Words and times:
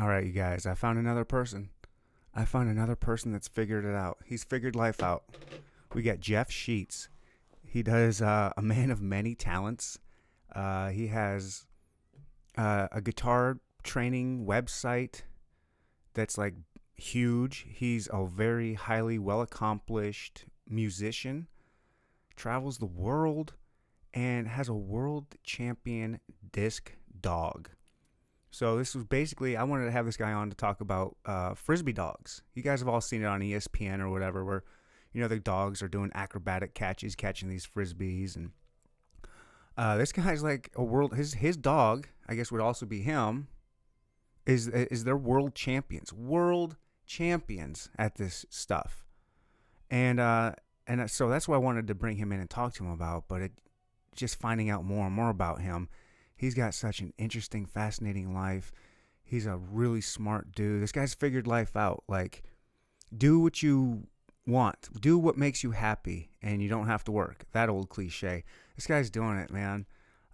All 0.00 0.08
right, 0.08 0.24
you 0.24 0.32
guys, 0.32 0.64
I 0.64 0.72
found 0.72 0.98
another 0.98 1.26
person. 1.26 1.68
I 2.34 2.46
found 2.46 2.70
another 2.70 2.96
person 2.96 3.32
that's 3.32 3.48
figured 3.48 3.84
it 3.84 3.94
out. 3.94 4.16
He's 4.24 4.42
figured 4.42 4.74
life 4.74 5.02
out. 5.02 5.24
We 5.92 6.00
got 6.00 6.20
Jeff 6.20 6.50
Sheets. 6.50 7.10
He 7.66 7.82
does 7.82 8.22
uh, 8.22 8.50
a 8.56 8.62
man 8.62 8.90
of 8.90 9.02
many 9.02 9.34
talents. 9.34 9.98
Uh, 10.54 10.88
he 10.88 11.08
has 11.08 11.66
uh, 12.56 12.88
a 12.90 13.02
guitar 13.02 13.58
training 13.82 14.46
website 14.46 15.20
that's 16.14 16.38
like 16.38 16.54
huge. 16.94 17.66
He's 17.68 18.08
a 18.10 18.24
very 18.24 18.74
highly 18.74 19.18
well 19.18 19.42
accomplished 19.42 20.46
musician, 20.66 21.46
travels 22.36 22.78
the 22.78 22.86
world, 22.86 23.52
and 24.14 24.48
has 24.48 24.70
a 24.70 24.74
world 24.74 25.26
champion 25.44 26.20
disc 26.52 26.92
dog. 27.20 27.68
So 28.50 28.76
this 28.76 28.94
was 28.94 29.04
basically 29.04 29.56
I 29.56 29.62
wanted 29.62 29.86
to 29.86 29.92
have 29.92 30.06
this 30.06 30.16
guy 30.16 30.32
on 30.32 30.50
to 30.50 30.56
talk 30.56 30.80
about 30.80 31.16
uh, 31.24 31.54
frisbee 31.54 31.92
dogs. 31.92 32.42
You 32.54 32.62
guys 32.62 32.80
have 32.80 32.88
all 32.88 33.00
seen 33.00 33.22
it 33.22 33.26
on 33.26 33.40
ESPN 33.40 34.00
or 34.00 34.10
whatever, 34.10 34.44
where 34.44 34.64
you 35.12 35.20
know 35.20 35.28
the 35.28 35.38
dogs 35.38 35.82
are 35.82 35.88
doing 35.88 36.10
acrobatic 36.14 36.74
catches, 36.74 37.14
catching 37.14 37.48
these 37.48 37.66
frisbees, 37.66 38.36
and 38.36 38.50
uh, 39.76 39.96
this 39.96 40.12
guy's 40.12 40.42
like 40.42 40.70
a 40.74 40.82
world. 40.82 41.14
His 41.14 41.34
his 41.34 41.56
dog, 41.56 42.08
I 42.28 42.34
guess, 42.34 42.50
would 42.50 42.60
also 42.60 42.86
be 42.86 43.02
him. 43.02 43.48
Is 44.46 44.66
is 44.66 45.04
their 45.04 45.16
world 45.16 45.54
champions, 45.54 46.12
world 46.12 46.76
champions 47.06 47.88
at 47.96 48.16
this 48.16 48.44
stuff, 48.50 49.04
and 49.90 50.18
uh, 50.18 50.54
and 50.88 51.08
so 51.08 51.28
that's 51.28 51.46
why 51.46 51.54
I 51.54 51.58
wanted 51.58 51.86
to 51.86 51.94
bring 51.94 52.16
him 52.16 52.32
in 52.32 52.40
and 52.40 52.50
talk 52.50 52.74
to 52.74 52.84
him 52.84 52.90
about. 52.90 53.28
But 53.28 53.42
it 53.42 53.52
just 54.16 54.40
finding 54.40 54.68
out 54.68 54.84
more 54.84 55.06
and 55.06 55.14
more 55.14 55.30
about 55.30 55.60
him 55.60 55.88
He's 56.40 56.54
got 56.54 56.72
such 56.72 57.00
an 57.00 57.12
interesting, 57.18 57.66
fascinating 57.66 58.32
life. 58.32 58.72
He's 59.22 59.44
a 59.44 59.58
really 59.58 60.00
smart 60.00 60.52
dude. 60.52 60.82
This 60.82 60.90
guy's 60.90 61.12
figured 61.12 61.46
life 61.46 61.76
out. 61.76 62.02
Like, 62.08 62.42
do 63.14 63.38
what 63.40 63.62
you 63.62 64.06
want, 64.46 64.88
do 64.98 65.18
what 65.18 65.36
makes 65.36 65.62
you 65.62 65.72
happy, 65.72 66.30
and 66.40 66.62
you 66.62 66.68
don't 66.70 66.86
have 66.86 67.04
to 67.04 67.12
work. 67.12 67.44
That 67.52 67.68
old 67.68 67.90
cliche. 67.90 68.44
This 68.74 68.86
guy's 68.86 69.10
doing 69.10 69.36
it, 69.36 69.52
man. 69.52 69.84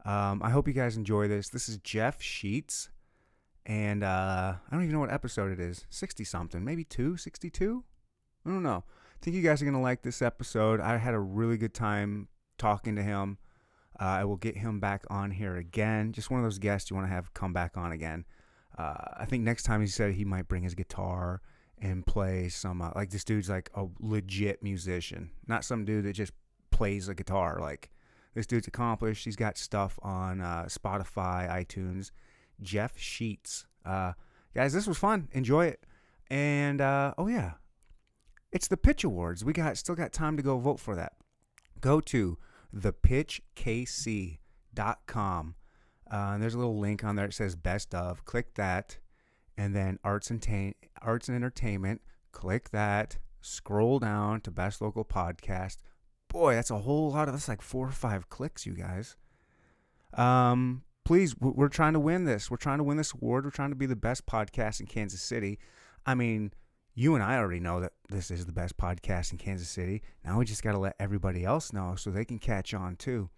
Um, 0.05 0.43
I 0.45 0.51
hope 0.51 0.69
you 0.69 0.75
guys 0.75 0.97
enjoy 0.97 1.27
this. 1.27 1.49
This 1.49 1.69
is 1.69 1.79
Jeff 1.79 2.23
Sheets, 2.23 2.89
and 3.67 4.05
uh, 4.05 4.55
I 4.65 4.73
don't 4.73 4.85
even 4.85 4.95
know 4.95 5.01
what 5.01 5.13
episode 5.13 5.51
it 5.51 5.59
is 5.59 5.87
60 5.91 6.23
something, 6.23 6.65
maybe 6.65 6.85
two, 6.85 7.17
62? 7.17 7.83
I 8.45 8.49
don't 8.49 8.63
know. 8.63 8.85
I 8.87 9.25
think 9.25 9.35
you 9.35 9.43
guys 9.43 9.61
are 9.61 9.65
going 9.65 9.75
to 9.75 9.81
like 9.81 10.03
this 10.03 10.23
episode. 10.23 10.79
I 10.79 10.99
had 10.99 11.15
a 11.15 11.19
really 11.19 11.57
good 11.57 11.75
time 11.75 12.29
talking 12.59 12.95
to 12.95 13.03
him. 13.03 13.39
Uh, 13.99 14.05
I 14.05 14.25
will 14.25 14.37
get 14.37 14.57
him 14.57 14.81
back 14.81 15.05
on 15.09 15.31
here 15.31 15.57
again. 15.57 16.13
Just 16.13 16.31
one 16.31 16.41
of 16.41 16.45
those 16.45 16.59
guests 16.59 16.91
you 16.91 16.97
want 16.97 17.09
to 17.09 17.13
have 17.13 17.33
come 17.35 17.53
back 17.53 17.77
on 17.77 17.93
again. 17.93 18.25
Uh, 18.77 18.95
I 19.19 19.25
think 19.25 19.43
next 19.43 19.63
time 19.63 19.81
he 19.81 19.87
said 19.87 20.13
he 20.13 20.25
might 20.25 20.49
bring 20.49 20.63
his 20.63 20.75
guitar 20.75 21.41
and 21.79 22.05
play 22.05 22.49
some. 22.49 22.83
Uh, 22.83 22.91
like 22.95 23.11
this 23.11 23.25
dude's 23.25 23.49
like 23.49 23.71
a 23.75 23.87
legit 24.01 24.63
musician, 24.63 25.31
not 25.47 25.65
some 25.65 25.85
dude 25.85 26.05
that 26.05 26.13
just 26.13 26.33
plays 26.71 27.09
a 27.09 27.15
guitar. 27.15 27.59
Like 27.61 27.91
this 28.35 28.47
dude's 28.47 28.67
accomplished. 28.67 29.25
He's 29.25 29.37
got 29.37 29.57
stuff 29.57 29.99
on 30.03 30.41
uh, 30.41 30.65
Spotify, 30.69 31.49
iTunes. 31.49 32.11
Jeff 32.61 32.99
Sheets, 32.99 33.67
uh, 33.85 34.13
guys, 34.55 34.73
this 34.73 34.87
was 34.87 34.97
fun. 34.97 35.29
Enjoy 35.33 35.67
it. 35.67 35.85
And 36.31 36.81
uh, 36.81 37.15
oh 37.19 37.29
yeah, 37.29 37.53
it's 38.53 38.69
the 38.69 38.77
Pitch 38.77 39.05
Awards. 39.05 39.45
We 39.45 39.53
got 39.53 39.77
still 39.77 39.95
got 39.95 40.13
time 40.13 40.37
to 40.37 40.43
go 40.43 40.59
vote 40.59 40.81
for 40.81 40.97
that. 40.97 41.13
Go 41.81 42.01
to 42.01 42.39
thepitchkc.com. 42.77 45.55
Uh, 46.09 46.31
and 46.35 46.43
there's 46.43 46.55
a 46.55 46.59
little 46.59 46.79
link 46.79 47.03
on 47.03 47.17
there 47.17 47.27
that 47.27 47.33
says 47.33 47.57
best 47.57 47.95
of. 47.95 48.25
Click 48.25 48.55
that. 48.55 48.99
And 49.59 49.75
then 49.75 49.99
arts 50.05 50.31
and, 50.31 50.41
ta- 50.41 50.77
arts 51.03 51.29
and 51.29 51.37
entertainment. 51.37 52.03
Click 52.33 52.71
that. 52.71 53.19
Scroll 53.41 53.99
down 53.99 54.41
to 54.43 54.51
best 54.51 54.81
local 54.81 55.05
podcast. 55.05 55.79
Boy, 56.29 56.55
that's 56.55 56.71
a 56.71 56.79
whole 56.79 57.13
lot 57.13 57.29
of 57.29 57.35
that's 57.35 57.49
like 57.49 57.63
four 57.63 57.89
or 57.89 57.93
five 57.93 58.29
clicks, 58.29 58.67
you 58.67 58.75
guys. 58.75 59.17
Um, 60.15 60.83
please, 61.05 61.37
we're 61.39 61.69
trying 61.69 61.93
to 61.93 62.01
win 62.01 62.25
this. 62.25 62.51
We're 62.51 62.57
trying 62.57 62.79
to 62.79 62.85
win 62.85 62.97
this 62.97 63.15
award. 63.15 63.45
We're 63.45 63.51
trying 63.51 63.71
to 63.71 63.77
be 63.77 63.87
the 63.87 63.97
best 63.97 64.27
podcast 64.27 64.81
in 64.81 64.87
Kansas 64.87 65.23
City. 65.23 65.59
I 66.05 66.15
mean, 66.15 66.53
you 66.99 67.15
and 67.15 67.23
I 67.23 67.37
already 67.37 67.61
know 67.61 67.79
that 67.81 67.93
this 68.09 68.31
is 68.31 68.47
the 68.47 68.53
best 68.53 68.79
podcast 68.79 69.31
in 69.31 69.37
Kansas 69.37 69.69
City. 69.69 70.03
Now 70.25 70.39
we 70.39 70.47
just 70.47 70.63
got 70.63 70.73
to 70.73 70.79
let 70.79 70.97
everybody 70.99 71.45
else 71.45 71.71
know 71.71 71.95
so 71.95 72.11
they 72.11 72.25
can 72.25 72.39
catch 72.39 72.73
on 72.73 72.97
too. 72.97 73.29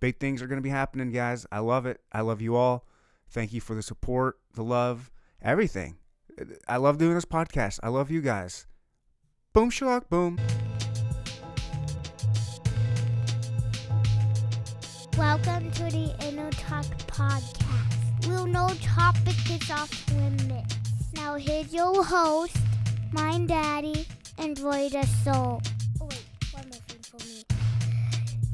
Big 0.00 0.20
things 0.20 0.42
are 0.42 0.46
going 0.46 0.58
to 0.58 0.62
be 0.62 0.68
happening, 0.68 1.10
guys. 1.10 1.46
I 1.50 1.60
love 1.60 1.86
it. 1.86 2.02
I 2.12 2.20
love 2.20 2.42
you 2.42 2.56
all. 2.56 2.86
Thank 3.30 3.54
you 3.54 3.62
for 3.62 3.74
the 3.74 3.82
support, 3.82 4.36
the 4.52 4.62
love, 4.62 5.10
everything. 5.40 5.96
I 6.68 6.76
love 6.76 6.98
doing 6.98 7.14
this 7.14 7.24
podcast. 7.24 7.80
I 7.82 7.88
love 7.88 8.10
you 8.10 8.20
guys. 8.20 8.66
Boom, 9.54 9.70
shalak, 9.70 10.10
boom. 10.10 10.38
Welcome 15.16 15.70
to 15.70 15.84
the 15.84 16.14
Inner 16.28 16.50
Talk 16.50 16.84
Podcast. 17.06 18.28
We'll 18.28 18.46
no 18.46 18.68
topic 18.82 19.50
is 19.50 19.70
off 19.70 20.12
limits. 20.12 20.76
Now 21.14 21.36
here's 21.36 21.72
your 21.72 22.04
host, 22.04 22.58
Mind 23.12 23.48
Daddy, 23.48 24.06
and 24.38 24.56
Voida 24.56 25.04
Soul. 25.24 25.60
Oh 26.00 26.06
wait, 26.06 26.24
one 26.52 26.64
more 26.64 26.72
thing 26.88 26.98
for 27.02 27.16
me. 27.26 27.44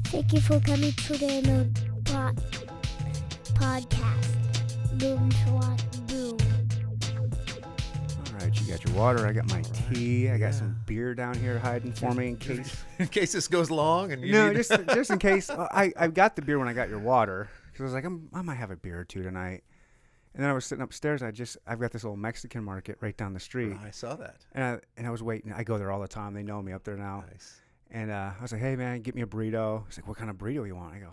Thank 0.05 0.33
you 0.33 0.41
for 0.41 0.59
coming 0.59 0.91
to 0.91 1.17
the 1.17 1.27
Inner 1.29 1.65
po- 2.05 2.33
Podcast. 3.55 4.99
Boom, 4.99 5.29
swat, 5.31 5.83
boom. 6.07 6.37
All 8.27 8.39
right, 8.39 8.61
you 8.61 8.67
got 8.71 8.83
your 8.85 8.93
water. 8.95 9.27
I 9.27 9.33
got 9.33 9.49
my 9.49 9.61
tea. 9.91 10.29
I 10.29 10.37
got 10.37 10.53
some 10.53 10.77
beer 10.85 11.13
down 11.15 11.33
here 11.35 11.57
hiding 11.59 11.91
for 11.93 12.13
me 12.13 12.29
in 12.29 12.37
case. 12.37 12.83
in 12.99 13.07
case 13.07 13.31
this 13.33 13.47
goes 13.47 13.71
long 13.71 14.11
and 14.11 14.21
you 14.23 14.31
no, 14.31 14.49
need- 14.49 14.57
just 14.57 14.71
just 14.93 15.09
in 15.11 15.19
case. 15.19 15.49
I 15.49 15.91
I 15.97 16.07
got 16.07 16.35
the 16.35 16.41
beer 16.41 16.59
when 16.59 16.67
I 16.67 16.73
got 16.73 16.89
your 16.89 16.99
water 16.99 17.49
because 17.71 17.81
I 17.81 17.83
was 17.85 17.93
like, 17.93 18.05
I'm, 18.05 18.29
I 18.33 18.41
might 18.43 18.55
have 18.55 18.71
a 18.71 18.75
beer 18.75 18.99
or 18.99 19.03
two 19.05 19.23
tonight. 19.23 19.63
And 20.33 20.43
then 20.43 20.49
I 20.49 20.53
was 20.53 20.65
sitting 20.65 20.81
upstairs. 20.81 21.21
I 21.21 21.31
just 21.31 21.57
I've 21.67 21.79
got 21.79 21.91
this 21.91 22.03
little 22.03 22.17
Mexican 22.17 22.63
market 22.63 22.97
right 23.01 23.15
down 23.15 23.33
the 23.33 23.39
street, 23.39 23.75
I 23.83 23.91
saw 23.91 24.15
that. 24.15 24.45
and 24.53 24.63
I 24.63 24.79
and 24.97 25.05
I 25.05 25.11
was 25.11 25.21
waiting. 25.21 25.51
I 25.53 25.63
go 25.63 25.77
there 25.77 25.91
all 25.91 26.01
the 26.01 26.07
time. 26.07 26.33
They 26.33 26.43
know 26.43 26.61
me 26.61 26.71
up 26.73 26.83
there 26.83 26.97
now. 26.97 27.23
Nice. 27.31 27.61
And 27.91 28.09
uh, 28.09 28.31
I 28.37 28.41
was 28.41 28.51
like, 28.51 28.61
Hey 28.61 28.75
man, 28.75 29.01
get 29.01 29.13
me 29.15 29.21
a 29.21 29.27
burrito. 29.27 29.83
He's 29.87 29.97
like, 29.97 30.07
What 30.07 30.17
kind 30.17 30.29
of 30.29 30.37
burrito 30.37 30.65
you 30.65 30.75
want? 30.75 30.95
I 30.95 30.99
go, 30.99 31.09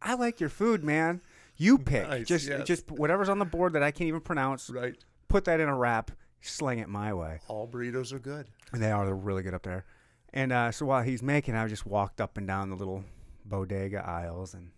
I 0.00 0.14
like 0.14 0.38
your 0.40 0.48
food, 0.48 0.84
man. 0.84 1.20
You 1.56 1.78
pick. 1.92 2.08
Nice, 2.08 2.26
just 2.26 2.48
yes. 2.48 2.66
just 2.66 2.90
whatever's 2.90 3.28
on 3.28 3.38
the 3.38 3.44
board 3.44 3.72
that 3.72 3.82
I 3.82 3.90
can't 3.90 4.08
even 4.08 4.20
pronounce. 4.20 4.70
Right. 4.70 4.94
Put 5.28 5.44
that 5.46 5.58
in 5.60 5.68
a 5.68 5.76
wrap. 5.76 6.10
Sling 6.40 6.78
it 6.80 6.88
my 6.88 7.12
way. 7.14 7.40
All 7.48 7.68
burritos 7.68 8.12
are 8.12 8.18
good. 8.18 8.46
And 8.72 8.82
they 8.82 8.90
are. 8.90 9.04
They're 9.04 9.14
really 9.14 9.42
good 9.42 9.54
up 9.54 9.62
there. 9.62 9.84
And 10.32 10.52
uh, 10.52 10.72
so 10.72 10.86
while 10.86 11.02
he's 11.02 11.22
making, 11.22 11.54
I 11.54 11.66
just 11.68 11.86
walked 11.86 12.20
up 12.20 12.36
and 12.36 12.46
down 12.46 12.70
the 12.70 12.76
little 12.76 13.04
bodega 13.44 14.04
aisles 14.04 14.54
and 14.54 14.70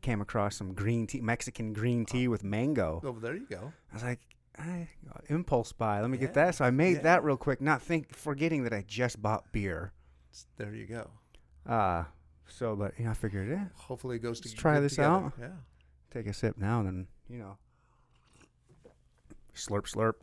came 0.00 0.20
across 0.20 0.56
some 0.56 0.74
green 0.74 1.06
tea, 1.06 1.20
Mexican 1.20 1.72
green 1.72 2.04
tea 2.04 2.28
with 2.28 2.44
mango. 2.44 3.00
Oh, 3.04 3.12
there 3.20 3.34
you 3.34 3.46
go. 3.48 3.72
I 3.90 3.94
was 3.94 4.02
like, 4.02 4.20
I, 4.58 4.88
impulse 5.28 5.72
buy. 5.72 6.00
Let 6.00 6.10
me 6.10 6.18
get 6.18 6.34
that. 6.34 6.54
So 6.54 6.64
I 6.64 6.70
made 6.70 6.96
yeah. 6.96 7.02
that 7.02 7.24
real 7.24 7.36
quick, 7.36 7.60
not 7.60 7.80
think, 7.82 8.14
forgetting 8.14 8.64
that 8.64 8.72
I 8.72 8.84
just 8.86 9.20
bought 9.22 9.52
beer. 9.52 9.92
There 10.56 10.74
you 10.74 10.86
go. 10.86 11.10
Uh, 11.66 12.04
so, 12.46 12.74
but 12.74 12.94
you 12.98 13.04
know, 13.04 13.10
I 13.10 13.14
figured, 13.14 13.48
yeah, 13.48 13.66
Hopefully 13.74 14.16
it 14.16 14.20
goes 14.20 14.40
to 14.40 14.48
Let's 14.48 14.60
try 14.60 14.80
this 14.80 14.92
together. 14.92 15.08
out. 15.26 15.32
Yeah. 15.40 15.48
take 16.10 16.26
a 16.26 16.32
sip 16.32 16.56
now 16.58 16.80
and 16.80 16.86
then, 16.88 17.06
you 17.28 17.38
know, 17.38 17.56
slurp, 19.54 19.90
slurp. 19.92 20.14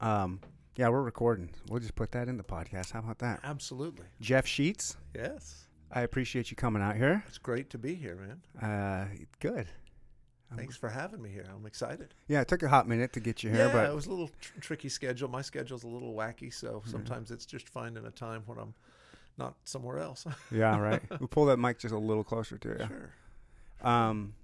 Um, 0.00 0.40
yeah, 0.76 0.88
we're 0.88 1.02
recording. 1.02 1.50
We'll 1.68 1.80
just 1.80 1.94
put 1.94 2.12
that 2.12 2.28
in 2.28 2.36
the 2.36 2.42
podcast. 2.44 2.92
How 2.92 2.98
about 2.98 3.18
that? 3.20 3.40
Absolutely. 3.44 4.06
Jeff 4.20 4.46
Sheets, 4.46 4.96
Yes. 5.14 5.63
I 5.94 6.00
appreciate 6.00 6.50
you 6.50 6.56
coming 6.56 6.82
out 6.82 6.96
here. 6.96 7.22
It's 7.28 7.38
great 7.38 7.70
to 7.70 7.78
be 7.78 7.94
here, 7.94 8.16
man. 8.16 8.60
Uh, 8.60 9.06
good. 9.38 9.68
Thanks 10.56 10.76
for 10.76 10.88
having 10.88 11.20
me 11.20 11.30
here. 11.30 11.46
I'm 11.52 11.66
excited. 11.66 12.14
Yeah, 12.28 12.40
it 12.40 12.48
took 12.48 12.62
a 12.62 12.68
hot 12.68 12.86
minute 12.88 13.12
to 13.14 13.20
get 13.20 13.42
you 13.42 13.50
here, 13.50 13.66
yeah, 13.66 13.72
but 13.72 13.88
it 13.90 13.94
was 13.94 14.06
a 14.06 14.10
little 14.10 14.30
tr- 14.40 14.60
tricky 14.60 14.88
schedule. 14.88 15.28
My 15.28 15.42
schedule's 15.42 15.82
a 15.82 15.88
little 15.88 16.14
wacky, 16.14 16.52
so 16.52 16.82
sometimes 16.86 17.30
it's 17.32 17.46
just 17.46 17.68
finding 17.68 18.04
a 18.06 18.10
time 18.10 18.42
when 18.46 18.58
I'm 18.58 18.74
not 19.36 19.54
somewhere 19.64 19.98
else. 19.98 20.24
yeah, 20.52 20.78
right. 20.78 21.02
we 21.20 21.26
pull 21.26 21.46
that 21.46 21.58
mic 21.58 21.78
just 21.78 21.94
a 21.94 21.98
little 21.98 22.22
closer 22.22 22.56
to 22.58 22.68
you. 22.68 22.86
Sure. 22.86 23.10
Um, 23.82 24.34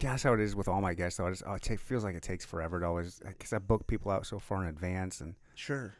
yeah, 0.00 0.10
that's 0.10 0.24
how 0.24 0.34
it 0.34 0.40
is 0.40 0.56
with 0.56 0.66
all 0.68 0.80
my 0.80 0.94
guests. 0.94 1.18
Though, 1.18 1.26
I 1.26 1.30
just, 1.30 1.44
oh, 1.46 1.54
it 1.54 1.62
ta- 1.62 1.76
feels 1.76 2.02
like 2.02 2.16
it 2.16 2.22
takes 2.22 2.44
forever 2.44 2.80
to 2.80 2.86
always 2.86 3.20
because 3.24 3.52
I 3.52 3.58
book 3.58 3.86
people 3.86 4.10
out 4.10 4.26
so 4.26 4.38
far 4.40 4.62
in 4.62 4.68
advance, 4.68 5.20
and 5.20 5.34
Sure. 5.54 5.94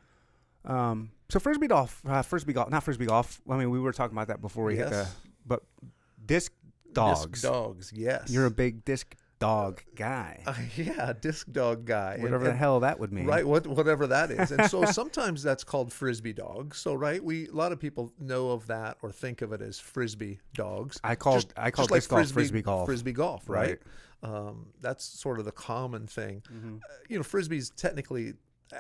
Um, 0.67 1.11
so 1.29 1.39
frisbee 1.41 1.67
golf, 1.67 2.03
uh, 2.07 2.23
frisbee 2.23 2.53
golf, 2.53 2.71
not 2.71 2.83
frisbee 2.83 3.07
golf. 3.07 3.41
I 3.51 3.57
mean, 3.57 3.71
we 3.71 3.81
were 3.81 3.93
talking 3.93 4.17
about 4.17 4.29
that 4.29 4.41
before 4.41 4.65
we 4.65 4.77
hit 4.77 4.91
the, 4.91 5.09
but 5.47 5.63
disc 6.25 6.53
dogs. 6.93 7.31
Disc 7.31 7.43
dogs. 7.43 7.93
Yes. 7.95 8.31
You're 8.31 8.47
a 8.47 8.51
big 8.51 8.85
disc 8.85 9.15
dog 9.39 9.83
guy. 9.95 10.43
Uh, 10.47 10.55
yeah, 10.77 11.13
disc 11.21 11.51
dog 11.51 11.85
guy. 11.85 12.15
And- 12.15 12.23
Whatever 12.23 12.45
the 12.45 12.55
hell 12.55 12.81
that 12.81 12.99
would 12.99 13.13
mean. 13.13 13.27
Right, 13.27 13.47
what 13.47 13.67
whatever 13.67 14.07
that 14.07 14.31
is, 14.31 14.51
and 14.51 14.71
so 14.71 14.85
sometimes 14.93 15.43
that's 15.43 15.65
called 15.65 15.93
frisbee 15.93 16.33
dogs. 16.33 16.79
So 16.79 16.95
right, 16.95 17.23
we 17.23 17.49
a 17.49 17.53
lot 17.53 17.73
of 17.73 17.79
people 17.81 18.13
know 18.19 18.51
of 18.51 18.67
that 18.69 18.97
or 19.03 19.11
think 19.13 19.43
of 19.43 19.53
it 19.53 19.61
as 19.61 19.79
frisbee 19.79 20.39
dogs. 20.55 21.01
I 21.05 21.15
call 21.17 21.35
Just- 21.35 21.53
I 21.57 21.71
call 21.71 21.85
just 21.85 21.91
like 21.91 21.99
disc 22.01 22.11
golf 22.11 22.29
frisbee 22.33 22.63
golf. 22.63 22.87
Frisbee 22.87 23.13
golf, 23.13 23.49
right? 23.49 23.69
Right. 23.69 23.79
Um, 24.23 24.69
that's 24.81 25.05
sort 25.05 25.39
of 25.39 25.45
the 25.45 25.53
common 25.53 26.07
thing. 26.07 26.43
Mm-hmm. 26.51 26.77
Uh, 26.77 26.95
you 27.09 27.19
know, 27.19 27.23
frisbee's 27.23 27.71
technically 27.71 28.33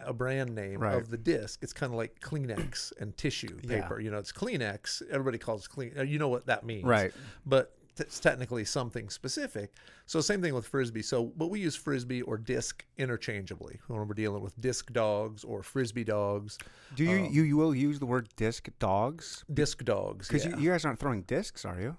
a 0.04 0.12
brand 0.12 0.54
name 0.54 0.80
Right. 0.80 0.94
of 0.96 1.10
the 1.10 1.16
disc. 1.16 1.62
It's 1.62 1.72
kind 1.72 1.92
of 1.92 1.96
like 1.96 2.20
Kleenex 2.20 2.92
and 3.00 3.16
tissue 3.16 3.58
Yeah. 3.62 3.82
paper. 3.82 4.00
You 4.00 4.10
know, 4.10 4.18
it's 4.18 4.32
Kleenex. 4.32 5.02
Everybody 5.10 5.38
calls 5.38 5.64
it 5.66 5.70
clean. 5.70 5.92
You 6.06 6.18
know 6.18 6.28
what 6.28 6.46
that 6.46 6.64
means, 6.64 6.84
Right. 6.84 7.12
But 7.44 7.72
t- 7.96 8.02
it's 8.02 8.18
technically 8.20 8.64
something 8.64 9.08
specific. 9.10 9.72
So 10.06 10.20
same 10.20 10.42
thing 10.42 10.54
with 10.54 10.66
frisbee. 10.66 11.02
So, 11.02 11.26
but 11.36 11.48
we 11.48 11.60
use 11.60 11.76
frisbee 11.76 12.22
or 12.22 12.36
disc 12.36 12.84
interchangeably 12.98 13.80
when 13.86 13.98
we're 14.06 14.14
dealing 14.14 14.42
with 14.42 14.60
disc 14.60 14.92
dogs 14.92 15.44
or 15.44 15.62
frisbee 15.62 16.04
dogs, 16.04 16.58
Do 16.94 17.04
you, 17.04 17.26
um, 17.26 17.32
you 17.32 17.42
you 17.42 17.56
will 17.56 17.74
use 17.74 17.98
the 17.98 18.06
word 18.06 18.28
disc 18.36 18.68
dogs 18.78 19.44
disc 19.52 19.84
dogs. 19.84 20.28
because 20.28 20.44
yeah. 20.44 20.56
you, 20.56 20.62
you 20.64 20.70
guys 20.70 20.84
aren't 20.84 20.98
throwing 20.98 21.22
discs, 21.22 21.64
are 21.64 21.80
you? 21.80 21.96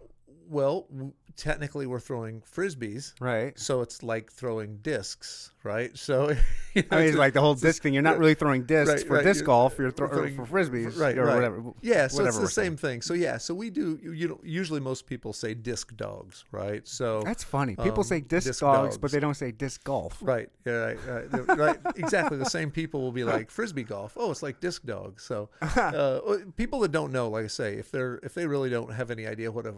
well, 0.50 0.88
w- 0.94 1.12
technically 1.36 1.86
we're 1.86 2.00
throwing 2.00 2.42
frisbees. 2.42 3.14
Right. 3.20 3.58
So 3.60 3.82
it's 3.82 4.02
like 4.02 4.32
throwing 4.32 4.78
discs, 4.78 5.52
right? 5.68 5.96
So 5.98 6.30
you 6.74 6.82
know, 6.84 6.88
I 6.92 6.96
mean, 6.96 7.04
it's- 7.10 7.16
like 7.16 7.34
the 7.34 7.42
whole 7.42 7.54
disc 7.54 7.84
thing. 7.84 7.94
You're 7.94 8.04
not 8.04 8.18
really 8.18 8.34
throwing 8.34 8.64
discs 8.64 8.94
right, 9.02 9.08
for 9.08 9.14
right, 9.16 9.24
disc 9.24 9.42
you're- 9.42 9.46
golf. 9.46 9.78
You're 9.78 9.92
thro- 9.92 10.08
throwing- 10.08 10.36
for 10.36 10.46
frisbees, 10.46 10.98
right, 11.00 11.18
or 11.18 11.26
right. 11.26 11.36
whatever. 11.36 11.64
Yeah, 11.82 12.08
so 12.08 12.20
whatever 12.20 12.42
it's 12.42 12.48
the 12.56 12.62
same 12.62 12.78
thing. 12.78 13.02
So 13.02 13.14
yeah, 13.14 13.38
so 13.38 13.54
we 13.54 13.70
do. 13.70 14.00
You, 14.02 14.12
you 14.14 14.28
know, 14.30 14.40
usually 14.44 14.80
most 14.80 15.06
people 15.06 15.34
say 15.34 15.54
disc 15.54 15.96
dogs, 15.98 16.46
right? 16.52 16.88
So 16.88 17.22
That's 17.24 17.44
funny. 17.44 17.76
People 17.76 18.00
um, 18.00 18.04
say 18.04 18.22
disc, 18.22 18.48
disc 18.48 18.62
dogs, 18.62 18.98
but 18.98 19.12
they 19.12 19.20
don't 19.20 19.36
say 19.36 19.52
disc 19.52 19.84
golf. 19.84 20.18
Right, 20.22 20.50
yeah, 20.66 20.74
right, 20.74 20.98
right, 21.08 21.58
right. 21.58 21.78
Exactly. 21.98 22.38
The 22.38 22.46
same 22.46 22.72
people 22.72 23.02
will 23.02 23.12
be 23.12 23.24
like 23.36 23.52
frisbee 23.52 23.84
golf. 23.84 24.14
Oh, 24.16 24.32
it's 24.32 24.42
like 24.44 24.60
disc 24.60 24.86
dog. 24.86 25.20
So, 25.20 25.50
uh, 25.62 26.20
people 26.56 26.80
that 26.80 26.92
don't 26.92 27.12
know, 27.12 27.30
like 27.30 27.46
I 27.46 27.48
say, 27.48 27.76
if 27.76 27.92
they're 27.92 28.20
if 28.24 28.34
they 28.34 28.48
really 28.48 28.70
don't 28.70 28.94
have 28.94 29.12
any 29.12 29.28
idea 29.28 29.52
what 29.52 29.66
a 29.66 29.74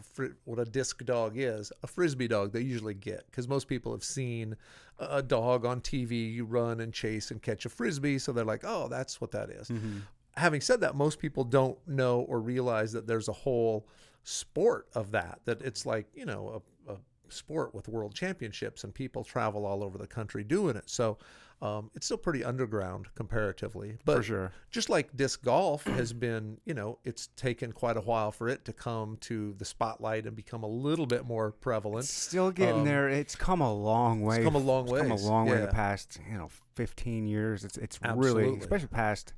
what 0.46 0.60
a 0.60 0.66
disc 0.66 1.04
dog 1.06 1.34
is, 1.36 1.72
a 1.84 1.88
frisbee 1.88 2.28
dog 2.28 2.54
they 2.54 2.62
usually 2.62 2.94
get 2.94 3.26
because 3.32 3.48
most 3.48 3.68
people 3.68 3.92
have 3.92 4.04
seen 4.04 4.56
a 5.00 5.22
dog 5.22 5.66
on 5.66 5.82
TV 5.82 6.34
you 6.34 6.46
run 6.46 6.80
and 6.80 6.94
chase 6.94 7.32
and 7.32 7.42
catch 7.42 7.66
a 7.66 7.70
frisbee, 7.70 8.20
so 8.20 8.32
they're 8.32 8.46
like, 8.46 8.64
oh, 8.64 8.88
that's 8.88 9.22
what 9.22 9.32
that 9.32 9.50
is. 9.50 9.70
Mm-hmm. 9.70 10.00
Having 10.36 10.62
said 10.62 10.82
that, 10.82 10.96
most 10.96 11.20
people 11.20 11.44
don't 11.44 11.78
know 11.88 12.22
or 12.22 12.40
realize 12.40 12.92
that 12.94 13.08
there's 13.08 13.28
a 13.28 13.34
whole 13.34 13.88
sport 14.24 14.88
of 14.94 15.12
that. 15.12 15.40
That 15.46 15.62
it's 15.62 15.86
like 15.86 16.08
you 16.14 16.26
know 16.26 16.64
a, 16.88 16.94
a 16.94 16.98
sport 17.30 17.74
with 17.74 17.88
world 17.88 18.14
championships 18.14 18.84
and 18.84 18.94
people 18.94 19.24
travel 19.24 19.66
all 19.66 19.84
over 19.84 19.98
the 19.98 20.08
country 20.08 20.44
doing 20.44 20.76
it. 20.76 20.90
So 20.90 21.18
um, 21.62 21.92
it's 21.94 22.06
still 22.06 22.18
pretty 22.18 22.44
underground 22.44 23.08
comparatively. 23.16 23.98
But 24.06 24.18
For 24.18 24.24
sure. 24.24 24.52
just 24.72 24.90
like 24.90 25.16
disc 25.18 25.44
golf 25.44 25.84
has 25.86 26.14
been, 26.14 26.58
you 26.66 26.74
know, 26.74 27.00
it's 27.04 27.28
taken 27.36 27.72
quite 27.74 27.98
a 27.98 28.02
while 28.02 28.32
for 28.32 28.48
it 28.48 28.64
to 28.66 28.74
come 28.74 29.18
to 29.22 29.54
the 29.58 29.66
spotlight 29.66 30.26
and 30.26 30.36
become 30.36 30.64
a 30.64 30.68
little 30.68 31.06
bit 31.06 31.26
more 31.26 31.52
prevalent. 31.52 32.06
Still 32.06 32.52
getting 32.52 32.80
Um, 32.82 32.86
there. 32.86 33.10
It's 33.10 33.36
come 33.36 33.60
a 33.60 33.74
long 33.74 34.22
way. 34.22 34.42
come 34.44 34.56
a 34.56 34.60
long 34.60 34.86
way. 34.86 35.02
come 35.02 35.12
a 35.12 35.16
long 35.16 35.48
way 35.48 35.56
in 35.58 35.62
the 35.64 35.68
past, 35.68 36.20
you 36.32 36.38
know, 36.38 36.50
15 36.76 37.28
years. 37.28 37.66
It's 37.66 37.78
it's 37.78 38.00
really, 38.16 38.58
especially 38.58 38.88
past. 38.88 39.34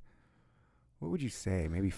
What 1.00 1.10
would 1.10 1.22
you 1.24 1.30
say? 1.30 1.68
Maybe 1.68 1.92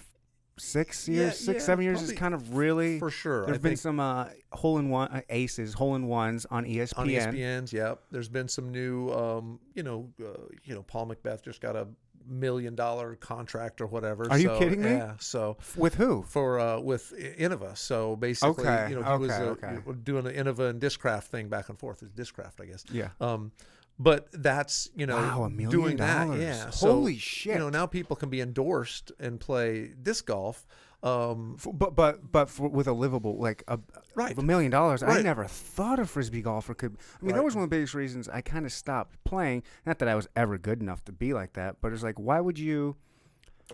six 0.57 1.07
Yeah, 1.07 1.15
years, 1.15 1.39
six, 1.39 1.61
yeah, 1.61 1.65
seven 1.65 1.85
years 1.85 2.01
is 2.01 2.13
kind 2.13 2.33
of 2.33 2.55
really. 2.55 2.99
For 2.99 3.09
sure. 3.09 3.45
There's 3.45 3.57
I 3.57 3.61
been 3.61 3.75
some 3.77 3.99
uh, 3.99 4.27
hole 4.51 4.77
in 4.77 4.89
one 4.89 5.09
uh, 5.09 5.21
aces, 5.29 5.73
hole 5.73 5.95
in 5.95 6.07
ones 6.07 6.45
on 6.49 6.65
ESPN. 6.65 6.97
on 6.97 7.07
ESPN's, 7.07 7.73
yeah. 7.73 7.95
There's 8.11 8.29
been 8.29 8.47
some 8.47 8.71
new, 8.71 9.09
um, 9.11 9.59
you 9.73 9.83
know, 9.83 10.09
uh, 10.21 10.43
you 10.63 10.75
know, 10.75 10.83
Paul 10.83 11.07
McBeth 11.07 11.43
just 11.43 11.61
got 11.61 11.75
a 11.75 11.87
million 12.27 12.75
dollar 12.75 13.15
contract 13.15 13.81
or 13.81 13.87
whatever. 13.87 14.29
Are 14.29 14.37
you 14.37 14.47
so, 14.47 14.59
kidding 14.59 14.81
me? 14.81 14.91
Yeah. 14.91 15.13
So 15.19 15.57
With 15.75 15.95
who? 15.95 16.23
for 16.23 16.59
uh, 16.59 16.79
with 16.79 17.13
Innova. 17.37 17.77
So 17.77 18.15
basically, 18.15 18.65
Okay, 18.65 18.89
you 18.89 18.99
know, 18.99 19.13
he 19.13 19.17
was 19.19 19.31
uh, 19.31 19.55
okay. 19.61 19.77
doing 20.03 20.25
an 20.27 20.33
Innova 20.33 20.69
and 20.69 20.81
Discraft 20.81 21.23
thing 21.25 21.49
back 21.49 21.69
and 21.69 21.77
forth. 21.77 22.01
It's 22.03 22.13
Discraft, 22.13 22.61
I 22.61 22.65
guess. 22.65 22.83
Yeah. 22.91 23.09
Um, 23.19 23.51
but 23.99 24.27
that's 24.31 24.89
you 24.95 25.05
know 25.05 25.17
Wow, 25.17 25.43
a 25.43 25.49
million 25.49 25.69
doing 25.69 25.97
that. 25.97 26.39
Yeah. 26.39 26.71
Holy 26.71 27.15
so, 27.15 27.19
shit. 27.19 27.53
You 27.53 27.59
know 27.59 27.69
now 27.69 27.85
people 27.85 28.15
can 28.15 28.29
be 28.29 28.41
endorsed 28.41 29.11
and 29.19 29.39
play 29.39 29.93
disc 30.01 30.25
golf. 30.25 30.65
Um, 31.03 31.57
F- 31.59 31.67
But 31.73 31.95
but 31.95 32.31
but 32.31 32.49
for, 32.49 32.69
with 32.69 32.87
a 32.87 32.93
livable 32.93 33.37
like 33.37 33.63
a 33.67 33.77
Right. 34.15 34.37
a 34.37 34.41
million 34.41 34.71
dollars, 34.71 35.03
I 35.03 35.21
never 35.21 35.45
thought 35.45 35.99
a 35.99 36.05
frisbee 36.05 36.41
golfer 36.41 36.73
could. 36.73 36.97
I 37.21 37.25
mean, 37.25 37.35
that 37.35 37.43
was 37.43 37.55
one 37.55 37.63
of 37.63 37.69
the 37.69 37.75
biggest 37.75 37.93
reasons 37.93 38.29
I 38.29 38.41
kind 38.41 38.65
of 38.65 38.71
stopped 38.71 39.21
playing. 39.25 39.63
Not 39.85 39.99
that 39.99 40.07
I 40.07 40.15
was 40.15 40.27
ever 40.35 40.57
good 40.57 40.81
enough 40.81 41.03
to 41.05 41.11
be 41.11 41.33
like 41.33 41.53
that, 41.53 41.77
but 41.81 41.91
it's 41.91 42.03
like, 42.03 42.19
why 42.19 42.39
would 42.39 42.57
you 42.57 42.95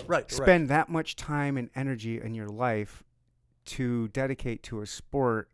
right. 0.07 0.29
spend 0.31 0.69
that 0.69 0.89
much 0.89 1.15
time 1.15 1.55
and 1.57 1.69
energy 1.75 2.19
in 2.19 2.33
your 2.33 2.47
life 2.47 3.03
to 3.65 4.07
dedicate 4.09 4.63
to 4.63 4.81
a 4.81 4.87
sport? 4.87 5.49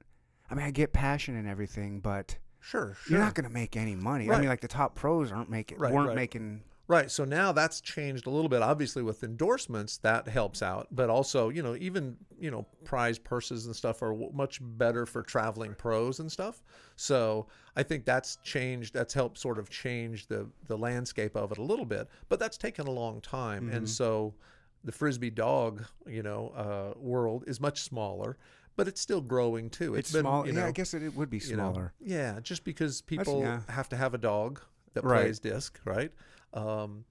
I 0.49 0.55
mean, 0.55 0.65
I 0.65 0.71
get 0.71 0.93
passion 0.93 1.35
and 1.35 1.47
everything, 1.47 1.99
but 1.99 2.37
Sure. 2.65 2.95
Sure. 3.03 3.17
you're 3.17 3.19
not 3.25 3.35
going 3.35 3.47
to 3.47 3.53
make 3.53 3.77
any 3.77 3.95
money. 3.95 4.29
I 4.31 4.39
mean, 4.39 4.49
like 4.49 4.61
the 4.61 4.67
top 4.67 4.95
pros 4.95 5.31
aren't 5.31 5.49
making 5.49 5.77
Right, 5.77 5.93
weren't 5.93 6.07
right. 6.09 6.15
making. 6.15 6.61
Right. 6.87 7.09
So 7.09 7.25
now 7.25 7.51
that's 7.51 7.81
changed 7.81 8.27
a 8.27 8.29
little 8.29 8.49
bit. 8.49 8.61
Obviously, 8.61 9.01
with 9.01 9.23
endorsements, 9.23 9.97
that 9.99 10.27
helps 10.27 10.61
out. 10.61 10.87
But 10.91 11.09
also, 11.09 11.49
you 11.49 11.63
know, 11.63 11.75
even 11.75 12.17
you 12.39 12.51
know, 12.51 12.65
prize 12.83 13.17
purses 13.17 13.65
and 13.65 13.75
stuff 13.75 14.01
are 14.03 14.11
w- 14.11 14.31
much 14.33 14.59
better 14.61 15.05
for 15.07 15.23
traveling 15.23 15.73
pros 15.73 16.19
and 16.19 16.31
stuff. 16.31 16.61
So 16.95 17.47
I 17.75 17.81
think 17.83 18.05
that's 18.05 18.37
changed. 18.43 18.93
That's 18.93 19.13
helped 19.15 19.39
sort 19.39 19.57
of 19.57 19.69
change 19.69 20.27
the 20.27 20.47
the 20.67 20.77
landscape 20.77 21.35
of 21.35 21.51
it 21.51 21.57
a 21.57 21.63
little 21.63 21.85
bit. 21.85 22.07
But 22.29 22.39
that's 22.39 22.57
taken 22.57 22.85
a 22.87 22.91
long 22.91 23.19
time, 23.21 23.65
Mm-hmm. 23.65 23.77
and 23.77 23.89
so 23.89 24.35
the 24.83 24.91
frisbee 24.91 25.31
dog, 25.31 25.83
you 26.05 26.21
know, 26.21 26.49
uh, 26.55 26.93
world 26.99 27.45
is 27.47 27.59
much 27.59 27.81
smaller. 27.81 28.37
But 28.75 28.87
it's 28.87 28.99
still 28.99 29.21
growing 29.21 29.69
too. 29.69 29.95
It's 29.95 30.11
been, 30.11 30.21
small. 30.21 30.45
You 30.45 30.53
yeah, 30.53 30.65
I 30.67 30.71
guess 30.71 30.93
it, 30.93 31.01
it 31.01 31.15
would 31.15 31.29
be 31.29 31.37
you 31.37 31.55
know, 31.55 31.71
smaller. 31.71 31.93
yeah, 32.01 32.39
just 32.41 32.63
because 32.65 33.01
people 33.01 33.39
yeah. 33.39 33.61
have 33.69 33.87
to 33.89 33.95
have 33.95 34.13
a 34.13 34.17
dog 34.17 34.61
that 34.93 35.03
Right. 35.03 35.21
plays 35.23 35.39
disc, 35.39 35.79
right? 35.85 36.11
Um, 36.53 37.05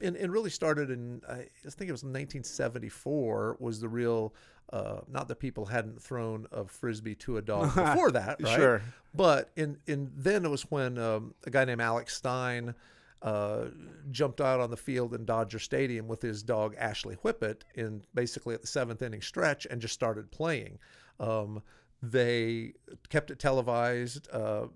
and, 0.00 0.16
and 0.16 0.32
really 0.32 0.50
started 0.50 0.90
in 0.90 1.22
I 1.28 1.46
think 1.64 1.88
it 1.88 1.92
was 1.92 2.04
1974 2.04 3.56
was 3.58 3.80
the 3.80 3.88
real 3.88 4.34
uh, 4.72 5.00
not 5.08 5.28
that 5.28 5.36
people 5.36 5.66
hadn't 5.66 6.00
thrown 6.00 6.46
a 6.50 6.64
frisbee 6.64 7.14
to 7.16 7.36
a 7.36 7.42
dog 7.42 7.74
before 7.74 8.10
that, 8.12 8.40
right? 8.40 8.56
Sure. 8.56 8.82
But 9.14 9.50
in 9.56 9.78
in 9.86 10.10
then 10.16 10.44
it 10.44 10.50
was 10.50 10.62
when 10.70 10.98
um, 10.98 11.34
a 11.44 11.50
guy 11.50 11.64
named 11.64 11.80
Alex 11.80 12.16
Stein 12.16 12.74
uh, 13.22 13.66
jumped 14.10 14.40
out 14.40 14.60
on 14.60 14.70
the 14.70 14.76
field 14.76 15.14
in 15.14 15.24
Dodger 15.24 15.58
Stadium 15.58 16.08
with 16.08 16.20
his 16.20 16.42
dog 16.42 16.74
Ashley 16.76 17.14
Whippet 17.16 17.62
in 17.74 18.02
basically 18.14 18.54
at 18.54 18.60
the 18.60 18.66
seventh 18.66 19.02
inning 19.02 19.22
stretch 19.22 19.66
and 19.66 19.80
just 19.80 19.94
started 19.94 20.30
playing. 20.30 20.78
Um, 21.20 21.62
they 22.02 22.72
kept 23.08 23.30
it 23.30 23.38
televised. 23.38 24.28
Uh, 24.32 24.66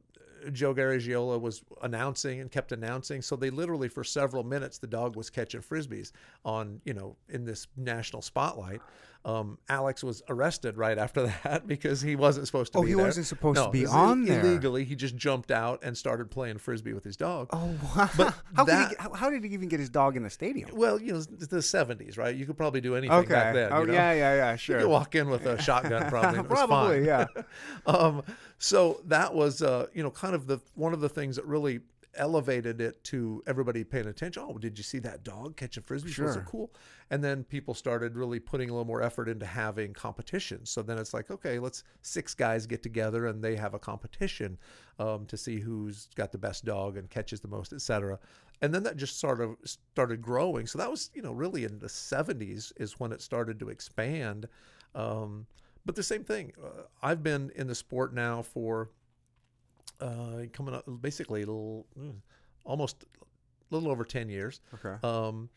Joe 0.53 0.75
Garagiola 0.75 1.41
was 1.41 1.63
announcing 1.83 2.41
and 2.41 2.51
kept 2.51 2.73
announcing. 2.73 3.23
So 3.23 3.37
they 3.37 3.51
literally, 3.51 3.89
for 3.89 4.05
several 4.05 4.45
minutes, 4.45 4.79
the 4.79 4.87
dog 4.87 5.17
was 5.17 5.31
catching 5.31 5.61
frisbees 5.61 6.13
on, 6.45 6.81
you 6.85 6.95
know, 6.95 7.17
in 7.29 7.45
this 7.45 7.67
national 7.77 8.23
spotlight. 8.23 8.81
Um, 9.25 9.59
Alex 9.69 10.05
was 10.05 10.23
arrested 10.29 10.77
right 10.77 10.97
after 10.97 11.23
that 11.45 11.67
because 11.67 12.01
he 12.01 12.15
wasn't 12.15 12.47
supposed 12.47 12.73
to 12.75 12.79
Oh, 12.79 12.83
be 12.83 12.89
he 12.91 12.95
there. 12.95 13.01
Oh, 13.01 13.05
he 13.07 13.09
wasn't 13.09 13.27
supposed 13.27 13.61
to 13.61 13.71
be 13.71 13.85
on 13.85 14.25
there. 14.25 14.39
Illegally, 14.41 14.85
he 14.85 14.95
just 14.95 15.17
jumped 15.17 15.51
out 15.51 15.83
and 15.83 15.99
started 15.99 16.31
playing 16.31 16.59
frisbee 16.59 16.93
with 16.93 17.03
his 17.03 17.17
dog. 17.17 17.49
Oh, 17.53 17.75
wow. 17.97 18.09
But 18.17 18.35
how, 18.55 18.65
could 18.65 18.73
that- 18.73 18.91
he, 18.91 18.97
how, 19.01 19.13
how 19.15 19.31
did 19.31 19.43
he 19.43 19.51
even 19.51 19.69
get 19.69 19.81
his 19.81 19.91
dog 19.91 20.17
in 20.17 20.23
the 20.23 20.31
stadium? 20.31 20.71
Well, 20.73 21.01
you 21.01 21.11
know, 21.13 21.19
it's 21.19 21.49
the 21.49 21.57
70s, 21.57 22.17
right? 22.17 22.37
You 22.37 22.47
could 22.47 22.57
probably 22.57 22.81
do 22.81 22.95
anything 22.95 23.17
Okay. 23.19 23.35
back 23.35 23.53
then. 23.55 23.73
oh, 23.73 23.81
you 23.81 23.87
know? 23.89 23.93
yeah, 23.95 24.13
yeah, 24.13 24.35
yeah. 24.37 24.57
Sure. 24.57 24.77
You 24.79 24.85
could 24.85 24.91
walk 24.93 25.17
in 25.17 25.29
with 25.29 25.45
a 25.47 25.61
shotgun 25.61 26.09
probably. 26.09 26.43
Probably, 26.57 27.05
yeah. 27.07 27.27
um, 27.87 28.23
so 28.59 29.01
that 29.05 29.35
was, 29.35 29.63
uh, 29.63 29.87
you 29.93 30.03
know, 30.03 30.11
kind 30.11 30.35
of 30.35 30.47
the 30.47 30.61
one 30.75 30.93
of 30.93 31.01
the 31.01 31.09
things 31.09 31.37
that 31.37 31.45
really 31.47 31.81
elevated 32.19 32.81
it 32.81 33.03
to 33.05 33.43
everybody 33.47 33.85
paying 33.85 34.07
attention. 34.07 34.43
Oh, 34.47 34.57
did 34.57 34.79
you 34.79 34.85
see 34.85 34.99
that 35.01 35.23
dog 35.23 35.57
catching 35.57 35.83
frisbees? 35.83 36.05
Was 36.05 36.15
Sure. 36.15 36.33
it 36.39 36.45
cool? 36.47 36.71
And 37.11 37.23
then 37.23 37.45
people 37.45 37.75
started 37.75 38.17
really 38.17 38.41
putting 38.41 38.71
a 38.71 38.73
little 38.73 38.87
more 38.87 39.03
effort 39.03 39.29
into 39.29 39.45
having 39.45 39.93
competitions. 39.93 40.71
So 40.71 40.81
then 40.83 40.97
it's 40.99 41.13
like, 41.13 41.31
okay, 41.31 41.59
let's 41.59 41.85
six 42.03 42.35
guys 42.35 42.67
get 42.67 42.83
together 42.83 43.27
and 43.27 43.43
they 43.45 43.55
have 43.57 43.75
a 43.75 43.79
competition 43.79 44.57
um, 44.99 45.27
to 45.27 45.37
see 45.37 45.61
who's 45.61 46.09
got 46.17 46.33
the 46.33 46.39
best 46.39 46.65
dog 46.65 46.97
and 46.97 47.11
catches 47.11 47.41
the 47.41 47.49
most, 47.49 47.75
et 47.75 47.83
cetera. 47.83 48.19
And 48.63 48.75
then 48.75 48.83
that 48.85 48.97
just 48.97 49.21
sort 49.21 49.43
of 49.43 49.57
started 49.65 50.23
growing. 50.23 50.67
So 50.67 50.79
that 50.79 50.91
was, 50.91 51.11
you 51.13 51.21
know, 51.21 51.33
really 51.33 51.65
in 51.65 51.79
the 51.79 51.89
70s 51.89 52.73
is 52.79 52.99
when 52.99 53.13
it 53.13 53.21
started 53.21 53.61
to 53.61 53.69
expand. 53.69 54.49
Um, 54.95 55.47
but 55.87 55.95
the 55.95 56.03
same 56.03 56.25
thing, 56.25 56.53
uh, 56.63 56.83
I've 57.03 57.23
been 57.23 57.51
in 57.55 57.69
the 57.69 57.75
sport 57.75 58.13
now 58.13 58.43
for 58.43 58.91
uh, 60.01 60.43
coming 60.53 60.75
up 60.75 60.85
basically 61.01 61.43
a 61.43 61.47
little, 61.47 61.87
mm, 61.99 62.17
almost 62.65 63.05
a 63.23 63.75
little 63.75 63.91
over 63.91 64.05
10 64.05 64.29
years. 64.29 64.61
Okay. 64.75 64.97
Um, 65.03 65.49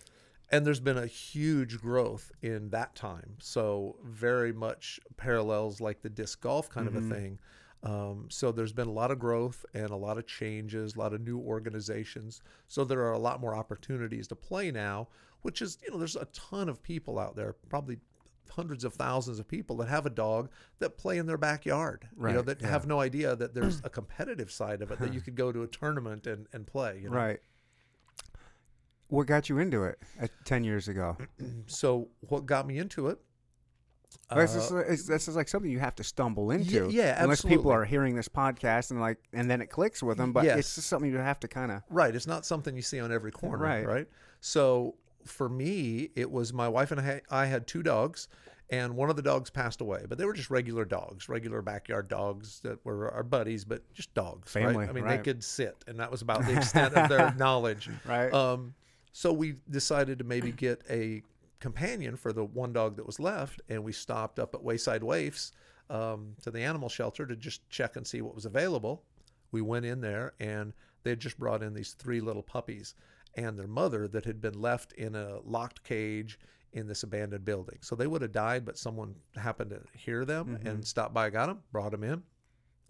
and 0.51 0.65
there's 0.65 0.79
been 0.79 0.97
a 0.97 1.07
huge 1.07 1.79
growth 1.79 2.31
in 2.41 2.69
that 2.69 2.95
time. 2.95 3.35
So 3.39 3.97
very 4.03 4.53
much 4.53 4.99
parallels 5.17 5.81
like 5.81 6.01
the 6.01 6.09
disc 6.09 6.41
golf 6.41 6.69
kind 6.69 6.87
of 6.87 6.95
a 6.95 7.01
thing. 7.01 7.39
Um, 7.83 8.25
so 8.29 8.51
there's 8.51 8.73
been 8.73 8.87
a 8.87 8.91
lot 8.91 9.11
of 9.11 9.19
growth 9.19 9.65
and 9.73 9.89
a 9.89 9.95
lot 9.95 10.17
of 10.17 10.27
changes, 10.27 10.95
a 10.95 10.99
lot 10.99 11.13
of 11.13 11.21
new 11.21 11.39
organizations. 11.39 12.41
So 12.67 12.83
there 12.83 13.01
are 13.01 13.13
a 13.13 13.19
lot 13.19 13.39
more 13.39 13.55
opportunities 13.55 14.27
to 14.29 14.35
play 14.35 14.71
now, 14.71 15.07
which 15.43 15.61
is, 15.61 15.77
you 15.83 15.91
know, 15.91 15.97
there's 15.97 16.15
a 16.15 16.25
ton 16.33 16.67
of 16.67 16.81
people 16.83 17.19
out 17.19 17.35
there, 17.35 17.55
probably 17.69 17.99
hundreds 18.51 18.83
of 18.83 18.93
thousands 18.93 19.39
of 19.39 19.47
people 19.47 19.77
that 19.77 19.87
have 19.87 20.05
a 20.05 20.09
dog 20.09 20.49
that 20.79 20.97
play 20.97 21.17
in 21.17 21.25
their 21.25 21.37
backyard. 21.37 22.07
You 22.19 22.33
know, 22.33 22.41
that 22.43 22.61
yeah. 22.61 22.69
have 22.69 22.87
no 22.87 22.99
idea 22.99 23.35
that 23.35 23.53
there's 23.53 23.81
a 23.83 23.89
competitive 23.89 24.51
side 24.51 24.81
of 24.81 24.91
it 24.91 24.99
that 24.99 25.13
you 25.13 25.21
could 25.25 25.35
go 25.35 25.51
to 25.51 25.63
a 25.63 25.67
tournament 25.67 26.27
and, 26.27 26.47
and 26.53 26.65
play. 26.65 26.99
You 27.01 27.09
know? 27.09 27.15
Right. 27.15 27.39
What 29.07 29.25
got 29.25 29.49
you 29.49 29.57
into 29.57 29.83
it 29.83 29.99
at 30.19 30.29
10 30.45 30.63
years 30.63 30.87
ago? 30.87 31.17
So 31.67 32.09
what 32.21 32.45
got 32.45 32.67
me 32.67 32.77
into 32.77 33.07
it? 33.07 33.19
this, 34.35 34.55
uh, 34.55 34.59
is, 34.59 34.71
it's- 34.71 35.03
this 35.03 35.27
is 35.27 35.35
like 35.35 35.47
something 35.47 35.69
you 35.69 35.79
have 35.79 35.95
to 35.95 36.03
stumble 36.03 36.51
into. 36.51 36.89
yeah, 36.89 37.21
Unless 37.23 37.43
people 37.43 37.71
are 37.71 37.85
hearing 37.85 38.15
this 38.15 38.27
podcast 38.27 38.91
and 38.91 38.99
like, 38.99 39.17
and 39.33 39.49
then 39.49 39.61
it 39.61 39.67
clicks 39.67 40.01
with 40.01 40.17
them. 40.17 40.33
But 40.33 40.45
it's 40.45 40.75
just 40.75 40.87
something 40.87 41.11
you 41.11 41.17
have 41.17 41.39
to 41.41 41.47
kind 41.47 41.71
of. 41.71 41.83
Right. 41.89 42.15
It's 42.15 42.27
not 42.27 42.45
something 42.45 42.75
you 42.75 42.81
see 42.81 42.99
on 42.99 43.11
every 43.11 43.31
corner. 43.31 43.63
Right. 43.63 43.85
Right. 43.85 44.07
So 44.41 44.95
for 45.25 45.49
me, 45.49 46.09
it 46.15 46.29
was 46.29 46.53
my 46.53 46.67
wife 46.67 46.91
and 46.91 47.21
I, 47.29 47.45
had 47.45 47.67
two 47.67 47.83
dogs, 47.83 48.27
and 48.69 48.95
one 48.95 49.09
of 49.09 49.15
the 49.15 49.21
dogs 49.21 49.49
passed 49.49 49.81
away, 49.81 50.05
but 50.07 50.17
they 50.17 50.25
were 50.25 50.33
just 50.33 50.49
regular 50.49 50.85
dogs, 50.85 51.27
regular 51.29 51.61
backyard 51.61 52.07
dogs 52.07 52.59
that 52.61 52.83
were 52.85 53.11
our 53.11 53.23
buddies, 53.23 53.65
but 53.65 53.81
just 53.93 54.13
dogs. 54.13 54.51
Family, 54.51 54.77
Right? 54.77 54.89
I 54.89 54.93
mean, 54.93 55.03
right. 55.03 55.17
they 55.17 55.23
could 55.23 55.43
sit, 55.43 55.83
and 55.87 55.99
that 55.99 56.11
was 56.11 56.21
about 56.21 56.45
the 56.45 56.55
extent 56.57 56.93
of 56.93 57.09
their 57.09 57.33
knowledge. 57.37 57.89
Right. 58.05 58.33
Um, 58.33 58.73
so 59.11 59.33
we 59.33 59.55
decided 59.69 60.19
to 60.19 60.23
maybe 60.23 60.51
get 60.51 60.81
a 60.89 61.23
companion 61.59 62.15
for 62.15 62.31
the 62.31 62.45
one 62.45 62.73
dog 62.73 62.95
that 62.97 63.05
was 63.05 63.19
left, 63.19 63.61
and 63.69 63.83
we 63.83 63.91
stopped 63.91 64.39
up 64.39 64.53
at 64.55 64.63
Wayside 64.63 65.01
Waifs 65.01 65.51
um, 65.89 66.35
to 66.43 66.51
the 66.51 66.61
animal 66.61 66.89
shelter 66.89 67.25
to 67.25 67.35
just 67.35 67.67
check 67.69 67.95
and 67.95 68.05
see 68.05 68.21
what 68.21 68.35
was 68.35 68.45
available. 68.45 69.03
We 69.51 69.61
went 69.61 69.85
in 69.85 70.01
there, 70.01 70.33
and 70.39 70.73
they 71.03 71.11
had 71.11 71.19
just 71.19 71.39
brought 71.39 71.63
in 71.63 71.73
these 71.73 71.93
three 71.93 72.21
little 72.21 72.43
puppies 72.43 72.95
and 73.35 73.57
their 73.57 73.67
mother 73.67 74.07
that 74.07 74.25
had 74.25 74.41
been 74.41 74.59
left 74.59 74.93
in 74.93 75.15
a 75.15 75.39
locked 75.43 75.83
cage 75.83 76.39
in 76.73 76.87
this 76.87 77.03
abandoned 77.03 77.45
building. 77.45 77.77
So 77.81 77.95
they 77.95 78.07
would 78.07 78.21
have 78.21 78.31
died, 78.31 78.65
but 78.65 78.77
someone 78.77 79.15
happened 79.35 79.71
to 79.71 79.81
hear 79.97 80.25
them 80.25 80.59
and 80.65 80.85
stopped 80.85 81.13
by, 81.13 81.29
got 81.29 81.47
them, 81.47 81.59
brought 81.71 81.91
them 81.91 82.03
in. 82.03 82.23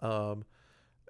Um, 0.02 0.46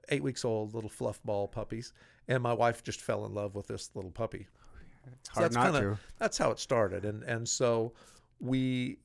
eight 0.09 0.23
weeks 0.23 0.43
old, 0.45 0.73
little 0.73 0.89
fluff 0.89 1.21
ball 1.23 1.47
puppies, 1.47 1.93
and 2.27 2.41
my 2.41 2.53
wife 2.53 2.83
just 2.83 3.01
fell 3.01 3.25
in 3.25 3.33
love 3.33 3.55
with 3.55 3.67
this 3.67 3.91
little 3.95 4.11
puppy. 4.11 4.47
It's 5.11 5.29
So 5.29 5.33
hard 5.33 5.45
that's 5.45 5.55
not 5.55 5.73
kinda, 5.73 5.79
to. 5.81 5.99
That's 6.17 6.37
how 6.37 6.51
it 6.51 6.59
started, 6.59 7.05
and 7.05 7.23
and 7.23 7.47
so 7.47 7.93
we, 8.39 8.97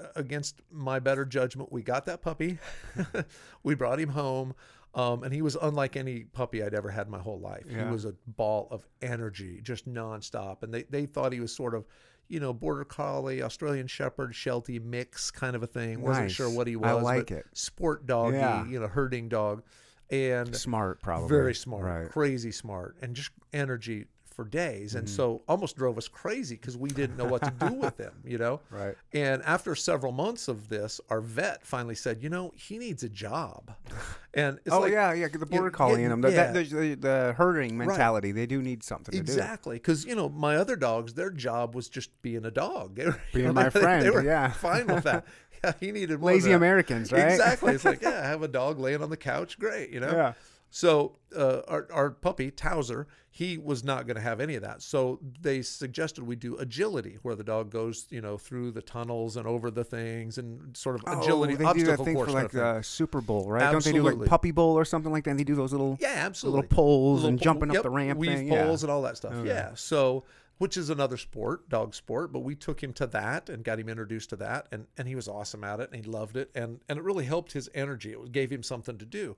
uh, 0.00 0.06
against 0.16 0.60
my 0.70 0.98
better 0.98 1.24
judgment, 1.24 1.72
we 1.72 1.82
got 1.82 2.06
that 2.06 2.22
puppy. 2.22 2.58
we 3.62 3.74
brought 3.74 3.98
him 3.98 4.10
home, 4.10 4.54
um, 4.94 5.22
and 5.22 5.32
he 5.32 5.42
was 5.42 5.56
unlike 5.60 5.96
any 5.96 6.20
puppy 6.24 6.62
I'd 6.62 6.74
ever 6.74 6.90
had 6.90 7.06
in 7.06 7.10
my 7.12 7.18
whole 7.18 7.40
life. 7.40 7.66
Yeah. 7.70 7.84
He 7.86 7.90
was 7.92 8.04
a 8.04 8.14
ball 8.26 8.68
of 8.70 8.86
energy, 9.00 9.60
just 9.62 9.88
nonstop, 9.88 10.62
and 10.62 10.72
they 10.72 10.82
they 10.84 11.06
thought 11.06 11.32
he 11.32 11.40
was 11.40 11.54
sort 11.54 11.74
of. 11.74 11.84
You 12.28 12.40
know, 12.40 12.54
border 12.54 12.84
collie, 12.84 13.42
Australian 13.42 13.86
Shepherd, 13.88 14.34
Sheltie 14.34 14.78
mix 14.78 15.30
kind 15.30 15.54
of 15.54 15.62
a 15.62 15.66
thing. 15.66 16.00
Wasn't 16.00 16.30
sure 16.30 16.48
what 16.48 16.66
he 16.66 16.76
was. 16.76 16.88
I 16.90 16.94
but 16.94 17.02
like 17.02 17.30
it. 17.30 17.44
Sport 17.52 18.06
doggy, 18.06 18.36
Yeah. 18.38 18.64
you 18.66 18.80
know, 18.80 18.86
herding 18.86 19.28
dog, 19.28 19.62
and 20.08 20.54
Smart, 20.56 21.02
probably. 21.02 21.28
very 21.28 21.54
smart, 21.54 21.84
Right. 21.84 22.10
crazy 22.10 22.50
smart, 22.50 22.96
and 23.02 23.14
just 23.14 23.32
energy 23.52 24.06
for 24.32 24.44
days. 24.44 24.90
Mm-hmm. 24.90 24.98
And 25.00 25.10
so 25.10 25.42
almost 25.48 25.76
drove 25.76 25.98
us 25.98 26.08
crazy 26.08 26.56
because 26.56 26.76
we 26.76 26.88
didn't 26.88 27.16
know 27.16 27.24
what 27.26 27.42
to 27.42 27.52
do 27.68 27.74
with 27.74 27.98
him, 27.98 28.12
you 28.24 28.38
know? 28.38 28.60
Right. 28.70 28.94
And 29.12 29.42
after 29.42 29.74
several 29.74 30.12
months 30.12 30.48
of 30.48 30.68
this, 30.68 31.00
our 31.10 31.20
vet 31.20 31.66
finally 31.66 31.94
said, 31.94 32.22
you 32.22 32.28
know, 32.30 32.52
he 32.56 32.78
needs 32.78 33.02
a 33.02 33.08
job. 33.08 33.74
And 34.34 34.58
it's 34.64 34.74
oh 34.74 34.80
like, 34.80 34.92
yeah, 34.92 35.12
yeah. 35.12 35.28
The 35.28 35.44
border 35.44 35.70
collie 35.70 36.04
in 36.04 36.08
them, 36.08 36.22
the, 36.22 36.32
yeah. 36.32 36.52
the, 36.52 36.62
the, 36.62 36.94
the 36.94 37.34
herding 37.36 37.76
mentality. 37.76 38.32
They 38.32 38.46
do 38.46 38.62
need 38.62 38.82
something 38.82 39.12
to 39.12 39.18
Exactly, 39.20 39.76
because 39.76 40.06
you 40.06 40.14
know 40.14 40.30
my 40.30 40.56
other 40.56 40.74
dogs, 40.74 41.12
their 41.12 41.28
job 41.28 41.74
was 41.74 41.90
just 41.90 42.10
being 42.22 42.46
a 42.46 42.50
dog. 42.50 42.96
Were- 42.96 43.04
you 43.04 43.14
Being 43.34 43.46
know, 43.48 43.52
my 43.52 43.68
they- 43.68 43.80
friend, 43.80 44.06
They 44.06 44.10
were 44.10 44.24
yeah. 44.24 44.50
fine 44.50 44.86
with 44.86 45.04
that. 45.04 45.26
Yeah, 45.62 45.72
he 45.78 45.92
needed 45.92 46.18
more 46.18 46.32
Lazy. 46.32 46.52
Americans, 46.52 47.12
right? 47.12 47.28
Exactly. 47.30 47.74
It's 47.74 47.84
like, 47.84 48.00
yeah, 48.00 48.22
I 48.24 48.26
have 48.26 48.42
a 48.42 48.48
dog 48.48 48.80
laying 48.80 49.02
on 49.02 49.10
the 49.10 49.18
couch. 49.18 49.58
Great, 49.58 49.90
you 49.90 50.00
know. 50.00 50.10
Yeah. 50.10 50.32
So 50.74 51.18
uh, 51.36 51.60
our 51.68 51.86
our 51.92 52.10
puppy 52.10 52.50
Towser, 52.50 53.06
he 53.30 53.58
was 53.58 53.84
not 53.84 54.06
going 54.06 54.16
to 54.16 54.22
have 54.22 54.40
any 54.40 54.54
of 54.54 54.62
that. 54.62 54.80
So 54.80 55.20
they 55.42 55.60
suggested 55.60 56.24
we 56.26 56.34
do 56.34 56.56
agility, 56.56 57.18
where 57.20 57.34
the 57.34 57.44
dog 57.44 57.70
goes, 57.70 58.06
you 58.08 58.22
know, 58.22 58.38
through 58.38 58.70
the 58.72 58.80
tunnels 58.80 59.36
and 59.36 59.46
over 59.46 59.70
the 59.70 59.84
things, 59.84 60.38
and 60.38 60.74
sort 60.74 60.96
of 60.96 61.02
agility 61.06 61.54
oh, 61.54 61.56
they 61.74 61.78
do 61.80 61.84
that 61.86 61.98
thing 61.98 62.14
course 62.16 62.30
for 62.32 62.34
like 62.42 62.50
the 62.52 62.80
Super 62.80 63.20
Bowl, 63.20 63.50
right? 63.50 63.70
Don't 63.70 63.84
they 63.84 63.92
do 63.92 64.02
like 64.02 64.26
Puppy 64.26 64.50
Bowl 64.50 64.72
or 64.78 64.86
something 64.86 65.12
like 65.12 65.24
that? 65.24 65.32
And 65.32 65.38
they 65.40 65.44
do 65.44 65.54
those 65.54 65.72
little 65.72 65.98
Yeah, 66.00 66.08
absolutely. 66.16 66.62
little 66.62 66.74
poles 66.74 67.16
Little 67.20 67.28
and 67.28 67.38
pole- 67.38 67.44
jumping 67.44 67.76
up 67.76 67.82
the 67.82 67.90
ramp 67.90 68.18
weave 68.18 68.32
thing. 68.32 68.48
yeah. 68.48 68.64
poles 68.64 68.82
and 68.82 68.90
all 68.90 69.02
that 69.02 69.18
stuff. 69.18 69.34
Okay. 69.34 69.48
Yeah. 69.48 69.72
So, 69.74 70.24
which 70.56 70.78
is 70.78 70.88
another 70.88 71.18
sport, 71.18 71.68
dog 71.68 71.94
sport, 71.94 72.32
but 72.32 72.40
we 72.40 72.54
took 72.54 72.82
him 72.82 72.94
to 72.94 73.06
that 73.08 73.50
and 73.50 73.62
got 73.62 73.78
him 73.78 73.90
introduced 73.90 74.30
to 74.30 74.36
that, 74.36 74.68
and 74.72 74.86
and 74.96 75.06
he 75.06 75.16
was 75.16 75.28
awesome 75.28 75.64
at 75.64 75.80
it, 75.80 75.90
and 75.92 76.02
he 76.02 76.10
loved 76.10 76.34
it, 76.38 76.50
and 76.54 76.80
and 76.88 76.98
it 76.98 77.02
really 77.04 77.26
helped 77.26 77.52
his 77.52 77.68
energy. 77.74 78.12
It 78.12 78.32
gave 78.32 78.50
him 78.50 78.62
something 78.62 78.96
to 78.96 79.04
do. 79.04 79.36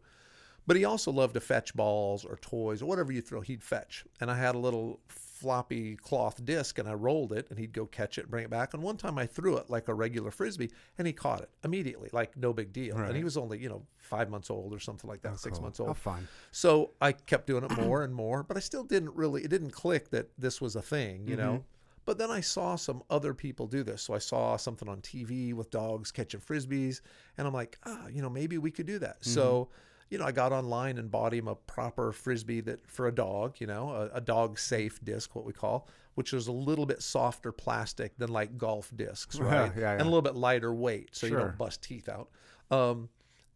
But 0.66 0.76
he 0.76 0.84
also 0.84 1.10
loved 1.12 1.34
to 1.34 1.40
fetch 1.40 1.74
balls 1.74 2.24
or 2.24 2.36
toys 2.36 2.80
or 2.80 2.86
whatever 2.86 3.12
you 3.12 3.20
throw, 3.20 3.40
he'd 3.42 3.62
fetch. 3.62 4.04
And 4.20 4.30
I 4.30 4.36
had 4.38 4.54
a 4.54 4.58
little 4.58 5.00
floppy 5.08 5.96
cloth 5.96 6.42
disc 6.44 6.78
and 6.78 6.88
I 6.88 6.94
rolled 6.94 7.32
it 7.32 7.48
and 7.50 7.58
he'd 7.58 7.72
go 7.74 7.84
catch 7.84 8.16
it 8.16 8.22
and 8.22 8.30
bring 8.30 8.44
it 8.44 8.50
back. 8.50 8.72
And 8.72 8.82
one 8.82 8.96
time 8.96 9.18
I 9.18 9.26
threw 9.26 9.56
it 9.58 9.68
like 9.68 9.88
a 9.88 9.94
regular 9.94 10.30
frisbee 10.30 10.70
and 10.96 11.06
he 11.06 11.12
caught 11.12 11.42
it 11.42 11.50
immediately, 11.64 12.08
like 12.12 12.34
no 12.36 12.54
big 12.54 12.72
deal. 12.72 12.96
And 12.96 13.16
he 13.16 13.24
was 13.24 13.36
only, 13.36 13.58
you 13.58 13.68
know, 13.68 13.82
five 13.98 14.30
months 14.30 14.48
old 14.48 14.72
or 14.72 14.78
something 14.78 15.08
like 15.10 15.20
that, 15.22 15.38
six 15.38 15.58
Cool. 15.58 15.64
months 15.64 15.78
How 15.78 15.86
old. 15.88 15.98
fun. 15.98 16.26
So 16.50 16.92
I 17.00 17.12
kept 17.12 17.46
doing 17.46 17.64
it 17.64 17.76
more 17.76 18.02
and 18.04 18.14
more, 18.14 18.42
but 18.42 18.56
I 18.56 18.60
still 18.60 18.84
didn't 18.84 19.14
really, 19.14 19.42
it 19.44 19.48
didn't 19.48 19.72
click 19.72 20.08
that 20.10 20.30
this 20.38 20.62
was 20.62 20.76
a 20.76 20.82
thing, 20.82 21.26
you 21.28 21.36
know? 21.36 21.64
But 22.06 22.18
then 22.18 22.30
I 22.30 22.40
saw 22.40 22.76
some 22.76 23.02
other 23.10 23.32
people 23.34 23.66
do 23.66 23.82
this. 23.82 24.02
So 24.02 24.14
I 24.14 24.18
saw 24.18 24.56
something 24.56 24.88
on 24.88 25.00
TV 25.00 25.52
with 25.54 25.70
dogs 25.70 26.10
catching 26.10 26.40
frisbees, 26.40 27.00
and 27.38 27.46
I'm 27.46 27.54
like, 27.54 27.78
ah, 27.86 28.06
you 28.08 28.20
know, 28.22 28.28
maybe 28.30 28.56
we 28.58 28.70
could 28.70 28.86
do 28.86 28.98
that. 28.98 29.24
So, 29.24 29.68
you 30.10 30.18
know, 30.18 30.24
I 30.24 30.32
got 30.32 30.52
online 30.52 30.98
and 30.98 31.10
bought 31.10 31.32
him 31.32 31.48
a 31.48 31.54
proper 31.54 32.12
frisbee 32.12 32.60
that 32.62 32.88
for 32.90 33.08
a 33.08 33.14
dog, 33.14 33.56
you 33.58 33.66
know, 33.66 33.90
a, 33.90 34.16
a 34.16 34.20
dog 34.20 34.58
safe 34.58 35.02
disc, 35.04 35.34
what 35.34 35.44
we 35.44 35.52
call, 35.52 35.88
which 36.14 36.32
is 36.32 36.46
a 36.46 36.52
little 36.52 36.86
bit 36.86 37.02
softer 37.02 37.52
plastic 37.52 38.16
than 38.18 38.30
like 38.30 38.56
golf 38.58 38.90
discs, 38.94 39.38
right? 39.40 39.72
Yeah, 39.76 39.80
yeah. 39.80 39.92
And 39.92 40.02
a 40.02 40.04
little 40.04 40.22
bit 40.22 40.36
lighter 40.36 40.72
weight, 40.72 41.16
so 41.16 41.26
you 41.26 41.36
don't 41.36 41.58
bust 41.58 41.82
teeth 41.82 42.08
out. 42.08 42.28
Um, 42.70 43.08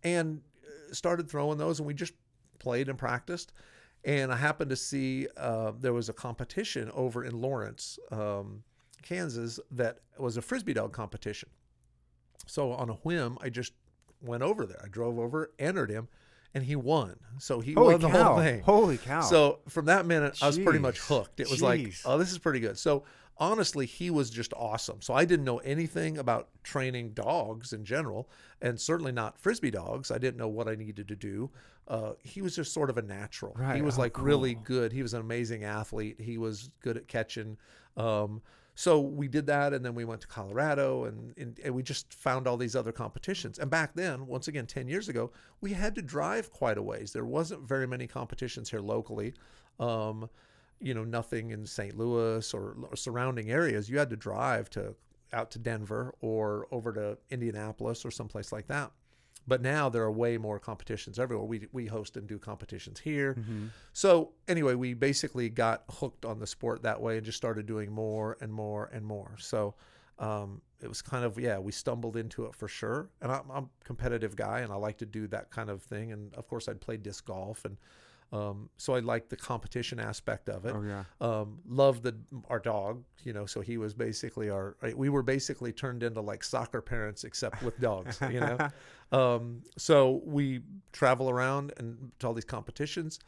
and 0.02 0.40
uh, 0.64 0.92
started 0.94 1.28
throwing 1.28 1.58
those, 1.58 1.80
and 1.80 1.86
we 1.86 1.94
just 1.94 2.14
played 2.58 2.88
and 2.88 2.98
practiced. 2.98 3.52
And 4.04 4.32
I 4.32 4.36
happened 4.36 4.70
to 4.70 4.76
see 4.76 5.26
uh, 5.36 5.72
there 5.78 5.92
was 5.92 6.08
a 6.08 6.12
competition 6.12 6.90
over 6.94 7.24
in 7.24 7.40
Lawrence, 7.40 7.98
um, 8.10 8.62
Kansas, 9.02 9.58
that 9.72 9.98
was 10.18 10.36
a 10.36 10.42
frisbee 10.42 10.72
dog 10.72 10.92
competition. 10.92 11.48
So 12.46 12.72
on 12.72 12.88
a 12.88 12.94
whim, 12.94 13.38
I 13.42 13.50
just 13.50 13.72
went 14.22 14.42
over 14.42 14.66
there. 14.66 14.80
I 14.84 14.88
drove 14.88 15.18
over, 15.18 15.50
entered 15.58 15.90
him, 15.90 16.08
and 16.54 16.64
he 16.64 16.76
won. 16.76 17.16
So 17.38 17.60
he 17.60 17.72
Holy 17.74 17.94
won 17.94 18.00
the 18.00 18.08
cow! 18.08 18.24
whole 18.34 18.38
thing. 18.42 18.60
Holy 18.62 18.98
cow! 18.98 19.20
So 19.22 19.60
from 19.68 19.86
that 19.86 20.06
minute, 20.06 20.38
I 20.42 20.46
was 20.46 20.58
pretty 20.58 20.78
much 20.78 20.98
hooked. 20.98 21.40
It 21.40 21.50
was 21.50 21.62
like, 21.62 21.92
oh, 22.04 22.18
this 22.18 22.30
is 22.32 22.38
pretty 22.38 22.60
good. 22.60 22.78
So 22.78 23.04
honestly, 23.38 23.86
he 23.86 24.10
was 24.10 24.30
just 24.30 24.52
awesome. 24.54 25.00
So 25.00 25.14
I 25.14 25.24
didn't 25.24 25.44
know 25.44 25.58
anything 25.58 26.18
about 26.18 26.48
training 26.64 27.10
dogs 27.10 27.72
in 27.72 27.84
general, 27.84 28.28
and 28.60 28.80
certainly 28.80 29.12
not 29.12 29.38
frisbee 29.38 29.70
dogs. 29.70 30.10
I 30.10 30.18
didn't 30.18 30.36
know 30.38 30.48
what 30.48 30.68
I 30.68 30.74
needed 30.74 31.06
to 31.08 31.16
do. 31.16 31.50
Uh, 31.86 32.12
he 32.22 32.42
was 32.42 32.54
just 32.56 32.72
sort 32.74 32.90
of 32.90 32.98
a 32.98 33.02
natural. 33.02 33.56
He 33.74 33.80
was 33.80 33.96
Oh, 33.96 34.02
like 34.02 34.20
really 34.20 34.54
good. 34.54 34.92
He 34.92 35.02
was 35.02 35.14
an 35.14 35.20
amazing 35.20 35.64
athlete. 35.64 36.20
He 36.20 36.36
was 36.36 36.70
good 36.80 36.96
at 36.96 37.08
catching. 37.08 37.56
Um, 37.96 38.42
so 38.78 39.00
we 39.00 39.26
did 39.26 39.46
that, 39.46 39.74
and 39.74 39.84
then 39.84 39.96
we 39.96 40.04
went 40.04 40.20
to 40.20 40.28
Colorado, 40.28 41.06
and, 41.06 41.36
and, 41.36 41.58
and 41.64 41.74
we 41.74 41.82
just 41.82 42.14
found 42.14 42.46
all 42.46 42.56
these 42.56 42.76
other 42.76 42.92
competitions. 42.92 43.58
And 43.58 43.68
back 43.68 43.92
then, 43.94 44.28
once 44.28 44.46
again, 44.46 44.66
ten 44.66 44.86
years 44.86 45.08
ago, 45.08 45.32
we 45.60 45.72
had 45.72 45.96
to 45.96 46.00
drive 46.00 46.52
quite 46.52 46.78
a 46.78 46.82
ways. 46.82 47.12
There 47.12 47.24
wasn't 47.24 47.66
very 47.66 47.88
many 47.88 48.06
competitions 48.06 48.70
here 48.70 48.78
locally. 48.78 49.34
Um, 49.80 50.30
you 50.78 50.94
know, 50.94 51.02
nothing 51.02 51.50
in 51.50 51.66
St. 51.66 51.98
Louis 51.98 52.54
or, 52.54 52.76
or 52.88 52.94
surrounding 52.94 53.50
areas. 53.50 53.90
You 53.90 53.98
had 53.98 54.10
to 54.10 54.16
drive 54.16 54.70
to 54.70 54.94
out 55.32 55.50
to 55.50 55.58
Denver 55.58 56.14
or 56.20 56.68
over 56.70 56.92
to 56.92 57.18
Indianapolis 57.30 58.04
or 58.04 58.12
someplace 58.12 58.52
like 58.52 58.68
that. 58.68 58.92
But 59.48 59.62
now 59.62 59.88
there 59.88 60.02
are 60.02 60.12
way 60.12 60.36
more 60.36 60.58
competitions 60.58 61.18
everywhere. 61.18 61.46
We 61.46 61.66
we 61.72 61.86
host 61.86 62.16
and 62.18 62.26
do 62.28 62.38
competitions 62.38 63.00
here. 63.00 63.34
Mhm. 63.34 63.70
So 63.92 64.32
anyway, 64.46 64.74
we 64.74 64.92
basically 64.94 65.48
got 65.48 65.84
hooked 65.88 66.24
on 66.26 66.38
the 66.38 66.46
sport 66.46 66.82
that 66.82 67.00
way 67.00 67.16
and 67.16 67.24
just 67.24 67.38
started 67.38 67.64
doing 67.66 67.90
more 67.90 68.36
and 68.42 68.52
more 68.52 68.90
and 68.92 69.04
more. 69.04 69.36
So 69.38 69.74
um, 70.18 70.60
it 70.82 70.88
was 70.88 71.00
kind 71.00 71.24
of 71.24 71.38
yeah, 71.38 71.58
we 71.58 71.72
stumbled 71.72 72.16
into 72.16 72.44
it 72.44 72.54
for 72.54 72.68
sure. 72.68 73.08
And 73.22 73.32
I'm, 73.32 73.50
I'm 73.50 73.64
a 73.64 73.84
competitive 73.84 74.36
guy 74.36 74.60
and 74.60 74.70
I 74.70 74.76
like 74.76 74.98
to 74.98 75.06
do 75.06 75.26
that 75.28 75.50
kind 75.50 75.70
of 75.70 75.82
thing. 75.82 76.12
And 76.12 76.34
of 76.34 76.46
course, 76.46 76.68
I'd 76.68 76.80
play 76.80 76.98
disc 76.98 77.24
golf 77.24 77.64
and 77.64 77.76
Um, 78.30 78.68
so 78.76 78.94
I 78.94 79.00
like 79.00 79.30
the 79.30 79.36
competition 79.36 79.98
aspect 79.98 80.48
of 80.48 80.66
it. 80.66 80.74
Oh 80.74 80.82
yeah. 80.82 81.04
Um, 81.20 81.60
loved 81.66 82.02
the 82.02 82.14
our 82.48 82.58
dog, 82.58 83.02
you 83.24 83.32
know. 83.32 83.46
So 83.46 83.60
he 83.60 83.78
was 83.78 83.94
basically 83.94 84.50
our. 84.50 84.76
We 84.94 85.08
were 85.08 85.22
basically 85.22 85.72
turned 85.72 86.02
into 86.02 86.20
like 86.20 86.44
soccer 86.44 86.82
parents, 86.82 87.24
except 87.24 87.62
with 87.62 87.80
dogs, 87.80 88.18
you 88.30 88.40
know. 88.40 88.68
um, 89.18 89.62
so 89.78 90.20
we 90.26 90.60
travel 90.92 91.30
around 91.30 91.72
and 91.78 92.12
to 92.18 92.26
all 92.26 92.34
these 92.34 92.44
competitions. 92.44 93.18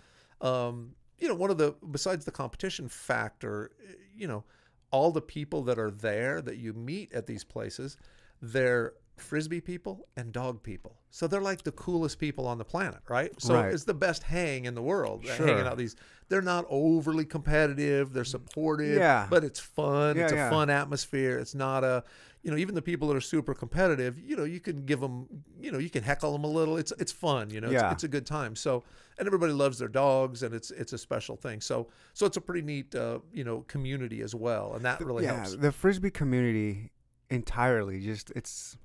Um, 0.42 0.92
you 1.18 1.28
know, 1.28 1.34
one 1.34 1.50
of 1.50 1.56
the 1.56 1.74
besides 1.90 2.26
the 2.26 2.30
competition 2.30 2.88
factor, 2.88 3.70
you 4.14 4.28
know, 4.28 4.44
all 4.90 5.10
the 5.12 5.22
people 5.22 5.62
that 5.62 5.78
are 5.78 5.90
there 5.90 6.42
that 6.42 6.58
you 6.58 6.74
meet 6.74 7.12
at 7.14 7.26
these 7.26 7.44
places, 7.44 7.96
they're 8.42 8.94
frisbee 9.20 9.60
people 9.60 10.08
and 10.16 10.32
dog 10.32 10.62
people. 10.62 10.96
So 11.10 11.26
they're 11.26 11.40
like 11.40 11.62
the 11.62 11.72
coolest 11.72 12.18
people 12.18 12.46
on 12.46 12.58
the 12.58 12.64
planet, 12.64 13.00
right? 13.08 13.32
So 13.40 13.54
Right. 13.54 13.72
it's 13.72 13.84
the 13.84 13.94
best 13.94 14.22
hang 14.22 14.64
in 14.64 14.74
the 14.74 14.82
world. 14.82 15.24
uh, 15.26 15.34
Sure. 15.34 15.46
Hanging 15.46 15.66
out 15.66 15.76
these 15.76 15.96
they're 16.28 16.40
not 16.40 16.64
overly 16.70 17.24
competitive, 17.24 18.12
they're 18.12 18.24
supportive, 18.24 18.96
Yeah. 18.98 19.26
but 19.28 19.42
it's 19.42 19.58
fun. 19.58 20.16
Yeah, 20.16 20.22
it's 20.24 20.32
a 20.32 20.36
yeah. 20.36 20.50
fun 20.50 20.70
atmosphere. 20.70 21.38
It's 21.38 21.54
not 21.56 21.82
a 21.84 22.04
you 22.42 22.50
know, 22.50 22.56
even 22.56 22.74
the 22.74 22.80
people 22.80 23.06
that 23.08 23.16
are 23.16 23.20
super 23.20 23.52
competitive, 23.52 24.18
you 24.18 24.34
know, 24.34 24.44
you 24.44 24.60
can 24.60 24.86
give 24.86 24.98
them, 25.00 25.26
you 25.60 25.70
know, 25.70 25.76
you 25.78 25.90
can 25.90 26.02
heckle 26.02 26.32
them 26.32 26.44
a 26.44 26.46
little. 26.46 26.78
It's 26.78 26.92
it's 26.98 27.12
fun, 27.12 27.50
you 27.50 27.60
know. 27.60 27.70
Yeah. 27.70 27.86
It's, 27.86 27.94
it's 27.96 28.04
a 28.04 28.08
good 28.08 28.24
time. 28.24 28.56
So, 28.56 28.82
and 29.18 29.26
everybody 29.26 29.52
loves 29.52 29.78
their 29.78 29.88
dogs, 29.88 30.42
and 30.42 30.54
it's 30.54 30.70
it's 30.70 30.92
a 30.94 30.98
special 30.98 31.36
thing. 31.36 31.60
So, 31.60 31.88
so 32.14 32.24
it's 32.24 32.38
a 32.38 32.40
pretty 32.40 32.62
neat, 32.62 32.94
uh, 32.94 33.18
you 33.32 33.44
know, 33.44 33.60
community 33.68 34.22
as 34.22 34.34
well, 34.34 34.72
and 34.74 34.82
that 34.86 35.00
really 35.04 35.24
yeah, 35.24 35.34
helps. 35.34 35.56
the 35.56 35.70
frisbee 35.72 36.10
community 36.10 36.92
entirely 37.28 38.00
just 38.00 38.30
it's 38.34 38.76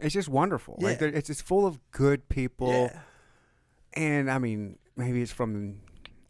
it's 0.00 0.14
just 0.14 0.28
wonderful. 0.28 0.76
Like 0.78 0.94
Yeah. 0.94 0.98
there- 1.10 1.14
it's 1.18 1.30
it's 1.30 1.40
full 1.40 1.66
of 1.66 1.78
good 1.90 2.28
people, 2.28 2.68
Yeah. 2.92 3.00
and 3.94 4.30
I 4.30 4.38
mean 4.38 4.78
maybe 4.96 5.22
it's 5.22 5.32
from 5.32 5.80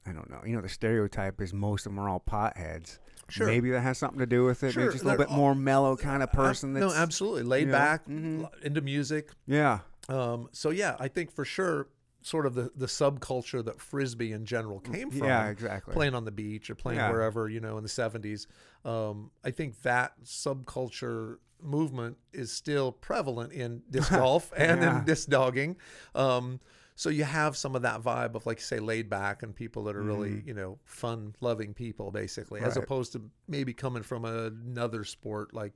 I 0.06 0.12
don't 0.12 0.30
know. 0.30 0.40
You 0.46 0.54
know 0.54 0.62
the 0.62 0.68
stereotype 0.68 1.40
is 1.40 1.52
most 1.52 1.84
of 1.86 1.92
them 1.92 1.98
are 2.00 2.08
all 2.08 2.20
potheads. 2.20 2.98
Sure. 3.28 3.46
Maybe 3.48 3.70
that 3.72 3.80
has 3.80 3.98
something 3.98 4.20
to 4.20 4.26
do 4.26 4.44
with 4.44 4.62
it. 4.62 4.72
Sure, 4.72 4.84
Maybe 4.84 4.92
just 4.92 5.02
a 5.02 5.06
little 5.08 5.18
they're 5.18 5.26
bit 5.26 5.34
more 5.34 5.52
mellow 5.56 5.96
kind 5.96 6.22
of 6.22 6.30
person. 6.30 6.74
no, 6.74 6.80
That's, 6.90 6.94
absolutely 6.94 7.42
laid 7.42 7.62
you 7.62 7.66
know, 7.66 7.72
back, 7.72 8.06
mhm. 8.06 8.48
into 8.62 8.80
music. 8.82 9.30
Yeah. 9.46 9.80
Um, 10.08 10.48
so 10.52 10.70
yeah, 10.70 10.94
I 11.00 11.08
think 11.08 11.32
for 11.32 11.44
sure, 11.44 11.88
sort 12.22 12.46
of 12.46 12.54
the 12.54 12.70
the 12.76 12.86
subculture 12.86 13.64
that 13.64 13.80
frisbee 13.80 14.30
in 14.32 14.44
general 14.46 14.78
came 14.78 15.10
from. 15.10 15.26
Yeah, 15.26 15.48
exactly. 15.48 15.92
Playing 15.92 16.14
on 16.14 16.24
the 16.24 16.30
beach 16.30 16.70
or 16.70 16.76
playing 16.76 16.98
Yeah. 17.00 17.10
wherever 17.10 17.48
you 17.48 17.58
know 17.58 17.76
in 17.76 17.82
the 17.82 17.88
seventies. 17.88 18.46
Um, 18.84 19.32
I 19.42 19.50
think 19.50 19.82
that 19.82 20.12
subculture 20.22 21.38
movement 21.62 22.16
is 22.32 22.52
still 22.52 22.92
prevalent 22.92 23.52
in 23.52 23.82
disc 23.90 24.10
golf 24.10 24.52
and 24.56 24.82
Yeah. 24.82 24.98
in 24.98 25.04
disc 25.04 25.28
dogging. 25.28 25.76
Um, 26.14 26.60
so 26.94 27.10
you 27.10 27.24
have 27.24 27.56
some 27.56 27.76
of 27.76 27.82
that 27.82 28.00
vibe 28.02 28.34
of 28.36 28.46
like 28.46 28.60
say 28.60 28.78
laid 28.78 29.10
back 29.10 29.42
and 29.42 29.54
people 29.54 29.84
that 29.84 29.96
are 29.96 30.02
really 30.02 30.42
you 30.46 30.54
know 30.54 30.78
fun 30.84 31.34
loving 31.40 31.74
people 31.74 32.10
basically 32.10 32.60
as 32.60 32.74
Mm-hmm. 32.74 32.82
Opposed 32.84 33.12
to 33.12 33.22
maybe 33.48 33.74
coming 33.74 34.02
from 34.02 34.24
another 34.24 35.04
sport 35.04 35.52
like 35.52 35.72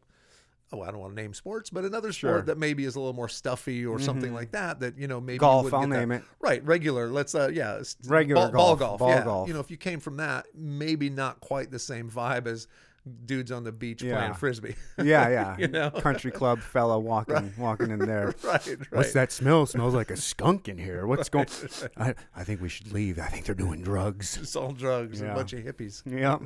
oh 0.73 0.81
I 0.83 0.91
don't 0.91 0.99
want 1.01 1.15
to 1.17 1.21
name 1.23 1.35
sports 1.35 1.69
but 1.69 1.85
another 1.85 2.11
Sure. 2.13 2.31
Mm-hmm. 2.31 2.37
sport 2.39 2.47
that 2.47 2.57
maybe 2.59 2.85
is 2.85 2.97
a 2.97 3.01
little 3.01 3.13
more 3.13 3.29
stuffy 3.29 3.85
or 3.85 3.99
something 3.99 4.33
like 4.33 4.53
that 4.53 4.81
that 4.81 4.97
you 4.97 5.09
know 5.09 5.21
maybe 5.21 5.39
Golf, 5.39 5.75
I'll 5.75 5.81
get 5.83 5.91
that- 5.91 5.99
name 5.99 6.13
it. 6.13 6.23
right 6.41 6.65
regular 6.65 7.09
let's 7.09 7.35
uh 7.35 7.51
yeah 7.53 7.83
Regular 8.07 8.45
ball, 8.49 8.53
ball 8.53 8.77
golf, 8.77 8.79
golf 8.79 8.99
ball 9.01 9.09
yeah. 9.11 9.25
golf. 9.25 9.49
you 9.49 9.53
know 9.55 9.61
if 9.61 9.71
you 9.71 9.77
came 9.77 10.01
from 10.01 10.17
that 10.19 10.47
maybe 10.55 11.11
not 11.11 11.41
quite 11.41 11.71
the 11.71 11.79
same 11.79 12.09
vibe 12.11 12.47
as 12.47 12.67
dudes 13.25 13.51
on 13.51 13.65
the 13.65 13.73
beach 13.73 14.03
Yeah. 14.03 14.17
playing 14.19 14.35
frisbee 14.35 14.75
Yeah, 14.99 15.29
yeah. 15.29 15.57
You 15.59 15.69
know? 15.69 15.91
Country 15.91 16.31
club 16.31 16.61
fella 16.61 16.99
walking 16.99 17.53
walking 17.59 17.91
in 17.91 17.99
there. 18.01 18.35
right 18.45 18.67
right 18.67 18.79
What's 18.93 19.13
that 19.15 19.33
smell? 19.33 19.65
smells 19.67 19.95
like 19.95 20.11
a 20.11 20.17
skunk 20.17 20.69
in 20.69 20.77
here. 20.79 21.07
What's 21.07 21.29
going? 21.29 21.47
I, 21.97 22.15
I 22.37 22.45
think 22.45 22.61
we 22.61 22.69
should 22.69 22.93
leave. 22.93 23.19
I 23.19 23.27
think 23.27 23.47
they're 23.47 23.55
doing 23.55 23.83
drugs. 23.83 24.37
it's 24.37 24.55
all 24.55 24.73
drugs 24.73 25.21
Yeah. 25.21 25.33
a 25.33 25.35
bunch 25.35 25.53
of 25.55 25.61
hippies 25.65 26.03
Yeah. 26.07 26.39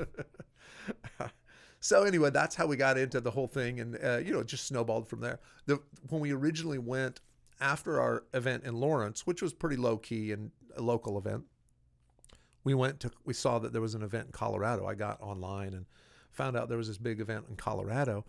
So 1.81 2.05
anyway, 2.05 2.31
that's 2.31 2.55
how 2.55 2.67
we 2.67 2.77
got 2.77 2.97
into 2.97 3.21
the 3.21 3.31
whole 3.31 3.47
thing, 3.47 3.79
and 3.79 3.99
uh, 4.03 4.17
you 4.17 4.33
know, 4.33 4.39
it 4.41 4.47
just 4.47 4.67
snowballed 4.67 5.07
from 5.07 5.21
there. 5.21 5.39
The 5.67 5.81
when 6.09 6.21
we 6.23 6.33
originally 6.33 6.79
went 6.79 7.21
after 7.61 8.01
our 8.01 8.25
event 8.33 8.65
in 8.65 8.75
Lawrence, 8.77 9.27
which 9.27 9.43
was 9.43 9.53
pretty 9.53 9.77
low 9.77 9.99
key 9.99 10.33
and 10.33 10.51
a 10.77 10.81
local 10.83 11.19
event, 11.19 11.45
we 12.65 12.73
went 12.73 13.01
to 13.01 13.11
we 13.27 13.35
saw 13.35 13.59
that 13.59 13.73
there 13.75 13.83
was 13.83 13.95
an 13.95 14.03
event 14.03 14.27
in 14.27 14.33
Colorado. 14.33 14.87
I 14.87 14.95
got 14.95 15.21
online 15.21 15.75
and 15.75 15.85
found 16.35 16.57
out 16.57 16.69
there 16.69 16.79
was 16.79 16.89
this 16.89 16.99
big 16.99 17.21
event 17.21 17.47
in 17.49 17.57
Colorado, 17.57 18.25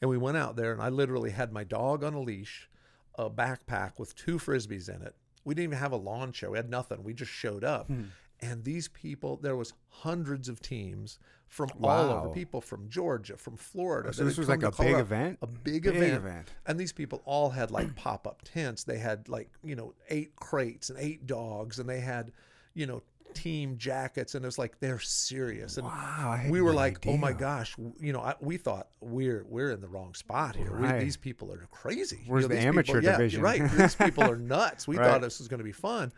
and 0.00 0.10
we 0.10 0.18
went 0.18 0.36
out 0.36 0.56
there, 0.56 0.72
and 0.72 0.82
I 0.82 0.88
literally 0.88 1.30
had 1.30 1.52
my 1.52 1.64
dog 1.64 2.02
on 2.02 2.14
a 2.14 2.20
leash, 2.20 2.68
a 3.16 3.30
backpack 3.30 3.92
with 3.98 4.14
two 4.16 4.38
frisbees 4.38 4.88
in 4.88 5.02
it. 5.02 5.14
We 5.44 5.54
didn't 5.54 5.70
even 5.70 5.78
have 5.78 5.92
a 5.92 5.96
lawn 5.96 6.32
chair. 6.32 6.50
We 6.50 6.58
had 6.58 6.70
nothing. 6.70 7.04
We 7.04 7.14
just 7.14 7.30
showed 7.30 7.64
up. 7.64 7.86
Hmm. 7.88 8.04
And 8.40 8.64
these 8.64 8.88
people, 8.88 9.36
there 9.36 9.56
was 9.56 9.72
hundreds 9.88 10.48
of 10.48 10.60
teams 10.60 11.18
from 11.46 11.70
all 11.82 12.10
over. 12.10 12.28
People 12.30 12.60
from 12.60 12.88
Georgia, 12.88 13.36
from 13.36 13.56
Florida. 13.56 14.08
Oh, 14.08 14.12
so 14.12 14.24
this 14.24 14.36
was 14.36 14.48
like 14.48 14.62
a 14.64 14.72
big 14.72 14.96
event? 14.96 15.38
A 15.40 15.46
big, 15.46 15.84
Big 15.84 15.86
event. 15.86 16.14
event. 16.14 16.50
And 16.66 16.78
these 16.78 16.92
people 16.92 17.22
all 17.24 17.50
had 17.50 17.70
like 17.70 17.94
pop 17.94 18.26
up 18.26 18.42
tents. 18.42 18.84
They 18.84 18.98
had 18.98 19.28
like, 19.28 19.50
you 19.62 19.76
know, 19.76 19.94
eight 20.10 20.34
crates 20.36 20.90
and 20.90 20.98
eight 20.98 21.26
dogs, 21.26 21.78
and 21.78 21.88
they 21.88 22.00
had, 22.00 22.32
you 22.74 22.86
know, 22.86 23.02
team 23.34 23.76
jackets. 23.76 24.34
And 24.34 24.44
it 24.44 24.48
was 24.48 24.58
like, 24.58 24.78
they're 24.80 24.98
serious. 25.00 25.76
And 25.76 25.86
Wow, 25.86 26.40
we 26.48 26.60
were 26.60 26.70
no 26.72 26.76
like, 26.76 27.04
oh 27.06 27.16
my 27.16 27.32
gosh, 27.32 27.74
you 28.00 28.12
know, 28.12 28.20
I, 28.20 28.34
we 28.40 28.56
thought 28.56 28.88
we're 29.00 29.44
we're 29.48 29.70
in 29.72 29.80
the 29.80 29.88
wrong 29.88 30.14
spot 30.14 30.56
here. 30.56 30.76
We, 30.76 30.88
these 31.00 31.16
people 31.16 31.52
are 31.52 31.66
crazy. 31.70 32.20
You 32.24 32.32
Where's 32.32 32.48
know, 32.48 32.54
the 32.54 32.60
amateur 32.60 32.94
people, 33.00 33.02
yeah, 33.04 33.12
division? 33.18 33.42
right. 33.42 33.70
These 33.76 33.94
people 33.96 34.24
are 34.24 34.36
nuts. 34.36 34.86
We 34.88 34.96
Right. 34.96 35.10
thought 35.10 35.20
this 35.20 35.38
was 35.38 35.48
going 35.48 35.58
to 35.58 35.64
be 35.64 35.72
fun. 35.72 36.12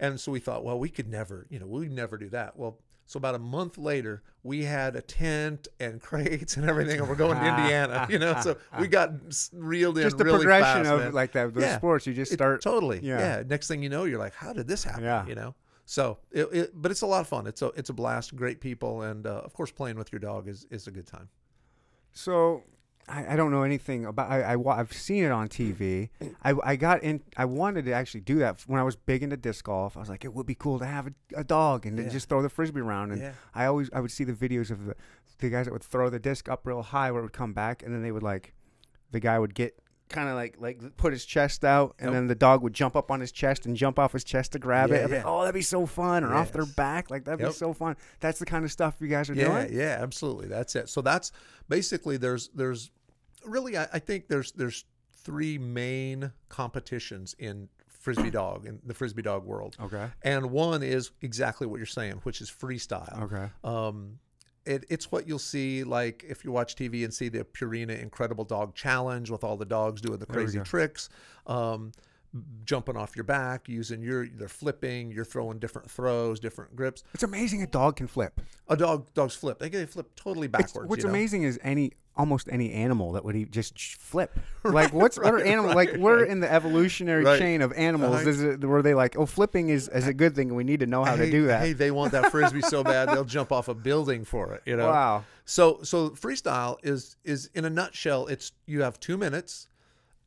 And 0.00 0.18
so 0.18 0.32
we 0.32 0.40
thought, 0.40 0.64
well, 0.64 0.78
we 0.78 0.88
could 0.88 1.08
never, 1.08 1.46
you 1.50 1.58
know, 1.58 1.66
we'd 1.66 1.92
never 1.92 2.16
do 2.16 2.28
that. 2.30 2.56
Well, 2.56 2.78
so 3.06 3.18
about 3.18 3.34
a 3.34 3.38
month 3.38 3.76
later, 3.78 4.22
we 4.42 4.64
had 4.64 4.96
a 4.96 5.02
tent 5.02 5.68
and 5.80 6.00
crates 6.08 6.56
and 6.56 6.68
everything, 6.68 6.98
and 6.98 7.08
we're 7.08 7.14
going 7.14 7.36
to 7.38 7.46
Indiana, 7.46 8.06
you 8.08 8.18
know. 8.18 8.40
So 8.40 8.56
we 8.80 8.88
got 8.88 9.10
reeled 9.52 9.98
in 9.98 10.04
Just 10.04 10.18
the 10.18 10.24
really 10.24 10.38
progression 10.38 10.84
fast, 10.84 10.90
of 10.94 11.00
man. 11.00 11.12
like 11.12 11.32
that. 11.32 11.52
Those 11.52 11.62
Yeah. 11.64 11.76
sports, 11.76 12.06
you 12.06 12.14
just 12.14 12.32
It- 12.32 12.36
start. 12.36 12.62
totally. 12.62 13.00
yeah. 13.02 13.18
Yeah. 13.38 13.42
Next 13.46 13.68
thing 13.68 13.82
you 13.82 13.88
know, 13.90 14.04
you're 14.04 14.18
like, 14.18 14.34
how 14.34 14.52
did 14.52 14.66
this 14.66 14.82
happen? 14.84 15.04
Yeah. 15.04 15.26
You 15.26 15.34
know. 15.34 15.54
So, 15.84 16.18
it, 16.30 16.48
it, 16.52 16.70
but 16.74 16.90
it's 16.90 17.02
a 17.02 17.06
lot 17.06 17.20
of 17.22 17.28
fun. 17.28 17.46
It's 17.46 17.60
a 17.62 17.66
it's 17.68 17.90
a 17.90 17.92
blast. 17.92 18.36
Great 18.36 18.60
people, 18.60 19.02
and 19.02 19.26
uh, 19.26 19.40
of 19.44 19.52
course, 19.52 19.70
playing 19.70 19.96
with 19.96 20.12
your 20.12 20.20
dog 20.20 20.48
is 20.48 20.66
is 20.70 20.86
a 20.86 20.90
good 20.90 21.06
time. 21.06 21.28
So 22.12 22.62
I, 23.08 23.32
I 23.32 23.36
don't 23.36 23.50
know 23.50 23.62
anything 23.62 24.04
about. 24.06 24.30
I, 24.30 24.54
I 24.54 24.78
I've 24.78 24.92
seen 24.92 25.24
it 25.24 25.30
on 25.32 25.48
TV. 25.48 26.10
I, 26.44 26.54
I 26.62 26.76
got 26.76 27.02
in. 27.02 27.22
I 27.36 27.44
wanted 27.46 27.84
to 27.86 27.92
actually 27.92 28.20
do 28.20 28.38
that 28.38 28.62
when 28.66 28.78
I 28.78 28.84
was 28.84 28.96
big 28.96 29.22
into 29.22 29.36
disc 29.36 29.64
golf. 29.64 29.96
I 29.96 30.00
was 30.00 30.08
like, 30.08 30.24
it 30.24 30.32
would 30.32 30.46
be 30.46 30.54
cool 30.54 30.78
to 30.78 30.86
have 30.86 31.08
a, 31.08 31.12
a 31.36 31.44
dog 31.44 31.84
and 31.86 31.98
Yeah. 31.98 32.08
just 32.08 32.28
throw 32.28 32.42
the 32.42 32.48
frisbee 32.48 32.80
around. 32.80 33.12
And 33.12 33.20
Yeah. 33.20 33.32
I 33.54 33.66
always 33.66 33.90
I 33.92 34.00
would 34.00 34.12
see 34.12 34.24
the 34.24 34.32
videos 34.34 34.70
of 34.70 34.86
the 34.86 34.94
the 35.38 35.50
guys 35.50 35.66
that 35.66 35.72
would 35.72 35.82
throw 35.82 36.08
the 36.10 36.20
disc 36.20 36.48
up 36.48 36.64
real 36.64 36.82
high 36.82 37.10
where 37.10 37.20
it 37.20 37.24
would 37.24 37.32
come 37.32 37.52
back, 37.52 37.82
and 37.82 37.92
then 37.92 38.02
they 38.02 38.12
would 38.12 38.22
like 38.22 38.54
the 39.10 39.20
guy 39.20 39.38
would 39.38 39.54
get 39.54 39.78
kind 40.12 40.28
of 40.28 40.34
like 40.36 40.56
like 40.58 40.96
put 40.96 41.12
his 41.12 41.24
chest 41.24 41.64
out, 41.64 41.94
and 41.98 42.08
Yep. 42.08 42.14
then 42.14 42.26
the 42.28 42.34
dog 42.34 42.62
would 42.62 42.72
jump 42.74 42.94
up 42.96 43.10
on 43.10 43.20
his 43.20 43.32
chest 43.32 43.66
and 43.66 43.76
jump 43.76 43.98
off 43.98 44.12
his 44.12 44.24
chest 44.24 44.52
to 44.52 44.58
grab 44.58 44.90
Yeah, 44.90 44.96
it. 44.96 45.10
Yeah. 45.10 45.16
like, 45.16 45.26
oh, 45.26 45.40
that'd 45.40 45.54
be 45.54 45.62
so 45.62 45.86
fun! 45.86 46.22
Or 46.24 46.34
off 46.34 46.52
their 46.52 46.66
back, 46.66 47.10
like 47.10 47.24
that'd 47.24 47.44
be 47.44 47.52
so 47.52 47.72
fun. 47.72 47.96
That's 48.20 48.38
the 48.38 48.46
kind 48.46 48.64
of 48.64 48.70
stuff 48.72 48.96
you 49.00 49.08
guys 49.08 49.28
are 49.30 49.34
Yeah, 49.34 49.64
doing. 49.66 49.78
yeah, 49.78 49.98
absolutely. 50.00 50.46
That's 50.48 50.76
it. 50.76 50.88
So 50.88 51.00
that's 51.02 51.32
basically 51.68 52.16
there's 52.16 52.48
there's 52.54 52.90
really 53.44 53.76
I, 53.76 53.88
I 53.92 53.98
think 53.98 54.28
there's 54.28 54.52
there's 54.52 54.84
three 55.24 55.56
main 55.58 56.32
competitions 56.48 57.34
in 57.38 57.68
frisbee 57.88 58.30
dog 58.42 58.66
in 58.66 58.80
the 58.84 58.94
frisbee 58.94 59.22
dog 59.22 59.44
world. 59.44 59.76
Okay. 59.80 60.08
And 60.22 60.50
one 60.50 60.82
is 60.82 61.10
exactly 61.22 61.66
what 61.66 61.76
you're 61.76 61.86
saying, 61.86 62.14
which 62.24 62.40
is 62.40 62.50
freestyle. 62.50 63.22
Okay. 63.22 63.48
Um, 63.64 64.18
it, 64.64 64.84
it's 64.88 65.10
what 65.10 65.26
you'll 65.26 65.38
see 65.38 65.84
like 65.84 66.24
if 66.28 66.44
you 66.44 66.52
watch 66.52 66.76
TV 66.76 67.04
and 67.04 67.12
see 67.12 67.28
the 67.28 67.44
Purina 67.44 68.00
Incredible 68.00 68.44
Dog 68.44 68.74
Challenge 68.74 69.30
with 69.30 69.44
all 69.44 69.56
the 69.56 69.64
dogs 69.64 70.00
doing 70.00 70.18
the 70.18 70.26
crazy 70.26 70.60
tricks, 70.60 71.08
um, 71.46 71.92
jumping 72.64 72.96
off 72.96 73.14
your 73.16 73.24
back, 73.24 73.68
using 73.68 74.02
your 74.02 74.26
they're 74.26 74.48
flipping, 74.48 75.10
you're 75.12 75.24
throwing 75.24 75.58
different 75.58 75.90
throws, 75.90 76.40
different 76.40 76.74
grips. 76.74 77.04
It's 77.14 77.22
amazing 77.22 77.62
a 77.62 77.66
dog 77.66 77.96
can 77.96 78.06
flip. 78.06 78.40
A 78.68 78.76
dog 78.76 79.12
dogs 79.14 79.34
flip. 79.34 79.58
They 79.58 79.68
they 79.68 79.86
flip 79.86 80.14
totally 80.16 80.46
It's- 80.46 80.62
backwards. 80.72 80.88
what's 80.88 81.02
you 81.02 81.08
know? 81.08 81.14
amazing 81.14 81.42
is 81.42 81.58
any 81.62 81.92
almost 82.14 82.46
any 82.52 82.70
animal 82.72 83.12
that 83.12 83.24
would 83.24 83.50
just 83.50 83.78
flip. 83.96 84.38
Like 84.64 84.92
what's 84.92 85.18
what 85.18 85.26
are 85.26 85.36
right, 85.36 85.46
animal 85.46 85.68
right, 85.74 85.90
like 85.92 85.96
right. 85.98 86.28
in 86.28 86.38
the 86.40 86.50
evolutionary 86.52 87.24
Right. 87.24 87.38
chain 87.38 87.62
of 87.62 87.72
animals 87.72 88.20
Uh-huh. 88.20 88.28
is 88.28 88.42
it 88.42 88.64
where 88.64 88.80
they 88.82 88.94
like 88.94 89.16
oh 89.18 89.26
flipping 89.26 89.70
is, 89.70 89.88
is 89.88 90.06
a 90.06 90.14
good 90.14 90.34
thing 90.36 90.48
and 90.48 90.56
we 90.56 90.62
need 90.62 90.80
to 90.80 90.86
know 90.86 91.04
how 91.04 91.16
hey, 91.16 91.24
to 91.26 91.30
do 91.32 91.46
that. 91.46 91.60
Hey, 91.60 91.72
they 91.72 91.90
want 91.90 92.12
that 92.12 92.30
frisbee 92.30 92.60
so 92.60 92.84
bad 92.94 93.08
they'll 93.08 93.24
jump 93.24 93.50
off 93.50 93.68
a 93.68 93.74
building 93.74 94.24
for 94.24 94.54
it. 94.54 94.62
You 94.66 94.76
know. 94.76 94.88
Wow. 94.88 95.24
So 95.46 95.80
so 95.82 96.10
freestyle 96.10 96.76
is 96.82 97.16
is 97.24 97.50
in 97.54 97.64
a 97.64 97.70
nutshell. 97.70 98.26
It's 98.28 98.52
you 98.66 98.82
have 98.82 99.00
two 99.00 99.16
minutes, 99.18 99.66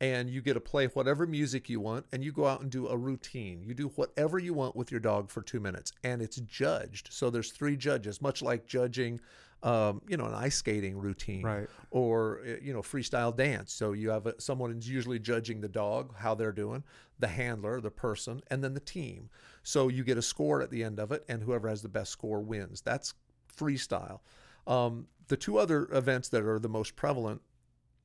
and 0.00 0.28
you 0.28 0.42
get 0.42 0.54
to 0.54 0.60
play 0.60 0.86
whatever 0.88 1.26
music 1.26 1.68
you 1.68 1.80
want, 1.80 2.06
and 2.12 2.22
you 2.22 2.32
go 2.32 2.46
out 2.46 2.60
and 2.60 2.70
do 2.70 2.86
a 2.88 2.96
routine. 2.96 3.62
You 3.62 3.74
do 3.74 3.88
whatever 3.96 4.38
you 4.38 4.52
want 4.54 4.76
with 4.76 4.90
your 4.90 5.00
dog 5.00 5.30
for 5.30 5.42
two 5.42 5.60
minutes, 5.60 5.92
and 6.04 6.20
it's 6.20 6.36
judged. 6.36 7.08
So 7.12 7.30
there's 7.30 7.50
three 7.50 7.76
judges, 7.76 8.20
much 8.20 8.42
like 8.42 8.66
judging. 8.66 9.20
Um, 9.62 10.02
you 10.06 10.18
know, 10.18 10.26
an 10.26 10.34
ice 10.34 10.56
skating 10.56 10.98
routine, 10.98 11.42
Right. 11.42 11.66
Or 11.90 12.42
uh, 12.46 12.56
you 12.62 12.74
know, 12.74 12.82
freestyle 12.82 13.34
dance. 13.34 13.72
So 13.72 13.92
you 13.92 14.10
have 14.10 14.26
a, 14.26 14.38
someone 14.38 14.70
who's 14.70 14.88
usually 14.88 15.18
judging 15.18 15.62
the 15.62 15.68
dog, 15.68 16.14
how 16.18 16.34
they're 16.34 16.52
doing, 16.52 16.84
the 17.18 17.26
handler, 17.26 17.80
the 17.80 17.90
person, 17.90 18.42
and 18.50 18.62
then 18.62 18.74
the 18.74 18.80
team. 18.80 19.30
So 19.62 19.88
you 19.88 20.04
get 20.04 20.18
a 20.18 20.22
score 20.22 20.60
at 20.60 20.70
the 20.70 20.84
end 20.84 21.00
of 21.00 21.10
it, 21.10 21.24
and 21.26 21.42
whoever 21.42 21.68
has 21.68 21.80
the 21.80 21.88
best 21.88 22.12
score 22.12 22.40
wins. 22.40 22.82
That's 22.82 23.14
freestyle. 23.56 24.20
Um, 24.66 25.06
the 25.28 25.36
two 25.36 25.58
other 25.58 25.88
events 25.90 26.28
that 26.28 26.44
are 26.44 26.58
the 26.58 26.68
most 26.68 26.94
prevalent 26.94 27.40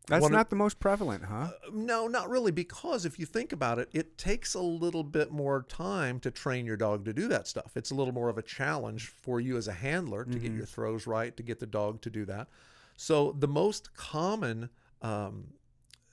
That's 0.07 0.29
not 0.29 0.49
the 0.49 0.55
most 0.55 0.79
prevalent, 0.79 1.25
huh? 1.25 1.35
Uh, 1.35 1.51
no, 1.71 2.07
not 2.07 2.29
really, 2.29 2.51
because 2.51 3.05
if 3.05 3.19
you 3.19 3.25
think 3.25 3.53
about 3.53 3.77
it, 3.77 3.87
it 3.93 4.17
takes 4.17 4.55
a 4.55 4.61
little 4.61 5.03
bit 5.03 5.31
more 5.31 5.63
time 5.69 6.19
to 6.21 6.31
train 6.31 6.65
your 6.65 6.75
dog 6.75 7.05
to 7.05 7.13
do 7.13 7.27
that 7.27 7.47
stuff. 7.47 7.71
It's 7.75 7.91
a 7.91 7.95
little 7.95 8.13
more 8.13 8.27
of 8.27 8.37
a 8.37 8.41
challenge 8.41 9.07
for 9.07 9.39
you 9.39 9.57
as 9.57 9.67
a 9.67 9.73
handler 9.73 10.25
to 10.25 10.31
get 10.31 10.49
mm-hmm. 10.49 10.57
your 10.57 10.65
throws 10.65 11.05
right, 11.05 11.35
to 11.37 11.43
get 11.43 11.59
the 11.59 11.67
dog 11.67 12.01
to 12.01 12.09
do 12.09 12.25
that. 12.25 12.47
So 12.97 13.35
the 13.37 13.47
most 13.47 13.93
common 13.93 14.69
um, 15.01 15.53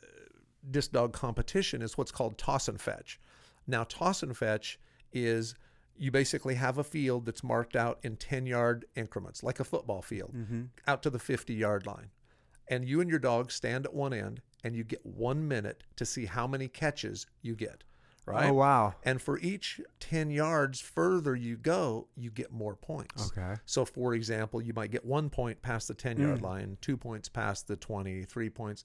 uh, 0.03 0.07
disc 0.71 0.93
dog 0.93 1.13
competition 1.13 1.81
is 1.81 1.97
what's 1.97 2.13
called 2.13 2.37
toss 2.37 2.69
and 2.69 2.81
fetch. 2.81 3.19
Now, 3.67 3.85
toss 3.85 4.23
and 4.23 4.37
fetch 4.37 4.79
is 5.13 5.55
you 5.97 6.11
basically 6.11 6.55
have 6.55 6.79
a 6.79 6.85
field 6.85 7.27
that's 7.27 7.43
marked 7.43 7.75
out 7.75 7.99
in 8.03 8.17
10 8.17 8.47
yard 8.47 8.85
increments, 8.95 9.43
like 9.43 9.61
a 9.61 9.65
football 9.65 10.03
field, 10.03 10.35
mm-hmm. 10.35 10.63
out 10.87 11.03
to 11.03 11.11
the 11.11 11.19
50 11.19 11.55
yard 11.55 11.87
line. 11.87 12.11
And 12.71 12.89
you 12.89 13.01
and 13.01 13.09
your 13.09 13.19
dog 13.19 13.51
stand 13.51 13.87
at 13.87 13.95
one 13.95 14.13
end 14.13 14.41
and 14.65 14.75
you 14.75 14.85
get 14.85 15.05
one 15.05 15.47
minute 15.47 15.85
to 15.97 16.05
see 16.05 16.27
how 16.27 16.47
many 16.47 16.69
catches 16.69 17.27
you 17.43 17.55
get. 17.55 17.85
Right. 18.27 18.51
Oh 18.51 18.55
wow. 18.55 18.95
And 19.05 19.23
for 19.23 19.39
each 19.39 19.81
10 20.01 20.31
yards 20.31 20.81
further 20.81 21.35
you 21.35 21.57
go, 21.57 22.09
you 22.15 22.31
get 22.31 22.53
more 22.53 22.77
points. 22.77 23.33
Okay. 23.33 23.55
So, 23.65 23.87
for 23.87 24.13
example, 24.13 24.61
you 24.61 24.75
might 24.75 24.91
get 24.91 25.03
one 25.03 25.31
point 25.31 25.63
past 25.63 25.89
the 25.89 25.95
10 25.95 26.19
yard 26.21 26.41
mm. 26.41 26.43
line, 26.43 26.77
two 26.83 26.99
points 26.99 27.31
past 27.31 27.69
the 27.69 27.77
20, 27.77 28.25
three 28.25 28.51
points, 28.51 28.85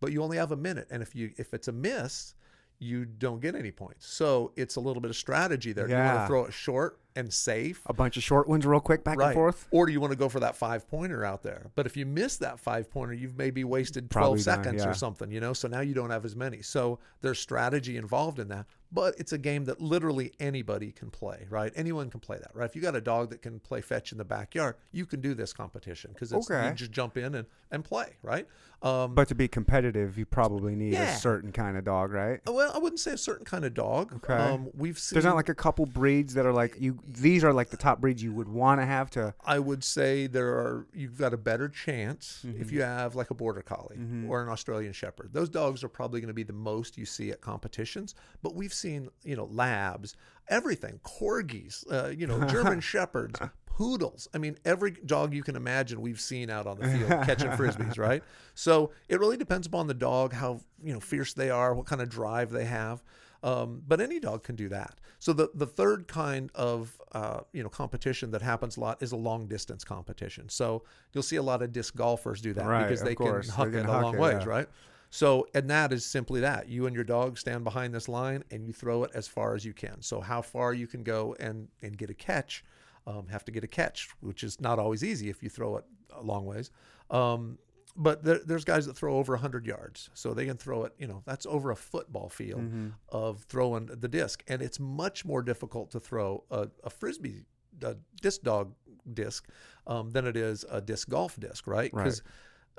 but 0.00 0.12
you 0.12 0.22
only 0.22 0.36
have 0.36 0.52
a 0.52 0.56
minute. 0.56 0.88
And 0.90 1.02
if 1.02 1.14
you 1.14 1.30
if 1.38 1.54
it's 1.54 1.68
a 1.68 1.72
miss, 1.72 2.34
you 2.78 3.04
don't 3.04 3.40
get 3.40 3.54
any 3.54 3.70
points. 3.70 4.06
So 4.06 4.52
it's 4.56 4.76
a 4.76 4.80
little 4.80 5.00
bit 5.00 5.10
of 5.10 5.16
strategy 5.16 5.72
there. 5.72 5.86
Do 5.86 5.92
you 5.92 5.98
want 5.98 6.20
to 6.20 6.26
throw 6.26 6.44
it 6.44 6.52
short 6.52 6.98
and 7.16 7.32
safe? 7.32 7.80
A 7.86 7.92
bunch 7.92 8.16
of 8.16 8.22
short 8.22 8.48
ones, 8.48 8.66
real 8.66 8.80
quick, 8.80 9.04
back 9.04 9.18
right. 9.18 9.26
and 9.26 9.34
forth. 9.34 9.66
Or 9.70 9.86
do 9.86 9.92
you 9.92 10.00
want 10.00 10.12
to 10.12 10.18
go 10.18 10.28
for 10.28 10.40
that 10.40 10.56
five 10.56 10.88
pointer 10.88 11.24
out 11.24 11.42
there? 11.42 11.70
But 11.74 11.86
if 11.86 11.96
you 11.96 12.06
miss 12.06 12.36
that 12.38 12.60
five 12.60 12.90
pointer, 12.90 13.14
you've 13.14 13.36
maybe 13.36 13.64
wasted 13.64 14.10
12 14.10 14.22
Probably 14.22 14.42
seconds 14.42 14.82
yeah. 14.82 14.90
or 14.90 14.94
something, 14.94 15.30
you 15.30 15.40
know? 15.40 15.52
So 15.52 15.68
now 15.68 15.80
you 15.80 15.94
don't 15.94 16.10
have 16.10 16.24
as 16.24 16.36
many. 16.36 16.62
So 16.62 16.98
there's 17.20 17.38
strategy 17.38 17.96
involved 17.96 18.38
in 18.38 18.48
that. 18.48 18.66
But 18.94 19.16
it's 19.18 19.32
a 19.32 19.38
game 19.38 19.64
that 19.64 19.80
literally 19.80 20.32
anybody 20.38 20.92
can 20.92 21.10
play, 21.10 21.46
right? 21.50 21.72
Anyone 21.74 22.10
can 22.10 22.20
play 22.20 22.38
that, 22.38 22.52
right? 22.54 22.64
If 22.64 22.76
you 22.76 22.80
got 22.82 22.94
a 22.94 23.00
dog 23.00 23.30
that 23.30 23.42
can 23.42 23.58
play 23.58 23.80
fetch 23.80 24.12
in 24.12 24.18
the 24.18 24.24
backyard, 24.24 24.76
you 24.92 25.04
can 25.04 25.20
do 25.20 25.34
this 25.34 25.52
competition 25.52 26.12
because 26.14 26.32
it's 26.32 26.48
Okay. 26.48 26.68
you 26.68 26.74
just 26.74 26.92
jump 26.92 27.16
in 27.16 27.34
and, 27.34 27.46
and 27.72 27.82
play, 27.84 28.14
right? 28.22 28.46
Um, 28.82 29.14
But 29.14 29.26
to 29.28 29.34
be 29.34 29.48
competitive, 29.48 30.16
you 30.16 30.26
probably 30.26 30.76
need 30.76 30.92
Yeah. 30.92 31.16
a 31.16 31.18
certain 31.18 31.50
kind 31.50 31.76
of 31.76 31.84
dog, 31.84 32.12
right? 32.12 32.40
well, 32.46 32.70
I 32.72 32.78
wouldn't 32.78 33.00
say 33.00 33.12
a 33.12 33.16
certain 33.18 33.44
kind 33.44 33.64
of 33.64 33.74
dog. 33.74 34.12
Okay. 34.16 34.32
Um, 34.32 34.68
we've 34.76 34.98
seen. 34.98 35.16
There's 35.16 35.24
not 35.24 35.34
like 35.36 35.48
a 35.48 35.54
couple 35.54 35.86
breeds 35.86 36.34
that 36.34 36.46
are 36.46 36.52
like 36.52 36.76
you. 36.78 36.98
These 37.08 37.42
are 37.42 37.52
like 37.52 37.70
the 37.70 37.76
top 37.76 38.00
breeds 38.00 38.22
you 38.22 38.32
would 38.32 38.48
want 38.48 38.80
to 38.80 38.86
have 38.86 39.10
to. 39.10 39.34
I 39.44 39.58
would 39.58 39.82
say 39.82 40.28
there 40.28 40.50
are 40.50 40.86
you've 40.94 41.18
got 41.18 41.34
a 41.34 41.36
better 41.38 41.68
chance 41.68 42.44
Mm-hmm. 42.46 42.60
if 42.60 42.70
you 42.70 42.82
have 42.82 43.14
like 43.16 43.30
a 43.30 43.34
border 43.34 43.62
collie 43.62 43.98
or 44.28 44.42
an 44.42 44.48
Australian 44.50 44.92
shepherd. 44.92 45.30
Those 45.32 45.48
dogs 45.48 45.82
are 45.82 45.88
probably 45.88 46.20
going 46.20 46.28
to 46.28 46.34
be 46.34 46.42
the 46.44 46.52
most 46.52 46.96
you 46.98 47.06
see 47.06 47.30
at 47.30 47.40
competitions, 47.40 48.14
but 48.42 48.54
we've 48.54 48.72
seen, 48.84 49.08
you 49.24 49.36
know, 49.36 49.48
labs, 49.50 50.14
everything, 50.48 51.00
corgis, 51.02 51.84
uh, 51.90 52.08
you 52.10 52.26
know, 52.26 52.44
German 52.46 52.80
shepherds, 52.92 53.40
poodles. 53.66 54.28
I 54.34 54.38
mean, 54.38 54.58
every 54.64 54.92
dog 54.92 55.32
you 55.34 55.42
can 55.42 55.56
imagine 55.56 56.00
we've 56.00 56.20
seen 56.20 56.50
out 56.50 56.66
on 56.66 56.78
the 56.78 56.86
field 56.88 57.08
catching 57.26 57.50
frisbees, 57.50 57.98
right? 57.98 58.22
So, 58.54 58.90
it 59.08 59.18
really 59.18 59.36
depends 59.36 59.66
upon 59.66 59.86
the 59.86 59.94
dog 59.94 60.32
how, 60.32 60.60
you 60.82 60.92
know, 60.92 61.00
fierce 61.00 61.32
they 61.32 61.50
are, 61.50 61.74
what 61.74 61.86
kind 61.86 62.02
of 62.02 62.08
drive 62.08 62.50
they 62.50 62.66
have. 62.66 63.02
Um, 63.42 63.82
but 63.86 64.00
any 64.00 64.20
dog 64.20 64.42
can 64.42 64.56
do 64.56 64.68
that. 64.70 64.98
So 65.18 65.32
the 65.32 65.50
the 65.54 65.66
third 65.66 66.06
kind 66.08 66.50
of 66.54 66.98
uh, 67.12 67.40
you 67.52 67.62
know 67.62 67.68
competition 67.68 68.30
that 68.32 68.42
happens 68.42 68.76
a 68.76 68.80
lot 68.80 69.02
is 69.02 69.12
a 69.12 69.16
long 69.16 69.46
distance 69.48 69.84
competition. 69.84 70.48
So 70.48 70.82
you'll 71.12 71.22
see 71.22 71.36
a 71.36 71.42
lot 71.42 71.62
of 71.62 71.72
disc 71.72 71.94
golfers 71.94 72.40
do 72.40 72.52
that 72.54 72.66
Right, 72.66 72.82
because 72.82 73.02
they 73.02 73.14
can 73.14 73.42
huck 73.48 73.70
They 73.70 73.78
it 73.80 73.86
a 73.86 73.90
long 73.90 74.14
it, 74.14 74.20
ways, 74.20 74.42
yeah. 74.42 74.48
right? 74.48 74.68
So 75.14 75.46
and 75.54 75.70
that 75.70 75.92
is 75.92 76.04
simply 76.04 76.40
that 76.40 76.68
you 76.68 76.86
and 76.86 76.94
your 76.94 77.04
dog 77.04 77.38
stand 77.38 77.62
behind 77.62 77.94
this 77.94 78.08
line 78.08 78.42
and 78.50 78.66
you 78.66 78.72
throw 78.72 79.04
it 79.04 79.12
as 79.14 79.28
far 79.28 79.54
as 79.54 79.64
you 79.64 79.72
can. 79.72 80.02
So 80.02 80.20
how 80.20 80.42
far 80.42 80.72
you 80.74 80.88
can 80.88 81.04
go 81.04 81.36
and 81.38 81.68
and 81.82 81.96
get 81.96 82.10
a 82.10 82.14
catch, 82.14 82.64
um, 83.06 83.28
have 83.28 83.44
to 83.44 83.52
get 83.52 83.62
a 83.62 83.68
catch, 83.68 84.08
which 84.20 84.42
is 84.42 84.60
not 84.60 84.80
always 84.80 85.04
easy 85.04 85.28
if 85.30 85.40
you 85.40 85.48
throw 85.48 85.76
it 85.76 85.84
a 86.10 86.20
long 86.22 86.46
ways. 86.46 86.72
Um, 87.10 87.58
but 87.96 88.24
there, 88.24 88.40
there's 88.44 88.64
guys 88.64 88.86
that 88.86 88.96
throw 88.96 89.16
over 89.18 89.34
100 89.34 89.64
yards 89.66 90.10
so 90.14 90.34
they 90.34 90.46
can 90.46 90.56
throw 90.56 90.82
it 90.82 90.92
you 90.98 91.06
know 91.06 91.22
that's 91.24 91.46
over 91.46 91.70
a 91.70 91.76
football 91.76 92.28
field 92.28 92.62
Mm-hmm. 92.62 92.88
of 93.10 93.42
throwing 93.44 93.86
the 93.86 94.08
disc 94.08 94.42
and 94.48 94.60
it's 94.62 94.80
much 94.80 95.24
more 95.24 95.42
difficult 95.42 95.92
to 95.92 96.00
throw 96.00 96.42
a, 96.50 96.66
a 96.82 96.90
frisbee 96.90 97.42
a 97.82 97.94
disc 98.20 98.42
dog 98.42 98.74
disc 99.12 99.46
um, 99.86 100.10
than 100.10 100.26
it 100.26 100.36
is 100.36 100.64
a 100.68 100.80
disc 100.80 101.08
golf 101.08 101.38
disc 101.38 101.68
right 101.68 101.92
Right. 101.94 102.20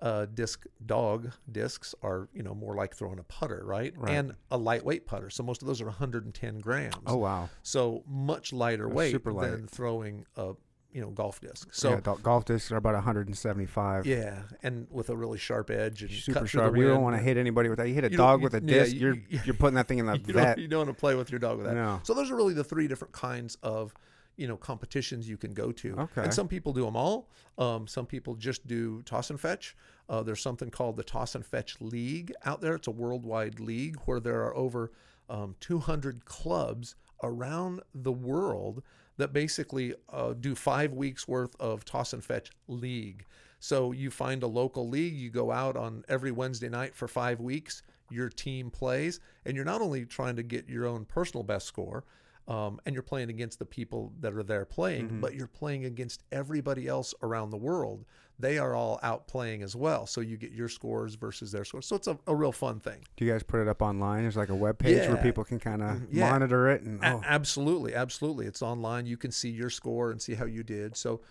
Uh, 0.02 0.26
disc 0.34 0.66
dog 0.86 1.32
discs 1.52 1.96
are 2.04 2.28
you 2.34 2.44
know 2.44 2.54
more 2.54 2.76
like 2.76 2.96
throwing 2.96 3.18
a 3.20 3.24
putter 3.24 3.62
right? 3.66 3.94
Right. 3.98 4.12
and 4.14 4.36
a 4.52 4.58
lightweight 4.58 5.06
putter 5.06 5.30
so 5.30 5.42
most 5.44 5.62
of 5.62 5.68
those 5.68 5.80
are 5.82 5.86
110 5.86 6.60
grams 6.60 6.96
Oh 7.08 7.18
wow. 7.18 7.50
so 7.64 8.04
much 8.08 8.52
lighter 8.52 8.90
weight 8.90 9.12
super 9.12 9.32
light. 9.32 9.52
than 9.52 9.68
throwing 9.68 10.26
a 10.36 10.54
you 10.92 11.02
know 11.02 11.10
golf 11.12 11.40
disc 11.42 11.74
so 11.74 11.92
yeah, 11.92 12.16
golf 12.24 12.46
discs 12.46 12.72
are 12.72 12.78
about 12.78 12.94
175. 12.94 14.06
yeah, 14.06 14.44
and 14.64 14.88
with 14.90 15.10
a 15.10 15.16
really 15.16 15.38
sharp 15.38 15.70
edge 15.70 16.02
and 16.04 16.12
Super 16.12 16.40
cut 16.42 16.50
through 16.50 16.60
the 16.62 16.66
sharp. 16.68 16.78
You 16.78 16.88
don't 16.88 17.02
want 17.04 17.16
to 17.18 17.22
hit 17.22 17.36
anybody 17.38 17.68
with 17.70 17.78
that. 17.80 17.88
You 17.90 17.94
hit 17.94 18.06
a 18.06 18.12
You 18.12 18.18
dog 18.18 18.42
with 18.42 18.54
a 18.54 18.62
disc, 18.62 18.94
you- 18.94 19.00
you're 19.00 19.16
you- 19.30 19.40
you're 19.46 19.56
putting 19.56 19.76
that 19.76 19.88
thing 19.88 20.00
in 20.00 20.06
the 20.06 20.18
You 20.18 20.34
vet. 20.34 20.56
don't, 20.56 20.60
you 20.64 20.68
don't 20.68 20.86
want 20.88 20.98
to 20.98 21.00
play 21.00 21.16
with 21.16 21.32
your 21.32 21.40
dog 21.40 21.58
with 21.58 21.66
that. 21.68 21.76
No. 21.76 22.00
So 22.04 22.14
those 22.14 22.32
are 22.32 22.36
really 22.36 22.54
the 22.54 22.64
three 22.64 22.88
different 22.88 23.14
kinds 23.14 23.58
of 23.64 23.94
you 24.38 24.48
know 24.48 24.58
competitions 24.58 25.28
you 25.28 25.38
can 25.38 25.54
go 25.54 25.72
to. 25.72 25.94
Okay. 26.00 26.24
And 26.24 26.34
some 26.34 26.48
people 26.48 26.74
do 26.74 26.86
them 26.86 26.96
all. 26.96 27.30
Um, 27.58 27.88
some 27.88 28.06
people 28.06 28.36
just 28.36 28.68
do 28.68 29.02
toss 29.04 29.30
and 29.30 29.40
fetch. 29.40 29.76
Uh, 30.10 30.22
there's 30.24 30.42
something 30.42 30.70
called 30.70 30.98
the 30.98 31.04
Toss 31.04 31.36
and 31.36 31.46
Fetch 31.46 31.78
League 31.80 32.34
out 32.46 32.62
there. 32.62 32.76
It's 32.76 32.88
a 32.88 32.92
worldwide 32.92 33.60
league 33.60 33.98
where 34.06 34.20
there 34.20 34.42
are 34.44 34.56
over 34.56 34.92
um, 35.30 35.56
200 35.60 36.26
clubs 36.26 36.96
around 37.24 37.82
the 37.94 38.12
world 38.12 38.84
that 39.18 39.34
basically 39.34 39.94
uh, 40.10 40.34
do 40.34 40.56
five 40.56 40.94
weeks 40.94 41.28
worth 41.28 41.56
of 41.60 41.86
toss 41.86 42.14
and 42.14 42.24
fetch 42.24 42.52
league. 42.68 43.26
So 43.60 43.92
you 43.92 44.12
find 44.12 44.44
a 44.44 44.48
local 44.48 44.88
league, 44.88 45.16
you 45.16 45.30
go 45.30 45.52
out 45.52 45.78
on 45.78 46.04
every 46.08 46.32
Wednesday 46.32 46.70
night 46.70 46.96
for 46.96 47.08
five 47.08 47.40
weeks, 47.40 47.82
your 48.10 48.30
team 48.30 48.70
plays, 48.70 49.20
and 49.46 49.56
you're 49.56 49.66
not 49.66 49.82
only 49.82 50.06
trying 50.06 50.36
to 50.36 50.44
get 50.44 50.70
your 50.70 50.86
own 50.86 51.06
personal 51.06 51.44
best 51.44 51.66
score, 51.66 52.04
um, 52.48 52.80
and 52.86 52.94
you're 52.94 53.04
playing 53.04 53.30
against 53.30 53.60
the 53.60 53.66
people 53.66 54.14
that 54.20 54.34
are 54.34 54.44
there 54.44 54.66
playing, 54.66 55.20
but 55.20 55.34
you're 55.34 55.48
playing 55.48 55.86
against 55.86 56.24
everybody 56.32 56.88
else 56.88 57.14
around 57.24 57.50
the 57.50 57.58
world. 57.58 58.06
They 58.38 58.58
are 58.58 58.76
all 58.76 59.00
out 59.02 59.28
playing 59.28 59.64
as 59.64 59.78
well. 59.78 60.06
So 60.06 60.20
you 60.20 60.36
get 60.36 60.52
your 60.52 60.68
scores 60.68 61.16
versus 61.16 61.54
their 61.54 61.64
scores. 61.64 61.86
So 61.88 61.96
it's 61.96 62.08
a, 62.08 62.20
a 62.28 62.36
real 62.36 62.52
fun 62.52 62.82
thing. 62.82 62.98
Do 63.16 63.24
you 63.24 63.32
guys 63.32 63.44
put 63.44 63.62
it 63.62 63.68
up 63.70 63.82
online? 63.82 64.24
There's 64.24 64.36
like 64.36 64.50
a 64.50 64.56
web 64.56 64.78
page 64.78 65.08
where 65.08 65.16
people 65.18 65.46
can 65.46 65.58
kind 65.58 65.82
of 65.82 66.02
Yeah. 66.12 66.30
monitor 66.30 66.70
it 66.70 66.82
and 66.82 67.02
A- 67.02 67.14
oh, 67.14 67.22
absolutely, 67.26 67.96
absolutely. 67.96 68.46
It's 68.46 68.62
online. 68.62 69.06
You 69.06 69.16
can 69.16 69.32
see 69.32 69.50
your 69.50 69.70
score 69.70 70.12
and 70.12 70.22
see 70.22 70.34
how 70.36 70.44
you 70.46 70.64
did. 70.64 70.98
So 70.98 71.22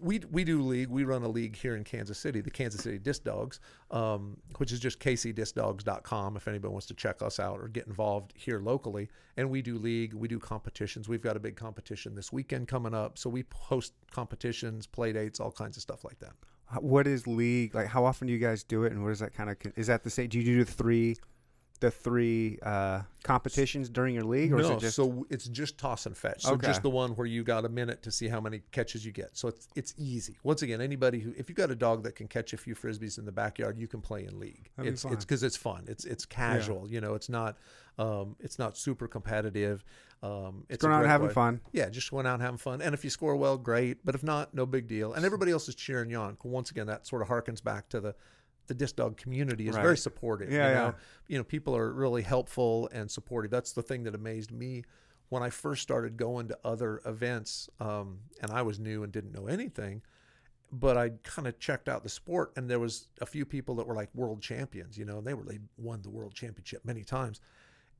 we 0.00 0.20
we 0.30 0.44
do 0.44 0.62
league. 0.62 0.88
We 0.88 1.04
run 1.04 1.22
a 1.22 1.28
league 1.28 1.56
here 1.56 1.74
in 1.74 1.82
Kansas 1.82 2.18
City, 2.18 2.40
the 2.40 2.50
Kansas 2.50 2.82
City 2.82 2.98
Disc 2.98 3.24
Dogs, 3.24 3.58
um, 3.90 4.36
which 4.58 4.70
is 4.70 4.78
just 4.78 5.00
kcdiscdogs.com 5.00 6.36
if 6.36 6.46
anybody 6.46 6.70
wants 6.70 6.86
to 6.86 6.94
check 6.94 7.20
us 7.20 7.40
out 7.40 7.60
or 7.60 7.68
get 7.68 7.86
involved 7.86 8.32
here 8.36 8.60
locally. 8.60 9.08
And 9.36 9.50
we 9.50 9.60
do 9.60 9.78
league. 9.78 10.14
We 10.14 10.28
do 10.28 10.38
competitions. 10.38 11.08
We've 11.08 11.22
got 11.22 11.36
a 11.36 11.40
big 11.40 11.56
competition 11.56 12.14
this 12.14 12.32
weekend 12.32 12.68
coming 12.68 12.94
up. 12.94 13.18
So 13.18 13.28
we 13.28 13.44
host 13.52 13.94
competitions, 14.10 14.86
play 14.86 15.12
dates, 15.12 15.40
all 15.40 15.52
kinds 15.52 15.76
of 15.76 15.82
stuff 15.82 16.04
like 16.04 16.18
that. 16.20 16.32
What 16.80 17.06
is 17.06 17.26
league 17.26 17.74
like? 17.74 17.88
How 17.88 18.04
often 18.04 18.28
do 18.28 18.32
you 18.32 18.38
guys 18.38 18.62
do 18.62 18.84
it, 18.84 18.92
and 18.92 19.02
what 19.02 19.12
is 19.12 19.18
that 19.18 19.34
kind 19.34 19.50
of? 19.50 19.56
Is 19.76 19.88
that 19.88 20.04
the 20.04 20.10
same? 20.10 20.28
Do 20.28 20.38
you 20.38 20.44
do 20.44 20.64
three, 20.64 21.16
the 21.82 21.90
three 21.90 22.58
uh, 22.62 23.02
competitions 23.24 23.88
during 23.88 24.14
your 24.14 24.22
league, 24.24 24.52
or 24.52 24.60
is 24.60 24.68
no, 24.68 24.76
it 24.76 24.80
just? 24.80 24.94
so 24.96 25.26
it's 25.30 25.46
just 25.48 25.76
toss 25.78 26.06
and 26.06 26.16
fetch. 26.16 26.42
So 26.42 26.52
Okay. 26.52 26.68
just 26.68 26.82
the 26.82 26.90
one 26.90 27.10
where 27.16 27.26
you 27.26 27.42
got 27.42 27.64
a 27.64 27.68
minute 27.68 28.02
to 28.04 28.12
see 28.12 28.28
how 28.28 28.40
many 28.40 28.62
catches 28.70 29.04
you 29.04 29.10
get. 29.10 29.36
So 29.36 29.48
it's 29.48 29.68
it's 29.74 29.92
easy. 29.98 30.38
Once 30.44 30.62
again, 30.62 30.80
anybody 30.80 31.18
who 31.18 31.34
if 31.36 31.48
you 31.48 31.54
got 31.56 31.70
a 31.72 31.74
dog 31.74 32.04
that 32.04 32.14
can 32.14 32.28
catch 32.28 32.52
a 32.52 32.56
few 32.56 32.74
frisbees 32.76 33.18
in 33.18 33.24
the 33.24 33.32
backyard, 33.32 33.78
you 33.78 33.88
can 33.88 34.00
play 34.00 34.24
in 34.24 34.38
league. 34.38 34.70
That'd 34.76 34.92
it's 34.92 35.04
it's 35.04 35.24
because 35.24 35.42
it's 35.42 35.56
fun. 35.56 35.84
It's 35.88 36.04
it's 36.04 36.24
casual. 36.24 36.88
You 36.88 37.00
know, 37.00 37.14
it's 37.14 37.28
not 37.28 37.58
um, 37.98 38.36
it's 38.40 38.58
not 38.58 38.78
super 38.78 39.08
competitive. 39.08 39.84
Um, 40.22 40.64
it's 40.68 40.82
going 40.82 40.94
out 40.94 41.02
and 41.02 41.10
having 41.10 41.26
way- 41.28 41.34
fun. 41.34 41.60
Yeah, 41.72 41.88
just 41.88 42.10
going 42.12 42.26
out 42.26 42.34
and 42.34 42.42
having 42.42 42.58
fun. 42.58 42.80
And 42.80 42.94
if 42.94 43.02
you 43.02 43.10
score 43.10 43.34
well, 43.34 43.58
great. 43.58 44.04
But 44.04 44.14
if 44.14 44.22
not, 44.22 44.54
no 44.54 44.66
big 44.66 44.86
deal. 44.86 45.14
And 45.14 45.24
everybody 45.24 45.50
else 45.50 45.68
is 45.68 45.74
cheering 45.74 46.10
you 46.10 46.16
on. 46.18 46.36
Once 46.44 46.70
again, 46.70 46.86
that 46.86 47.08
sort 47.08 47.22
of 47.22 47.28
harkens 47.28 47.62
back 47.62 47.88
to 47.88 48.00
the 48.00 48.14
the 48.66 48.74
disc 48.74 48.96
dog 48.96 49.16
community 49.16 49.68
is 49.68 49.74
Right. 49.76 49.82
very 49.82 49.96
supportive. 49.98 50.50
Yeah, 50.50 50.68
you 50.68 50.74
know? 50.74 50.84
yeah. 50.86 50.92
you 51.28 51.38
know, 51.38 51.44
people 51.44 51.76
are 51.76 51.92
really 51.92 52.22
helpful 52.22 52.88
and 52.92 53.10
supportive. 53.10 53.50
That's 53.50 53.72
the 53.72 53.82
thing 53.82 54.04
that 54.04 54.14
amazed 54.14 54.52
me 54.52 54.84
when 55.28 55.42
I 55.42 55.50
first 55.50 55.82
started 55.82 56.16
going 56.16 56.48
to 56.48 56.58
other 56.64 57.00
events, 57.06 57.68
um, 57.80 58.18
and 58.40 58.50
I 58.50 58.62
was 58.62 58.78
new 58.78 59.02
and 59.02 59.10
didn't 59.12 59.32
know 59.32 59.46
anything. 59.46 60.02
But 60.70 60.96
I 60.96 61.10
kind 61.22 61.46
of 61.48 61.58
checked 61.58 61.88
out 61.88 62.02
the 62.02 62.08
sport, 62.08 62.52
and 62.56 62.68
there 62.68 62.78
was 62.78 63.08
a 63.20 63.26
few 63.26 63.44
people 63.44 63.74
that 63.76 63.86
were 63.86 63.94
like 63.94 64.08
world 64.14 64.40
champions, 64.40 64.96
you 64.96 65.04
know, 65.04 65.18
and 65.18 65.26
they 65.26 65.34
were 65.34 65.44
they 65.44 65.58
won 65.76 66.00
the 66.02 66.10
world 66.10 66.34
championship 66.34 66.84
many 66.84 67.02
times. 67.04 67.40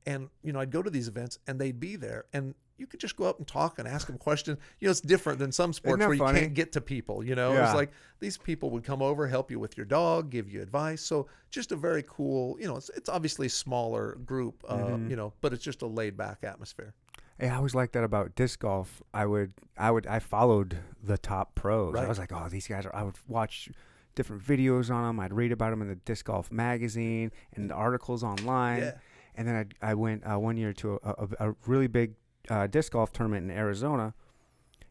And 0.05 0.29
you 0.43 0.53
know, 0.53 0.59
I'd 0.59 0.71
go 0.71 0.81
to 0.81 0.89
these 0.89 1.07
events, 1.07 1.37
and 1.47 1.59
they'd 1.59 1.79
be 1.79 1.95
there, 1.95 2.25
and 2.33 2.55
you 2.77 2.87
could 2.87 2.99
just 2.99 3.15
go 3.15 3.25
up 3.25 3.37
and 3.37 3.47
talk 3.47 3.77
and 3.79 3.87
ask 3.87 4.07
them 4.07 4.17
questions. 4.17 4.57
You 4.79 4.87
know, 4.87 4.91
it's 4.91 4.99
different 5.01 5.39
than 5.39 5.51
some 5.51 5.73
sports 5.73 5.99
where 5.99 6.13
you 6.13 6.19
funny? 6.19 6.39
can't 6.41 6.53
get 6.53 6.71
to 6.73 6.81
people. 6.81 7.23
You 7.23 7.35
know, 7.35 7.53
Yeah. 7.53 7.65
it's 7.65 7.75
like 7.75 7.91
these 8.19 8.37
people 8.37 8.69
would 8.71 8.83
come 8.83 9.01
over, 9.01 9.27
help 9.27 9.51
you 9.51 9.59
with 9.59 9.77
your 9.77 9.85
dog, 9.85 10.29
give 10.31 10.49
you 10.49 10.61
advice. 10.61 11.01
So 11.01 11.27
just 11.51 11.71
a 11.71 11.75
very 11.75 12.03
cool. 12.07 12.57
You 12.59 12.67
know, 12.67 12.75
it's 12.77 12.89
it's 12.89 13.09
obviously 13.09 13.47
a 13.47 13.49
smaller 13.51 14.15
group. 14.25 14.63
Uh, 14.67 14.77
Mm-hmm. 14.77 15.09
You 15.11 15.15
know, 15.15 15.33
but 15.41 15.53
it's 15.53 15.63
just 15.63 15.81
a 15.83 15.87
laid 15.87 16.17
back 16.17 16.43
atmosphere. 16.43 16.93
Yeah, 17.39 17.53
I 17.53 17.57
always 17.57 17.73
liked 17.75 17.93
that 17.93 18.03
about 18.03 18.35
disc 18.35 18.59
golf. 18.59 19.01
I 19.13 19.25
would, 19.25 19.53
I 19.77 19.89
would, 19.89 20.05
I 20.05 20.19
followed 20.19 20.77
the 21.03 21.17
top 21.17 21.55
pros. 21.55 21.95
I 21.95 22.07
was 22.07 22.19
like, 22.19 22.31
oh, 22.31 22.47
these 22.49 22.67
guys 22.67 22.85
are. 22.85 22.95
I 22.95 23.01
would 23.03 23.15
watch 23.27 23.69
different 24.15 24.43
videos 24.43 24.93
on 24.93 25.03
them. 25.03 25.19
I'd 25.19 25.33
read 25.33 25.51
about 25.51 25.71
them 25.71 25.81
in 25.81 25.87
the 25.87 25.95
disc 25.95 26.25
golf 26.25 26.51
magazine 26.51 27.31
and 27.55 27.69
the 27.71 27.73
articles 27.73 28.23
online. 28.23 28.81
Yeah. 28.81 28.91
And 29.35 29.47
then 29.47 29.67
I, 29.81 29.89
I 29.91 29.93
went 29.95 30.23
uh, 30.31 30.37
one 30.39 30.57
year 30.57 30.73
to 30.73 30.99
a, 31.03 31.09
a, 31.39 31.49
a 31.49 31.55
really 31.65 31.87
big 31.87 32.13
uh, 32.49 32.67
disc 32.67 32.93
golf 32.93 33.11
tournament 33.11 33.49
in 33.49 33.57
Arizona, 33.57 34.13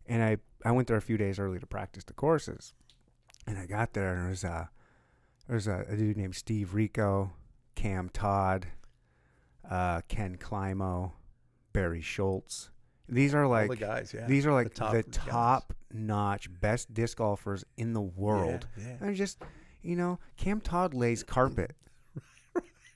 and 0.06 0.22
I, 0.22 0.38
I 0.64 0.72
went 0.72 0.88
there 0.88 0.96
a 0.96 1.02
few 1.02 1.16
days 1.16 1.38
early 1.38 1.58
to 1.58 1.66
practice 1.66 2.04
the 2.04 2.12
courses. 2.12 2.74
And 3.46 3.58
I 3.58 3.66
got 3.66 3.92
there, 3.92 4.14
and 4.14 4.22
there 4.22 4.30
was 4.30 4.44
a, 4.44 4.70
there 5.48 5.56
was 5.56 5.66
a, 5.66 5.84
a 5.88 5.96
dude 5.96 6.16
named 6.16 6.36
Steve 6.36 6.74
Rico, 6.74 7.32
Cam 7.74 8.08
Todd, 8.08 8.68
uh, 9.68 10.02
Ken 10.08 10.36
Climo, 10.36 11.12
Barry 11.72 12.00
Schultz. 12.00 12.70
These 13.08 13.34
are 13.34 13.46
like 13.46 13.70
the 13.70 13.76
guys, 13.76 14.14
yeah. 14.14 14.26
these 14.26 14.46
are 14.46 14.52
like 14.52 14.74
top 14.74 14.92
the 14.92 15.02
top 15.02 15.74
notch 15.92 16.48
best 16.60 16.94
disc 16.94 17.18
golfers 17.18 17.64
in 17.76 17.92
the 17.92 18.00
world. 18.00 18.66
Yeah, 18.78 18.84
yeah. 18.84 19.06
And 19.06 19.16
just 19.16 19.42
you 19.82 19.96
know, 19.96 20.18
Cam 20.36 20.60
Todd 20.60 20.94
lays 20.94 21.22
carpet, 21.22 21.74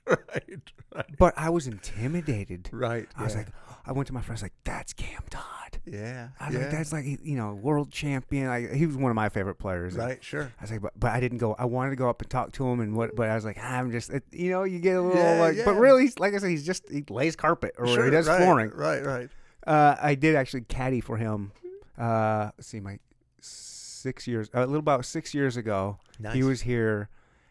right, 0.08 0.60
right, 0.94 1.18
but 1.18 1.34
I 1.36 1.50
was 1.50 1.66
intimidated. 1.66 2.68
right. 2.72 3.08
I 3.16 3.24
was 3.24 3.34
like, 3.34 3.48
I 3.86 3.92
went 3.92 4.06
to 4.08 4.14
my 4.14 4.22
friends 4.22 4.42
like, 4.42 4.54
"That's 4.64 4.92
Cam 4.92 5.22
Todd." 5.30 5.80
yeah, 5.84 6.28
I 6.40 6.46
was 6.46 6.54
yeah. 6.54 6.62
like, 6.62 6.70
"That's 6.70 6.92
like 6.92 7.04
you 7.04 7.36
know, 7.36 7.54
world 7.54 7.90
champion." 7.92 8.48
Like 8.48 8.72
he 8.72 8.86
was 8.86 8.96
one 8.96 9.10
of 9.10 9.14
my 9.14 9.28
favorite 9.28 9.56
players. 9.56 9.94
And 9.94 10.04
right, 10.04 10.24
sure. 10.24 10.52
I 10.58 10.62
was 10.62 10.70
like, 10.70 10.82
but, 10.82 10.98
but 10.98 11.12
I 11.12 11.20
didn't 11.20 11.38
go. 11.38 11.54
I 11.58 11.64
wanted 11.66 11.90
to 11.90 11.96
go 11.96 12.08
up 12.08 12.20
and 12.20 12.30
talk 12.30 12.52
to 12.52 12.66
him, 12.66 12.80
and 12.80 12.96
what? 12.96 13.14
But 13.14 13.28
I 13.30 13.34
was 13.36 13.44
like, 13.44 13.58
I'm 13.58 13.92
just, 13.92 14.10
it, 14.10 14.24
you 14.32 14.50
know, 14.50 14.64
you 14.64 14.80
get 14.80 14.96
a 14.96 15.02
little 15.02 15.22
Yeah, 15.22 15.40
like. 15.40 15.64
But 15.64 15.74
really, 15.74 16.10
like 16.18 16.34
I 16.34 16.38
said, 16.38 16.50
he's 16.50 16.66
just 16.66 16.90
he 16.90 17.04
lays 17.08 17.36
carpet 17.36 17.74
or 17.78 17.86
sure, 17.86 18.04
he 18.04 18.10
does 18.10 18.26
right, 18.26 18.38
flooring. 18.38 18.70
Right, 18.70 19.04
right. 19.04 19.30
Uh, 19.66 19.96
I 20.00 20.14
did 20.14 20.34
actually 20.34 20.62
caddy 20.62 21.00
for 21.00 21.16
him. 21.16 21.52
Uh, 21.98 22.50
let's 22.56 22.68
see, 22.68 22.80
my 22.80 22.98
six 23.40 24.26
years, 24.26 24.48
a 24.54 24.60
little 24.60 24.76
about 24.76 25.04
six 25.04 25.34
years 25.34 25.56
ago. 25.56 25.98
Nice. 26.18 26.34
He 26.34 26.42
was 26.42 26.62
here, 26.62 27.08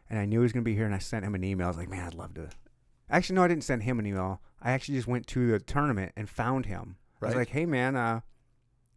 and 0.09 0.19
I 0.19 0.25
knew 0.25 0.39
he 0.39 0.43
was 0.43 0.53
gonna 0.53 0.63
be 0.63 0.75
here, 0.75 0.85
and 0.85 0.95
I 0.95 0.99
sent 0.99 1.25
him 1.25 1.35
an 1.35 1.43
email. 1.43 1.65
I 1.67 1.69
was 1.69 1.77
like, 1.77 1.89
man, 1.89 2.05
I'd 2.07 2.13
love 2.13 2.33
to. 2.35 2.49
Actually, 3.09 3.35
no, 3.35 3.43
I 3.43 3.47
didn't 3.47 3.63
send 3.63 3.83
him 3.83 3.99
an 3.99 4.05
email. 4.05 4.41
I 4.61 4.71
actually 4.71 4.95
just 4.95 5.07
went 5.07 5.27
to 5.27 5.51
the 5.51 5.59
tournament 5.59 6.11
and 6.15 6.29
found 6.29 6.65
him. 6.65 6.97
I 7.21 7.27
was 7.27 7.35
like, 7.35 7.49
hey 7.49 7.65
man, 7.65 7.95
uh, 7.95 8.21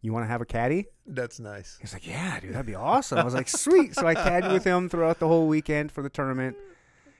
you 0.01 0.13
want 0.13 0.23
to 0.23 0.27
have 0.27 0.41
a 0.41 0.45
caddy? 0.45 0.87
That's 1.05 1.39
nice. 1.39 1.77
He's 1.81 1.93
like, 1.93 2.07
yeah, 2.07 2.39
dude, 2.39 2.53
that'd 2.53 2.65
be 2.65 2.75
awesome. 2.75 3.17
I 3.17 3.23
was 3.23 3.33
like, 3.33 3.47
sweet. 3.49 3.95
So 3.95 4.05
I 4.07 4.15
caddied 4.15 4.51
with 4.53 4.63
him 4.63 4.87
throughout 4.89 5.19
the 5.19 5.27
whole 5.27 5.47
weekend 5.47 5.91
for 5.91 6.01
the 6.01 6.09
tournament. 6.09 6.55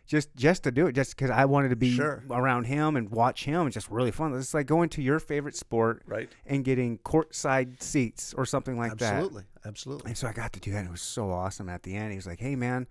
Just, 0.07 0.35
just 0.35 0.63
to 0.63 0.71
do 0.71 0.87
it, 0.87 0.93
just 0.93 1.15
because 1.15 1.29
I 1.29 1.45
wanted 1.45 1.69
to 1.69 1.75
be 1.75 1.91
Sure. 1.95 2.23
around 2.31 2.63
him 2.65 2.95
and 2.95 3.09
watch 3.11 3.45
him. 3.45 3.67
It's 3.67 3.75
just 3.75 3.89
really 3.91 4.09
fun. 4.11 4.33
It's 4.33 4.53
like 4.55 4.65
going 4.65 4.89
to 4.89 5.01
your 5.03 5.19
favorite 5.19 5.55
sport 5.55 6.01
Right. 6.07 6.29
and 6.47 6.63
getting 6.65 6.97
courtside 6.99 7.81
seats 7.83 8.33
or 8.33 8.45
something 8.45 8.75
like 8.77 8.97
that. 8.97 9.13
absolutely, 9.15 9.43
absolutely. 9.65 10.09
And 10.09 10.17
so 10.17 10.27
I 10.27 10.33
got 10.33 10.51
to 10.53 10.59
do 10.59 10.71
that. 10.71 10.79
And 10.79 10.87
it 10.87 10.91
was 10.91 11.01
so 11.01 11.29
awesome 11.31 11.69
at 11.69 11.83
the 11.83 11.95
end. 11.95 12.09
He 12.11 12.15
was 12.15 12.25
like, 12.25 12.39
"Hey, 12.39 12.55
man, 12.55 12.87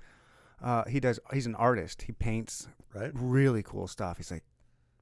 uh, 0.63 0.85
he 0.85 1.01
does. 1.01 1.19
He's 1.33 1.47
an 1.47 1.55
artist. 1.55 2.03
He 2.03 2.13
paints 2.13 2.69
Right. 2.95 3.11
really 3.15 3.63
cool 3.63 3.87
stuff." 3.87 4.17
He's 4.17 4.31
like, 4.31 4.45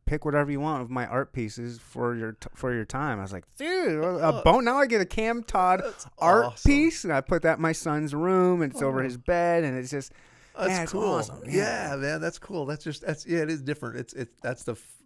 "Pick 0.07 0.25
whatever 0.25 0.51
you 0.51 0.61
want 0.61 0.83
of 0.83 0.91
my 0.91 1.07
art 1.07 1.33
pieces 1.33 1.79
for 1.79 2.15
your 2.15 2.33
t- 2.33 2.49
for 2.55 2.73
your 2.75 2.85
time." 2.85 3.19
I 3.19 3.23
was 3.23 3.33
like, 3.33 3.45
"Dude, 3.57 4.03
a 4.03 4.43
bone. 4.45 4.65
Now 4.65 4.79
I 4.79 4.87
get 4.87 5.01
a 5.01 5.07
Cam 5.07 5.43
Todd 5.43 5.81
That's 5.85 6.07
art 6.19 6.45
awesome. 6.47 6.71
piece, 6.71 7.05
and 7.05 7.13
I 7.13 7.21
put 7.21 7.43
that 7.43 7.57
in 7.59 7.63
my 7.63 7.73
son's 7.73 8.15
room, 8.15 8.63
and 8.63 8.73
it's 8.73 8.83
over 8.83 9.03
his 9.03 9.17
bed, 9.17 9.65
and 9.65 9.77
it's 9.77 9.91
just." 9.91 10.13
That's 10.59 10.71
yeah, 10.71 10.87
cool. 10.87 11.05
awesome. 11.05 11.43
Yeah. 11.47 11.97
man, 11.99 12.21
that's 12.21 12.39
cool. 12.39 12.65
That's 12.65 12.83
just 12.83 13.03
that's 13.05 13.27
yeah, 13.27 13.41
it 13.41 13.51
is 13.51 13.61
different. 13.61 13.97
It's 13.97 14.15
it's 14.15 14.35
that's 14.43 14.63
the 14.65 14.73
f- 14.73 14.97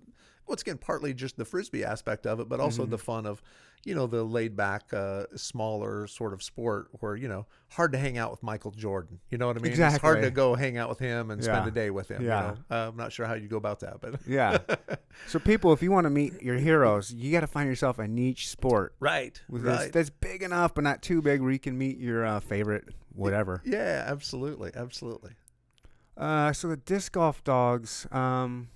once 0.47 0.63
again 0.63 0.79
partly 0.79 1.13
just 1.13 1.37
the 1.37 1.45
frisbee 1.45 1.85
aspect 1.85 2.25
of 2.25 2.39
it, 2.39 2.49
but 2.49 2.61
also 2.61 2.83
Mm-hmm. 2.83 2.91
the 2.93 2.99
fun 2.99 3.27
of 3.27 3.43
you 3.85 3.95
know 3.95 4.07
the 4.07 4.23
laid 4.23 4.57
back, 4.57 4.93
uh, 4.93 5.25
smaller 5.37 6.07
sort 6.07 6.33
of 6.33 6.43
sport 6.43 6.88
where 7.01 7.16
you 7.16 7.29
know 7.29 7.47
hard 7.71 7.93
to 7.93 7.99
hang 7.99 8.19
out 8.19 8.31
with 8.31 8.43
Michael 8.43 8.73
Jordan. 8.73 9.21
You 9.31 9.38
know 9.38 9.47
what 9.47 9.57
I 9.57 9.61
mean? 9.61 9.73
It's 9.73 9.97
hard 9.99 10.23
to 10.23 10.31
go 10.31 10.55
hang 10.55 10.77
out 10.77 10.88
with 10.88 10.99
him 10.99 11.31
and 11.31 11.43
spend 11.43 11.66
a 11.66 11.71
day 11.71 11.90
with 11.90 12.11
him. 12.11 12.23
Yeah. 12.23 12.40
You 12.40 12.49
know? 12.49 12.57
uh, 12.71 12.88
I'm 12.88 12.97
not 12.97 13.12
sure 13.12 13.27
how 13.27 13.35
you 13.35 13.49
go 13.49 13.57
about 13.57 13.81
that, 13.81 14.01
but 14.01 14.21
Yeah. 14.27 14.59
so 15.27 15.38
people, 15.38 15.73
if 15.73 15.83
you 15.83 15.90
want 15.93 16.05
to 16.05 16.11
meet 16.11 16.43
your 16.43 16.59
heroes, 16.59 17.12
you 17.12 17.31
got 17.33 17.40
to 17.40 17.47
find 17.47 17.69
yourself 17.69 17.99
a 17.99 18.09
niche 18.09 18.49
sport 18.49 18.95
right, 19.01 19.40
right. 19.49 19.93
that's 19.93 20.11
big 20.11 20.43
enough 20.43 20.75
but 20.75 20.85
not 20.85 21.03
too 21.03 21.23
big 21.23 21.40
where 21.40 21.53
you 21.53 21.59
can 21.59 21.79
meet 21.79 21.99
your 21.99 22.25
uh, 22.25 22.40
favorite 22.40 22.88
whatever. 23.14 23.62
Yeah, 23.64 24.05
absolutely, 24.07 24.73
absolutely. 24.75 25.33
Uh, 26.16 26.53
so 26.53 26.69
the 26.69 26.77
disc 26.77 27.12
golf 27.12 27.43
dogs. 27.45 28.07
Um, 28.11 28.69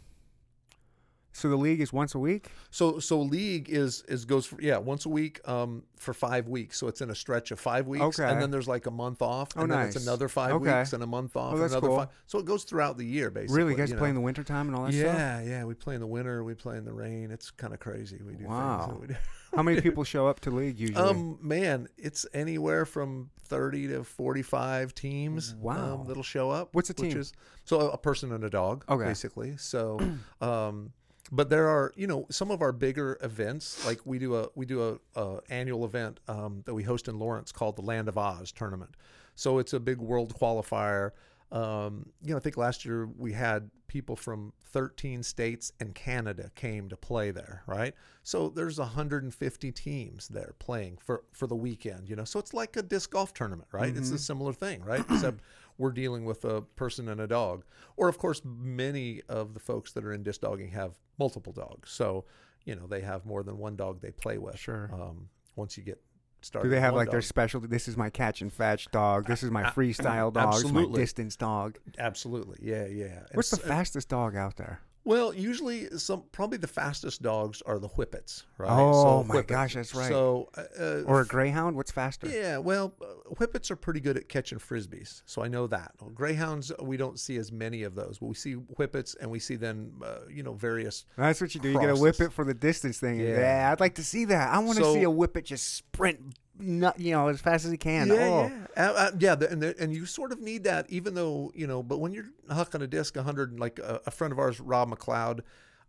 so 1.37 1.49
the 1.49 1.57
league 1.57 1.81
is 1.81 1.93
once 1.93 2.15
a 2.15 2.19
week. 2.19 2.49
So 2.71 3.01
so 3.01 3.21
league 3.21 3.69
is 3.69 4.03
is 4.09 4.25
goes 4.25 4.47
for 4.47 4.61
yeah 4.63 4.79
once 4.79 5.05
a 5.05 5.09
week 5.09 5.41
um 5.49 5.83
for 5.97 6.15
five 6.15 6.49
weeks 6.49 6.79
so 6.79 6.87
it's 6.87 7.01
in 7.01 7.11
a 7.11 7.15
stretch 7.15 7.51
of 7.51 7.59
five 7.59 7.87
weeks 7.89 8.19
Okay. 8.21 8.31
and 8.31 8.41
then 8.41 8.51
there's 8.51 8.69
like 8.69 8.87
a 8.87 8.91
month 8.91 9.21
off 9.21 9.49
Oh, 9.57 9.63
and 9.63 9.71
then 9.73 9.79
nice. 9.81 9.97
it's 9.97 10.07
another 10.07 10.29
five 10.29 10.53
Okay. 10.53 10.79
weeks 10.79 10.93
and 10.93 11.03
a 11.03 11.07
month 11.07 11.35
off 11.37 11.55
Oh, 11.55 11.59
that's 11.59 11.73
another 11.73 11.89
cool. 11.89 11.97
five 11.99 12.09
so 12.27 12.39
it 12.39 12.45
goes 12.45 12.63
throughout 12.65 12.97
the 12.99 13.05
year 13.07 13.31
basically 13.31 13.57
really, 13.57 13.73
you 13.73 13.79
guys 13.79 13.91
you 13.91 13.97
play 13.97 14.11
in 14.11 14.15
know. 14.15 14.21
the 14.21 14.25
wintertime 14.25 14.69
and 14.69 14.77
all 14.77 14.85
that 14.85 14.93
stuff. 14.93 15.05
yeah 15.15 15.43
yeah 15.43 15.65
we 15.65 15.75
play 15.75 15.95
in 15.95 16.01
the 16.01 16.07
winter 16.07 16.45
we 16.45 16.55
play 16.55 16.77
in 16.77 16.85
the 16.85 16.93
rain 16.93 17.31
it's 17.31 17.51
kind 17.51 17.73
of 17.75 17.81
crazy 17.81 18.21
we 18.25 18.35
do 18.35 18.45
Wow. 18.47 18.79
things 18.79 18.93
that 18.93 19.01
we 19.01 19.07
do. 19.09 19.17
How 19.57 19.63
many 19.63 19.81
people 19.87 20.05
show 20.05 20.27
up 20.29 20.41
to 20.41 20.51
league 20.51 20.79
usually? 20.79 21.03
um 21.09 21.39
man 21.43 21.89
it's 21.97 22.27
anywhere 22.35 22.85
from 22.85 23.31
30 23.47 23.89
to 23.89 24.05
45 24.05 24.95
teams 24.95 25.55
Wow. 25.61 26.01
um, 26.01 26.07
that'll 26.07 26.23
show 26.23 26.51
up 26.51 26.69
What's 26.75 26.91
a 26.91 26.95
team? 26.95 27.17
is 27.17 27.33
so 27.65 27.81
a 27.91 27.99
person 27.99 28.31
and 28.33 28.45
a 28.45 28.51
dog 28.51 28.85
Okay. 28.89 29.05
basically 29.05 29.57
so 29.57 29.99
um 30.41 30.93
but 31.33 31.49
there 31.49 31.69
are 31.69 31.93
you 31.97 32.07
know 32.07 32.27
some 32.31 32.51
of 32.51 32.63
our 32.63 32.73
bigger 32.73 33.19
events 33.23 33.85
like 33.87 34.01
we 34.05 34.19
do 34.19 34.37
a 34.37 34.49
we 34.55 34.67
do 34.67 34.99
a, 35.17 35.21
a 35.21 35.41
annual 35.51 35.85
event 35.85 36.21
um, 36.29 36.63
that 36.65 36.75
we 36.75 36.83
host 36.83 37.09
in 37.09 37.19
lawrence 37.19 37.53
called 37.53 37.77
the 37.77 37.83
land 37.83 38.09
of 38.09 38.19
oz 38.19 38.53
tournament. 38.53 38.95
So 39.37 39.59
it's 39.59 39.73
a 39.73 39.81
big 39.81 39.99
world 39.99 40.35
qualifier. 40.39 41.11
Um, 41.53 42.07
you 42.23 42.31
know 42.31 42.37
i 42.37 42.41
think 42.41 42.57
last 42.57 42.85
year 42.85 43.07
we 43.17 43.33
had 43.33 43.71
people 43.87 44.17
from 44.17 44.53
13 44.73 45.23
states 45.23 45.73
and 45.79 45.95
canada 45.95 46.51
came 46.57 46.89
to 46.89 46.97
play 46.97 47.31
there 47.31 47.63
right? 47.67 47.95
So 48.23 48.49
there's 48.49 48.79
150 48.79 49.73
teams 49.73 50.27
there 50.29 50.55
playing 50.59 50.99
for 50.99 51.23
for 51.33 51.47
the 51.47 51.55
weekend 51.55 52.09
you 52.09 52.17
know? 52.17 52.25
So 52.25 52.41
it's 52.41 52.55
like 52.55 52.77
a 52.77 52.83
disc 52.83 53.11
golf 53.11 53.33
tournament 53.35 53.69
right? 53.73 53.97
It's 53.97 54.11
a 54.11 54.19
similar 54.19 54.53
thing 54.53 54.83
right? 54.83 55.05
Except 55.11 55.41
we're 55.79 55.93
dealing 55.93 56.25
with 56.25 56.45
a 56.45 56.63
person 56.63 57.09
and 57.09 57.21
a 57.21 57.27
dog. 57.27 57.65
Or 57.97 58.09
of 58.09 58.19
course 58.19 58.43
many 58.45 59.23
of 59.29 59.55
the 59.55 59.61
folks 59.61 59.93
that 59.93 60.05
are 60.05 60.13
in 60.13 60.23
disc 60.23 60.41
dogging 60.41 60.71
have 60.71 60.99
multiple 61.19 61.53
dogs 61.53 61.91
so 61.91 62.25
you 62.65 62.75
know 62.75 62.87
they 62.87 63.01
have 63.01 63.25
more 63.25 63.43
than 63.43 63.59
one 63.59 63.77
dog 63.77 64.01
they 64.01 64.11
play 64.11 64.39
with 64.39 64.59
Sure. 64.59 64.91
um, 64.93 65.29
once 65.57 65.77
you 65.77 65.83
get 65.85 66.01
started 66.43 66.69
Do 66.69 66.75
they 66.75 66.81
have 66.81 66.95
like 66.95 67.11
their 67.11 67.23
specialty? 67.23 67.67
This 67.69 67.89
is 67.89 67.97
my 67.97 68.11
catch 68.11 68.43
and 68.43 68.53
fetch 68.53 68.91
dog. 68.91 69.27
This 69.27 69.43
is 69.43 69.51
my 69.51 69.63
freestyle 69.65 70.33
dog. 70.33 70.53
This 70.55 70.65
is 70.65 70.73
my 70.73 70.87
distance 70.93 71.37
dog. 71.37 71.79
absolutely 71.99 72.59
yeah 72.63 72.87
yeah 72.87 73.21
What's 73.33 73.51
the 73.51 73.61
s- 73.63 73.67
fastest 73.69 74.09
dog 74.09 74.37
out 74.37 74.57
there? 74.57 74.81
Well, 75.07 75.35
usually 75.35 75.91
some 75.99 76.25
probably 76.33 76.57
the 76.57 76.67
fastest 76.67 77.21
dogs 77.21 77.61
are 77.67 77.79
the 77.79 77.89
whippets, 77.89 78.45
right? 78.57 78.71
Oh, 78.71 79.23
my 79.25 79.35
whippet- 79.35 79.47
gosh, 79.49 79.75
that's 79.75 79.95
right. 79.95 80.09
So, 80.09 80.49
uh, 80.57 80.63
uh, 80.81 81.03
Or 81.07 81.21
a 81.21 81.27
greyhound? 81.27 81.77
What's 81.77 81.91
faster? 81.91 82.27
yeah, 82.27 82.57
well, 82.57 82.95
uh, 83.03 83.35
whippets 83.35 83.71
are 83.71 83.77
pretty 83.77 84.01
good 84.01 84.17
at 84.17 84.31
catching 84.31 84.59
frisbees, 84.59 85.21
so 85.27 85.43
I 85.43 85.49
know 85.49 85.67
that. 85.67 85.93
Greyhounds, 86.15 86.73
we 86.81 86.97
don't 86.97 87.21
see 87.21 87.37
as 87.37 87.53
many 87.53 87.83
of 87.83 87.95
those, 87.95 88.17
but 88.19 88.27
we 88.29 88.35
see 88.35 88.55
whippets, 88.55 89.15
and 89.21 89.31
we 89.31 89.39
see 89.39 89.57
then, 89.57 89.93
uh, 90.03 90.21
you 90.31 90.43
know, 90.43 90.55
various. 90.55 91.05
That's 91.19 91.39
what 91.41 91.55
you 91.55 91.61
do. 91.61 91.69
You 91.69 91.75
get 91.81 91.85
a 91.85 91.87
Crosses. 91.89 92.01
whippet 92.03 92.33
for 92.33 92.45
the 92.47 92.55
distance 92.55 92.99
thing. 92.99 93.21
Yeah, 93.21 93.39
Yeah. 93.41 93.71
I'd 93.73 93.81
like 93.81 93.97
to 93.97 94.05
see 94.05 94.25
that. 94.25 94.53
I 94.55 94.59
want 94.61 94.79
to 94.79 94.85
So- 94.85 94.95
see 94.95 95.03
a 95.03 95.11
whippet 95.11 95.45
just 95.45 95.75
sprint, 95.75 96.39
nut, 96.59 96.99
you 96.99 97.13
know, 97.13 97.29
as 97.29 97.41
fast 97.41 97.65
as 97.65 97.71
he 97.71 97.77
can. 97.77 98.09
yeah, 98.09 98.15
oh. 98.15 98.51
yeah, 98.77 98.91
uh, 98.91 98.93
uh, 98.93 99.11
yeah, 99.19 99.35
the- 99.35 99.51
and 99.51 99.63
the, 99.63 99.75
and 99.79 99.95
you 99.95 100.07
sort 100.07 100.33
of 100.33 100.41
need 100.41 100.65
that, 100.65 100.87
even 100.91 101.15
though 101.15 101.53
you 101.55 101.67
know. 101.67 101.83
But 101.83 101.99
when 101.99 102.13
you're 102.13 102.31
hucking 102.49 102.83
a 102.83 102.87
disc 102.87 103.17
100, 103.17 103.59
like 103.59 103.79
a, 103.79 104.01
a 104.07 104.11
friend 104.11 104.33
of 104.33 104.39
ours, 104.39 104.61
Rob 104.61 104.91
McLeod, 104.91 105.41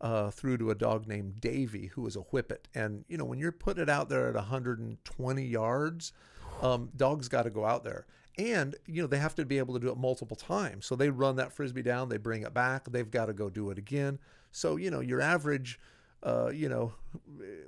uh, 0.02 0.30
threw 0.32 0.58
to 0.58 0.72
a 0.72 0.76
dog 0.76 1.08
named 1.08 1.40
Davy, 1.42 1.88
who 1.88 2.02
was 2.02 2.16
a 2.16 2.22
whippet, 2.22 2.68
and 2.74 3.06
you 3.08 3.18
know 3.18 3.26
when 3.26 3.40
you're 3.40 3.52
putting 3.52 3.84
it 3.84 3.90
out 3.90 4.10
there 4.10 4.28
at 4.30 4.36
120 4.36 5.44
yards, 5.46 6.14
um, 6.62 6.90
dogs 6.96 7.28
got 7.28 7.44
to 7.44 7.50
go 7.50 7.66
out 7.66 7.84
there. 7.84 8.06
And 8.38 8.76
you 8.86 9.02
know 9.02 9.08
they 9.08 9.20
have 9.20 9.36
to 9.36 9.46
be 9.46 9.58
able 9.60 9.74
to 9.76 9.80
do 9.80 9.90
it 9.90 9.98
multiple 9.98 10.36
times. 10.36 10.86
So 10.86 10.96
they 10.96 11.10
run 11.10 11.38
that 11.38 11.54
frisbee 11.54 11.84
down, 11.84 12.10
they 12.10 12.18
bring 12.18 12.42
it 12.44 12.54
back, 12.54 12.92
they've 12.92 13.10
got 13.10 13.28
to 13.28 13.34
go 13.34 13.50
do 13.50 13.70
it 13.72 13.78
again. 13.78 14.20
So 14.52 14.76
you 14.76 14.92
know 14.92 15.00
your 15.00 15.22
average, 15.22 15.80
uh, 16.26 16.50
you 16.54 16.68
know, 16.68 16.92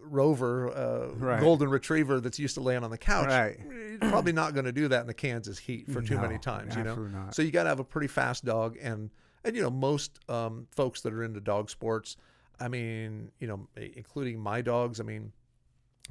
rover, 0.01 0.69
uh, 0.69 1.13
Right. 1.15 1.39
golden 1.39 1.69
retriever 1.69 2.19
that's 2.19 2.39
used 2.39 2.55
to 2.55 2.61
laying 2.61 2.83
on 2.83 2.89
the 2.89 2.97
couch, 2.97 3.27
Right. 3.27 3.99
probably 3.99 4.33
not 4.33 4.53
going 4.53 4.65
to 4.65 4.71
do 4.71 4.87
that 4.87 5.01
in 5.01 5.07
the 5.07 5.13
Kansas 5.13 5.57
heat 5.59 5.89
for 5.91 6.01
too 6.01 6.15
No, 6.15 6.21
many 6.21 6.37
times, 6.39 6.75
you 6.75 6.83
know. 6.83 6.95
not. 6.95 7.35
So 7.35 7.41
you 7.41 7.51
got 7.51 7.63
to 7.63 7.69
have 7.69 7.79
a 7.79 7.83
pretty 7.83 8.07
fast 8.07 8.45
dog, 8.45 8.77
and 8.81 9.11
and 9.43 9.55
you 9.55 9.61
know 9.61 9.69
most 9.69 10.19
um, 10.29 10.67
folks 10.71 11.01
that 11.01 11.13
are 11.13 11.23
into 11.23 11.39
dog 11.39 11.69
sports, 11.69 12.17
I 12.59 12.67
mean, 12.67 13.31
you 13.39 13.47
know, 13.47 13.67
including 13.77 14.39
my 14.39 14.61
dogs, 14.61 14.99
I 14.99 15.03
mean, 15.03 15.31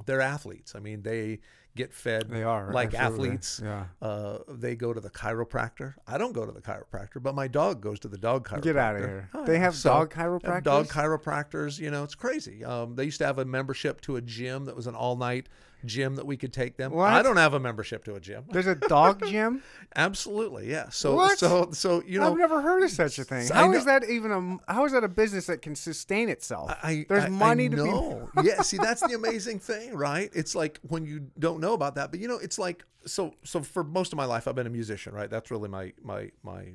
they're 0.05 0.21
athletes. 0.21 0.73
I 0.75 0.79
mean, 0.79 1.01
they 1.01 1.39
get 1.77 1.93
fed 1.93 2.29
They 2.29 2.43
are 2.43 2.73
like 2.73 2.93
absolutely. 2.93 3.29
athletes. 3.29 3.61
Yeah. 3.63 3.85
Uh, 4.01 4.39
they 4.49 4.75
go 4.75 4.91
to 4.93 4.99
the 4.99 5.09
chiropractor. 5.09 5.93
I 6.05 6.17
don't 6.17 6.33
go 6.33 6.45
to 6.45 6.51
the 6.51 6.61
chiropractor, 6.61 7.21
but 7.23 7.35
my 7.35 7.47
dog 7.47 7.79
goes 7.81 7.99
to 8.01 8.07
the 8.09 8.17
dog 8.17 8.47
chiropractor. 8.47 8.61
Get 8.63 8.75
out 8.77 8.95
of 8.95 9.01
here. 9.01 9.29
Oh, 9.33 9.45
they 9.45 9.59
have 9.59 9.75
So, 9.75 9.89
dog 9.91 10.13
have 10.13 10.27
chiropractors. 10.41 10.63
Dog 10.63 10.87
chiropractors. 10.87 11.79
You 11.79 11.91
know, 11.91 12.03
it's 12.03 12.15
crazy. 12.15 12.65
Um, 12.65 12.95
they 12.95 13.05
used 13.05 13.19
to 13.19 13.25
have 13.25 13.37
a 13.37 13.45
membership 13.45 14.01
to 14.01 14.17
a 14.17 14.21
gym 14.21 14.65
that 14.65 14.75
was 14.75 14.87
an 14.87 14.95
all-night 14.95 15.47
gym 15.85 16.15
that 16.15 16.25
we 16.25 16.37
could 16.37 16.51
take 16.51 16.75
them. 16.77 16.91
What? 16.91 17.09
I 17.11 17.21
don't 17.21 17.37
have 17.37 17.53
a 17.53 17.59
membership 17.59 18.03
to 18.05 18.15
a 18.15 18.19
gym. 18.19 18.45
There's 18.49 18.67
a 18.67 18.75
dog 18.75 19.25
gym. 19.29 19.61
Absolutely, 19.95 20.69
yeah. 20.69 20.89
So, 20.89 21.15
What? 21.15 21.37
so, 21.37 21.69
so 21.71 22.01
you 22.05 22.19
know, 22.19 22.31
I've 22.31 22.37
never 22.37 22.61
heard 22.61 22.83
of 22.83 22.91
such 22.91 23.19
a 23.19 23.23
thing. 23.23 23.47
How 23.47 23.71
is 23.73 23.85
that 23.85 24.09
even 24.09 24.31
a? 24.31 24.71
How 24.71 24.85
is 24.85 24.91
that 24.91 25.03
a 25.03 25.07
business 25.07 25.45
that 25.47 25.61
can 25.61 25.75
sustain 25.75 26.29
itself? 26.29 26.71
I, 26.83 27.05
There's 27.07 27.25
I- 27.25 27.29
money 27.29 27.65
I 27.65 27.69
to 27.69 27.75
be. 27.75 27.83
know. 27.83 28.29
yeah, 28.43 28.61
see, 28.61 28.77
that's 28.77 29.01
the 29.01 29.13
amazing 29.15 29.59
thing, 29.59 29.95
right? 29.95 30.29
It's 30.33 30.55
like 30.55 30.79
when 30.87 31.05
you 31.05 31.27
don't 31.39 31.59
know 31.59 31.73
about 31.73 31.95
that, 31.95 32.11
but 32.11 32.19
you 32.19 32.27
know, 32.27 32.37
it's 32.37 32.57
like 32.59 32.83
so. 33.05 33.33
So 33.43 33.61
for 33.61 33.83
most 33.83 34.11
of 34.13 34.17
my 34.17 34.25
life, 34.25 34.47
I've 34.47 34.55
been 34.55 34.67
a 34.67 34.71
musician, 34.71 35.13
right? 35.13 35.29
That's 35.29 35.51
really 35.51 35.69
my 35.69 35.93
my 36.03 36.31
my 36.43 36.65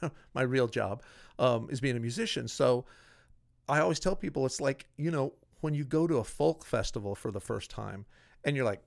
my 0.34 0.42
real 0.42 0.68
job 0.68 1.02
um, 1.38 1.68
is 1.70 1.80
being 1.80 1.96
a 1.96 2.00
musician. 2.00 2.48
So 2.48 2.84
I 3.68 3.80
always 3.80 4.00
tell 4.00 4.16
people 4.16 4.46
it's 4.46 4.60
like 4.60 4.86
you 4.96 5.10
know 5.10 5.32
when 5.60 5.74
you 5.74 5.84
go 5.84 6.06
to 6.06 6.16
a 6.18 6.24
folk 6.24 6.64
festival 6.64 7.14
for 7.14 7.30
the 7.30 7.40
first 7.40 7.70
time, 7.70 8.06
and 8.44 8.56
you're 8.56 8.64
like. 8.64 8.82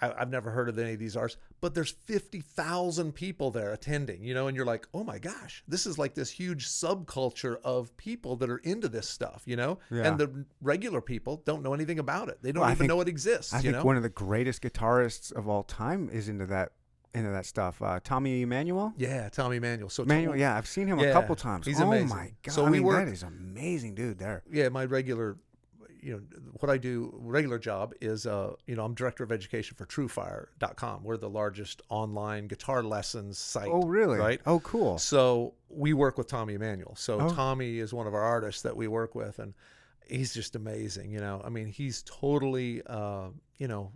I- 0.00 0.20
I've 0.22 0.30
never 0.30 0.50
heard 0.50 0.68
of 0.68 0.76
any 0.80 0.94
of 0.94 0.98
these 0.98 1.16
artists, 1.16 1.40
but 1.60 1.74
there's 1.74 1.92
50,000 1.92 3.12
people 3.12 3.52
there 3.52 3.72
attending, 3.72 4.24
you 4.24 4.34
know, 4.34 4.48
and 4.48 4.56
you're 4.56 4.66
like, 4.66 4.88
oh 4.94 5.04
my 5.04 5.20
gosh, 5.20 5.62
this 5.68 5.86
is 5.86 5.96
like 5.96 6.14
this 6.14 6.28
huge 6.28 6.66
subculture 6.66 7.58
of 7.62 7.96
people 7.96 8.34
that 8.36 8.50
are 8.50 8.56
into 8.58 8.88
this 8.88 9.08
stuff, 9.08 9.42
you 9.46 9.54
know? 9.54 9.78
Yeah. 9.92 10.08
And 10.08 10.18
the 10.18 10.44
regular 10.60 11.00
people 11.00 11.42
don't 11.44 11.62
know 11.62 11.72
anything 11.72 12.00
about 12.00 12.28
it. 12.28 12.38
They 12.42 12.50
don't 12.50 12.62
Well, 12.62 12.70
even 12.70 12.78
think- 12.78 12.88
know 12.88 13.00
it 13.00 13.06
exists, 13.06 13.52
I 13.54 13.58
you 13.58 13.62
think 13.62 13.76
know? 13.76 13.84
one 13.84 13.96
of 13.96 14.02
the 14.02 14.08
greatest 14.08 14.62
guitarists 14.62 15.32
of 15.32 15.48
all 15.48 15.62
time 15.62 16.08
is 16.12 16.28
into 16.28 16.46
that 16.46 16.72
into 17.14 17.30
that 17.30 17.44
stuff. 17.46 17.80
Uh, 17.82 18.00
Tommy 18.02 18.40
Emmanuel. 18.42 18.94
yeah, 18.96 19.28
Tommy 19.28 19.56
Emmanuel. 19.58 19.88
So 19.90 20.02
Emmanuel, 20.02 20.34
yeah, 20.34 20.56
I've 20.56 20.66
seen 20.66 20.88
him 20.88 20.98
a 20.98 21.12
couple 21.12 21.36
times. 21.36 21.66
he's 21.66 21.78
oh 21.80 21.86
amazing. 21.86 22.08
my 22.08 22.32
god! 22.42 22.52
So 22.52 22.62
I 22.64 22.70
we 22.70 22.78
mean, 22.78 22.86
work- 22.86 23.04
that 23.04 23.12
is 23.12 23.22
amazing, 23.22 23.94
dude. 23.94 24.18
There. 24.18 24.42
yeah, 24.50 24.68
my 24.70 24.84
regular, 24.86 25.36
you 26.02 26.12
know, 26.14 26.20
what 26.60 26.68
I 26.70 26.78
do 26.78 27.14
regular 27.16 27.58
job 27.58 27.94
is, 28.00 28.26
uh, 28.26 28.54
you 28.66 28.74
know, 28.76 28.84
I'm 28.84 28.94
director 28.94 29.22
of 29.22 29.30
education 29.30 29.76
for 29.76 29.86
TrueFire.com. 29.86 31.04
We're 31.04 31.16
the 31.16 31.30
largest 31.30 31.82
online 31.88 32.48
guitar 32.48 32.82
lessons 32.82 33.38
site. 33.38 33.68
Oh 33.70 33.82
really? 33.82 34.18
Right. 34.18 34.40
Oh 34.46 34.60
cool. 34.60 34.98
So 34.98 35.54
we 35.68 35.92
work 35.92 36.18
with 36.18 36.26
Tommy 36.26 36.54
Emmanuel. 36.54 36.94
So 36.96 37.20
Oh. 37.20 37.30
Tommy 37.34 37.78
is 37.78 37.92
one 37.94 38.06
of 38.06 38.14
our 38.14 38.22
artists 38.22 38.62
that 38.62 38.76
we 38.76 38.88
work 38.88 39.14
with, 39.14 39.38
and 39.38 39.54
he's 40.06 40.34
just 40.34 40.56
amazing. 40.56 41.12
You 41.12 41.20
know, 41.20 41.40
I 41.44 41.48
mean, 41.48 41.66
he's 41.68 42.02
totally, 42.02 42.82
uh, 42.86 43.28
you 43.58 43.68
know, 43.68 43.92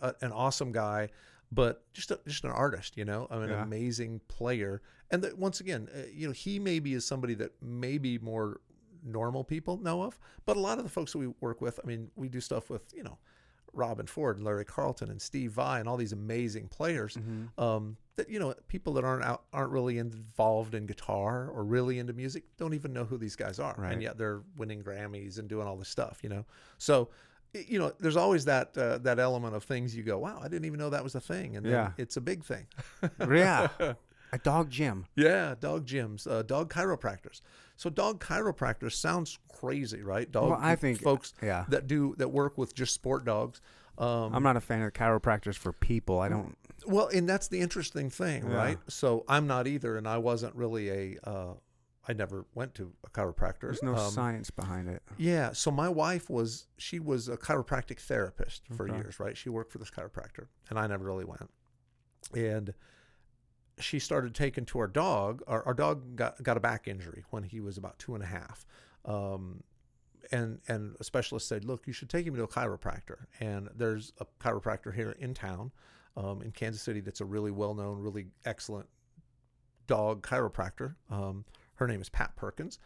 a, 0.00 0.14
an 0.22 0.32
awesome 0.32 0.72
guy, 0.72 1.10
but 1.50 1.84
just 1.92 2.10
a, 2.10 2.20
just 2.26 2.44
an 2.44 2.50
artist. 2.50 2.96
You 2.96 3.04
know, 3.04 3.26
mean, 3.30 3.48
Yeah. 3.48 3.56
an 3.56 3.62
amazing 3.62 4.20
player. 4.28 4.80
And 5.10 5.22
that 5.22 5.36
once 5.38 5.60
again, 5.60 5.88
uh, 5.94 6.04
you 6.12 6.26
know, 6.26 6.32
he 6.32 6.58
maybe 6.58 6.94
is 6.94 7.04
somebody 7.04 7.34
that 7.34 7.52
maybe 7.60 8.16
more 8.18 8.60
normal 9.04 9.44
people 9.44 9.76
know 9.78 10.02
of, 10.02 10.18
but 10.46 10.56
a 10.56 10.60
lot 10.60 10.78
of 10.78 10.84
the 10.84 10.90
folks 10.90 11.12
that 11.12 11.18
we 11.18 11.28
work 11.40 11.60
with, 11.60 11.78
I 11.82 11.86
mean, 11.86 12.10
we 12.16 12.28
do 12.28 12.40
stuff 12.40 12.70
with, 12.70 12.82
you 12.94 13.02
know. 13.02 13.18
Robben 13.74 14.06
Ford 14.06 14.36
and 14.36 14.44
Larry 14.44 14.66
Carlton 14.66 15.10
and 15.10 15.20
Steve 15.22 15.52
Vai 15.52 15.80
and 15.80 15.88
all 15.88 15.96
these 15.96 16.12
amazing 16.12 16.68
players 16.68 17.16
Mm-hmm. 17.16 17.58
um, 17.58 17.96
that 18.16 18.28
you 18.28 18.38
know 18.38 18.52
people 18.68 18.92
that 18.92 19.04
aren't 19.04 19.24
out 19.24 19.44
aren't 19.50 19.70
really 19.72 19.96
involved 19.96 20.74
in 20.74 20.84
guitar 20.84 21.48
or 21.48 21.64
really 21.64 21.98
into 21.98 22.12
music 22.12 22.44
don't 22.58 22.74
even 22.74 22.92
know 22.92 23.04
who 23.06 23.16
these 23.16 23.34
guys 23.34 23.58
are, 23.58 23.74
Right. 23.78 23.94
and 23.94 24.02
yet 24.02 24.18
they're 24.18 24.42
winning 24.58 24.82
Grammys 24.82 25.38
and 25.38 25.48
doing 25.48 25.66
all 25.66 25.78
this 25.78 25.88
stuff. 25.88 26.18
You 26.22 26.28
know, 26.28 26.44
so 26.76 27.08
you 27.54 27.78
know 27.78 27.94
there's 27.98 28.18
always 28.18 28.44
that 28.44 28.76
uh, 28.76 28.98
that 28.98 29.18
element 29.18 29.54
of 29.56 29.64
things 29.64 29.96
you 29.96 30.02
go, 30.02 30.18
wow, 30.18 30.38
I 30.38 30.48
didn't 30.48 30.66
even 30.66 30.78
know 30.78 30.90
that 30.90 31.02
was 31.02 31.14
a 31.14 31.20
thing, 31.22 31.56
and 31.56 31.64
then 31.64 31.72
Yeah. 31.72 31.90
it's 31.96 32.18
a 32.18 32.20
big 32.20 32.44
thing. 32.44 32.66
yeah. 33.26 33.68
A 34.34 34.38
dog 34.38 34.70
gym. 34.70 35.04
Yeah, 35.14 35.54
dog 35.60 35.86
gyms, 35.86 36.26
uh, 36.26 36.40
dog 36.40 36.72
chiropractors. 36.72 37.42
So 37.76 37.90
dog 37.90 38.22
chiropractors 38.22 38.92
sounds 38.92 39.38
crazy, 39.52 40.02
right? 40.02 40.30
Dog 40.30 40.50
Well, 40.50 40.58
I 40.60 40.76
think- 40.76 41.00
folks 41.00 41.34
yeah. 41.42 41.64
that 41.68 41.86
do 41.86 42.14
that 42.18 42.28
work 42.28 42.56
with 42.58 42.74
just 42.74 42.94
sport 42.94 43.24
dogs. 43.24 43.60
Um, 43.98 44.34
I'm 44.34 44.42
not 44.42 44.56
a 44.56 44.60
fan 44.60 44.82
of 44.82 44.92
chiropractors 44.92 45.56
for 45.56 45.72
people. 45.72 46.18
I 46.20 46.28
don't. 46.28 46.56
Well, 46.86 47.08
and 47.08 47.28
that's 47.28 47.48
the 47.48 47.60
interesting 47.60 48.08
thing, 48.10 48.48
Yeah. 48.48 48.56
right? 48.56 48.78
So 48.88 49.24
I'm 49.28 49.46
not 49.46 49.66
either, 49.66 49.96
and 49.96 50.08
I 50.08 50.18
wasn't 50.18 50.54
really 50.54 50.88
a. 50.90 51.18
Uh, 51.28 51.54
I 52.08 52.14
never 52.14 52.46
went 52.54 52.74
to 52.76 52.92
a 53.04 53.10
chiropractor. 53.10 53.60
There's 53.60 53.82
no 53.82 53.94
Um, 53.94 54.10
science 54.10 54.50
behind 54.50 54.88
it. 54.88 55.02
Yeah. 55.18 55.52
So 55.52 55.70
my 55.70 55.88
wife 55.88 56.28
was. 56.30 56.66
She 56.78 56.98
was 56.98 57.28
a 57.28 57.36
chiropractic 57.36 58.00
therapist 58.00 58.62
for 58.74 58.88
Okay. 58.88 58.96
years, 58.96 59.20
right? 59.20 59.36
She 59.36 59.48
worked 59.50 59.70
for 59.70 59.78
this 59.78 59.90
chiropractor, 59.90 60.46
and 60.70 60.78
I 60.78 60.86
never 60.86 61.04
really 61.04 61.24
went. 61.24 61.50
And 62.34 62.74
she 63.82 63.98
started 63.98 64.34
taking 64.34 64.64
to 64.66 64.78
our 64.78 64.86
dog. 64.88 65.42
Our, 65.46 65.62
our 65.66 65.74
dog 65.74 66.16
got 66.16 66.42
got 66.42 66.56
a 66.56 66.60
back 66.60 66.88
injury 66.88 67.24
when 67.30 67.42
he 67.42 67.60
was 67.60 67.76
about 67.78 67.98
two 67.98 68.14
and 68.14 68.22
a 68.22 68.26
half. 68.26 68.64
Um, 69.04 69.62
and 70.30 70.60
and 70.68 70.96
a 71.00 71.04
specialist 71.04 71.48
said, 71.48 71.64
look, 71.64 71.86
you 71.86 71.92
should 71.92 72.08
take 72.08 72.26
him 72.26 72.34
to 72.36 72.42
a 72.44 72.48
chiropractor. 72.48 73.26
And 73.40 73.68
there's 73.76 74.12
a 74.18 74.26
chiropractor 74.40 74.94
here 74.94 75.16
in 75.18 75.34
town, 75.34 75.72
um, 76.16 76.42
in 76.42 76.52
Kansas 76.52 76.80
City, 76.82 77.00
that's 77.00 77.20
a 77.20 77.24
really 77.24 77.50
well 77.50 77.74
known, 77.74 77.98
really 77.98 78.26
excellent 78.44 78.86
dog 79.86 80.22
chiropractor. 80.26 80.94
Um, 81.10 81.44
her 81.74 81.86
name 81.88 82.00
is 82.00 82.08
Pat 82.08 82.34
Perkins. 82.36 82.78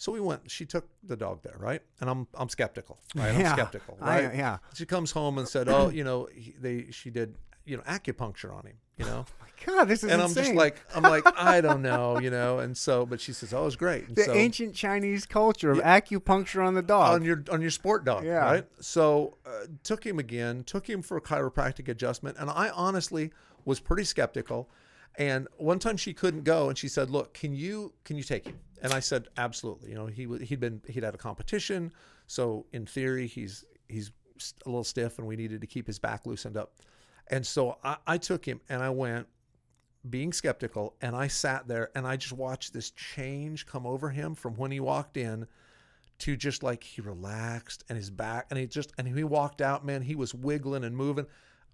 So 0.00 0.12
we 0.12 0.20
went. 0.20 0.48
She 0.50 0.64
took 0.64 0.88
the 1.02 1.16
dog 1.16 1.42
there, 1.42 1.56
right? 1.58 1.82
And 2.00 2.08
I'm 2.08 2.26
I'm 2.34 2.48
skeptical, 2.48 2.98
right? 3.16 3.36
Yeah. 3.36 3.50
I'm 3.50 3.56
skeptical, 3.56 3.98
I- 4.00 4.20
yeah. 4.32 4.58
She 4.74 4.86
comes 4.86 5.10
home 5.10 5.38
and 5.38 5.48
said, 5.48 5.68
"Oh, 5.68 5.88
you 5.88 6.04
know, 6.04 6.28
he, 6.32 6.54
they 6.58 6.86
she 6.92 7.10
did 7.10 7.34
you 7.68 7.76
know 7.76 7.82
acupuncture 7.84 8.52
on 8.54 8.66
him, 8.66 8.76
you 8.96 9.04
know." 9.04 9.26
my 9.40 9.46
God, 9.64 9.84
this 9.84 10.02
is 10.04 10.10
and 10.10 10.22
I'm 10.22 10.32
just 10.32 10.54
like, 10.54 10.80
I'm 10.94 11.02
like, 11.02 11.24
I 11.36 11.60
don't 11.60 11.82
know, 11.82 12.18
you 12.18 12.30
know. 12.30 12.58
And 12.60 12.76
so, 12.76 13.04
but 13.06 13.20
she 13.20 13.32
says, 13.32 13.52
"Oh, 13.52 13.66
it's 13.66 13.76
great." 13.76 14.08
And 14.08 14.16
the 14.16 14.24
so, 14.24 14.32
ancient 14.34 14.74
Chinese 14.74 15.26
culture 15.26 15.70
of 15.70 15.78
acupuncture 15.78 16.64
on 16.66 16.74
the 16.74 16.82
dog. 16.82 17.14
on 17.14 17.22
your 17.24 17.44
on 17.50 17.60
your 17.60 17.70
sport 17.70 18.04
dog, 18.04 18.24
Yeah. 18.24 18.38
right? 18.38 18.66
So 18.80 19.36
uh, 19.46 19.66
took 19.82 20.04
him 20.04 20.18
again, 20.18 20.64
took 20.64 20.88
him 20.88 21.02
for 21.02 21.16
a 21.16 21.20
chiropractic 21.20 21.88
adjustment, 21.88 22.36
and 22.38 22.50
I 22.50 22.70
honestly 22.70 23.32
was 23.64 23.80
pretty 23.80 24.04
skeptical. 24.04 24.68
And 25.16 25.48
one 25.56 25.80
time 25.80 25.96
she 25.96 26.14
couldn't 26.14 26.44
go, 26.44 26.68
and 26.68 26.78
she 26.78 26.88
said, 26.88 27.10
"Look, 27.10 27.34
can 27.34 27.54
you 27.54 27.92
can 28.04 28.16
you 28.16 28.22
take 28.22 28.46
him?" 28.46 28.58
And 28.82 28.92
I 28.92 29.00
said, 29.00 29.28
"Absolutely." 29.36 29.90
You 29.90 29.96
know, 29.96 30.06
he 30.06 30.26
he'd 30.44 30.60
been 30.60 30.80
he'd 30.88 31.02
had 31.02 31.14
a 31.14 31.18
competition, 31.18 31.92
so 32.28 32.66
in 32.72 32.86
theory 32.86 33.26
he's 33.26 33.64
he's 33.88 34.12
a 34.64 34.68
little 34.68 34.84
stiff, 34.84 35.18
and 35.18 35.26
we 35.26 35.34
needed 35.34 35.60
to 35.60 35.66
keep 35.66 35.88
his 35.88 35.98
back 35.98 36.24
loosened 36.26 36.56
up. 36.56 36.74
And 37.30 37.46
so 37.46 37.78
I, 37.84 37.96
I 38.06 38.18
took 38.18 38.44
him, 38.44 38.60
and 38.68 38.82
I 38.82 38.90
went 38.90 39.26
being 40.08 40.32
skeptical 40.32 40.94
and 41.00 41.14
I 41.14 41.28
sat 41.28 41.68
there 41.68 41.90
and 41.94 42.06
I 42.06 42.16
just 42.16 42.32
watched 42.32 42.72
this 42.72 42.90
change 42.92 43.66
come 43.66 43.86
over 43.86 44.10
him 44.10 44.34
from 44.34 44.54
when 44.54 44.70
he 44.70 44.80
walked 44.80 45.16
in 45.16 45.46
to 46.20 46.36
just 46.36 46.62
like 46.62 46.82
he 46.82 47.00
relaxed 47.00 47.84
and 47.88 47.96
his 47.96 48.10
back 48.10 48.46
and 48.50 48.58
he 48.58 48.66
just 48.66 48.92
and 48.98 49.06
he 49.06 49.24
walked 49.24 49.60
out 49.60 49.84
man 49.84 50.02
he 50.02 50.14
was 50.14 50.34
wiggling 50.34 50.84
and 50.84 50.96
moving. 50.96 51.26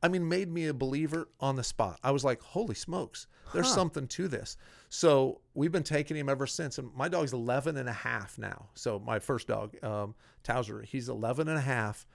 I 0.03 0.09
mean 0.09 0.29
made 0.29 0.51
me 0.51 0.67
a 0.67 0.75
believer 0.75 1.29
on 1.41 1.57
the 1.57 1.63
spot. 1.63 1.99
I 2.03 2.11
was 2.11 2.25
like 2.25 2.41
holy 2.43 2.75
smokes 2.75 3.27
there's 3.53 3.73
something 3.73 4.09
to 4.09 4.27
this. 4.27 4.57
So 4.89 5.41
we've 5.55 5.71
been 5.71 5.85
taking 5.85 6.17
him 6.17 6.29
ever 6.29 6.47
since 6.47 6.79
and 6.79 6.93
my 6.95 7.09
dog's 7.09 7.33
11 7.33 7.77
and 7.77 7.89
a 7.89 7.93
half 7.93 8.39
now. 8.39 8.69
So 8.75 8.99
my 8.99 9.19
first 9.19 9.49
dog 9.49 9.83
um, 9.85 10.15
Towser 10.43 10.83
he's 10.83 11.09
11 11.09 11.49
and 11.49 11.59
a 11.59 11.63
half 11.63 12.07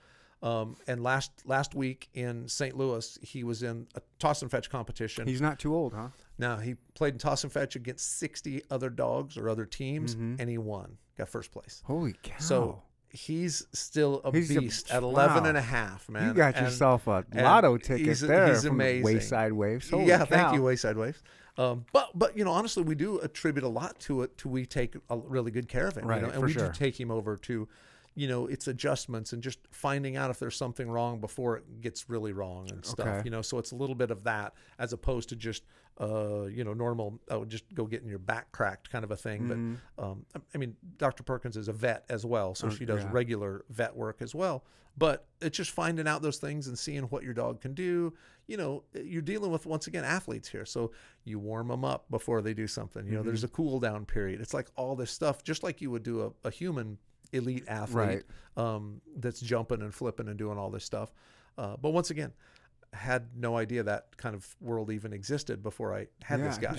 um, 0.42 0.76
and 0.86 1.02
last 1.02 1.30
last 1.44 1.74
week 1.74 2.08
in 2.14 2.48
St. 2.48 2.76
Louis, 2.76 3.18
he 3.22 3.44
was 3.44 3.62
in 3.62 3.86
a 3.94 4.00
toss 4.18 4.42
and 4.42 4.50
fetch 4.50 4.70
competition. 4.70 5.26
He's 5.26 5.40
not 5.40 5.58
too 5.58 5.74
old, 5.74 5.92
huh? 5.92 6.08
Now 6.38 6.56
he 6.56 6.76
played 6.94 7.14
in 7.14 7.18
toss 7.18 7.44
and 7.44 7.52
fetch 7.52 7.76
against 7.76 8.18
60 8.18 8.62
other 8.70 8.88
dogs 8.90 9.36
or 9.36 9.48
other 9.48 9.66
teams, 9.66 10.14
and 10.14 10.48
he 10.48 10.56
won, 10.58 10.96
got 11.18 11.28
first 11.28 11.52
place. 11.52 11.82
Holy 11.84 12.14
cow! 12.22 12.36
So 12.38 12.82
he's 13.10 13.66
still 13.74 14.20
a. 14.24 14.32
He's 14.32 14.54
a- 14.56 14.60
beast 14.60 14.90
at 14.90 15.02
11 15.02 15.42
wow. 15.42 15.48
and 15.50 15.58
a 15.58 15.62
half, 15.62 16.08
man. 16.08 16.28
you 16.28 16.34
got 16.34 16.54
And- 16.56 16.66
yourself 16.66 17.06
a 17.06 17.24
lotto 17.34 17.76
ticket 17.76 18.06
he's- 18.06 18.20
there 18.20 18.48
he's 18.48 18.62
from 18.64 18.76
amazing. 18.76 19.04
Wayside 19.04 19.52
Waifs. 19.52 19.90
Holy 19.90 20.06
yeah, 20.06 20.24
thank 20.24 20.54
you, 20.54 20.62
Wayside 20.62 20.96
Waifs. 20.96 21.20
Um, 21.58 21.84
but 21.92 22.10
but 22.14 22.34
you 22.38 22.44
know, 22.44 22.52
honestly, 22.52 22.82
we 22.82 22.94
do 22.94 23.18
attribute 23.18 23.64
a 23.64 23.68
lot 23.68 23.98
to 24.00 24.22
it. 24.22 24.38
To 24.38 24.48
we 24.48 24.64
take 24.64 24.94
a 25.10 25.18
really 25.18 25.50
good 25.50 25.68
care 25.68 25.88
of 25.88 25.96
him, 25.98 26.06
Right, 26.06 26.22
you 26.22 26.26
know, 26.28 26.32
and 26.32 26.42
we 26.42 26.52
sure. 26.52 26.68
do 26.68 26.72
take 26.72 26.98
him 26.98 27.10
over 27.10 27.36
to, 27.36 27.68
you 28.14 28.26
know, 28.28 28.46
its 28.46 28.66
adjustments 28.68 29.32
and 29.32 29.42
just 29.42 29.58
finding 29.70 30.16
out 30.16 30.30
if 30.30 30.38
there's 30.38 30.56
something 30.56 30.90
wrong 30.90 31.20
before 31.20 31.56
it 31.58 31.80
gets 31.80 32.08
really 32.10 32.32
wrong 32.32 32.68
and 32.70 32.84
stuff. 32.84 33.06
Okay. 33.06 33.22
You 33.24 33.30
know, 33.30 33.40
so 33.42 33.58
it's 33.58 33.70
a 33.72 33.76
little 33.76 33.94
bit 33.94 34.10
of 34.10 34.24
that 34.24 34.54
as 34.78 34.92
opposed 34.92 35.28
to 35.30 35.36
just 35.36 35.62
uh, 36.00 36.44
you 36.46 36.64
know, 36.64 36.72
normal, 36.72 37.20
oh, 37.30 37.44
just 37.44 37.64
go 37.74 37.84
getting 37.84 38.08
your 38.08 38.18
back 38.18 38.50
cracked 38.52 38.90
kind 38.90 39.04
of 39.04 39.10
a 39.10 39.16
thing. 39.16 39.42
Mm-hmm. 39.42 39.74
But 39.96 40.02
um, 40.04 40.24
I- 40.54 40.58
mean, 40.58 40.74
Dr. 40.96 41.22
Perkins 41.22 41.56
is 41.58 41.68
a 41.68 41.74
vet 41.74 42.04
as 42.08 42.24
well, 42.24 42.54
so 42.54 42.68
Oh, 42.68 42.70
she 42.70 42.86
does 42.86 43.02
yeah. 43.02 43.10
regular 43.12 43.64
vet 43.68 43.94
work 43.94 44.22
as 44.22 44.34
well. 44.34 44.64
But 44.96 45.26
it's 45.42 45.56
just 45.56 45.70
finding 45.72 46.08
out 46.08 46.22
those 46.22 46.38
things 46.38 46.68
and 46.68 46.78
seeing 46.78 47.04
what 47.04 47.22
your 47.22 47.34
dog 47.34 47.60
can 47.60 47.74
do. 47.74 48.14
You 48.48 48.56
know, 48.56 48.82
you're 48.94 49.20
dealing 49.22 49.50
with 49.52 49.66
once 49.66 49.86
again 49.88 50.04
athletes 50.04 50.48
here, 50.48 50.64
so 50.64 50.90
you 51.24 51.38
warm 51.38 51.68
them 51.68 51.84
up 51.84 52.10
before 52.10 52.40
they 52.42 52.54
do 52.54 52.66
something. 52.66 53.06
You 53.06 53.12
know, 53.16 53.22
there's 53.22 53.44
a 53.44 53.46
Mm-hmm. 53.46 53.56
cool 53.56 53.78
down 53.78 54.04
period. 54.06 54.40
It's 54.40 54.54
like 54.54 54.68
all 54.76 54.96
this 54.96 55.10
stuff, 55.10 55.44
just 55.44 55.62
like 55.62 55.80
you 55.82 55.90
would 55.90 56.02
do 56.02 56.22
a, 56.44 56.48
a 56.48 56.50
human 56.50 56.96
elite 57.32 57.64
athlete 57.68 58.24
Right. 58.56 58.64
um, 58.74 59.00
that's 59.16 59.40
jumping 59.40 59.80
and 59.82 59.94
flipping 59.94 60.28
and 60.28 60.38
doing 60.38 60.58
all 60.58 60.70
this 60.70 60.84
stuff. 60.84 61.12
Uh, 61.58 61.76
but 61.80 61.90
once 61.90 62.10
again, 62.10 62.32
had 62.92 63.28
no 63.36 63.56
idea 63.56 63.82
that 63.84 64.16
kind 64.16 64.34
of 64.34 64.56
world 64.60 64.90
even 64.90 65.12
existed 65.12 65.62
before 65.62 65.94
I 65.94 66.08
had 66.24 66.40
this 66.42 66.58
guy. 66.58 66.76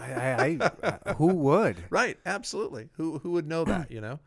I, 0.00 0.12
I, 0.12 0.58
I, 0.82 0.98
uh, 1.06 1.14
who 1.14 1.28
would? 1.28 1.76
Right, 1.90 2.18
absolutely. 2.26 2.88
Who 2.94 3.18
who 3.18 3.30
would 3.32 3.46
know 3.46 3.64
that? 3.64 3.90
You 3.90 4.00
know. 4.00 4.18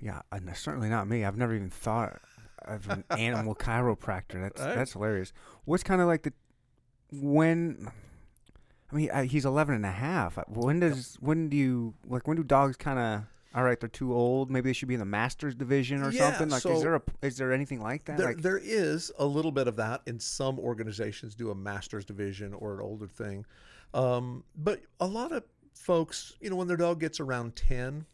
Yeah, 0.00 0.22
and 0.32 0.56
certainly 0.56 0.88
not 0.88 1.06
me. 1.08 1.24
I've 1.24 1.36
never 1.36 1.54
even 1.54 1.70
thought 1.70 2.20
of 2.62 2.88
an 2.90 3.04
animal 3.10 3.54
chiropractor. 3.54 4.40
That's 4.42 4.60
Right. 4.60 4.74
that's 4.74 4.92
hilarious. 4.94 5.32
What's 5.66 5.82
kind 5.84 6.00
of 6.00 6.06
like 6.08 6.22
the 6.22 6.32
when? 7.12 7.88
I 8.92 8.96
mean, 8.96 9.10
uh, 9.10 9.22
he's 9.22 9.44
11 9.44 9.74
and 9.76 9.86
a 9.86 9.90
half. 9.92 10.36
Uh, 10.36 10.44
When 10.48 10.80
does 10.80 11.16
when 11.20 11.48
do 11.48 11.56
you 11.56 11.94
like 12.08 12.26
when 12.26 12.36
do 12.36 12.42
dogs 12.42 12.76
kind 12.76 12.98
of 12.98 13.22
all 13.54 13.62
right? 13.64 13.78
They're 13.78 13.88
too 13.88 14.14
old. 14.14 14.50
Maybe 14.50 14.68
they 14.70 14.72
should 14.72 14.88
be 14.88 14.94
in 14.94 15.00
the 15.00 15.06
masters 15.06 15.54
division 15.54 16.02
or 16.02 16.10
Yeah, 16.10 16.30
something. 16.30 16.48
Like, 16.50 16.62
so- 16.62 16.72
is 16.72 16.82
there 16.82 16.94
a 16.94 17.02
is 17.22 17.36
there 17.36 17.52
anything 17.52 17.80
like 17.80 18.04
that? 18.04 18.16
There, 18.18 18.26
like, 18.28 18.42
there 18.42 18.60
is 18.62 19.10
a 19.18 19.26
little 19.26 19.52
bit 19.52 19.66
of 19.68 19.76
that 19.76 20.02
in 20.06 20.18
some 20.20 20.58
organizations 20.58 21.34
do 21.34 21.50
a 21.50 21.54
master's 21.54 22.04
division 22.04 22.54
or 22.54 22.74
an 22.74 22.80
older 22.80 23.06
thing 23.08 23.44
um, 23.94 24.44
but 24.56 24.80
a 25.00 25.06
lot 25.06 25.32
of 25.32 25.42
folks 25.74 26.34
you 26.40 26.50
know 26.50 26.56
when 26.56 26.68
their 26.68 26.76
dog 26.76 27.00
gets 27.00 27.20
around 27.20 27.56
10 27.56 28.04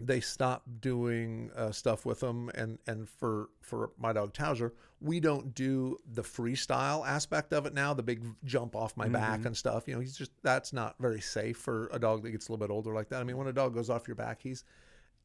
they 0.00 0.20
stop 0.20 0.62
doing 0.80 1.50
uh, 1.56 1.72
stuff 1.72 2.04
with 2.06 2.20
them 2.20 2.50
and 2.54 2.78
and 2.86 3.08
for 3.08 3.48
for 3.60 3.90
my 3.98 4.12
dog 4.12 4.32
Towser 4.32 4.72
we 5.00 5.18
don't 5.20 5.54
do 5.54 5.96
the 6.12 6.22
freestyle 6.22 7.06
aspect 7.06 7.52
of 7.52 7.66
it 7.66 7.74
now 7.74 7.94
the 7.94 8.02
big 8.02 8.22
jump 8.44 8.76
off 8.76 8.96
my 8.96 9.08
back 9.08 9.44
and 9.44 9.56
stuff 9.56 9.88
you 9.88 9.94
know 9.94 10.00
he's 10.00 10.16
just 10.16 10.30
that's 10.42 10.72
not 10.72 10.94
very 11.00 11.20
safe 11.20 11.56
for 11.56 11.88
a 11.92 11.98
dog 11.98 12.22
that 12.22 12.30
gets 12.30 12.48
a 12.48 12.52
little 12.52 12.66
bit 12.66 12.72
older 12.72 12.94
like 12.94 13.08
that. 13.08 13.20
I 13.20 13.24
mean 13.24 13.36
when 13.36 13.48
a 13.48 13.52
dog 13.52 13.74
goes 13.74 13.90
off 13.90 14.06
your 14.06 14.14
back 14.14 14.40
he's 14.42 14.64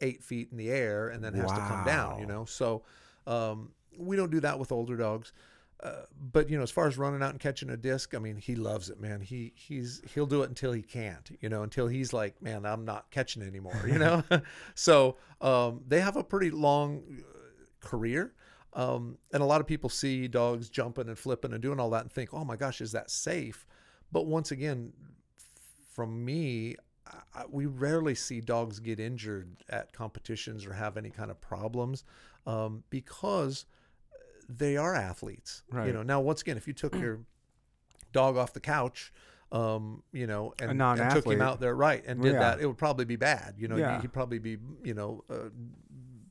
eight 0.02 0.24
feet 0.24 0.50
in 0.52 0.58
the 0.58 0.70
air 0.70 1.10
and 1.10 1.24
then 1.24 1.34
has 1.34 1.52
to 1.52 1.58
come 1.58 1.86
down 1.86 2.20
you 2.20 2.26
know? 2.26 2.46
So 2.46 2.84
um, 3.28 3.72
we 3.98 4.16
don't 4.16 4.32
do 4.32 4.40
that 4.42 4.58
with 4.60 4.72
older 4.72 4.98
dogs 4.98 5.34
uh, 5.82 6.04
but 6.32 6.50
you 6.50 6.58
know, 6.58 6.64
as 6.64 6.72
far 6.72 6.88
as 6.88 6.98
running 6.98 7.22
out 7.22 7.32
and 7.32 7.40
catching 7.40 7.70
a 7.70 7.78
disc, 7.78 8.14
I 8.16 8.20
mean, 8.20 8.38
he 8.38 8.56
loves 8.56 8.90
it, 8.90 9.00
man. 9.00 9.22
He 9.22 9.52
he's 9.56 10.02
he'll 10.14 10.26
do 10.26 10.42
it 10.44 10.50
until 10.50 10.72
he 10.72 10.82
can't, 10.82 11.30
you 11.42 11.50
know, 11.50 11.64
until 11.64 11.88
he's 11.88 12.14
like, 12.14 12.42
man, 12.42 12.66
I'm 12.66 12.86
not 12.86 13.12
catching 13.12 13.42
anymore, 13.44 13.86
you 13.88 14.00
know. 14.00 14.24
so 14.76 15.18
um, 15.42 15.82
they 15.88 16.00
have 16.00 16.16
a 16.16 16.24
pretty 16.24 16.52
long 16.52 17.04
uh, 17.20 17.24
career, 17.86 18.34
um, 18.74 19.18
and 19.34 19.44
a 19.44 19.46
lot 19.46 19.60
of 19.62 19.68
people 19.68 19.90
see 19.90 20.28
dogs 20.28 20.70
jumping 20.70 21.08
and 21.10 21.18
flipping 21.18 21.52
and 21.54 21.62
doing 21.62 21.80
all 21.80 21.90
that 21.90 22.02
and 22.04 22.12
think, 22.12 22.34
oh 22.34 22.46
my 22.46 22.56
gosh, 22.56 22.80
is 22.80 22.92
that 22.94 23.12
safe? 23.12 23.66
But 24.12 24.26
once 24.26 24.52
again, 24.52 24.94
from 25.92 26.24
me, 26.24 26.76
I, 27.08 27.42
I- 27.42 27.46
we 27.50 27.66
rarely 27.66 28.16
see 28.16 28.42
dogs 28.42 28.80
get 28.80 29.00
injured 29.00 29.64
at 29.70 29.94
competitions 29.94 30.66
or 30.66 30.74
have 30.74 30.98
any 30.98 31.10
kind 31.10 31.32
of 31.32 31.40
problems 31.42 32.04
um, 32.46 32.84
because 32.90 33.66
they 34.58 34.78
are 34.78 34.96
athletes. 34.96 35.64
You 35.88 35.94
know, 35.94 36.04
now 36.04 36.20
once 36.22 36.42
again, 36.42 36.58
if 36.58 36.68
you 36.68 36.74
took 36.74 36.94
your 37.00 37.20
dog 38.12 38.38
off 38.38 38.54
the 38.54 38.60
couch, 38.60 39.12
um, 39.52 40.02
you 40.12 40.26
know, 40.28 40.54
and, 40.60 40.72
and 41.00 41.12
took 41.12 41.26
him 41.26 41.42
out 41.42 41.60
there, 41.60 41.76
right, 41.76 42.04
and 42.08 42.22
did 42.22 42.34
Yeah. 42.34 42.40
that, 42.40 42.60
it 42.62 42.66
would 42.66 42.78
probably 42.78 43.06
be 43.06 43.16
bad. 43.16 43.56
You 43.58 43.68
know, 43.68 43.78
Yeah. 43.78 44.02
he'd 44.02 44.12
probably 44.14 44.40
be, 44.40 44.58
you 44.84 44.94
know, 44.94 45.24
uh, 45.30 45.50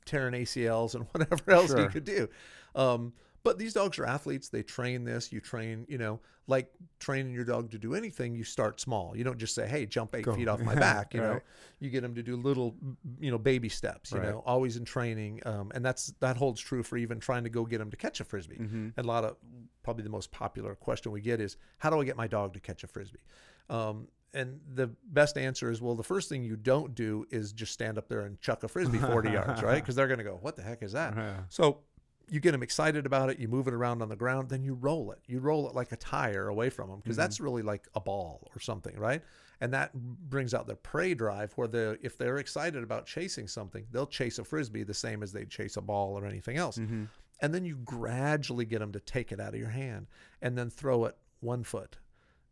tearing 0.04 0.34
ACLs 0.34 0.94
and 0.94 1.06
whatever 1.12 1.50
else 1.52 1.72
he 1.74 1.86
could 1.88 2.04
do. 2.04 2.28
Um, 2.74 3.12
but 3.44 3.58
these 3.58 3.72
dogs 3.72 3.98
are 3.98 4.06
athletes. 4.06 4.48
They 4.48 4.62
train 4.62 5.04
this. 5.04 5.32
You 5.32 5.40
train, 5.40 5.84
you 5.88 5.98
know, 5.98 6.20
like 6.46 6.70
training 6.98 7.32
your 7.34 7.44
dog 7.44 7.70
to 7.72 7.78
do 7.78 7.94
anything. 7.94 8.34
You 8.34 8.44
start 8.44 8.80
small. 8.80 9.16
You 9.16 9.24
don't 9.24 9.38
just 9.38 9.54
say, 9.54 9.66
"Hey, 9.66 9.86
jump 9.86 10.14
eight 10.14 10.24
Go. 10.24 10.34
feet 10.34 10.48
off 10.48 10.60
my 10.60 10.74
back." 10.88 11.14
You 11.14 11.20
know, 11.20 11.40
you 11.80 11.90
get 11.90 12.02
them 12.02 12.14
to 12.14 12.22
do 12.22 12.36
little, 12.36 12.74
you 13.20 13.30
know, 13.30 13.38
baby 13.38 13.68
steps. 13.68 14.12
You 14.12 14.18
Right. 14.18 14.28
know, 14.30 14.42
always 14.46 14.76
in 14.76 14.84
training, 14.84 15.40
um, 15.46 15.72
and 15.74 15.84
that's 15.84 16.12
that 16.20 16.36
holds 16.36 16.60
true 16.60 16.82
for 16.82 16.96
even 16.96 17.18
trying 17.20 17.44
to 17.44 17.50
go 17.50 17.64
get 17.64 17.78
them 17.78 17.90
to 17.90 17.96
catch 17.96 18.20
a 18.20 18.24
frisbee. 18.24 18.56
Mm-hmm. 18.58 18.88
And 18.96 19.04
a 19.04 19.08
lot 19.08 19.24
of 19.24 19.36
probably 19.82 20.04
the 20.04 20.10
most 20.10 20.30
popular 20.30 20.74
question 20.74 21.10
we 21.12 21.20
get 21.20 21.40
is, 21.40 21.56
"How 21.78 21.90
do 21.90 22.00
I 22.00 22.04
get 22.04 22.16
my 22.16 22.26
dog 22.28 22.54
to 22.54 22.60
catch 22.60 22.84
a 22.84 22.86
frisbee?" 22.86 23.22
Um, 23.70 24.08
and 24.34 24.60
the 24.74 24.86
best 25.10 25.36
answer 25.36 25.70
is, 25.70 25.82
well, 25.82 25.94
the 25.94 26.02
first 26.02 26.30
thing 26.30 26.42
you 26.42 26.56
don't 26.56 26.94
do 26.94 27.26
is 27.30 27.52
just 27.52 27.70
stand 27.72 27.98
up 27.98 28.08
there 28.08 28.22
and 28.22 28.40
chuck 28.40 28.64
a 28.64 28.68
frisbee 28.68 28.96
40 28.98 29.30
yards, 29.30 29.62
right? 29.62 29.74
Because 29.82 29.94
they're 29.94 30.06
going 30.06 30.18
to 30.18 30.24
go, 30.24 30.38
what 30.40 30.56
the 30.56 30.62
heck 30.62 30.82
is 30.82 30.92
that? 30.92 31.14
So 31.50 31.80
you 32.32 32.40
get 32.40 32.52
them 32.52 32.62
excited 32.62 33.04
about 33.04 33.28
it, 33.28 33.38
you 33.38 33.46
move 33.46 33.68
it 33.68 33.74
around 33.74 34.00
on 34.00 34.08
the 34.08 34.16
ground, 34.16 34.48
then 34.48 34.64
you 34.64 34.72
roll 34.72 35.12
it. 35.12 35.18
You 35.26 35.38
roll 35.38 35.68
it 35.68 35.74
like 35.74 35.92
a 35.92 35.96
tire 35.96 36.48
away 36.48 36.70
from 36.70 36.88
them 36.88 37.00
because 37.00 37.14
that's 37.14 37.40
really 37.40 37.60
like 37.60 37.86
a 37.94 38.00
ball 38.00 38.50
or 38.56 38.58
something, 38.58 38.98
right? 38.98 39.20
And 39.60 39.74
that 39.74 39.92
brings 39.92 40.54
out 40.54 40.66
their 40.66 40.76
prey 40.76 41.12
drive 41.12 41.52
where 41.56 41.68
the 41.68 41.98
if 42.02 42.16
they're 42.16 42.38
excited 42.38 42.82
about 42.82 43.04
chasing 43.04 43.46
something, 43.46 43.84
they'll 43.90 44.06
chase 44.06 44.38
a 44.38 44.44
frisbee 44.44 44.82
the 44.82 44.94
same 44.94 45.22
as 45.22 45.30
they'd 45.30 45.50
chase 45.50 45.76
a 45.76 45.82
ball 45.82 46.18
or 46.18 46.24
anything 46.24 46.56
else. 46.56 46.78
Mm-hmm. 46.78 47.04
And 47.42 47.54
then 47.54 47.66
you 47.66 47.76
gradually 47.84 48.64
get 48.64 48.78
them 48.78 48.92
to 48.92 49.00
take 49.00 49.30
it 49.30 49.38
out 49.38 49.52
of 49.52 49.60
your 49.60 49.68
hand 49.68 50.06
and 50.40 50.56
then 50.56 50.70
throw 50.70 51.04
it 51.04 51.18
one 51.40 51.64
foot 51.64 51.98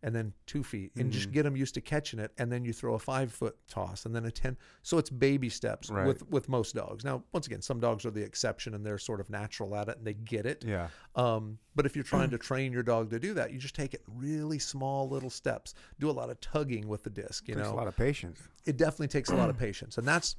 and 0.03 0.14
then 0.14 0.32
two 0.46 0.62
feet 0.64 0.92
and 0.96 1.12
just 1.12 1.30
get 1.30 1.42
them 1.42 1.57
used 1.57 1.74
to 1.74 1.80
catching 1.80 2.18
it. 2.18 2.32
And 2.38 2.51
then 2.51 2.64
you 2.64 2.72
throw 2.72 2.94
a 2.94 2.98
five 2.98 3.30
foot 3.32 3.57
toss 3.68 4.07
and 4.07 4.14
then 4.14 4.24
a 4.24 4.30
10. 4.30 4.57
So 4.82 4.96
it's 4.96 5.11
baby 5.11 5.48
steps 5.51 5.90
Right. 5.90 6.07
with, 6.07 6.26
with 6.30 6.48
most 6.48 6.74
dogs. 6.74 7.05
Now, 7.05 7.22
once 7.32 7.46
again, 7.46 7.61
some 7.61 7.80
dogs 7.80 8.07
are 8.07 8.11
the 8.11 8.22
exception 8.22 8.74
and 8.74 8.84
they're 8.84 8.96
sort 8.98 9.20
of 9.20 9.28
natural 9.28 9.76
at 9.76 9.88
it 9.88 9.98
and 9.98 10.07
they 10.07 10.14
get 10.14 10.46
it. 10.46 10.64
Yeah. 10.66 10.88
Um, 11.16 11.59
but 11.76 11.84
if 11.84 11.94
you're 11.94 12.03
trying 12.03 12.30
to 12.30 12.38
train 12.48 12.72
your 12.72 12.82
dog 12.82 13.11
to 13.11 13.18
do 13.18 13.34
that, 13.34 13.53
you 13.53 13.59
just 13.59 13.74
take 13.74 13.92
it 13.92 14.03
really 14.09 14.59
small 14.59 15.09
little 15.09 15.30
steps. 15.30 15.74
Do 15.98 16.09
a 16.09 16.12
lot 16.12 16.30
of 16.30 16.40
tugging 16.40 16.88
with 16.88 17.03
the 17.05 17.11
disc. 17.11 17.46
You 17.46 17.55
Takes 17.57 17.66
know, 17.68 17.74
a 17.74 17.76
lot 17.76 17.86
of 17.86 17.96
patience. 17.96 18.40
it 18.64 18.76
definitely 18.78 19.09
takes 19.09 19.28
a 19.30 19.36
lot 19.36 19.51
of 19.51 19.59
patience, 19.66 19.98
and 19.98 20.09
that's 20.09 20.36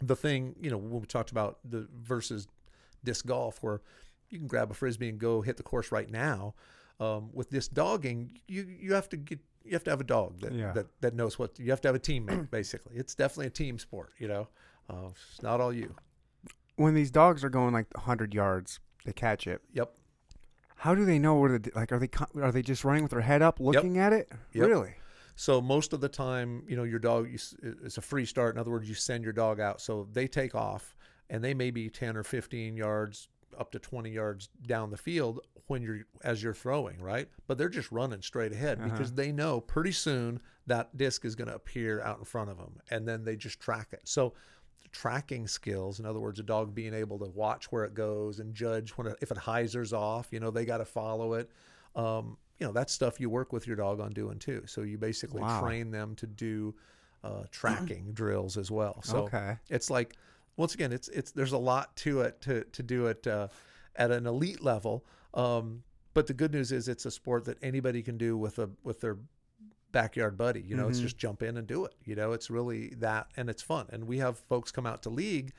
the 0.00 0.14
thing. 0.14 0.54
You 0.60 0.70
know, 0.70 0.76
when 0.78 1.00
we 1.00 1.06
talked 1.06 1.30
about 1.32 1.58
the 1.64 1.88
versus 1.92 2.46
disc 3.02 3.26
golf, 3.26 3.58
where 3.62 3.80
you 4.30 4.38
can 4.38 4.46
grab 4.46 4.70
a 4.70 4.74
frisbee 4.74 5.08
and 5.08 5.18
go 5.18 5.40
hit 5.40 5.56
the 5.56 5.62
course 5.62 5.90
right 5.92 6.10
now. 6.10 6.54
Um, 6.98 7.30
with 7.32 7.50
this 7.50 7.68
dogging, 7.68 8.38
you 8.48 8.66
you 8.80 8.94
have 8.94 9.08
to 9.10 9.16
get 9.16 9.40
you 9.64 9.72
have 9.72 9.84
to 9.84 9.90
have 9.90 10.00
a 10.00 10.04
dog 10.04 10.40
that 10.40 10.52
Yeah. 10.52 10.72
that, 10.72 10.86
that 11.00 11.14
knows 11.14 11.38
what 11.38 11.58
you 11.58 11.70
have 11.70 11.80
to 11.82 11.88
have 11.88 11.94
a 11.94 12.00
teammate. 12.00 12.50
Basically, 12.50 12.96
it's 12.96 13.14
definitely 13.14 13.48
a 13.48 13.50
team 13.50 13.78
sport. 13.78 14.12
You 14.18 14.28
know, 14.28 14.48
uh, 14.88 15.08
it's 15.10 15.42
not 15.42 15.60
all 15.60 15.72
you. 15.72 15.94
When 16.76 16.94
these 16.94 17.10
dogs 17.10 17.42
are 17.44 17.48
going 17.50 17.72
like 17.72 17.86
100 17.94 18.34
yards, 18.34 18.80
they 19.04 19.12
catch 19.12 19.46
it. 19.46 19.62
Yep. 19.72 19.94
How 20.76 20.94
do 20.94 21.04
they 21.06 21.18
know 21.18 21.34
where 21.36 21.58
the 21.58 21.70
like 21.74 21.90
are 21.92 21.98
they 21.98 22.10
are 22.40 22.52
they 22.52 22.62
just 22.62 22.84
running 22.84 23.02
with 23.02 23.12
their 23.12 23.20
head 23.22 23.42
up 23.42 23.60
looking 23.60 23.98
at 23.98 24.12
it? 24.12 24.30
Yep. 24.52 24.66
Really? 24.68 24.94
So 25.34 25.60
most 25.60 25.92
of 25.92 26.00
the 26.00 26.08
time, 26.08 26.62
you 26.66 26.76
know, 26.76 26.84
your 26.84 26.98
dog 26.98 27.28
you, 27.30 27.38
it's 27.84 27.98
a 27.98 28.02
free 28.02 28.24
start. 28.24 28.54
In 28.54 28.60
other 28.60 28.70
words, 28.70 28.88
you 28.88 28.94
send 28.94 29.22
your 29.24 29.34
dog 29.34 29.60
out, 29.60 29.80
so 29.82 30.08
they 30.12 30.26
take 30.26 30.54
off, 30.54 30.96
and 31.28 31.44
they 31.44 31.52
may 31.52 31.70
be 31.70 31.90
ten 31.90 32.16
or 32.16 32.22
fifteen 32.22 32.74
yards, 32.76 33.28
up 33.58 33.70
to 33.72 33.78
twenty 33.78 34.10
yards 34.10 34.48
down 34.66 34.90
the 34.90 34.96
field 34.96 35.40
when 35.66 35.82
you're 35.82 36.00
as 36.22 36.42
you're 36.42 36.54
throwing, 36.54 37.00
right? 37.00 37.28
But 37.46 37.58
they're 37.58 37.68
just 37.68 37.90
running 37.92 38.22
straight 38.22 38.52
ahead 38.52 38.82
because 38.82 39.12
they 39.12 39.32
know 39.32 39.60
pretty 39.60 39.92
soon 39.92 40.40
that 40.66 40.96
disc 40.96 41.24
is 41.24 41.34
going 41.34 41.48
to 41.48 41.54
appear 41.54 42.00
out 42.02 42.18
in 42.18 42.24
front 42.24 42.50
of 42.50 42.58
them, 42.58 42.78
and 42.90 43.06
then 43.08 43.24
they 43.24 43.36
just 43.36 43.60
track 43.60 43.88
it. 43.92 44.00
So 44.04 44.34
tracking 44.92 45.46
skills 45.48 45.98
in 46.00 46.06
other 46.06 46.20
words 46.20 46.38
a 46.38 46.42
dog 46.42 46.74
being 46.74 46.94
able 46.94 47.18
to 47.18 47.26
watch 47.26 47.70
where 47.72 47.84
it 47.84 47.92
goes 47.92 48.38
and 48.38 48.54
judge 48.54 48.90
when 48.90 49.08
it, 49.08 49.16
if 49.20 49.30
it 49.30 49.36
hyzers 49.36 49.92
off 49.92 50.28
you 50.30 50.38
know 50.40 50.50
they 50.50 50.64
got 50.64 50.78
to 50.78 50.84
follow 50.84 51.34
it 51.34 51.50
um, 51.96 52.38
you 52.60 52.66
know 52.66 52.72
that's 52.72 52.92
stuff 52.92 53.18
you 53.20 53.28
work 53.28 53.52
with 53.52 53.66
your 53.66 53.76
dog 53.76 54.00
on 54.00 54.12
doing 54.12 54.38
too 54.38 54.62
so 54.64 54.82
you 54.82 54.96
basically 54.96 55.42
Wow. 55.42 55.60
train 55.60 55.90
them 55.90 56.14
to 56.14 56.26
do 56.26 56.74
uh, 57.24 57.42
tracking 57.50 58.12
drills 58.12 58.56
as 58.56 58.70
well 58.70 59.00
so 59.02 59.24
Okay. 59.24 59.56
it's 59.68 59.90
like 59.90 60.14
once 60.56 60.74
again 60.74 60.92
it's 60.92 61.08
it's 61.08 61.30
there's 61.32 61.52
a 61.52 61.58
lot 61.58 61.96
to 61.96 62.20
it 62.20 62.40
to 62.40 62.64
to 62.72 62.82
do 62.82 63.06
it 63.06 63.26
uh, 63.26 63.48
at 63.96 64.10
an 64.10 64.26
elite 64.26 64.62
level 64.62 65.04
um, 65.34 65.82
but 66.14 66.26
the 66.26 66.34
good 66.34 66.52
news 66.52 66.72
is 66.72 66.88
it's 66.88 67.04
a 67.04 67.10
sport 67.10 67.44
that 67.44 67.58
anybody 67.62 68.02
can 68.02 68.16
do 68.16 68.36
with 68.36 68.58
a 68.58 68.68
with 68.82 69.00
their 69.00 69.18
backyard 69.92 70.36
buddy 70.36 70.60
you 70.60 70.76
know 70.76 70.88
it's 70.88 70.98
Mhm. 70.98 71.02
just 71.02 71.16
jump 71.18 71.42
in 71.42 71.56
and 71.56 71.66
do 71.66 71.84
it 71.84 71.94
you 72.04 72.14
know 72.14 72.32
it's 72.32 72.50
really 72.50 72.88
that 72.98 73.28
and 73.36 73.48
it's 73.48 73.62
fun 73.62 73.86
and 73.90 74.06
we 74.06 74.18
have 74.18 74.38
folks 74.38 74.70
come 74.70 74.84
out 74.86 75.02
to 75.04 75.10
league 75.10 75.52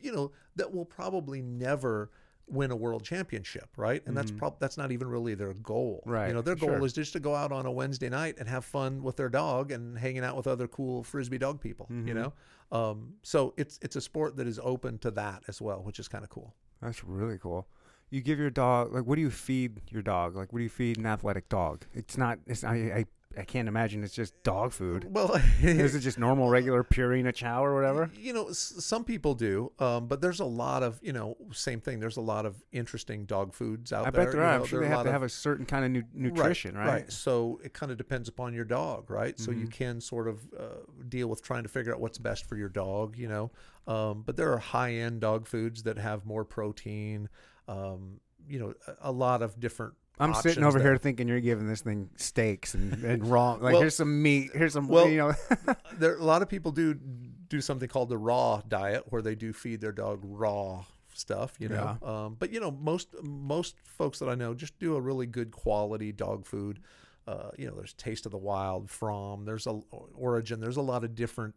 you 0.00 0.12
know 0.12 0.30
that 0.56 0.72
will 0.72 0.86
probably 0.86 1.42
never 1.42 2.10
win 2.46 2.70
a 2.70 2.76
world 2.76 3.02
championship 3.04 3.68
right 3.76 4.02
and 4.06 4.16
that's 4.16 4.30
prob 4.30 4.58
that's 4.60 4.76
not 4.76 4.92
even 4.92 5.08
really 5.08 5.34
their 5.34 5.54
goal 5.54 6.00
Mm-hmm. 6.04 6.10
Right, 6.10 6.28
you 6.28 6.34
know 6.34 6.42
their 6.42 6.54
goal 6.56 6.70
sure. 6.70 6.84
is 6.86 6.92
just 6.92 7.12
to 7.14 7.20
go 7.20 7.34
out 7.34 7.52
on 7.52 7.64
a 7.66 7.70
wednesday 7.72 8.08
night 8.08 8.36
and 8.38 8.48
have 8.48 8.64
fun 8.64 9.02
with 9.02 9.16
their 9.16 9.28
dog 9.30 9.70
and 9.72 9.98
hanging 9.98 10.24
out 10.24 10.36
with 10.36 10.46
other 10.46 10.68
cool 10.68 11.02
frisbee 11.02 11.38
dog 11.38 11.60
people 11.60 11.86
you 11.90 12.12
Mhm. 12.12 12.14
know 12.14 12.32
um, 12.72 13.14
so 13.22 13.54
it's 13.56 13.78
it's 13.82 13.96
a 13.96 14.00
sport 14.00 14.36
that 14.36 14.46
is 14.46 14.58
open 14.62 14.98
to 14.98 15.10
that 15.12 15.42
as 15.48 15.60
well 15.62 15.82
which 15.82 15.98
is 15.98 16.08
kind 16.08 16.24
of 16.24 16.30
cool 16.30 16.54
That's 16.82 17.02
really 17.04 17.38
cool. 17.38 17.66
You 18.10 18.20
give 18.20 18.38
your 18.38 18.50
dog 18.50 18.92
like 18.92 19.04
what 19.06 19.16
do 19.16 19.22
you 19.22 19.30
feed 19.30 19.80
your 19.90 20.02
dog? 20.02 20.36
Like 20.36 20.52
what 20.52 20.58
do 20.58 20.62
you 20.62 20.68
feed 20.68 20.98
an 20.98 21.06
athletic 21.06 21.48
dog? 21.48 21.84
It's 21.94 22.16
not. 22.18 22.38
It's 22.46 22.62
I 22.62 22.74
I, 22.74 23.04
I 23.38 23.42
can't 23.44 23.68
imagine 23.68 24.02
it's 24.04 24.14
just 24.14 24.40
dog 24.42 24.72
food. 24.72 25.06
Well, 25.12 25.34
Is 25.62 25.94
it 25.94 26.00
just 26.08 26.18
normal, 26.18 26.48
regular 26.48 26.84
Purina 26.84 27.34
Chow 27.34 27.64
or 27.64 27.74
whatever? 27.74 28.10
You 28.16 28.32
know, 28.32 28.48
s- 28.48 28.74
some 28.78 29.04
people 29.04 29.34
do, 29.34 29.72
um, 29.78 30.06
but 30.06 30.20
there's 30.20 30.40
a 30.40 30.44
lot 30.44 30.82
of 30.82 30.98
you 31.02 31.12
know, 31.12 31.36
same 31.52 31.80
thing. 31.80 32.00
There's 32.00 32.16
a 32.16 32.20
lot 32.22 32.46
of 32.46 32.62
interesting 32.72 33.24
dog 33.24 33.54
foods 33.54 33.92
out 33.92 34.06
I 34.06 34.10
there. 34.10 34.22
I 34.22 34.24
bet 34.24 34.32
there 34.32 34.40
you 34.42 34.46
are. 34.46 34.52
know, 34.56 34.60
I'm 34.62 34.66
sure 34.66 34.80
they 34.80 34.88
have 34.88 35.02
to 35.02 35.08
of- 35.08 35.12
have 35.12 35.22
a 35.22 35.28
certain 35.28 35.66
kind 35.66 35.84
of 35.84 35.90
nu- 35.90 36.28
nutrition, 36.30 36.76
right? 36.76 36.86
Right. 36.86 37.12
So 37.12 37.60
it 37.64 37.72
kind 37.74 37.90
of 37.92 37.98
depends 37.98 38.28
upon 38.28 38.54
your 38.54 38.64
dog, 38.64 39.10
right? 39.10 39.38
So 39.38 39.50
Mm-hmm. 39.50 39.60
you 39.60 39.66
can 39.68 40.00
sort 40.00 40.28
of 40.28 40.40
uh, 40.58 40.64
deal 41.08 41.28
with 41.28 41.42
trying 41.42 41.62
to 41.64 41.68
figure 41.68 41.92
out 41.94 42.00
what's 42.00 42.18
best 42.18 42.46
for 42.46 42.56
your 42.56 42.68
dog, 42.68 43.16
you 43.16 43.28
know. 43.28 43.50
Um, 43.86 44.22
but 44.24 44.36
there 44.36 44.52
are 44.52 44.58
high 44.58 44.94
end 44.94 45.20
dog 45.20 45.46
foods 45.46 45.82
that 45.82 45.98
have 45.98 46.24
more 46.24 46.44
protein, 46.44 47.28
um, 47.68 48.20
you 48.48 48.58
know, 48.58 48.74
a, 48.86 49.10
a 49.10 49.12
lot 49.12 49.42
of 49.42 49.58
different. 49.60 49.94
I'm 50.18 50.34
sitting 50.34 50.62
over 50.64 50.78
that- 50.78 50.84
here 50.84 50.96
thinking 50.96 51.26
you're 51.28 51.40
giving 51.40 51.66
this 51.66 51.80
thing 51.82 52.10
steaks 52.16 52.74
and, 52.74 53.02
and 53.04 53.26
raw. 53.30 53.52
Like 53.52 53.72
Well- 53.72 53.80
here's 53.80 53.96
some 53.96 54.22
meat. 54.22 54.50
Here's 54.54 54.72
some. 54.72 54.88
well, 54.88 55.08
you 55.08 55.18
know. 55.18 55.34
There, 55.98 56.16
a 56.16 56.24
lot 56.24 56.42
of 56.42 56.48
people 56.48 56.72
do 56.72 56.94
do 56.94 57.60
something 57.60 57.88
called 57.88 58.08
the 58.08 58.18
raw 58.18 58.60
diet, 58.66 59.04
where 59.10 59.22
they 59.22 59.34
do 59.36 59.52
feed 59.52 59.80
their 59.80 59.92
dog 59.92 60.20
raw 60.24 60.84
stuff, 61.14 61.54
you 61.60 61.68
know. 61.68 61.96
Um, 62.02 62.36
but 62.38 62.52
you 62.52 62.58
know, 62.58 62.70
most 62.72 63.08
most 63.22 63.76
folks 63.84 64.18
that 64.18 64.28
I 64.28 64.34
know 64.34 64.54
just 64.54 64.76
do 64.80 64.96
a 64.96 65.00
really 65.00 65.26
good 65.26 65.52
quality 65.52 66.10
dog 66.10 66.46
food. 66.46 66.80
Uh, 67.28 67.50
you 67.56 67.66
know, 67.66 67.74
there's 67.76 67.92
Taste 67.94 68.26
of 68.26 68.32
the 68.32 68.38
Wild, 68.38 68.90
Fromm, 68.90 69.44
there's 69.44 69.66
a 69.68 69.80
Orijen, 70.20 70.60
there's 70.60 70.76
a 70.76 70.82
lot 70.82 71.04
of 71.04 71.14
different, 71.14 71.54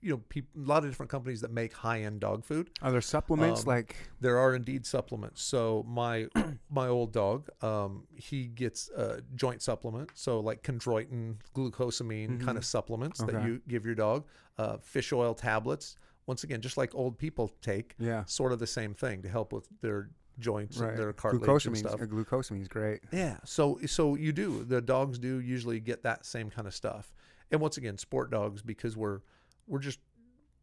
you 0.00 0.10
know, 0.10 0.18
peop, 0.28 0.46
a 0.56 0.60
lot 0.60 0.84
of 0.84 0.90
different 0.90 1.10
companies 1.10 1.40
that 1.40 1.50
make 1.50 1.72
high 1.72 2.02
end 2.02 2.20
dog 2.20 2.44
food. 2.44 2.70
Are 2.82 2.92
there 2.92 3.00
supplements 3.00 3.62
Um, 3.62 3.66
like? 3.66 3.96
There 4.20 4.38
are 4.38 4.54
indeed 4.54 4.86
supplements. 4.86 5.42
So 5.42 5.84
my 5.88 6.28
my 6.70 6.86
old 6.88 7.12
dog, 7.12 7.48
um, 7.62 8.04
he 8.14 8.46
gets 8.46 8.90
a 8.90 9.22
joint 9.34 9.60
supplement. 9.62 10.10
So 10.14 10.40
like 10.40 10.62
chondroitin, 10.62 11.36
glucosamine 11.54 12.44
kind 12.44 12.56
of 12.58 12.64
supplements 12.64 13.18
that 13.20 13.28
Mm-hmm. 13.28 13.46
You 13.46 13.62
give 13.68 13.84
your 13.84 13.94
dog. 13.94 14.26
Uh, 14.56 14.76
fish 14.78 15.12
oil 15.12 15.34
tablets. 15.34 15.96
Once 16.26 16.44
again, 16.44 16.60
just 16.60 16.76
like 16.76 16.94
old 16.94 17.16
people 17.18 17.50
take, 17.62 17.94
Yeah. 17.98 18.24
sort 18.26 18.52
of 18.52 18.58
the 18.58 18.66
same 18.66 18.92
thing 18.94 19.22
to 19.22 19.28
help 19.28 19.52
with 19.52 19.66
their 19.80 20.10
joints 20.38 20.78
Right. 20.78 20.90
and 20.90 20.98
their 20.98 21.12
cartilage 21.12 21.66
and 21.66 21.74
Glucosamine. 21.76 21.78
stuff. 21.78 22.00
Glucosamine 22.00 22.60
is 22.60 22.68
great. 22.68 23.00
Yeah. 23.12 23.38
So 23.44 23.78
so 23.86 24.14
you 24.14 24.32
do. 24.32 24.64
The 24.64 24.80
dogs 24.80 25.18
do 25.18 25.40
usually 25.40 25.80
get 25.80 26.02
that 26.04 26.24
same 26.26 26.50
kind 26.50 26.66
of 26.68 26.74
stuff. 26.74 27.12
And 27.50 27.60
once 27.60 27.76
again, 27.78 27.96
sport 27.96 28.30
dogs 28.30 28.60
because 28.62 28.96
we're 28.96 29.20
we're 29.68 29.78
just 29.78 30.00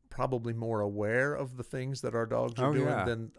probably 0.10 0.54
more 0.54 0.82
aware 0.82 1.34
of 1.34 1.58
the 1.58 1.64
things 1.64 2.02
that 2.02 2.16
our 2.16 2.26
dogs 2.26 2.60
are 2.60 2.70
Oh, 2.70 2.74
doing 2.74 2.88
yeah. 2.88 3.06
than 3.06 3.32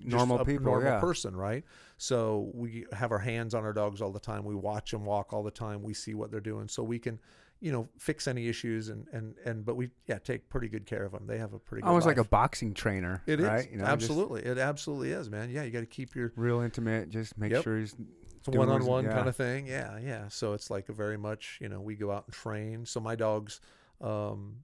just 0.00 0.10
Normal 0.16 0.40
a 0.40 0.44
people, 0.44 0.64
normal 0.66 0.90
yeah. 0.92 1.00
person, 1.00 1.34
right? 1.36 1.64
So 1.96 2.50
we 2.52 2.84
have 2.92 3.10
our 3.12 3.18
hands 3.20 3.54
on 3.54 3.64
our 3.64 3.72
dogs 3.72 4.02
all 4.02 4.10
the 4.10 4.20
time. 4.20 4.44
We 4.44 4.54
watch 4.54 4.90
them 4.90 5.04
walk 5.04 5.32
all 5.32 5.42
the 5.42 5.50
time. 5.52 5.82
We 5.82 5.94
see 5.94 6.12
what 6.14 6.30
they're 6.30 6.40
doing, 6.40 6.68
so 6.68 6.82
we 6.82 6.98
can, 6.98 7.20
you 7.60 7.72
know, 7.72 7.88
fix 7.98 8.26
any 8.28 8.48
issues 8.48 8.88
and 8.88 9.06
and 9.12 9.36
and. 9.46 9.64
But 9.64 9.76
we 9.76 9.90
yeah 10.06 10.18
take 10.18 10.50
pretty 10.50 10.68
good 10.68 10.84
care 10.84 11.04
of 11.04 11.12
them. 11.12 11.26
They 11.26 11.38
have 11.38 11.54
a 11.54 11.58
pretty 11.58 11.82
good 11.82 11.88
Almost 11.88 12.06
like 12.06 12.18
a 12.18 12.24
boxing 12.24 12.74
trainer. 12.74 13.22
It 13.26 13.40
is 13.40 13.46
right? 13.46 13.70
You 13.70 13.78
know, 13.78 13.84
just 13.84 13.92
absolutely. 13.92 14.42
It 14.44 14.58
absolutely 14.58 15.12
is, 15.12 15.30
man. 15.30 15.48
Yeah, 15.50 15.62
you 15.62 15.70
got 15.70 15.80
to 15.80 15.86
keep 15.86 16.14
your 16.16 16.32
real 16.36 16.60
intimate. 16.60 17.08
Just 17.08 17.38
make 17.38 17.52
Yep. 17.52 17.62
sure 17.64 17.78
he's 17.78 17.94
it's 18.36 18.48
a 18.48 18.50
doing 18.50 18.66
what 18.68 18.74
he's- 18.74 18.82
one-on-one 18.82 19.04
yeah. 19.04 19.12
kind 19.14 19.28
of 19.28 19.36
thing. 19.36 19.66
Yeah, 19.68 19.98
yeah. 20.00 20.28
So 20.28 20.52
it's 20.52 20.68
like 20.70 20.88
a 20.90 20.92
very 20.92 21.16
much, 21.16 21.58
you 21.62 21.68
know, 21.70 21.80
we 21.80 21.94
go 21.94 22.10
out 22.10 22.24
and 22.26 22.34
train. 22.34 22.84
So 22.84 23.00
my 23.00 23.14
dogs, 23.14 23.60
um, 24.02 24.56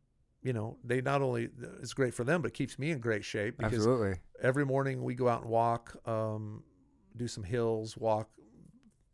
you 0.42 0.52
know, 0.52 0.76
they 0.84 1.00
not 1.00 1.22
only 1.22 1.50
it's 1.82 1.92
great 1.92 2.14
for 2.14 2.24
them, 2.24 2.42
but 2.42 2.48
it 2.48 2.54
keeps 2.54 2.78
me 2.78 2.90
in 2.90 2.98
great 2.98 3.24
shape 3.24 3.58
because 3.58 3.74
absolutely. 3.74 4.14
every 4.42 4.64
morning 4.64 5.02
we 5.02 5.14
go 5.14 5.28
out 5.28 5.42
and 5.42 5.50
walk, 5.50 5.96
um, 6.08 6.62
do 7.16 7.28
some 7.28 7.44
hills, 7.44 7.96
walk 7.96 8.28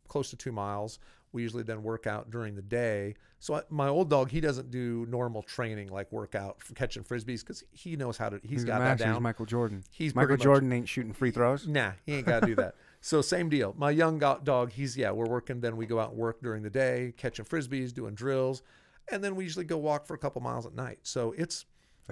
close 0.07 0.29
to 0.29 0.37
two 0.37 0.51
miles. 0.51 0.99
We 1.33 1.41
usually 1.41 1.63
then 1.63 1.83
work 1.83 2.07
out 2.07 2.31
during 2.31 2.55
the 2.55 2.61
day. 2.61 3.15
So 3.39 3.55
I, 3.55 3.61
my 3.69 3.89
old 3.89 4.09
dog, 4.09 4.31
he 4.31 4.39
doesn't 4.39 4.71
do 4.71 5.05
normal 5.09 5.43
training 5.43 5.89
like 5.89 6.11
workout 6.11 6.57
catching 6.73 7.03
frisbees 7.03 7.41
because 7.41 7.63
he 7.71 7.97
knows 7.97 8.17
how 8.17 8.29
to. 8.29 8.39
He's, 8.41 8.49
he's 8.49 8.63
got 8.63 8.79
that 8.79 8.85
master. 8.85 9.05
He's 9.05 9.13
down. 9.13 9.23
Michael 9.23 9.45
Jordan. 9.45 9.83
He's 9.91 10.15
Michael 10.15 10.29
pretty 10.29 10.39
much- 10.39 10.45
Jordan 10.45 10.73
ain't 10.73 10.89
shooting 10.89 11.13
free 11.13 11.31
throws. 11.31 11.67
Nah, 11.67 11.91
he 12.05 12.15
ain't 12.15 12.25
got 12.25 12.41
to 12.41 12.47
do 12.47 12.55
that. 12.55 12.75
So 12.99 13.21
same 13.21 13.47
deal. 13.47 13.75
My 13.77 13.91
young 13.91 14.17
dog, 14.17 14.71
he's 14.71 14.97
yeah, 14.97 15.11
we're 15.11 15.29
working. 15.29 15.61
Then 15.61 15.77
we 15.77 15.85
go 15.85 15.99
out 15.99 16.09
and 16.09 16.17
work 16.17 16.41
during 16.41 16.63
the 16.63 16.69
day, 16.69 17.13
catching 17.15 17.45
frisbees, 17.45 17.93
doing 17.93 18.15
drills, 18.15 18.63
and 19.11 19.23
then 19.23 19.35
we 19.35 19.43
usually 19.43 19.65
go 19.65 19.77
walk 19.77 20.05
for 20.05 20.13
a 20.13 20.17
couple 20.17 20.41
miles 20.41 20.65
at 20.65 20.73
night. 20.73 20.99
So 21.03 21.33
it's 21.37 21.65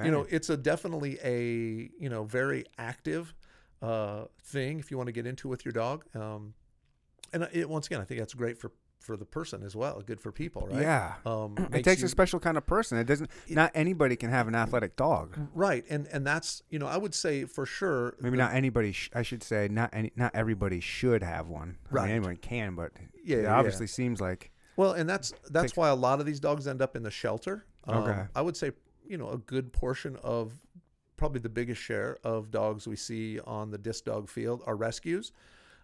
you 0.03 0.11
know 0.11 0.25
it's 0.29 0.49
a 0.49 0.57
definitely 0.57 1.17
a 1.23 1.89
you 2.01 2.09
know 2.09 2.23
very 2.25 2.65
active 2.77 3.33
uh, 3.81 4.25
thing 4.43 4.79
if 4.79 4.91
you 4.91 4.97
want 4.97 5.07
to 5.07 5.13
get 5.13 5.25
into 5.25 5.47
with 5.47 5.63
your 5.65 5.71
dog. 5.71 6.03
Um, 6.15 6.53
and 7.33 7.47
it, 7.53 7.69
once 7.69 7.87
again, 7.87 8.01
I 8.01 8.03
think 8.03 8.19
that's 8.19 8.33
great 8.33 8.57
for 8.59 8.71
for 8.99 9.15
the 9.15 9.25
person 9.25 9.61
as 9.61 9.75
well. 9.75 10.01
Good 10.01 10.19
for 10.19 10.31
people, 10.31 10.67
right? 10.67 10.81
Yeah. 10.81 11.13
Um, 11.27 11.55
It 11.73 11.83
takes 11.83 12.01
you- 12.01 12.07
a 12.07 12.09
special 12.09 12.39
kind 12.39 12.57
of 12.57 12.65
person. 12.65 12.97
It 12.97 13.03
doesn't. 13.05 13.29
not 13.49 13.71
anybody 13.75 14.15
can 14.15 14.31
have 14.31 14.47
an 14.47 14.55
athletic 14.55 14.95
dog. 14.95 15.37
right, 15.53 15.85
and 15.89 16.07
and 16.07 16.25
that's 16.25 16.63
you 16.69 16.79
know 16.79 16.87
I 16.87 16.97
would 16.97 17.13
say 17.13 17.45
for 17.45 17.65
sure. 17.65 18.15
Maybe 18.19 18.31
the- 18.31 18.43
not 18.43 18.53
anybody. 18.53 18.91
Sh- 18.93 19.11
I 19.13 19.21
should 19.21 19.43
say 19.43 19.67
not 19.69 19.91
any. 19.93 20.11
Not 20.15 20.33
everybody 20.35 20.79
should 20.79 21.21
have 21.23 21.47
one. 21.47 21.77
I 21.91 21.93
Right. 21.93 22.01
mean, 22.07 22.11
anyone 22.15 22.37
can, 22.37 22.75
but 22.75 22.91
Yeah, 23.23 23.37
it 23.37 23.43
yeah, 23.43 23.55
obviously 23.55 23.87
seems 23.87 24.19
like 24.19 24.51
Well, 24.77 24.93
and 24.93 25.09
that's 25.09 25.33
that's 25.49 25.75
why 25.77 25.89
a 25.89 25.95
lot 25.95 26.19
of 26.19 26.25
these 26.25 26.39
dogs 26.39 26.67
end 26.67 26.81
up 26.81 26.95
in 26.95 27.03
the 27.03 27.11
shelter. 27.11 27.65
Um, 27.85 28.03
Okay. 28.03 28.23
I 28.35 28.41
would 28.41 28.57
say 28.57 28.71
you 29.07 29.17
know 29.17 29.29
a 29.29 29.37
good 29.37 29.71
portion 29.71 30.17
of 30.23 30.53
probably 31.17 31.39
the 31.39 31.49
biggest 31.49 31.81
share 31.81 32.17
of 32.23 32.51
dogs 32.51 32.87
we 32.87 32.95
see 32.95 33.39
on 33.41 33.71
the 33.71 33.77
disc 33.77 34.03
dog 34.05 34.29
field 34.29 34.61
are 34.65 34.75
rescues. 34.75 35.31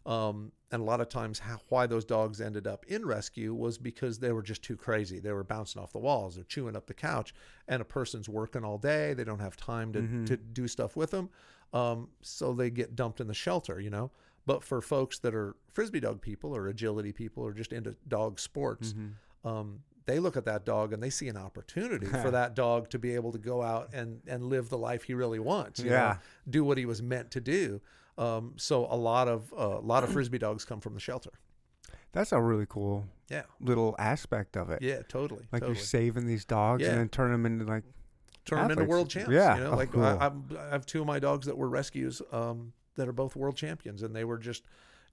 Um, 0.06 0.52
and 0.72 0.82
a 0.82 0.84
lot 0.86 1.00
of 1.00 1.10
times, 1.10 1.38
how, 1.38 1.60
why 1.70 1.86
those 1.86 2.04
dogs 2.04 2.42
ended 2.42 2.66
up 2.66 2.86
in 2.88 3.06
rescue 3.06 3.54
was 3.54 3.78
because 3.78 4.18
they 4.20 4.32
were 4.32 4.42
just 4.42 4.64
too 4.64 4.76
crazy. 4.76 5.20
They 5.20 5.32
were 5.32 5.44
bouncing 5.44 5.82
off 5.82 5.92
the 5.92 6.00
walls, 6.00 6.36
they're 6.36 6.44
chewing 6.44 6.76
up 6.76 6.88
the 6.88 6.94
couch, 6.96 7.36
and 7.68 7.82
a 7.82 7.86
person's 7.86 8.28
working 8.28 8.64
all 8.64 8.78
day. 8.80 9.14
They 9.14 9.24
don't 9.24 9.39
have 9.39 9.56
time 9.56 9.94
to, 9.94 10.26
to 10.26 10.38
do 10.38 10.68
stuff 10.68 10.96
with 10.96 11.12
them. 11.12 11.30
Um, 11.72 12.10
so 12.22 12.54
they 12.54 12.70
get 12.72 12.96
dumped 12.96 13.22
in 13.22 13.28
the 13.28 13.34
shelter, 13.36 13.80
you 13.80 13.89
know. 13.92 14.12
But 14.52 14.64
for 14.64 14.82
folks 14.82 15.20
that 15.20 15.34
are 15.36 15.56
frisbee 15.70 15.99
dog 16.02 16.22
people 16.22 16.56
or 16.56 16.68
agility 16.68 17.12
people 17.12 17.43
or 17.43 17.54
just 17.54 17.72
into 17.74 17.95
dog 18.08 18.39
sports, 18.39 18.93
um, 19.45 19.80
they 20.06 20.20
look 20.20 20.36
at 20.36 20.45
that 20.45 20.66
dog 20.66 20.93
and 20.93 21.02
they 21.02 21.10
see 21.10 21.28
an 21.30 21.38
opportunity 21.38 22.06
for 22.08 22.32
that 22.39 22.56
dog 22.56 22.89
to 22.89 22.99
be 22.99 23.16
able 23.16 23.32
to 23.32 23.38
go 23.38 23.62
out 23.62 23.89
and, 23.93 24.20
and 24.28 24.43
live 24.43 24.68
the 24.70 24.78
life 24.78 25.04
he 25.04 25.14
really 25.14 25.39
wants. 25.39 25.80
you 25.80 25.89
know, 25.89 25.95
Yeah. 25.95 26.18
do 26.49 26.64
what 26.66 26.78
he 26.78 26.86
was 26.86 27.02
meant 27.02 27.32
to 27.32 27.39
do. 27.41 27.82
Um, 28.18 28.54
so 28.58 28.88
a 28.89 28.97
lot 28.97 29.28
of 29.28 29.54
uh, 29.54 29.78
a 29.80 29.86
lot 29.93 30.04
of 30.04 30.12
frisbee 30.16 30.38
dogs 30.39 30.66
come 30.66 30.82
from 30.82 30.93
the 30.95 30.99
shelter. 30.99 31.32
that's 32.12 32.32
a 32.34 32.41
really 32.41 32.66
cool 32.68 33.06
Yeah, 33.30 33.43
little 33.62 33.95
aspect 33.97 34.58
of 34.58 34.70
it. 34.70 34.82
yeah, 34.82 35.02
totally. 35.08 35.45
Like 35.52 35.62
totally. 35.62 35.78
you're 35.78 35.86
saving 35.86 36.26
these 36.26 36.43
dogs 36.45 36.82
Yeah. 36.84 36.89
and 36.89 36.97
then 36.99 37.10
turn 37.10 37.32
them 37.32 37.45
into 37.45 37.64
like 37.66 37.84
turn 38.43 38.60
them 38.68 38.72
into 38.72 38.84
world 38.86 39.10
champs. 39.10 39.32
Yeah. 39.32 39.56
you 39.56 39.64
know, 39.64 39.72
Oh, 39.72 39.76
like 39.82 39.91
cool. 39.93 40.04
I, 40.04 40.30
I 40.60 40.70
have 40.72 40.86
two 40.86 40.99
of 41.02 41.08
my 41.08 41.20
dogs 41.20 41.45
that 41.45 41.56
were 41.58 41.70
rescues 41.70 42.22
um, 42.34 42.74
that 42.96 43.08
are 43.08 43.14
both 43.14 43.36
world 43.36 43.56
champions, 43.56 44.04
and 44.04 44.16
they 44.16 44.24
were 44.24 44.38
just, 44.38 44.64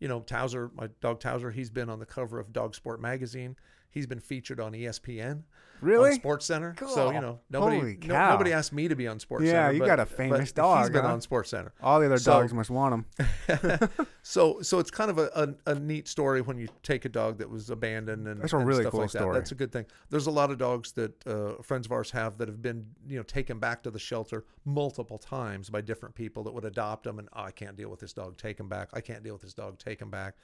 you 0.01 0.09
know, 0.09 0.21
Towser, 0.21 0.71
my 0.75 0.89
dog 1.01 1.21
Towser, 1.21 1.51
he's 1.51 1.71
been 1.71 1.89
on 1.89 1.99
the 1.99 2.07
cover 2.07 2.39
of 2.39 2.53
Dog 2.53 2.75
Sport 2.75 3.01
magazine. 3.01 3.57
He's 3.91 4.07
been 4.07 4.21
featured 4.21 4.61
on 4.61 4.73
ESPN, 4.73 5.43
really. 5.81 6.11
on 6.11 6.15
Sports 6.17 6.45
Center. 6.47 6.75
So 6.79 7.11
you 7.11 7.21
know, 7.21 7.41
nobody, 7.51 7.97
no- 8.07 8.31
nobody 8.31 8.53
asked 8.53 8.73
me 8.73 8.87
to 8.89 8.95
be 8.95 9.09
on 9.09 9.19
Sports 9.19 9.45
Yeah, 9.47 9.53
Center. 9.67 9.73
you 9.73 9.79
but- 9.81 9.87
got 9.87 10.01
a 10.01 10.07
famous 10.07 10.53
dog. 10.53 10.81
He's 10.83 10.91
been 10.91 11.05
huh? 11.05 11.13
on 11.15 11.21
Sports 11.23 11.51
Center. 11.51 11.73
All 11.83 11.99
the 11.99 12.07
other 12.07 12.19
So- 12.19 12.33
dogs 12.33 12.53
must 12.53 12.71
want 12.71 12.95
him. 12.95 13.29
so 14.23 14.61
so 14.61 14.79
it's 14.79 14.91
kind 14.91 15.11
of 15.11 15.19
a, 15.19 15.57
a, 15.67 15.73
a 15.73 15.75
neat 15.75 16.07
story 16.07 16.41
when 16.43 16.59
you 16.59 16.69
take 16.83 17.05
a 17.07 17.09
dog 17.09 17.39
that 17.39 17.49
was 17.49 17.71
abandoned 17.71 18.29
and 18.29 18.41
That's 18.43 18.53
a 18.53 18.59
and 18.59 18.67
really 18.67 18.83
stuff 18.83 18.93
cool 18.93 19.01
like 19.01 19.11
that. 19.13 19.33
That's 19.33 19.53
a 19.53 19.55
good 19.55 19.73
thing. 19.73 19.87
There's 20.11 20.27
a 20.27 20.31
lot 20.31 20.51
of 20.51 20.59
dogs 20.59 20.93
that 20.93 21.27
uh, 21.27 21.63
friends 21.63 21.87
of 21.87 21.93
ours 21.93 22.11
have 22.11 22.37
that 22.39 22.49
have 22.49 22.61
been 22.63 22.87
you 23.09 23.17
know 23.17 23.23
taken 23.23 23.59
back 23.59 23.83
to 23.85 23.91
the 23.91 23.99
shelter 23.99 24.45
multiple 24.65 25.19
times 25.19 25.71
by 25.71 25.81
different 25.81 26.15
people 26.15 26.43
that 26.45 26.53
would 26.53 26.65
adopt 26.67 27.05
them 27.05 27.19
and 27.19 27.29
oh, 27.33 27.43
I 27.45 27.51
can't 27.51 27.77
deal 27.77 27.89
with 27.89 28.01
this 28.01 28.13
dog, 28.13 28.37
take 28.37 28.61
him 28.61 28.69
back. 28.69 28.91
I 28.93 29.01
can't 29.01 29.23
deal 29.23 29.33
with 29.33 29.43
this 29.43 29.55
dog, 29.55 29.79
take 29.79 30.01
him 30.01 30.11
back, 30.11 30.35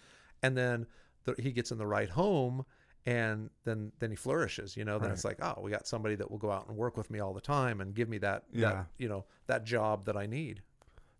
and 0.42 0.57
then 0.57 0.86
the, 1.24 1.34
he 1.38 1.53
gets 1.53 1.70
in 1.70 1.78
the 1.78 1.86
right 1.86 2.09
home. 2.09 2.64
And 3.07 3.50
then, 3.64 3.92
then 3.98 4.11
he 4.11 4.16
flourishes. 4.16 4.76
You 4.76 4.84
know. 4.84 4.98
Then 4.98 5.09
Right. 5.11 5.14
it's 5.14 5.24
like, 5.24 5.38
oh, 5.42 5.61
we 5.61 5.70
got 5.70 5.86
somebody 5.86 6.14
that 6.16 6.30
will 6.30 6.38
go 6.38 6.50
out 6.50 6.68
and 6.68 6.76
work 6.76 6.96
with 6.96 7.11
me 7.11 7.20
all 7.20 7.34
the 7.34 7.40
time 7.40 7.80
and 7.80 7.94
give 7.94 8.09
me 8.09 8.18
that, 8.18 8.44
Yeah. 8.50 8.70
that 8.72 8.86
you 8.98 9.09
know, 9.09 9.24
that 9.46 9.64
job 9.64 10.07
that 10.07 10.16
I 10.16 10.26
need. 10.26 10.62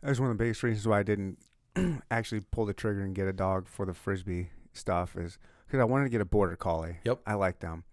That 0.01 0.09
was 0.11 0.21
one 0.21 0.31
of 0.31 0.37
the 0.39 0.43
biggest 0.45 0.63
reasons 0.63 0.87
why 0.87 1.01
I 1.01 1.03
didn't 1.03 1.39
actually 2.11 2.41
pull 2.41 2.67
the 2.67 2.75
trigger 2.75 3.03
and 3.03 3.15
get 3.15 3.27
a 3.27 3.33
dog 3.33 3.69
for 3.69 3.85
the 3.87 3.95
frisbee 3.95 4.51
stuff 4.73 5.17
is 5.17 5.39
because 5.67 5.81
I 5.81 5.85
wanted 5.85 6.05
to 6.05 6.11
get 6.11 6.21
a 6.21 6.25
border 6.27 6.57
collie. 6.57 6.99
Yep. 7.05 7.21
I 7.27 7.35
like 7.35 7.61
them. 7.61 7.85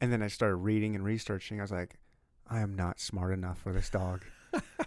And 0.00 0.12
then 0.12 0.22
I 0.22 0.28
started 0.28 0.56
reading 0.56 0.94
and 0.94 1.04
researching. 1.04 1.60
I 1.60 1.62
was 1.62 1.70
like, 1.72 1.96
I 2.48 2.60
am 2.60 2.74
not 2.74 2.98
smart 3.00 3.32
enough 3.32 3.58
for 3.58 3.72
this 3.72 3.90
dog. 3.90 4.24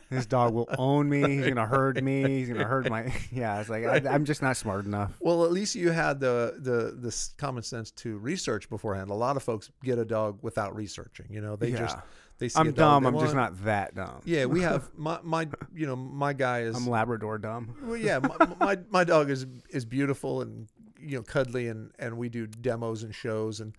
This 0.09 0.25
dog 0.25 0.53
will 0.53 0.67
own 0.77 1.09
me. 1.09 1.37
He's 1.37 1.47
gonna 1.47 1.65
herd 1.65 2.03
me. 2.03 2.23
He's 2.39 2.49
gonna 2.49 2.65
herd 2.65 2.89
my. 2.89 3.11
Yeah, 3.31 3.55
I 3.55 3.59
was 3.59 3.69
like, 3.69 3.85
I, 3.85 4.13
I'm 4.13 4.25
just 4.25 4.41
not 4.41 4.57
smart 4.57 4.85
enough. 4.85 5.13
Well, 5.19 5.45
at 5.45 5.51
least 5.51 5.75
you 5.75 5.91
had 5.91 6.19
the 6.19 6.55
the 6.59 6.95
the 6.99 7.29
common 7.37 7.63
sense 7.63 7.91
to 7.91 8.17
research 8.17 8.69
beforehand. 8.69 9.09
A 9.09 9.15
lot 9.15 9.37
of 9.37 9.43
folks 9.43 9.71
get 9.83 9.97
a 9.97 10.05
dog 10.05 10.39
without 10.41 10.75
researching. 10.75 11.27
You 11.29 11.41
know, 11.41 11.55
they 11.55 11.71
just 11.71 11.97
they 12.37 12.49
see. 12.49 12.59
I'm 12.59 12.67
dog 12.67 13.03
dumb. 13.03 13.05
I'm 13.05 13.19
just 13.19 13.35
not 13.35 13.63
that 13.63 13.95
dumb. 13.95 14.21
Yeah, 14.25 14.45
we 14.45 14.61
have 14.61 14.89
my 14.97 15.19
my 15.23 15.47
you 15.73 15.87
know 15.87 15.95
my 15.95 16.33
guy 16.33 16.61
is 16.61 16.75
I'm 16.75 16.87
Labrador 16.87 17.37
dumb. 17.37 17.75
well, 17.83 17.97
yeah 17.97 18.19
my, 18.19 18.47
my 18.59 18.77
my 18.89 19.03
dog 19.03 19.29
is 19.29 19.45
is 19.69 19.85
beautiful 19.85 20.41
and 20.41 20.67
you 20.99 21.17
know 21.17 21.23
cuddly 21.23 21.67
and 21.67 21.91
and 21.99 22.17
we 22.17 22.29
do 22.29 22.47
demos 22.47 23.03
and 23.03 23.13
shows 23.13 23.59
and 23.59 23.73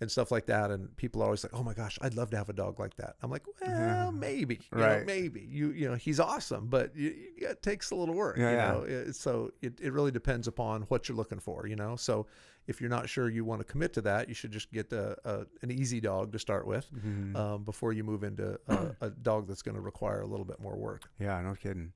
and 0.00 0.10
stuff 0.10 0.30
like 0.30 0.46
that. 0.46 0.70
And 0.70 0.96
people 0.96 1.22
are 1.22 1.26
always 1.26 1.42
like, 1.44 1.54
"Oh 1.54 1.62
my 1.62 1.74
gosh, 1.74 1.98
I'd 2.02 2.14
love 2.14 2.30
to 2.30 2.36
have 2.36 2.48
a 2.48 2.52
dog 2.52 2.78
like 2.78 2.96
that." 2.96 3.16
I'm 3.22 3.30
like, 3.30 3.44
"Well, 3.66 4.12
maybe, 4.12 4.60
you 4.72 4.78
know, 4.78 5.02
maybe 5.06 5.40
you 5.48 5.70
you 5.70 5.88
know 5.88 5.94
he's 5.96 6.20
awesome, 6.20 6.66
but 6.68 6.94
you, 6.96 7.14
you, 7.36 7.48
it 7.48 7.62
takes 7.62 7.90
a 7.90 7.94
little 7.94 8.14
work, 8.14 8.36
Yeah, 8.38 8.50
you 8.50 8.56
yeah. 8.56 8.72
know. 8.72 8.80
It- 8.82 9.16
so 9.16 9.50
it 9.62 9.80
it 9.80 9.92
really 9.92 10.10
depends 10.12 10.46
upon 10.48 10.82
what 10.82 11.08
you're 11.08 11.16
looking 11.16 11.40
for, 11.40 11.66
you 11.66 11.76
know. 11.76 11.96
So 11.96 12.26
if 12.66 12.80
you're 12.80 12.90
not 12.90 13.08
sure 13.08 13.28
you 13.30 13.44
want 13.44 13.60
to 13.60 13.64
commit 13.64 13.92
to 13.94 14.02
that, 14.02 14.28
you 14.28 14.34
should 14.34 14.52
just 14.52 14.70
get 14.72 14.92
a, 14.92 15.16
a 15.24 15.46
an 15.62 15.70
easy 15.70 16.00
dog 16.00 16.32
to 16.32 16.38
start 16.38 16.66
with 16.66 16.86
Mhm. 16.92 17.34
um, 17.36 17.64
before 17.64 17.92
you 17.92 18.04
move 18.04 18.22
into 18.24 18.58
a, 18.68 18.94
a 19.00 19.10
dog 19.10 19.48
that's 19.48 19.62
going 19.62 19.74
to 19.74 19.80
require 19.80 20.20
a 20.20 20.26
little 20.26 20.44
bit 20.44 20.60
more 20.60 20.76
work. 20.76 21.08
yeah, 21.18 21.40
no 21.40 21.54
kidding. 21.54 21.92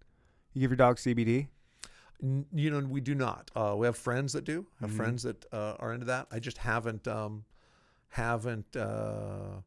You 0.54 0.60
give 0.62 0.70
your 0.70 0.76
dog 0.76 0.96
CBD? 0.96 1.48
You 2.52 2.70
know 2.70 2.78
we 2.80 3.00
do 3.00 3.14
not 3.16 3.50
uh, 3.56 3.74
we 3.76 3.84
have 3.86 3.96
friends 3.96 4.32
that 4.34 4.44
do 4.44 4.66
have 4.80 4.90
Mhm. 4.90 4.96
friends 4.96 5.22
that 5.24 5.44
uh, 5.52 5.74
are 5.80 5.92
into 5.92 6.06
that 6.06 6.28
i 6.30 6.38
just 6.38 6.56
haven't 6.58 7.08
um 7.08 7.44
haven't 8.12 8.76
uh 8.76 9.60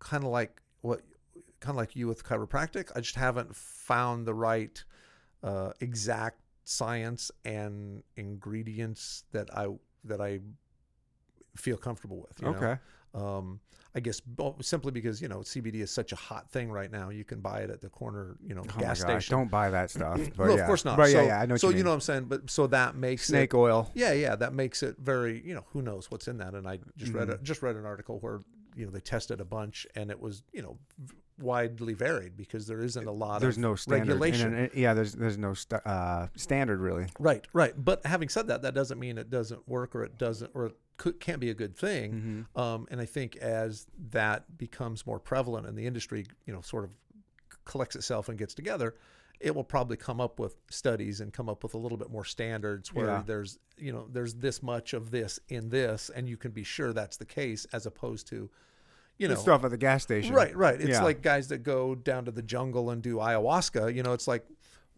kind 0.00 0.24
of 0.24 0.30
like 0.30 0.60
what 0.80 1.00
kind 1.60 1.70
of 1.70 1.76
like 1.76 1.94
you 1.94 2.08
with 2.08 2.24
chiropractic 2.24 2.90
i 2.96 3.00
just 3.00 3.14
haven't 3.14 3.54
found 3.54 4.26
the 4.26 4.34
right 4.34 4.84
uh 5.44 5.70
exact 5.80 6.40
science 6.64 7.30
and 7.44 8.02
ingredients 8.16 9.22
that 9.30 9.48
i 9.56 9.68
that 10.04 10.20
i 10.20 10.40
feel 11.54 11.76
comfortable 11.76 12.18
with 12.18 12.40
you 12.40 12.48
know? 12.48 12.78
Um 13.16 13.60
I 13.94 14.00
guess 14.00 14.20
simply 14.60 14.92
because 14.92 15.22
you 15.22 15.28
know 15.28 15.38
CBD 15.38 15.76
is 15.76 15.90
such 15.90 16.12
a 16.12 16.16
hot 16.16 16.50
thing 16.50 16.70
right 16.70 16.92
now. 16.92 17.08
You 17.08 17.24
can 17.24 17.40
buy 17.40 17.60
it 17.60 17.70
at 17.70 17.80
the 17.80 17.88
corner, 17.88 18.36
you 18.46 18.54
know, 18.54 18.62
Oh 18.76 18.80
gas 18.80 19.00
station. 19.00 19.34
don't 19.38 19.50
buy 19.50 19.70
that 19.70 19.90
stuff. 19.96 20.20
But 20.36 20.48
no, 20.48 20.54
yeah. 20.54 20.60
of 20.60 20.66
course 20.66 20.84
not. 20.84 20.98
Right, 20.98 21.12
so, 21.12 21.22
yeah, 21.22 21.26
yeah, 21.28 21.40
I 21.40 21.46
know 21.46 21.56
so 21.56 21.70
you 21.70 21.78
you, 21.78 21.82
know 21.84 21.90
what 21.90 21.94
I'm 21.94 22.00
saying, 22.02 22.24
but 22.24 22.50
so 22.50 22.66
that 22.66 22.94
makes 22.94 23.26
Snake 23.28 23.54
it, 23.54 23.56
oil. 23.56 23.90
yeah, 23.94 24.12
yeah, 24.12 24.36
that 24.36 24.52
makes 24.52 24.82
it 24.82 24.96
very, 24.98 25.40
you 25.46 25.54
know, 25.54 25.64
who 25.72 25.80
knows 25.80 26.10
what's 26.10 26.28
in 26.28 26.36
that. 26.38 26.52
And 26.54 26.68
I 26.68 26.80
just 26.98 27.14
read 27.14 27.30
a, 27.30 27.36
Mhm. 27.38 27.42
just 27.42 27.62
read 27.62 27.76
an 27.76 27.86
article 27.86 28.18
where 28.18 28.40
you 28.74 28.84
know 28.84 28.90
they 28.90 29.00
tested 29.00 29.40
a 29.40 29.46
bunch 29.46 29.86
and 29.94 30.10
it 30.10 30.20
was 30.20 30.42
you 30.52 30.60
know 30.60 30.76
v- 30.98 31.14
widely 31.38 31.92
varied 31.94 32.36
because 32.36 32.66
there 32.66 32.80
isn't 32.82 33.06
a 33.06 33.12
lot 33.12 33.40
There's 33.40 33.56
of 33.56 33.62
no 33.62 33.74
standard. 33.74 34.10
and- 34.12 34.20
regulation. 34.20 34.54
and- 34.54 34.74
yeah, 34.74 34.94
there's 34.94 35.12
there's 35.12 35.38
no 35.38 35.54
st- 35.54 35.84
uh, 35.86 36.28
standard 36.36 36.80
really. 36.80 37.06
right, 37.18 37.46
right. 37.52 37.74
But 37.76 38.06
having 38.06 38.28
said 38.28 38.46
that, 38.48 38.62
that 38.62 38.74
doesn't 38.74 38.98
mean 38.98 39.18
it 39.18 39.30
doesn't 39.30 39.68
work 39.68 39.94
or 39.94 40.04
it 40.04 40.16
doesn't 40.18 40.50
or 40.54 40.66
it 40.66 40.76
could, 40.96 41.20
can't 41.20 41.40
be 41.40 41.50
a 41.50 41.54
good 41.54 41.76
thing. 41.76 42.46
Mm-hmm. 42.54 42.58
Um, 42.60 42.86
and 42.90 43.00
I 43.00 43.04
think 43.04 43.36
as 43.36 43.86
that 44.12 44.56
becomes 44.56 45.06
more 45.06 45.18
prevalent 45.18 45.66
and 45.66 45.76
the 45.76 45.86
industry, 45.86 46.24
you 46.46 46.54
know, 46.54 46.62
sort 46.62 46.84
of 46.84 46.96
collects 47.66 47.96
itself 47.96 48.28
and 48.30 48.38
gets 48.38 48.54
together, 48.54 48.94
it 49.38 49.54
will 49.54 49.64
probably 49.64 49.98
come 49.98 50.22
up 50.22 50.38
with 50.40 50.56
studies 50.70 51.20
and 51.20 51.34
come 51.34 51.50
up 51.50 51.62
with 51.62 51.74
a 51.74 51.78
little 51.78 51.98
bit 51.98 52.10
more 52.10 52.24
standards 52.24 52.94
where 52.94 53.06
Yeah. 53.08 53.22
there's, 53.26 53.58
you 53.76 53.92
know, 53.92 54.08
there's 54.10 54.32
this 54.36 54.62
much 54.62 54.94
of 54.94 55.10
this 55.10 55.38
in 55.50 55.68
this, 55.68 56.08
and 56.14 56.26
you 56.26 56.38
can 56.38 56.52
be 56.52 56.62
sure 56.64 56.94
that's 56.94 57.18
the 57.18 57.26
case, 57.26 57.66
as 57.74 57.84
opposed 57.84 58.26
to, 58.28 58.48
you 59.18 59.28
know, 59.28 59.34
stuff 59.34 59.64
at 59.64 59.70
the 59.70 59.76
gas 59.78 60.02
station. 60.02 60.34
right, 60.34 60.54
right. 60.56 60.80
It's 60.80 60.90
Yeah. 60.90 61.02
like 61.04 61.22
guys 61.22 61.48
that 61.48 61.58
go 61.58 61.94
down 61.94 62.24
to 62.26 62.30
the 62.30 62.42
jungle 62.42 62.90
and 62.90 63.02
do 63.02 63.16
ayahuasca. 63.16 63.94
You 63.94 64.02
know, 64.02 64.12
it's 64.12 64.28
like, 64.28 64.44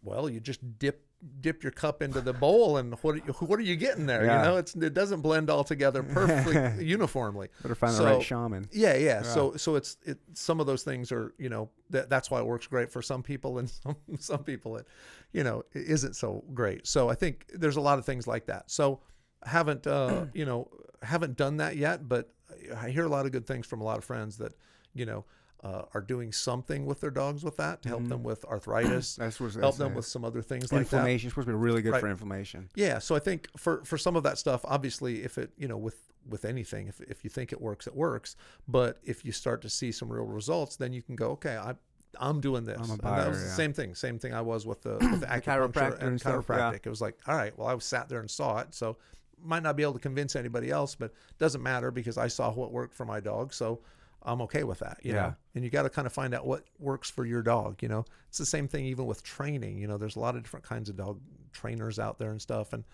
well, 0.02 0.28
you 0.28 0.40
just 0.40 0.78
dip 0.78 1.04
dip 1.40 1.64
your 1.64 1.72
cup 1.72 2.00
into 2.00 2.20
the 2.20 2.32
bowl, 2.32 2.76
and 2.76 2.94
what 3.02 3.16
are 3.16 3.18
you, 3.18 3.32
what 3.40 3.58
are 3.58 3.62
you 3.62 3.74
getting 3.74 4.06
there? 4.06 4.24
Yeah. 4.24 4.38
You 4.38 4.48
know, 4.50 4.56
it's 4.58 4.74
it 4.76 4.94
doesn't 4.94 5.20
blend 5.20 5.50
all 5.50 5.64
together 5.64 6.02
perfectly 6.04 6.84
uniformly. 6.84 7.48
Better 7.60 7.74
find 7.74 7.96
the 7.96 8.04
right 8.04 8.22
shaman. 8.22 8.68
Yeah, 8.70 8.94
yeah. 8.94 9.22
So 9.22 9.56
so 9.56 9.74
it's 9.74 9.96
it. 10.04 10.18
Some 10.34 10.60
of 10.60 10.66
those 10.66 10.84
things 10.84 11.10
are 11.10 11.34
you 11.38 11.48
know 11.48 11.70
that 11.90 12.08
that's 12.08 12.30
why 12.30 12.38
it 12.38 12.46
works 12.46 12.68
great 12.68 12.90
for 12.92 13.02
some 13.02 13.24
people, 13.24 13.58
and 13.58 13.68
some 13.82 13.96
some 14.20 14.44
people 14.44 14.76
it, 14.76 14.86
you 15.32 15.42
know, 15.42 15.64
it 15.72 15.86
isn't 15.88 16.14
so 16.14 16.44
great. 16.54 16.86
So 16.86 17.08
I 17.08 17.14
think 17.16 17.46
there's 17.52 17.76
a 17.76 17.80
lot 17.80 17.98
of 17.98 18.04
things 18.06 18.26
like 18.28 18.46
that. 18.46 18.70
So 18.70 19.00
haven't 19.44 19.86
uh 19.88 20.26
you 20.34 20.44
know 20.44 20.68
haven't 21.02 21.36
done 21.36 21.56
that 21.56 21.76
yet, 21.76 22.08
but 22.08 22.32
I 22.76 22.90
hear 22.90 23.04
a 23.04 23.08
lot 23.08 23.26
of 23.26 23.32
good 23.32 23.46
things 23.46 23.66
from 23.66 23.80
a 23.80 23.84
lot 23.84 23.98
of 23.98 24.04
friends 24.04 24.38
that 24.38 24.52
you 24.94 25.06
know 25.06 25.24
uh, 25.64 25.82
are 25.92 26.00
doing 26.00 26.32
something 26.32 26.86
with 26.86 27.00
their 27.00 27.10
dogs 27.10 27.42
with 27.42 27.56
that 27.56 27.82
to 27.82 27.88
help 27.88 28.06
them 28.08 28.22
with 28.22 28.44
arthritis, 28.50 29.16
That's 29.16 29.38
help 29.56 29.76
them 29.76 29.94
with 29.94 30.06
some 30.06 30.24
other 30.24 30.40
things 30.42 30.70
like 30.72 30.88
that. 30.88 30.96
inflammation. 30.96 31.30
Supposed 31.30 31.46
to 31.48 31.52
be 31.52 31.56
really 31.56 31.82
good 31.82 31.92
Right. 31.92 32.00
for 32.00 32.08
inflammation. 32.08 32.68
Yeah, 32.76 32.98
so 33.00 33.16
I 33.16 33.18
think 33.18 33.48
for 33.56 33.84
for 33.84 33.98
some 33.98 34.14
of 34.16 34.22
that 34.22 34.38
stuff, 34.38 34.60
obviously, 34.64 35.24
if 35.24 35.36
it 35.38 35.50
you 35.56 35.66
know 35.66 35.76
with 35.76 35.96
with 36.28 36.44
anything, 36.44 36.86
if 36.88 37.00
if 37.00 37.24
you 37.24 37.30
think 37.30 37.52
it 37.52 37.60
works, 37.60 37.86
it 37.86 37.94
works. 37.96 38.36
But 38.68 38.98
if 39.02 39.24
you 39.24 39.32
start 39.32 39.62
to 39.62 39.68
see 39.70 39.90
some 39.90 40.12
real 40.12 40.26
results, 40.26 40.76
then 40.76 40.92
you 40.92 41.02
can 41.02 41.16
go, 41.16 41.30
okay, 41.32 41.56
I. 41.56 41.74
I'm 42.18 42.40
doing 42.40 42.64
this. 42.64 42.80
I'm 42.90 42.96
buyer, 42.96 43.20
that 43.24 43.28
was 43.28 43.42
the 43.42 43.48
yeah. 43.48 43.54
same 43.54 43.72
thing. 43.74 43.94
Same 43.94 44.18
thing 44.18 44.32
I 44.32 44.40
was 44.40 44.66
with 44.66 44.80
the, 44.82 44.94
with 44.94 45.20
the 45.20 45.26
acupuncture 45.26 45.70
chiropractor 45.72 45.94
and 45.98 46.02
and 46.04 46.20
stuff, 46.20 46.46
yeah. 46.48 46.56
chiropractic. 46.56 46.86
It 46.86 46.88
was 46.88 47.02
like, 47.02 47.18
all 47.26 47.36
right, 47.36 47.56
well, 47.56 47.68
I 47.68 47.74
was 47.74 47.84
sat 47.84 48.08
there 48.08 48.18
and 48.18 48.30
saw 48.30 48.58
it, 48.60 48.74
so 48.74 48.96
might 49.42 49.62
not 49.62 49.76
be 49.76 49.82
able 49.82 49.94
to 49.94 49.98
convince 49.98 50.36
anybody 50.36 50.70
else, 50.70 50.94
but 50.94 51.12
doesn't 51.38 51.62
matter 51.62 51.90
because 51.90 52.18
I 52.18 52.28
saw 52.28 52.52
what 52.52 52.72
worked 52.72 52.94
for 52.94 53.04
my 53.04 53.20
dog, 53.20 53.52
so 53.54 53.80
I'm 54.22 54.40
okay 54.42 54.64
with 54.64 54.80
that. 54.80 54.98
You 55.02 55.12
Yeah. 55.14 55.20
know, 55.22 55.34
and 55.54 55.64
you 55.64 55.70
got 55.70 55.82
to 55.84 55.90
kind 55.90 56.06
of 56.06 56.12
find 56.12 56.34
out 56.34 56.46
what 56.46 56.64
works 56.78 57.08
for 57.10 57.24
your 57.24 57.42
dog. 57.42 57.82
You 57.82 57.88
know, 57.88 58.04
it's 58.28 58.38
the 58.38 58.46
same 58.46 58.66
thing 58.68 58.84
even 58.86 59.06
with 59.06 59.22
training. 59.22 59.78
You 59.78 59.86
know, 59.86 59.96
there's 59.98 60.16
a 60.16 60.20
lot 60.20 60.36
of 60.36 60.42
different 60.42 60.64
kinds 60.66 60.88
of 60.88 60.96
dog 60.96 61.20
trainers 61.52 61.98
out 61.98 62.18
there 62.18 62.30
and 62.30 62.40
stuff, 62.42 62.72
and 62.72 62.84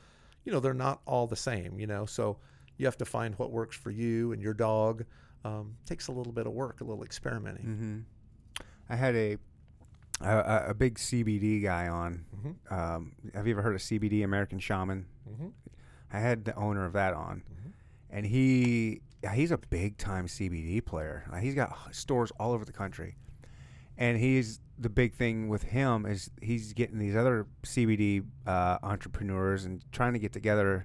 you 0.45 0.53
know 0.53 0.61
they're 0.61 0.75
not 0.75 1.01
all 1.07 1.27
the 1.27 1.37
same. 1.37 1.79
You 1.81 1.87
know, 1.87 2.05
so 2.07 2.39
you 2.77 2.87
have 2.87 2.99
to 2.99 3.05
find 3.05 3.35
what 3.39 3.51
works 3.53 3.77
for 3.77 3.91
you 3.91 4.33
and 4.33 4.43
your 4.43 4.55
dog. 4.55 5.05
Um, 5.45 5.77
takes 5.87 6.09
a 6.09 6.13
little 6.13 6.33
bit 6.33 6.47
of 6.47 6.53
work, 6.55 6.81
a 6.81 6.85
little 6.85 7.05
experimenting. 7.05 7.65
hmm 7.65 7.99
I 8.89 8.97
had 8.97 9.15
a 9.15 9.39
a, 10.21 10.67
a- 10.69 10.75
big 10.75 10.95
CBD 10.97 11.63
guy 11.63 11.89
on. 11.89 12.25
Mhm. 12.37 12.73
Um, 12.73 13.13
have 13.35 13.47
you 13.47 13.53
ever 13.55 13.63
heard 13.63 13.75
of 13.75 13.81
CBD, 13.81 14.23
American 14.25 14.59
Shaman? 14.61 15.07
Mm-hmm. 15.29 15.49
I 16.13 16.21
had 16.21 16.45
the 16.45 16.55
owner 16.55 16.85
of 16.85 16.93
that 16.93 17.15
on, 17.15 17.43
Mhm. 17.43 17.73
and 18.11 18.27
he 18.27 19.01
he's 19.33 19.51
a 19.51 19.59
big 19.59 19.97
time 19.97 20.27
CBD 20.29 20.81
player. 20.85 21.25
Like, 21.33 21.43
he's 21.43 21.55
got 21.55 21.95
stores 21.95 22.31
all 22.39 22.53
over 22.53 22.65
the 22.65 22.73
country, 22.73 23.17
and 23.97 24.19
he's 24.19 24.61
the 24.79 24.91
big 24.91 25.15
thing 25.15 25.49
with 25.49 25.63
him 25.63 26.05
is 26.05 26.31
he's 26.43 26.73
getting 26.73 26.99
these 26.99 27.15
other 27.17 27.47
CBD 27.63 28.23
uh, 28.47 28.79
entrepreneurs 28.83 29.65
and 29.65 29.83
trying 29.93 30.13
to 30.13 30.19
get 30.19 30.33
together 30.33 30.85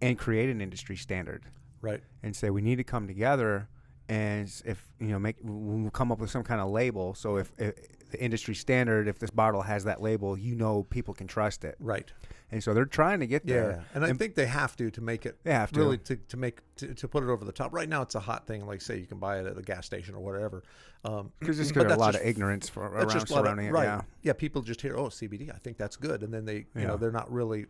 and 0.00 0.18
create 0.18 0.48
an 0.50 0.60
industry 0.60 0.96
standard 0.96 1.44
Right. 1.82 2.02
and 2.22 2.34
say 2.34 2.48
we 2.50 2.62
need 2.62 2.76
to 2.76 2.84
come 2.84 3.06
together 3.06 3.68
and 4.08 4.48
if 4.64 4.90
you 4.98 5.08
know 5.08 5.18
make 5.18 5.36
we'll 5.42 5.90
come 5.90 6.10
up 6.10 6.18
with 6.18 6.30
some 6.30 6.42
kind 6.42 6.60
of 6.60 6.70
label 6.70 7.14
so 7.14 7.36
if, 7.36 7.52
if 7.58 7.74
the 8.10 8.20
industry 8.20 8.54
standard 8.54 9.06
if 9.08 9.18
this 9.18 9.30
bottle 9.30 9.62
has 9.62 9.84
that 9.84 10.00
label 10.02 10.36
you 10.36 10.54
know 10.56 10.82
people 10.84 11.12
can 11.14 11.26
trust 11.28 11.64
it 11.64 11.76
Right. 11.78 12.10
And 12.52 12.62
so 12.62 12.74
they're 12.74 12.84
trying 12.84 13.18
to 13.20 13.26
get 13.26 13.46
there. 13.46 13.62
Yeah. 13.62 13.68
there 13.76 13.84
And 13.94 14.04
I 14.04 14.12
think 14.12 14.34
they 14.36 14.46
have 14.46 14.76
to 14.76 14.90
to 14.90 15.00
make 15.00 15.26
it 15.26 15.38
they 15.42 15.52
have 15.52 15.72
to 15.72 15.80
really 15.80 15.98
to, 15.98 16.16
to 16.16 16.36
make 16.36 16.60
to, 16.76 16.94
to 16.94 17.08
put 17.08 17.24
it 17.24 17.28
over 17.30 17.44
the 17.44 17.52
top. 17.52 17.72
Right 17.72 17.88
now, 17.88 18.02
it's 18.02 18.14
a 18.14 18.20
hot 18.20 18.46
thing. 18.46 18.66
Like 18.66 18.80
say, 18.82 18.98
you 18.98 19.06
can 19.06 19.18
buy 19.18 19.40
it 19.40 19.46
at 19.46 19.58
a 19.58 19.62
gas 19.62 19.86
station 19.86 20.14
or 20.14 20.20
whatever. 20.20 20.62
Um, 21.04 21.32
just 21.44 21.74
but 21.74 21.80
because 21.84 21.96
a 21.96 21.98
lot 21.98 22.12
just- 22.12 22.22
of 22.22 22.28
ignorance 22.28 22.68
for, 22.68 22.86
around 22.86 23.10
a 23.10 23.16
of- 23.16 23.28
surrounding 23.28 23.66
it 23.66 23.72
right. 23.72 23.84
yeah 23.84 24.00
Yeah, 24.22 24.32
people 24.34 24.62
just 24.62 24.80
hear, 24.82 24.96
oh, 24.96 25.06
CBD. 25.06 25.52
I 25.52 25.58
think 25.58 25.76
that's 25.78 25.96
good, 25.96 26.22
and 26.22 26.32
then 26.32 26.44
they, 26.44 26.56
you 26.56 26.66
Yeah. 26.76 26.86
know, 26.88 26.96
they're 26.96 27.10
not 27.10 27.32
really. 27.32 27.66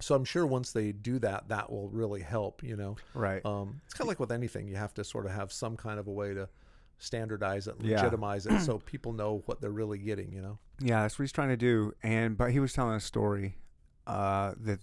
So 0.00 0.14
I'm 0.14 0.24
sure 0.24 0.46
once 0.46 0.70
they 0.72 0.92
do 0.92 1.18
that, 1.20 1.48
that 1.48 1.70
will 1.70 1.88
really 1.88 2.20
help. 2.20 2.62
You 2.62 2.76
know, 2.76 2.96
right 3.14 3.44
um, 3.46 3.80
it's 3.84 3.94
kind 3.94 4.02
of 4.06 4.08
like 4.08 4.20
with 4.20 4.32
anything. 4.32 4.68
You 4.68 4.76
have 4.76 4.94
to 4.94 5.04
sort 5.04 5.24
of 5.26 5.32
have 5.32 5.52
some 5.52 5.76
kind 5.76 5.98
of 5.98 6.06
a 6.06 6.12
way 6.12 6.34
to 6.34 6.48
standardize 6.98 7.66
it, 7.66 7.76
Yeah. 7.80 7.96
legitimize 7.96 8.46
it, 8.46 8.60
so 8.66 8.78
people 8.78 9.12
know 9.12 9.42
what 9.46 9.60
they're 9.60 9.70
really 9.70 9.98
getting. 9.98 10.32
You 10.32 10.42
know. 10.42 10.58
Yeah, 10.80 11.02
that's 11.02 11.18
what 11.18 11.24
he's 11.24 11.32
trying 11.32 11.48
to 11.48 11.56
do. 11.56 11.92
And 12.02 12.36
but 12.36 12.52
he 12.52 12.60
was 12.60 12.72
telling 12.72 12.94
a 12.94 13.00
story 13.00 13.56
uh, 14.10 14.54
that 14.60 14.80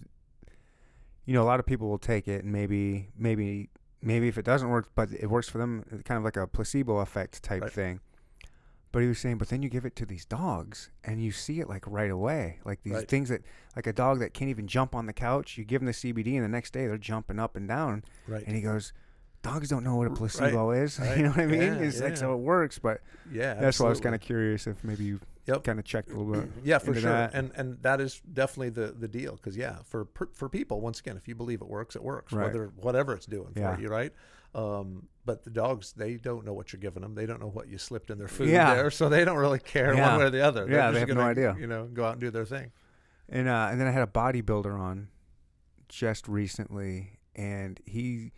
you 1.26 1.34
know 1.34 1.42
a 1.42 1.48
lot 1.52 1.60
of 1.60 1.66
people 1.66 1.88
will 1.88 1.98
take 1.98 2.26
it 2.28 2.42
and 2.44 2.52
maybe 2.52 3.08
maybe 3.16 3.68
maybe 4.00 4.28
if 4.28 4.38
it 4.38 4.44
doesn't 4.44 4.68
work, 4.68 4.88
but 4.94 5.10
it 5.12 5.26
works 5.26 5.48
for 5.48 5.58
them, 5.58 5.84
kind 6.04 6.16
of 6.18 6.24
like 6.24 6.36
a 6.36 6.46
placebo 6.46 6.98
effect 6.98 7.42
type 7.42 7.62
Right. 7.62 7.72
thing. 7.72 8.00
But 8.90 9.02
he 9.02 9.08
was 9.08 9.18
saying, 9.18 9.36
but 9.36 9.48
then 9.48 9.60
you 9.62 9.68
give 9.68 9.84
it 9.84 9.94
to 9.96 10.06
these 10.06 10.24
dogs 10.24 10.90
and 11.04 11.22
you 11.22 11.30
see 11.30 11.60
it 11.60 11.68
like 11.68 11.84
right 11.86 12.10
away, 12.10 12.58
like 12.64 12.82
these 12.84 12.94
Right. 12.94 13.08
things 13.08 13.28
that 13.28 13.42
like 13.76 13.86
a 13.86 13.92
dog 13.92 14.20
that 14.20 14.32
can't 14.32 14.48
even 14.48 14.66
jump 14.66 14.94
on 14.94 15.04
the 15.06 15.12
couch. 15.12 15.58
You 15.58 15.64
give 15.64 15.80
them 15.82 15.86
the 15.86 15.92
CBD 15.92 16.36
and 16.36 16.44
the 16.44 16.48
next 16.48 16.72
day 16.72 16.86
they're 16.86 16.96
jumping 16.96 17.38
up 17.38 17.54
and 17.56 17.68
down. 17.68 18.02
Right. 18.26 18.44
And 18.46 18.56
he 18.56 18.62
goes. 18.62 18.92
Dogs 19.40 19.68
don't 19.68 19.84
know 19.84 19.94
what 19.94 20.08
a 20.08 20.10
R- 20.10 20.14
right, 20.14 20.18
placebo 20.18 20.70
is. 20.72 20.98
right. 21.00 21.16
You 21.16 21.22
know 21.22 21.28
what 21.30 21.38
I 21.38 21.46
mean? 21.46 21.60
Yeah, 21.60 21.74
it's 21.74 22.00
like 22.00 22.16
so 22.16 22.32
it 22.34 22.38
works, 22.38 22.80
but 22.80 23.00
yeah. 23.30 23.54
that's 23.54 23.78
why 23.78 23.86
I 23.86 23.90
was 23.90 24.00
kind 24.00 24.14
of 24.16 24.20
curious 24.20 24.66
if 24.66 24.82
maybe 24.82 25.04
you 25.04 25.20
Yep. 25.48 25.64
kind 25.64 25.78
of 25.78 25.84
checked 25.84 26.10
a 26.12 26.16
little 26.18 26.42
bit. 26.42 26.50
Yeah, 26.62 26.78
for 26.78 26.94
sure, 26.94 27.10
that. 27.10 27.34
and 27.34 27.50
and 27.56 27.82
that 27.82 28.00
is 28.00 28.20
definitely 28.32 28.70
the 28.70 28.92
the 28.92 29.08
deal. 29.08 29.32
Because 29.36 29.56
yeah, 29.56 29.78
for 29.84 30.04
per- 30.04 30.28
for 30.32 30.48
people, 30.48 30.80
once 30.80 31.00
again, 31.00 31.16
if 31.16 31.26
you 31.26 31.34
believe 31.34 31.60
it 31.62 31.68
works, 31.68 31.96
it 31.96 32.02
works. 32.02 32.32
Right. 32.32 32.44
Whether 32.46 32.66
whatever 32.76 33.14
it's 33.14 33.26
doing 33.26 33.52
Yeah. 33.56 33.74
for 33.74 33.80
you, 33.82 33.88
right? 33.88 34.12
Um, 34.54 35.08
but 35.26 35.44
the 35.44 35.50
dogs, 35.50 35.92
they 35.92 36.14
don't 36.14 36.44
know 36.46 36.52
what 36.54 36.72
you're 36.72 36.80
giving 36.80 37.02
them. 37.02 37.14
They 37.14 37.26
don't 37.26 37.40
know 37.40 37.50
what 37.50 37.68
you 37.68 37.76
slipped 37.78 38.10
in 38.10 38.18
their 38.18 38.28
food 38.28 38.48
Yeah. 38.48 38.74
there, 38.74 38.90
so 38.90 39.08
they 39.08 39.24
don't 39.24 39.36
really 39.36 39.58
care 39.58 39.94
Yeah. 39.94 40.10
one 40.10 40.18
way 40.20 40.24
or 40.26 40.30
the 40.30 40.40
other. 40.40 40.64
They're 40.64 40.74
Yeah, 40.76 40.82
just 40.90 40.94
they 40.94 41.00
have 41.00 41.08
no 41.08 41.14
gonna, 41.16 41.28
idea. 41.30 41.56
You 41.58 41.66
know, 41.66 41.86
go 41.86 42.04
out 42.06 42.12
and 42.12 42.20
do 42.20 42.30
their 42.30 42.46
thing. 42.46 42.72
And 43.28 43.46
uh, 43.48 43.68
and 43.70 43.78
then 43.80 43.86
I 43.86 43.90
had 43.90 44.02
a 44.02 44.06
bodybuilder 44.10 44.78
on 44.78 45.08
just 45.88 46.28
recently, 46.28 47.18
and 47.36 47.78
he 47.84 48.32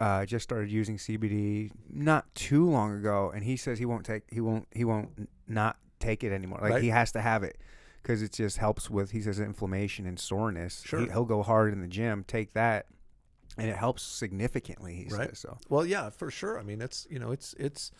uh, 0.00 0.24
just 0.26 0.42
started 0.44 0.70
using 0.70 0.96
CBD 0.96 1.70
not 1.90 2.32
too 2.34 2.68
long 2.68 2.92
ago, 2.94 3.30
and 3.34 3.44
he 3.44 3.56
says 3.56 3.78
he 3.80 3.84
won't 3.84 4.04
take 4.06 4.22
he 4.30 4.40
won't 4.40 4.66
he 4.72 4.84
won't 4.84 5.28
not 5.48 5.76
take 6.02 6.24
it 6.24 6.32
anymore. 6.32 6.58
Like 6.62 6.72
Right. 6.72 6.82
he 6.82 6.88
has 6.90 7.12
to 7.12 7.20
have 7.20 7.42
it 7.42 7.58
because 8.02 8.22
it 8.22 8.32
just 8.32 8.58
helps 8.58 8.90
with 8.90 9.10
he 9.12 9.20
says 9.22 9.38
inflammation 9.40 10.06
and 10.06 10.18
soreness. 10.18 10.82
Sure. 10.84 11.00
He, 11.00 11.06
he'll 11.06 11.24
go 11.24 11.42
hard 11.42 11.72
in 11.72 11.80
the 11.80 11.88
gym, 11.88 12.24
take 12.26 12.52
that, 12.54 12.86
and 13.56 13.68
it 13.68 13.76
helps 13.76 14.02
significantly. 14.02 14.94
He 14.94 15.14
Right. 15.14 15.28
says 15.30 15.38
so. 15.38 15.58
Well, 15.68 15.86
yeah, 15.86 16.10
for 16.10 16.30
sure. 16.30 16.58
I 16.58 16.62
mean, 16.62 16.80
it's 16.82 17.06
you 17.10 17.18
know, 17.18 17.30
it's 17.32 17.54
it's 17.58 17.90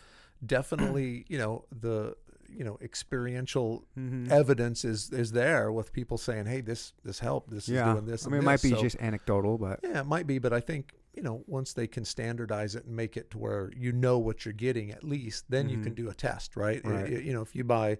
definitely 0.45 1.25
you 1.29 1.37
know 1.37 1.65
the 1.71 2.15
you 2.49 2.63
know 2.63 2.77
experiential 2.81 3.85
Mm-hmm. 3.97 4.31
evidence 4.31 4.83
is 4.85 5.11
is 5.11 5.31
there 5.31 5.71
with 5.71 5.93
people 5.93 6.17
saying, 6.17 6.45
hey, 6.45 6.61
this 6.61 6.93
this 7.03 7.19
helped. 7.19 7.49
This 7.49 7.67
Yeah, 7.69 7.87
is 7.89 7.93
doing 7.93 8.05
this. 8.05 8.25
I 8.27 8.29
mean, 8.29 8.39
it 8.41 8.43
might 8.43 8.61
be 8.61 8.69
So- 8.71 8.81
just 8.81 8.97
anecdotal, 8.99 9.57
but 9.57 9.79
Yeah, 9.83 10.01
it 10.01 10.05
might 10.07 10.27
be, 10.27 10.39
but 10.39 10.53
I 10.53 10.59
think 10.59 10.93
you 11.13 11.21
know 11.23 11.43
once 11.47 11.73
they 11.73 11.87
can 11.87 12.05
standardize 12.05 12.75
it 12.75 12.85
and 12.85 12.95
make 12.95 13.17
it 13.17 13.29
to 13.31 13.37
where 13.37 13.71
you 13.77 13.91
know 13.91 14.17
what 14.17 14.45
you're 14.45 14.53
getting 14.53 14.91
at 14.91 15.03
least, 15.03 15.45
then 15.49 15.69
you 15.69 15.79
can 15.79 15.93
do 15.93 16.09
a 16.09 16.13
test, 16.13 16.55
right? 16.55 16.81
Right. 16.85 17.05
I- 17.05 17.17
you 17.19 17.33
know, 17.33 17.41
if 17.41 17.55
you 17.55 17.63
buy 17.63 17.97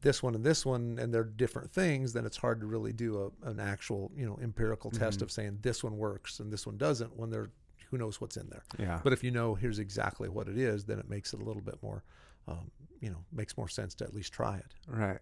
this 0.00 0.22
one 0.22 0.34
and 0.36 0.44
this 0.44 0.64
one 0.64 0.96
and 1.00 1.12
they're 1.12 1.24
different 1.24 1.70
things, 1.72 2.12
then 2.12 2.24
it's 2.24 2.36
hard 2.36 2.60
to 2.60 2.66
really 2.66 2.92
do 2.92 3.32
a, 3.44 3.48
an 3.48 3.58
actual 3.60 4.10
you 4.16 4.24
know 4.26 4.38
empirical 4.42 4.90
test 4.90 5.22
of 5.22 5.30
saying 5.30 5.58
this 5.62 5.82
one 5.84 5.96
works 5.98 6.40
and 6.40 6.52
this 6.52 6.66
one 6.66 6.76
doesn't 6.76 7.16
when 7.18 7.30
they're 7.30 7.50
who 7.90 7.96
knows 7.98 8.20
what's 8.20 8.36
in 8.36 8.48
there. 8.50 8.62
yeah, 8.78 9.00
But 9.02 9.12
if 9.14 9.24
you 9.24 9.30
know 9.30 9.54
here's 9.54 9.78
exactly 9.78 10.28
what 10.28 10.46
it 10.46 10.58
is, 10.58 10.84
then 10.84 10.98
it 10.98 11.08
makes 11.08 11.32
it 11.32 11.40
a 11.40 11.42
little 11.42 11.62
bit 11.62 11.82
more, 11.82 12.04
um, 12.46 12.70
you 13.00 13.08
know, 13.08 13.24
makes 13.32 13.56
more 13.56 13.66
sense 13.68 13.94
to 13.96 14.04
at 14.04 14.12
least 14.14 14.30
try 14.32 14.58
it. 14.58 14.74
right. 14.86 15.20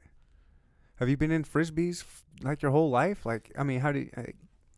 Have 0.96 1.08
you 1.08 1.16
been 1.16 1.30
in 1.30 1.44
frisbees 1.44 2.00
f- 2.02 2.24
like 2.42 2.62
your 2.62 2.70
whole 2.72 2.88
life? 2.90 3.24
Like, 3.26 3.52
I 3.58 3.62
mean, 3.64 3.80
how 3.80 3.92
do 3.92 3.98
you, 4.00 4.10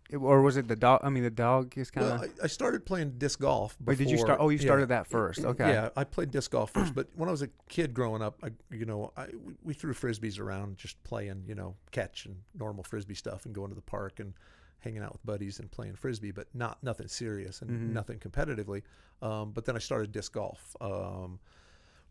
it- 0.08 0.16
or 0.16 0.42
was 0.42 0.56
it 0.56 0.68
the 0.68 0.76
dog? 0.76 1.00
I 1.02 1.10
mean, 1.10 1.22
the 1.22 1.30
dog 1.30 1.76
is 1.76 1.90
kind 1.90 2.06
of. 2.06 2.20
Well, 2.20 2.30
I, 2.40 2.44
I 2.44 2.46
started 2.46 2.86
playing 2.86 3.18
disc 3.18 3.40
golf. 3.40 3.76
Wait, 3.84 3.98
did 3.98 4.10
you 4.10 4.18
start? 4.18 4.38
Oh, 4.40 4.48
you 4.48 4.56
yeah. 4.58 4.62
started 4.64 4.88
that 4.88 5.06
first. 5.06 5.44
Okay. 5.44 5.68
Yeah, 5.70 5.90
I 5.96 6.04
played 6.04 6.30
disc 6.30 6.50
golf 6.50 6.70
first, 6.72 6.94
but 6.94 7.08
when 7.14 7.28
I 7.28 7.32
was 7.32 7.42
a 7.42 7.48
kid 7.68 7.92
growing 7.94 8.22
up, 8.22 8.38
I, 8.42 8.50
you 8.70 8.84
know, 8.86 9.12
I, 9.16 9.26
we- 9.62 9.74
threw 9.74 9.92
frisbees 9.94 10.40
around, 10.40 10.76
just 10.78 11.02
playing, 11.04 11.44
you 11.46 11.54
know, 11.54 11.76
catch 11.90 12.26
and 12.26 12.36
normal 12.58 12.84
frisbee 12.84 13.14
stuff, 13.14 13.44
and 13.46 13.54
going 13.54 13.68
to 13.68 13.74
the 13.74 13.82
park 13.82 14.18
and 14.20 14.34
hanging 14.80 15.02
out 15.02 15.12
with 15.12 15.26
buddies 15.26 15.58
and 15.58 15.70
playing 15.70 15.94
frisbee, 15.96 16.30
but 16.30 16.46
not 16.54 16.82
nothing 16.84 17.08
serious 17.08 17.60
and 17.62 17.70
Mhm. 17.70 17.92
nothing 17.92 18.18
competitively. 18.18 18.82
Um, 19.20 19.50
but 19.52 19.64
then 19.64 19.74
I 19.74 19.80
started 19.80 20.12
disc 20.12 20.32
golf. 20.32 20.76
Um, 20.80 21.40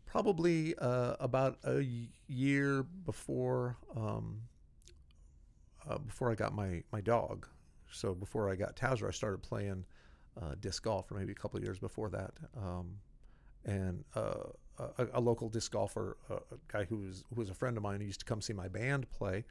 probably 0.06 0.74
uh, 0.78 1.16
about 1.20 1.58
a 1.64 1.82
year 2.28 2.82
before 2.82 3.76
um, 3.96 4.42
uh, 5.88 5.98
before 5.98 6.30
I 6.30 6.34
got 6.34 6.54
my 6.54 6.82
my 6.92 7.00
dog. 7.00 7.46
So 7.92 8.14
before 8.14 8.50
I 8.50 8.56
got 8.56 8.76
Towser, 8.76 9.08
I 9.08 9.12
started 9.12 9.42
playing 9.42 9.84
uh, 10.40 10.54
disc 10.60 10.82
golf, 10.82 11.10
or 11.10 11.14
maybe 11.18 11.32
a 11.32 11.34
couple 11.34 11.58
of 11.58 11.64
years 11.64 11.78
before 11.78 12.10
that. 12.10 12.32
Um, 12.56 12.96
and 13.64 14.04
uh, 14.14 14.44
a, 14.98 15.06
a 15.14 15.20
local 15.20 15.48
disc 15.48 15.72
golfer, 15.72 16.16
uh, 16.30 16.36
a 16.36 16.72
guy 16.72 16.84
who 16.84 16.98
was 16.98 17.24
who 17.34 17.40
was 17.40 17.50
a 17.50 17.54
friend 17.54 17.76
of 17.76 17.82
mine, 17.82 18.00
who 18.00 18.06
used 18.06 18.20
to 18.20 18.26
come 18.26 18.40
see 18.40 18.52
my 18.52 18.68
band 18.68 19.10
play. 19.10 19.44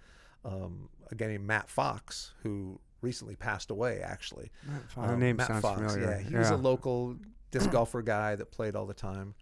Um, 0.45 0.89
a 1.11 1.15
guy 1.15 1.27
named 1.27 1.45
Matt 1.45 1.69
Fox, 1.69 2.33
who 2.43 2.79
recently 3.01 3.35
passed 3.35 3.69
away, 3.69 4.01
actually. 4.01 4.51
the 4.95 5.01
Um, 5.01 5.19
name 5.19 5.35
Matt 5.37 5.47
sounds 5.47 5.61
Fox, 5.61 5.79
familiar. 5.93 6.09
Yeah, 6.21 6.29
he 6.29 6.35
was 6.35 6.49
a 6.49 6.55
local 6.55 7.15
disc 7.51 7.69
golfer 7.71 8.01
guy 8.01 8.35
that 8.35 8.51
played 8.51 8.75
all 8.75 8.85
the 8.85 8.93
time. 8.93 9.35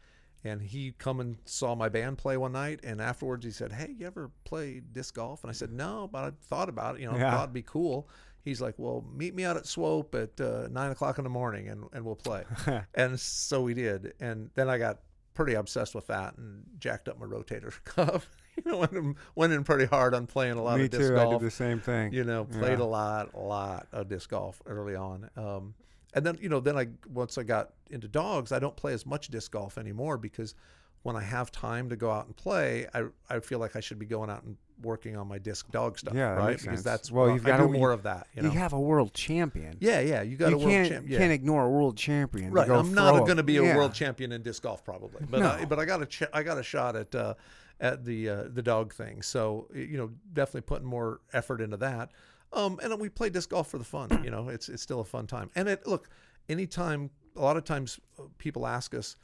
And 0.43 0.62
he 0.62 0.91
come 0.98 1.20
and 1.20 1.38
saw 1.46 1.74
my 1.74 1.89
band 1.89 2.20
play 2.20 2.38
one 2.38 2.52
night, 2.52 2.80
and 2.84 3.02
afterwards 3.02 3.43
he 3.46 3.52
said, 3.52 3.72
"Hey, 3.72 3.96
you 3.98 4.06
ever 4.06 4.30
play 4.43 4.80
disc 4.80 5.16
golf?" 5.16 5.43
And 5.43 5.50
I 5.50 5.54
said, 5.54 5.72
"No, 5.72 6.08
but 6.12 6.24
I 6.24 6.32
thought 6.43 6.70
about 6.70 6.96
it. 6.96 7.02
You 7.02 7.12
know, 7.12 7.18
Yeah. 7.18 7.30
I 7.30 7.32
thought 7.32 7.43
it'd 7.46 7.54
be 7.54 7.64
cool." 7.64 8.08
He's 8.46 8.62
like, 8.62 8.76
"Well, 8.78 9.04
meet 9.14 9.36
me 9.36 9.43
out 9.43 9.58
at 9.58 9.66
Swope 9.66 10.16
at 10.16 10.39
uh, 10.39 10.68
nine 10.72 10.91
o'clock 10.91 11.18
in 11.18 11.24
the 11.26 11.30
morning, 11.30 11.68
and, 11.68 11.84
and 11.91 12.06
we'll 12.06 12.16
play." 12.16 12.43
and 12.96 13.20
so 13.20 13.62
we 13.64 13.74
did. 13.74 14.14
And 14.22 14.50
then 14.56 14.70
I 14.70 14.78
got 14.78 15.00
pretty 15.34 15.56
obsessed 15.56 15.93
with 15.96 16.08
that 16.08 16.38
and 16.38 16.64
jacked 16.80 17.10
up 17.10 17.20
my 17.20 17.26
rotator 17.26 17.74
cuff. 17.84 18.30
you 18.56 18.72
know, 18.72 18.78
went 18.78 18.93
in, 18.93 19.16
went 19.36 19.52
in 19.52 19.64
pretty 19.66 19.86
hard 19.86 20.14
on 20.14 20.26
playing 20.28 20.54
a 20.54 20.64
lot 20.64 20.78
Me 20.78 20.86
of 20.86 20.91
disc 20.91 21.10
too. 21.10 21.18
I 21.20 21.28
did 21.30 21.41
the 21.41 21.52
same 21.52 21.80
thing. 21.82 22.14
you 22.14 22.24
know 22.24 22.46
played 22.46 22.80
Yeah. 22.80 22.86
a 22.86 22.88
lot 22.88 23.34
a 23.34 23.39
lot 23.39 23.88
of 23.91 24.08
disc 24.08 24.30
golf 24.30 24.62
early 24.66 24.96
on 24.96 25.30
um, 25.36 25.74
and 26.14 26.26
then 26.26 26.38
you 26.39 26.48
know 26.48 26.62
then 26.62 26.78
i 26.78 26.88
once 27.12 27.38
i 27.38 27.43
got 27.43 27.72
into 27.89 28.08
dogs 28.08 28.54
i 28.54 28.60
don't 28.60 28.78
play 28.78 28.93
as 28.93 29.06
much 29.06 29.28
disc 29.28 29.52
golf 29.52 29.78
anymore 29.78 30.18
because 30.18 30.56
when 31.04 31.18
i 31.18 31.22
have 31.22 31.52
time 31.52 31.89
to 31.89 31.98
go 31.98 32.10
out 32.10 32.28
and 32.28 32.36
play 32.38 32.88
i, 32.93 33.04
I 33.30 33.41
feel 33.41 33.60
like 33.60 33.76
i 33.76 33.82
should 33.82 34.00
be 34.00 34.06
going 34.06 34.30
out 34.30 34.43
and 34.43 34.56
working 34.86 35.17
on 35.17 35.27
my 35.27 35.38
disc 35.39 35.69
dog 35.71 35.97
stuff 35.99 36.13
Yeah, 36.13 36.29
right 36.36 36.57
because 36.61 36.83
that's 36.83 37.11
Well, 37.11 37.31
you've 37.31 37.43
gotta- 37.43 37.63
do 37.67 37.73
more 37.73 37.91
of 37.91 38.03
that 38.03 38.27
you 38.36 38.43
You, 38.43 38.49
have 38.51 38.71
a 38.73 38.79
world 38.79 39.13
champion. 39.13 39.75
yeah 39.81 39.99
yeah 39.99 40.21
you 40.21 40.38
got 40.38 40.49
you 40.51 40.55
a 40.55 40.59
world 40.59 40.69
can't 40.69 41.07
yeah. 41.09 41.17
can't 41.17 41.31
ignore 41.33 41.65
a 41.65 41.69
world 41.69 41.97
champion. 41.97 42.49
to 42.49 42.53
Right, 42.53 42.69
I'm 42.69 42.93
not 42.93 43.25
going 43.25 43.38
to 43.38 43.43
be 43.43 43.57
a 43.57 43.63
yeah. 43.63 43.75
world 43.75 43.93
champion 43.93 44.31
in 44.31 44.41
disc 44.43 44.63
golf 44.63 44.86
probably, 44.86 45.25
but 45.29 45.41
I, 45.41 45.65
but 45.65 45.79
I 45.79 45.86
got 45.86 46.01
a 46.01 46.05
ch- 46.05 46.29
I 46.33 46.43
got 46.43 46.57
a 46.57 46.63
shot 46.63 46.95
at 46.95 47.13
uh, 47.15 47.33
at 47.81 48.05
the 48.05 48.29
uh, 48.29 48.43
the 48.53 48.61
dog 48.61 48.93
thing. 48.93 49.21
So 49.21 49.67
you 49.73 49.97
know, 49.97 50.11
definitely 50.31 50.61
putting 50.61 50.88
more 50.88 51.19
effort 51.33 51.59
into 51.61 51.77
that. 51.77 52.11
Um, 52.53 52.79
and 52.81 52.97
we 53.01 53.09
play 53.09 53.29
disc 53.29 53.49
golf 53.49 53.67
for 53.69 53.77
the 53.79 53.83
fun. 53.83 54.21
You 54.23 54.31
know, 54.31 54.47
it's 54.49 54.69
it's 54.69 54.81
still 54.83 55.01
a 55.01 55.05
fun 55.05 55.27
time. 55.27 55.49
And 55.55 55.67
it 55.67 55.86
look, 55.86 56.07
anytime 56.47 57.09
a 57.36 57.41
lot 57.41 57.57
of 57.57 57.65
times 57.65 57.99
uh, 58.17 58.23
people 58.38 58.65
ask 58.65 58.93
us 58.93 59.17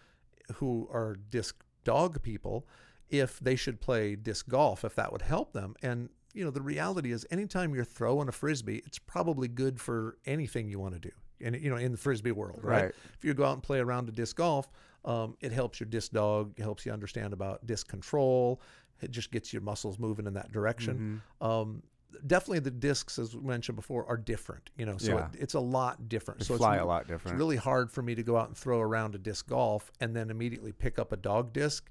who 0.55 0.89
are 0.91 1.15
disc 1.29 1.55
dog 1.85 2.21
people 2.21 2.67
if 3.11 3.39
they 3.39 3.55
should 3.55 3.79
play 3.79 4.15
disc 4.15 4.47
golf 4.49 4.83
if 4.83 4.95
that 4.95 5.11
would 5.11 5.21
help 5.21 5.53
them 5.53 5.75
and 5.83 6.09
you 6.33 6.43
know 6.43 6.49
the 6.51 6.61
reality 6.61 7.11
is 7.11 7.25
anytime 7.29 7.75
you're 7.75 7.83
throwing 7.83 8.27
a 8.27 8.31
frisbee 8.31 8.81
it's 8.85 8.97
probably 8.97 9.47
good 9.47 9.79
for 9.79 10.17
anything 10.25 10.67
you 10.69 10.79
want 10.79 10.93
to 10.93 10.99
do 10.99 11.11
and 11.41 11.55
you 11.61 11.69
know 11.69 11.75
in 11.75 11.91
the 11.91 11.97
frisbee 11.97 12.31
world 12.31 12.59
right, 12.63 12.83
Right. 12.85 12.93
if 13.17 13.23
you 13.25 13.33
go 13.33 13.43
out 13.45 13.53
and 13.53 13.61
play 13.63 13.79
around 13.79 14.07
a 14.09 14.11
disc 14.11 14.35
golf 14.37 14.69
um, 15.03 15.35
it 15.41 15.51
helps 15.51 15.79
your 15.79 15.87
disc 15.89 16.11
dog 16.13 16.53
it 16.57 16.61
helps 16.63 16.85
you 16.85 16.91
understand 16.91 17.33
about 17.33 17.65
disc 17.67 17.87
control 17.87 18.61
it 19.01 19.11
just 19.11 19.31
gets 19.31 19.51
your 19.51 19.61
muscles 19.61 19.99
moving 19.99 20.25
in 20.25 20.33
that 20.35 20.51
direction 20.51 21.21
Mm-hmm. 21.41 21.45
um, 21.47 21.83
definitely 22.27 22.59
the 22.59 22.71
discs 22.71 23.17
as 23.19 23.35
we 23.35 23.41
mentioned 23.41 23.75
before 23.77 24.05
are 24.07 24.17
different 24.17 24.69
you 24.77 24.85
know 24.85 24.97
so 24.97 25.17
Yeah. 25.17 25.25
it, 25.33 25.39
it's 25.41 25.53
a 25.55 25.59
lot 25.59 26.07
different 26.09 26.39
They 26.41 26.45
so 26.45 26.57
fly 26.57 26.75
it's, 26.75 26.83
a 26.83 26.85
lot 26.85 27.07
different. 27.07 27.35
it's 27.35 27.39
really 27.39 27.55
hard 27.57 27.89
for 27.91 28.01
me 28.01 28.15
to 28.15 28.23
go 28.23 28.37
out 28.37 28.47
and 28.47 28.55
throw 28.55 28.79
around 28.79 29.15
a 29.15 29.17
disc 29.17 29.47
golf 29.49 29.91
and 29.99 30.15
then 30.15 30.29
immediately 30.29 30.71
pick 30.71 30.99
up 30.99 31.11
a 31.13 31.17
dog 31.17 31.51
disc 31.53 31.89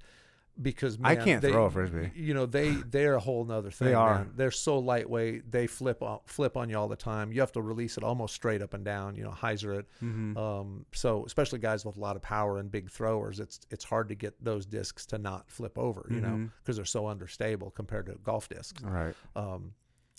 because 0.59 0.97
man, 0.97 1.11
I 1.11 1.15
can't 1.23 1.41
they- 1.41 1.51
throw 1.51 1.65
a 1.65 1.69
frisbee. 1.69 2.11
You 2.15 2.33
know 2.33 2.45
they 2.45 2.71
they're 2.71 3.15
a 3.15 3.19
whole 3.19 3.45
nother 3.45 3.69
thing. 3.71 3.89
They 3.89 3.93
are. 3.93 4.19
man. 4.19 4.31
They're 4.35 4.51
so 4.51 4.79
lightweight. 4.79 5.51
They 5.51 5.67
flip 5.67 6.01
on, 6.01 6.19
flip 6.25 6.57
on 6.57 6.69
you 6.69 6.77
all 6.77 6.87
the 6.87 6.95
time. 6.95 7.31
You 7.31 7.39
have 7.41 7.51
to 7.53 7.61
release 7.61 7.97
it 7.97 8.03
almost 8.03 8.33
straight 8.35 8.61
up 8.61 8.73
and 8.73 8.83
down. 8.83 9.15
You 9.15 9.23
know, 9.23 9.31
hyzer 9.31 9.79
it. 9.79 9.85
Mm-hmm. 10.03 10.37
Um, 10.37 10.85
so 10.93 11.23
especially 11.25 11.59
guys 11.59 11.85
with 11.85 11.97
a 11.97 11.99
lot 11.99 12.15
of 12.15 12.21
power 12.21 12.57
and 12.59 12.71
big 12.71 12.89
throwers, 12.89 13.39
it's 13.39 13.59
it's 13.69 13.83
hard 13.83 14.09
to 14.09 14.15
get 14.15 14.33
those 14.43 14.65
discs 14.65 15.05
to 15.07 15.17
not 15.17 15.49
flip 15.49 15.77
over. 15.77 16.05
You 16.09 16.21
know, 16.21 16.27
Mhm. 16.29 16.51
because 16.63 16.75
they're 16.75 16.85
so 16.85 17.07
understable 17.07 17.71
compared 17.71 18.05
to 18.07 18.13
golf 18.23 18.49
discs. 18.49 18.83
All 18.83 18.91
right. 18.91 19.15
Um, 19.35 19.73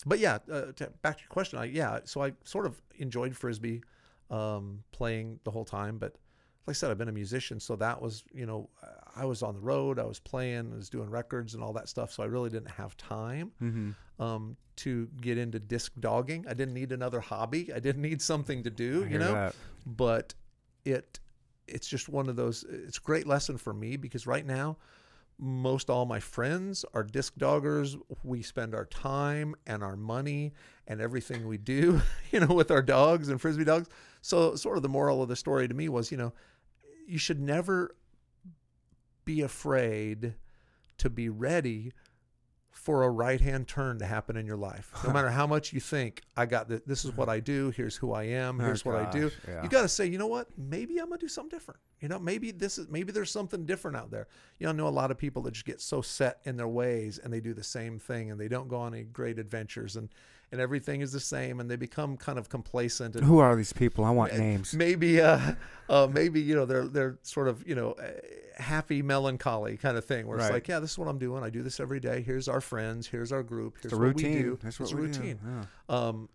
but 0.05 0.19
yeah, 0.19 0.39
uh, 0.51 0.71
to, 0.77 0.91
back 1.01 1.17
to 1.17 1.21
your 1.23 1.29
question. 1.29 1.59
I, 1.59 1.65
yeah, 1.65 1.99
so 2.03 2.21
I 2.23 2.33
sort 2.43 2.65
of 2.65 2.81
enjoyed 2.97 3.35
frisbee 3.37 3.81
um, 4.29 4.83
playing 4.91 5.39
the 5.43 5.51
whole 5.51 5.65
time. 5.65 5.97
But 5.97 6.15
like 6.65 6.73
I 6.75 6.77
said, 6.77 6.91
I've 6.91 6.97
been 6.97 7.09
a 7.09 7.13
musician, 7.13 7.59
so 7.59 7.75
that 7.77 8.01
was 8.01 8.23
you 8.33 8.45
know 8.45 8.69
I 9.15 9.25
was 9.25 9.43
on 9.43 9.53
the 9.55 9.61
road, 9.61 9.99
I 9.99 10.03
was 10.05 10.19
playing, 10.19 10.71
I 10.73 10.75
was 10.75 10.89
doing 10.89 11.09
records 11.09 11.53
and 11.53 11.63
all 11.63 11.73
that 11.73 11.89
stuff. 11.89 12.11
So 12.11 12.23
I 12.23 12.25
really 12.27 12.49
didn't 12.49 12.71
have 12.71 12.95
time 12.97 13.51
Mm-hmm. 13.61 14.23
um, 14.23 14.57
to 14.77 15.07
get 15.21 15.37
into 15.37 15.59
disc 15.59 15.91
dogging. 15.99 16.45
I 16.49 16.53
didn't 16.55 16.73
need 16.73 16.91
another 16.91 17.19
hobby. 17.19 17.71
I 17.71 17.79
didn't 17.79 18.01
need 18.01 18.21
something 18.21 18.63
to 18.63 18.69
do. 18.71 19.05
You 19.09 19.19
know, 19.19 19.33
but 19.85 20.33
it 20.85 21.19
it's 21.67 21.87
just 21.87 22.09
one 22.09 22.27
of 22.27 22.35
those 22.35 22.63
it's 22.67 22.97
a 22.97 23.01
great 23.01 23.25
lesson 23.27 23.57
for 23.57 23.73
me 23.73 23.95
because 23.97 24.25
right 24.27 24.45
now 24.45 24.77
most 25.39 25.89
all 25.89 26.05
my 26.05 26.19
friends 26.19 26.85
are 26.93 27.03
disc 27.03 27.33
doggers 27.37 27.97
we 28.23 28.41
spend 28.41 28.75
our 28.75 28.85
time 28.85 29.55
and 29.65 29.81
our 29.83 29.95
money 29.95 30.53
and 30.87 31.01
everything 31.01 31.47
we 31.47 31.57
do 31.57 32.01
you 32.31 32.39
know 32.39 32.53
with 32.53 32.69
our 32.69 32.81
dogs 32.81 33.29
and 33.29 33.39
frisbee 33.41 33.63
dogs 33.63 33.87
so 34.21 34.55
sort 34.55 34.77
of 34.77 34.83
the 34.83 34.89
moral 34.89 35.21
of 35.23 35.29
the 35.29 35.35
story 35.35 35.67
to 35.67 35.73
me 35.73 35.87
was 35.89 36.11
you 36.11 36.17
know 36.17 36.33
you 37.07 37.17
should 37.17 37.39
never 37.39 37.95
be 39.25 39.41
afraid 39.41 40.33
to 40.97 41.09
be 41.09 41.29
ready 41.29 41.93
for 42.71 43.03
a 43.03 43.09
right 43.09 43.39
hand 43.39 43.67
turn 43.67 43.99
to 43.99 44.05
happen 44.05 44.35
in 44.35 44.45
your 44.45 44.57
life. 44.57 44.91
No 45.05 45.13
matter 45.13 45.29
how 45.29 45.45
much 45.47 45.71
you 45.73 45.79
think, 45.79 46.21
I 46.35 46.45
got 46.45 46.67
this, 46.67 46.81
this 46.85 47.05
is 47.05 47.15
what 47.15 47.29
I 47.29 47.39
do, 47.39 47.69
here's 47.69 47.95
who 47.95 48.11
I 48.13 48.23
am, 48.23 48.59
Oh, 48.59 48.63
here's 48.65 48.83
what 48.83 48.95
I 48.95 49.09
do. 49.11 49.31
yeah. 49.47 49.63
You 49.63 49.69
got 49.69 49.83
to 49.83 49.87
say, 49.87 50.07
you 50.07 50.17
know 50.17 50.27
what? 50.27 50.47
Maybe 50.57 50.97
I'm 50.97 51.07
going 51.07 51.19
to 51.19 51.25
do 51.25 51.29
something 51.29 51.55
different. 51.55 51.79
You 52.01 52.09
know, 52.09 52.19
maybe 52.19 52.51
this 52.51 52.77
is 52.77 52.89
maybe 52.89 53.11
there's 53.13 53.31
something 53.31 53.65
different 53.65 53.95
out 53.95 54.11
there. 54.11 54.27
You 54.59 54.65
know, 54.65 54.71
I 54.71 54.75
know 54.75 54.87
a 54.87 54.89
lot 54.89 55.11
of 55.11 55.17
people 55.17 55.41
that 55.43 55.51
just 55.53 55.65
get 55.65 55.79
so 55.79 56.01
set 56.01 56.39
in 56.43 56.57
their 56.57 56.67
ways 56.67 57.17
and 57.23 57.31
they 57.31 57.39
do 57.39 57.53
the 57.53 57.63
same 57.63 57.99
thing 57.99 58.31
and 58.31 58.39
they 58.39 58.49
don't 58.49 58.67
go 58.67 58.77
on 58.77 58.93
any 58.93 59.03
great 59.03 59.39
adventures 59.39 59.95
and 59.95 60.09
and 60.53 60.61
everything 60.61 61.01
is 61.01 61.11
the 61.11 61.19
same 61.19 61.59
and 61.59 61.69
they 61.69 61.75
become 61.75 62.15
kind 62.15 62.37
of 62.37 62.47
complacent 62.47 63.15
and 63.15 63.25
Who 63.25 63.39
are 63.39 63.55
these 63.55 63.73
people? 63.73 64.05
I 64.05 64.11
want 64.11 64.37
names. 64.37 64.73
maybe 64.73 65.19
uh, 65.19 65.55
uh 65.89 66.07
maybe 66.09 66.39
you 66.39 66.55
know 66.55 66.65
they're 66.65 66.87
they're 66.87 67.17
sort 67.23 67.47
of 67.47 67.67
you 67.67 67.73
know 67.73 67.93
uh, 67.93 68.11
happy 68.61 69.01
melancholy 69.01 69.77
kind 69.77 69.97
of 69.97 70.05
thing 70.05 70.27
where 70.27 70.37
it's 70.37 70.51
like 70.51 70.67
yeah 70.67 70.79
this 70.79 70.91
is 70.91 70.97
what 70.99 71.07
i'm 71.07 71.17
doing. 71.17 71.43
I 71.43 71.49
do 71.49 71.63
this 71.63 71.79
every 71.79 71.99
day. 71.99 72.21
Here's 72.21 72.47
our 72.47 72.61
friends. 72.61 73.07
Here's 73.07 73.31
our 73.31 73.43
group. 73.43 73.77
Here's 73.81 73.91
It's 73.91 73.93
a 73.93 73.97
what 73.97 74.15
we 74.15 74.23
do. 74.23 74.59
That's 74.61 74.79
what 74.79 74.85
it's 74.85 74.93
a 74.93 74.95
routine. 74.95 75.39
Yeah. 75.43 75.65
um 75.89 76.29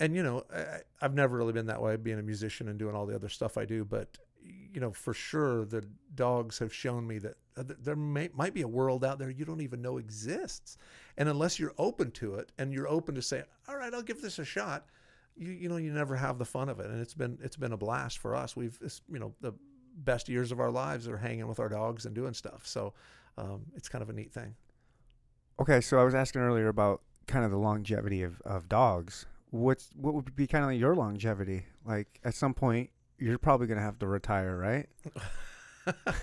and 0.00 0.14
you 0.16 0.22
know 0.22 0.44
I, 0.54 0.78
i've 1.02 1.14
never 1.14 1.36
really 1.36 1.52
been 1.52 1.66
that 1.66 1.82
way 1.82 1.96
being 1.96 2.18
a 2.18 2.22
musician 2.22 2.68
and 2.68 2.78
doing 2.78 2.94
all 2.94 3.06
the 3.06 3.14
other 3.14 3.28
stuff 3.28 3.56
i 3.56 3.64
do 3.64 3.84
but 3.84 4.18
you 4.42 4.80
know 4.80 4.92
for 4.92 5.14
sure 5.14 5.64
the 5.64 5.84
dogs 6.14 6.58
have 6.58 6.72
shown 6.72 7.06
me 7.06 7.18
that 7.18 7.34
th- 7.34 7.36
there 7.56 7.96
may, 7.96 8.28
might 8.34 8.52
be 8.52 8.62
a 8.62 8.68
world 8.68 9.04
out 9.04 9.18
there 9.18 9.30
you 9.30 9.44
don't 9.44 9.60
even 9.60 9.80
know 9.80 9.98
exists 9.98 10.76
and 11.16 11.28
unless 11.28 11.58
you're 11.58 11.74
open 11.78 12.10
to 12.10 12.34
it 12.34 12.50
and 12.58 12.72
you're 12.72 12.88
open 12.88 13.14
to 13.14 13.22
say 13.22 13.42
all 13.68 13.76
right 13.76 13.94
i'll 13.94 14.02
give 14.02 14.20
this 14.20 14.38
a 14.38 14.44
shot 14.44 14.86
you 15.36 15.52
you 15.52 15.68
know 15.68 15.76
you 15.76 15.92
never 15.92 16.16
have 16.16 16.38
the 16.38 16.44
fun 16.44 16.68
of 16.68 16.80
it, 16.80 16.86
and 16.86 17.00
it's 17.00 17.14
been 17.14 17.38
it's 17.42 17.56
been 17.56 17.72
a 17.72 17.76
blast 17.76 18.18
for 18.18 18.34
us. 18.34 18.56
We've 18.56 18.78
it's, 18.82 19.00
you 19.10 19.18
know 19.18 19.34
the 19.40 19.52
best 19.96 20.28
years 20.28 20.52
of 20.52 20.60
our 20.60 20.70
lives 20.70 21.08
are 21.08 21.16
hanging 21.16 21.46
with 21.46 21.60
our 21.60 21.68
dogs 21.68 22.04
and 22.04 22.14
doing 22.14 22.34
stuff. 22.34 22.66
So 22.66 22.94
um, 23.38 23.66
it's 23.76 23.88
kind 23.88 24.02
of 24.02 24.10
a 24.10 24.12
neat 24.12 24.32
thing. 24.32 24.54
Okay, 25.60 25.80
so 25.80 26.00
I 26.00 26.04
was 26.04 26.14
asking 26.14 26.42
earlier 26.42 26.68
about 26.68 27.02
kind 27.28 27.44
of 27.44 27.50
the 27.52 27.58
longevity 27.58 28.22
of, 28.22 28.40
of 28.42 28.68
dogs. 28.68 29.26
What's 29.50 29.90
what 29.96 30.14
would 30.14 30.34
be 30.34 30.46
kind 30.46 30.64
of 30.64 30.70
like 30.70 30.80
your 30.80 30.94
longevity? 30.94 31.66
Like 31.84 32.20
at 32.24 32.34
some 32.34 32.54
point, 32.54 32.90
you're 33.18 33.38
probably 33.38 33.66
gonna 33.66 33.80
have 33.80 33.98
to 34.00 34.06
retire, 34.06 34.56
right? 34.56 34.88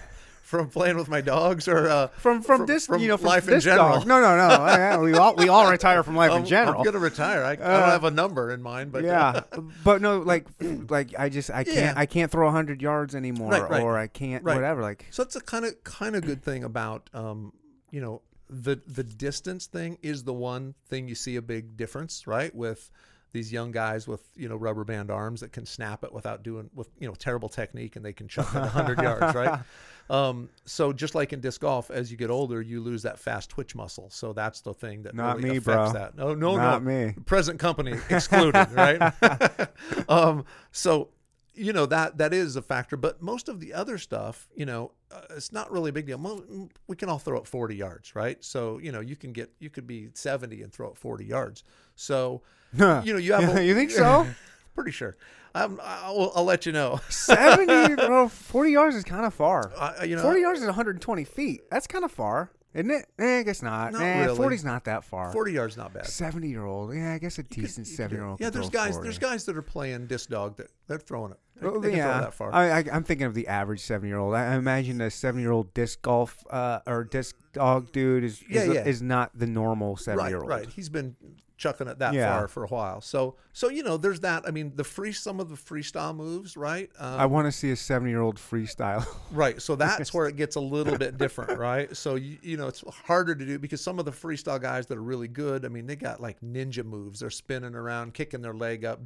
from 0.52 0.70
playing 0.70 0.98
with 0.98 1.08
my 1.08 1.22
dogs 1.22 1.68
or 1.70 1.88
uh, 1.88 2.08
From 2.10 2.42
from, 2.44 2.58
From- 2.58 2.66
this, 2.68 2.86
from 2.86 3.02
you 3.02 3.08
know, 3.08 3.18
from 3.18 3.28
life 3.28 3.48
in 3.48 3.60
general. 3.62 4.00
dog. 4.00 4.06
No, 4.08 4.20
no, 4.22 4.36
no. 4.38 4.66
Yeah, 4.68 4.98
we 5.00 5.14
all 5.14 5.34
we 5.36 5.48
all 5.50 5.72
retire 5.72 6.04
from 6.04 6.16
life 6.18 6.32
I'm, 6.32 6.42
in 6.42 6.46
general. 6.46 6.78
I'm 6.80 6.84
gonna 6.86 7.00
retire. 7.00 7.42
I, 7.44 7.52
I 7.52 7.54
Uh, 7.56 7.80
don't 7.80 7.90
have 7.90 8.04
a 8.04 8.12
number 8.12 8.52
in 8.52 8.62
mind, 8.62 8.92
but 8.92 9.04
uh, 9.06 9.08
yeah, 9.08 9.42
but 9.84 10.02
no, 10.02 10.20
like 10.20 10.46
like 10.90 11.16
I 11.18 11.30
just 11.30 11.50
I 11.50 11.64
can't 11.64 11.78
Yeah. 11.78 11.94
I 11.96 12.06
can't 12.06 12.30
throw 12.30 12.52
hundred 12.52 12.82
yards 12.82 13.16
anymore, 13.16 13.52
Right, 13.52 13.70
right. 13.70 13.82
or 13.82 13.98
I 13.98 14.08
can't 14.08 14.44
Right. 14.44 14.56
whatever. 14.56 14.82
Like 14.82 15.08
So 15.10 15.24
that's 15.24 15.38
a 15.38 15.42
kind 15.42 15.66
of 15.66 15.82
kind 15.84 16.16
of 16.16 16.24
good 16.26 16.44
thing 16.44 16.64
about 16.64 17.10
um, 17.14 17.54
you 17.90 18.02
know 18.02 18.22
the 18.50 18.76
the 18.86 19.04
distance 19.04 19.68
thing 19.68 19.98
is 20.02 20.26
the 20.26 20.34
one 20.34 20.76
thing 20.90 21.08
you 21.08 21.16
see 21.16 21.38
a 21.38 21.42
big 21.42 21.78
difference, 21.78 22.28
right? 22.28 22.54
With 22.54 22.92
these 23.34 23.52
young 23.52 23.72
guys 23.72 24.08
with 24.08 24.22
you 24.36 24.50
know 24.50 24.56
rubber 24.56 24.84
band 24.84 25.10
arms 25.10 25.42
that 25.42 25.52
can 25.52 25.66
snap 25.66 26.04
it 26.04 26.14
without 26.14 26.44
doing 26.44 26.70
with 26.76 26.90
you 27.00 27.08
know 27.08 27.14
terrible 27.14 27.50
technique 27.50 27.96
and 27.96 28.06
they 28.06 28.14
can 28.14 28.28
chuck 28.28 28.54
it 28.54 28.60
100 28.60 29.02
yards, 29.02 29.36
right? 29.36 29.60
Um, 30.10 30.50
so 30.66 30.92
just 30.92 31.16
like 31.16 31.32
in 31.32 31.40
disc 31.40 31.62
golf, 31.62 31.90
as 31.90 32.12
you 32.12 32.18
get 32.18 32.30
older, 32.30 32.62
you 32.62 32.82
lose 32.82 33.04
that 33.04 33.18
fast 33.18 33.50
twitch 33.50 33.76
muscle. 33.76 34.10
So 34.10 34.34
that's 34.34 34.60
the 34.60 34.74
thing 34.74 35.04
that 35.04 35.16
Not 35.16 35.38
really 35.38 35.52
me, 35.52 35.58
affects 35.58 35.94
bro. 35.94 35.94
that. 35.94 36.18
No, 36.18 36.34
no, 36.34 36.58
not 36.58 36.84
no. 36.84 36.90
me. 36.90 37.14
present 37.26 37.60
company 37.60 37.98
excluded, 38.10 38.68
right? 38.72 39.14
um, 40.10 40.44
so 40.74 41.10
you 41.54 41.74
know 41.74 41.86
that 41.86 42.18
that 42.18 42.34
is 42.34 42.56
a 42.56 42.62
factor, 42.62 42.98
but 42.98 43.22
most 43.22 43.50
of 43.50 43.60
the 43.60 43.74
other 43.74 43.98
stuff, 43.98 44.48
you 44.56 44.66
know, 44.66 44.92
uh, 45.12 45.22
it's 45.32 45.52
not 45.52 45.72
really 45.72 45.90
a 45.90 45.94
big 45.94 46.08
deal. 46.08 46.70
We 46.88 46.96
can 46.96 47.10
all 47.10 47.20
throw 47.20 47.38
it 47.40 47.48
40 47.48 47.76
yards, 47.76 48.16
right? 48.16 48.44
So 48.44 48.78
you 48.80 48.92
know, 48.92 49.00
you 49.00 49.16
can 49.16 49.34
get 49.34 49.52
you 49.60 49.70
could 49.70 49.88
be 49.88 50.10
70 50.14 50.62
and 50.62 50.72
throw 50.72 50.90
it 50.90 50.98
40 50.98 51.26
yards. 51.26 51.64
So 51.96 52.42
you 52.74 52.80
know, 52.80 53.02
you 53.04 53.34
have 53.34 53.56
a, 53.56 53.66
you 53.66 53.76
think 53.76 53.92
so? 53.92 54.28
pretty 54.76 54.92
sure. 54.92 55.18
I'm, 55.54 55.80
I'll, 55.84 56.32
I'll 56.36 56.46
let 56.46 56.66
you 56.66 56.72
know. 56.72 57.00
Seventy, 57.10 57.96
bro. 57.96 58.30
Forty 58.30 58.72
yards 58.72 58.96
is 58.96 59.04
kind 59.04 59.26
of 59.26 59.34
far. 59.34 59.72
Uh, 59.76 60.04
you 60.06 60.16
know, 60.16 60.22
Forty 60.22 60.42
yards 60.42 60.62
is 60.62 60.66
120 60.66 61.24
feet. 61.26 61.70
That's 61.70 61.88
kind 61.88 62.06
of 62.06 62.12
far, 62.12 62.52
isn't 62.74 62.92
it? 62.92 63.06
Eh, 63.20 63.40
I 63.40 63.44
guess 63.44 63.62
not. 63.62 63.94
Not 63.94 64.02
eh, 64.02 64.26
really. 64.26 64.38
40's 64.38 64.64
not 64.64 64.86
that 64.86 65.04
far. 65.04 65.32
40 65.32 65.52
yards 65.52 65.78
not 65.78 65.94
bad. 65.94 66.06
70 66.06 66.48
year 66.50 66.66
old. 66.66 66.94
Yeah, 66.94 67.14
I 67.14 67.18
guess 67.18 67.38
a 67.40 67.44
decent 67.44 67.88
you 67.88 67.92
could- 67.92 67.98
seven 67.98 68.18
year 68.18 68.26
old. 68.26 68.40
Yeah, 68.40 68.50
there's 68.50 68.70
guys. 68.70 69.00
There's 69.00 69.18
guys 69.20 69.46
that 69.46 69.58
are 69.58 69.62
playing 69.62 70.08
disc 70.08 70.30
dog 70.30 70.58
that 70.58 70.68
they're 70.88 70.98
throwing 71.00 71.32
it. 71.32 71.40
They, 71.60 71.68
Well, 71.68 71.80
they 71.80 71.90
can 71.90 71.98
yeah, 71.98 72.14
throw 72.14 72.22
that 72.22 72.34
far. 72.34 72.54
I, 72.54 72.80
I, 72.80 72.84
I'm 72.92 73.04
thinking 73.04 73.28
of 73.28 73.34
the 73.34 73.48
average 73.48 73.82
seven 73.82 74.08
year 74.08 74.18
old. 74.18 74.34
I 74.36 74.54
I 74.54 74.56
imagine 74.56 75.00
a 75.02 75.12
seven 75.12 75.42
year 75.42 75.52
old 75.52 75.74
disc 75.74 76.02
golf 76.02 76.44
uh, 76.50 76.80
or 76.88 77.04
disc 77.04 77.36
dog 77.54 77.92
dude 77.92 78.24
is 78.24 78.44
Yeah, 78.50 78.62
is, 78.62 78.74
yeah. 78.74 78.84
is 78.86 79.02
not 79.02 79.32
the 79.38 79.48
normal 79.48 79.98
seven 79.98 80.20
right, 80.20 80.30
year 80.30 80.40
old. 80.40 80.50
right. 80.50 80.68
He's 80.70 80.90
been 80.90 81.16
chucking 81.62 81.88
it 81.88 82.00
that 82.00 82.14
Yeah. 82.16 82.38
far 82.40 82.48
for 82.48 82.64
a 82.64 82.68
while. 82.68 83.02
So, 83.02 83.36
so 83.54 83.70
you 83.70 83.84
know, 83.84 83.96
there's 83.96 84.22
that. 84.22 84.44
I 84.48 84.52
mean, 84.52 84.74
the 84.76 84.84
free 84.84 85.12
some 85.12 85.40
of 85.40 85.48
the 85.50 85.56
freestyle 85.56 86.16
moves, 86.16 86.58
right? 86.58 86.90
Um, 86.98 87.20
I 87.20 87.28
want 87.28 87.46
to 87.46 87.52
see 87.52 87.70
a 87.70 87.76
seven 87.76 88.10
year 88.10 88.22
old 88.22 88.38
freestyle. 88.38 89.06
right. 89.32 89.62
So 89.62 89.76
that's 89.76 90.12
where 90.14 90.28
it 90.28 90.36
gets 90.36 90.56
a 90.56 90.60
little 90.60 90.98
bit 90.98 91.18
different, 91.20 91.60
right? 91.60 91.96
So 91.96 92.16
you 92.16 92.38
you 92.42 92.58
know, 92.58 92.68
it's 92.68 92.84
harder 93.06 93.36
to 93.36 93.46
do 93.46 93.60
because 93.60 93.80
some 93.82 94.00
of 94.00 94.06
the 94.06 94.12
freestyle 94.12 94.60
guys 94.60 94.88
that 94.88 94.98
are 94.98 95.04
really 95.04 95.28
good. 95.28 95.64
I 95.64 95.68
mean, 95.70 95.86
they 95.86 95.96
got 95.96 96.20
like 96.20 96.42
ninja 96.42 96.84
moves. 96.84 97.20
They're 97.20 97.30
spinning 97.30 97.76
around, 97.76 98.16
kicking 98.16 98.42
their 98.42 98.56
leg 98.56 98.84
up, 98.84 99.02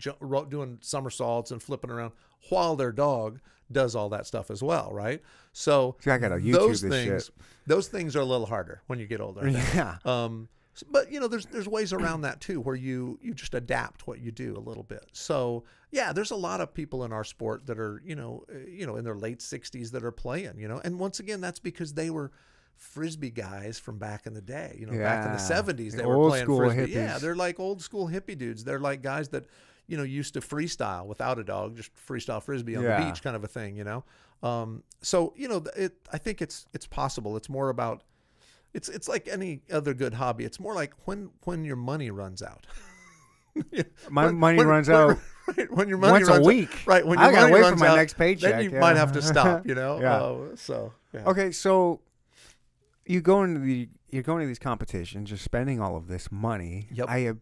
doing 0.49 0.77
somersaults 0.81 1.51
and 1.51 1.61
flipping 1.61 1.91
around 1.91 2.13
while 2.49 2.75
their 2.77 2.91
dog 2.93 3.39
does 3.71 3.95
all 3.95 4.09
that 4.09 4.27
stuff 4.27 4.49
as 4.51 4.61
well, 4.63 4.91
right? 4.93 5.21
So 5.51 5.95
See, 5.99 6.11
I 6.11 6.17
gotta 6.19 6.35
YouTube 6.35 6.51
those 6.53 6.81
this 6.81 6.91
things, 6.91 7.25
shit. 7.25 7.35
those 7.65 7.87
things 7.87 8.15
are 8.15 8.19
a 8.19 8.25
little 8.25 8.45
harder 8.45 8.81
when 8.87 8.99
you 8.99 9.07
get 9.07 9.19
older. 9.19 9.47
Yeah. 9.75 9.97
Um, 10.05 10.47
but 10.83 11.11
you 11.11 11.19
know, 11.19 11.27
there's 11.27 11.45
there's 11.45 11.67
ways 11.67 11.93
around 11.93 12.21
that 12.21 12.41
too, 12.41 12.59
where 12.59 12.75
you 12.75 13.17
you 13.21 13.33
just 13.33 13.53
adapt 13.53 14.07
what 14.07 14.19
you 14.19 14.31
do 14.31 14.57
a 14.57 14.59
little 14.59 14.83
bit. 14.83 15.05
So 15.13 15.63
yeah, 15.91 16.11
there's 16.13 16.31
a 16.31 16.35
lot 16.35 16.59
of 16.61 16.73
people 16.73 17.03
in 17.05 17.13
our 17.13 17.23
sport 17.23 17.65
that 17.67 17.79
are 17.79 18.01
you 18.05 18.15
know 18.15 18.43
uh, 18.53 18.57
you 18.67 18.85
know 18.85 18.95
in 18.97 19.03
their 19.05 19.15
late 19.15 19.39
60s 19.39 19.91
that 19.91 20.03
are 20.03 20.11
playing. 20.11 20.57
You 20.57 20.67
know, 20.67 20.81
and 20.83 20.99
once 20.99 21.19
again, 21.19 21.41
that's 21.41 21.59
because 21.59 21.93
they 21.93 22.09
were 22.09 22.31
frisbee 22.75 23.31
guys 23.31 23.79
from 23.79 23.97
back 23.97 24.25
in 24.27 24.33
the 24.33 24.41
day. 24.41 24.75
You 24.77 24.85
know, 24.85 24.97
back 24.97 25.25
in 25.25 25.31
the 25.31 25.37
Yeah. 25.37 25.61
70s, 25.61 25.91
The 25.91 25.97
they 25.97 26.05
were 26.05 26.15
old 26.15 26.31
playing 26.31 26.45
school 26.45 26.57
frisbee. 26.57 26.91
Yeah, 26.91 27.17
they're 27.19 27.35
like 27.35 27.59
old 27.59 27.81
school 27.81 28.07
hippie 28.09 28.37
dudes. 28.37 28.63
They're 28.63 28.79
like 28.79 29.01
guys 29.01 29.29
that 29.29 29.45
you 29.87 29.95
know 29.97 30.03
used 30.03 30.33
to 30.33 30.41
freestyle 30.41 31.05
without 31.05 31.39
a 31.39 31.43
dog, 31.43 31.77
just 31.77 31.91
freestyle 31.95 32.41
frisbee 32.43 32.75
on 32.75 32.83
the 32.83 33.05
beach, 33.05 33.21
kind 33.23 33.35
of 33.35 33.43
a 33.43 33.47
thing. 33.47 33.77
You 33.77 33.83
know. 33.85 34.03
Um, 34.43 34.83
so 35.01 35.33
you 35.37 35.47
know, 35.47 35.63
it. 35.77 35.93
I 36.11 36.17
think 36.17 36.41
it's 36.41 36.65
it's 36.73 36.85
possible. 36.87 37.37
It's 37.37 37.47
more 37.49 37.69
about 37.69 38.03
it's 38.75 38.89
it's 38.89 39.07
like 39.07 39.27
any 39.27 39.61
other 39.71 39.93
good 39.93 40.13
hobby. 40.13 40.43
It's 40.45 40.59
more 40.59 40.75
like 40.75 40.93
when 41.05 41.29
when 41.45 41.63
your 41.65 41.75
money 41.77 42.11
runs 42.11 42.41
out. 42.43 42.67
Yeah. 43.71 43.83
My 44.09 44.25
When- 44.27 44.37
money 44.37 44.57
when- 44.59 44.67
runs 44.67 44.87
when- 44.89 44.97
out 44.97 45.17
right, 45.57 45.71
when 45.71 45.87
your 45.89 45.97
money 45.97 46.11
once 46.13 46.27
a 46.27 46.31
runs 46.31 46.45
out- 46.45 46.47
week. 46.47 46.83
right? 46.85 47.05
When 47.07 47.17
I 47.17 47.25
your 47.25 47.31
gotta 47.33 47.51
money 47.51 47.63
wait 47.63 47.69
for 47.69 47.75
my 47.77 47.87
out, 47.87 47.95
next 47.97 48.13
paycheck. 48.17 48.51
then 48.51 48.63
you 48.63 48.71
yeah. 48.71 48.79
might 48.79 48.97
have 48.97 49.11
to 49.13 49.21
stop. 49.21 49.65
You 49.67 49.75
know. 49.75 49.99
Yeah. 50.01 50.15
Uh, 50.17 50.55
so 50.55 50.91
yeah. 51.13 51.23
Okay, 51.25 51.51
so 51.51 52.01
you 53.05 53.21
go 53.21 53.43
into 53.43 53.59
the 53.61 53.87
you're 54.09 54.23
going 54.23 54.41
to 54.41 54.47
these 54.47 54.59
competitions, 54.59 55.29
you're 55.29 55.37
spending 55.37 55.79
all 55.81 55.95
of 55.97 56.07
this 56.07 56.31
money. 56.31 56.87
Yep. 56.91 57.05
I 57.09 57.33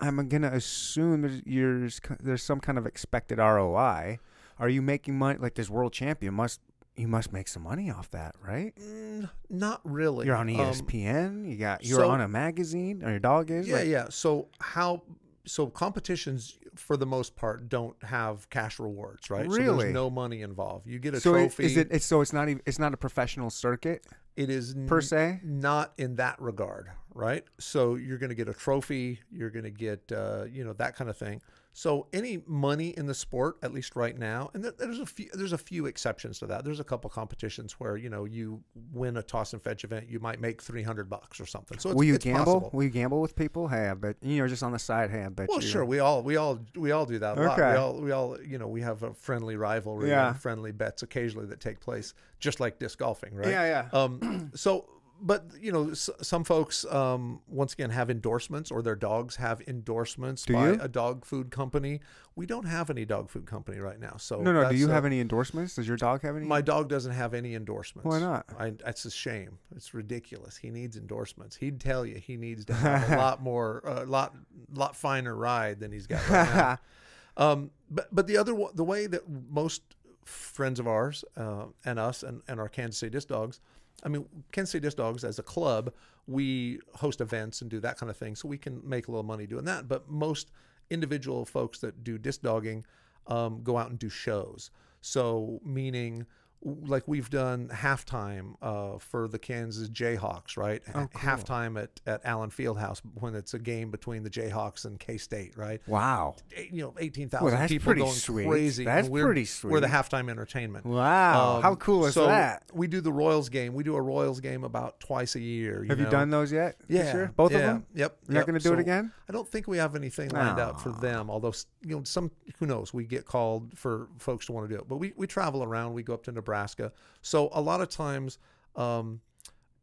I'm 0.00 0.28
gonna 0.28 0.50
assume 0.52 1.22
there's 1.22 1.40
there's 1.44 2.00
there's 2.20 2.42
some 2.42 2.60
kind 2.60 2.78
of 2.78 2.86
expected 2.86 3.38
ROI. 3.38 4.18
Are 4.58 4.68
you 4.68 4.82
making 4.82 5.18
money? 5.18 5.38
Like 5.40 5.54
this 5.56 5.68
world 5.68 5.92
champion 5.92 6.34
must 6.34 6.60
you 6.96 7.08
must 7.08 7.32
make 7.32 7.48
some 7.48 7.62
money 7.64 7.90
off 7.90 8.10
that, 8.12 8.34
right? 8.40 8.74
Mm, 8.76 9.28
not 9.50 9.80
really. 9.84 10.26
You're 10.26 10.36
on 10.36 10.48
E 10.48 10.54
Um, 10.60 10.66
ESPN. 10.72 11.48
you 11.50 11.56
got 11.56 11.84
you're 11.84 12.00
so- 12.00 12.10
on 12.10 12.20
a 12.20 12.28
magazine, 12.28 13.02
or 13.04 13.10
your 13.10 13.18
dog 13.18 13.50
is. 13.50 13.66
yeah, 13.68 13.76
like, 13.76 13.88
yeah. 13.88 14.06
So 14.10 14.48
how? 14.60 15.02
So 15.46 15.66
competitions, 15.66 16.58
for 16.74 16.96
the 16.96 17.04
most 17.04 17.36
part, 17.36 17.68
don't 17.68 18.02
have 18.02 18.48
cash 18.48 18.78
rewards, 18.78 19.28
right? 19.28 19.44
So 19.50 19.56
Really? 19.56 19.78
there's 19.84 19.94
no 19.94 20.08
money 20.08 20.40
involved. 20.40 20.86
You 20.86 20.98
get 20.98 21.12
a 21.14 21.20
So 21.20 21.32
trophy. 21.32 21.64
is 21.66 21.76
it? 21.76 21.88
It's 21.90 22.06
so 22.06 22.22
it's 22.22 22.32
not 22.32 22.48
even 22.48 22.62
it's 22.64 22.78
not 22.78 22.94
a 22.94 22.96
professional 22.96 23.50
circuit 23.50 24.06
it 24.36 24.48
is 24.48 24.74
per 24.86 25.00
se. 25.02 25.40
not 25.44 25.92
in 25.98 26.16
that 26.16 26.40
regard, 26.40 26.90
right? 27.14 27.44
So 27.58 27.94
you're 27.96 28.16
going 28.18 28.30
to 28.30 28.34
get 28.34 28.48
a 28.48 28.54
trophy, 28.54 29.20
you're 29.30 29.50
going 29.50 29.64
to 29.64 29.70
get, 29.70 30.10
uh, 30.10 30.44
you 30.50 30.64
know, 30.64 30.72
that 30.74 30.96
kind 30.96 31.10
of 31.10 31.16
thing. 31.16 31.40
So 31.76 32.06
any 32.12 32.40
money 32.46 32.90
in 32.96 33.06
the 33.06 33.14
sport, 33.14 33.56
at 33.60 33.74
least 33.74 33.96
right 33.96 34.16
now, 34.16 34.48
and 34.54 34.62
there's 34.78 35.00
a 35.00 35.06
few, 35.06 35.28
there's 35.34 35.52
a 35.52 35.58
few 35.58 35.86
exceptions 35.86 36.38
to 36.38 36.46
that. 36.46 36.64
There's 36.64 36.78
a 36.78 36.84
couple 36.84 37.10
competitions 37.10 37.72
where 37.80 37.96
you 37.96 38.08
know 38.08 38.26
you 38.26 38.62
win 38.92 39.16
a 39.16 39.22
toss 39.24 39.52
and 39.54 39.60
fetch 39.60 39.82
event, 39.82 40.08
you 40.08 40.20
might 40.20 40.40
make 40.40 40.62
300 40.62 41.10
bucks 41.10 41.40
or 41.40 41.46
something. 41.46 41.76
So 41.80 41.90
it's, 41.90 41.96
Will 41.96 42.04
you 42.04 42.16
gamble? 42.16 42.44
possible. 42.44 42.70
Will 42.72 42.84
you 42.84 42.90
gamble 42.90 43.20
with 43.20 43.34
people? 43.34 43.66
Hey, 43.66 43.88
I 43.88 43.94
bet 43.94 44.14
you 44.22 44.38
know 44.40 44.46
just 44.46 44.62
on 44.62 44.70
the 44.70 44.78
side. 44.78 45.10
Hey, 45.10 45.24
I 45.24 45.28
bet 45.30 45.48
Well, 45.48 45.60
you. 45.60 45.66
sure. 45.66 45.84
We 45.84 45.98
all 45.98 46.22
we 46.22 46.36
all 46.36 46.60
we 46.76 46.92
all 46.92 47.06
do 47.06 47.18
that 47.18 47.36
a 47.36 47.42
lot. 47.42 47.58
Okay. 47.58 47.72
We 47.72 47.76
all 47.76 47.94
we 48.00 48.10
all 48.12 48.40
you 48.40 48.58
know 48.58 48.68
we 48.68 48.80
have 48.82 49.02
a 49.02 49.12
friendly 49.12 49.56
rivalry 49.56 50.10
Yeah. 50.10 50.28
and 50.28 50.40
friendly 50.40 50.70
bets 50.70 51.02
occasionally 51.02 51.46
that 51.48 51.58
take 51.58 51.80
place, 51.80 52.14
just 52.38 52.60
like 52.60 52.78
disc 52.78 53.00
golfing, 53.00 53.34
right? 53.34 53.48
Yeah, 53.48 53.86
yeah. 53.92 53.98
Um, 53.98 54.50
so, 54.54 54.88
but 55.20 55.44
you 55.60 55.72
know, 55.72 55.90
s- 55.90 56.10
some 56.22 56.44
folks 56.44 56.84
um, 56.86 57.40
once 57.46 57.72
again 57.72 57.90
have 57.90 58.10
endorsements, 58.10 58.70
or 58.70 58.82
their 58.82 58.96
dogs 58.96 59.36
have 59.36 59.60
endorsements 59.68 60.44
Do 60.44 60.52
by 60.54 60.72
you? 60.72 60.78
a 60.80 60.88
dog 60.88 61.24
food 61.24 61.50
company. 61.50 62.00
We 62.36 62.46
don't 62.46 62.66
have 62.66 62.90
any 62.90 63.04
dog 63.04 63.30
food 63.30 63.46
company 63.46 63.78
right 63.78 63.98
now. 64.00 64.16
So 64.18 64.40
no, 64.40 64.52
no. 64.52 64.68
Do 64.68 64.76
you 64.76 64.86
uh, 64.88 64.90
have 64.90 65.04
any 65.04 65.20
endorsements? 65.20 65.76
Does 65.76 65.86
your 65.88 65.96
dog 65.96 66.22
have 66.22 66.36
any? 66.36 66.46
My 66.46 66.60
dog 66.60 66.88
doesn't 66.88 67.12
have 67.12 67.32
any 67.34 67.54
endorsements. 67.54 68.06
Why 68.08 68.18
not? 68.20 68.46
I, 68.58 68.70
that's 68.70 69.04
a 69.04 69.10
shame. 69.10 69.58
It's 69.76 69.94
ridiculous. 69.94 70.56
He 70.56 70.70
needs 70.70 70.96
endorsements. 70.96 71.56
He'd 71.56 71.80
tell 71.80 72.04
you 72.04 72.16
he 72.16 72.36
needs 72.36 72.64
to 72.66 72.74
have 72.74 73.10
a 73.12 73.16
lot 73.16 73.42
more, 73.50 73.82
a 73.84 74.04
lot, 74.04 74.34
lot 74.72 74.96
finer 74.96 75.34
ride 75.34 75.80
than 75.80 75.92
he's 75.92 76.06
got 76.06 76.28
right 76.28 76.54
now. 76.54 76.78
Um, 77.36 77.72
but 77.90 78.06
but 78.14 78.28
the 78.28 78.36
other 78.36 78.54
the 78.74 78.84
way 78.84 79.08
that 79.08 79.22
most 79.50 79.82
friends 80.24 80.78
of 80.78 80.86
ours 80.86 81.24
uh, 81.36 81.64
and 81.84 81.98
us 81.98 82.22
and, 82.22 82.42
and 82.46 82.60
our 82.60 82.68
Kansas 82.68 82.98
City 83.00 83.10
Disc 83.10 83.26
Dogs, 83.26 83.58
I 84.02 84.08
mean 84.08 84.26
Kansas 84.52 84.72
City 84.72 84.82
Disc 84.82 84.96
Dogs 84.96 85.24
as 85.24 85.38
a 85.38 85.42
club, 85.42 85.92
we 86.26 86.80
host 86.94 87.20
events 87.20 87.60
and 87.60 87.70
do 87.70 87.80
that 87.80 87.98
kind 87.98 88.10
of 88.10 88.16
thing, 88.16 88.34
so 88.34 88.48
we 88.48 88.58
can 88.58 88.80
make 88.84 89.08
a 89.08 89.10
little 89.10 89.24
money 89.24 89.46
doing 89.46 89.64
that. 89.66 89.88
But 89.88 90.08
most 90.10 90.50
individual 90.90 91.44
folks 91.44 91.78
that 91.80 92.04
do 92.04 92.18
disc 92.18 92.42
dogging 92.42 92.84
um, 93.26 93.62
go 93.62 93.76
out 93.78 93.90
and 93.90 93.98
do 93.98 94.08
shows. 94.08 94.70
So 95.00 95.60
meaning 95.64 96.26
like 96.64 97.06
we've 97.06 97.28
done 97.30 97.68
halftime 97.68 98.54
uh, 98.62 98.98
for 98.98 99.28
the 99.28 99.38
Kansas 99.38 99.88
Jayhawks, 99.90 100.56
right? 100.56 100.82
Oh, 100.88 100.92
cool. 100.92 101.08
Halftime 101.20 101.82
at, 101.82 102.00
at 102.06 102.22
Allen 102.24 102.50
Fieldhouse 102.50 103.00
when 103.14 103.34
it's 103.34 103.54
a 103.54 103.58
game 103.58 103.90
between 103.90 104.22
the 104.22 104.30
Jayhawks 104.30 104.84
and 104.84 104.98
K 104.98 105.18
State, 105.18 105.56
right? 105.56 105.80
Wow. 105.86 106.36
You 106.70 106.82
know, 106.84 106.94
18,000 106.98 107.44
Well, 107.44 107.68
people 107.68 107.84
pretty 107.84 108.00
going 108.00 108.12
sweet. 108.12 108.48
crazy. 108.48 108.84
That's 108.84 109.08
pretty 109.08 109.46
we're, 109.62 109.70
We're 109.70 109.80
the 109.80 109.86
halftime 109.88 110.30
entertainment. 110.30 110.86
Wow. 110.86 111.56
Um, 111.56 111.62
How 111.62 111.74
cool 111.74 112.06
is 112.06 112.14
so 112.14 112.26
that? 112.26 112.64
We 112.72 112.86
do 112.86 113.00
the 113.00 113.12
Royals 113.12 113.48
game. 113.48 113.74
We 113.74 113.84
do 113.84 113.94
a 113.96 114.00
Royals 114.02 114.40
game 114.40 114.64
about 114.64 115.00
twice 115.00 115.34
a 115.34 115.40
year. 115.40 115.84
Have 115.88 116.00
you 116.00 116.06
done 116.06 116.30
those 116.30 116.50
yet? 116.50 116.76
this 116.88 117.04
Yeah, 117.06 117.14
year? 117.14 117.32
Both 117.36 117.52
of 117.52 117.60
them. 117.60 117.86
Yep. 117.94 118.16
You're 118.28 118.34
not 118.38 118.46
going 118.46 118.58
to 118.58 118.64
do 118.68 118.72
it 118.72 118.78
again? 118.80 119.12
I 119.28 119.32
don't 119.32 119.48
think 119.48 119.68
we 119.68 119.78
have 119.78 119.94
anything 119.96 120.30
lined 120.30 120.58
up 120.58 120.80
for 120.80 120.90
them. 120.90 121.30
Although 121.30 121.52
you 121.82 121.96
know, 121.96 122.04
some 122.04 122.30
who 122.58 122.66
knows, 122.66 122.94
we 122.94 123.04
get 123.04 123.26
called 123.26 123.76
for 123.76 124.08
folks 124.18 124.46
to 124.46 124.52
want 124.52 124.68
to 124.68 124.74
do 124.74 124.80
it. 124.80 124.88
But 124.88 124.96
we 124.96 125.12
we 125.16 125.26
travel 125.26 125.62
around. 125.62 125.94
We 125.94 126.02
go 126.02 126.14
up 126.14 126.24
to 126.24 126.32
Nebraska. 126.54 126.92
So 127.22 127.48
a 127.52 127.60
lot 127.60 127.80
of 127.80 127.88
times, 127.88 128.38
um, 128.76 129.20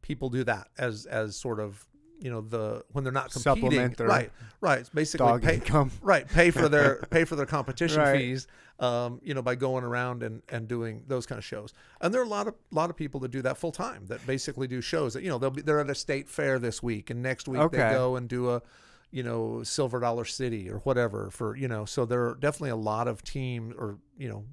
people 0.01 0.30
do 0.30 0.43
that 0.45 0.69
as 0.78 1.05
as 1.05 1.36
sort 1.36 1.59
of 1.59 1.86
you 2.19 2.30
know 2.30 2.41
the 2.41 2.84
when 2.91 3.03
they're 3.03 3.11
not 3.13 3.32
competing. 3.32 3.78
Right. 4.07 4.32
Right. 4.61 4.80
It's 4.80 4.89
basically 4.89 5.26
Dog 5.28 5.41
pay, 5.43 5.55
income. 5.55 5.91
right 6.01 6.28
pay 6.28 6.51
for 6.51 6.69
their 6.69 6.95
pay 7.09 7.26
for 7.26 7.36
their 7.36 7.45
competition 7.47 7.97
Right. 7.99 8.19
fees 8.19 8.47
um, 8.80 9.19
you 9.24 9.34
know 9.34 9.41
by 9.41 9.55
going 9.55 9.84
around 9.84 10.22
and, 10.24 10.41
and 10.49 10.67
doing 10.67 11.03
those 11.07 11.26
kind 11.26 11.39
of 11.39 11.45
shows 11.45 11.74
and 11.99 12.13
there 12.13 12.22
are 12.22 12.26
a 12.26 12.30
lot 12.30 12.47
of 12.47 12.53
a 12.72 12.76
lot 12.76 12.89
of 12.91 12.95
people 12.95 13.19
that 13.22 13.32
do 13.32 13.41
that 13.41 13.57
full 13.57 13.72
time 13.72 14.05
that 14.07 14.26
basically 14.28 14.67
do 14.67 14.82
shows 14.82 15.13
that 15.15 15.24
you 15.24 15.30
know 15.30 15.39
they'll 15.39 15.49
be 15.49 15.61
they're 15.63 15.80
at 15.80 15.89
a 15.89 15.95
state 15.95 16.30
fair 16.30 16.59
this 16.59 16.82
week 16.84 17.09
and 17.09 17.22
next 17.24 17.47
week 17.47 17.59
Okay. 17.61 17.78
they 17.78 17.89
go 17.89 18.15
and 18.15 18.30
do 18.30 18.51
a 18.51 18.61
you 19.09 19.24
know 19.24 19.63
silver 19.63 19.99
dollar 19.99 20.26
city 20.26 20.69
or 20.69 20.78
whatever 20.80 21.30
for 21.32 21.55
you 21.55 21.67
know 21.67 21.86
so 21.86 22.05
there 22.05 22.28
are 22.30 22.36
definitely 22.36 22.69
a 22.69 22.76
lot 22.76 23.07
of 23.07 23.24
team 23.24 23.74
or 23.80 23.97
you 24.17 24.30
know 24.30 24.45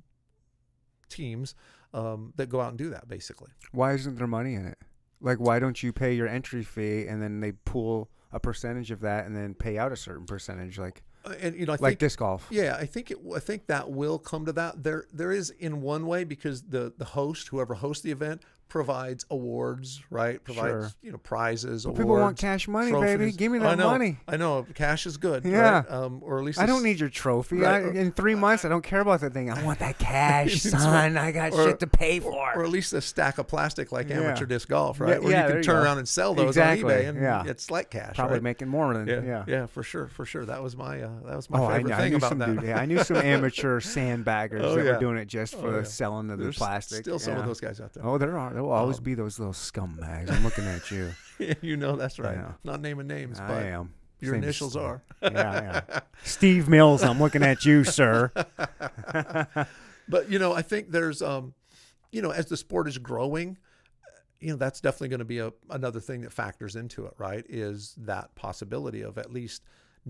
teams 1.10 1.54
um, 1.94 2.32
that 2.36 2.48
go 2.48 2.60
out 2.60 2.68
and 2.68 2.78
do 2.78 2.90
that 2.90 3.08
basically 3.08 3.50
Why 3.72 3.92
isn't 3.94 4.16
there 4.16 4.26
money 4.26 4.54
in 4.54 4.66
it? 4.66 4.78
Like, 5.20 5.38
why 5.38 5.58
don't 5.58 5.82
you 5.82 5.92
pay 5.92 6.14
your 6.14 6.28
entry 6.28 6.62
fee 6.62 7.06
and 7.06 7.20
then 7.22 7.40
they 7.40 7.52
pool 7.52 8.08
a 8.30 8.38
percentage 8.38 8.90
of 8.90 9.00
that 9.00 9.26
and 9.26 9.34
then 9.34 9.54
pay 9.54 9.76
out 9.78 9.90
a 9.90 9.96
certain 9.96 10.26
percentage, 10.26 10.78
like 10.78 11.02
Uh, 11.24 11.34
and 11.40 11.56
you 11.56 11.66
know 11.66 11.72
I 11.72 11.76
like 11.76 11.80
think 11.80 11.98
disc 11.98 12.18
golf? 12.20 12.46
Yeah, 12.50 12.76
I 12.78 12.86
think 12.86 13.10
it. 13.10 13.18
I 13.34 13.40
think 13.40 13.66
that 13.66 13.90
will 13.90 14.18
come 14.18 14.46
to 14.46 14.52
that. 14.52 14.84
There, 14.84 15.06
there 15.12 15.32
is 15.32 15.50
in 15.50 15.82
one 15.82 16.06
way 16.06 16.22
because 16.24 16.62
the 16.62 16.92
the 16.96 17.04
host, 17.04 17.48
whoever 17.48 17.74
hosts 17.74 18.02
the 18.04 18.12
event, 18.12 18.42
provides 18.68 19.24
awards, 19.30 20.02
right? 20.10 20.42
Provides 20.44 20.68
Sure. 20.68 20.90
you 21.02 21.12
know 21.12 21.18
prizes. 21.18 21.84
Awards, 21.84 21.98
people 21.98 22.16
want 22.16 22.36
cash 22.38 22.68
money, 22.68 22.92
baby. 22.92 23.32
Give 23.32 23.50
me 23.50 23.58
I 23.58 23.62
that 23.62 23.78
know, 23.78 23.90
money. 23.90 24.18
I 24.28 24.36
know 24.36 24.66
cash 24.74 25.06
is 25.06 25.16
good. 25.16 25.44
Yeah. 25.44 25.58
right? 25.80 25.90
Um, 25.90 26.20
or 26.22 26.38
at 26.38 26.44
least 26.44 26.58
I 26.60 26.66
don't 26.66 26.82
need 26.82 27.00
your 27.00 27.08
trophy. 27.08 27.58
Right. 27.58 27.84
I, 27.84 27.88
in 27.90 28.12
three 28.12 28.34
months, 28.34 28.64
I 28.64 28.68
don't 28.68 28.82
care 28.84 29.00
about 29.00 29.20
that 29.20 29.32
thing. 29.32 29.50
I 29.50 29.62
want 29.64 29.78
that 29.78 29.98
cash, 29.98 30.60
son. 30.60 31.16
I 31.16 31.32
got 31.32 31.52
Or- 31.54 31.64
shit 31.68 31.80
to 31.80 31.86
pay 31.86 32.20
for. 32.20 32.32
or 32.54 32.62
at 32.62 32.70
least 32.70 32.92
a 32.92 33.00
stack 33.00 33.38
of 33.38 33.46
plastic 33.48 33.90
like 33.92 34.08
Yeah. 34.08 34.20
amateur 34.20 34.44
disc 34.46 34.68
golf, 34.68 35.00
right? 35.00 35.10
Yeah, 35.14 35.18
Where 35.18 35.30
yeah, 35.32 35.46
you 35.48 35.52
can 35.54 35.62
turn 35.62 35.76
around 35.84 35.98
and 35.98 36.08
sell 36.08 36.34
those 36.34 36.48
Exactly, 36.48 36.94
on 36.94 37.00
eBay, 37.00 37.08
and 37.08 37.20
yeah. 37.22 37.44
it's 37.46 37.70
like 37.70 37.90
cash. 37.90 38.16
Probably 38.16 38.34
right? 38.34 38.42
making 38.42 38.68
more 38.68 38.92
than 38.94 39.06
yeah, 39.08 39.22
yeah. 39.22 39.44
yeah, 39.46 39.66
for 39.66 39.82
sure, 39.82 40.08
for 40.08 40.24
sure. 40.24 40.44
That 40.44 40.62
was 40.62 40.76
my 40.76 41.02
uh, 41.02 41.10
that 41.26 41.36
was 41.36 41.48
my 41.50 41.58
Oh, 41.60 41.68
favorite 41.68 41.92
I 41.94 41.98
thing 41.98 42.14
about 42.14 42.38
that. 42.38 42.46
dude. 42.56 42.62
Yeah, 42.64 42.78
I 42.78 42.86
knew 42.86 43.02
some 43.02 43.16
amateur 43.38 43.80
sandbaggers 43.80 44.62
Oh, 44.62 44.76
that 44.76 44.84
were 44.94 44.98
doing 45.00 45.16
it 45.18 45.26
just 45.26 45.54
for 45.54 45.68
Oh, 45.68 45.80
the 45.80 45.84
selling 45.84 46.26
the 46.28 46.52
plastic. 46.52 47.00
Still 47.04 47.18
some 47.18 47.36
of 47.38 47.46
those 47.46 47.60
guys 47.60 47.80
out 47.80 47.92
there. 47.94 48.04
Oh, 48.06 48.18
there 48.18 48.38
are. 48.38 48.57
There 48.58 48.64
will 48.64 48.72
always 48.72 48.98
Um, 48.98 49.04
be 49.04 49.14
those 49.14 49.38
little 49.38 49.54
scumbags. 49.54 50.32
I'm 50.32 50.42
looking 50.42 50.64
at 50.64 50.90
you. 50.90 51.12
you 51.62 51.76
know 51.76 51.94
that's 51.94 52.18
right. 52.18 52.34
Yeah. 52.36 52.54
Not 52.64 52.80
naming 52.80 53.06
names, 53.06 53.38
I 53.38 53.46
but 53.46 53.62
am. 53.62 53.94
your 54.18 54.34
Same 54.34 54.42
initials 54.42 54.74
are. 54.74 55.00
yeah, 55.22 55.30
yeah. 55.88 56.00
Steve 56.24 56.68
Mills. 56.68 57.04
I'm 57.04 57.20
looking 57.20 57.44
at 57.44 57.64
you, 57.64 57.84
sir. 57.84 58.32
But 60.08 60.28
you 60.28 60.40
know, 60.40 60.52
I 60.52 60.62
think 60.62 60.90
there's 60.90 61.22
um, 61.22 61.54
you 62.10 62.20
know, 62.20 62.30
as 62.30 62.46
the 62.46 62.56
sport 62.56 62.88
is 62.88 62.98
growing, 62.98 63.58
you 64.40 64.50
know, 64.50 64.56
that's 64.56 64.80
definitely 64.80 65.10
going 65.10 65.18
to 65.20 65.24
be 65.24 65.38
a 65.38 65.52
another 65.70 66.00
thing 66.00 66.22
that 66.22 66.32
factors 66.32 66.74
into 66.74 67.06
it, 67.06 67.14
right? 67.16 67.44
Is 67.48 67.94
that 67.98 68.34
possibility 68.34 69.02
of 69.02 69.18
at 69.18 69.32
least 69.32 69.62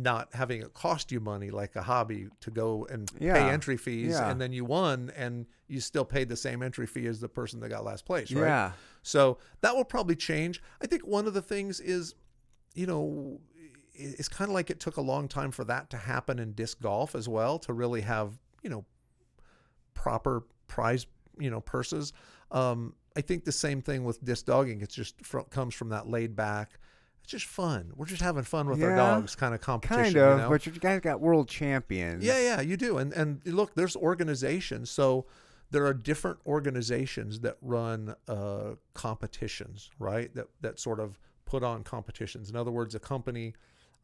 not 0.03 0.29
having 0.35 0.63
it 0.63 0.75
cost 0.75 1.11
you 1.13 1.21
money 1.21 1.51
like 1.51 1.75
a 1.77 1.83
hobby 1.83 2.29
to 2.41 2.51
go 2.51 2.87
and 2.91 3.11
pay 3.19 3.29
entry 3.51 3.77
fees 3.77 4.13
Yeah. 4.13 4.31
and 4.31 4.41
then 4.41 4.53
you 4.53 4.65
won 4.65 5.11
and 5.17 5.47
you 5.67 5.81
still 5.81 6.05
paid 6.05 6.29
the 6.29 6.37
same 6.37 6.63
entry 6.63 6.87
fee 6.87 7.07
as 7.07 7.21
the 7.21 7.29
person 7.29 7.61
that 7.61 7.69
got 7.69 7.85
last 7.85 8.05
place, 8.05 8.31
right? 8.33 8.43
Yeah. 8.47 8.73
So 9.03 9.39
that 9.61 9.75
will 9.77 9.85
probably 9.85 10.17
change. 10.17 10.63
I 10.83 10.87
think 10.87 11.07
one 11.07 11.27
of 11.27 11.35
the 11.35 11.43
things 11.43 11.81
is, 11.81 12.15
you 12.75 12.87
know, 12.87 13.41
it's 13.95 14.29
kind 14.29 14.49
of 14.51 14.55
like 14.55 14.71
it 14.71 14.79
took 14.81 14.97
a 14.97 15.01
long 15.03 15.27
time 15.27 15.51
for 15.51 15.65
that 15.65 15.91
to 15.91 15.97
happen 15.97 16.39
in 16.39 16.53
disc 16.53 16.81
golf 16.81 17.15
as 17.15 17.29
well 17.29 17.59
to 17.61 17.73
really 17.73 18.03
have, 18.03 18.39
you 18.63 18.71
know, 18.71 18.85
proper 19.95 20.45
prize, 20.69 21.07
you 21.39 21.51
know, 21.51 21.61
purses. 21.61 22.13
Um, 22.51 22.95
I 23.17 23.21
think 23.21 23.45
the 23.45 23.53
same 23.53 23.83
thing 23.83 24.05
with 24.05 24.25
disc 24.25 24.47
dogging. 24.47 24.81
It's 24.81 24.95
just 24.95 25.17
comes 25.51 25.75
from 25.75 25.89
that 25.89 26.09
laid 26.09 26.37
back. 26.37 26.79
It's 27.29 27.33
just 27.43 27.45
fun. 27.45 27.93
We're 27.95 28.07
just 28.07 28.23
having 28.23 28.43
fun 28.43 28.71
with 28.71 28.83
our 28.83 28.97
dogs, 28.97 29.35
kind 29.35 29.53
of 29.53 29.61
competition. 29.61 30.03
Kind 30.03 30.15
you 30.15 30.23
of, 30.23 30.39
know? 30.39 30.49
but 30.49 30.65
you 30.65 30.73
guys 30.73 31.03
got 31.03 31.21
world 31.21 31.47
champions. 31.47 32.25
Yeah, 32.25 32.41
yeah, 32.41 32.63
you 32.63 32.79
do. 32.79 32.97
And 32.97 33.13
and 33.13 33.43
look, 33.45 33.75
there's 33.75 33.95
organizations. 33.97 34.91
So 34.91 35.27
there 35.71 35.85
are 35.85 35.93
different 35.93 36.39
organizations 36.47 37.41
that 37.41 37.59
run 37.61 38.15
uh, 38.29 38.77
competitions, 38.95 39.91
right? 39.99 40.35
That 40.35 40.47
that 40.63 40.81
sort 40.81 41.01
of 41.01 41.19
put 41.45 41.63
on 41.63 41.85
competitions. 41.85 42.49
In 42.49 42.57
other 42.57 42.71
words, 42.71 42.95
a 42.95 42.99
company 42.99 43.53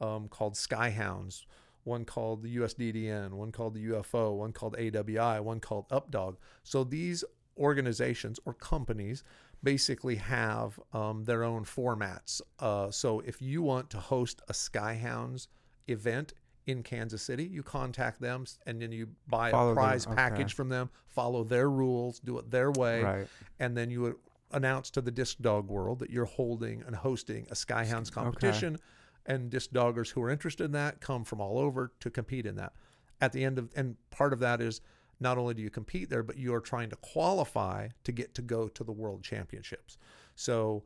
um, 0.02 0.28
called 0.28 0.52
Skyhounds, 0.52 1.46
one 1.84 2.04
called 2.04 2.42
the 2.42 2.54
USDDN, 2.58 3.30
one 3.30 3.52
called 3.52 3.72
the 3.72 3.86
UFO, 3.86 4.36
one 4.36 4.52
called 4.52 4.76
AWI, 4.76 5.40
one 5.40 5.60
called 5.60 5.88
Updog. 5.88 6.36
So 6.62 6.84
these 6.84 7.24
organizations 7.56 8.38
or 8.44 8.52
companies 8.52 9.24
basically 9.62 10.16
have 10.16 10.78
um, 10.92 11.24
their 11.24 11.44
own 11.44 11.64
formats. 11.64 12.40
Uh, 12.58 12.90
so 12.90 13.20
if 13.20 13.40
you 13.40 13.62
want 13.62 13.90
to 13.90 13.98
host 13.98 14.42
a 14.48 14.52
Skyhounds 14.52 15.48
event 15.88 16.34
in 16.66 16.82
Kansas 16.82 17.22
City, 17.22 17.44
you 17.44 17.62
contact 17.62 18.20
them 18.20 18.44
and 18.66 18.80
then 18.80 18.92
you 18.92 19.08
buy 19.28 19.50
Follow 19.50 19.72
a 19.72 19.74
prize 19.74 20.06
okay. 20.06 20.16
package 20.16 20.54
from 20.54 20.68
them, 20.68 20.90
follow 21.08 21.44
their 21.44 21.70
rules, 21.70 22.20
do 22.20 22.38
it 22.38 22.50
their 22.50 22.70
way, 22.70 23.02
Right. 23.02 23.26
and 23.60 23.76
then 23.76 23.90
you 23.90 24.00
would 24.02 24.16
announce 24.50 24.90
to 24.90 25.00
the 25.00 25.10
disc 25.10 25.38
dog 25.40 25.68
world 25.68 25.98
that 25.98 26.10
you're 26.10 26.24
holding 26.24 26.82
and 26.86 26.96
hosting 26.96 27.46
a 27.50 27.54
Skyhounds 27.54 28.10
competition. 28.10 28.78
And 29.26 29.48
disc 29.48 29.70
doggers 29.70 30.10
who 30.10 30.22
are 30.22 30.28
interested 30.28 30.64
in 30.64 30.72
that 30.72 31.00
come 31.00 31.24
from 31.24 31.40
all 31.40 31.58
over 31.58 31.92
to 32.00 32.10
compete 32.10 32.44
in 32.44 32.56
that. 32.56 32.74
At 33.22 33.32
the 33.32 33.42
end 33.42 33.58
of, 33.58 33.70
and 33.74 33.96
part 34.10 34.34
of 34.34 34.40
that 34.40 34.60
is 34.60 34.82
not 35.24 35.38
only 35.38 35.54
do 35.54 35.62
you 35.62 35.70
compete 35.70 36.10
there, 36.10 36.22
but 36.22 36.36
you 36.36 36.54
are 36.54 36.60
trying 36.60 36.90
to 36.90 36.96
qualify 36.96 37.88
to 38.04 38.12
get 38.12 38.34
to 38.34 38.42
go 38.42 38.68
to 38.68 38.84
the 38.84 38.92
world 38.92 39.24
championships. 39.24 39.96
So 40.36 40.84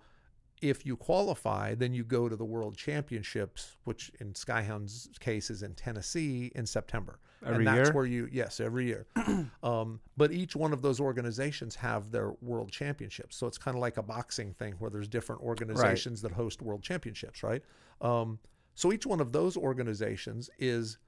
if 0.62 0.86
you 0.86 0.96
qualify, 0.96 1.74
then 1.74 1.92
you 1.92 2.04
go 2.04 2.28
to 2.28 2.36
the 2.36 2.44
world 2.44 2.76
championships, 2.76 3.76
which 3.84 4.10
in 4.20 4.32
Skyhound's 4.32 5.10
case 5.18 5.50
is 5.50 5.62
in 5.62 5.74
Tennessee 5.74 6.52
in 6.54 6.66
September. 6.66 7.18
Every 7.44 7.56
and 7.58 7.66
that's 7.66 7.88
year? 7.88 7.94
where 7.94 8.06
you, 8.06 8.28
yes, 8.32 8.60
every 8.60 8.86
year. 8.86 9.06
um, 9.62 10.00
but 10.16 10.32
each 10.32 10.56
one 10.56 10.72
of 10.72 10.82
those 10.82 11.00
organizations 11.00 11.74
have 11.76 12.10
their 12.10 12.32
world 12.40 12.70
championships. 12.70 13.36
So 13.36 13.46
it's 13.46 13.58
kind 13.58 13.76
of 13.76 13.80
like 13.80 13.96
a 13.96 14.02
boxing 14.02 14.54
thing 14.54 14.74
where 14.78 14.90
there's 14.90 15.08
different 15.08 15.42
organizations 15.42 16.22
that 16.22 16.32
host 16.32 16.62
world 16.62 16.82
championships, 16.82 17.42
right? 17.42 17.62
Um, 18.00 18.38
so 18.74 18.92
each 18.92 19.06
one 19.06 19.20
of 19.20 19.32
those 19.32 19.56
organizations 19.56 20.50
is, 20.58 20.98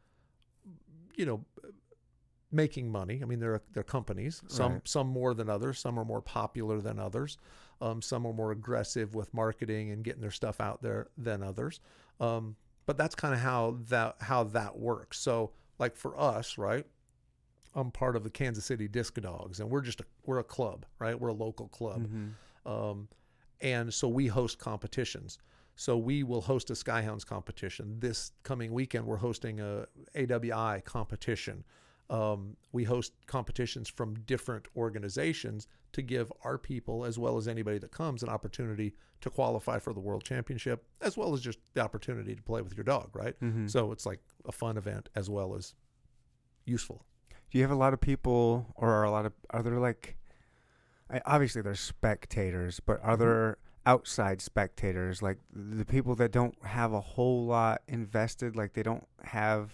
you 1.17 1.27
know, 1.27 1.45
making 2.53 2.91
money. 2.91 3.21
I 3.23 3.27
mean, 3.27 3.41
they're 3.41 3.63
they're 3.73 3.83
companies. 3.83 4.43
Some 4.49 4.73
Right. 4.75 4.89
some 4.89 5.07
more 5.09 5.35
than 5.35 5.49
others. 5.49 5.79
Some 5.79 5.99
are 5.99 6.05
more 6.05 6.21
popular 6.23 6.81
than 6.81 6.99
others. 6.99 7.39
Um, 7.81 8.03
some 8.03 8.27
are 8.27 8.33
more 8.33 8.51
aggressive 8.53 9.15
with 9.15 9.33
marketing 9.33 9.91
and 9.91 10.05
getting 10.05 10.21
their 10.21 10.31
stuff 10.31 10.61
out 10.61 10.83
there 10.83 11.09
than 11.17 11.43
others. 11.43 11.81
Um, 12.19 12.57
but 12.87 12.99
that's 12.99 13.15
kind 13.15 13.33
of 13.35 13.41
how 13.41 13.79
that 13.89 14.17
how 14.21 14.45
that 14.45 14.79
works. 14.79 15.19
So, 15.19 15.53
like 15.79 15.97
for 15.97 16.19
us, 16.19 16.59
right? 16.59 16.87
I'm 17.75 17.93
part 17.93 18.17
of 18.17 18.25
the 18.25 18.31
Kansas 18.31 18.65
City 18.65 18.89
Disc 18.89 19.15
Dogs, 19.21 19.61
and 19.61 19.71
we're 19.71 19.81
just 19.81 20.01
a 20.01 20.05
we're 20.27 20.41
a 20.41 20.45
club, 20.45 20.87
right? 20.99 21.19
We're 21.19 21.29
a 21.29 21.33
local 21.33 21.69
club. 21.69 22.09
Mhm. 22.09 22.33
Um, 22.67 23.09
and 23.61 23.95
so 23.95 24.09
we 24.09 24.27
host 24.27 24.59
competitions. 24.59 25.39
So 25.77 25.97
we 25.97 26.25
will 26.25 26.41
host 26.43 26.69
a 26.71 26.75
Skyhounds 26.75 27.25
competition 27.25 28.01
this 28.01 28.33
coming 28.43 28.73
weekend. 28.73 29.07
We're 29.07 29.17
hosting 29.19 29.61
a 29.61 29.87
AWI 30.15 30.81
competition. 30.85 31.65
Um, 32.11 32.57
we 32.73 32.85
host 32.85 33.13
competitions 33.27 33.89
from 33.89 34.15
different 34.27 34.67
organizations 34.77 35.69
to 35.93 36.03
give 36.03 36.33
our 36.45 36.59
people, 36.59 37.05
as 37.05 37.19
well 37.19 37.37
as 37.37 37.47
anybody 37.49 37.79
that 37.79 37.93
comes, 37.93 38.23
an 38.23 38.29
opportunity 38.29 38.95
to 39.21 39.31
qualify 39.31 39.79
for 39.79 39.93
the 39.93 40.01
World 40.01 40.25
Championship, 40.25 40.85
as 41.01 41.17
well 41.17 41.33
as 41.35 41.41
just 41.41 41.59
the 41.75 41.81
opportunity 41.81 42.35
to 42.35 42.43
play 42.43 42.63
with 42.63 42.77
your 42.77 42.85
dog, 42.85 43.11
right? 43.15 43.39
Mhm. 43.41 43.71
So 43.71 43.93
it's 43.93 44.05
like 44.07 44.21
a 44.45 44.53
fun 44.53 44.77
event 44.77 45.09
as 45.15 45.31
well 45.31 45.55
as 45.55 45.75
useful. 46.65 47.07
Do 47.51 47.59
you 47.59 47.63
have 47.63 47.71
a 47.71 47.77
lot 47.77 47.93
of 47.95 48.01
people, 48.01 48.73
or 48.75 48.91
are 48.91 49.05
a 49.05 49.11
lot 49.11 49.27
of 49.27 49.33
are 49.51 49.63
there 49.63 49.79
like? 49.79 50.17
I, 51.09 51.21
obviously, 51.27 51.63
there's 51.63 51.81
spectators, 51.81 52.81
but 52.81 52.99
Mm-hmm. 53.01 53.11
are 53.11 53.17
there 53.17 53.59
outside 53.87 54.41
spectators, 54.41 55.23
like 55.23 55.39
the 55.53 55.85
people 55.85 56.15
that 56.17 56.31
don't 56.31 56.55
have 56.65 56.93
a 56.93 57.01
whole 57.01 57.47
lot 57.47 57.83
invested, 57.89 58.55
like 58.55 58.75
they 58.75 58.83
don't 58.83 59.07
have 59.25 59.73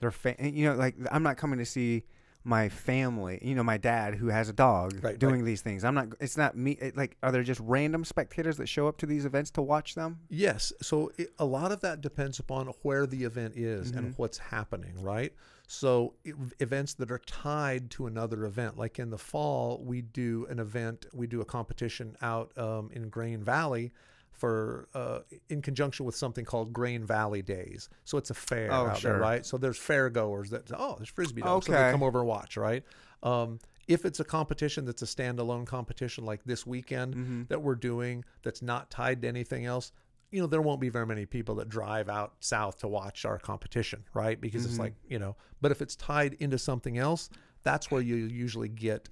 their 0.00 0.10
fa- 0.10 0.36
You 0.38 0.66
know, 0.70 0.74
like 0.74 0.96
I'm 1.10 1.22
not 1.22 1.36
coming 1.36 1.58
to 1.58 1.64
see 1.66 2.04
my 2.46 2.68
family, 2.68 3.38
you 3.40 3.54
know, 3.54 3.62
my 3.62 3.78
dad 3.78 4.14
who 4.16 4.26
has 4.28 4.50
a 4.50 4.52
dog 4.52 5.02
Right, 5.02 5.18
doing 5.18 5.46
these 5.46 5.62
things. 5.62 5.82
I'm 5.82 5.94
not. 5.94 6.08
It's 6.20 6.36
not 6.36 6.54
me. 6.54 6.72
It, 6.72 6.94
like, 6.94 7.16
are 7.22 7.32
there 7.32 7.42
just 7.42 7.60
random 7.64 8.04
spectators 8.04 8.58
that 8.58 8.68
show 8.68 8.86
up 8.86 8.98
to 8.98 9.06
these 9.06 9.24
events 9.24 9.50
to 9.52 9.62
watch 9.62 9.94
them? 9.94 10.18
Yes. 10.28 10.70
So 10.82 11.10
it, 11.16 11.32
a 11.38 11.46
lot 11.46 11.72
of 11.72 11.80
that 11.80 12.02
depends 12.02 12.38
upon 12.38 12.66
where 12.82 13.06
the 13.06 13.24
event 13.24 13.56
is 13.56 13.88
Mm-hmm. 13.90 13.98
and 13.98 14.14
what's 14.18 14.36
happening, 14.36 14.92
right? 15.02 15.32
So 15.66 16.12
e- 16.26 16.32
events 16.60 16.92
that 16.94 17.10
are 17.10 17.20
tied 17.24 17.90
to 17.92 18.06
another 18.06 18.44
event, 18.44 18.76
like 18.76 18.98
in 18.98 19.08
the 19.08 19.16
fall, 19.16 19.82
we 19.82 20.02
do 20.02 20.46
an 20.50 20.58
event, 20.58 21.06
we 21.14 21.26
do 21.26 21.40
a 21.40 21.46
competition 21.46 22.14
out 22.20 22.52
um, 22.58 22.90
in 22.92 23.08
Grain 23.08 23.42
Valley 23.42 23.90
for 24.36 24.88
uh, 24.94 25.20
in 25.48 25.62
conjunction 25.62 26.04
with 26.04 26.16
something 26.16 26.44
called 26.44 26.72
Grain 26.72 27.04
Valley 27.04 27.42
Days. 27.42 27.88
So 28.04 28.18
it's 28.18 28.30
a 28.30 28.34
fair 28.34 28.72
Oh, 28.72 28.88
out 28.88 28.98
sure. 29.00 29.12
there, 29.12 29.20
right? 29.20 29.46
So 29.46 29.56
there's 29.56 29.78
fair 29.78 30.10
goers 30.10 30.50
that 30.50 30.70
oh, 30.76 30.94
there's 30.98 31.08
frisbee 31.08 31.42
dogs, 31.42 31.66
so 31.66 31.72
they 31.72 31.90
come 31.90 32.02
over 32.02 32.18
and 32.20 32.28
watch, 32.28 32.56
right? 32.56 32.82
Um, 33.22 33.58
if 33.86 34.04
it's 34.04 34.20
a 34.20 34.24
competition 34.24 34.84
that's 34.86 35.02
a 35.02 35.06
standalone 35.06 35.66
competition 35.66 36.24
like 36.24 36.42
this 36.44 36.66
weekend 36.66 37.14
Mm-hmm. 37.14 37.42
that 37.48 37.62
we're 37.62 37.74
doing 37.74 38.24
that's 38.42 38.62
not 38.62 38.90
tied 38.90 39.22
to 39.22 39.28
anything 39.28 39.66
else, 39.66 39.92
you 40.30 40.40
know, 40.40 40.46
there 40.46 40.62
won't 40.62 40.80
be 40.80 40.88
very 40.88 41.06
many 41.06 41.26
people 41.26 41.54
that 41.56 41.68
drive 41.68 42.08
out 42.08 42.32
south 42.40 42.78
to 42.78 42.88
watch 42.88 43.24
our 43.24 43.38
competition, 43.38 44.04
right? 44.14 44.40
Because 44.40 44.62
Mm-hmm. 44.62 44.70
it's 44.70 44.78
like, 44.80 44.94
you 45.08 45.18
know, 45.18 45.36
but 45.60 45.70
if 45.70 45.80
it's 45.80 45.94
tied 45.96 46.34
into 46.40 46.58
something 46.58 46.98
else, 46.98 47.30
that's 47.62 47.90
where 47.90 48.00
you 48.02 48.16
usually 48.16 48.68
get, 48.68 49.08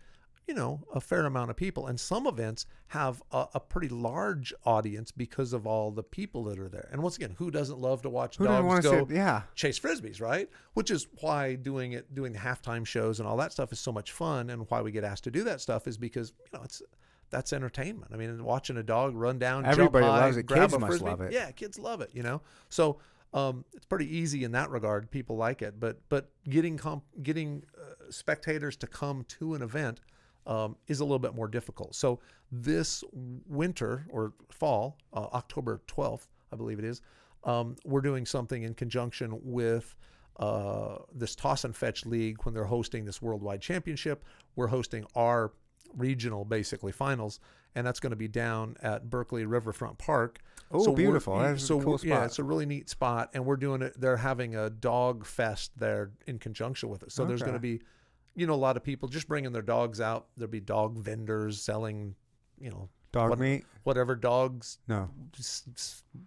you 0.46 0.54
know, 0.54 0.80
a 0.92 1.00
fair 1.00 1.24
amount 1.24 1.50
of 1.50 1.56
people. 1.56 1.86
And 1.86 1.98
some 1.98 2.26
events 2.26 2.66
have 2.88 3.22
a, 3.30 3.46
a 3.54 3.60
pretty 3.60 3.88
large 3.88 4.52
audience 4.64 5.12
because 5.12 5.52
of 5.52 5.66
all 5.66 5.90
the 5.90 6.02
people 6.02 6.44
that 6.44 6.58
are 6.58 6.68
there. 6.68 6.88
And 6.90 7.02
once 7.02 7.16
again, 7.16 7.34
who 7.38 7.50
doesn't 7.50 7.78
love 7.78 8.02
to 8.02 8.10
watch 8.10 8.36
Who 8.36 8.46
dogs 8.46 8.80
go 8.84 9.06
see? 9.06 9.14
Yeah. 9.14 9.42
chase 9.54 9.78
frisbees, 9.78 10.20
right? 10.20 10.48
Which 10.74 10.90
is 10.90 11.06
why 11.20 11.54
doing 11.54 11.92
it, 11.92 12.14
doing 12.14 12.32
the 12.32 12.38
halftime 12.38 12.84
shows 12.84 13.20
and 13.20 13.28
all 13.28 13.36
that 13.36 13.52
stuff 13.52 13.72
is 13.72 13.80
so 13.80 13.92
much 13.92 14.12
fun, 14.12 14.50
and 14.50 14.68
why 14.68 14.82
we 14.82 14.90
get 14.90 15.04
asked 15.04 15.24
to 15.24 15.30
do 15.30 15.44
that 15.44 15.60
stuff 15.60 15.86
is 15.86 15.96
because 15.96 16.32
you 16.52 16.58
know 16.58 16.64
it's 16.64 16.82
that's 17.30 17.52
entertainment. 17.52 18.10
I 18.12 18.16
mean, 18.16 18.44
watching 18.44 18.76
a 18.76 18.82
dog 18.82 19.16
run 19.16 19.38
down, 19.38 19.64
Everybody 19.64 20.04
jump 20.04 20.14
high, 20.14 20.24
loves 20.26 20.36
it. 20.36 20.42
grab 20.44 20.70
Kids 20.70 20.80
must 20.80 20.90
frisbee, 20.90 21.06
love 21.06 21.20
it. 21.22 21.32
Yeah, 21.32 21.50
kids 21.52 21.78
love 21.78 22.00
it. 22.02 22.10
You 22.12 22.22
know, 22.22 22.42
so 22.68 22.98
um, 23.32 23.64
it's 23.72 23.86
pretty 23.86 24.14
easy 24.14 24.44
in 24.44 24.52
that 24.52 24.70
regard. 24.70 25.10
People 25.10 25.36
like 25.36 25.62
it, 25.62 25.80
but 25.80 26.00
but 26.08 26.30
getting 26.48 26.76
comp- 26.76 27.04
getting 27.22 27.64
uh, 27.76 28.10
spectators 28.10 28.76
to 28.76 28.86
come 28.86 29.24
to 29.28 29.54
an 29.54 29.62
event 29.62 30.00
um, 30.46 30.76
is 30.88 31.00
a 31.00 31.04
little 31.04 31.18
bit 31.18 31.34
more 31.34 31.48
difficult. 31.48 31.94
So 31.94 32.20
this 32.50 33.02
winter 33.12 34.06
or 34.10 34.32
fall, 34.50 34.98
uh, 35.12 35.26
October 35.32 35.82
12th, 35.86 36.26
I 36.52 36.56
believe 36.56 36.78
it 36.78 36.84
is, 36.84 37.00
um, 37.44 37.76
we're 37.84 38.00
doing 38.00 38.26
something 38.26 38.62
in 38.62 38.74
conjunction 38.74 39.38
with 39.42 39.94
uh, 40.38 40.98
this 41.14 41.34
Toss 41.34 41.64
and 41.64 41.76
Fetch 41.76 42.06
League 42.06 42.44
when 42.44 42.54
they're 42.54 42.64
hosting 42.64 43.04
this 43.04 43.20
worldwide 43.20 43.60
championship. 43.60 44.24
We're 44.56 44.68
hosting 44.68 45.04
our 45.14 45.52
regional, 45.96 46.44
basically 46.44 46.92
finals, 46.92 47.40
and 47.74 47.86
that's 47.86 48.00
going 48.00 48.10
to 48.10 48.16
be 48.16 48.28
down 48.28 48.76
at 48.82 49.10
Berkley 49.10 49.44
Riverfront 49.44 49.98
Park. 49.98 50.40
Oh, 50.70 50.78
we're- 50.84 50.94
beautiful. 51.04 51.38
That's 51.38 51.64
so 51.64 51.80
cool 51.80 52.00
yeah, 52.02 52.24
it's 52.24 52.38
a 52.38 52.44
really 52.44 52.64
neat 52.64 52.88
spot, 52.88 53.30
and 53.34 53.44
we're 53.44 53.56
doing 53.56 53.82
it. 53.82 54.00
They're 54.00 54.16
having 54.16 54.56
a 54.56 54.70
dog 54.70 55.26
fest 55.26 55.72
there 55.78 56.12
in 56.26 56.38
conjunction 56.38 56.88
with 56.88 57.02
it. 57.02 57.12
So 57.12 57.24
there's 57.26 57.42
going 57.42 57.54
to 57.54 57.60
be, 57.60 57.82
you 58.34 58.46
know, 58.46 58.54
a 58.54 58.56
lot 58.56 58.76
of 58.76 58.82
people 58.84 59.08
just 59.08 59.28
bringing 59.28 59.52
their 59.52 59.62
dogs 59.62 60.00
out. 60.00 60.26
There'll 60.36 60.50
be 60.50 60.60
dog 60.60 60.98
vendors 60.98 61.60
selling, 61.60 62.14
you 62.60 62.70
know, 62.70 62.88
Dog 63.12 63.30
what- 63.30 63.38
meat? 63.38 63.64
whatever 63.82 64.14
dogs 64.14 64.78
No. 64.88 65.10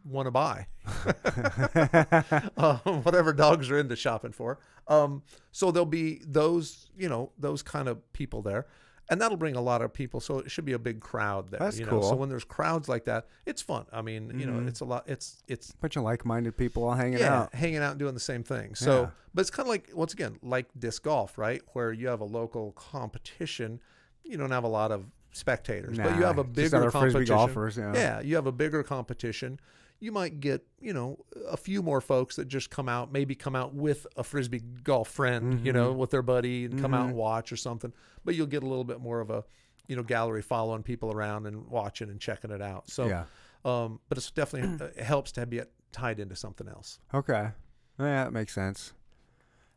want 0.04 0.28
to 0.28 0.32
buy, 0.32 0.68
um, 2.58 3.02
whatever 3.04 3.34
dogs 3.34 3.70
are 3.72 3.80
into 3.80 3.96
shopping 3.96 4.32
for. 4.32 4.60
Um, 4.88 5.24
so 5.52 5.72
there'll 5.72 5.86
be 5.86 6.22
those, 6.26 6.90
you 6.98 7.10
know, 7.10 7.32
those 7.38 7.62
kind 7.64 7.88
of 7.88 8.12
people 8.14 8.42
there, 8.42 8.68
and 9.10 9.22
that'll 9.22 9.38
bring 9.38 9.56
a 9.56 9.62
lot 9.62 9.82
of 9.82 9.94
people. 9.94 10.20
So 10.20 10.40
it 10.40 10.50
should 10.52 10.66
be 10.66 10.74
a 10.74 10.80
big 10.80 11.00
crowd 11.00 11.50
there. 11.52 11.60
That's 11.60 11.78
you 11.80 11.86
know? 11.86 12.02
So 12.02 12.16
when 12.16 12.30
there's 12.30 12.44
crowds 12.44 12.90
like 12.90 13.06
that, 13.06 13.28
it's 13.46 13.62
fun. 13.62 13.86
I 13.94 14.02
mean, 14.02 14.40
you 14.40 14.46
know, 14.46 14.54
Mhm. 14.60 14.68
it's 14.68 14.80
a 14.82 14.86
lot. 14.86 15.04
It's 15.08 15.44
it's 15.48 15.72
Bunch 15.74 15.96
of 15.96 16.04
like-minded 16.04 16.58
people 16.58 16.84
all 16.84 16.94
hanging 16.94 17.20
yeah, 17.20 17.42
out. 17.42 17.54
hanging 17.54 17.78
out 17.78 17.92
and 17.92 18.00
doing 18.00 18.14
the 18.16 18.20
same 18.20 18.44
thing. 18.44 18.74
So, 18.76 19.02
Yeah. 19.02 19.10
but 19.34 19.42
it's 19.42 19.52
kind 19.52 19.66
of 19.68 19.70
like 19.70 19.90
once 19.94 20.14
again, 20.14 20.38
like 20.42 20.68
disc 20.78 21.04
golf, 21.04 21.38
right? 21.38 21.62
Where 21.74 21.92
you 21.94 22.08
have 22.08 22.22
a 22.22 22.26
local 22.26 22.72
competition, 22.74 23.80
you 24.24 24.38
don't 24.38 24.52
have 24.52 24.64
a 24.64 24.68
lot 24.70 24.92
of 24.92 25.06
spectators, 25.34 25.98
but 25.98 26.16
you 26.16 26.24
have 26.24 26.38
a 26.40 26.44
bigger 26.44 26.90
competition. 26.90 27.26
golfers, 27.36 27.78
yeah. 27.78 27.94
yeah, 27.94 28.20
you 28.22 28.36
have 28.36 28.48
a 28.48 28.52
bigger 28.52 28.84
competition. 28.84 29.60
You 30.00 30.12
might 30.12 30.40
get, 30.40 30.66
you 30.80 30.94
know, 30.94 31.24
a 31.50 31.58
few 31.58 31.82
more 31.82 32.02
folks 32.02 32.36
that 32.36 32.48
just 32.48 32.70
come 32.70 32.90
out, 32.90 33.12
maybe 33.12 33.34
come 33.34 33.56
out 33.56 33.74
with 33.74 34.06
a 34.18 34.24
frisbee 34.24 34.62
golf 34.84 35.08
friend, 35.10 35.66
you 35.66 35.72
know, 35.74 35.92
Mm-hmm. 35.92 36.00
with 36.00 36.12
their 36.12 36.22
buddy 36.22 36.66
and 36.66 36.80
come 36.80 36.94
out 36.94 37.08
and 37.08 37.16
watch 37.16 37.52
or 37.52 37.56
something. 37.56 37.94
But 38.24 38.36
you'll 38.36 38.48
get 38.48 38.62
a 38.64 38.68
little 38.68 38.84
bit 38.84 39.00
more 39.00 39.22
of 39.22 39.30
a, 39.30 39.44
you 39.88 39.96
know, 39.96 40.04
gallery 40.04 40.42
following 40.42 40.84
people 40.84 41.12
around 41.12 41.48
and 41.48 41.68
watching 41.68 42.10
and 42.10 42.20
checking 42.20 42.52
it 42.52 42.62
out. 42.62 42.90
So, 42.90 43.08
Yeah. 43.08 43.24
um, 43.64 44.00
but 44.10 44.18
it's 44.18 44.32
definitely 44.32 44.86
it 44.98 45.04
helps 45.04 45.32
to 45.34 45.46
be 45.46 45.62
tied 45.92 46.20
into 46.20 46.36
something 46.36 46.68
else. 46.68 47.00
Okay. 47.14 47.50
Yeah, 47.98 48.26
that 48.26 48.34
makes 48.34 48.54
sense. 48.54 48.94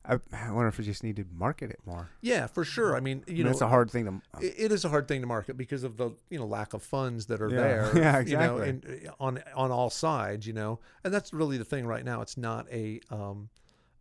I, 0.09 0.19
I 0.33 0.51
wonder 0.51 0.69
if 0.69 0.79
we 0.79 0.85
just 0.85 1.05
need 1.05 1.17
to 1.17 1.25
market 1.35 1.71
it 1.71 1.81
more. 1.85 2.09
Yeah, 2.23 2.47
for 2.47 2.65
sure. 2.65 2.97
I 2.97 3.01
mean, 3.01 3.19
you 3.27 3.35
I 3.35 3.37
mean, 3.37 3.45
know, 3.45 3.51
it's 3.51 3.61
a 3.61 3.69
hard 3.69 3.91
thing 3.91 4.05
to. 4.07 4.23
it- 4.45 4.55
it 4.59 4.73
is 4.73 4.85
a 4.85 4.89
hard 4.89 5.07
thing 5.07 5.21
to 5.21 5.27
market 5.27 5.57
because 5.57 5.85
of 5.85 5.97
the 5.99 6.11
you 6.31 6.39
know 6.39 6.47
lack 6.47 6.73
of 6.75 6.83
funds 6.83 7.27
that 7.27 7.41
are 7.43 7.51
Yeah. 7.51 7.57
there. 7.61 7.93
Yeah, 7.95 8.19
You 8.21 8.37
know, 8.39 8.57
exactly. 8.59 9.01
in, 9.05 9.11
on 9.21 9.43
on 9.55 9.71
all 9.71 9.91
sides, 9.91 10.47
you 10.47 10.53
know, 10.55 10.81
and 11.05 11.13
that's 11.13 11.33
really 11.33 11.59
the 11.59 11.65
thing 11.65 11.87
right 11.87 12.05
now. 12.05 12.23
It's 12.23 12.37
not 12.39 12.67
a 12.73 13.01
um, 13.11 13.51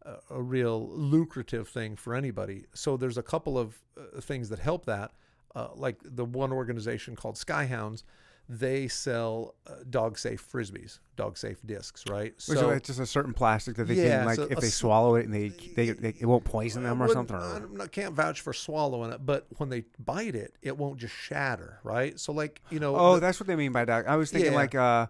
a, 0.03 0.15
a 0.31 0.41
real 0.41 0.87
lucrative 0.89 1.67
thing 1.67 1.95
for 1.97 2.15
anybody. 2.15 2.65
So 2.73 2.95
there's 2.97 3.17
a 3.17 3.23
couple 3.23 3.57
of 3.57 3.81
uh, 3.99 4.21
things 4.21 4.47
that 4.49 4.59
help 4.59 4.85
that, 4.85 5.11
uh, 5.55 5.69
like 5.75 5.97
the 6.03 6.23
one 6.25 6.51
organization 6.53 7.15
called 7.17 7.35
Skyhounds. 7.35 8.03
They 8.49 8.87
sell 8.87 9.55
uh, 9.67 9.73
dog 9.89 10.17
safe 10.17 10.45
frisbees, 10.49 10.99
dog 11.17 11.37
safe 11.37 11.59
discs, 11.65 12.05
right? 12.09 12.33
So 12.37 12.69
it's 12.69 12.87
just 12.87 12.99
a 12.99 13.05
certain 13.05 13.33
plastic 13.33 13.75
that 13.75 13.85
they 13.89 13.95
Yeah, 13.95 14.19
can 14.19 14.25
like 14.25 14.35
so 14.37 14.47
if 14.49 14.59
they 14.59 14.69
swallow 14.69 15.15
it 15.15 15.25
and 15.25 15.33
they 15.33 15.49
they, 15.75 15.91
they 15.91 16.13
it 16.19 16.25
won't 16.25 16.45
poison 16.45 16.83
them 16.83 17.01
or 17.03 17.09
something. 17.09 17.35
Or, 17.35 17.69
I'm 17.81 17.87
can't 17.89 18.13
vouch 18.13 18.39
for 18.39 18.53
swallowing 18.53 19.11
it, 19.11 19.25
but 19.25 19.47
when 19.57 19.67
they 19.69 19.83
bite 19.99 20.35
it, 20.35 20.53
it 20.61 20.77
won't 20.77 20.97
just 20.97 21.13
shatter, 21.13 21.79
right? 21.83 22.17
So 22.19 22.31
like 22.31 22.61
you 22.71 22.79
know, 22.79 22.95
oh, 22.95 23.15
the- 23.15 23.19
that's 23.21 23.39
what 23.39 23.47
they 23.47 23.55
mean 23.57 23.73
by 23.73 23.83
dog. 23.83 24.05
I 24.07 24.15
was 24.15 24.31
thinking 24.31 24.53
Yeah. 24.53 24.57
like 24.57 24.75
uh 24.75 25.07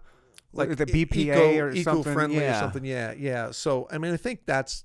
like 0.52 0.76
the 0.76 0.86
BPA 0.86 1.16
eco, 1.16 1.58
or 1.58 1.74
something. 1.76 1.80
eco-friendly 1.80 2.42
yeah. 2.42 2.56
or 2.56 2.60
something. 2.60 2.84
Yeah, 2.84 3.12
yeah. 3.12 3.50
So 3.52 3.86
I 3.90 3.98
mean, 3.98 4.12
I 4.12 4.16
think 4.16 4.46
that's 4.46 4.84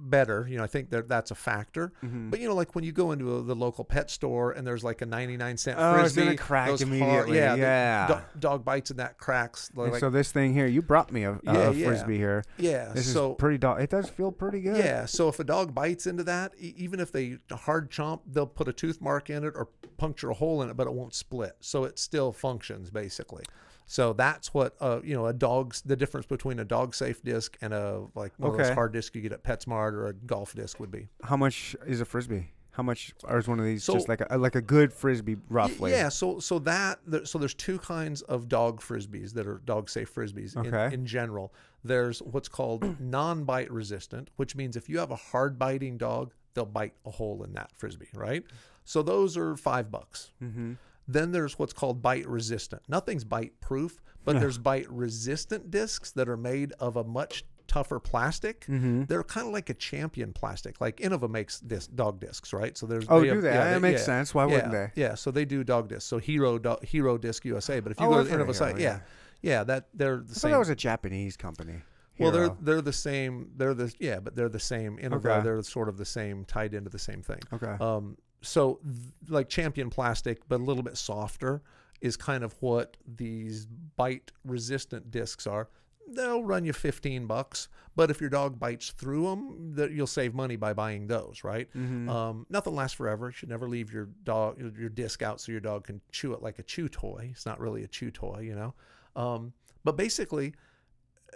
better. 0.00 0.46
You 0.48 0.56
know, 0.58 0.64
I 0.64 0.66
think 0.66 0.90
that 0.90 1.08
that's 1.08 1.30
a 1.30 1.34
factor. 1.34 1.92
Mhm. 2.02 2.30
But 2.30 2.40
you 2.40 2.48
know, 2.48 2.54
like 2.54 2.74
when 2.74 2.84
you 2.84 2.92
go 2.92 3.12
into 3.12 3.36
a, 3.36 3.42
the 3.42 3.54
local 3.54 3.84
pet 3.84 4.10
store 4.10 4.52
and 4.52 4.66
there's 4.66 4.82
like 4.82 5.02
a 5.02 5.06
99 5.06 5.56
cent 5.56 5.78
Oh, 5.78 5.92
it's 5.94 6.00
frisbee, 6.14 6.24
gonna 6.24 6.36
crack 6.36 6.68
those 6.68 6.82
hard- 6.82 6.92
immediately. 6.92 7.36
yeah, 7.36 7.54
the 7.54 7.60
Yeah. 7.60 8.06
do- 8.34 8.40
dog 8.40 8.64
bites 8.64 8.90
and 8.90 8.98
that 8.98 9.18
cracks. 9.18 9.70
And 9.76 9.92
Like, 9.92 10.00
so 10.00 10.10
this 10.10 10.32
thing 10.32 10.54
here, 10.54 10.66
you 10.66 10.82
brought 10.82 11.12
me 11.12 11.24
a, 11.24 11.32
a, 11.32 11.38
Yeah, 11.44 11.70
yeah. 11.70 11.86
frisbee 11.86 12.16
here. 12.16 12.44
yeah. 12.56 12.92
This 12.92 13.12
so 13.12 13.32
is 13.32 13.36
pretty. 13.38 13.58
Do- 13.58 13.72
it 13.72 13.90
does 13.90 14.08
feel 14.08 14.32
pretty 14.32 14.60
good. 14.60 14.78
Yeah, 14.78 15.04
so 15.06 15.28
if 15.28 15.38
a 15.40 15.44
dog 15.44 15.74
bites 15.74 16.06
into 16.06 16.24
that, 16.24 16.52
e- 16.58 16.74
even 16.76 17.00
if 17.00 17.12
they 17.12 17.38
hard 17.50 17.90
chomp, 17.90 18.20
they'll 18.26 18.46
put 18.46 18.68
a 18.68 18.72
tooth 18.72 19.00
mark 19.00 19.30
in 19.30 19.44
it 19.44 19.52
or 19.54 19.68
puncture 19.98 20.30
a 20.30 20.34
hole 20.34 20.62
in 20.62 20.70
it, 20.70 20.76
but 20.76 20.86
it 20.86 20.92
won't 20.94 21.14
split. 21.14 21.56
So 21.60 21.84
it 21.84 21.98
still 21.98 22.32
functions 22.32 22.90
basically. 22.90 23.44
So 23.90 24.12
that's 24.12 24.54
what 24.54 24.76
uh, 24.80 25.00
you 25.02 25.14
know 25.16 25.26
a 25.26 25.32
dog's 25.32 25.80
the 25.82 25.96
difference 25.96 26.24
between 26.24 26.60
a 26.60 26.64
dog 26.64 26.94
safe 26.94 27.24
disc 27.24 27.58
and 27.60 27.74
a 27.74 28.04
like 28.14 28.32
one 28.36 28.52
of 28.52 28.56
those 28.56 28.70
hard 28.70 28.92
discs 28.92 29.16
you 29.16 29.20
get 29.20 29.32
at 29.32 29.42
PetSmart 29.42 29.94
or 29.94 30.06
a 30.06 30.12
golf 30.12 30.54
disc 30.54 30.78
would 30.78 30.92
be. 30.92 31.08
How 31.24 31.36
much 31.36 31.74
is 31.84 32.00
a 32.00 32.04
frisbee? 32.04 32.52
How 32.70 32.84
much 32.84 33.12
is 33.28 33.48
one 33.48 33.58
of 33.58 33.64
these 33.64 33.82
So- 33.82 33.94
just 33.94 34.08
like 34.08 34.22
a 34.30 34.38
like 34.38 34.54
a 34.54 34.60
good 34.60 34.92
frisbee 34.92 35.38
roughly? 35.48 35.90
Yeah, 35.90 36.08
so 36.08 36.38
so 36.38 36.60
that 36.60 37.00
so 37.24 37.36
there's 37.36 37.52
two 37.52 37.80
kinds 37.80 38.22
of 38.22 38.48
dog 38.48 38.80
frisbees 38.80 39.32
that 39.34 39.48
are 39.48 39.60
dog 39.64 39.90
safe 39.90 40.14
frisbees 40.14 40.56
Okay. 40.56 40.86
in, 40.86 41.00
in 41.00 41.06
general. 41.06 41.52
There's 41.82 42.20
what's 42.22 42.48
called 42.48 42.84
non-bite 43.00 43.72
resistant, 43.72 44.30
which 44.36 44.54
means 44.54 44.76
if 44.76 44.88
you 44.88 45.00
have 45.00 45.10
a 45.10 45.16
hard 45.16 45.58
biting 45.58 45.98
dog, 45.98 46.32
they'll 46.54 46.64
bite 46.64 46.94
a 47.04 47.10
hole 47.10 47.42
in 47.42 47.54
that 47.54 47.72
frisbee, 47.74 48.10
right? 48.14 48.44
So 48.84 49.02
those 49.02 49.36
are 49.36 49.56
five 49.56 49.90
bucks. 49.90 50.30
Mm-hmm. 50.40 50.74
Then 51.12 51.32
there's 51.32 51.58
what's 51.58 51.72
called 51.72 52.02
bite 52.02 52.26
resistant. 52.28 52.82
Nothing's 52.88 53.24
bite 53.24 53.60
proof, 53.60 54.00
but 54.24 54.38
there's 54.38 54.58
bite 54.58 54.88
resistant 54.90 55.70
discs 55.70 56.12
that 56.12 56.28
are 56.28 56.36
made 56.36 56.72
of 56.78 56.96
a 56.96 57.04
much 57.04 57.44
tougher 57.66 58.00
plastic. 58.00 58.62
Mm-hmm. 58.66 59.04
They're 59.04 59.22
kind 59.22 59.46
of 59.46 59.52
like 59.52 59.70
a 59.70 59.74
champion 59.74 60.32
plastic. 60.32 60.80
Like 60.80 60.96
Innova 60.98 61.30
makes 61.30 61.60
this 61.60 61.86
dog 61.86 62.20
discs, 62.20 62.52
right? 62.52 62.76
So 62.76 62.86
there's 62.86 63.06
Oh, 63.08 63.20
they 63.20 63.26
do 63.28 63.34
have- 63.34 63.42
they? 63.42 63.50
yeah, 63.50 63.70
that 63.72 63.80
makes 63.80 64.00
yeah. 64.00 64.06
sense. 64.06 64.34
Why 64.34 64.46
yeah, 64.46 64.52
wouldn't 64.54 64.72
they? 64.72 64.90
Yeah, 64.96 65.14
so 65.14 65.30
they 65.30 65.44
do 65.44 65.62
dog 65.64 65.88
discs. 65.88 66.04
So 66.04 66.18
Hero 66.18 66.58
Do- 66.58 66.78
Hero 66.82 67.16
Disc 67.18 67.44
USA. 67.44 67.80
But 67.80 67.92
if 67.92 68.00
you 68.00 68.06
Oh, 68.06 68.10
go 68.10 68.24
to 68.24 68.30
Innova 68.30 68.54
site, 68.54 68.78
yeah, 68.78 69.00
yeah, 69.42 69.62
that 69.64 69.88
they're 69.94 70.16
the 70.18 70.30
I 70.30 70.34
same. 70.34 70.50
that 70.52 70.58
was 70.58 70.68
a 70.68 70.74
Japanese 70.76 71.36
company. 71.36 71.76
well, 72.18 72.30
they're 72.32 72.50
they're 72.60 72.82
the 72.82 72.92
same. 72.92 73.50
They're 73.56 73.72
the 73.74 73.94
yeah, 74.00 74.18
but 74.20 74.34
they're 74.36 74.48
the 74.48 74.58
same. 74.60 74.98
Innova, 74.98 75.24
Okay. 75.26 75.40
they're 75.42 75.62
sort 75.62 75.88
of 75.88 75.96
the 75.96 76.04
same, 76.04 76.44
tied 76.44 76.74
into 76.74 76.90
the 76.90 76.98
same 76.98 77.22
thing. 77.22 77.40
okay. 77.52 77.76
Um, 77.80 78.16
so 78.42 78.80
th- 78.82 79.30
like 79.30 79.48
champion 79.48 79.90
plastic, 79.90 80.48
but 80.48 80.60
a 80.60 80.64
little 80.64 80.82
bit 80.82 80.96
softer, 80.96 81.62
is 82.00 82.16
kind 82.16 82.42
of 82.42 82.54
what 82.60 82.96
these 83.06 83.66
bite 83.96 84.32
resistant 84.44 85.10
discs 85.10 85.46
are. 85.46 85.68
they'll 86.12 86.42
run 86.42 86.64
you 86.64 86.72
15 86.72 87.26
bucks. 87.26 87.68
But 87.94 88.10
if 88.10 88.20
your 88.20 88.30
dog 88.30 88.58
bites 88.58 88.90
through 88.90 89.24
them, 89.28 89.74
that 89.76 89.92
you'll 89.92 90.08
save 90.08 90.34
money 90.34 90.56
by 90.56 90.72
buying 90.72 91.06
those, 91.06 91.44
right? 91.44 91.68
Mm-hmm. 91.72 92.08
Um, 92.08 92.46
nothing 92.50 92.74
lasts 92.74 92.96
forever. 92.96 93.26
You 93.26 93.32
should 93.32 93.48
never 93.48 93.68
leave 93.68 93.92
your 93.92 94.08
dog 94.24 94.58
your- 94.76 94.88
disc 94.88 95.22
out 95.22 95.40
so 95.40 95.52
your 95.52 95.60
dog 95.60 95.84
can 95.84 96.00
chew 96.10 96.32
it 96.32 96.42
like 96.42 96.58
a 96.58 96.64
chew 96.64 96.88
toy. 96.88 97.28
It's 97.30 97.46
not 97.46 97.60
really 97.60 97.84
a 97.84 97.86
chew 97.86 98.10
toy, 98.10 98.40
you 98.42 98.56
know. 98.56 98.74
Um, 99.14 99.52
but 99.84 99.96
basically, 99.96 100.54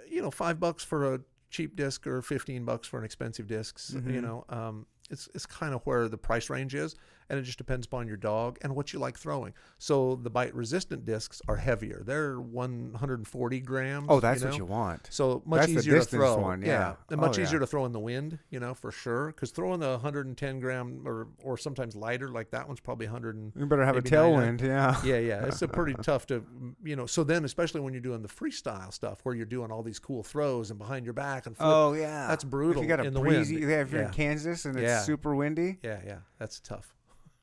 you 0.09 0.21
know, 0.23 0.31
five 0.33 0.59
bucks 0.59 0.83
for 0.83 1.15
a 1.15 1.21
cheap 1.51 1.77
disc 1.77 2.05
or 2.05 2.21
15 2.21 2.65
bucks 2.65 2.89
for 2.89 2.99
an 2.99 3.05
expensive 3.05 3.47
disc, 3.47 3.79
you 3.93 4.01
Mhm. 4.01 4.23
know, 4.23 4.45
um, 4.49 4.87
it's, 5.11 5.29
it's 5.35 5.47
kind 5.47 5.75
of 5.75 5.83
where 5.85 6.09
the 6.09 6.19
price 6.19 6.51
range 6.51 6.75
is. 6.75 6.97
And 7.31 7.39
it 7.39 7.43
just 7.43 7.59
depends 7.59 7.87
upon 7.87 8.07
your 8.07 8.17
dog 8.19 8.59
and 8.63 8.75
what 8.77 8.93
you 8.93 8.99
like 8.99 9.19
throwing. 9.19 9.55
So 9.79 10.17
the 10.23 10.31
bite 10.31 10.55
resistant 10.55 11.05
discs 11.07 11.41
are 11.49 11.57
heavier. 11.57 12.03
They're 12.05 12.39
140 12.39 13.61
grams. 13.61 14.07
oh, 14.09 14.21
that's 14.21 14.43
you 14.43 14.49
what 14.49 14.59
you 14.59 14.65
want. 14.65 15.09
So 15.11 15.43
much 15.47 15.61
That's 15.61 15.73
easier 15.73 15.99
to 16.01 16.05
throw. 16.05 16.37
one, 16.37 16.63
yeah, 16.63 16.67
yeah. 16.69 16.95
and 17.11 17.21
Oh, 17.21 17.27
much 17.27 17.39
yeah. 17.39 17.45
easier 17.45 17.59
to 17.61 17.67
throw 17.67 17.85
in 17.87 17.93
the 17.93 18.01
wind, 18.01 18.39
you 18.51 18.61
know, 18.61 18.75
for 18.75 18.91
sure. 18.91 19.29
Because 19.29 19.51
throwing 19.51 19.81
the 19.81 19.91
110 19.93 20.61
gram 20.61 21.03
or 21.07 21.29
or 21.43 21.57
sometimes 21.57 21.97
lighter, 21.97 22.29
like 22.29 22.51
that 22.51 22.67
one's 22.67 22.81
probably 22.81 23.07
100. 23.07 23.37
And, 23.37 23.53
You 23.57 23.67
better 23.67 23.85
have 23.85 23.97
a 23.97 24.03
99. 24.03 24.59
tailwind. 24.59 24.61
Yeah. 24.63 25.01
yeah, 25.05 25.19
yeah, 25.19 25.47
it's 25.47 25.63
a 25.63 25.69
pretty 25.69 25.95
tough 26.03 26.27
to, 26.27 26.45
you 26.85 26.97
know. 26.97 27.07
So 27.07 27.25
then, 27.25 27.45
especially 27.45 27.81
when 27.81 27.93
you're 27.95 28.03
doing 28.03 28.23
the 28.23 28.29
freestyle 28.29 28.93
stuff, 28.93 29.21
where 29.23 29.35
you're 29.35 29.47
doing 29.47 29.71
all 29.71 29.83
these 29.83 29.99
cool 29.99 30.23
throws 30.23 30.71
and 30.71 30.79
behind 30.79 31.05
your 31.07 31.15
back 31.15 31.47
and 31.47 31.57
flip, 31.57 31.67
Oh 31.69 31.93
yeah. 31.95 32.29
That's 32.29 32.45
If 32.45 32.51
brutal 32.51 32.83
you 32.83 32.89
got 32.89 33.01
a 33.01 33.05
in 33.05 33.15
the 33.15 33.21
breezy, 33.21 33.57
wind. 33.57 33.71
yeah, 33.71 33.81
if 33.81 33.91
you're 33.93 34.03
Yeah. 34.03 34.09
in 34.09 34.13
Kansas 34.15 34.65
and 34.65 34.77
it's 34.77 34.83
Yeah. 34.85 35.01
super 35.03 35.35
windy. 35.35 35.79
yeah, 35.83 36.01
yeah, 36.07 36.19
that's 36.39 36.61
tough. 36.61 36.95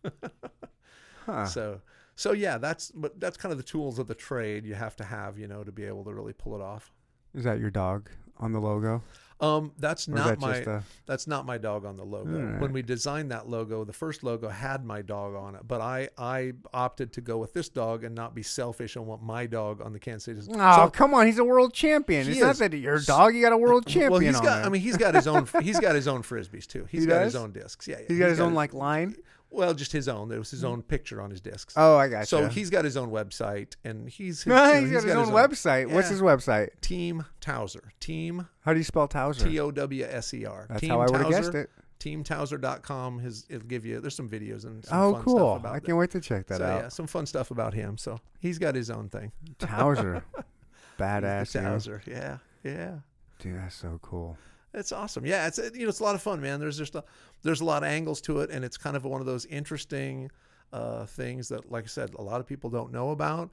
Huh. 1.25 1.45
So, 1.45 1.81
so 2.15 2.31
yeah, 2.31 2.57
that's 2.57 2.91
but 2.91 3.19
that's 3.19 3.37
kind 3.37 3.51
of 3.51 3.57
the 3.59 3.63
tools 3.63 3.99
of 3.99 4.07
the 4.07 4.15
trade 4.15 4.65
you 4.65 4.73
have 4.73 4.95
to 4.97 5.03
have, 5.03 5.37
you 5.37 5.47
know, 5.47 5.63
to 5.63 5.71
be 5.71 5.83
able 5.83 6.03
to 6.05 6.13
really 6.13 6.33
pull 6.33 6.55
it 6.55 6.61
off. 6.61 6.91
Is 7.35 7.43
that 7.43 7.59
your 7.59 7.69
dog 7.69 8.09
on 8.39 8.51
the 8.51 8.59
logo? 8.59 9.03
Um, 9.39 9.71
that's 9.79 10.07
Or 10.07 10.11
not 10.11 10.27
that 10.27 10.39
my 10.39 10.55
a 10.57 10.81
That's 11.07 11.25
not 11.25 11.47
my 11.47 11.57
dog 11.57 11.83
on 11.83 11.97
the 11.97 12.03
logo. 12.03 12.35
Alright. 12.35 12.61
When 12.61 12.73
we 12.73 12.83
designed 12.83 13.31
that 13.31 13.49
logo, 13.49 13.83
the 13.83 13.93
first 13.93 14.23
logo 14.23 14.49
had 14.49 14.85
my 14.85 15.01
dog 15.01 15.33
on 15.35 15.55
it, 15.55 15.61
but 15.67 15.81
I 15.81 16.09
I 16.15 16.53
opted 16.73 17.13
to 17.13 17.21
go 17.21 17.39
with 17.39 17.51
this 17.53 17.67
dog 17.67 18.03
and 18.03 18.13
not 18.13 18.35
be 18.35 18.43
selfish 18.43 18.95
and 18.95 19.07
want 19.07 19.23
my 19.23 19.47
dog 19.47 19.81
on 19.81 19.93
the 19.93 19.99
Kansas 19.99 20.25
City. 20.45 20.59
Oh, 20.59 20.85
So- 20.85 20.89
come 20.91 21.15
on. 21.15 21.25
He's 21.25 21.39
a 21.39 21.43
world 21.43 21.73
champion. 21.73 22.27
It's 22.27 22.39
not 22.39 22.51
is. 22.51 22.59
that 22.59 22.73
your 22.73 22.99
dog. 22.99 23.33
You 23.33 23.41
got 23.41 23.53
a 23.53 23.57
world 23.57 23.87
champion 23.87 24.11
well, 24.11 24.19
he's 24.21 24.35
on 24.35 24.43
got. 24.43 24.55
there. 24.57 24.65
I 24.65 24.69
mean, 24.69 24.81
he's 24.81 24.97
got 24.97 25.15
his 25.15 25.27
own. 25.27 25.47
He's 25.61 25.79
got 25.79 25.95
his 25.95 26.07
own 26.07 26.21
frisbees 26.21 26.67
too. 26.67 26.87
He's 26.89 27.03
He 27.03 27.07
got 27.07 27.23
his 27.23 27.35
own 27.35 27.51
discs. 27.51 27.87
Yeah, 27.87 27.97
yeah. 27.99 28.05
he's 28.09 28.19
got 28.19 28.29
his 28.29 28.39
own 28.39 28.53
like 28.53 28.73
line. 28.73 29.15
Well, 29.51 29.73
just 29.73 29.91
his 29.91 30.07
own. 30.07 30.29
There 30.29 30.39
was 30.39 30.49
his 30.49 30.61
hmm. 30.61 30.67
own 30.67 30.81
picture 30.81 31.21
on 31.21 31.29
his 31.29 31.41
discs. 31.41 31.73
Oh, 31.75 31.97
I 31.97 32.07
got 32.07 32.27
So 32.27 32.47
he's 32.47 32.69
got 32.69 32.85
his 32.85 32.95
own 32.95 33.11
website, 33.11 33.75
and 33.83 34.07
he's, 34.09 34.45
you 34.45 34.53
he's 34.79 34.91
got 34.91 35.03
his 35.03 35.15
own 35.15 35.27
website. 35.27 35.91
What's 35.91 36.09
his 36.09 36.21
website? 36.21 36.69
Team 36.81 37.25
Towser. 37.41 37.91
Team 37.99 38.47
How 38.61 38.73
do 38.73 38.79
you 38.79 38.83
spell 38.85 39.07
Towser? 39.07 39.45
T 39.47 39.59
O 39.59 39.69
W 39.71 40.05
S 40.09 40.33
E 40.33 40.45
R. 40.45 40.67
That's 40.69 40.81
Team 40.81 40.91
how 40.91 41.01
I 41.01 41.05
would 41.05 41.21
have 41.21 41.31
Towser. 41.31 41.51
guessed 41.51 41.55
it. 41.55 41.69
teamtowser.com 41.99 43.19
his 43.19 43.45
it'll 43.49 43.67
give 43.67 43.85
you 43.85 43.99
there's 43.99 44.15
some 44.15 44.29
videos 44.29 44.65
and 44.65 44.83
some 44.85 44.97
Oh, 44.97 45.13
fun 45.13 45.23
cool. 45.23 45.35
stuff 45.37 45.59
about 45.59 45.75
I 45.75 45.79
can't 45.79 45.97
wait 45.97 46.11
to 46.11 46.21
check 46.21 46.47
that 46.47 46.57
so 46.57 46.65
out. 46.65 46.81
yeah 46.81 46.87
some 46.89 47.05
fun 47.07 47.25
stuff 47.27 47.51
about 47.51 47.73
him 47.75 47.97
so 47.97 48.19
he's 48.39 48.57
got 48.57 48.73
his 48.73 48.89
own 48.89 49.09
thing 49.09 49.31
Towser. 49.59 50.23
He's 50.35 50.43
Badass. 50.97 51.51
the? 51.51 51.59
Towser 51.61 52.01
yeah 52.07 52.37
yeah 52.63 52.95
Dude, 53.41 53.57
that's 53.57 53.75
so 53.75 53.99
cool. 54.03 54.37
It's 54.73 54.91
awesome. 54.91 55.25
Yeah 55.25 55.47
it's 55.47 55.57
you 55.73 55.83
know 55.83 55.89
it's 55.89 55.99
a 55.99 56.03
lot 56.03 56.15
of 56.15 56.21
fun 56.21 56.41
man. 56.41 56.59
There's 56.59 56.77
just 56.77 56.95
a, 56.95 57.03
there's 57.43 57.61
a 57.61 57.65
lot 57.65 57.83
of 57.83 57.89
angles 57.89 58.21
to 58.21 58.39
it 58.39 58.49
and 58.49 58.63
it's 58.65 58.77
kind 58.77 58.95
of 58.95 59.03
one 59.05 59.19
of 59.21 59.27
those 59.27 59.45
interesting 59.45 60.29
uh, 60.73 61.05
things 61.05 61.49
that 61.49 61.71
like 61.71 61.83
I 61.83 61.87
said 61.87 62.13
a 62.17 62.21
lot 62.21 62.39
of 62.39 62.47
people 62.47 62.69
don't 62.69 62.91
know 62.91 63.11
about 63.11 63.49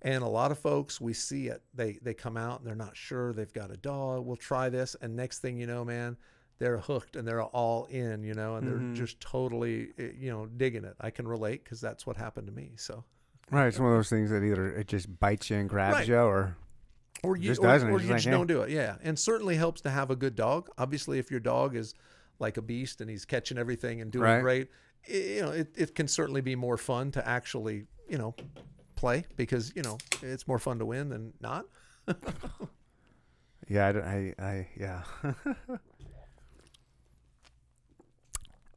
and 0.00 0.24
a 0.24 0.28
lot 0.28 0.50
of 0.50 0.58
folks 0.58 1.00
we 1.00 1.12
see 1.12 1.48
it. 1.48 1.62
They 1.74 1.98
they 2.02 2.14
come 2.14 2.36
out 2.36 2.60
and 2.60 2.66
they're 2.68 2.74
not 2.74 2.96
sure. 2.96 3.32
They've 3.32 3.52
got 3.52 3.70
a 3.70 3.76
dog. 3.76 4.24
We'll 4.26 4.36
try 4.36 4.68
this. 4.68 4.96
And 5.00 5.14
next 5.14 5.40
thing 5.40 5.58
you 5.58 5.66
know 5.66 5.84
man 5.84 6.16
they're 6.58 6.78
hooked 6.78 7.16
and 7.16 7.26
they're 7.26 7.42
all 7.42 7.86
in 7.86 8.22
you 8.22 8.34
know 8.34 8.54
and 8.56 8.66
they're 8.66 8.94
just 8.94 9.18
totally 9.20 9.88
eh, 9.98 10.10
you 10.18 10.30
know 10.30 10.46
digging 10.46 10.84
it. 10.84 10.94
I 11.00 11.10
can 11.10 11.26
relate 11.26 11.64
because 11.64 11.80
that's 11.80 12.06
what 12.06 12.16
happened 12.16 12.46
to 12.46 12.52
me 12.52 12.72
so. 12.76 13.04
Right. 13.50 13.66
It's 13.66 13.78
one 13.78 13.90
of 13.90 13.98
those 13.98 14.08
things 14.08 14.30
that 14.30 14.42
either 14.42 14.68
it 14.68 14.86
just 14.86 15.18
bites 15.20 15.50
you 15.50 15.56
and 15.58 15.68
grabs 15.68 15.96
Right. 15.96 16.08
you 16.08 16.16
or 16.16 16.56
or 17.24 17.36
you, 17.36 17.44
Just 17.48 17.60
or, 17.60 17.66
doesn't. 17.68 17.88
or 17.90 17.96
It's 17.96 18.02
you 18.04 18.08
just 18.10 18.24
just 18.24 18.26
like, 18.26 18.38
don't 18.38 18.46
do 18.48 18.62
it 18.62 18.70
yeah 18.70 18.96
and 19.02 19.18
certainly 19.18 19.54
helps 19.56 19.80
to 19.82 19.90
have 19.90 20.10
a 20.10 20.16
good 20.16 20.34
dog 20.34 20.68
obviously 20.78 21.18
if 21.18 21.30
your 21.30 21.40
dog 21.40 21.76
is 21.76 21.94
like 22.38 22.56
a 22.56 22.62
beast 22.62 23.00
and 23.00 23.08
he's 23.08 23.24
catching 23.24 23.58
everything 23.58 24.00
and 24.00 24.10
doing 24.10 24.24
Right. 24.24 24.40
great 24.40 24.68
i 25.08 25.16
you 25.16 25.42
know 25.42 25.50
it, 25.50 25.68
it 25.76 25.94
can 25.94 26.08
certainly 26.08 26.40
be 26.40 26.56
more 26.56 26.76
fun 26.76 27.10
to 27.12 27.26
actually 27.28 27.86
you 28.08 28.18
know 28.18 28.34
play 28.96 29.24
because 29.36 29.72
you 29.76 29.82
know 29.82 29.98
it's 30.22 30.46
more 30.48 30.58
fun 30.58 30.78
to 30.80 30.86
win 30.86 31.08
than 31.10 31.32
not 31.40 31.64
yeah, 33.68 33.86
I, 33.88 33.92
don't- 33.92 34.04
I, 34.04 34.34
I 34.40 34.68
yeah. 34.76 35.02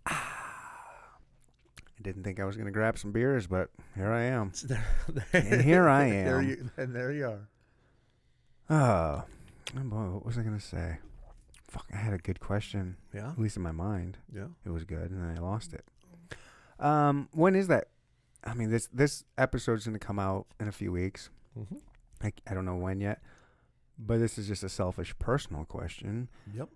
I 0.05 2.01
didn't 2.01 2.23
think 2.23 2.39
I 2.39 2.45
was 2.45 2.55
gonna 2.57 2.71
grab 2.71 2.97
some 2.99 3.11
beers, 3.11 3.47
but 3.47 3.69
here 3.95 4.11
I 4.11 4.23
am. 4.23 4.51
There, 4.63 4.85
And 5.33 5.61
here 5.61 5.89
I 5.89 6.09
there 6.11 6.39
am. 6.39 6.47
you, 6.49 6.69
and 6.77 6.95
there 6.95 7.11
you 7.11 7.25
are 7.25 7.47
Oh, 8.69 9.23
boy, 9.73 9.95
what 10.11 10.25
was 10.25 10.37
I 10.37 10.43
gonna 10.43 10.59
say? 10.59 10.97
Fuck, 11.67 11.85
I 11.93 11.97
had 11.97 12.13
a 12.13 12.17
good 12.17 12.39
question, 12.39 12.97
yeah 13.13 13.29
at 13.31 13.39
least 13.39 13.57
in 13.57 13.63
my 13.63 13.71
mind. 13.71 14.17
yeah 14.33 14.47
It 14.65 14.69
was 14.69 14.83
good, 14.83 15.11
and 15.11 15.21
then 15.21 15.37
I 15.37 15.41
lost 15.41 15.73
it. 15.73 15.83
Um, 16.79 17.29
when 17.31 17.55
is 17.55 17.67
that? 17.67 17.89
I 18.43 18.53
mean, 18.53 18.69
this 18.69 18.87
this 18.93 19.23
episode's 19.37 19.85
gonna 19.85 19.99
come 19.99 20.19
out 20.19 20.47
in 20.59 20.67
a 20.67 20.71
few 20.71 20.91
weeks. 20.91 21.29
hmm 21.53 21.77
I, 22.23 22.31
I 22.49 22.53
don't 22.53 22.65
know 22.65 22.77
when 22.77 23.01
yet, 23.01 23.21
but 23.99 24.19
this 24.19 24.37
is 24.37 24.47
just 24.47 24.63
a 24.63 24.69
selfish, 24.69 25.13
personal 25.19 25.65
question. 25.65 26.29
yep 26.53 26.69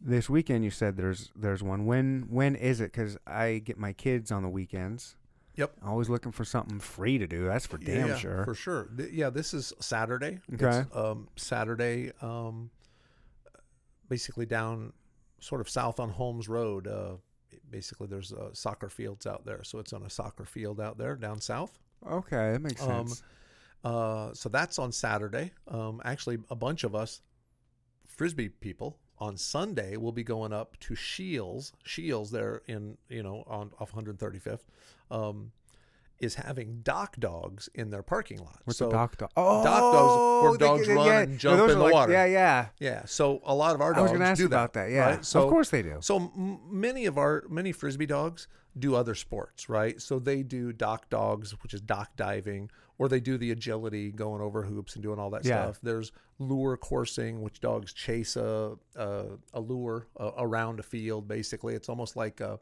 This 0.00 0.28
weekend, 0.28 0.64
you 0.64 0.70
said 0.70 0.96
there's 0.96 1.30
there's 1.36 1.62
one. 1.62 1.86
When 1.86 2.26
when 2.28 2.54
is 2.56 2.80
it? 2.80 2.92
Because 2.92 3.16
I 3.26 3.58
get 3.64 3.78
my 3.78 3.92
kids 3.92 4.30
on 4.32 4.42
the 4.42 4.48
weekends. 4.48 5.16
Yep. 5.60 5.72
Always 5.86 6.08
looking 6.08 6.32
for 6.32 6.44
something 6.44 6.80
free 6.80 7.18
to 7.18 7.26
do. 7.26 7.44
That's 7.44 7.66
for 7.66 7.78
damn 7.78 8.08
yeah, 8.08 8.16
sure. 8.16 8.44
for 8.44 8.54
sure 8.54 8.88
Th- 8.96 9.12
yeah 9.12 9.30
this 9.30 9.52
is 9.54 9.72
saturday 9.80 10.40
Okay. 10.54 10.80
it's, 10.80 10.96
um 10.96 11.28
saturday 11.36 12.12
um 12.22 12.70
basically 14.08 14.46
down 14.46 14.92
sort 15.40 15.60
of 15.60 15.68
south 15.68 16.00
on 16.00 16.08
holmes 16.10 16.48
road 16.48 16.86
uh 16.86 17.12
basically 17.70 18.06
there's 18.06 18.32
uh, 18.32 18.50
soccer 18.52 18.88
fields 18.88 19.26
out 19.26 19.44
there 19.44 19.62
so 19.62 19.78
it's 19.78 19.92
on 19.92 20.02
a 20.02 20.10
soccer 20.10 20.44
field 20.44 20.80
out 20.80 20.98
there 20.98 21.14
down 21.16 21.40
south 21.40 21.78
okay, 22.10 22.52
that 22.52 22.60
makes 22.60 22.82
Um, 22.82 23.08
sense. 23.08 23.22
uh 23.84 24.32
so 24.34 24.48
that's 24.48 24.78
on 24.78 24.92
saturday 24.92 25.52
um 25.68 26.00
actually 26.04 26.38
a 26.50 26.56
bunch 26.56 26.84
of 26.84 26.94
us 26.94 27.20
frisbee 28.08 28.48
people 28.48 28.98
on 29.20 29.36
sunday 29.36 29.96
we'll 29.96 30.12
be 30.12 30.24
going 30.24 30.52
up 30.52 30.78
to 30.80 30.94
Scheels 30.94 31.72
Scheels 31.84 32.30
there 32.30 32.62
in 32.66 32.96
you 33.08 33.22
know 33.22 33.44
on 33.46 33.70
off 33.78 33.92
135th 33.92 34.60
um 35.10 35.52
is 36.18 36.34
having 36.34 36.80
dock 36.82 37.16
dogs 37.18 37.68
in 37.74 37.88
their 37.90 38.02
parking 38.02 38.38
lot 38.38 38.58
What's 38.64 38.78
so 38.78 38.88
a 38.88 38.92
dock 38.92 39.16
dog? 39.16 39.30
Oh, 39.38 39.64
dock 39.64 39.80
dogs 39.94 40.42
where 40.60 40.68
dogs 40.68 40.86
get- 40.86 40.94
run 40.96 41.06
yeah. 41.06 41.20
and 41.20 41.38
jump 41.38 41.58
those 41.58 41.72
in 41.72 41.78
the 41.78 41.84
like- 41.84 41.94
water. 41.94 42.12
Yeah, 42.12 42.26
yeah. 42.26 42.66
Yeah, 42.78 43.04
so 43.06 43.40
a 43.44 43.54
lot 43.54 43.74
of 43.74 43.80
our 43.80 43.94
I 43.94 44.00
was 44.02 44.10
dogs 44.10 44.10
going 44.10 44.20
to 44.20 44.26
ask 44.26 44.38
do 44.38 44.44
about 44.46 44.74
that. 44.74 44.90
Yeah, 44.90 45.06
right? 45.12 45.24
So 45.24 45.42
of 45.42 45.48
course 45.48 45.70
they 45.70 45.80
do. 45.80 45.96
So 46.02 46.16
m- 46.16 46.60
many 46.70 47.06
of 47.06 47.16
our 47.16 47.44
many 47.48 47.72
frisbee 47.72 48.04
dogs 48.04 48.48
do 48.78 48.94
other 48.94 49.14
sports, 49.14 49.68
right? 49.68 50.00
So 50.00 50.18
they 50.18 50.42
do 50.42 50.72
dock 50.72 51.08
dogs, 51.10 51.52
which 51.62 51.74
is 51.74 51.80
dock 51.80 52.10
diving, 52.16 52.70
or 52.98 53.08
they 53.08 53.20
do 53.20 53.36
the 53.38 53.50
agility, 53.50 54.10
going 54.12 54.40
over 54.42 54.62
hoops 54.62 54.94
and 54.94 55.02
doing 55.02 55.18
all 55.18 55.30
that 55.30 55.44
Yeah. 55.44 55.64
stuff. 55.64 55.80
There's 55.82 56.12
lure 56.38 56.76
coursing, 56.76 57.42
which 57.42 57.60
dogs 57.60 57.92
chase 57.92 58.36
a 58.36 58.76
a, 58.96 59.24
a 59.54 59.60
lure 59.60 60.06
uh, 60.18 60.32
around 60.38 60.80
a 60.80 60.82
field. 60.82 61.26
Basically, 61.28 61.74
it's 61.74 61.88
almost 61.88 62.14
like 62.16 62.40
a, 62.40 62.58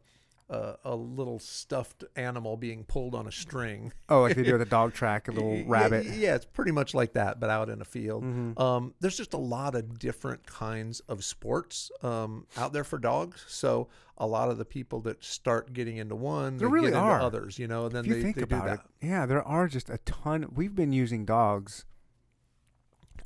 a 0.48 0.76
a 0.84 0.96
little 0.96 1.38
stuffed 1.38 2.04
animal 2.16 2.56
being 2.56 2.84
pulled 2.84 3.14
on 3.14 3.26
a 3.26 3.32
string. 3.32 3.92
Oh, 4.08 4.22
like 4.22 4.34
they 4.36 4.42
do 4.44 4.56
a 4.60 4.64
dog 4.78 4.94
track, 4.94 5.28
a 5.28 5.32
little 5.32 5.50
Y- 5.50 5.64
rabbit. 5.66 6.06
Yeah, 6.06 6.14
yeah, 6.14 6.34
it's 6.36 6.46
pretty 6.46 6.72
much 6.72 6.94
like 6.94 7.12
that, 7.12 7.38
but 7.38 7.50
out 7.50 7.68
in 7.68 7.80
a 7.82 7.84
field. 7.84 8.24
Mhm. 8.24 8.58
Um, 8.58 8.94
there's 9.00 9.16
just 9.16 9.34
a 9.34 9.38
lot 9.38 9.74
of 9.74 9.98
different 9.98 10.46
kinds 10.46 11.00
of 11.00 11.22
sports 11.24 11.90
um, 12.02 12.46
out 12.56 12.72
there 12.72 12.84
for 12.84 12.98
dogs. 12.98 13.44
So 13.48 13.88
a 14.18 14.26
lot 14.26 14.50
of 14.50 14.58
the 14.58 14.64
people 14.64 15.00
that 15.02 15.22
start 15.24 15.72
getting 15.72 15.96
into 15.96 16.14
one, 16.16 16.56
There 16.58 16.68
they 16.68 16.72
really 16.72 16.90
get 16.90 16.96
into 16.98 17.06
are. 17.08 17.20
others, 17.20 17.58
you 17.58 17.66
know, 17.68 17.86
and 17.86 17.92
then 17.94 18.04
If 18.04 18.08
you 18.08 18.14
they, 18.14 18.22
think 18.22 18.36
they 18.36 18.40
do 18.44 18.54
about 18.56 18.64
that. 18.66 18.80
it, 19.00 19.06
yeah, 19.06 19.26
there 19.26 19.42
are 19.42 19.68
just 19.68 19.88
a 19.88 19.98
ton. 19.98 20.50
We've 20.54 20.74
been 20.74 20.92
using 20.92 21.24
dogs. 21.24 21.84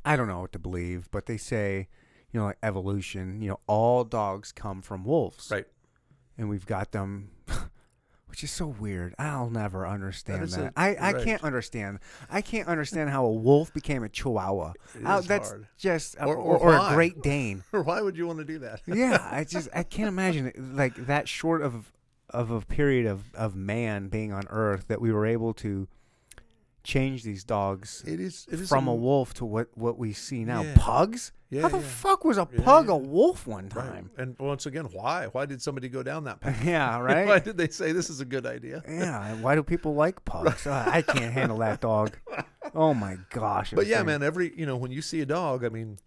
I 0.05 0.15
don't 0.15 0.27
know 0.27 0.41
what 0.41 0.51
to 0.53 0.59
believe, 0.59 1.09
but 1.11 1.25
they 1.25 1.37
say, 1.37 1.87
you 2.31 2.39
know, 2.39 2.47
like 2.47 2.57
evolution. 2.61 3.41
You 3.41 3.49
know, 3.51 3.59
all 3.67 4.03
dogs 4.03 4.51
come 4.51 4.81
from 4.81 5.03
wolves, 5.03 5.49
Right. 5.51 5.65
And 6.37 6.49
we've 6.49 6.65
got 6.65 6.91
them, 6.93 7.29
which 8.33 8.43
is 8.43 8.49
so 8.49 8.65
weird. 8.65 9.13
I'll 9.19 9.51
never 9.51 9.85
understand 9.85 10.41
is 10.41 10.55
that. 10.55 10.73
a- 10.75 10.79
I 10.79 10.95
I 10.95 11.11
right. 11.11 11.23
can't 11.23 11.43
understand. 11.43 11.99
I 12.31 12.41
can't 12.41 12.67
understand 12.67 13.11
how 13.11 13.25
a 13.25 13.31
wolf 13.31 13.71
became 13.75 14.03
a 14.03 14.09
Chihuahua. 14.09 14.73
Is 14.95 15.27
that's 15.27 15.49
hard. 15.49 15.67
just 15.77 16.19
uh, 16.19 16.25
Or- 16.25 16.35
or, 16.35 16.57
or 16.57 16.73
or, 16.75 16.91
a? 16.91 16.95
Great 16.95 17.21
Dane. 17.21 17.63
Or 17.71 17.83
Why 17.83 18.01
would 18.01 18.17
you 18.17 18.25
want 18.25 18.39
to 18.39 18.43
do 18.45 18.57
that? 18.57 18.81
yeah, 18.87 19.23
I 19.31 19.43
just 19.43 19.69
I 19.71 19.83
can't 19.83 20.07
imagine 20.07 20.47
it, 20.47 20.55
like 20.59 20.95
that 21.05 21.27
short 21.29 21.61
of 21.61 21.93
of 22.31 22.49
a 22.49 22.61
period 22.61 23.05
of 23.05 23.25
of 23.35 23.55
man 23.55 24.07
being 24.07 24.33
on 24.33 24.45
Earth 24.49 24.87
that 24.87 24.99
we 24.99 25.11
were 25.11 25.27
able 25.27 25.53
to 25.53 25.87
change 26.83 27.23
these 27.23 27.43
dogs 27.43 28.03
It 28.05 28.19
is. 28.19 28.45
It 28.51 28.59
is 28.59 28.69
from 28.69 28.87
a 28.87 28.93
am- 28.93 29.01
wolf 29.01 29.33
to 29.35 29.45
what 29.45 29.69
what 29.75 29.97
we 29.97 30.13
see 30.13 30.43
now. 30.45 30.63
Yeah. 30.63 30.73
Pugs? 30.77 31.31
Yeah, 31.49 31.61
How 31.61 31.69
the 31.69 31.77
yeah. 31.77 31.83
fuck 31.83 32.25
was 32.25 32.37
a 32.39 32.45
pug 32.47 32.89
a 32.89 32.97
wolf 32.97 33.45
one 33.45 33.69
Right. 33.69 33.85
time? 33.87 34.09
And 34.17 34.35
once 34.39 34.65
again, 34.65 34.85
why? 34.91 35.27
Why 35.27 35.45
did 35.45 35.61
somebody 35.61 35.87
go 35.87 36.01
down 36.01 36.23
that 36.23 36.39
path? 36.39 36.63
Yeah, 36.65 36.99
right. 37.09 37.27
Why 37.27 37.39
did 37.39 37.57
they 37.57 37.67
say 37.67 37.91
this 37.91 38.09
is 38.09 38.19
a 38.21 38.25
good 38.25 38.45
idea? 38.45 38.81
yeah. 38.87 39.35
Why 39.35 39.53
do 39.55 39.61
people 39.63 39.93
like 39.95 40.25
pugs? 40.25 40.65
Uh, 40.67 40.83
I 40.87 41.01
can't 41.03 41.31
handle 41.33 41.59
that 41.59 41.79
dog. 41.79 42.17
Oh 42.73 42.93
my 42.93 43.17
gosh. 43.29 43.71
But 43.71 43.85
yeah, 43.87 43.97
thing. 43.97 44.07
man, 44.07 44.23
every 44.23 44.51
you 44.57 44.65
know 44.65 44.75
when 44.77 44.91
you 44.91 45.01
see 45.01 45.21
a 45.21 45.25
dog, 45.27 45.63
I 45.63 45.69
mean, 45.69 45.99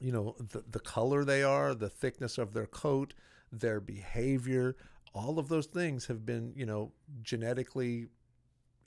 you 0.00 0.12
know 0.12 0.36
the 0.38 0.62
the 0.70 0.80
color 0.80 1.24
they 1.24 1.42
are, 1.42 1.74
the 1.74 1.88
thickness 1.88 2.36
of 2.38 2.52
their 2.52 2.66
coat, 2.66 3.14
their 3.50 3.80
behavior, 3.80 4.76
all 5.14 5.38
of 5.38 5.48
those 5.48 5.66
things 5.66 6.06
have 6.06 6.26
been 6.26 6.52
you 6.54 6.66
know 6.66 6.92
genetically 7.22 8.08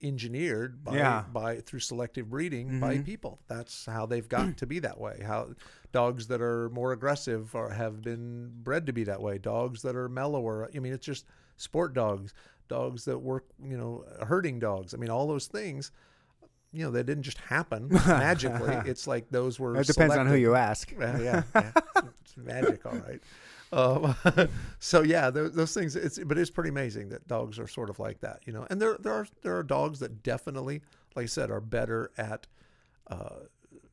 engineered 0.03 0.83
by 0.83 0.97
Yeah. 0.97 1.23
by 1.31 1.57
through 1.61 1.79
selective 1.79 2.29
breeding 2.29 2.79
by 2.79 2.97
Mhm. 2.97 3.05
people. 3.05 3.39
That's 3.47 3.85
how 3.85 4.05
they've 4.05 4.27
got 4.27 4.57
to 4.57 4.65
be 4.65 4.79
that 4.79 4.99
way. 4.99 5.21
How 5.25 5.49
dogs 5.91 6.27
that 6.27 6.41
are 6.41 6.69
more 6.69 6.91
aggressive 6.91 7.53
are, 7.55 7.69
have 7.69 8.01
been 8.01 8.51
bred 8.63 8.85
to 8.87 8.93
be 8.93 9.03
that 9.05 9.21
way. 9.21 9.37
Dogs 9.37 9.81
that 9.83 9.95
are 9.95 10.09
mellower. 10.09 10.69
I 10.75 10.79
mean, 10.79 10.93
it's 10.93 11.05
just 11.05 11.25
sport 11.57 11.93
dogs, 11.93 12.33
dogs 12.67 13.05
that 13.05 13.19
work, 13.19 13.45
you 13.63 13.77
know, 13.77 14.05
herding 14.25 14.59
dogs. 14.59 14.93
I 14.93 14.97
mean, 14.97 15.09
all 15.09 15.27
those 15.27 15.47
things. 15.47 15.91
You 16.73 16.85
know, 16.85 16.91
they 16.91 17.03
didn't 17.03 17.23
just 17.23 17.37
happen 17.37 17.89
magically. 18.07 18.73
It's 18.89 19.05
like 19.05 19.29
those 19.29 19.59
were. 19.59 19.75
It 19.75 19.87
depends 19.87 20.15
on 20.15 20.25
who 20.25 20.35
you 20.35 20.55
ask. 20.55 20.89
Yeah, 20.97 21.19
yeah, 21.19 21.43
yeah. 21.53 21.71
it's 22.21 22.37
magic, 22.37 22.85
all 22.85 22.93
right. 22.95 23.21
Um, 23.71 24.15
so 24.79 25.01
yeah, 25.01 25.29
those, 25.29 25.53
those 25.53 25.73
things. 25.73 25.95
It's 25.95 26.19
but 26.19 26.37
it's 26.37 26.49
pretty 26.49 26.69
amazing 26.69 27.09
that 27.09 27.27
dogs 27.27 27.59
are 27.59 27.67
sort 27.67 27.89
of 27.89 27.99
like 27.99 28.19
that, 28.21 28.41
you 28.45 28.53
know. 28.53 28.67
And 28.69 28.81
there 28.81 28.97
there 28.99 29.13
are 29.13 29.27
there 29.43 29.57
are 29.57 29.63
dogs 29.63 29.99
that 29.99 30.23
definitely, 30.23 30.81
like 31.15 31.23
I 31.23 31.27
said, 31.27 31.49
are 31.51 31.61
better 31.61 32.11
at, 32.17 32.47
uh, 33.07 33.45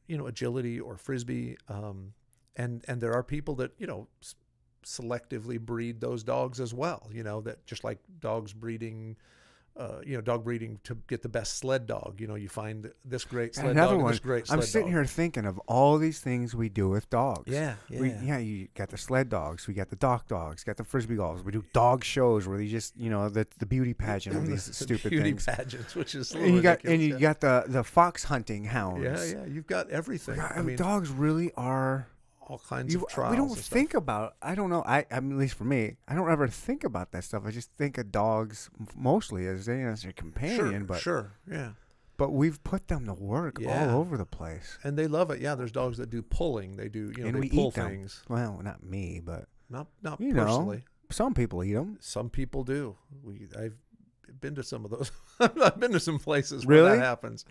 you 0.07 0.19
know, 0.19 0.27
agility 0.27 0.81
or 0.81 0.97
frisbee. 0.97 1.57
Um, 1.69 2.13
and 2.57 2.85
and 2.89 3.01
there 3.01 3.15
are 3.15 3.23
people 3.23 3.55
that 3.57 3.73
you 3.79 3.87
know 3.87 4.09
selectively 4.85 5.61
breed 5.61 6.01
those 6.01 6.23
dogs 6.25 6.61
as 6.61 6.75
well. 6.75 7.09
You 7.13 7.23
know 7.23 7.41
that 7.43 7.65
just 7.67 7.85
like 7.85 7.99
dogs 8.21 8.53
breeding. 8.53 9.17
Uh, 9.79 10.01
you 10.05 10.17
know, 10.17 10.21
dog 10.21 10.43
breeding 10.43 10.81
to 10.83 10.99
get 11.07 11.23
the 11.23 11.29
best 11.29 11.57
sled 11.59 11.87
dog. 11.87 12.17
You 12.19 12.27
know, 12.27 12.35
you 12.35 12.49
find 12.49 12.91
this 13.05 13.25
great 13.25 13.55
sled 13.55 13.71
Another 13.71 13.95
dog, 13.95 14.03
one. 14.03 14.11
this 14.11 14.19
great 14.19 14.51
I'm 14.51 14.61
sitting 14.61 14.89
dog. 14.89 14.95
here 14.95 15.05
thinking 15.05 15.47
of 15.47 15.57
all 15.69 15.99
these 15.99 16.19
things 16.19 16.53
we 16.53 16.69
do 16.69 16.89
with 16.89 17.09
dogs. 17.11 17.45
Yeah, 17.47 17.77
yeah. 17.89 18.01
We, 18.01 18.09
yeah, 18.21 18.39
you 18.39 18.67
got 18.75 18.89
the 18.89 18.99
sled 18.99 19.29
dogs, 19.29 19.69
we 19.69 19.75
got 19.75 19.89
the 19.89 19.95
dock 19.95 20.27
dogs, 20.27 20.65
got 20.65 20.79
the 20.79 20.83
frisbee 20.85 21.15
golfs. 21.15 21.45
We 21.45 21.53
do 21.53 21.65
dog 21.73 22.03
shows 22.03 22.49
where 22.49 22.59
they 22.59 22.67
just, 22.67 22.97
you 22.97 23.09
know, 23.09 23.29
the 23.29 23.47
the 23.61 23.67
beauty 23.67 23.95
pageant 23.95 24.35
of 24.35 24.47
these 24.51 24.67
The 24.67 24.73
stupid 24.85 25.11
beauty 25.11 25.31
things. 25.31 25.45
pageants, 25.47 25.95
which 25.95 26.17
is 26.17 26.33
And 26.33 26.57
you 26.57 26.61
got 26.61 26.83
and 26.83 27.01
you 27.01 27.15
yeah. 27.15 27.21
got 27.21 27.41
the 27.41 27.65
the 27.69 27.85
fox 27.85 28.25
hunting 28.25 28.65
hounds. 28.65 29.05
yeah, 29.05 29.23
yeah, 29.43 29.47
you've 29.47 29.69
got 29.69 29.89
everything. 29.91 30.37
God, 30.41 30.55
I 30.57 30.63
mean, 30.63 30.75
dogs 30.77 31.09
really 31.09 31.53
are. 31.57 32.09
All 32.49 32.59
kinds 32.69 32.93
You, 32.95 33.03
of 33.03 33.09
trials. 33.09 33.31
we 33.31 33.37
don't 33.37 33.57
think 33.59 33.95
about. 33.95 34.35
I 34.43 34.55
don't 34.55 34.71
know. 34.71 34.83
I, 34.87 35.05
I 35.11 35.21
mean, 35.21 35.33
at 35.33 35.39
least 35.39 35.55
for 35.55 35.65
me, 35.65 35.97
I 36.07 36.15
don't 36.15 36.31
ever 36.31 36.49
think 36.49 36.83
about 36.85 37.13
that 37.13 37.25
stuff. 37.25 37.43
I 37.47 37.51
just 37.51 37.71
think 37.77 37.99
of 37.99 38.11
dogs 38.11 38.71
mostly 38.97 39.47
as, 39.47 39.67
you 39.69 39.75
know, 39.77 39.91
as 39.91 40.05
a 40.05 40.13
companion. 40.13 40.71
Sure, 40.71 40.81
but 40.85 41.01
sure, 41.01 41.33
yeah, 41.51 41.71
but 42.17 42.31
we've 42.31 42.63
put 42.65 42.89
them 42.89 43.07
to 43.07 43.13
work 43.15 43.59
Yeah. 43.61 43.91
all 43.93 44.01
over 44.01 44.17
the 44.17 44.27
place. 44.27 44.79
and 44.83 44.99
they 44.99 45.07
love 45.07 45.31
it. 45.31 45.41
Yeah, 45.41 45.55
there's 45.55 45.73
dogs 45.73 45.99
that 45.99 46.11
do 46.11 46.23
pulling. 46.23 46.77
They 46.77 46.89
do, 46.89 47.13
you 47.17 47.23
know, 47.23 47.27
And 47.29 47.37
they 47.37 47.41
we 47.41 47.49
pull 47.51 47.69
eat 47.69 47.75
them. 47.75 47.89
things. 47.89 48.23
Well, 48.29 48.61
not 48.63 48.83
me, 48.83 49.21
but 49.25 49.47
Not, 49.71 49.87
not 50.03 50.21
You 50.21 50.33
know. 50.33 50.45
personally. 50.45 50.85
some 51.11 51.35
people 51.35 51.63
eat 51.63 51.75
them. 51.75 51.99
Some 52.01 52.31
people 52.31 52.65
do. 52.65 52.97
We, 53.23 53.47
I've 53.59 53.77
been 54.41 54.55
to 54.57 54.63
some 54.63 54.85
of 54.85 54.91
those. 54.91 55.11
I've 55.41 55.79
been 55.79 55.93
to 55.93 56.01
some 56.01 56.19
places 56.19 56.65
where 56.67 56.79
Really? 56.85 56.97
that 56.99 57.05
happens. 57.05 57.45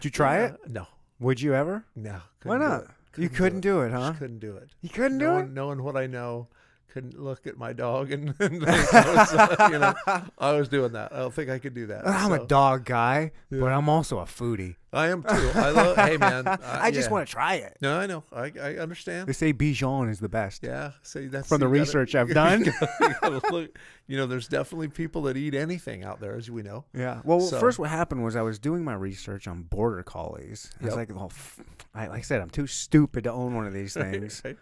Did 0.00 0.04
you 0.06 0.10
try 0.10 0.38
Yeah, 0.38 0.46
it? 0.54 0.68
No, 0.70 0.86
Would 1.20 1.40
you 1.40 1.54
ever? 1.54 1.84
no. 1.96 2.20
Why 2.44 2.58
not? 2.58 2.86
It. 3.18 3.22
You 3.22 3.28
couldn't 3.28 3.60
do 3.60 3.80
it, 3.82 3.92
huh? 3.92 4.08
Just 4.10 4.18
couldn't 4.18 4.38
do 4.40 4.56
it. 4.56 4.68
You 4.82 4.88
couldn't 4.88 5.18
do 5.18 5.26
knowing, 5.26 5.44
it. 5.46 5.52
knowing 5.52 5.82
what 5.82 5.96
I 5.96 6.06
know, 6.06 6.48
couldn't 6.92 7.18
look 7.18 7.46
at 7.46 7.56
my 7.58 7.72
dog 7.72 8.12
and, 8.12 8.28
and 8.38 8.62
think 8.62 8.94
I 8.94 9.14
was, 9.14 9.32
uh, 9.34 9.68
you 9.72 9.78
know, 9.78 9.94
I 10.38 10.52
was 10.52 10.68
doing 10.68 10.92
that. 10.92 11.12
I 11.12 11.18
don't 11.18 11.34
think 11.34 11.50
I 11.50 11.58
could 11.58 11.74
do 11.74 11.86
that. 11.86 12.06
I'm 12.06 12.28
so. 12.30 12.42
a 12.44 12.46
dog 12.46 12.84
guy, 12.84 13.32
Yeah. 13.50 13.60
but 13.60 13.72
I'm 13.72 13.88
also 13.88 14.18
a 14.18 14.24
foodie. 14.24 14.76
I 14.94 15.08
am 15.08 15.22
too. 15.22 15.50
I 15.54 15.70
love. 15.70 15.96
hey 16.08 16.16
man, 16.16 16.46
uh, 16.46 16.56
I 16.62 16.90
just 16.90 17.10
want 17.10 17.26
to 17.26 17.32
try 17.32 17.54
it. 17.56 17.76
No, 17.80 17.98
I 17.98 18.06
know. 18.06 18.24
I, 18.32 18.52
I 18.60 18.76
understand. 18.76 19.28
They 19.28 19.32
say 19.32 19.52
Bichon 19.52 20.08
is 20.10 20.20
the 20.20 20.28
best. 20.28 20.62
Yeah. 20.62 20.92
See, 21.02 21.26
that's 21.26 21.48
From 21.48 21.60
the 21.60 21.66
gotta- 21.66 21.80
research 21.80 22.14
I've 22.14 22.28
done. 22.34 22.64
you 22.64 22.72
gotta 23.20 23.40
look- 23.52 23.78
you 24.06 24.16
know, 24.18 24.26
there's 24.26 24.48
definitely 24.48 24.88
people 24.88 25.22
that 25.22 25.36
eat 25.36 25.54
anything 25.54 26.04
out 26.04 26.20
there, 26.20 26.36
as 26.36 26.50
we 26.50 26.62
know. 26.62 26.84
Yeah. 26.94 27.20
Well, 27.24 27.40
So- 27.40 27.58
first, 27.58 27.78
what 27.78 27.88
happened 27.90 28.22
was 28.22 28.36
I 28.36 28.42
was 28.42 28.58
doing 28.58 28.84
my 28.84 28.94
research 28.94 29.48
on 29.48 29.62
border 29.62 30.02
collies. 30.02 30.70
I 30.82 30.84
was 30.86 30.94
like, 30.96 31.08
well, 31.14 31.30
f- 31.30 31.60
I, 31.94 32.08
like 32.08 32.18
I 32.18 32.22
said, 32.22 32.40
I'm 32.40 32.50
too 32.50 32.66
stupid 32.66 33.24
to 33.24 33.32
own 33.32 33.54
one 33.54 33.66
of 33.66 33.72
these 33.72 33.94
things. 33.94 34.42
Right? 34.44 34.56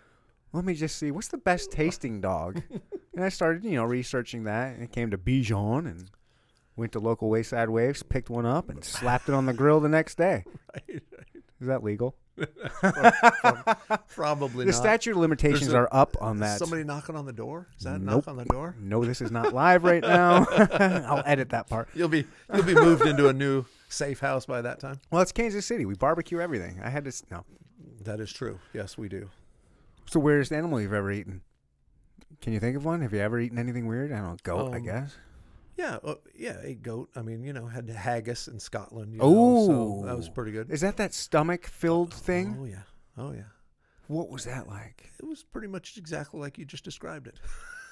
Let 0.53 0.65
me 0.65 0.75
just 0.75 0.97
see 0.97 1.11
what's 1.11 1.29
the 1.29 1.39
best 1.39 1.73
tasting 1.73 2.21
dog. 2.21 2.63
and 3.15 3.25
I 3.25 3.31
started, 3.31 3.65
you 3.65 3.73
know, 3.73 3.85
researching 3.85 4.45
that, 4.45 4.75
and 4.75 4.83
it 4.85 4.93
came 4.93 5.11
to 5.11 5.19
Bichon, 5.19 5.87
and 5.91 6.09
went 6.77 6.93
to 6.93 6.99
local 7.01 7.29
Wayside 7.29 7.69
Waifs, 7.69 8.03
picked 8.09 8.31
one 8.31 8.47
up, 8.47 8.69
and 8.69 8.85
slapped 8.85 9.29
it 9.29 9.35
on 9.35 9.47
the 9.47 9.53
grill 9.53 9.81
the 9.81 9.89
next 9.89 10.17
day. 10.17 10.45
Right. 10.89 11.03
Is 11.61 11.69
that 11.69 11.85
legal? 11.85 12.17
Probably 14.09 14.65
The 14.65 14.73
not. 14.73 14.75
statute 14.81 15.13
of 15.13 15.17
limitations 15.19 15.73
a- 15.73 15.77
are 15.79 15.89
up 15.93 16.17
on 16.21 16.39
that. 16.41 16.59
Somebody 16.59 16.85
knocking 16.85 17.17
on 17.17 17.27
the 17.27 17.33
door? 17.33 17.69
Is 17.79 17.85
that 17.85 17.97
a 17.97 17.99
Nope. 17.99 18.27
knock 18.27 18.29
on 18.29 18.37
the 18.37 18.45
door? 18.47 18.75
No, 18.81 19.05
this 19.05 19.21
is 19.21 19.31
not 19.31 19.53
live 19.53 19.85
right 19.85 20.03
now. 20.03 20.47
I'll 20.51 21.23
edit 21.27 21.51
that 21.51 21.69
part. 21.69 21.89
You'll 21.95 22.09
be 22.09 22.25
you'll 22.53 22.65
be 22.65 22.75
moved 22.75 23.07
into 23.07 23.29
a 23.29 23.33
new 23.33 23.65
safe 23.89 24.21
house 24.21 24.47
by 24.47 24.63
that 24.63 24.81
time. 24.81 25.01
Well, 25.11 25.23
it's 25.23 25.33
Kansas 25.33 25.65
City. 25.67 25.85
We 25.87 25.95
barbecue 25.95 26.41
everything. 26.41 26.81
I 26.83 26.91
had 26.91 27.05
to. 27.05 27.13
No. 27.31 27.45
That 28.03 28.19
is 28.21 28.33
true. 28.33 28.59
Yes, 28.73 28.99
we 28.99 29.09
do. 29.09 29.31
What's 30.01 30.13
the 30.15 30.21
weirdest 30.21 30.53
animal 30.53 30.81
you've 30.81 30.93
ever 30.93 31.13
eaten? 31.13 31.43
Can 32.41 32.53
you 32.53 32.59
think 32.61 32.77
of 32.77 32.85
one? 32.85 33.03
Have 33.03 33.13
you 33.13 33.21
ever 33.21 33.39
eaten 33.39 33.59
anything 33.59 33.87
weird? 33.87 34.11
I 34.13 34.17
don't 34.17 34.25
know. 34.31 34.37
Goat, 34.43 34.73
I 34.73 34.79
Um, 34.79 34.83
guess. 34.83 35.17
Yeah, 35.77 35.99
uh, 36.05 36.15
yeah, 36.35 36.61
a 36.63 36.75
goat. 36.75 37.11
I 37.17 37.23
mean, 37.23 37.43
you 37.43 37.53
know, 37.53 37.67
had 37.67 37.89
haggis 37.89 38.49
in 38.49 38.61
Scotland. 38.61 39.15
Know, 39.15 39.67
so 39.67 40.07
that 40.07 40.17
was 40.17 40.29
pretty 40.29 40.53
good. 40.53 40.71
Is 40.71 40.83
that 40.83 40.97
that 40.99 41.15
stomach 41.15 41.67
filled 41.67 42.13
thing? 42.13 42.59
Oh 42.61 42.65
yeah, 42.65 42.83
oh 43.17 43.33
yeah. 43.33 43.43
What 44.09 44.29
was 44.29 44.45
that 44.45 44.69
like? 44.69 45.11
It 45.19 45.27
was 45.27 45.43
pretty 45.43 45.69
much 45.69 45.97
exactly 45.97 46.41
like 46.41 46.59
you 46.59 46.65
just 46.67 46.85
described 46.85 47.27
it. 47.27 47.41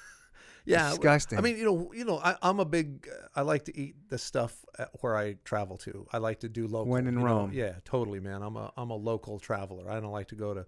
yeah, 0.66 0.90
Disgusting. 0.90 1.38
I 1.38 1.40
mean, 1.40 1.56
you 1.56 1.64
know, 1.64 1.92
you 1.94 2.04
know, 2.04 2.18
I, 2.22 2.36
I'm 2.42 2.60
a 2.60 2.64
big. 2.64 3.08
Uh, 3.10 3.28
I 3.34 3.42
like 3.42 3.64
to 3.64 3.78
eat 3.78 3.94
the 4.08 4.18
stuff 4.18 4.54
where 5.00 5.16
I 5.16 5.36
travel 5.44 5.78
to. 5.78 6.06
I 6.12 6.18
like 6.18 6.40
to 6.40 6.48
do 6.48 6.66
local. 6.66 6.92
When 6.92 7.06
in 7.06 7.14
you 7.14 7.20
know. 7.20 7.26
Rome. 7.26 7.52
Yeah, 7.54 7.74
totally, 7.84 8.20
man. 8.20 8.42
I'm 8.42 8.56
a 8.56 8.72
I'm 8.76 8.90
a 8.90 8.96
local 8.96 9.38
traveler. 9.38 9.90
I 9.90 10.00
don't 10.00 10.12
like 10.12 10.28
to 10.28 10.34
go 10.34 10.52
to 10.52 10.66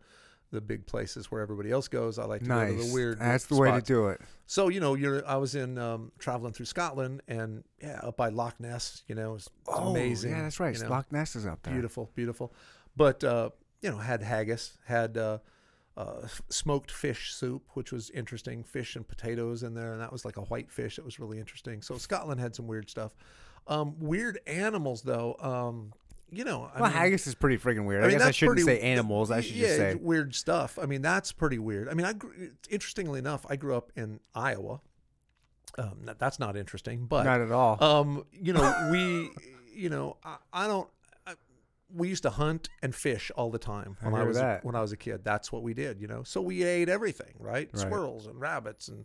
the 0.53 0.61
big 0.61 0.87
places 0.87 1.31
where 1.31 1.41
everybody 1.41 1.70
else 1.73 1.89
goes. 1.89 2.19
I 2.19 2.24
like 2.24 2.43
to 2.43 2.49
go 2.49 2.66
to 2.66 2.74
the 2.89 2.93
weird. 2.95 3.19
That's 3.19 3.47
the 3.47 3.57
way 3.57 3.70
to 3.73 3.81
do 3.81 4.09
it. 4.09 4.20
So 4.47 4.69
you 4.69 4.81
know, 4.81 4.95
you're. 4.95 5.27
I 5.27 5.37
was 5.37 5.55
in 5.55 5.79
um, 5.79 6.12
traveling 6.19 6.53
through 6.53 6.66
Scotland, 6.66 7.23
and 7.27 7.65
yeah, 7.81 8.01
up 8.03 8.16
by 8.16 8.29
Loch 8.29 8.61
Ness. 8.61 9.03
You 9.09 9.15
know, 9.15 9.35
it's, 9.35 9.49
it's 9.69 9.79
amazing. 9.79 10.33
Oh, 10.33 10.37
Yeah, 10.37 10.43
that's 10.43 10.61
right. 10.61 10.77
you 10.77 10.83
know. 10.85 10.91
Loch 10.91 11.11
Ness 11.11 11.35
is 11.35 11.47
up 11.47 11.62
there. 11.62 11.73
Beautiful, 11.73 12.11
beautiful. 12.15 12.53
But 12.95 13.24
uh, 13.24 13.51
you 13.81 13.91
know, 13.91 13.97
had 13.97 14.23
haggis, 14.23 14.79
had 14.87 15.16
uh, 15.16 15.39
uh, 15.97 16.27
smoked 16.49 16.91
fish 16.91 17.33
soup, 17.35 17.62
which 17.73 17.93
was 17.93 18.11
interesting. 18.11 18.62
Fish 18.62 18.95
and 18.95 19.09
potatoes 19.09 19.62
in 19.62 19.74
there, 19.74 19.93
and 19.93 20.01
that 20.01 20.12
was 20.12 20.24
like 20.24 20.37
a 20.37 20.43
white 20.43 20.70
fish. 20.70 20.99
It 20.99 21.05
was 21.05 21.19
really 21.19 21.39
interesting. 21.39 21.83
So 21.83 21.97
Scotland 21.97 22.41
had 22.41 22.55
some 22.55 22.66
weird 22.66 22.91
stuff. 22.91 23.15
Um, 23.66 23.95
weird 23.99 24.41
animals, 24.47 25.03
though. 25.03 25.37
Um, 25.41 25.93
you 26.35 26.45
know, 26.45 26.71
I 26.75 26.81
well, 26.81 26.91
mean, 26.91 26.99
haggis 26.99 27.27
is 27.27 27.35
pretty 27.35 27.59
freaking 27.59 27.85
weird. 27.85 28.03
I, 28.03 28.07
I 28.07 28.09
mean, 28.09 28.19
guess 28.19 28.27
I 28.27 28.31
shouldn't 28.31 28.65
pretty- 28.65 28.81
say 28.81 28.81
animals. 28.81 29.31
I 29.31 29.43
should 29.43 29.55
yeah, 29.57 29.67
just 29.67 29.77
say. 29.77 29.95
weird 29.97 30.35
stuff. 30.35 30.79
I 30.81 30.87
mean, 30.87 31.03
that's 31.03 31.31
pretty 31.31 31.59
weird. 31.59 31.89
I 31.89 31.95
mean, 31.95 32.07
I 32.07 32.15
interestingly 32.71 33.19
enough, 33.19 33.45
I 33.49 33.57
grew 33.57 33.77
up 33.77 33.93
in 33.97 34.19
Iowa. 34.35 34.81
Um, 35.79 36.01
that- 36.05 36.19
that's 36.19 36.39
not 36.39 36.57
interesting, 36.57 37.07
but 37.07 37.25
Not 37.25 37.41
at 37.43 37.53
all. 37.53 37.83
um, 37.85 38.25
you 38.33 38.53
know, 38.55 38.89
we, 38.93 39.31
you 39.75 39.91
know, 39.91 40.17
I, 40.25 40.37
I 40.53 40.67
don't. 40.67 40.89
I, 41.27 41.35
we 41.95 42.09
used 42.09 42.23
to 42.23 42.31
hunt 42.31 42.71
and 42.83 42.95
fish 42.95 43.31
all 43.37 43.51
the 43.51 43.59
time 43.59 43.97
when 44.01 44.15
I, 44.15 44.25
was 44.25 44.39
that. 44.39 44.65
when 44.65 44.75
I 44.75 44.81
was 44.81 44.93
a 44.93 44.97
kid. 44.97 45.25
That's 45.25 45.53
what 45.53 45.63
we 45.63 45.75
did, 45.75 46.01
you 46.01 46.07
know. 46.09 46.23
So 46.23 46.41
we 46.41 46.63
ate 46.65 46.89
everything, 46.89 47.35
right? 47.39 47.69
Right. 47.73 47.79
Squirrels 47.79 48.27
and 48.27 48.41
rabbits 48.41 48.89
and 48.89 49.05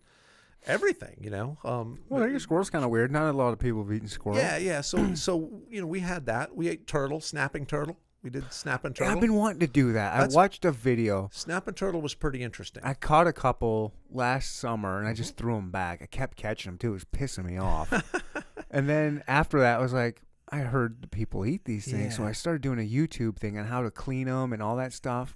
everything, 0.66 1.18
you 1.22 1.30
know. 1.30 1.58
Um, 1.64 2.00
well, 2.10 2.24
I 2.24 2.30
guess 2.30 2.44
squirrel's 2.44 2.70
kind 2.70 2.84
of 2.86 2.92
weird. 2.92 3.12
Not 3.12 3.30
a 3.30 3.38
lot 3.38 3.54
of 3.54 3.60
people 3.60 3.84
have 3.84 3.92
eaten 3.94 4.08
squirrel. 4.08 4.38
yeah, 4.38 4.58
yeah. 4.58 4.82
So 4.82 5.14
so 5.16 5.62
you 5.70 5.82
know, 5.82 5.88
we 5.88 6.00
had 6.02 6.26
that. 6.28 6.56
We 6.56 6.70
ate 6.70 6.88
turtle, 6.88 7.22
snapping 7.22 7.66
turtle. 7.66 7.98
We 8.24 8.32
did 8.32 8.52
snapping 8.52 8.92
Yeah, 8.92 9.06
turtle. 9.06 9.14
I've 9.14 9.22
been 9.22 9.36
wanting 9.36 9.60
to 9.60 9.68
do 9.68 9.94
that. 9.94 10.14
That's- 10.14 10.34
I 10.34 10.36
watched 10.36 10.66
a 10.66 10.72
video. 10.72 11.30
snapping 11.32 11.76
turtle 11.76 12.02
was 12.02 12.14
pretty 12.16 12.42
interesting. 12.44 12.84
I 12.84 12.94
caught 12.96 13.28
a 13.28 13.32
couple 13.34 13.94
last 14.10 14.58
summer 14.58 14.98
and 14.98 15.08
I 15.08 15.12
Mm-hmm. 15.12 15.18
just 15.18 15.38
threw 15.38 15.56
them 15.56 15.70
back. 15.72 16.02
I 16.02 16.08
kept 16.08 16.36
catching 16.36 16.72
them 16.72 16.78
too. 16.80 16.90
It 16.90 16.94
was 16.94 17.06
pissing 17.06 17.46
me 17.46 17.58
off. 17.58 17.94
and 18.72 18.90
then 18.90 19.24
after 19.28 19.60
that, 19.60 19.80
I 19.80 19.82
was 19.82 19.94
like, 19.94 20.24
I 20.50 20.60
heard 20.60 21.10
people 21.12 21.46
eat 21.46 21.66
these 21.66 21.86
things, 21.92 22.16
so 22.16 22.24
I 22.24 22.32
started 22.32 22.62
doing 22.62 22.80
a 22.80 22.90
YouTube 22.90 23.38
thing 23.38 23.58
on 23.60 23.66
how 23.66 23.82
to 23.84 23.92
clean 23.92 24.28
them 24.28 24.52
and 24.54 24.64
all 24.64 24.78
that 24.78 24.94
stuff. 24.94 25.36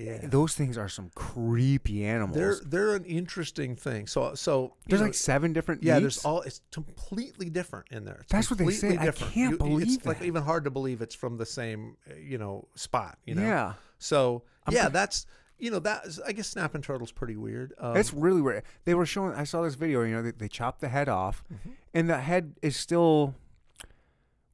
Yeah. 0.00 0.18
those 0.22 0.54
things 0.54 0.78
are 0.78 0.88
some 0.88 1.10
creepy 1.14 2.04
animals. 2.04 2.36
They're 2.36 2.56
they're 2.64 2.94
an 2.94 3.04
interesting 3.04 3.76
thing. 3.76 4.06
So 4.06 4.34
so 4.34 4.74
there's 4.86 5.00
know, 5.00 5.06
like 5.06 5.14
seven 5.14 5.52
different. 5.52 5.82
yeah, 5.82 5.94
meats? 5.98 6.02
there's 6.02 6.24
all 6.24 6.40
it's 6.42 6.62
completely 6.72 7.50
different 7.50 7.86
in 7.90 8.04
there. 8.04 8.18
It's 8.22 8.32
That's 8.32 8.50
what 8.50 8.58
they 8.58 8.70
say. 8.70 8.96
completely 8.96 9.08
I 9.08 9.30
can't 9.30 9.58
believe 9.58 9.86
it's 9.96 10.06
like 10.06 10.22
even 10.22 10.42
hard 10.42 10.64
to 10.64 10.70
believe 10.70 11.02
it's 11.02 11.14
from 11.14 11.36
the 11.36 11.46
same 11.46 11.96
you 12.18 12.38
know 12.38 12.66
spot. 12.74 13.18
You 13.26 13.34
know. 13.34 13.42
Yeah. 13.42 13.74
So 13.98 14.42
I'm 14.66 14.74
yeah, 14.74 14.88
that's 14.88 15.26
you 15.58 15.70
know 15.70 15.78
that 15.80 16.06
is, 16.06 16.18
I 16.20 16.32
guess 16.32 16.48
snapping 16.48 16.80
turtle's 16.82 17.12
pretty 17.12 17.36
weird. 17.36 17.74
Um, 17.78 17.96
It's 17.96 18.14
really 18.14 18.40
weird. 18.40 18.62
They 18.86 18.94
were 18.94 19.04
showing. 19.04 19.34
I 19.34 19.44
saw 19.44 19.60
this 19.62 19.74
video. 19.74 20.02
You 20.02 20.14
know, 20.14 20.22
they, 20.22 20.30
they 20.30 20.48
chopped 20.48 20.80
the 20.80 20.88
head 20.88 21.08
off, 21.08 21.44
Mm-hmm. 21.52 21.70
and 21.94 22.08
the 22.08 22.18
head 22.20 22.54
is 22.62 22.76
still. 22.76 23.34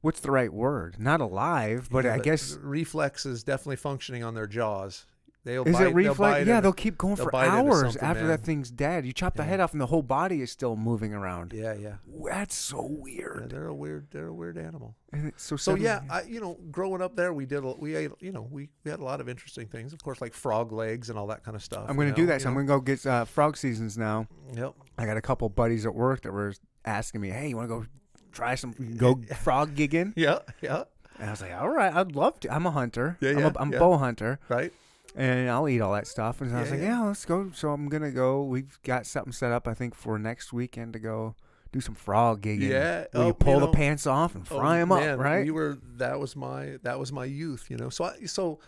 What's 0.01 0.19
the 0.19 0.31
right 0.31 0.53
word? 0.53 0.97
Not 0.99 1.21
alive, 1.21 1.89
but 1.91 2.05
yeah, 2.05 2.13
I 2.13 2.19
guess 2.19 2.55
reflexes 2.61 3.43
definitely 3.43 3.77
functioning 3.77 4.23
on 4.23 4.35
their 4.35 4.47
jaws. 4.47 5.05
They'll 5.43 5.63
is 5.63 5.73
bite, 5.73 5.81
it 5.81 5.83
they'll 5.85 5.93
reflex? 5.93 6.45
Yeah, 6.47 6.59
they'll 6.59 6.73
keep 6.73 6.97
going 6.97 7.15
they'll 7.15 7.29
for 7.29 7.35
hours 7.35 7.95
after 7.97 8.23
man. 8.23 8.27
that 8.29 8.41
thing's 8.43 8.69
dead. 8.69 9.05
You 9.05 9.13
chop 9.13 9.35
the 9.35 9.43
Yeah. 9.43 9.49
head 9.49 9.59
off, 9.61 9.71
and 9.71 9.79
the 9.79 9.85
whole 9.85 10.01
body 10.01 10.41
is 10.41 10.51
still 10.51 10.75
moving 10.75 11.13
around. 11.13 11.53
yeah, 11.53 11.73
yeah. 11.73 11.93
That's 12.25 12.53
so 12.53 12.81
Yeah, 12.81 13.01
weird. 13.01 13.49
they're 13.49 13.67
a 13.67 13.73
weird, 13.73 14.07
they're 14.11 14.27
a 14.27 14.33
weird 14.33 14.57
animal. 14.57 14.95
And 15.13 15.31
so 15.37 15.55
So 15.55 15.75
yeah, 15.75 16.01
I, 16.09 16.23
you 16.23 16.41
know, 16.41 16.57
growing 16.69 17.01
up 17.01 17.15
there, 17.15 17.33
we 17.33 17.45
did, 17.45 17.63
a- 17.63 17.75
we 17.79 17.95
ate, 17.95 18.11
you 18.19 18.33
know, 18.33 18.45
we, 18.51 18.67
we 18.83 18.91
had 18.91 18.99
a 18.99 19.03
lot 19.05 19.21
of 19.21 19.29
interesting 19.29 19.67
things. 19.67 19.93
Of 19.93 20.03
course, 20.03 20.19
like 20.19 20.33
frog 20.33 20.73
legs 20.73 21.09
and 21.09 21.17
all 21.17 21.27
that 21.27 21.45
kind 21.45 21.55
of 21.55 21.63
stuff. 21.63 21.85
I'm 21.87 21.95
gonna 21.95 22.11
do 22.11 22.25
that. 22.25 22.41
So 22.41 22.49
I'm 22.49 22.53
gonna 22.55 22.65
go 22.67 22.81
get 22.81 23.05
uh, 23.05 23.23
frog 23.23 23.55
seasons 23.55 23.97
now. 23.97 24.27
Yep. 24.53 24.73
I 24.97 25.05
got 25.05 25.15
a 25.15 25.21
couple 25.21 25.47
buddies 25.47 25.85
at 25.85 25.95
work 25.95 26.23
that 26.23 26.33
were 26.33 26.53
asking 26.83 27.21
me, 27.21 27.29
"Hey, 27.29 27.47
you 27.49 27.55
want 27.55 27.69
to 27.69 27.73
go 27.75 27.85
try 28.33 28.55
some 28.55 28.73
go 28.97 29.15
frog 29.41 29.75
gigging?" 29.75 30.11
Yeah, 30.17 30.39
yeah. 30.61 30.83
And 31.19 31.29
I 31.29 31.31
was 31.31 31.41
like, 31.41 31.53
"All 31.53 31.69
right, 31.69 31.93
I'd 31.93 32.15
love 32.15 32.39
to. 32.41 32.53
I'm 32.53 32.65
a 32.65 32.71
hunter. 32.71 33.17
Yeah, 33.21 33.29
I'm, 33.31 33.39
yeah, 33.39 33.47
a, 33.47 33.53
I'm 33.59 33.71
yeah. 33.71 33.77
a 33.77 33.79
bow 33.79 33.97
hunter, 33.97 34.39
Right. 34.49 34.73
And 35.15 35.49
I'll 35.49 35.67
eat 35.67 35.81
all 35.81 35.93
that 35.93 36.07
stuff." 36.07 36.41
And 36.41 36.55
I 36.55 36.61
was 36.61 36.71
like, 36.71 36.79
yeah. 36.79 36.99
"Yeah, 37.01 37.03
let's 37.03 37.25
go." 37.25 37.51
So 37.53 37.71
I'm 37.71 37.89
gonna 37.89 38.11
go. 38.11 38.43
We've 38.43 38.77
got 38.83 39.05
something 39.05 39.33
set 39.33 39.51
up, 39.51 39.67
I 39.67 39.73
think, 39.73 39.95
for 39.95 40.17
next 40.19 40.53
weekend 40.53 40.93
to 40.93 40.99
go 40.99 41.35
do 41.71 41.81
some 41.81 41.95
frog 41.95 42.41
gigging. 42.41 42.69
Yeah. 42.69 43.05
where 43.11 43.23
Oh, 43.23 43.27
you 43.27 43.33
pull 43.33 43.55
you 43.55 43.59
the 43.61 43.65
know, 43.67 43.71
pants 43.73 44.07
off 44.07 44.35
and 44.35 44.45
Oh, 44.49 44.57
fry 44.57 44.79
them 44.79 44.89
man, 44.89 45.09
up, 45.09 45.19
right? 45.19 45.43
We 45.45 45.51
were 45.51 45.77
that 45.97 46.19
was 46.19 46.35
my 46.35 46.77
that 46.83 46.99
was 46.99 47.11
my 47.11 47.25
youth, 47.25 47.67
you 47.69 47.77
know. 47.77 47.89
So 47.89 48.05
I 48.05 48.25
so 48.25 48.59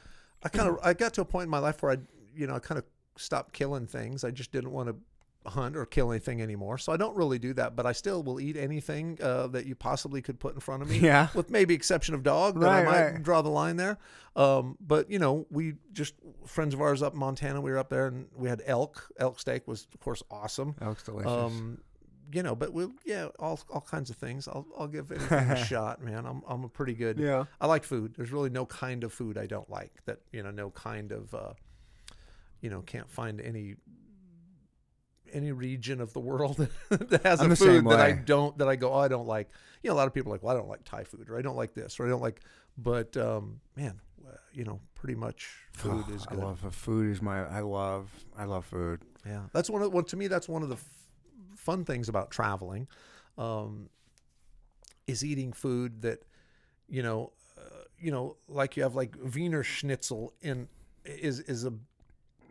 I 0.43 0.49
kind 0.49 0.69
of 0.69 0.75
hmm. 0.75 0.87
I 0.87 0.93
got 0.93 1.13
to 1.15 1.21
a 1.21 1.25
point 1.25 1.43
in 1.45 1.49
my 1.49 1.59
life 1.59 1.81
where 1.81 1.93
I 1.93 1.97
you 2.35 2.47
know 2.47 2.55
I 2.55 2.59
kind 2.59 2.77
of 2.77 2.85
stopped 3.17 3.53
killing 3.53 3.87
things. 3.87 4.23
I 4.23 4.31
just 4.31 4.51
didn't 4.51 4.71
want 4.71 4.89
to 4.89 4.95
hunt 5.49 5.75
or 5.75 5.85
kill 5.85 6.11
anything 6.11 6.41
anymore. 6.41 6.77
So 6.77 6.91
I 6.91 6.97
don't 6.97 7.15
really 7.15 7.39
do 7.39 7.53
that, 7.53 7.75
but 7.75 7.85
I 7.85 7.91
still 7.91 8.23
will 8.23 8.39
eat 8.39 8.55
anything 8.55 9.17
uh, 9.21 9.47
that 9.47 9.65
you 9.65 9.75
possibly 9.75 10.21
could 10.21 10.39
put 10.39 10.53
in 10.53 10.59
front 10.59 10.81
of 10.81 10.89
me. 10.89 10.99
Yeah. 10.99 11.29
With 11.33 11.49
maybe 11.49 11.73
exception 11.73 12.15
of 12.15 12.23
dog, 12.23 12.59
then 12.59 12.69
I 12.69 12.83
might 12.83 13.11
right. 13.11 13.23
draw 13.23 13.41
the 13.41 13.49
line 13.49 13.77
there. 13.77 13.97
Um, 14.35 14.77
but 14.79 15.09
you 15.09 15.19
know, 15.19 15.45
we 15.49 15.75
just 15.91 16.13
friends 16.45 16.73
of 16.73 16.81
ours 16.81 17.01
up 17.01 17.13
in 17.13 17.19
Montana. 17.19 17.61
We 17.61 17.71
were 17.71 17.77
up 17.77 17.89
there 17.89 18.07
and 18.07 18.27
we 18.35 18.49
had 18.49 18.61
elk. 18.65 19.11
Elk 19.17 19.39
steak 19.39 19.67
was 19.67 19.87
of 19.93 19.99
course 19.99 20.23
awesome. 20.29 20.75
Looks 20.81 21.03
delicious. 21.03 21.31
Um, 21.31 21.79
you 22.31 22.43
know, 22.43 22.55
but 22.55 22.73
we'll 22.73 22.91
yeah, 23.05 23.29
all 23.39 23.59
all 23.69 23.81
kinds 23.81 24.09
of 24.09 24.17
things. 24.17 24.47
I'll 24.47 24.67
I'll 24.77 24.87
give 24.87 25.11
anything 25.11 25.49
a 25.51 25.65
shot, 25.65 26.03
man. 26.03 26.25
I'm 26.25 26.43
I'm 26.47 26.63
a 26.63 26.69
pretty 26.69 26.93
good. 26.93 27.17
yeah. 27.17 27.45
I 27.59 27.67
like 27.67 27.83
food. 27.83 28.13
There's 28.15 28.31
really 28.31 28.49
no 28.49 28.65
kind 28.65 29.03
of 29.03 29.11
food 29.11 29.37
I 29.37 29.47
don't 29.47 29.69
like. 29.69 29.93
That 30.05 30.19
you 30.31 30.43
know, 30.43 30.51
no 30.51 30.69
kind 30.69 31.11
of. 31.11 31.33
Uh, 31.33 31.53
you 32.61 32.69
know, 32.69 32.81
can't 32.81 33.09
find 33.09 33.39
any 33.39 33.75
any 35.33 35.51
region 35.51 36.01
of 36.01 36.13
the 36.13 36.19
world 36.19 36.57
that 36.89 37.23
has 37.23 37.41
I'm 37.41 37.51
a 37.51 37.55
food 37.55 37.87
that 37.89 37.99
I 37.99 38.11
don't 38.13 38.57
that 38.57 38.67
I 38.67 38.75
go 38.75 38.93
oh 38.93 38.99
I 38.99 39.07
don't 39.07 39.27
like. 39.27 39.49
You 39.81 39.89
know, 39.89 39.95
a 39.95 39.97
lot 39.97 40.07
of 40.07 40.13
people 40.13 40.31
are 40.31 40.35
like 40.35 40.43
well 40.43 40.55
I 40.55 40.59
don't 40.59 40.69
like 40.69 40.83
Thai 40.83 41.03
food 41.03 41.29
or 41.29 41.37
I 41.37 41.41
don't 41.41 41.55
like 41.55 41.73
this 41.73 41.99
or 41.99 42.05
I 42.05 42.09
don't 42.09 42.21
like. 42.21 42.41
But 42.77 43.17
um, 43.17 43.59
man, 43.75 43.99
uh, 44.27 44.35
you 44.53 44.63
know, 44.63 44.79
pretty 44.95 45.15
much 45.15 45.49
food 45.73 46.05
is 46.13 46.25
good. 46.25 46.39
I 46.39 46.43
love 46.43 46.65
uh, 46.65 46.69
food. 46.69 47.11
Is 47.11 47.21
my 47.21 47.45
I 47.45 47.61
love 47.61 48.09
I 48.37 48.45
love 48.45 48.65
food. 48.65 49.01
Yeah, 49.25 49.43
that's 49.53 49.69
one 49.69 49.81
of 49.81 49.93
well, 49.93 50.03
to 50.03 50.17
me. 50.17 50.27
That's 50.27 50.47
one 50.47 50.63
of 50.63 50.69
the 50.69 50.75
f- 50.75 50.89
fun 51.55 51.85
things 51.85 52.09
about 52.09 52.31
traveling, 52.31 52.87
um, 53.37 53.89
is 55.07 55.25
eating 55.25 55.51
food 55.53 56.01
that, 56.03 56.23
you 56.87 57.03
know, 57.03 57.33
uh, 57.57 57.83
you 57.99 58.11
know, 58.11 58.37
like 58.47 58.77
you 58.77 58.83
have 58.83 58.95
like 58.95 59.15
Wiener 59.33 59.63
Schnitzel 59.63 60.33
in 60.41 60.67
is 61.05 61.39
is 61.41 61.65
a 61.65 61.73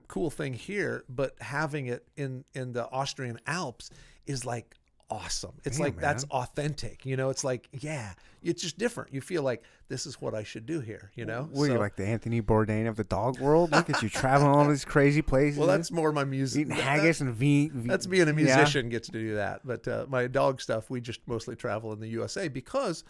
cool 0.08 0.30
thing 0.30 0.54
here, 0.54 1.04
but 1.08 1.34
having 1.40 1.86
it 1.86 2.06
in 2.16 2.44
in 2.54 2.72
the 2.72 2.88
Austrian 2.90 3.38
Alps 3.46 3.90
is 4.26 4.44
like 4.44 4.74
awesome. 5.10 5.52
It's 5.64 5.78
Damn, 5.78 5.84
like 5.86 6.00
that's 6.00 6.24
authentic. 6.24 7.06
You 7.06 7.16
know, 7.16 7.30
it's 7.30 7.44
like 7.44 7.68
yeah, 7.72 8.12
it's 8.42 8.60
just 8.62 8.76
different. 8.78 9.12
You 9.14 9.20
feel 9.20 9.42
like 9.42 9.62
this 9.88 10.04
is 10.04 10.20
what 10.20 10.34
I 10.34 10.42
should 10.42 10.66
do 10.66 10.80
here. 10.80 11.10
You 11.14 11.24
know, 11.24 11.48
What 11.50 11.62
are 11.62 11.66
you 11.68 11.72
So- 11.74 11.78
like 11.78 11.96
the 11.96 12.06
Anthony 12.06 12.42
Bourdain 12.42 12.86
of 12.88 12.96
the 12.96 13.04
dog 13.04 13.38
world? 13.38 13.72
Look 13.72 13.88
at 13.88 14.02
you 14.02 14.08
traveling 14.10 14.50
all 14.54 14.68
these 14.68 14.84
crazy 14.84 15.22
places. 15.22 15.58
Well, 15.58 15.68
that's 15.68 15.90
more 15.90 16.12
my 16.12 16.24
music. 16.24 16.62
eating 16.62 16.76
haggis 16.76 17.20
and 17.22 17.34
v, 17.34 17.70
v- 17.72 17.88
That's 17.88 18.06
being 18.06 18.24
a 18.28 18.32
yeah. 18.32 18.32
musician 18.56 18.90
gets 18.90 19.06
to 19.08 19.12
do 19.12 19.36
that. 19.36 19.60
But 19.64 19.88
uh, 19.88 20.04
my 20.10 20.26
dog 20.26 20.60
stuff, 20.60 20.90
we 20.90 21.00
just 21.00 21.20
mostly 21.26 21.56
travel 21.56 21.92
in 21.94 22.00
the 22.00 22.08
USA 22.08 22.48
because 22.48 23.02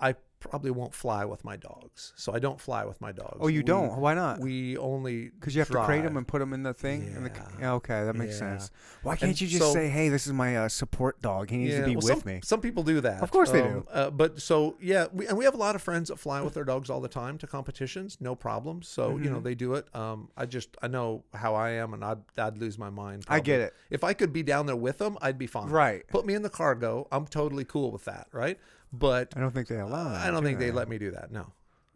I 0.00 0.16
probably 0.42 0.70
won't 0.70 0.94
fly 0.94 1.24
with 1.24 1.44
my 1.44 1.56
dogs. 1.56 2.12
So 2.16 2.32
I 2.34 2.38
don't 2.38 2.60
fly 2.60 2.84
with 2.84 3.00
my 3.00 3.12
dogs. 3.12 3.38
Oh, 3.40 3.48
you 3.48 3.60
We- 3.60 3.64
don't? 3.64 3.96
Why 3.98 4.14
not? 4.14 4.40
We 4.40 4.76
only 4.76 5.28
Because 5.30 5.54
you 5.54 5.60
have 5.60 5.68
to 5.70 5.84
crate 5.84 6.02
them 6.04 6.16
and 6.16 6.26
put 6.26 6.40
them 6.40 6.52
in 6.52 6.62
the 6.62 6.74
thing. 6.74 7.04
in 7.16 7.24
the, 7.24 7.30
Yeah. 7.30 7.48
yeah, 7.60 7.72
okay, 7.74 8.04
that 8.04 8.14
makes 8.16 8.34
Yeah. 8.34 8.58
sense. 8.58 8.70
Why 9.02 9.16
can't 9.16 9.30
And 9.30 9.40
you 9.40 9.46
just 9.48 9.62
so- 9.62 9.72
say, 9.72 9.88
"Hey, 9.88 10.08
this 10.08 10.26
is 10.26 10.32
my 10.32 10.56
uh, 10.56 10.68
support 10.68 11.20
dog. 11.22 11.50
He 11.50 11.56
needs 11.58 11.76
to 11.76 11.84
be 11.84 11.96
well, 11.96 12.06
with 12.16 12.22
some, 12.24 12.32
me." 12.32 12.40
Some 12.44 12.60
people 12.60 12.82
do 12.82 13.00
that. 13.00 13.22
Of 13.22 13.30
course 13.30 13.50
they 13.50 13.62
do. 13.62 13.68
Um, 13.68 13.86
Uh, 13.92 14.10
but 14.10 14.40
so 14.40 14.76
yeah, 14.80 15.06
we, 15.12 15.26
and 15.26 15.38
we 15.38 15.44
have 15.44 15.54
a 15.54 15.58
lot 15.58 15.74
of 15.74 15.82
friends 15.82 16.08
that 16.08 16.18
fly 16.18 16.40
with 16.42 16.54
their 16.54 16.64
dogs 16.64 16.90
all 16.90 17.00
the 17.00 17.08
time 17.08 17.38
to 17.38 17.46
competitions, 17.46 18.18
no 18.20 18.34
problem. 18.34 18.82
So 18.82 19.16
you 19.18 19.30
know 19.30 19.40
Mhm. 19.40 19.44
they 19.44 19.54
do 19.54 19.74
it. 19.74 19.86
Um, 19.94 20.28
I 20.36 20.46
just 20.46 20.76
I 20.82 20.88
know 20.88 21.24
how 21.34 21.54
I 21.54 21.70
am, 21.70 21.94
and 21.94 22.04
I'd 22.04 22.18
I'd 22.36 22.58
lose 22.58 22.78
my 22.78 22.90
mind. 22.90 23.24
I 23.28 23.40
get 23.40 23.60
it. 23.60 23.74
If 23.90 24.02
I 24.04 24.12
could 24.12 24.32
be 24.32 24.42
down 24.42 24.66
there 24.66 24.76
with 24.76 24.98
them, 24.98 25.16
I'd 25.22 25.38
be 25.38 25.46
fine. 25.46 25.68
Right. 25.68 26.06
Put 26.08 26.26
me 26.26 26.34
in 26.34 26.42
the 26.42 26.50
cargo. 26.50 27.06
I'm 27.12 27.26
totally 27.26 27.64
cool 27.64 27.90
with 27.92 28.04
that. 28.06 28.26
Right. 28.32 28.58
But 28.92 29.32
I 29.36 29.40
don't 29.40 29.52
think 29.52 29.68
they 29.68 29.78
allow 29.78 30.10
that. 30.10 30.26
I 30.26 30.30
don't 30.30 30.42
think 30.42 30.58
they 30.58 30.70
let 30.70 30.88
me 30.88 30.98
do 30.98 31.12
that. 31.12 31.32
No. 31.32 31.52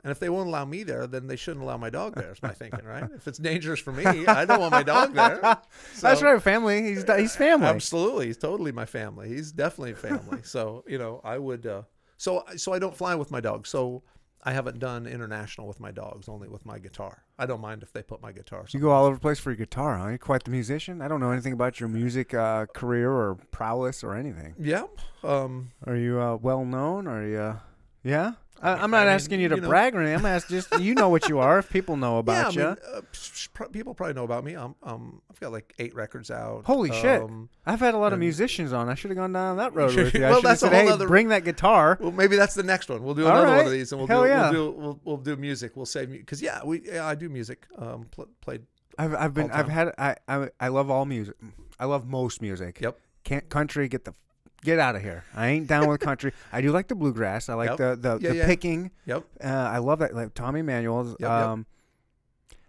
And 0.07 0.13
if 0.13 0.21
they 0.21 0.29
won't 0.29 0.47
allow 0.47 0.65
me 0.65 0.85
there, 0.85 1.09
then 1.09 1.27
they 1.27 1.35
shouldn't 1.35 1.65
allow 1.65 1.77
my 1.77 1.91
dog 1.91 2.15
there. 2.15 2.31
Is 2.31 2.41
my 2.41 2.53
thinking, 2.53 2.85
right? 2.85 3.11
If 3.17 3.27
it's 3.27 3.39
dangerous 3.39 3.81
for 3.81 3.91
me, 3.93 4.05
I 4.07 4.45
don't 4.45 4.61
want 4.61 4.71
my 4.71 4.85
dog 4.85 5.15
there. 5.15 5.41
That's 6.01 6.23
right. 6.23 6.41
Family. 6.41 6.83
He's 6.83 7.05
he's 7.05 7.35
family. 7.35 7.67
Absolutely, 7.67 8.27
he's 8.27 8.37
totally 8.37 8.71
my 8.71 8.87
family. 8.87 9.29
He's 9.29 9.51
definitely 9.51 9.95
family. 9.95 10.41
so 10.45 10.85
you 10.87 10.99
know, 10.99 11.21
I 11.25 11.39
would. 11.39 11.67
Uh, 11.67 11.83
so 12.19 12.45
so 12.57 12.73
I 12.73 12.79
don't 12.79 12.97
fly 12.97 13.17
with 13.17 13.33
my 13.33 13.41
dog. 13.41 13.67
So 13.67 14.05
I 14.47 14.53
haven't 14.53 14.79
done 14.79 15.09
international 15.09 15.67
with 15.67 15.81
my 15.81 15.91
dogs. 15.91 16.29
Only 16.29 16.47
with 16.47 16.65
my 16.65 16.79
guitar. 16.79 17.25
I 17.37 17.47
don't 17.47 17.61
mind 17.61 17.83
if 17.83 17.93
they 17.93 18.03
put 18.03 18.23
my 18.23 18.31
guitar. 18.31 18.65
You 18.71 18.79
go 18.79 18.93
all 18.93 19.05
over 19.05 19.17
the 19.17 19.21
place 19.21 19.41
for 19.41 19.51
your 19.51 19.57
guitar, 19.57 19.99
huh? 19.99 20.09
You're 20.09 20.19
quite 20.19 20.45
the 20.45 20.53
musician. 20.53 21.03
I 21.03 21.09
don't 21.09 21.19
know 21.19 21.33
anything 21.33 21.53
about 21.53 21.81
your 21.81 21.89
music 21.89 22.33
uh, 22.33 22.67
career 22.67 23.11
or 23.11 23.35
prowess 23.51 24.05
or 24.05 24.15
anything. 24.15 24.55
Yeah. 24.57 24.85
Um, 25.25 25.73
Are 25.85 25.97
you 25.97 26.21
uh, 26.21 26.37
well 26.37 26.65
known? 26.65 27.09
Are 27.09 27.27
you? 27.27 27.39
Uh, 27.39 27.59
yeah. 28.05 28.33
I, 28.63 28.73
I'm 28.73 28.79
I 28.95 28.99
not 28.99 29.07
mean, 29.07 29.15
asking 29.15 29.41
you 29.41 29.49
to 29.49 29.55
you 29.57 29.61
know- 29.61 29.69
brag 29.69 29.95
or 29.95 30.01
anything. 30.01 30.19
I'm 30.19 30.27
asking 30.27 30.57
just 30.57 30.81
you 30.81 30.95
know 30.95 31.09
what 31.09 31.29
you 31.29 31.39
are. 31.39 31.59
If 31.59 31.71
people 31.71 31.97
know 31.97 32.13
yeah. 32.15 32.17
I 32.17 32.21
about 32.21 32.55
you, 32.55 32.63
mean, 32.63 32.77
uh, 32.95 33.65
people 33.73 33.95
probably 33.95 34.15
know 34.15 34.25
about 34.25 34.45
me. 34.45 34.55
I'm, 34.55 34.75
um, 34.83 35.21
I've 35.31 35.39
got 35.41 35.53
like 35.53 35.75
eight 35.79 35.95
records 35.95 36.31
out. 36.31 36.65
Holy 36.65 36.91
shit. 36.91 37.21
Um, 37.21 37.49
I've 37.67 37.81
had 37.81 37.95
a 37.95 37.99
lot 37.99 38.13
of 38.13 38.19
musier's 38.19 38.73
on. 38.73 38.89
I 38.89 38.95
should 38.95 39.11
have 39.11 39.19
gone 39.19 39.33
down 39.33 39.59
that 39.59 39.75
road 39.75 39.95
with 39.97 40.15
you. 40.15 40.21
Well, 40.23 40.37
should 40.37 40.45
have 40.45 40.61
that's 40.61 40.63
a 40.63 40.69
whole 40.69 40.79
"Hey, 40.79 40.87
nother- 40.87 41.07
bring 41.09 41.29
that 41.29 41.45
guitar." 41.45 41.99
Well, 42.01 42.13
maybe 42.13 42.37
that's 42.37 42.55
the 42.55 42.63
next 42.63 42.89
one. 42.89 43.03
We'll 43.03 43.15
do 43.15 43.27
another 43.27 43.47
one 43.57 43.67
of 43.67 43.71
these, 43.73 43.93
and 43.93 43.99
we'll 44.01 44.09
Hell 44.09 44.23
do 44.23 44.29
yeah. 44.29 44.51
we'll 44.51 44.53
do 44.53 44.79
we'll, 44.79 45.01
we'll 45.05 45.17
do 45.19 45.37
music. 45.37 45.73
We'll 45.77 45.87
say 45.87 46.07
because 46.07 46.41
yeah, 46.41 46.65
we 46.65 46.83
yeah, 46.85 47.07
I 47.07 47.15
do 47.15 47.29
music. 47.29 47.67
Um, 47.79 48.07
pl- 48.11 48.29
played. 48.41 48.63
I've 48.99 49.15
I've 49.15 49.35
been 49.35 49.51
I've 49.51 49.69
had 49.69 49.93
I, 49.99 50.17
I 50.27 50.49
I 50.59 50.69
love 50.69 50.91
all 50.91 51.05
music. 51.05 51.35
I 51.79 51.85
love 51.85 52.07
most 52.07 52.41
music. 52.41 52.81
Yep. 52.81 52.99
Can't 53.25 53.49
country 53.51 53.89
get 53.89 54.05
the 54.07 54.15
get 54.63 54.79
out 54.79 54.97
of 54.97 55.03
here. 55.03 55.25
I 55.35 55.49
ain't 55.49 55.67
down 55.67 55.89
with 55.89 56.01
country. 56.01 56.33
I 56.53 56.61
do 56.61 56.71
like 56.73 56.89
the 56.89 56.95
bluegrass. 56.95 57.49
I 57.49 57.55
like 57.55 57.71
Yep. 57.71 57.79
the 57.79 57.97
the, 57.97 58.19
Yeah, 58.21 58.29
the 58.31 58.37
yeah. 58.39 58.47
picking. 58.47 58.91
Yep. 59.07 59.25
Uh, 59.43 59.47
I 59.49 59.79
love 59.79 59.99
that 60.01 60.15
like 60.15 60.35
Tommy 60.35 60.61
Emmanuel's. 60.61 61.11
Yep, 61.13 61.21
yep. 61.21 61.31
um, 61.31 61.67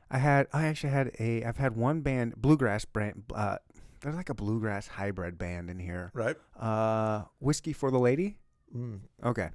I 0.10 0.18
had 0.20 0.48
I 0.54 0.66
actually 0.68 0.92
had 0.92 1.12
a 1.20 1.44
I've 1.44 1.58
had 1.58 1.76
one 1.76 2.02
band 2.02 2.36
bluegrass 2.38 2.86
brand. 2.86 3.24
Uh, 3.34 3.58
there's 4.02 4.16
like 4.16 4.30
a 4.30 4.34
bluegrass 4.36 4.88
hybrid 4.88 5.38
band 5.38 5.70
in 5.70 5.80
here. 5.80 6.12
Right. 6.14 6.36
Uh, 6.60 7.24
whiskey 7.40 7.74
for 7.74 7.92
the 7.92 8.00
lady. 8.00 8.38
Mm, 8.76 9.00
Okay. 9.24 9.50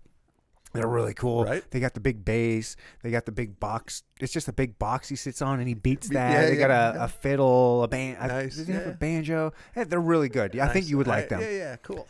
They're 0.74 0.88
really 0.88 1.12
cool. 1.12 1.44
Right. 1.44 1.62
They 1.70 1.80
got 1.80 1.92
the 1.92 2.00
big 2.00 2.24
bass. 2.24 2.76
They 3.02 3.10
got 3.10 3.26
the 3.26 3.30
big 3.32 3.60
box. 3.60 4.04
It's 4.20 4.32
just 4.32 4.48
a 4.48 4.54
big 4.54 4.78
box 4.78 5.06
he 5.06 5.16
sits 5.16 5.42
on 5.42 5.59
and 5.59 5.68
he 5.68 5.74
beats 5.74 6.09
that. 6.09 6.32
yeah, 6.32 6.46
they 6.48 6.56
got 6.56 6.70
a, 6.70 6.96
yeah. 6.96 7.04
a 7.04 7.09
fiddle, 7.09 7.82
a 7.82 7.88
band. 7.88 8.16
I, 8.18 8.26
Nice, 8.28 8.56
Does 8.56 8.66
he 8.68 8.72
have 8.72 8.86
a 8.86 8.92
banjo? 8.92 9.52
Yeah, 9.76 9.84
they're 9.84 10.00
really 10.00 10.30
good. 10.30 10.54
Yeah, 10.54 10.64
I 10.64 10.68
think 10.72 10.88
you 10.88 10.96
would 10.96 11.06
like 11.06 11.24
I- 11.26 11.28
them. 11.28 11.40
Yeah. 11.42 11.50
Yeah. 11.50 11.76
Cool. 11.82 12.09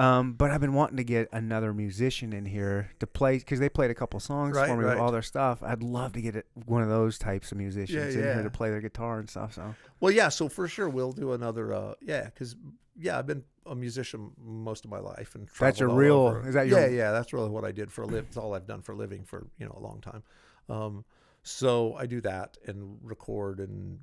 Um, 0.00 0.32
but 0.32 0.50
I've 0.50 0.62
been 0.62 0.72
wanting 0.72 0.96
to 0.96 1.04
get 1.04 1.28
another 1.30 1.74
musician 1.74 2.32
in 2.32 2.46
here 2.46 2.90
to 3.00 3.06
play 3.06 3.36
because 3.36 3.60
they 3.60 3.68
played 3.68 3.90
a 3.90 3.94
couple 3.94 4.18
songs 4.18 4.56
Right, 4.56 4.68
for 4.68 4.76
me 4.76 4.84
with 4.86 4.96
all 4.98 5.12
their 5.12 5.20
stuff. 5.20 5.62
I'd 5.62 5.82
love 5.82 6.14
to 6.14 6.22
get 6.22 6.36
it, 6.36 6.46
one 6.64 6.82
of 6.82 6.88
those 6.88 7.18
types 7.18 7.52
of 7.52 7.58
musicians 7.58 8.14
Yeah, 8.14 8.20
in 8.22 8.34
here 8.36 8.42
to 8.42 8.50
play 8.50 8.70
their 8.70 8.80
guitar 8.80 9.18
and 9.18 9.28
stuff. 9.28 9.52
So 9.54 9.74
Well, 10.00 10.10
yeah. 10.10 10.30
So 10.30 10.48
for 10.48 10.66
sure, 10.68 10.88
we'll 10.88 11.12
do 11.12 11.32
another. 11.32 11.74
Uh, 11.74 11.94
yeah, 12.00 12.24
because 12.24 12.56
yeah, 12.96 13.18
I've 13.18 13.26
been 13.26 13.44
a 13.66 13.74
musician 13.74 14.30
most 14.42 14.86
of 14.86 14.90
my 14.90 15.00
life, 15.00 15.34
and 15.34 15.48
That's 15.58 15.80
a 15.82 15.86
real- 15.86 16.16
over. 16.16 16.48
is 16.48 16.54
that 16.54 16.66
your- 16.66 16.80
Yeah, 16.80 16.86
yeah. 16.86 17.10
That's 17.12 17.34
really 17.34 17.50
what 17.50 17.66
I 17.66 17.72
did 17.72 17.92
for 17.92 18.02
a 18.02 18.06
live. 18.06 18.24
It's 18.28 18.38
all 18.38 18.54
I've 18.54 18.66
done 18.66 18.80
for 18.80 18.92
a 18.92 18.96
living 18.96 19.24
for 19.24 19.48
you 19.58 19.66
know 19.66 19.74
a 19.76 19.82
long 19.82 20.00
time. 20.00 20.22
Um, 20.68 21.04
So 21.42 21.94
I 21.94 22.06
do 22.06 22.20
that 22.22 22.56
and 22.66 22.98
record 23.02 23.60
and. 23.60 24.00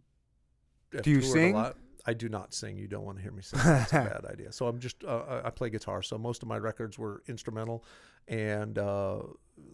Do 1.03 1.09
you 1.11 1.21
sing? 1.21 1.55
I 2.07 2.13
do 2.13 2.29
not 2.29 2.53
sing. 2.53 2.77
You 2.77 2.87
don't 2.87 3.03
want 3.03 3.17
to 3.17 3.21
hear 3.21 3.33
me 3.33 3.41
sing. 3.41 3.59
That's 3.63 3.91
a 3.91 3.95
bad 4.21 4.25
idea. 4.31 4.51
So 4.53 4.67
I'm 4.67 4.79
just 4.79 5.03
uh, 5.03 5.41
I- 5.43 5.49
play 5.49 5.69
guitar. 5.69 6.01
So 6.01 6.17
most 6.17 6.41
of 6.41 6.47
my 6.47 6.57
records 6.57 6.97
were 6.97 7.21
instrumental, 7.27 7.83
and 8.29 8.79
uh, 8.79 9.17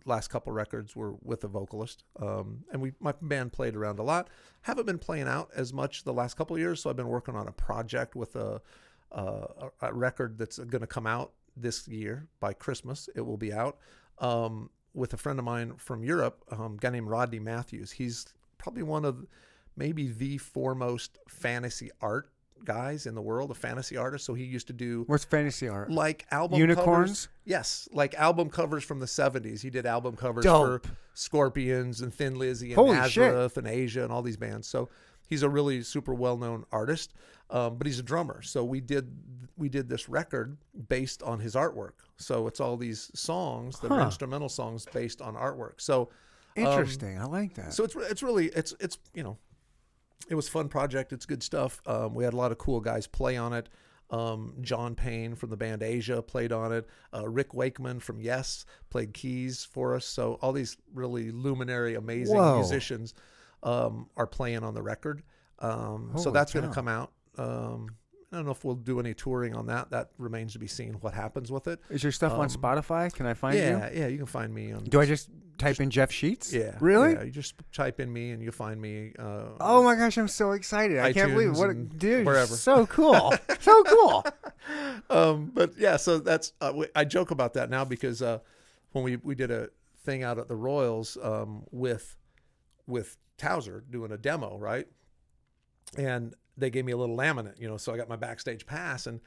last 0.05 0.29
couple 0.29 0.51
records 0.51 0.95
were 0.95 1.13
with 1.23 1.43
a 1.43 1.47
vocalist. 1.47 2.03
Um, 2.19 2.63
and 2.71 2.81
we 2.81 2.93
my 2.99 3.13
band 3.21 3.53
played 3.53 3.75
around 3.75 3.99
a 3.99 4.03
lot. 4.03 4.29
Haven't 4.63 4.87
been 4.87 4.97
playing 4.97 5.27
out 5.27 5.49
as 5.55 5.71
much 5.71 6.03
the 6.03 6.13
last 6.13 6.33
couple 6.35 6.55
of 6.55 6.59
years. 6.59 6.81
So 6.81 6.89
I've 6.89 6.95
been 6.97 7.07
working 7.07 7.35
on 7.35 7.47
a 7.47 7.51
project 7.51 8.15
with 8.15 8.35
a 8.35 8.61
a, 9.11 9.69
a 9.81 9.93
record 9.93 10.37
that's 10.39 10.57
going 10.57 10.81
to 10.81 10.87
come 10.87 11.05
out 11.05 11.33
this 11.55 11.87
year 11.87 12.27
by 12.39 12.53
Christmas. 12.53 13.09
It 13.15 13.21
will 13.21 13.37
be 13.37 13.53
out 13.53 13.77
um, 14.17 14.71
with 14.95 15.13
a 15.13 15.17
friend 15.17 15.37
of 15.37 15.45
mine 15.45 15.73
from 15.77 16.03
Europe, 16.03 16.43
um, 16.51 16.75
a 16.75 16.77
guy 16.77 16.89
named 16.89 17.07
Rodney 17.07 17.39
Matthews. 17.39 17.91
He's 17.91 18.25
probably 18.57 18.81
one 18.83 19.05
of 19.05 19.27
maybe 19.75 20.07
the 20.07 20.37
foremost 20.37 21.17
fantasy 21.27 21.89
art 22.01 22.29
guys 22.65 23.05
in 23.07 23.13
the 23.15 23.21
world, 23.21 23.51
a 23.51 23.53
fantasy 23.53 23.97
artist. 23.97 24.25
So 24.25 24.33
he 24.33 24.45
used 24.45 24.67
to 24.67 24.73
do 24.73 25.03
What's 25.07 25.25
fantasy 25.25 25.67
art? 25.67 25.91
like 25.91 26.25
album 26.31 26.59
Unicorns? 26.59 26.85
covers. 26.85 27.27
Yes, 27.45 27.89
like 27.91 28.13
album 28.15 28.49
covers 28.49 28.83
from 28.83 28.99
the 28.99 29.05
'70s. 29.05 29.61
He 29.61 29.69
did 29.69 29.85
album 29.85 30.15
covers 30.15 30.43
Dope. 30.45 30.85
for 30.85 30.91
Scorpions 31.13 32.01
and 32.01 32.13
Thin 32.13 32.39
Lizzy 32.39 32.67
and 32.67 32.75
Holy 32.75 32.93
shit. 33.09 33.23
Nazareth 33.23 33.57
and 33.57 33.67
Asia 33.67 34.03
and 34.03 34.11
all 34.13 34.21
these 34.21 34.37
bands. 34.37 34.67
So 34.67 34.89
he's 35.27 35.43
a 35.43 35.49
really 35.49 35.81
super 35.81 36.13
well-known 36.13 36.63
artist, 36.71 37.13
um, 37.49 37.77
but 37.77 37.85
he's 37.87 37.99
a 37.99 38.03
drummer. 38.03 38.41
So 38.41 38.63
we 38.63 38.79
did 38.79 39.11
we 39.57 39.67
did 39.69 39.89
this 39.89 40.07
record 40.09 40.57
based 40.87 41.21
on 41.21 41.39
his 41.39 41.55
artwork. 41.55 41.91
So 42.17 42.47
it's 42.47 42.59
all 42.61 42.77
these 42.77 43.11
songs 43.13 43.79
that 43.81 43.91
are 43.91 44.01
instrumental 44.01 44.49
songs 44.49 44.85
based 44.93 45.21
on 45.21 45.35
artwork. 45.35 45.81
So 45.81 46.09
Interesting. 46.55 47.17
I 47.19 47.25
like 47.25 47.55
that. 47.55 47.73
so 47.73 47.83
it's 47.83 47.95
it's 47.95 48.23
really 48.23 48.47
it's 48.47 48.73
it's 48.79 48.97
you 49.13 49.23
know, 49.23 49.37
it 50.29 50.35
was 50.35 50.47
a 50.47 50.51
fun 50.51 50.69
project. 50.69 51.13
It's 51.13 51.25
good 51.25 51.43
stuff. 51.43 51.81
Um, 51.85 52.13
we 52.13 52.23
had 52.23 52.33
a 52.33 52.37
lot 52.37 52.51
of 52.51 52.57
cool 52.57 52.79
guys 52.79 53.07
play 53.07 53.37
on 53.37 53.53
it. 53.53 53.69
Um, 54.09 54.55
John 54.61 54.93
Payne 54.93 55.35
from 55.35 55.49
the 55.49 55.57
band 55.57 55.81
Asia 55.81 56.21
played 56.21 56.51
on 56.51 56.71
it. 56.71 56.87
Uh, 57.13 57.27
Rick 57.27 57.53
Wakeman 57.53 57.99
from 57.99 58.21
Yes 58.21 58.65
played 58.89 59.13
keys 59.13 59.65
for 59.65 59.95
us. 59.95 60.05
So 60.05 60.37
all 60.41 60.51
these 60.51 60.77
really 60.93 61.31
luminary, 61.31 61.95
amazing 61.95 62.37
Whoa. 62.37 62.57
musicians 62.57 63.13
um, 63.63 64.09
are 64.15 64.27
playing 64.27 64.63
on 64.63 64.75
the 64.75 64.83
record. 64.83 65.23
Um, 65.59 66.11
so 66.17 66.29
that's 66.31 66.53
going 66.53 66.67
to 66.67 66.73
come 66.73 66.87
out. 66.87 67.11
I 68.33 68.37
don't 68.37 68.45
know 68.45 68.51
if 68.51 68.65
we'll 68.65 68.73
do 68.75 68.99
any 68.99 69.13
touring 69.13 69.55
on 69.55 69.67
that. 69.67 69.91
That 69.91 70.09
remains 70.17 70.53
to 70.53 70.59
be 70.59 70.65
seen. 70.67 70.93
What 71.01 71.13
happens 71.13 71.51
with 71.51 71.67
it? 71.67 71.79
Is 71.91 72.01
your 72.01 72.11
stuff 72.11 72.33
on 72.33 72.41
um, 72.41 72.49
Spotify? 72.49 73.13
Can 73.13 73.27
I 73.27 73.35
find 73.35 73.55
you? 73.55 73.61
yeah, 73.61 73.89
yeah, 73.93 74.07
you 74.07 74.17
can 74.17 74.25
find 74.25 74.51
me 74.51 74.71
on. 74.71 74.83
Do 74.85 74.99
I 74.99 75.05
just 75.05 75.29
type 75.59 75.79
in 75.79 75.91
Jeff 75.91 76.11
Sheets? 76.11 76.51
Yeah, 76.51 76.75
Really? 76.79 77.13
Yeah, 77.13 77.21
you 77.23 77.29
just 77.31 77.53
type 77.71 77.99
in 77.99 78.11
me 78.11 78.31
and 78.31 78.41
you'll 78.41 78.51
find 78.51 78.81
me. 78.81 79.13
Uh, 79.19 79.49
Oh 79.59 79.83
my 79.83 79.95
gosh, 79.95 80.17
I'm 80.17 80.27
so 80.27 80.53
excited. 80.53 80.97
I 80.97 81.13
can't 81.13 81.31
believe 81.31 81.49
iTunes 81.51 81.57
what 81.57 81.69
a 81.69 81.73
dude. 81.75 82.25
wherever. 82.25 82.55
So 82.55 82.87
cool. 82.87 83.31
so 83.59 83.83
cool. 83.83 84.25
um, 85.11 85.51
but 85.53 85.77
yeah, 85.77 85.97
so 85.97 86.17
that's 86.17 86.53
uh, 86.59 86.71
we- 86.75 86.87
I 86.95 87.05
joke 87.05 87.29
about 87.29 87.53
that 87.53 87.69
now 87.69 87.85
because 87.85 88.23
uh, 88.23 88.39
when 88.93 89.03
we 89.03 89.17
we 89.17 89.35
did 89.35 89.51
a 89.51 89.69
thing 90.03 90.23
out 90.23 90.39
at 90.39 90.47
the 90.47 90.55
Royals 90.55 91.17
um, 91.21 91.65
with 91.71 92.15
with 92.87 93.17
Towser 93.37 93.83
doing 93.89 94.11
a 94.11 94.17
demo, 94.17 94.57
right? 94.57 94.87
And 95.97 96.33
they 96.57 96.69
gave 96.69 96.85
me 96.85 96.91
a 96.91 96.97
little 96.97 97.17
laminate, 97.17 97.59
you 97.59 97.67
know, 97.67 97.77
so 97.77 97.93
I 97.93 97.97
got 97.97 98.09
my 98.09 98.15
backstage 98.15 98.65
pass 98.65 99.07
and 99.07 99.19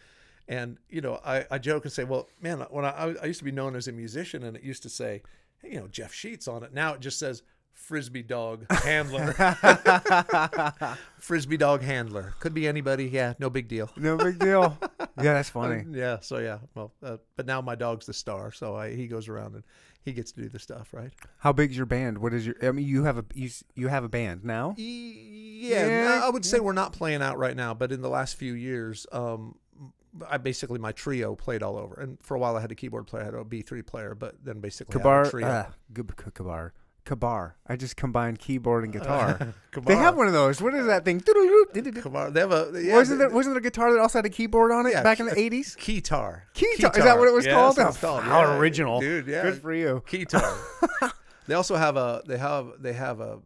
and 0.49 0.79
you 0.89 1.01
know 1.01 1.21
I, 1.25 1.45
I 1.51 1.59
joke 1.59 1.85
and 1.85 1.93
say, 1.93 2.05
well, 2.05 2.29
man, 2.41 2.61
when 2.71 2.85
I, 2.85 3.15
I 3.23 3.27
used 3.27 3.41
to 3.41 3.45
be 3.45 3.53
known 3.53 3.75
as 3.75 3.89
a 3.89 3.93
musician 3.93 4.45
and 4.45 4.57
it 4.57 4.63
used 4.63 4.83
to 4.85 4.89
say, 4.89 5.23
hey, 5.59 5.73
you 5.73 5.81
know, 5.81 5.89
Jeff 5.89 6.13
Sheets 6.13 6.49
on 6.49 6.63
it. 6.63 6.73
Now 6.73 6.95
it 6.95 7.01
just 7.01 7.19
says 7.19 7.43
frisbee 7.77 8.23
dog 8.23 8.65
handler, 8.71 9.33
frisbee 11.19 11.57
dog 11.57 11.83
handler. 11.83 12.35
Could 12.41 12.55
be 12.55 12.67
anybody. 12.67 13.07
Yeah, 13.07 13.35
no 13.39 13.51
big 13.51 13.69
deal. 13.69 13.91
No 13.97 14.17
big 14.17 14.39
deal. 14.39 14.79
Yeah, 15.01 15.35
that's 15.35 15.51
funny. 15.61 15.85
Yeah. 15.91 16.21
So 16.21 16.39
yeah. 16.39 16.59
Well, 16.75 16.93
uh, 17.03 17.19
but 17.37 17.47
now 17.47 17.61
my 17.61 17.75
dog's 17.75 18.07
the 18.07 18.15
star, 18.15 18.53
so 18.53 18.77
I, 18.77 18.95
he 18.95 19.07
goes 19.07 19.29
around 19.29 19.55
and 19.55 19.65
he 20.03 20.13
gets 20.13 20.33
to 20.33 20.41
do 20.43 20.49
the 20.49 20.59
stuff, 20.59 20.93
right? 20.93 21.11
How 21.39 21.53
big's 21.53 21.77
your 21.77 21.87
band? 21.87 22.19
What 22.19 22.33
is 22.33 22.47
your? 22.47 22.57
I 22.63 22.73
mean, 22.73 22.87
you 22.87 23.05
have 23.05 23.19
a 23.19 23.25
you, 23.35 23.51
you 23.75 23.89
have 23.89 24.05
a 24.05 24.09
band 24.09 24.45
now. 24.45 24.75
Yeah. 25.57 25.87
Yeah, 25.87 26.21
I 26.25 26.31
would 26.31 26.45
say 26.45 26.61
we're 26.61 26.73
not 26.73 26.93
playing 26.93 27.23
out 27.23 27.39
right 27.39 27.57
now, 27.57 27.75
but 27.75 27.93
in 27.93 28.03
the 28.03 28.09
last 28.11 28.37
few 28.37 28.53
years, 28.55 29.07
um, 29.13 29.57
I 30.29 30.39
basically 30.39 30.79
my 30.79 30.93
trio 30.93 31.35
played 31.35 31.63
all 31.63 31.77
over, 31.77 32.01
and 32.01 32.19
for 32.23 32.35
a 32.37 32.39
while 32.39 32.57
I 32.57 32.61
had 32.61 32.73
a 32.73 32.75
keyboard 32.75 33.07
player, 33.07 33.23
I 33.23 33.27
had 33.27 33.35
a 33.35 33.45
B 33.45 33.63
three 33.63 33.83
player, 33.83 34.15
but 34.15 34.37
then 34.45 34.61
basically 34.61 34.95
I 34.95 34.99
had 34.99 35.01
a 35.01 35.03
Kabar. 35.03 35.31
trio. 35.31 35.47
Uh, 35.47 35.67
Kabar. 36.35 36.73
Kabar. 37.05 37.57
I 37.69 37.77
just 37.77 37.97
combined 37.97 38.41
keyboard 38.41 38.83
and 38.83 38.93
guitar. 38.93 39.35
Kabar. 39.71 39.95
They 39.95 40.01
have 40.01 40.17
one 40.17 40.27
of 40.27 40.33
those. 40.33 40.61
What 40.61 40.75
is 40.75 40.87
that 40.87 41.05
thing? 41.05 41.21
Kabar. 41.21 42.31
They 42.33 42.41
have 42.41 42.51
a. 42.51 42.73
Yeah, 42.75 42.95
wasn't 42.97 43.19
they- 43.21 43.27
there 43.27 43.35
wasn't 43.35 43.55
there 43.55 43.61
a 43.61 43.63
guitar 43.63 43.93
that 43.93 44.01
also 44.01 44.19
had 44.19 44.27
a 44.27 44.31
keyboard 44.31 44.73
on 44.73 44.87
it 44.87 44.93
Yeah, 44.93 45.03
back 45.05 45.21
in 45.21 45.27
the 45.27 45.39
eighties? 45.39 45.77
Keytar. 45.79 46.43
Keytar. 46.55 46.97
Is 46.99 47.05
that 47.05 47.19
what 47.19 47.29
it 47.29 47.35
was 47.35 47.47
Yeah, 47.47 47.53
called? 47.53 47.77
that's 47.77 48.03
what 48.03 48.09
Oh, 48.13 48.17
it's 48.17 48.25
called. 48.25 48.25
how 48.25 48.41
Yeah. 48.43 48.59
original. 48.59 49.01
dude. 49.01 49.27
Yeah, 49.29 49.43
Good 49.43 49.63
for 49.63 49.73
you. 49.73 50.03
Keytar. 50.09 51.13
they 51.47 51.55
also 51.55 51.77
have 51.77 51.97
a. 51.97 52.23
They 52.27 52.39
have. 52.39 52.73
They 52.81 52.95
have 52.95 53.21
a. 53.21 53.39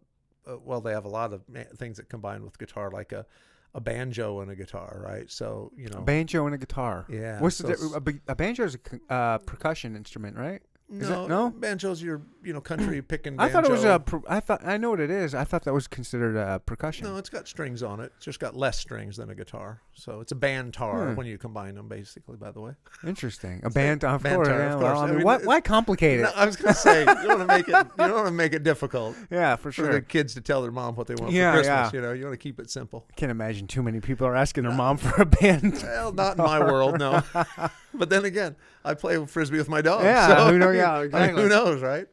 uh 0.51 0.59
well, 0.65 0.81
they 0.81 0.93
have 0.93 1.05
a 1.05 1.09
lot 1.09 1.33
of 1.33 1.43
things 1.77 1.97
that 1.99 2.09
combine 2.09 2.45
with 2.45 2.59
guitar, 2.59 2.91
like 2.91 3.13
a, 3.13 3.27
a 3.75 3.81
banjo 3.81 4.41
and 4.41 4.51
a 4.51 4.57
guitar, 4.57 5.03
right? 5.05 5.31
So 5.31 5.73
you 5.77 5.89
know. 5.89 5.99
A 5.99 6.03
banjo 6.03 6.47
and 6.47 6.55
a 6.55 6.59
guitar. 6.59 7.07
Yeah, 7.09 7.41
What's 7.41 7.57
so 7.57 7.69
the 7.69 8.21
a, 8.29 8.33
a 8.33 8.35
banjo 8.35 8.65
is 8.65 8.77
a 8.77 9.13
uh, 9.13 9.39
percussion 9.39 9.97
instrument, 9.97 10.37
right? 10.37 10.63
No, 10.93 11.29
no? 11.29 11.51
banjo's 11.57 12.03
your 12.03 12.21
you 12.43 12.53
know 12.53 12.61
country 12.61 13.01
picking. 13.01 13.39
I 13.39 13.49
thought 13.49 13.65
it 13.65 13.71
was 13.71 13.85
a. 13.85 14.03
I 14.29 14.41
thought 14.41 14.67
I 14.67 14.77
know 14.77 14.91
what 14.91 14.99
it 14.99 15.11
is. 15.11 15.37
I 15.37 15.45
thought 15.45 15.63
that 15.65 15.73
was 15.73 15.87
considered 15.87 16.37
a 16.37 16.59
percussion. 16.59 17.07
No, 17.07 17.17
it's 17.17 17.29
got 17.31 17.47
strings 17.47 17.83
on 17.83 18.01
it. 18.01 18.13
It's 18.17 18.25
just 18.25 18.41
got 18.41 18.57
less 18.57 18.77
strings 18.79 19.17
than 19.17 19.31
a 19.31 19.35
guitar. 19.37 19.83
So 19.95 20.21
it's 20.21 20.33
a 20.33 20.35
bantar 20.35 21.11
Hmm. 21.11 21.15
when 21.15 21.27
you 21.29 21.39
combine 21.39 21.77
them, 21.77 21.87
basically. 21.87 22.37
By 22.37 22.51
the 22.51 22.61
way. 22.61 22.73
Interesting. 23.07 23.61
A 23.63 23.71
band, 23.81 24.05
of 24.05 24.23
bantar, 24.25 24.35
course. 24.35 24.49
of 24.49 24.81
course. 24.81 24.83
well, 24.83 24.99
I 24.99 25.03
I 25.03 25.07
mean, 25.07 25.17
mean, 25.19 25.25
why, 25.27 25.39
why 25.39 25.61
complicate 25.61 26.19
it? 26.21 26.23
No, 26.25 26.31
I 26.35 26.45
was 26.45 26.57
gonna 26.57 26.75
say 26.75 27.01
you 27.01 27.07
don't 27.07 27.29
want 27.39 27.41
to 27.41 27.47
make 27.47 27.69
it. 27.69 27.75
You 28.01 28.07
don't 28.09 28.15
want 28.15 28.27
to 28.27 28.33
make 28.33 28.53
it 28.55 28.65
difficult 28.65 29.15
yeah, 29.31 29.55
for 29.57 29.65
for 29.71 29.73
sure. 29.73 29.93
the 29.93 30.01
kids 30.03 30.35
to 30.35 30.41
tell 30.41 30.63
their 30.63 30.73
mom 30.73 30.97
what 30.97 31.07
they 31.07 31.15
want 31.15 31.33
Yeah, 31.33 31.53
for 31.53 31.59
Christmas. 31.59 31.93
yeah. 31.93 31.97
You 32.01 32.01
know, 32.05 32.13
you 32.15 32.25
want 32.25 32.33
to 32.35 32.43
keep 32.43 32.59
it 32.59 32.69
simple. 32.71 33.07
I 33.11 33.15
Can't 33.15 33.31
imagine 33.31 33.67
too 33.69 33.83
many 33.83 34.01
people 34.01 34.27
are 34.27 34.35
asking 34.35 34.65
their 34.65 34.73
mom 34.73 34.97
for 34.97 35.23
a 35.23 35.27
band. 35.27 35.75
Well, 35.85 36.13
not 36.13 36.37
in 36.39 36.45
my 36.45 36.59
world, 36.59 36.99
no. 36.99 37.23
but 37.95 38.11
then 38.11 38.25
again, 38.25 38.57
I 38.85 38.95
play 38.95 39.25
frisbee 39.27 39.59
with 39.59 39.69
my 39.69 39.81
dog. 39.83 40.05
Yeah, 40.05 40.27
so, 40.29 40.53
who 40.53 40.59
know- 40.59 40.69
I 40.69 40.73
mean, 40.73 40.79
yeah, 40.79 41.19
I 41.19 41.27
mean, 41.29 41.37
who 41.37 41.49
knows, 41.49 41.83
right? 41.83 42.07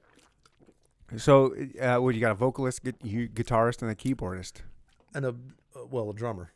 So, 1.18 1.56
uh, 1.82 1.98
what 1.98 2.16
you 2.16 2.22
got? 2.22 2.32
A 2.32 2.36
vocalist, 2.36 2.84
gu- 2.84 2.92
you 3.02 3.30
guitarist, 3.30 3.82
and 3.82 3.90
a 3.90 3.96
keyboardist. 3.96 4.62
And 5.16 5.26
a 5.26 5.30
uh, 5.30 5.86
well, 5.90 6.10
a 6.10 6.14
drummer. 6.14 6.52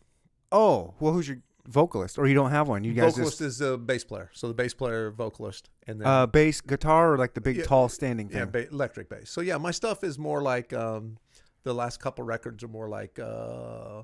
Oh, 0.51 0.93
well, 0.99 1.13
who's 1.13 1.27
your 1.29 1.37
vocalist? 1.67 2.17
Or 2.19 2.27
you 2.27 2.33
don't 2.33 2.51
have 2.51 2.67
one? 2.67 2.83
You 2.83 2.91
guys 2.93 3.13
vocalist 3.13 3.39
just 3.39 3.41
is 3.41 3.61
a 3.61 3.77
bass 3.77 4.03
player. 4.03 4.29
So 4.33 4.49
the 4.49 4.53
bass 4.53 4.73
player, 4.73 5.09
vocalist, 5.09 5.69
and 5.87 6.01
then 6.01 6.07
uh, 6.07 6.25
bass, 6.27 6.59
guitar, 6.59 7.13
or 7.13 7.17
like 7.17 7.33
the 7.33 7.39
big, 7.39 7.57
Yeah, 7.57 7.63
tall, 7.63 7.87
standing 7.87 8.27
thing. 8.27 8.39
yeah, 8.39 8.45
ba- 8.45 8.67
electric 8.69 9.07
bass. 9.09 9.29
So 9.29 9.39
yeah, 9.39 9.57
my 9.57 9.71
stuff 9.71 10.03
is 10.03 10.19
more 10.19 10.41
like 10.41 10.73
um, 10.73 11.17
the 11.63 11.73
last 11.73 12.01
couple 12.01 12.25
records 12.25 12.61
are 12.61 12.67
more 12.67 12.89
like 12.89 13.19
uh, 13.19 14.01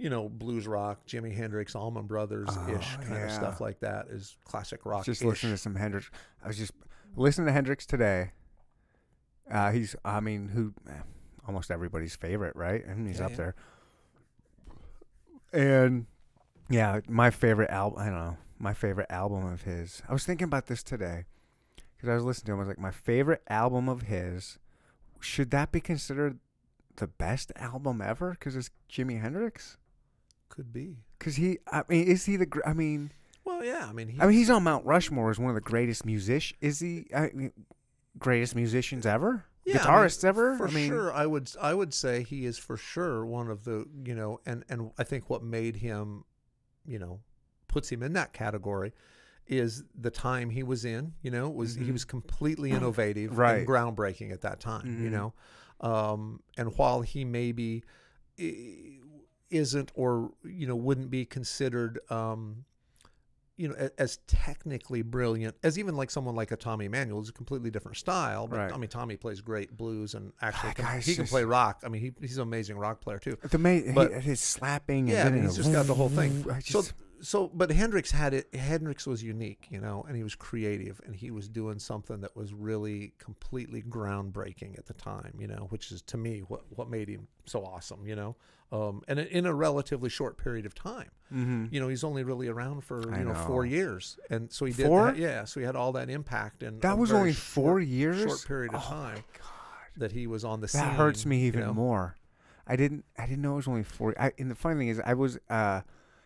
you 0.00 0.08
know 0.10 0.28
blues 0.28 0.66
rock, 0.66 1.06
Jimi 1.06 1.34
Hendrix, 1.36 1.74
Allman 1.74 2.06
Brothers 2.06 2.48
ish 2.68 2.98
Oh, 3.00 3.06
kind 3.06 3.22
of 3.24 3.30
stuff 3.30 3.60
like 3.60 3.80
that. 3.80 4.06
Is 4.08 4.36
classic 4.44 4.84
rock. 4.86 5.04
just 5.04 5.22
listening 5.24 5.52
to 5.52 5.58
some 5.58 5.74
Hendrix. 5.74 6.10
I 6.42 6.48
was 6.48 6.56
just 6.58 6.72
listening 7.16 7.46
to 7.46 7.52
Hendrix 7.52 7.84
today. 7.86 8.32
Uh, 9.50 9.72
he's, 9.72 9.96
I 10.04 10.20
mean, 10.20 10.48
who, 10.48 10.72
eh, 10.88 11.02
almost 11.46 11.70
everybody's 11.70 12.14
favorite, 12.16 12.54
right? 12.56 12.84
And 12.84 13.06
he's 13.06 13.18
Yeah, 13.18 13.24
up 13.26 13.30
yeah. 13.32 13.36
there. 13.36 13.54
And 15.52 16.06
yeah, 16.68 17.00
my 17.08 17.30
favorite 17.30 17.70
album. 17.70 17.98
I 18.00 18.06
don't 18.06 18.14
know, 18.14 18.36
my 18.58 18.72
favorite 18.74 19.10
album 19.10 19.44
of 19.44 19.62
his. 19.62 20.02
I 20.08 20.12
was 20.12 20.24
thinking 20.24 20.44
about 20.44 20.66
this 20.66 20.82
today 20.82 21.24
because 21.96 22.08
I 22.08 22.14
was 22.14 22.24
listening 22.24 22.46
to 22.46 22.52
him. 22.52 22.58
I 22.58 22.60
was 22.60 22.68
like, 22.68 22.78
my 22.78 22.90
favorite 22.92 23.42
album 23.48 23.88
of 23.88 24.02
his. 24.02 24.58
Should 25.20 25.50
that 25.50 25.72
be 25.72 25.80
considered 25.80 26.38
the 26.96 27.06
best 27.08 27.52
album 27.56 28.00
ever? 28.00 28.30
Because 28.30 28.56
it's 28.56 28.70
Jimi 28.90 29.20
Hendrix. 29.20 29.76
Could 30.50 30.72
be. 30.72 30.98
Because 31.18 31.36
he, 31.36 31.58
I 31.72 31.82
mean, 31.88 32.06
is 32.06 32.26
he 32.26 32.36
the? 32.36 32.44
gr- 32.46 32.60
I 32.66 32.74
mean, 32.74 33.12
Well, 33.44 33.64
yeah. 33.64 33.86
I 33.88 33.92
mean, 33.94 34.08
he, 34.08 34.20
I 34.20 34.26
mean, 34.26 34.36
he's 34.36 34.50
on 34.50 34.62
Mount 34.64 34.84
Rushmore 34.84 35.30
as 35.30 35.38
one 35.38 35.48
of 35.48 35.54
the 35.54 35.60
greatest 35.62 36.04
musicians. 36.04 36.58
Is 36.60 36.80
he 36.80 37.06
I 37.16 37.30
mean, 37.32 37.52
greatest 38.18 38.54
musicians 38.54 39.06
ever? 39.06 39.44
Yeah, 39.64 39.74
I 39.74 39.78
mean, 39.78 39.86
Guitarists 39.86 40.24
ever? 40.24 40.56
For 40.58 40.68
I 40.68 40.70
mean, 40.72 40.88
sure, 40.88 41.12
I 41.12 41.24
would 41.26 41.50
I 41.60 41.72
would 41.74 41.94
say 41.94 42.22
he 42.24 42.44
is 42.46 42.58
for 42.58 42.76
sure 42.76 43.24
one 43.24 43.48
of 43.48 43.64
the 43.64 43.86
you 44.04 44.14
know, 44.14 44.40
and 44.44 44.64
and 44.68 44.90
I 44.98 45.04
think 45.04 45.30
what 45.30 45.42
made 45.42 45.76
him, 45.76 46.24
you 46.86 46.98
know, 46.98 47.20
puts 47.68 47.90
him 47.90 48.02
in 48.02 48.12
that 48.14 48.32
category, 48.32 48.92
is 49.46 49.84
the 49.98 50.10
time 50.10 50.50
he 50.50 50.62
was 50.62 50.84
in. 50.84 51.12
You 51.22 51.30
know, 51.30 51.48
was 51.48 51.76
he 51.76 51.84
Mhm. 51.84 51.92
was 51.92 52.04
completely 52.04 52.70
innovative, 52.72 53.36
Right. 53.38 53.58
and 53.58 53.68
groundbreaking 53.68 54.32
at 54.32 54.40
that 54.40 54.58
time. 54.60 54.86
You 55.00 55.08
Mhm. 55.10 55.12
know, 55.12 55.32
um, 55.80 56.40
and 56.56 56.76
while 56.76 57.02
he 57.02 57.24
maybe 57.24 57.84
isn't 59.50 59.90
or 59.94 60.32
you 60.44 60.66
know 60.66 60.76
wouldn't 60.76 61.10
be 61.10 61.24
considered. 61.24 61.98
Um, 62.10 62.64
you 63.56 63.68
know 63.68 63.90
as 63.98 64.16
technically 64.26 65.02
brilliant 65.02 65.54
as 65.62 65.78
even 65.78 65.94
like 65.94 66.10
someone 66.10 66.34
like 66.34 66.50
a 66.50 66.56
Tommy 66.56 66.86
Emmanuel 66.86 67.20
is 67.20 67.28
a 67.28 67.32
completely 67.32 67.70
different 67.70 67.98
style. 67.98 68.46
But 68.46 68.58
Right. 68.58 68.72
I 68.72 68.76
mean, 68.78 68.88
Tommy 68.88 69.16
plays 69.18 69.42
great 69.42 69.76
blues 69.76 70.14
and 70.14 70.32
actually 70.40 70.72
can- 70.72 70.84
guy's 70.86 71.04
he 71.04 71.14
can 71.14 71.26
play 71.26 71.44
rock. 71.44 71.82
I 71.84 71.88
mean, 71.90 72.00
he, 72.00 72.12
he's 72.22 72.38
an 72.38 72.42
amazing 72.42 72.78
rock 72.78 73.02
player 73.02 73.18
too. 73.18 73.36
The 73.50 73.58
ma- 73.58 73.80
But- 73.94 74.14
he, 74.14 74.20
his 74.20 74.40
slapping. 74.40 75.08
Yeah, 75.08 75.24
I 75.24 75.26
and 75.26 75.34
mean, 75.34 75.44
he's 75.44 75.56
just 75.56 75.72
got 75.72 75.86
the 75.86 75.92
whole 75.94 76.08
thing. 76.08 76.46
I 76.50 76.60
So, 76.60 76.84
so, 77.20 77.48
but 77.52 77.70
Hendrix 77.70 78.10
had 78.10 78.32
it. 78.32 78.54
Hendrix 78.54 79.06
was 79.06 79.22
unique, 79.22 79.66
you 79.68 79.78
know, 79.78 80.06
and 80.08 80.16
he 80.16 80.22
was 80.22 80.34
creative, 80.34 80.98
and 81.04 81.14
he 81.14 81.30
was 81.30 81.46
doing 81.46 81.78
something 81.78 82.22
that 82.22 82.34
was 82.34 82.54
really 82.54 83.12
completely 83.18 83.82
groundbreaking 83.82 84.78
at 84.78 84.86
the 84.86 84.94
time, 84.94 85.34
you 85.38 85.46
know, 85.46 85.66
which 85.68 85.92
is 85.92 86.00
to 86.02 86.16
me 86.16 86.40
what 86.48 86.62
what 86.76 86.88
made 86.88 87.10
him 87.10 87.28
so 87.44 87.62
awesome, 87.62 88.06
you 88.06 88.16
know, 88.16 88.36
um, 88.72 89.02
and 89.08 89.18
in 89.18 89.46
a 89.46 89.54
relatively 89.54 90.08
short 90.08 90.36
period 90.38 90.66
of 90.66 90.74
time. 90.74 91.10
Mhm. 91.32 91.72
You 91.72 91.80
know, 91.80 91.88
he's 91.88 92.04
only 92.04 92.24
really 92.24 92.48
around 92.48 92.82
for 92.82 93.02
you 93.16 93.24
know, 93.24 93.34
four 93.34 93.64
years, 93.64 94.18
and 94.30 94.52
so 94.52 94.64
he 94.64 94.72
did. 94.72 94.86
Four? 94.86 95.14
Yeah, 95.16 95.44
so 95.44 95.60
he 95.60 95.66
had 95.66 95.76
all 95.76 95.92
that 95.92 96.10
impact, 96.10 96.62
and 96.62 96.80
that 96.82 96.98
was 96.98 97.12
only 97.12 97.32
four 97.32 97.80
years. 97.80 98.22
short 98.22 98.44
period 98.46 98.74
of 98.74 98.82
Oh 98.84 98.90
time 98.90 99.24
that 99.96 100.12
he 100.12 100.26
was 100.26 100.44
on 100.44 100.60
the 100.60 100.68
scene. 100.68 100.80
That 100.80 100.94
hurts 100.96 101.24
me 101.26 101.40
you 101.40 101.46
even 101.46 101.60
know. 101.60 101.74
more. 101.74 102.16
I 102.66 102.76
didn't. 102.76 103.04
I 103.18 103.26
didn't 103.26 103.42
know 103.42 103.52
it 103.54 103.56
was 103.56 103.68
only 103.68 103.82
four. 103.82 104.14
I, 104.18 104.32
and 104.38 104.50
the 104.50 104.54
funny 104.54 104.76
thing 104.78 104.88
is, 104.88 105.00
I 105.04 105.14
was 105.14 105.38
uh, 105.48 105.80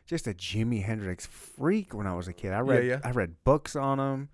just 0.07 0.27
a 0.27 0.35
Jimi 0.35 0.83
Hendrix 0.83 1.27
freak 1.27 1.95
when 1.95 2.07
I 2.07 2.15
was 2.15 2.29
a 2.29 2.33
kid. 2.33 2.53
I 2.53 2.61
read. 2.61 2.85
yeah. 2.85 3.01
I 3.05 3.11
read 3.11 3.37
books 3.45 3.75
on 3.77 3.99
him. 3.99 4.29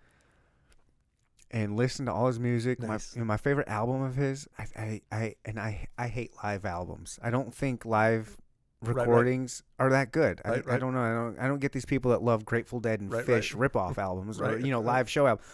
And 1.53 1.77
listen 1.77 2.07
to 2.07 2.13
all 2.13 2.29
his 2.29 2.39
music. 2.39 2.79
Nice. 2.81 2.89
My 2.89 3.19
you 3.19 3.21
know, 3.25 3.27
my 3.27 3.37
favorite 3.37 3.69
album 3.69 4.03
of 4.03 4.15
his. 4.15 4.47
I, 4.59 4.67
I, 4.77 5.01
I 5.11 5.35
and 5.45 5.59
I 5.59 5.89
I 5.99 6.07
hate 6.09 6.31
live 6.45 6.65
albums. 6.65 7.19
I 7.23 7.31
don't 7.31 7.53
think 7.55 7.85
live 7.85 8.37
Right, 8.83 8.95
right. 8.97 9.07
recordings 9.07 9.63
are 9.79 9.91
that 9.91 10.11
good. 10.13 10.41
I, 10.45 10.49
Right, 10.51 10.63
I 10.67 10.71
right. 10.71 10.81
don't 10.81 10.95
know. 10.95 11.01
I 11.03 11.13
don't. 11.13 11.39
I 11.41 11.49
don't 11.49 11.59
get 11.59 11.73
these 11.73 11.85
people 11.85 12.13
that 12.13 12.23
love 12.23 12.45
Grateful 12.47 12.81
Dead 12.81 13.01
and 13.01 13.13
Right, 13.13 13.27
right. 13.29 13.43
Phish 13.43 13.55
rip-off 13.59 13.99
albums 14.09 14.41
or 14.41 14.45
Right, 14.45 14.61
you 14.65 14.71
know 14.71 14.81
live 14.81 15.11
show 15.11 15.27
albums. 15.27 15.47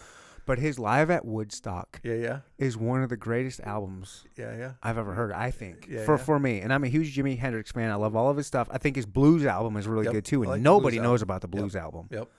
But 0.45 0.59
his 0.59 0.79
live 0.79 1.09
at 1.11 1.25
Woodstock 1.25 1.99
Yeah, 2.03 2.13
yeah, 2.13 2.39
is 2.57 2.77
one 2.77 3.03
of 3.03 3.09
the 3.09 3.17
greatest 3.17 3.59
albums 3.61 4.23
yeah, 4.37 4.55
yeah. 4.55 4.71
I've 4.81 4.97
ever 4.97 5.13
heard. 5.13 5.33
I 5.33 5.51
think 5.51 5.87
Yeah, 5.89 6.05
for 6.05 6.13
yeah. 6.15 6.23
for 6.23 6.39
me, 6.39 6.61
and 6.61 6.71
I'm 6.71 6.85
a 6.85 6.87
huge 6.87 7.17
Jimi 7.17 7.37
Hendrix 7.37 7.71
fan. 7.73 7.91
I 7.91 7.95
love 7.95 8.15
all 8.15 8.29
of 8.29 8.37
his 8.37 8.47
stuff. 8.47 8.69
I 8.71 8.77
think 8.77 8.95
his 8.95 9.05
blues 9.05 9.45
album 9.45 9.75
is 9.75 9.87
really 9.89 10.05
Yep, 10.05 10.13
good 10.13 10.25
too, 10.25 10.43
and 10.43 10.51
like 10.51 10.61
nobody 10.61 10.99
knows 10.99 11.21
album. 11.21 11.23
about 11.23 11.41
the 11.41 11.47
blues 11.49 11.75
album. 11.75 12.07
Yep. 12.11 12.29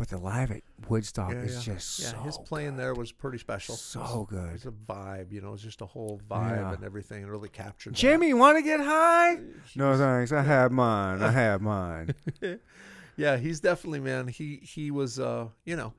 But 0.00 0.08
the 0.08 0.16
live 0.16 0.50
at 0.50 0.62
Woodstock 0.88 1.34
Yeah, 1.34 1.42
is 1.42 1.56
yeah. 1.56 1.74
just 1.74 1.98
Yeah, 2.00 2.12
so 2.12 2.18
his 2.20 2.38
playing 2.38 2.76
there 2.76 2.94
was 2.94 3.12
pretty 3.12 3.36
special. 3.36 3.76
so 3.76 4.26
good. 4.30 4.54
It's 4.54 4.64
a 4.64 4.70
vibe, 4.70 5.30
you 5.30 5.42
know, 5.42 5.52
it's 5.52 5.62
just 5.62 5.82
a 5.82 5.86
whole 5.86 6.18
vibe 6.26 6.56
Yeah. 6.56 6.72
and 6.72 6.82
everything, 6.84 7.22
It 7.22 7.26
really 7.26 7.50
captured. 7.50 7.92
Jimi, 7.96 8.32
want 8.32 8.56
to 8.56 8.62
get 8.62 8.80
high? 8.80 9.36
He 9.36 9.78
No 9.78 9.98
thanks. 9.98 10.32
I 10.32 10.40
have 10.40 10.72
mine. 10.72 11.20
I 11.20 11.30
have 11.42 11.60
mine. 11.60 12.14
yeah, 13.16 13.36
he's 13.36 13.60
definitely 13.60 14.00
man. 14.00 14.26
He 14.28 14.56
he 14.62 14.90
was, 14.90 15.20
uh, 15.20 15.48
you 15.66 15.76
know, 15.76 15.92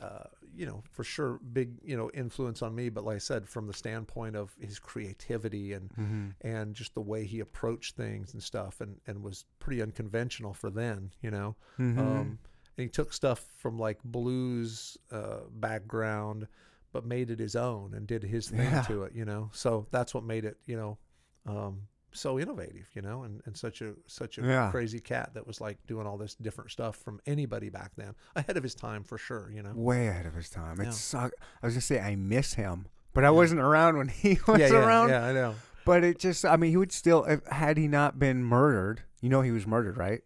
uh, 0.00 0.24
you 0.56 0.64
know, 0.64 0.82
for 0.90 1.04
sure, 1.04 1.38
big 1.52 1.72
you 1.84 1.98
know 1.98 2.10
influence 2.14 2.62
on 2.62 2.74
me. 2.74 2.88
But 2.88 3.04
like 3.04 3.16
I 3.16 3.18
said, 3.18 3.46
from 3.46 3.66
the 3.66 3.74
standpoint 3.74 4.36
of 4.36 4.56
his 4.58 4.78
creativity 4.78 5.74
and 5.74 5.90
hmm 5.94 6.28
and 6.40 6.74
just 6.74 6.94
the 6.94 7.02
way 7.02 7.26
he 7.26 7.40
approached 7.40 7.94
things 7.94 8.32
and 8.32 8.42
stuff, 8.42 8.80
and 8.80 9.02
and 9.06 9.22
was 9.22 9.44
pretty 9.58 9.82
unconventional 9.82 10.54
for 10.54 10.70
then, 10.70 11.10
you 11.20 11.30
know. 11.30 11.56
hmm 11.76 11.98
Um, 12.00 12.38
and 12.76 12.82
he 12.84 12.88
took 12.88 13.12
stuff 13.12 13.44
from 13.56 13.78
like 13.78 13.98
blues 14.04 14.96
uh, 15.12 15.40
background, 15.50 16.46
but 16.92 17.04
made 17.04 17.30
it 17.30 17.38
his 17.38 17.56
own 17.56 17.94
and 17.94 18.06
did 18.06 18.22
his 18.22 18.48
thing 18.48 18.60
Yeah. 18.70 18.82
to 18.82 19.02
it, 19.04 19.12
you 19.14 19.24
know. 19.24 19.50
So 19.52 19.86
that's 19.90 20.14
what 20.14 20.24
made 20.24 20.44
it, 20.44 20.56
you 20.66 20.76
know, 20.76 20.98
um, 21.46 21.82
so 22.12 22.38
innovative, 22.38 22.86
you 22.94 23.02
know, 23.02 23.24
and, 23.24 23.42
and 23.44 23.56
such 23.56 23.80
a 23.82 23.94
such 24.06 24.38
a 24.38 24.42
Yeah. 24.42 24.70
crazy 24.70 25.00
cat 25.00 25.34
that 25.34 25.46
was 25.46 25.60
like 25.60 25.78
doing 25.86 26.06
all 26.06 26.16
this 26.16 26.34
different 26.36 26.70
stuff 26.70 26.96
from 26.96 27.20
anybody 27.26 27.70
back 27.70 27.92
then, 27.96 28.14
ahead 28.36 28.56
of 28.56 28.62
his 28.62 28.74
time 28.74 29.02
for 29.02 29.18
sure, 29.18 29.50
you 29.52 29.62
know. 29.62 29.72
Way 29.74 30.06
ahead 30.08 30.26
of 30.26 30.34
his 30.34 30.48
time. 30.50 30.80
Yeah. 30.80 30.88
It 30.88 30.92
sucked. 30.94 31.34
I 31.62 31.66
was 31.66 31.74
gonna 31.74 31.80
say 31.82 32.00
I 32.00 32.14
miss 32.16 32.54
him, 32.54 32.86
but 33.12 33.24
I 33.24 33.30
wasn't 33.30 33.60
around 33.60 33.96
when 33.98 34.08
he 34.22 34.38
was 34.46 34.70
around. 34.70 35.08
yeah, 35.08 35.24
I 35.26 35.32
know. 35.32 35.54
But 35.84 36.02
it 36.02 36.18
just, 36.18 36.46
I 36.46 36.56
mean, 36.56 36.70
he 36.70 36.78
would 36.78 36.92
still, 36.92 37.24
if, 37.24 37.44
had 37.46 37.76
he 37.76 37.88
not 37.88 38.18
been 38.18 38.42
murdered, 38.42 39.02
you 39.20 39.28
know, 39.28 39.42
he 39.42 39.50
was 39.50 39.66
murdered, 39.66 39.98
right? 39.98 40.22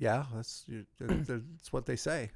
Yeah, 0.00 0.24
that's 0.34 0.64
you- 0.66 0.86
that's 0.98 1.72
what 1.72 1.86
they 1.86 1.94
say. 1.96 2.30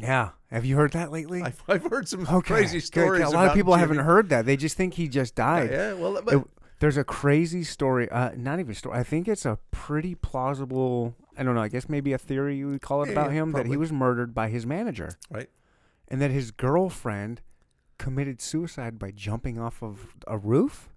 Yeah. 0.00 0.30
Have 0.50 0.64
you 0.64 0.76
heard 0.76 0.92
that 0.92 1.10
lately? 1.12 1.42
I've, 1.42 1.62
I've 1.68 1.84
heard 1.84 2.08
some 2.08 2.26
Okay, 2.26 2.54
crazy 2.54 2.80
stories. 2.80 3.22
A 3.22 3.28
lot 3.30 3.46
of 3.48 3.54
people 3.54 3.72
Jimi. 3.74 3.78
haven't 3.80 3.98
heard 3.98 4.28
that. 4.30 4.44
They 4.46 4.56
just 4.56 4.76
think 4.76 4.94
he 4.94 5.06
just 5.08 5.34
died. 5.34 5.70
Yeah, 5.70 5.92
well, 5.94 6.20
but 6.24 6.34
It- 6.34 6.44
there's 6.80 6.96
a 6.96 7.04
crazy 7.04 7.62
story. 7.62 8.08
Uh, 8.10 8.30
not 8.36 8.58
even 8.58 8.74
story. 8.74 8.98
I 8.98 9.02
think 9.04 9.28
it's 9.28 9.44
a 9.46 9.58
pretty 9.70 10.14
plausible. 10.16 11.14
I 11.38 11.42
don't 11.44 11.54
know. 11.54 11.60
I 11.62 11.68
guess 11.68 11.88
maybe 11.88 12.12
a 12.12 12.18
theory 12.18 12.56
you 12.56 12.68
would 12.68 12.82
call 12.82 13.02
it 13.02 13.06
Yeah, 13.06 13.12
about 13.12 13.30
yeah, 13.32 13.42
him 13.42 13.52
that 13.52 13.66
he 13.66 13.76
was 13.76 13.92
murdered 13.92 14.34
by 14.34 14.48
his 14.48 14.66
manager, 14.66 15.10
right. 15.30 15.48
and 16.08 16.20
that 16.20 16.30
his 16.32 16.50
girlfriend 16.50 17.40
committed 17.98 18.40
suicide 18.40 18.98
by 18.98 19.10
jumping 19.12 19.60
off 19.60 19.82
of 19.82 20.16
a 20.26 20.36
roof. 20.36 20.88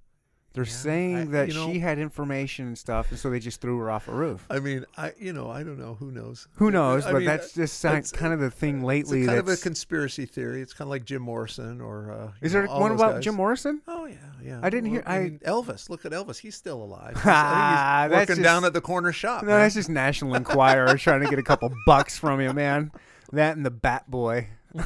They're 0.56 0.64
Yeah, 0.64 0.72
saying 0.72 1.18
I- 1.18 1.26
that 1.26 1.48
you 1.50 1.54
know- 1.54 1.72
she 1.72 1.80
had 1.80 2.00
information 2.00 2.66
and 2.68 2.78
stuff, 2.78 3.12
and 3.12 3.20
so 3.20 3.30
they 3.30 3.40
just 3.40 3.62
threw 3.62 3.78
her 3.80 3.92
off 3.92 4.08
a 4.08 4.12
roof. 4.14 4.46
I 4.50 4.60
mean, 4.60 4.86
I 4.98 5.12
you 5.20 5.34
know 5.34 5.50
I 5.52 5.64
don't 5.64 5.78
know 5.78 5.96
who 6.00 6.12
knows. 6.12 6.48
Who 6.56 6.72
knows? 6.72 7.06
I 7.06 7.12
but 7.12 7.18
mean, 7.20 7.28
that's 7.28 7.54
just 7.54 7.82
that's- 7.84 8.12
kind 8.12 8.34
of 8.34 8.40
the 8.40 8.50
thing 8.50 8.78
It's 8.78 8.86
lately. 8.86 9.24
a 9.24 9.28
kind 9.28 9.40
of 9.40 9.48
a 9.50 9.58
conspiracy 9.58 10.26
theory. 10.26 10.62
It's 10.62 10.74
kind 10.74 10.88
of 10.88 10.92
like 10.92 11.06
Jim 11.06 11.22
Morrison 11.22 11.82
or 11.82 12.12
uh, 12.12 12.32
is 12.42 12.54
know, 12.54 12.66
there 12.66 12.68
one 12.80 12.92
about 12.92 13.16
guys. 13.16 13.24
Jim 13.26 13.36
Morrison? 13.36 13.82
Oh 13.88 14.06
yeah, 14.06 14.16
yeah. 14.44 14.60
I 14.64 14.70
didn't 14.70 14.90
hear- 14.90 15.04
Well, 15.06 15.16
I- 15.16 15.24
mean, 15.24 15.40
Elvis. 15.46 15.90
Look 15.90 16.06
at 16.06 16.12
Elvis. 16.14 16.38
He's 16.40 16.56
still 16.56 16.82
alive. 16.82 17.14
He's, 17.16 17.24
Ah, 17.26 18.00
I 18.00 18.02
think 18.04 18.12
that's 18.12 18.22
he's 18.22 18.30
working 18.38 18.44
down 18.44 18.66
at 18.66 18.74
the 18.74 18.82
corner 18.82 19.12
shop. 19.12 19.44
No, 19.44 19.50
man. 19.50 19.60
that's 19.60 19.76
just 19.76 19.90
National 19.90 20.36
Enquirer 20.36 20.98
trying 20.98 21.22
to 21.22 21.30
get 21.30 21.38
a 21.38 21.44
couple 21.44 21.70
bucks 21.86 22.18
from 22.18 22.40
you, 22.42 22.54
man. 22.54 22.92
That 23.34 23.58
and 23.58 23.66
the 23.66 23.72
Bat 23.72 24.10
Boy. 24.10 24.48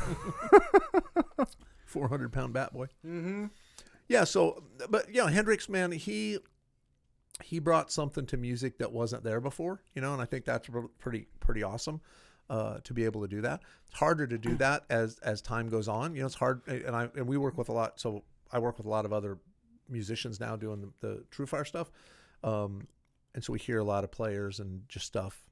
four 1.86 2.08
hundred 2.08 2.32
pound 2.32 2.54
bat 2.54 2.72
boy. 2.74 2.86
Mm-hmm. 3.06 3.46
Yeah. 4.10 4.26
So, 4.26 4.64
but 4.90 5.14
yeah, 5.14 5.30
Hendrix, 5.30 5.70
man, 5.70 5.94
he 5.94 6.40
he 7.42 7.60
brought 7.60 7.90
something 7.92 8.26
to 8.26 8.36
music 8.36 8.80
that 8.80 8.92
wasn't 8.92 9.24
there 9.24 9.40
before, 9.40 9.82
you 9.94 10.02
know, 10.02 10.12
and 10.12 10.22
I 10.22 10.26
think 10.26 10.44
that's 10.44 10.68
pretty 10.98 11.28
pretty 11.40 11.64
awesome. 11.64 12.02
Uh, 12.50 12.80
to 12.84 12.96
be 12.96 13.06
able 13.06 13.22
to 13.22 13.28
do 13.28 13.42
that, 13.42 13.62
it's 13.86 13.94
harder 14.00 14.26
to 14.26 14.38
do 14.38 14.56
that 14.56 14.84
as 14.90 15.20
as 15.20 15.40
time 15.40 15.70
goes 15.70 15.88
on. 15.88 16.16
You 16.16 16.22
know, 16.22 16.26
it's 16.26 16.36
hard, 16.36 16.68
and 16.68 16.96
I 16.96 17.08
and 17.16 17.28
we 17.28 17.38
work 17.38 17.58
with 17.58 17.70
a 17.70 17.72
lot. 17.72 18.00
So 18.00 18.24
I 18.52 18.58
work 18.58 18.78
with 18.80 18.88
a 18.88 18.90
lot 18.90 19.06
of 19.06 19.14
other 19.14 19.38
musicians 19.88 20.40
now 20.40 20.56
doing 20.56 20.82
the, 21.02 21.08
the 21.08 21.24
TrueFire 21.32 21.68
stuff, 21.68 21.92
um, 22.44 22.88
and 23.36 23.44
so 23.44 23.54
we 23.54 23.60
hear 23.60 23.78
a 23.78 23.84
lot 23.84 24.04
of 24.04 24.10
players 24.12 24.60
and 24.60 24.82
just 24.90 25.06
stuff, 25.06 25.44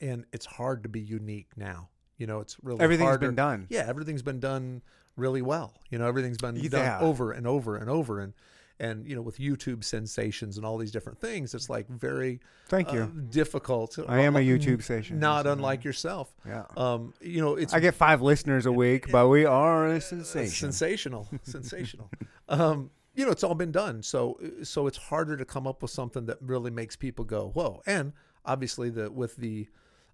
and 0.00 0.24
it's 0.32 0.46
hard 0.46 0.84
to 0.84 0.88
be 0.88 1.00
unique 1.00 1.48
now. 1.56 1.88
You 2.16 2.28
know, 2.28 2.38
it's 2.38 2.56
really 2.62 2.80
Everything's 2.80 3.08
harder. 3.08 3.26
been 3.26 3.34
done. 3.34 3.66
Yeah, 3.68 3.84
everything's 3.88 4.22
been 4.22 4.38
done 4.40 4.82
really 5.18 5.42
well. 5.42 5.74
You 5.90 5.98
know, 5.98 6.06
everything's 6.06 6.38
been 6.38 6.54
done 6.68 7.02
over 7.02 7.32
and 7.32 7.46
over 7.46 7.76
and 7.76 7.90
over 7.90 8.20
and 8.20 8.32
and 8.80 9.08
you 9.08 9.16
know 9.16 9.22
with 9.22 9.38
YouTube 9.38 9.82
sensations 9.82 10.56
and 10.56 10.64
all 10.64 10.78
these 10.78 10.92
different 10.92 11.18
things, 11.18 11.52
it's 11.52 11.68
like 11.68 11.88
very 11.88 12.38
Thank 12.68 12.90
uh, 12.90 12.92
you. 12.94 13.12
difficult. 13.28 13.98
I 14.08 14.20
am 14.20 14.36
a 14.36 14.38
Uh, 14.38 14.42
YouTube 14.42 14.82
station. 14.84 15.18
Not 15.18 15.48
unlike 15.48 15.82
yourself. 15.82 16.32
Yeah. 16.46 16.62
Um, 16.76 17.12
you 17.20 17.40
know, 17.40 17.56
it's 17.56 17.74
I 17.74 17.80
get 17.80 17.94
five 17.94 18.22
listeners 18.22 18.66
a 18.66 18.72
week, 18.72 19.10
but 19.10 19.26
we 19.28 19.44
are 19.44 19.88
a 19.88 20.00
sensation. 20.00 20.52
sensational, 20.72 21.28
sensational. 21.42 22.08
Um, 22.48 22.90
you 23.16 23.24
know, 23.26 23.32
it's 23.32 23.42
all 23.42 23.56
been 23.56 23.72
done. 23.72 24.00
So 24.04 24.38
so 24.62 24.86
it's 24.86 24.96
harder 24.98 25.36
to 25.36 25.44
come 25.44 25.66
up 25.66 25.82
with 25.82 25.90
something 25.90 26.26
that 26.26 26.38
really 26.40 26.70
makes 26.70 26.94
people 26.94 27.24
go 27.24 27.50
whoa. 27.54 27.82
And 27.84 28.12
obviously 28.44 28.90
the 28.90 29.10
with 29.10 29.34
the 29.38 29.66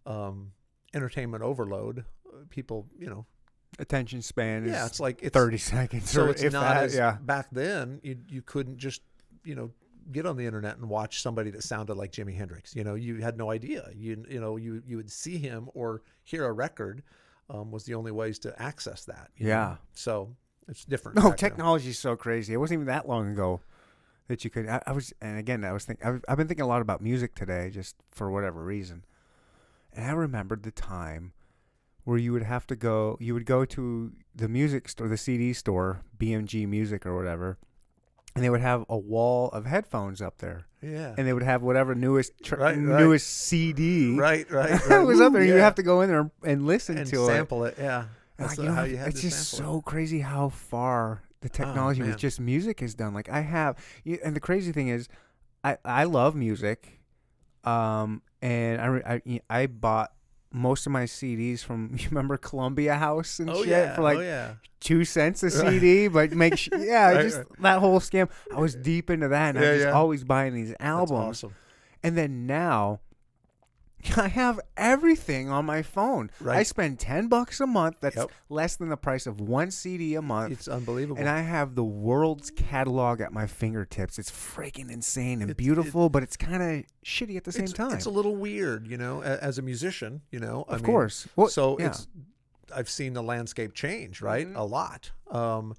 um, 0.06 0.52
entertainment 0.94 1.42
overload, 1.42 2.06
uh, 2.26 2.36
people 2.48 2.86
you 2.98 3.08
know 3.08 3.26
Attention 3.78 4.22
span 4.22 4.64
is 4.64 4.72
yeah, 4.72 4.86
it's 4.86 5.00
like 5.00 5.22
it's 5.22 5.32
30 5.34 5.58
seconds. 5.74 6.10
so 6.10 6.24
or 6.24 6.30
it's 6.30 6.42
if 6.42 6.52
not 6.52 6.74
that, 6.74 6.84
as 6.84 6.94
yeah. 6.94 7.16
back 7.22 7.48
then 7.50 8.00
you 8.02 8.16
you 8.28 8.42
couldn't 8.42 8.78
just 8.78 9.02
you 9.44 9.54
know 9.54 9.70
get 10.12 10.26
on 10.26 10.36
the 10.36 10.44
internet 10.46 10.76
and 10.76 10.88
watch 10.88 11.22
somebody 11.22 11.50
that 11.50 11.62
sounded 11.62 11.94
like 11.96 12.12
Jimi 12.12 12.36
Hendrix 12.36 12.76
you 12.76 12.84
know 12.84 12.94
you 12.94 13.16
had 13.16 13.36
no 13.38 13.50
idea 13.50 13.88
you 13.96 14.24
you 14.28 14.40
know 14.40 14.56
you 14.56 14.82
you 14.86 14.96
would 14.96 15.10
see 15.10 15.38
him 15.38 15.68
or 15.74 16.02
hear 16.22 16.44
a 16.46 16.52
record 16.52 17.02
um, 17.50 17.70
was 17.70 17.84
the 17.84 17.94
only 17.94 18.12
ways 18.12 18.38
to 18.40 18.62
access 18.62 19.04
that 19.06 19.30
you 19.36 19.46
know? 19.46 19.50
Yeah. 19.52 19.76
so 19.94 20.34
it's 20.68 20.84
different 20.84 21.16
No, 21.22 21.32
technology 21.32 21.90
is 21.90 21.98
so 21.98 22.16
crazy. 22.16 22.54
It 22.54 22.58
wasn't 22.58 22.78
even 22.78 22.86
that 22.86 23.08
long 23.08 23.30
ago 23.32 23.60
that 24.28 24.44
you 24.44 24.50
could. 24.50 24.66
I, 24.68 24.82
I 24.86 24.92
was, 24.92 25.12
and 25.20 25.38
again, 25.38 25.64
I 25.64 25.72
was 25.72 25.84
thinking. 25.84 26.06
I've, 26.06 26.24
I've 26.28 26.38
been 26.38 26.48
thinking 26.48 26.64
a 26.64 26.68
lot 26.68 26.80
about 26.80 27.02
music 27.02 27.34
today, 27.34 27.68
just 27.70 27.96
for 28.10 28.30
whatever 28.30 28.64
reason. 28.64 29.04
And 29.92 30.06
I 30.06 30.12
remembered 30.12 30.62
the 30.62 30.70
time 30.70 31.32
where 32.04 32.18
you 32.18 32.32
would 32.32 32.42
have 32.42 32.66
to 32.68 32.76
go. 32.76 33.16
You 33.20 33.34
would 33.34 33.46
go 33.46 33.64
to 33.64 34.12
the 34.34 34.48
music 34.48 34.88
store, 34.88 35.08
the 35.08 35.16
CD 35.16 35.52
store, 35.52 36.00
BMG 36.18 36.66
Music 36.68 37.04
or 37.06 37.16
whatever, 37.16 37.58
and 38.34 38.44
they 38.44 38.50
would 38.50 38.60
have 38.60 38.84
a 38.88 38.96
wall 38.98 39.48
of 39.50 39.64
headphones 39.66 40.20
up 40.22 40.38
there, 40.38 40.66
yeah 40.82 41.14
and 41.16 41.26
they 41.26 41.32
would 41.32 41.42
have 41.42 41.62
whatever 41.62 41.94
newest 41.94 42.32
tr- 42.42 42.56
Right, 42.56 42.76
right. 42.76 43.00
newest 43.00 43.26
CD 43.28 44.16
right 44.18 44.50
right, 44.50 44.70
it 44.72 44.86
right. 44.88 45.06
was 45.06 45.20
up 45.20 45.32
there. 45.32 45.44
You 45.44 45.54
have 45.54 45.76
to 45.76 45.82
go 45.82 46.00
in 46.02 46.08
there 46.08 46.30
and 46.42 46.66
listen 46.66 46.98
and 46.98 47.06
to 47.08 47.24
it. 47.24 47.26
sample 47.26 47.64
it, 47.64 47.76
yeah 47.78 48.06
that's 48.36 48.58
like, 48.58 48.66
you 48.66 48.72
how 48.72 48.82
you 48.82 48.96
had 48.96 49.08
it's 49.08 49.22
just 49.22 49.50
sample 49.50 49.76
so 49.76 49.80
crazy 49.82 50.18
how 50.20 50.48
far 50.48 51.22
the 51.42 51.48
technology 51.48 52.02
with 52.02 52.16
just 52.16 52.40
music 52.40 52.80
has 52.80 52.94
done. 52.94 53.12
Like 53.14 53.28
I 53.28 53.40
have, 53.42 53.76
and 54.24 54.34
the 54.34 54.40
crazy 54.40 54.72
thing 54.72 54.88
is, 54.88 55.08
I 55.62 55.76
I 55.84 56.04
love 56.04 56.34
music, 56.34 57.00
um, 57.64 58.22
and 58.42 58.80
I 58.80 59.20
I, 59.26 59.40
I 59.50 59.66
bought 59.66 60.12
most 60.54 60.86
of 60.86 60.92
my 60.92 61.02
CDs 61.04 61.60
from 61.64 61.90
you 61.98 62.08
remember 62.08 62.36
Columbia 62.38 62.94
House 62.94 63.38
and 63.40 63.50
Oh 63.50 63.58
shit 63.62 63.68
yeah. 63.68 63.94
for 63.96 64.02
like 64.02 64.18
oh 64.18 64.20
yeah. 64.22 64.54
two 64.80 65.04
cents 65.04 65.42
a 65.42 65.50
CD, 65.60 66.08
but 66.08 66.30
make 66.32 66.56
sh- 66.56 66.68
yeah, 66.78 67.10
Right, 67.10 67.22
just 67.22 67.38
right. 67.38 67.46
that 67.60 67.80
whole 67.80 68.00
scam. 68.00 68.30
I 68.54 68.60
was 68.60 68.74
deep 68.74 69.10
into 69.10 69.28
that, 69.28 69.56
and 69.56 69.64
Yeah, 69.64 69.70
I 69.70 69.74
was 69.74 69.84
always 69.86 70.24
buying 70.24 70.54
these 70.54 70.68
That's 70.70 70.82
albums. 70.84 71.44
awesome. 71.44 71.54
And 72.02 72.16
then 72.16 72.46
now, 72.46 73.00
I 74.16 74.28
have 74.28 74.60
everything 74.76 75.48
on 75.50 75.64
my 75.64 75.82
phone. 75.82 76.30
I 76.46 76.62
spend 76.62 76.98
ten 76.98 77.28
bucks 77.28 77.60
a 77.60 77.66
month. 77.66 77.96
That's 78.00 78.16
Yep. 78.16 78.30
less 78.48 78.76
than 78.76 78.88
the 78.88 78.96
price 78.96 79.26
of 79.26 79.40
one 79.40 79.70
CD 79.70 80.14
a 80.14 80.22
month. 80.22 80.52
It's 80.52 80.68
unbelievable. 80.68 81.18
and 81.20 81.28
I 81.28 81.40
have 81.40 81.74
the 81.74 81.84
world's 81.84 82.50
catalog 82.50 83.20
at 83.20 83.32
my 83.32 83.46
fingertips. 83.46 84.18
It's 84.18 84.30
freaking 84.30 84.90
insane 84.90 85.40
and 85.42 85.50
It's- 85.50 85.56
beautiful, 85.56 86.08
but 86.08 86.22
it's 86.22 86.36
kind 86.36 86.62
of 86.62 86.84
shitty 87.04 87.36
at 87.36 87.44
the 87.44 87.52
same 87.52 87.66
time. 87.66 87.92
It's 87.94 88.06
a 88.06 88.10
little 88.10 88.36
weird, 88.36 88.86
you 88.86 88.96
know, 88.98 89.22
as 89.22 89.58
a 89.58 89.62
musician, 89.62 90.22
you 90.30 90.40
know. 90.40 90.64
I 90.68 90.74
of 90.74 90.82
mean, 90.82 90.86
course. 90.86 91.26
Well, 91.36 91.48
so 91.48 91.78
yeah. 91.78 91.86
it's 91.88 92.06
I've 92.74 92.88
seen 92.90 93.12
the 93.12 93.22
landscape 93.22 93.72
change, 93.74 94.20
right? 94.20 94.48
Mhm. 94.48 94.56
A 94.56 94.62
lot. 94.64 95.10
Um, 95.30 95.74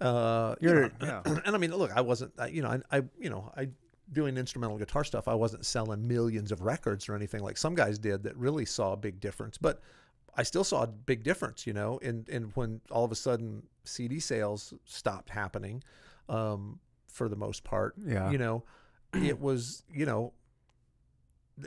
uh, 0.00 0.54
you 0.60 0.70
You're- 0.70 0.90
know, 1.00 1.22
yeah. 1.26 1.40
and 1.44 1.54
I 1.54 1.58
mean, 1.58 1.74
look, 1.76 1.92
I 1.94 2.00
wasn't, 2.00 2.32
I, 2.38 2.46
you 2.46 2.62
know, 2.62 2.80
I, 2.90 2.98
I, 2.98 3.02
you 3.18 3.28
know, 3.30 3.52
I 3.56 3.68
doing 4.12 4.36
instrumental 4.36 4.76
guitar 4.78 5.04
stuff. 5.04 5.28
I 5.28 5.34
wasn't 5.34 5.64
selling 5.64 6.06
millions 6.06 6.50
of 6.52 6.62
records 6.62 7.08
or 7.08 7.14
anything 7.14 7.42
like 7.42 7.56
some 7.56 7.74
guys 7.74 7.98
did 7.98 8.22
that 8.24 8.36
really 8.36 8.64
saw 8.64 8.92
a 8.92 8.96
big 8.96 9.20
difference, 9.20 9.56
but 9.58 9.80
I 10.34 10.42
still 10.42 10.64
saw 10.64 10.82
a 10.82 10.86
big 10.86 11.22
difference, 11.22 11.66
you 11.66 11.72
know, 11.72 11.98
and 12.02 12.28
and 12.28 12.52
when 12.54 12.80
all 12.90 13.04
of 13.04 13.12
a 13.12 13.16
sudden 13.16 13.64
CD 13.84 14.20
sales 14.20 14.72
stopped 14.84 15.30
happening, 15.30 15.82
um, 16.28 16.78
for 17.08 17.28
the 17.28 17.36
most 17.36 17.64
part, 17.64 17.94
Yeah. 18.04 18.30
you 18.30 18.38
know, 18.38 18.64
it 19.12 19.40
was, 19.40 19.82
you 19.92 20.06
know, 20.06 20.32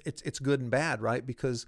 it's 0.05 0.21
it's 0.23 0.39
good 0.39 0.59
and 0.61 0.71
bad, 0.71 1.01
right? 1.01 1.25
Because 1.25 1.65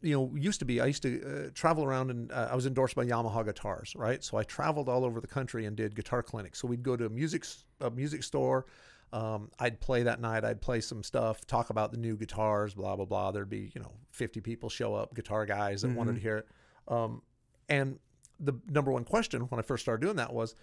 you 0.00 0.14
know, 0.14 0.30
used 0.36 0.58
to 0.58 0.66
be 0.66 0.80
I 0.80 0.86
used 0.86 1.02
to 1.02 1.46
uh, 1.46 1.50
travel 1.54 1.82
around 1.84 2.10
and 2.10 2.30
uh, 2.30 2.48
I 2.50 2.54
was 2.54 2.66
endorsed 2.66 2.94
by 2.94 3.06
Yamaha 3.06 3.44
guitars, 3.44 3.94
right? 3.96 4.22
So 4.22 4.36
I 4.36 4.42
traveled 4.44 4.88
all 4.88 5.02
over 5.04 5.18
the 5.20 5.26
country 5.26 5.64
and 5.64 5.74
did 5.76 5.94
guitar 5.94 6.22
clinics. 6.22 6.58
So 6.60 6.68
we'd 6.68 6.82
go 6.82 6.94
to 6.96 7.06
a 7.06 7.10
music 7.10 7.44
a 7.80 7.90
music 7.90 8.22
store. 8.22 8.66
Um, 9.14 9.52
I'd 9.60 9.80
play 9.80 10.02
that 10.02 10.20
night. 10.20 10.44
I'd 10.44 10.60
play 10.60 10.80
some 10.80 11.04
stuff, 11.04 11.46
talk 11.46 11.70
about 11.70 11.92
the 11.92 11.98
new 11.98 12.16
guitars, 12.16 12.74
blah 12.74 12.96
blah 12.96 13.04
blah. 13.04 13.30
There'd 13.30 13.48
be 13.48 13.70
you 13.72 13.80
know 13.80 13.92
50 14.10 14.40
people 14.40 14.68
show 14.68 14.92
up, 14.94 15.14
guitar 15.14 15.46
guys 15.46 15.82
that 15.82 15.92
wanted 15.92 16.16
to 16.16 16.20
hear 16.20 16.38
it. 16.38 16.48
Um, 16.88 17.22
and 17.68 18.00
the 18.40 18.54
number 18.68 18.90
one 18.90 19.04
question 19.04 19.42
when 19.42 19.60
I 19.60 19.62
first 19.62 19.84
started 19.84 20.04
doing 20.04 20.16
that 20.16 20.32
was, 20.32 20.56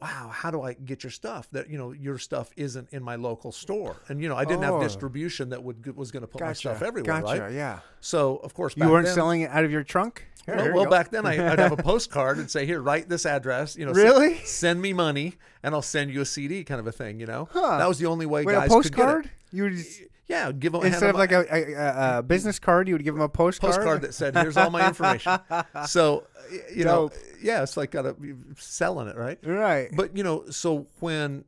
wow, 0.00 0.30
how 0.32 0.50
do 0.50 0.62
I 0.62 0.72
get 0.74 1.02
your 1.04 1.10
stuff? 1.10 1.48
That 1.52 1.68
you 1.70 1.78
know 1.78 1.92
your 1.92 2.18
stuff 2.18 2.50
isn't 2.56 2.88
in 2.92 3.02
my 3.02 3.16
local 3.16 3.52
store, 3.52 3.96
and 4.08 4.20
you 4.22 4.28
know 4.28 4.36
I 4.36 4.44
didn't 4.44 4.64
Oh. 4.64 4.78
have 4.78 4.82
distribution 4.82 5.50
that 5.50 5.62
would 5.62 5.96
was 5.96 6.10
going 6.10 6.22
to 6.22 6.26
put 6.26 6.40
my 6.40 6.52
stuff 6.52 6.82
everywhere, 6.82 7.20
Gotcha. 7.22 7.42
right? 7.42 7.52
Yeah. 7.52 7.80
So 8.00 8.36
of 8.38 8.54
course 8.54 8.74
You 8.76 8.88
weren't 8.88 9.06
then- 9.06 9.14
selling 9.14 9.40
it 9.42 9.50
out 9.50 9.64
of 9.64 9.70
your 9.70 9.82
trunk. 9.82 10.26
Here, 10.46 10.54
well, 10.56 10.64
here 10.64 10.74
well 10.74 10.86
back 10.90 11.10
then 11.10 11.26
I, 11.26 11.52
I'd 11.52 11.58
have 11.58 11.72
a 11.72 11.76
postcard 11.82 12.38
and 12.38 12.50
say, 12.50 12.64
"Here, 12.64 12.80
write 12.80 13.08
this 13.10 13.26
address." 13.26 13.76
You 13.76 13.84
know, 13.86 13.92
Really? 13.92 14.36
send 14.44 14.80
me 14.80 14.92
money, 14.94 15.34
and 15.62 15.74
I'll 15.74 15.82
send 15.82 16.10
you 16.10 16.22
a 16.22 16.26
CD, 16.26 16.64
kind 16.64 16.80
of 16.80 16.86
a 16.86 16.92
thing. 16.92 17.20
You 17.20 17.26
know, 17.26 17.48
Huh. 17.52 17.76
that 17.78 17.86
was 17.88 17.98
the 17.98 18.06
only 18.06 18.24
way 18.26 18.44
Wait, 18.44 18.54
guys 18.54 18.70
a 18.70 18.74
postcard? 18.74 19.22
could 19.24 19.30
You 19.52 19.64
would 19.64 19.76
get 19.76 19.84
just, 19.84 20.00
Yeah, 20.30 20.52
give 20.52 20.72
them 20.72 20.84
instead 20.84 21.10
of 21.10 21.16
like 21.16 21.32
a, 21.32 21.44
a, 21.50 22.18
a, 22.18 22.22
business 22.22 22.60
card, 22.60 22.86
you 22.86 22.94
would 22.94 23.02
give 23.02 23.14
them 23.14 23.22
a 23.22 23.28
postcard. 23.28 23.74
postcard 23.74 24.02
that 24.02 24.14
said, 24.14 24.36
"Here's 24.36 24.56
all 24.56 24.70
my 24.70 24.86
information." 24.86 25.40
so, 25.86 26.24
you 26.72 26.84
know, 26.84 27.10
yeah, 27.42 27.64
it's 27.64 27.76
like 27.76 27.90
got 27.90 28.06
a, 28.06 28.14
selling 28.56 29.08
it, 29.08 29.16
right? 29.16 29.40
right? 29.42 29.90
But 29.92 30.16
you 30.16 30.22
know, 30.22 30.48
so 30.50 30.86
when 31.00 31.46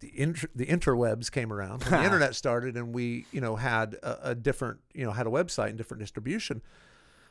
the 0.00 0.12
inter, 0.14 0.46
the 0.54 0.66
interwebs 0.66 1.32
came 1.32 1.50
around, 1.50 1.82
when 1.84 2.00
the 2.00 2.04
internet 2.04 2.34
started, 2.34 2.76
and 2.76 2.94
we 2.94 3.24
you 3.32 3.40
know 3.40 3.56
had 3.56 3.94
a, 4.02 4.30
a 4.30 4.34
different 4.34 4.80
you 4.92 5.06
know 5.06 5.12
had 5.12 5.26
a 5.26 5.30
website 5.30 5.70
and 5.70 5.78
different 5.78 6.02
distribution. 6.02 6.60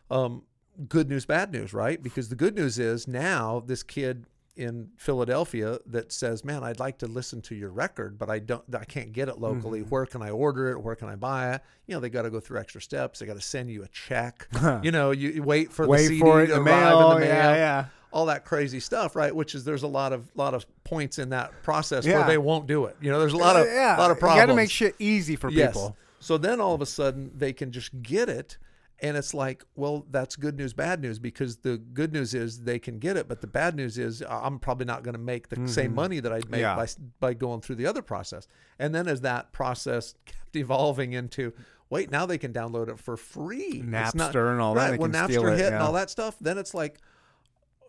Um, 0.10 0.42
good 0.88 1.10
news, 1.10 1.28
bad 1.28 1.52
news, 1.52 1.76
right? 1.76 2.02
Because 2.02 2.30
the 2.30 2.36
good 2.36 2.56
news 2.56 2.80
is 2.80 3.08
now 3.08 3.62
this 3.64 3.84
kid 3.84 4.26
in 4.56 4.90
Philadelphia 4.98 5.80
that 5.86 6.12
says, 6.12 6.44
"Man, 6.44 6.64
I'd 6.64 6.80
like 6.80 6.98
to 7.00 7.08
listen 7.08 7.42
to 7.44 7.56
your 7.56 7.70
record, 7.70 8.18
but 8.18 8.30
I 8.30 8.40
don't, 8.40 8.64
I 8.76 8.86
can't 8.86 9.14
get 9.14 9.30
it 9.30 9.40
locally. 9.40 9.82
Mm-hmm. 9.82 9.90
Where 9.90 10.06
can 10.06 10.22
I 10.22 10.30
order 10.32 10.70
it? 10.72 10.82
Where 10.82 10.96
can 10.96 11.08
I 11.08 11.16
buy 11.16 11.54
it? 11.54 11.62
You 11.88 11.96
know, 11.96 12.00
they 12.02 12.10
got 12.10 12.24
to 12.24 12.30
go 12.30 12.40
through 12.40 12.60
extra 12.60 12.82
steps. 12.82 13.20
They 13.20 13.26
got 13.26 13.36
to 13.36 13.42
send 13.42 13.70
you 13.72 13.84
a 13.84 13.88
check. 13.88 14.48
you 14.84 14.92
know, 14.92 15.12
you, 15.12 15.30
you 15.30 15.44
wait 15.44 15.72
for 15.72 15.88
the 15.88 15.98
CD 15.98 16.20
for 16.20 16.42
it 16.42 16.48
to 16.48 16.54
the 16.54 16.62
arrive 16.62 16.66
mail. 16.66 17.12
in 17.12 17.14
the 17.16 17.20
mail 17.22 17.30
Yeah, 17.30 17.56
yeah. 17.56 17.86
all 18.12 18.26
that 18.28 18.46
crazy 18.46 18.80
stuff, 18.80 19.16
right? 19.16 19.36
Which 19.36 19.56
is 19.56 19.64
there's 19.64 19.84
a 19.84 19.88
lot 19.88 20.14
of 20.14 20.30
lot 20.36 20.54
of 20.54 20.66
points 20.84 21.20
in 21.20 21.30
that 21.30 21.52
process 21.64 22.06
Yeah. 22.06 22.20
where 22.20 22.28
they 22.28 22.38
won't 22.38 22.68
do 22.68 22.86
it. 22.86 22.98
You 23.02 23.12
know, 23.12 23.20
there's 23.20 23.34
a 23.34 23.38
lot 23.38 23.56
of 23.56 23.66
yeah. 23.68 23.96
lot 23.98 24.12
of 24.12 24.20
problems. 24.20 24.42
You 24.42 24.48
got 24.48 24.52
to 24.52 24.56
make 24.56 24.70
shit 24.72 24.96
easy 25.00 25.36
for 25.36 25.50
yes. 25.50 25.70
people. 25.70 25.96
So 26.20 26.38
then 26.38 26.60
all 26.60 26.76
of 26.76 26.82
a 26.82 26.86
sudden 26.86 27.32
they 27.36 27.54
can 27.54 27.72
just 27.72 28.02
get 28.02 28.28
it, 28.30 28.58
and 29.02 29.16
it's 29.16 29.34
like, 29.34 29.64
well, 29.76 30.06
that's 30.12 30.36
good 30.36 30.58
news, 30.58 30.74
bad 30.74 31.02
news 31.02 31.20
because 31.20 31.58
the 31.58 31.78
good 31.78 32.12
news 32.14 32.34
is 32.34 32.64
they 32.64 32.80
can 32.80 33.00
get 33.00 33.16
it, 33.18 33.28
but 33.28 33.42
the 33.42 33.48
bad 33.48 33.76
news 33.76 33.98
is 33.98 34.22
I'm 34.30 34.60
probably 34.60 34.86
not 34.86 35.04
going 35.04 35.14
to 35.14 35.20
make 35.22 35.50
the 35.50 35.68
same 35.68 35.94
money 35.96 36.20
that 36.20 36.32
I'd 36.32 36.50
make 36.50 36.62
Mm-hmm. 36.62 36.80
Yeah. 36.80 36.86
by 37.20 37.30
by 37.30 37.34
going 37.34 37.62
through 37.62 37.76
the 37.78 37.86
other 37.86 38.02
process. 38.02 38.48
And 38.78 38.94
then 38.94 39.08
as 39.08 39.22
that 39.22 39.52
process 39.54 40.14
kept 40.26 40.56
evolving 40.56 41.14
into 41.14 41.54
wait, 41.90 42.12
now 42.12 42.26
they 42.26 42.38
can 42.38 42.54
download 42.54 42.88
it 42.90 43.00
for 43.00 43.18
free. 43.18 43.82
It's 43.86 44.14
not- 44.16 44.34
Napster 44.34 44.52
and 44.52 44.62
all 44.62 44.74
that, 44.76 45.00
when 45.00 45.12
Napster 45.12 45.26
steal 45.30 45.48
it, 45.48 45.58
hit 45.58 45.74
and 45.74 45.82
all 45.82 45.94
that 45.94 46.10
stuff, 46.10 46.36
then 46.42 46.58
it's 46.58 46.74
like 46.74 47.00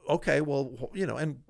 okay, 0.08 0.40
well, 0.40 0.90
you 0.92 1.06
know, 1.06 1.16
and 1.16 1.40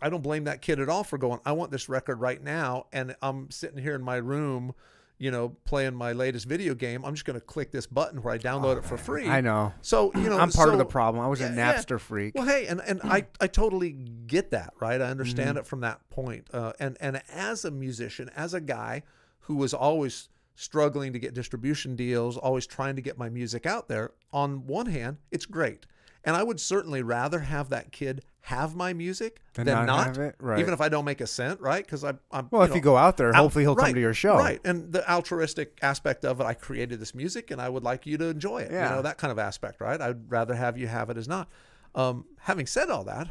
I 0.00 0.08
don't 0.10 0.22
blame 0.22 0.44
that 0.44 0.62
kid 0.62 0.78
at 0.78 0.88
all 0.88 1.02
for 1.02 1.18
going, 1.18 1.40
I 1.44 1.52
want 1.52 1.72
this 1.72 1.88
record 1.88 2.20
right 2.20 2.40
now. 2.40 2.86
And 2.92 3.16
I'm 3.20 3.50
sitting 3.50 3.82
here 3.82 3.96
in 3.96 4.02
my 4.02 4.16
room, 4.16 4.74
you 5.18 5.30
know, 5.30 5.50
playing 5.64 5.94
my 5.94 6.12
latest 6.12 6.46
video 6.46 6.74
game. 6.74 7.04
I'm 7.04 7.14
just 7.14 7.24
going 7.24 7.38
to 7.40 7.44
click 7.44 7.70
this 7.70 7.86
button 7.86 8.22
where 8.22 8.34
I 8.34 8.38
download 8.38 8.76
it 8.76 8.84
for 8.84 8.96
free. 8.98 9.26
Oh, 9.26 9.30
I 9.30 9.40
know. 9.40 9.72
So, 9.80 10.12
you 10.14 10.28
know, 10.28 10.38
I'm 10.38 10.50
part 10.50 10.68
of 10.68 10.78
the 10.78 10.84
problem. 10.84 11.24
I 11.24 11.28
was 11.28 11.40
a 11.40 11.44
Yeah, 11.44 11.54
yeah. 11.54 11.74
Napster 11.74 11.98
freak. 11.98 12.34
Well, 12.34 12.44
hey, 12.46 12.66
and, 12.66 12.80
and 12.86 13.00
I, 13.02 13.26
I 13.40 13.46
totally 13.46 13.92
get 13.92 14.50
that, 14.50 14.74
right? 14.80 15.00
I 15.00 15.06
understand 15.06 15.50
Mm-hmm. 15.50 15.58
it 15.58 15.66
from 15.66 15.80
that 15.80 16.06
point. 16.10 16.48
Uh, 16.52 16.72
and, 16.78 16.96
and 17.00 17.22
as 17.32 17.64
a 17.64 17.70
musician, 17.70 18.30
as 18.36 18.52
a 18.52 18.60
guy 18.60 19.02
who 19.40 19.54
was 19.56 19.72
always 19.72 20.28
struggling 20.54 21.12
to 21.12 21.18
get 21.18 21.34
distribution 21.34 21.96
deals, 21.96 22.36
always 22.36 22.66
trying 22.66 22.96
to 22.96 23.02
get 23.02 23.16
my 23.16 23.28
music 23.28 23.64
out 23.66 23.88
there, 23.88 24.12
on 24.32 24.66
one 24.66 24.86
hand, 24.86 25.18
it's 25.30 25.46
great. 25.46 25.86
And 26.24 26.34
I 26.36 26.42
would 26.42 26.58
certainly 26.60 27.02
rather 27.02 27.38
have 27.40 27.68
that 27.70 27.92
kid 27.92 28.22
have 28.46 28.76
my 28.76 28.92
music 28.92 29.40
Than 29.54 29.66
than, 29.66 29.86
not 29.86 30.06
have 30.06 30.18
it? 30.18 30.36
Right. 30.38 30.60
Even 30.60 30.72
if 30.72 30.80
I 30.80 30.88
don't 30.88 31.04
make 31.04 31.20
a 31.20 31.26
cent, 31.26 31.60
right? 31.60 31.84
Because 31.84 32.04
I'm, 32.04 32.20
I'm 32.30 32.46
Well, 32.52 32.62
if 32.62 32.70
know, 32.70 32.76
you 32.76 32.80
go 32.80 32.96
out 32.96 33.16
there, 33.16 33.32
hopefully 33.32 33.64
he'll 33.64 33.74
come 33.74 33.92
to 33.92 34.00
your 34.00 34.14
show. 34.14 34.36
Right. 34.36 34.60
And 34.64 34.92
the 34.92 35.08
altruistic 35.10 35.76
aspect 35.82 36.24
of 36.24 36.40
it, 36.40 36.44
I 36.44 36.54
created 36.54 37.00
this 37.00 37.12
music 37.12 37.50
and 37.50 37.60
I 37.60 37.68
would 37.68 37.82
like 37.82 38.06
you 38.06 38.16
to 38.18 38.26
enjoy 38.26 38.58
it. 38.58 38.70
Yeah. 38.70 38.90
You 38.90 38.96
know, 38.96 39.02
that 39.02 39.18
kind 39.18 39.32
of 39.32 39.40
aspect, 39.40 39.80
right? 39.80 40.00
I'd 40.00 40.30
rather 40.30 40.54
have 40.54 40.78
you 40.78 40.86
have 40.86 41.10
it 41.10 41.16
as 41.16 41.26
not. 41.26 41.48
Um, 41.96 42.24
having 42.38 42.66
said 42.66 42.88
all 42.88 43.02
that, 43.02 43.26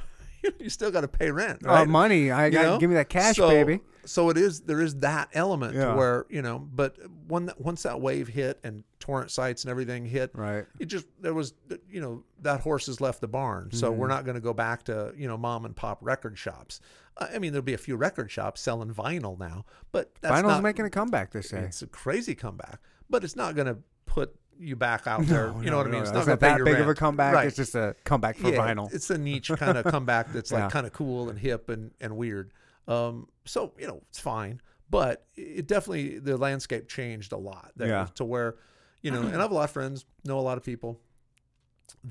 you 0.59 0.69
still 0.69 0.91
got 0.91 1.01
to 1.01 1.07
pay 1.07 1.31
rent, 1.31 1.65
Uh, 1.65 1.85
money. 1.85 2.31
I 2.31 2.49
got 2.49 2.63
know? 2.63 2.77
give 2.79 2.89
me 2.89 2.95
that 2.95 3.09
cash, 3.09 3.35
so, 3.37 3.49
baby. 3.49 3.81
So 4.05 4.29
it 4.29 4.37
is. 4.37 4.61
There 4.61 4.81
is 4.81 4.97
that 4.97 5.29
element 5.33 5.73
Yeah. 5.75 5.95
where 5.95 6.25
you 6.29 6.41
know. 6.41 6.59
But 6.59 6.97
when 7.27 7.47
that, 7.47 7.59
once 7.59 7.83
that 7.83 7.99
wave 8.01 8.27
hit 8.27 8.59
and 8.63 8.83
torrent 8.99 9.31
sites 9.31 9.63
and 9.63 9.71
everything 9.71 10.05
hit, 10.05 10.31
Right. 10.35 10.65
it 10.79 10.85
just 10.85 11.07
there 11.19 11.33
was 11.33 11.53
you 11.89 11.99
know 12.01 12.23
that 12.41 12.59
horse 12.61 12.85
has 12.85 13.01
left 13.01 13.21
the 13.21 13.27
barn. 13.27 13.71
So 13.71 13.89
Mm-hmm. 13.89 13.99
we're 13.99 14.07
not 14.07 14.23
going 14.25 14.35
to 14.35 14.41
go 14.41 14.53
back 14.53 14.83
to 14.83 15.13
you 15.17 15.27
know 15.27 15.37
mom 15.37 15.65
and 15.65 15.75
pop 15.75 15.97
record 16.01 16.37
shops. 16.37 16.79
I 17.17 17.39
mean, 17.39 17.53
there'll 17.53 17.63
be 17.63 17.73
a 17.73 17.77
few 17.77 17.95
record 17.95 18.29
shops 18.29 18.59
selling 18.61 18.93
vinyl 18.93 19.39
now, 19.39 19.63
but 19.93 20.11
that's 20.21 20.33
Vinyl's 20.35 20.43
not, 20.49 20.63
making 20.63 20.85
a 20.85 20.89
comeback. 20.89 21.31
They 21.31 21.41
say. 21.41 21.59
It's 21.59 21.81
a 21.81 21.87
crazy 21.87 22.35
comeback, 22.35 22.79
but 23.09 23.23
it's 23.23 23.37
not 23.37 23.55
going 23.55 23.67
to 23.67 23.77
put 24.05 24.35
you 24.59 24.75
back 24.75 25.07
out 25.07 25.25
there. 25.25 25.47
No, 25.47 25.59
you 25.59 25.65
know 25.65 25.71
no, 25.71 25.77
what 25.77 25.87
I 25.87 25.89
mean? 25.91 26.01
It's 26.01 26.09
no. 26.11 26.15
not 26.15 26.19
It's 26.21 26.27
not 26.27 26.39
that 26.39 26.63
big 26.63 26.79
of 26.79 26.87
a 26.87 26.95
comeback. 26.95 27.33
Right. 27.33 27.47
It's 27.47 27.55
just 27.55 27.75
a 27.75 27.95
comeback 28.03 28.37
for 28.37 28.49
yeah, 28.49 28.57
vinyl. 28.57 28.93
It's 28.93 29.09
a 29.09 29.17
niche 29.17 29.51
kind 29.57 29.77
of 29.77 29.85
comeback 29.91 30.31
that's 30.33 30.51
like 30.51 30.63
Yeah. 30.63 30.69
kind 30.69 30.85
of 30.87 30.93
cool 30.93 31.29
and 31.29 31.37
hip 31.39 31.69
and, 31.69 31.91
and 31.99 32.15
weird. 32.17 32.51
Um, 32.87 33.27
so 33.45 33.73
you 33.79 33.87
know 33.87 34.01
it's 34.09 34.19
fine, 34.19 34.61
but 34.89 35.25
it 35.35 35.67
definitely 35.67 36.19
the 36.19 36.37
landscape 36.37 36.87
changed 36.87 37.31
a 37.31 37.37
lot 37.37 37.71
there 37.75 37.87
Yeah. 37.89 38.07
to 38.15 38.25
where 38.25 38.55
you 39.01 39.11
know, 39.11 39.21
and 39.21 39.35
I 39.35 39.41
have 39.41 39.51
a 39.51 39.55
lot 39.55 39.65
of 39.65 39.71
friends, 39.71 40.03
know 40.23 40.39
a 40.39 40.41
lot 40.41 40.57
of 40.57 40.63
people 40.63 40.99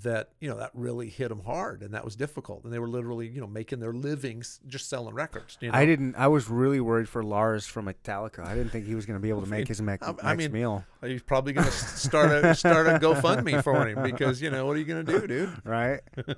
that 0.02 0.30
you 0.40 0.48
know 0.48 0.56
that 0.58 0.70
really 0.74 1.08
hit 1.08 1.28
them 1.28 1.40
hard 1.44 1.80
and 1.82 1.94
that 1.94 2.04
was 2.04 2.16
difficult 2.16 2.64
and 2.64 2.72
they 2.72 2.80
were 2.80 2.88
literally 2.88 3.28
you 3.28 3.40
know 3.40 3.46
making 3.46 3.78
their 3.78 3.92
livings 3.92 4.58
just 4.66 4.88
selling 4.88 5.14
records 5.14 5.56
you 5.60 5.70
know? 5.70 5.78
I 5.78 5.86
didn't. 5.86 6.16
I 6.16 6.26
was 6.26 6.50
really 6.50 6.80
worried 6.80 7.08
for 7.08 7.22
Lars 7.22 7.66
from 7.66 7.86
Metallica. 7.86 8.44
I 8.44 8.54
didn't 8.56 8.70
think 8.70 8.86
he 8.86 8.96
was 8.96 9.06
going 9.06 9.18
to 9.18 9.22
be 9.22 9.28
able 9.28 9.42
to 9.42 9.48
make 9.48 9.68
his 9.68 9.80
me- 9.80 9.92
I- 10.02 10.14
I 10.22 10.34
mean, 10.34 10.50
meal. 10.50 10.84
he's 11.00 11.22
probably 11.22 11.52
going 11.52 11.66
to 11.66 11.70
start 11.72 12.32
a 12.32 12.54
start 12.56 12.86
a 12.88 12.98
GoFundMe 12.98 13.62
for 13.62 13.86
him 13.86 14.02
because 14.02 14.42
you 14.42 14.50
know 14.50 14.66
what 14.66 14.74
are 14.76 14.80
you 14.80 14.84
going 14.84 15.06
to 15.06 15.20
do 15.20 15.26
dude 15.26 15.52
Right. 15.64 16.00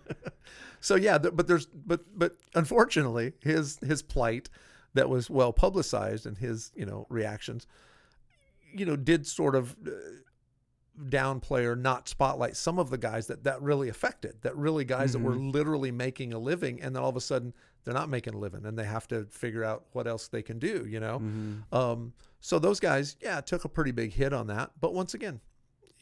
So 0.81 0.95
yeah, 0.95 1.19
th- 1.19 1.35
but 1.35 1.47
there's 1.49 1.67
but 1.67 2.01
but 2.17 2.33
unfortunately, 2.55 3.33
his 3.41 3.79
his 3.79 4.03
plight 4.03 4.49
that 4.95 5.09
was 5.09 5.29
well 5.31 5.53
publicized 5.53 6.27
and 6.27 6.37
his 6.39 6.71
you 6.77 6.85
know 6.87 7.07
reactions, 7.09 7.67
you 8.73 8.85
know, 8.87 8.97
did 8.97 9.27
sort 9.27 9.55
of 9.57 9.75
uh, 9.87 9.91
downplay 10.99 11.65
or 11.65 11.77
not 11.77 12.09
spotlight 12.09 12.57
some 12.57 12.79
of 12.79 12.91
the 12.91 12.99
guys 12.99 13.27
that 13.27 13.45
that 13.45 13.61
really 13.63 13.89
affected. 13.89 14.37
That 14.43 14.57
really 14.57 14.85
guys 14.85 15.13
that 15.13 15.19
were 15.21 15.35
literally 15.37 15.91
making 15.91 16.33
a 16.33 16.39
living, 16.39 16.81
and 16.81 16.95
then 16.95 17.03
all 17.03 17.11
of 17.11 17.17
a 17.17 17.21
sudden 17.21 17.53
they're 17.85 17.95
not 17.95 18.09
making 18.09 18.35
a 18.35 18.39
living, 18.39 18.65
and 18.67 18.79
they 18.79 18.85
have 18.85 19.07
to 19.09 19.25
figure 19.27 19.63
out 19.65 19.85
what 19.93 20.07
else 20.07 20.29
they 20.29 20.43
can 20.43 20.59
do. 20.59 20.87
You 20.89 21.01
know, 21.01 21.19
Mm-hmm. 21.19 21.75
um, 21.75 22.13
so 22.41 22.59
those 22.59 22.81
guys, 22.81 23.17
yeah, 23.21 23.41
took 23.41 23.65
a 23.65 23.69
pretty 23.69 23.91
big 23.93 24.13
hit 24.13 24.33
on 24.33 24.47
that. 24.49 24.71
But 24.81 24.95
once 24.95 25.15
again, 25.15 25.41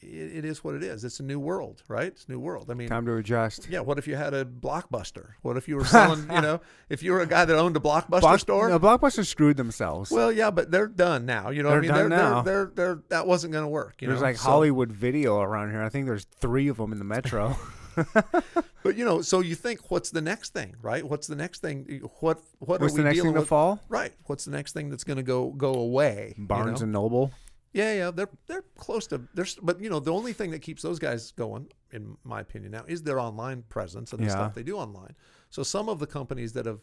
it, 0.05 0.37
it 0.39 0.45
is 0.45 0.63
what 0.63 0.75
it 0.75 0.83
is. 0.83 1.05
It's 1.05 1.21
a 1.21 1.23
new 1.23 1.39
world, 1.41 1.83
right? 1.89 2.07
It's 2.09 2.27
a 2.27 2.31
new 2.33 2.39
world. 2.39 2.71
I 2.71 2.75
mean, 2.75 2.89
Time 2.89 3.07
to 3.07 3.15
adjust. 3.17 3.69
yeah. 3.71 3.81
What 3.81 3.99
if 3.99 4.07
you 4.07 4.17
had 4.17 4.35
a 4.35 4.45
blockbuster? 4.45 5.31
What 5.43 5.57
if 5.57 5.67
you 5.69 5.77
were 5.77 5.85
selling? 5.97 6.23
you 6.31 6.41
know, 6.41 6.61
if 6.89 7.03
you 7.03 7.13
were 7.13 7.21
a 7.21 7.27
guy 7.27 7.45
that 7.45 7.57
owned 7.57 7.77
a 7.77 7.81
blockbuster 7.81 8.21
Block- 8.21 8.41
store. 8.41 8.69
No, 8.69 8.79
Blockbuster 8.79 9.25
screwed 9.27 9.57
themselves. 9.57 10.11
Well, 10.11 10.31
yeah, 10.33 10.51
but 10.51 10.71
they're 10.71 10.87
done 10.89 11.27
now. 11.27 11.51
You 11.51 11.63
know, 11.63 11.71
what 11.71 11.79
I 11.79 11.81
They're 11.81 11.83
mean, 11.83 11.91
done 11.91 12.11
they're, 12.11 12.19
now. 12.19 12.43
They're, 12.43 12.65
they're, 12.67 12.95
they're, 12.95 13.03
that 13.09 13.27
wasn't 13.27 13.53
going 13.53 13.65
to 13.65 13.69
work. 13.69 14.01
You 14.03 14.09
there's 14.09 14.21
know? 14.21 14.27
like 14.27 14.37
So- 14.37 14.45
Hollywood 14.51 14.93
Video 14.93 15.41
around 15.41 15.71
here. 15.71 15.83
I 15.83 15.89
think 15.89 16.07
there's 16.07 16.25
three 16.25 16.69
of 16.69 16.77
them 16.77 16.93
in 16.93 16.99
the 16.99 17.05
metro. 17.05 17.57
But 18.83 18.97
you 18.97 19.05
know, 19.07 19.23
so 19.23 19.41
you 19.41 19.55
think, 19.55 19.91
what's 19.91 20.11
the 20.11 20.21
next 20.21 20.53
thing, 20.53 20.75
right? 20.83 21.03
What's 21.03 21.27
the 21.27 21.37
next 21.37 21.63
thing? 21.63 22.03
What 22.21 22.39
what 22.59 22.83
What's 22.83 22.93
are 22.93 22.97
the 22.99 23.03
we 23.03 23.05
next 23.05 23.15
dealing 23.17 23.29
thing 23.31 23.35
to 23.37 23.41
with? 23.41 23.49
fall? 23.49 23.81
Right. 23.89 24.13
What's 24.27 24.45
the 24.45 24.51
next 24.51 24.73
thing 24.73 24.91
that's 24.91 25.05
going 25.05 25.17
to 25.17 25.23
go 25.23 25.49
go 25.53 25.73
away? 25.73 26.35
you 26.37 26.45
Barnes 26.45 26.81
know? 26.81 26.85
and 26.85 26.93
Noble. 26.93 27.31
Yeah, 27.75 27.93
yeah, 27.93 28.11
they're 28.13 28.31
they're 28.47 28.65
close 28.79 29.07
to 29.09 29.21
there's 29.35 29.57
but 29.57 29.81
you 29.81 29.91
know 29.91 29.99
the 30.01 30.13
only 30.13 30.33
thing 30.33 30.53
that 30.53 30.61
keeps 30.61 30.81
those 30.83 30.99
guys 31.01 31.33
going, 31.33 31.67
in 31.93 32.17
my 32.25 32.41
opinion, 32.41 32.71
now 32.73 32.85
is 32.87 33.03
their 33.03 33.19
online 33.19 33.63
presence 33.69 34.13
and 34.13 34.23
the 34.23 34.27
Yeah. 34.27 34.31
stuff 34.37 34.55
they 34.55 34.63
do 34.63 34.77
online. 34.79 35.15
So 35.51 35.63
some 35.65 35.89
of 35.89 35.99
the 35.99 36.07
companies 36.07 36.53
that 36.55 36.67
have 36.67 36.81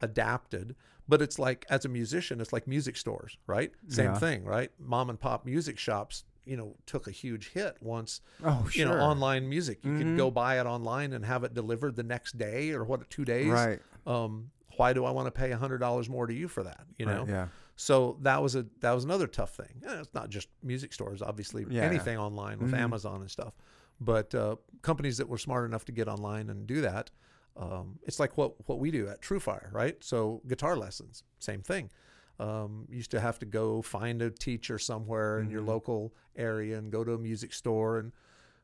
adapted, 0.00 0.74
but 1.08 1.20
it's 1.22 1.38
like 1.38 1.66
as 1.68 1.84
a 1.84 1.88
musician, 1.88 2.40
it's 2.40 2.52
like 2.52 2.66
music 2.66 2.96
stores, 2.96 3.36
right? 3.46 3.72
Same 3.88 4.12
Yeah. 4.12 4.18
thing, 4.18 4.44
right? 4.44 4.72
Mom 4.78 5.10
and 5.10 5.20
pop 5.20 5.44
music 5.44 5.78
shops, 5.78 6.24
you 6.46 6.56
know, 6.56 6.76
took 6.86 7.06
a 7.06 7.10
huge 7.10 7.50
hit 7.50 7.76
once. 7.80 8.22
Oh, 8.42 8.66
sure. 8.70 8.78
You 8.86 8.90
know, 8.90 8.98
online 8.98 9.48
music. 9.48 9.84
You 9.84 9.96
could 9.98 10.06
Mhm. 10.08 10.16
go 10.16 10.30
buy 10.30 10.58
it 10.58 10.64
online 10.66 11.12
and 11.12 11.24
have 11.26 11.44
it 11.44 11.52
delivered 11.52 11.96
the 11.96 12.02
next 12.02 12.38
day 12.38 12.70
or 12.70 12.82
what, 12.84 13.08
two 13.10 13.24
days. 13.26 13.48
Right. 13.52 13.80
Um, 14.06 14.50
why 14.76 14.94
do 14.94 15.04
I 15.04 15.10
want 15.10 15.26
to 15.26 15.30
pay 15.32 15.50
a 15.52 15.58
hundred 15.58 15.78
dollars 15.78 16.08
more 16.08 16.26
to 16.26 16.32
you 16.32 16.48
for 16.48 16.62
that? 16.62 16.86
You 16.96 17.04
know. 17.04 17.20
Right, 17.24 17.28
yeah. 17.28 17.48
So 17.80 18.18
that 18.20 18.42
was 18.42 18.56
a 18.56 18.66
that 18.80 18.92
was 18.92 19.04
another 19.04 19.26
tough 19.26 19.54
thing. 19.54 19.82
Eh, 19.86 20.00
It's 20.00 20.12
not 20.12 20.28
just 20.28 20.48
music 20.62 20.92
stores, 20.92 21.22
obviously. 21.22 21.64
Yeah. 21.70 21.82
Anything 21.82 22.18
online 22.18 22.58
with 22.58 22.72
Mhm. 22.72 22.78
Amazon 22.78 23.22
and 23.22 23.30
stuff, 23.30 23.54
but 23.98 24.34
uh, 24.34 24.56
companies 24.82 25.16
that 25.16 25.28
were 25.28 25.38
smart 25.38 25.64
enough 25.64 25.86
to 25.86 25.92
get 25.92 26.06
online 26.06 26.50
and 26.50 26.66
do 26.66 26.82
that, 26.82 27.10
um, 27.56 27.98
it's 28.02 28.20
like 28.20 28.36
what 28.36 28.52
what 28.68 28.78
we 28.78 28.90
do 28.90 29.08
at 29.08 29.22
TrueFire, 29.22 29.72
right? 29.72 29.96
So 30.04 30.42
guitar 30.46 30.76
lessons, 30.76 31.24
same 31.38 31.62
thing. 31.62 31.90
Um, 32.38 32.86
you 32.90 32.96
used 32.98 33.10
to 33.12 33.20
have 33.20 33.38
to 33.38 33.46
go 33.46 33.80
find 33.82 34.20
a 34.20 34.30
teacher 34.30 34.78
somewhere 34.78 35.40
in 35.40 35.50
your 35.50 35.62
Mhm. 35.62 35.66
local 35.74 36.14
area 36.36 36.76
and 36.78 36.92
go 36.92 37.02
to 37.02 37.12
a 37.14 37.18
music 37.18 37.52
store 37.54 37.98
and 37.98 38.12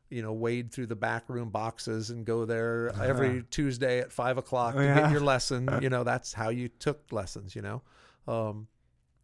you 0.09 0.21
know 0.21 0.31
wade 0.31 0.71
through 0.71 0.87
the 0.87 0.95
back 0.95 1.27
room 1.27 1.49
boxes 1.49 2.11
and 2.11 2.23
go 2.23 2.45
there 2.45 2.89
every 3.01 3.43
Tuesday 3.57 3.99
at 3.99 4.11
five 4.11 4.37
o'clock 4.37 4.73
to 4.75 4.79
Uh-huh. 4.79 4.87
Yeah. 4.89 5.01
get 5.01 5.11
your 5.11 5.21
lesson. 5.21 5.67
You 5.83 5.89
know 5.89 6.03
that's 6.03 6.33
how 6.33 6.49
you 6.49 6.67
took 6.69 7.11
lessons. 7.11 7.55
You 7.55 7.63
know. 7.63 7.81
Um, 8.27 8.67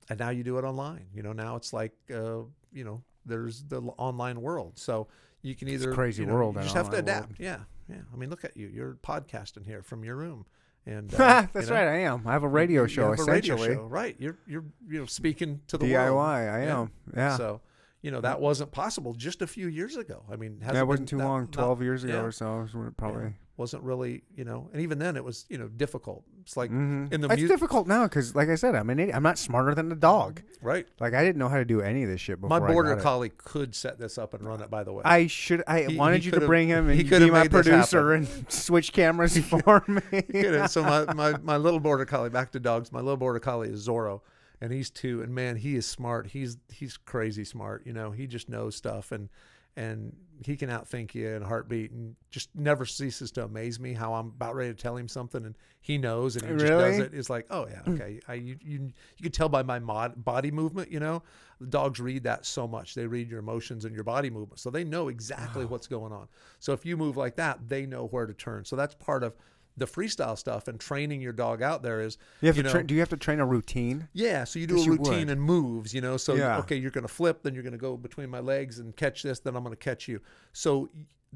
and 0.10 0.20
now 0.20 0.30
you 0.30 0.44
do 0.44 0.58
it 0.58 0.64
online. 0.64 1.06
You 1.14 1.24
know, 1.24 1.34
now 1.34 1.56
it's 1.56 1.74
like, 1.74 1.94
uh, 2.14 2.40
you 2.72 2.84
know, 2.84 3.04
there's 3.26 3.64
the 3.64 3.82
online 3.98 4.42
world. 4.42 4.78
So 4.78 5.08
you 5.42 5.56
can 5.56 5.68
It's 5.68 5.84
a 5.84 5.88
either 5.88 5.94
crazy 5.96 6.24
you 6.24 6.28
know, 6.28 6.34
world, 6.36 6.56
You 6.56 6.62
just 6.64 6.76
have 6.76 6.90
to 6.92 6.98
adapt. 6.98 7.30
world. 7.30 7.36
Yeah, 7.40 7.60
yeah. 7.90 8.02
I 8.14 8.16
mean, 8.18 8.30
look 8.30 8.44
at 8.46 8.56
you. 8.58 8.68
You're 8.68 8.94
podcasting 9.04 9.66
here 9.66 9.82
from 9.84 10.04
your 10.04 10.16
room, 10.16 10.46
and 10.86 11.14
uh, 11.20 11.46
That's 11.54 11.68
you 11.68 11.74
know, 11.74 11.80
right. 11.80 11.88
I 11.88 11.98
am. 12.00 12.24
I 12.28 12.32
have 12.34 12.44
a 12.44 12.48
radio 12.48 12.88
show 12.88 13.08
a 13.08 13.10
radio 13.12 13.56
essentially. 13.56 13.76
show, 13.76 13.84
right? 13.84 14.16
You're 14.20 14.38
you're 14.48 14.66
you 14.90 15.00
know 15.00 15.06
speaking 15.06 15.62
to 15.68 15.78
the 15.78 15.86
DIY. 15.88 16.06
world. 16.14 16.20
I 16.20 16.60
am. 16.66 16.92
Yeah. 17.16 17.38
So 17.38 17.62
you 18.02 18.12
know 18.12 18.22
that 18.22 18.40
wasn't 18.42 18.72
possible 18.72 19.14
just 19.14 19.42
a 19.42 19.48
few 19.48 19.68
years 19.68 19.96
ago. 19.98 20.24
I 20.32 20.36
mean, 20.36 20.60
yeah, 20.62 20.80
it 20.82 20.88
wasn't 20.88 21.10
been 21.10 21.18
too 21.18 21.24
that- 21.24 21.28
long. 21.28 21.42
not- 21.42 21.52
Twelve 21.54 21.82
years 21.82 22.04
ago 22.04 22.14
yeah. 22.14 22.22
or 22.22 22.32
so. 22.32 22.62
It 22.74 22.98
probably. 22.98 23.34
Wasn't 23.56 23.84
really 23.84 24.24
you 24.36 24.44
know, 24.44 24.70
and 24.74 24.82
even 24.82 24.98
then 25.00 25.16
it 25.16 25.24
was 25.24 25.46
you 25.50 25.58
know 25.58 25.68
difficult. 25.68 26.24
It's 26.42 26.58
like 26.58 26.72
Mhm. 26.72 27.14
in 27.14 27.22
the 27.22 27.30
it's 27.30 27.42
mu- 27.42 27.48
difficult 27.48 27.88
now 27.88 28.04
because, 28.04 28.36
like 28.36 28.50
I 28.50 28.56
said, 28.56 28.74
I'm 28.76 28.90
an 28.90 29.00
idiot. 29.00 29.16
I'm 29.16 29.24
not 29.24 29.38
smarter 29.38 29.74
than 29.76 29.92
a 29.92 29.96
dog. 29.96 30.42
right. 30.62 30.88
Like 31.00 31.14
I 31.14 31.24
didn't 31.24 31.38
know 31.38 31.50
how 31.50 31.58
to 31.58 31.66
do 31.66 31.80
any 31.82 32.04
of 32.04 32.10
this 32.10 32.20
shit 32.20 32.42
before. 32.42 32.60
My 32.60 32.66
border 32.68 32.90
got 32.96 33.00
it. 33.00 33.04
collie 33.04 33.30
could 33.38 33.76
set 33.76 34.00
this 34.00 34.18
up 34.18 34.34
and 34.34 34.46
run 34.48 34.62
it. 34.62 34.70
By 34.72 34.84
the 34.84 34.92
way, 34.94 35.04
I 35.06 35.28
should. 35.28 35.64
I 35.68 35.84
He- 35.84 35.98
wanted 35.98 36.22
he 36.24 36.26
you 36.28 36.32
to 36.40 36.46
bring 36.46 36.68
him 36.68 36.90
and 36.90 36.98
he 37.00 37.04
be 37.04 37.30
my 37.32 37.48
producer 37.48 38.14
and 38.14 38.28
switch 38.52 38.92
cameras 38.92 39.38
for 39.46 39.84
me. 39.88 40.24
So 40.68 40.82
my, 40.84 41.14
my, 41.14 41.38
my 41.44 41.58
little 41.58 41.80
border 41.80 42.06
collie, 42.06 42.30
back 42.30 42.52
to 42.54 42.60
dogs, 42.60 42.92
my 42.92 43.00
little 43.02 43.18
border 43.18 43.40
collie 43.40 43.70
is 43.70 43.88
Zorro 43.88 44.22
and 44.62 44.72
he's 44.72 44.90
two 44.90 45.22
and 45.22 45.34
man, 45.36 45.58
he 45.58 45.76
is 45.76 45.86
smart. 45.86 46.28
He's, 46.28 46.58
he's 46.72 46.98
crazy 46.98 47.44
smart. 47.44 47.86
You 47.86 47.94
know, 47.94 48.12
he 48.12 48.26
just 48.28 48.50
knows 48.50 48.76
stuff 48.76 49.12
and, 49.12 49.30
and 49.76 50.16
he 50.46 50.56
can 50.56 50.70
outthink 50.70 51.14
you 51.14 51.28
in 51.30 51.44
a 51.44 51.48
heartbeat 51.48 51.92
and 51.92 52.16
just 52.30 52.50
never 52.56 52.86
ceases 52.86 53.32
to 53.32 53.44
amaze 53.44 53.80
me 53.80 53.94
how 53.94 54.14
I'm 54.14 54.28
about 54.28 54.56
ready 54.56 54.74
to 54.74 54.82
tell 54.82 54.98
him 54.98 55.08
something 55.08 55.46
and 55.46 55.56
he 55.82 55.98
knows 55.98 56.36
and 56.36 56.46
he 56.46 56.58
just 56.58 56.66
does 56.66 57.00
it. 57.00 57.14
It's 57.14 57.30
like, 57.30 57.46
oh 57.50 57.68
yeah, 57.68 57.82
hmm. 57.82 57.94
okay. 57.94 58.20
I, 58.28 58.36
you, 58.36 58.58
you, 58.62 58.92
you 59.18 59.24
can 59.24 59.32
tell 59.32 59.50
by 59.50 59.64
my 59.64 59.80
mod, 59.80 60.24
body 60.24 60.52
movement, 60.52 60.92
you 60.92 61.00
know, 61.00 61.24
the 61.60 61.68
dogs 61.68 62.00
read 62.00 62.24
that 62.24 62.46
so 62.46 62.68
much. 62.68 62.94
They 62.96 63.08
read 63.08 63.30
your 63.30 63.40
emotions 63.40 63.86
and 63.86 63.94
your 63.94 64.04
body 64.04 64.30
movement. 64.30 64.60
So 64.60 64.70
they 64.70 64.84
know 64.84 65.08
exactly 65.08 65.66
what's 65.66 65.88
going 65.88 66.12
on. 66.12 66.28
So 66.60 66.74
if 66.74 66.86
you 66.86 66.98
move 66.98 67.16
like 67.16 67.36
that, 67.38 67.68
they 67.68 67.86
know 67.86 68.08
where 68.08 68.26
to 68.26 68.34
turn. 68.34 68.66
So 68.66 68.76
that's 68.76 68.96
part 68.96 69.24
of 69.24 69.36
the 69.76 69.86
freestyle 69.86 70.38
stuff 70.38 70.68
and 70.68 70.80
training 70.80 71.20
your 71.22 71.34
dog 71.34 71.62
out 71.62 71.82
there 71.82 72.00
is 72.02 72.18
You 72.42 72.48
have 72.48 72.58
you 72.58 72.64
to. 72.64 72.68
know, 72.70 72.74
train 72.74 72.86
do 72.86 72.94
you 72.94 73.00
have 73.00 73.10
to 73.10 73.18
train 73.18 73.40
a 73.40 73.46
routine? 73.46 74.08
yeah, 74.14 74.44
so 74.44 74.60
you 74.60 74.68
do 74.68 74.76
a 74.76 74.78
Yes, 74.80 74.88
routine 74.88 75.30
and 75.30 75.42
moves, 75.42 75.94
you 75.94 76.02
know. 76.02 76.18
So 76.18 76.36
Yeah. 76.36 76.60
okay, 76.60 76.76
you're 76.76 76.92
going 76.92 77.08
to 77.08 77.14
flip, 77.14 77.42
then 77.44 77.54
you're 77.54 77.64
going 77.64 77.74
to 77.74 77.80
go 77.80 77.98
between 77.98 78.30
my 78.30 78.40
legs 78.40 78.80
and 78.80 78.96
catch 78.96 79.24
this, 79.24 79.40
then 79.40 79.56
I'm 79.56 79.64
going 79.64 79.76
to 79.76 79.84
catch 79.84 80.08
you. 80.08 80.22
So 80.52 80.90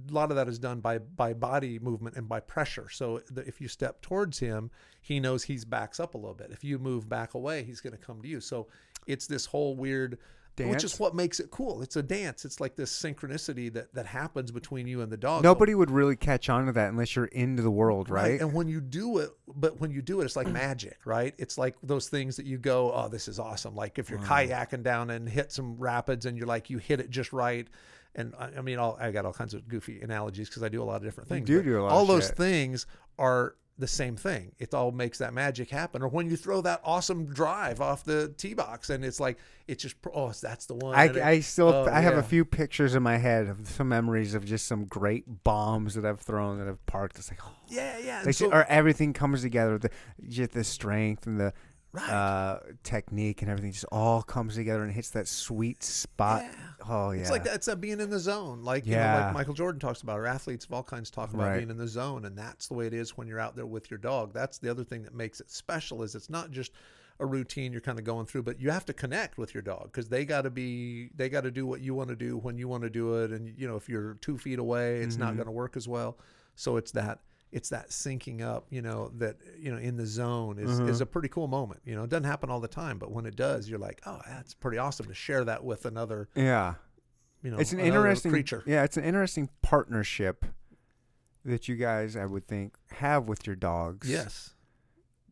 a 0.10 0.14
lot 0.14 0.30
of 0.30 0.36
that 0.36 0.48
is 0.48 0.60
done 0.60 0.80
by 0.80 1.00
by 1.00 1.34
body 1.34 1.80
movement 1.80 2.16
and 2.18 2.30
by 2.30 2.40
pressure. 2.40 2.88
So 2.90 3.22
the, 3.32 3.42
if 3.48 3.60
you 3.60 3.68
step 3.68 4.02
towards 4.02 4.38
him, 4.38 4.70
he 5.02 5.20
knows 5.20 5.44
he's 5.46 5.66
backs 5.66 6.00
up 6.00 6.14
a 6.14 6.18
little 6.18 6.36
bit. 6.36 6.52
If 6.52 6.64
you 6.64 6.78
move 6.78 7.10
back 7.10 7.34
away, 7.34 7.64
he's 7.64 7.82
going 7.82 7.98
to 7.98 8.04
come 8.04 8.22
to 8.22 8.28
you. 8.28 8.40
So 8.40 8.68
it's 9.08 9.26
this 9.26 9.48
whole 9.48 9.76
weird 9.76 10.20
which 10.66 10.84
is 10.84 11.00
what 11.00 11.14
makes 11.16 11.40
it 11.40 11.52
cool. 11.52 11.82
It's 11.82 11.96
a 11.96 12.04
dance. 12.04 12.46
It's 12.46 12.60
like 12.60 12.76
this 12.76 12.92
synchronicity 12.92 13.72
that 13.74 13.94
that 13.94 14.06
happens 14.06 14.52
between 14.52 14.88
you 14.88 15.02
and 15.02 15.12
the 15.12 15.18
dog. 15.18 15.44
Nobody 15.44 15.76
would 15.76 15.92
really 15.92 16.16
catch 16.16 16.50
on 16.50 16.66
to 16.66 16.72
that 16.74 16.90
unless 16.90 17.16
you're 17.16 17.26
into 17.26 17.62
the 17.62 17.72
world, 17.72 18.10
right? 18.10 18.32
right? 18.32 18.42
And 18.42 18.54
when 18.54 18.68
you 18.68 18.82
do 18.82 19.20
it, 19.20 19.30
but 19.56 19.80
when 19.80 19.92
you 19.92 20.02
do 20.02 20.22
it, 20.22 20.26
it's 20.26 20.36
like 20.36 20.48
magic, 20.48 20.98
right? 21.06 21.34
It's 21.38 21.58
like 21.58 21.76
those 21.84 22.10
things 22.10 22.38
that 22.38 22.46
you 22.46 22.58
go, 22.58 22.92
oh, 22.94 23.08
this 23.08 23.28
is 23.28 23.40
awesome. 23.40 23.76
Like 23.76 24.00
if 24.00 24.10
you're 24.10 24.20
kayaking 24.20 24.84
down 24.84 25.10
and 25.10 25.28
hit 25.30 25.52
some 25.52 25.78
rapids 25.78 26.26
and 26.26 26.38
you're 26.38 26.48
like, 26.48 26.70
you 26.70 26.78
hit 26.80 27.00
it 27.00 27.10
just 27.10 27.34
right. 27.34 27.68
And 28.16 28.34
I, 28.40 28.50
I 28.58 28.62
mean, 28.62 28.80
all, 28.80 28.98
I 29.00 29.12
got 29.12 29.26
all 29.26 29.34
kinds 29.34 29.54
of 29.54 29.68
goofy 29.68 30.02
analogies 30.02 30.50
because 30.50 30.64
I 30.64 30.70
do 30.70 30.82
a 30.82 30.86
lot 30.86 30.96
of 30.96 31.04
different 31.04 31.30
You 31.30 31.36
things. 31.36 31.48
do 31.48 31.62
do 31.62 31.80
a 31.80 31.84
lot 31.84 31.92
All 31.92 32.06
those 32.06 32.28
shit. 32.28 32.36
things 32.36 32.88
are 33.20 33.56
the 33.80 33.88
same 33.88 34.16
thing. 34.16 34.52
It 34.60 34.74
all 34.74 34.92
makes 34.92 35.20
that 35.20 35.34
magic 35.34 35.70
happen. 35.70 36.02
Or 36.02 36.08
when 36.08 36.30
you 36.30 36.36
throw 36.36 36.62
that 36.62 36.82
awesome 36.84 37.26
drive 37.26 37.80
off 37.80 38.04
the 38.04 38.34
tee 38.38 38.54
box 38.54 38.90
and 38.90 39.06
it's 39.06 39.20
like, 39.20 39.38
it's 39.68 39.84
just, 39.84 39.96
oh, 40.14 40.32
that's 40.32 40.66
the 40.66 40.76
one. 40.76 40.96
I, 40.96 41.06
it- 41.06 41.18
I 41.18 41.40
still 41.42 41.70
oh, 41.70 41.86
I 41.92 42.02
have 42.02 42.14
yeah. 42.14 42.20
a 42.20 42.24
few 42.24 42.44
pictures 42.46 42.96
in 42.96 43.04
my 43.04 43.18
head 43.18 43.48
of 43.48 43.68
some 43.68 43.90
memories 43.90 44.34
of 44.34 44.46
just 44.46 44.66
some 44.68 44.86
great 44.86 45.44
bombs 45.44 45.96
that 45.96 46.06
I've 46.06 46.20
thrown 46.20 46.58
that 46.60 46.68
I've 46.68 46.84
parked. 46.86 47.18
It's 47.20 47.30
like, 47.30 47.40
oh, 47.46 47.52
yeah, 47.68 47.98
yeah. 48.00 48.24
like, 48.26 48.36
so- 48.36 48.52
or 48.52 48.66
everything 48.66 49.14
comes 49.14 49.42
together. 49.42 49.78
The 49.78 49.90
just 50.28 50.52
the 50.52 50.64
strength 50.64 51.28
and 51.28 51.40
the 51.40 51.54
Right. 51.98 52.10
uh, 52.10 52.60
technique 52.84 53.42
and 53.42 53.50
everything 53.50 53.72
just 53.72 53.86
all 53.92 54.22
comes 54.22 54.56
together 54.56 54.84
and 54.84 54.92
hits 54.94 55.10
that 55.12 55.28
sweet 55.28 55.84
spot. 55.84 56.44
Yeah. 56.44 56.52
Oh 56.90 57.12
yeah, 57.12 57.22
It's 57.22 57.32
like 57.32 57.44
that's 57.44 57.66
that 57.66 57.82
being 57.82 58.00
in 58.00 58.10
the 58.10 58.20
zone, 58.20 58.62
like 58.64 58.86
you 58.86 58.96
know, 58.96 59.14
like 59.26 59.34
Michael 59.34 59.54
Jordan 59.56 59.80
talks 59.80 60.02
about, 60.04 60.20
or 60.20 60.28
athletes 60.28 60.66
of 60.66 60.74
all 60.74 60.84
kinds 60.84 61.10
talk 61.10 61.34
about 61.34 61.44
Right. 61.48 61.58
being 61.58 61.70
in 61.72 61.78
the 61.78 61.88
zone, 61.88 62.26
and 62.26 62.38
that's 62.38 62.68
the 62.68 62.76
way 62.76 62.86
it 62.88 62.94
is 62.94 63.18
when 63.18 63.28
you're 63.28 63.40
out 63.40 63.56
there 63.56 63.66
with 63.66 63.90
your 63.90 63.98
dog. 63.98 64.32
That's 64.34 64.58
the 64.60 64.70
other 64.70 64.84
thing 64.84 65.02
that 65.04 65.14
makes 65.16 65.40
it 65.40 65.50
special 65.50 66.04
is 66.04 66.14
it's 66.16 66.30
not 66.30 66.52
just 66.52 66.72
a 67.20 67.26
routine 67.26 67.72
you're 67.72 67.82
kind 67.82 67.98
of 67.98 68.06
going 68.06 68.28
through, 68.28 68.44
but 68.44 68.60
you 68.62 68.70
have 68.70 68.86
to 68.86 68.94
connect 68.94 69.40
with 69.40 69.56
your 69.56 69.64
dog 69.64 69.86
because 69.86 70.08
they 70.08 70.24
got 70.24 70.44
to 70.44 70.52
be 70.52 71.10
they 71.16 71.30
got 71.30 71.42
to 71.42 71.52
do 71.52 71.66
what 71.66 71.82
you 71.82 71.96
want 71.96 72.10
to 72.10 72.16
do 72.16 72.38
when 72.38 72.60
you 72.60 72.68
want 72.68 72.84
to 72.84 72.92
do 72.92 73.16
it, 73.24 73.32
and 73.32 73.58
you 73.58 73.68
know 73.68 73.76
if 73.76 73.90
you're 73.90 74.14
two 74.22 74.38
feet 74.38 74.60
away, 74.60 75.02
it's 75.02 75.18
not 75.18 75.34
Mhm. 75.34 75.38
going 75.38 75.48
to 75.48 75.52
work 75.52 75.76
as 75.76 75.88
well. 75.88 76.20
So 76.56 76.78
it's 76.78 76.92
that 76.92 77.20
it's 77.52 77.70
that 77.70 77.90
syncing 77.90 78.42
up, 78.42 78.68
you 78.70 78.82
know, 78.82 79.10
that 79.16 79.38
you 79.58 79.72
know 79.72 79.78
in 79.78 79.96
the 79.98 80.06
zone 80.06 80.60
is 80.60 80.80
is 80.80 80.98
Mhm. 81.00 81.02
a 81.02 81.06
pretty 81.06 81.30
cool 81.30 81.48
moment. 81.48 81.82
You 81.86 81.96
know, 81.96 82.04
it 82.04 82.10
doesn't 82.10 82.26
happen 82.26 82.50
all 82.50 82.60
the 82.60 82.68
time, 82.68 82.98
but 83.00 83.12
when 83.12 83.26
it 83.26 83.36
does, 83.36 83.70
you're 83.70 83.80
like, 83.80 84.02
oh, 84.06 84.20
that's 84.28 84.54
pretty 84.54 84.78
awesome 84.78 85.06
to 85.08 85.14
share 85.14 85.44
that 85.46 85.64
with 85.64 85.86
another 85.86 86.28
yeah. 86.36 86.76
you 87.42 87.52
know, 87.52 87.58
it's 87.58 87.72
an 87.72 87.80
interesting 87.80 88.32
creature. 88.32 88.64
Yeah, 88.66 88.84
it's 88.84 88.98
an 88.98 89.04
interesting 89.06 89.50
partnership 89.62 90.46
that 91.46 91.68
you 91.70 91.76
guys, 91.78 92.16
I 92.18 92.26
would 92.26 92.46
think, 92.48 92.76
have 92.92 93.28
with 93.30 93.48
your 93.48 93.56
dogs. 93.56 94.10
Yes. 94.10 94.54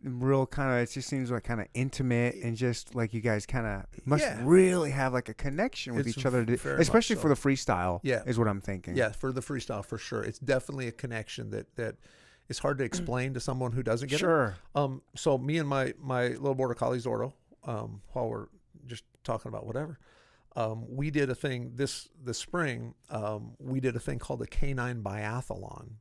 Real 0.04 0.46
kind 0.46 0.72
of 0.72 0.78
it 0.78 0.92
just 0.92 1.08
seems 1.10 1.32
like 1.32 1.44
kind 1.44 1.60
of 1.60 1.68
intimate 1.74 2.36
and 2.44 2.56
just 2.56 2.94
like 2.94 3.14
you 3.14 3.22
guys 3.22 3.46
kind 3.46 3.66
of 3.66 3.86
must 4.06 4.24
Yeah. 4.24 4.40
really 4.44 4.92
have 4.92 5.14
like 5.14 5.30
a 5.30 5.34
connection 5.34 5.96
with 5.96 6.06
It's 6.08 6.18
each 6.18 6.26
other 6.26 6.46
to, 6.46 6.54
especially 6.78 7.16
for 7.16 7.28
the 7.30 7.36
freestyle 7.36 8.00
Yeah. 8.04 8.22
is 8.26 8.38
what 8.38 8.48
i'm 8.48 8.62
thinking 8.62 8.96
Yeah, 8.96 9.10
for 9.12 9.32
the 9.32 9.42
freestyle 9.42 9.84
for 9.84 9.98
sure. 9.98 10.22
It's 10.24 10.38
definitely 10.40 10.88
a 10.88 10.92
connection 10.92 11.50
that 11.52 11.76
that 11.76 11.96
is 12.50 12.60
hard 12.60 12.78
to 12.80 12.84
explain 12.92 13.34
to 13.34 13.40
someone 13.40 13.72
who 13.72 13.82
doesn't 13.82 14.10
get 14.10 14.18
it. 14.18 14.20
sure 14.20 14.56
Um 14.76 15.02
so 15.16 15.38
me 15.38 15.58
and 15.58 15.68
my 15.68 15.94
my 16.00 16.28
little 16.28 16.56
border 16.56 16.76
collie 16.76 17.00
Zorro, 17.00 17.34
um, 17.64 18.02
while 18.14 18.30
we're 18.30 18.48
just 18.86 19.04
talking 19.24 19.50
about 19.50 19.66
whatever, 19.66 19.98
um, 20.56 20.86
we 20.88 21.10
did 21.10 21.32
a 21.32 21.36
thing 21.36 21.72
this 21.74 22.10
this 22.24 22.38
spring. 22.38 22.94
Um, 23.10 23.54
we 23.60 23.80
did 23.80 23.96
a 23.96 24.00
thing 24.00 24.20
called 24.20 24.42
a 24.44 24.46
Canine 24.46 25.02
Biathlon. 25.02 25.94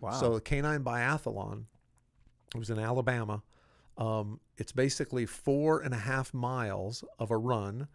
wow 0.00 0.12
So 0.12 0.34
the 0.36 0.40
Canine 0.40 0.82
Biathlon 0.82 1.64
it 2.54 2.58
was 2.58 2.70
in 2.70 2.78
Alabama. 2.78 3.42
Um, 3.96 4.40
it's 4.56 4.72
basically 4.72 5.26
four 5.26 5.80
and 5.80 5.94
a 5.94 5.98
half 5.98 6.32
miles 6.34 7.04
of 7.18 7.30
a 7.30 7.36
run. 7.36 7.88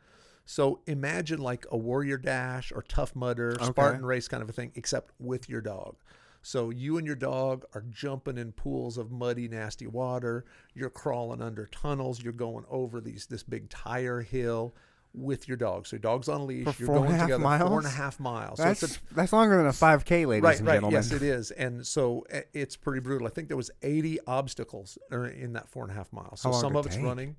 So 0.46 0.82
imagine 0.88 1.40
like 1.40 1.66
a 1.72 1.78
warrior 1.78 2.18
dash 2.18 2.72
or 2.72 2.82
tough 2.82 3.16
mudder, 3.16 3.52
Okay. 3.56 3.66
Spartan 3.66 4.06
race 4.06 4.28
kind 4.28 4.42
of 4.42 4.50
a 4.50 4.54
thing, 4.54 4.72
except 4.76 5.14
with 5.20 5.48
your 5.50 5.62
dog. 5.62 5.96
So 6.42 6.70
you 6.70 6.98
and 6.98 7.06
your 7.06 7.18
dog 7.18 7.66
are 7.74 7.84
jumping 7.90 8.38
in 8.38 8.54
pools 8.54 8.98
of 8.98 9.12
muddy, 9.12 9.48
nasty 9.48 9.88
water. 9.88 10.46
You're 10.74 10.90
crawling 10.90 11.42
under 11.42 11.66
tunnels. 11.68 12.24
You're 12.24 12.34
going 12.34 12.66
over 12.70 13.02
these 13.02 13.26
this 13.26 13.44
big 13.44 13.70
tire 13.70 14.22
hill 14.22 14.74
with 15.14 15.48
your 15.48 15.58
dog. 15.58 15.88
So 15.88 15.96
your 15.96 16.02
dog's 16.02 16.30
on 16.30 16.42
a 16.42 16.46
leash. 16.46 16.66
For 16.66 16.84
You're 16.84 16.92
a 16.92 17.00
going 17.00 17.12
together 17.12 17.44
four 17.44 17.54
and 17.54 17.70
miles? 17.70 17.94
half 17.94 18.20
miles. 18.20 18.58
So 18.58 18.64
That's 18.64 18.84
it's 18.84 18.98
a 18.98 19.14
that's 19.14 19.34
longer 19.34 19.58
than 19.58 19.68
a 19.68 19.72
5K, 19.72 20.28
ladies 20.28 20.44
right, 20.44 20.58
and 20.60 20.68
right. 20.68 20.74
gentlemen. 20.76 20.94
Yes, 20.94 21.12
it 21.12 21.24
is. 21.24 21.52
And 21.52 21.86
so 21.86 22.26
uh, 22.34 22.42
it's 22.54 22.76
pretty 22.76 23.00
brutal. 23.00 23.28
I 23.28 23.30
think 23.32 23.48
there 23.48 23.58
was 23.58 23.72
80 23.82 24.20
obstacles 24.28 24.98
in 25.12 25.54
that 25.54 25.70
four 25.70 25.84
and 25.84 25.92
a 25.92 25.96
half 25.96 26.12
miles. 26.14 26.42
So 26.42 26.52
some 26.52 26.76
of 26.76 26.86
it's 26.86 26.96
take? 26.96 27.06
running. 27.06 27.36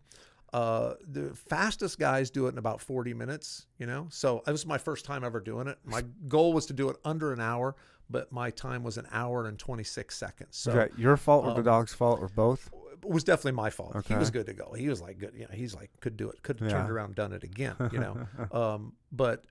Uh, 0.53 0.95
the 1.07 1.33
fastest 1.35 1.99
guys 1.99 2.29
do 2.29 2.47
it 2.47 2.51
in 2.51 2.59
about 2.59 2.81
40 2.81 3.15
minutes, 3.15 3.67
you 3.79 3.87
know? 3.87 4.09
So 4.11 4.43
this 4.47 4.53
was 4.53 4.67
my 4.67 4.79
first 4.79 5.05
time 5.05 5.23
ever 5.23 5.39
doing 5.39 5.69
it. 5.69 5.79
My 5.85 6.03
goal 6.27 6.53
was 6.53 6.67
to 6.67 6.73
do 6.73 6.89
it 6.89 6.97
under 7.05 7.33
an 7.33 7.41
hour, 7.41 7.77
but 8.09 8.33
my 8.33 8.51
time 8.51 8.83
was 8.83 8.99
an 8.99 9.07
hour 9.13 9.47
and 9.47 9.57
26 9.59 10.17
seconds. 10.17 10.57
So 10.57 10.73
that 10.73 10.99
your 10.99 11.17
fault 11.17 11.45
or 11.45 11.53
the 11.53 11.59
um, 11.59 11.65
dog's 11.65 11.95
fault 11.95 12.19
or 12.21 12.29
both? 12.29 12.69
It 13.03 13.09
was 13.11 13.25
definitely 13.25 13.53
my 13.53 13.71
fault. 13.71 14.07
He 14.07 14.15
was 14.15 14.31
good 14.31 14.47
to 14.47 14.53
go. 14.55 14.73
He 14.73 14.89
was 14.89 15.01
like 15.01 15.19
good. 15.19 15.33
You 15.35 15.43
know, 15.43 15.55
he's 15.55 15.75
like 15.75 15.91
could 16.01 16.17
do 16.17 16.29
it. 16.31 16.43
Could 16.43 16.61
have 16.61 16.69
Yeah. 16.71 16.77
turned 16.79 16.91
around, 16.91 17.15
done 17.15 17.33
it 17.33 17.45
again. 17.45 17.75
You 17.93 17.99
know, 18.01 18.27
um, 18.53 18.93
but 19.13 19.45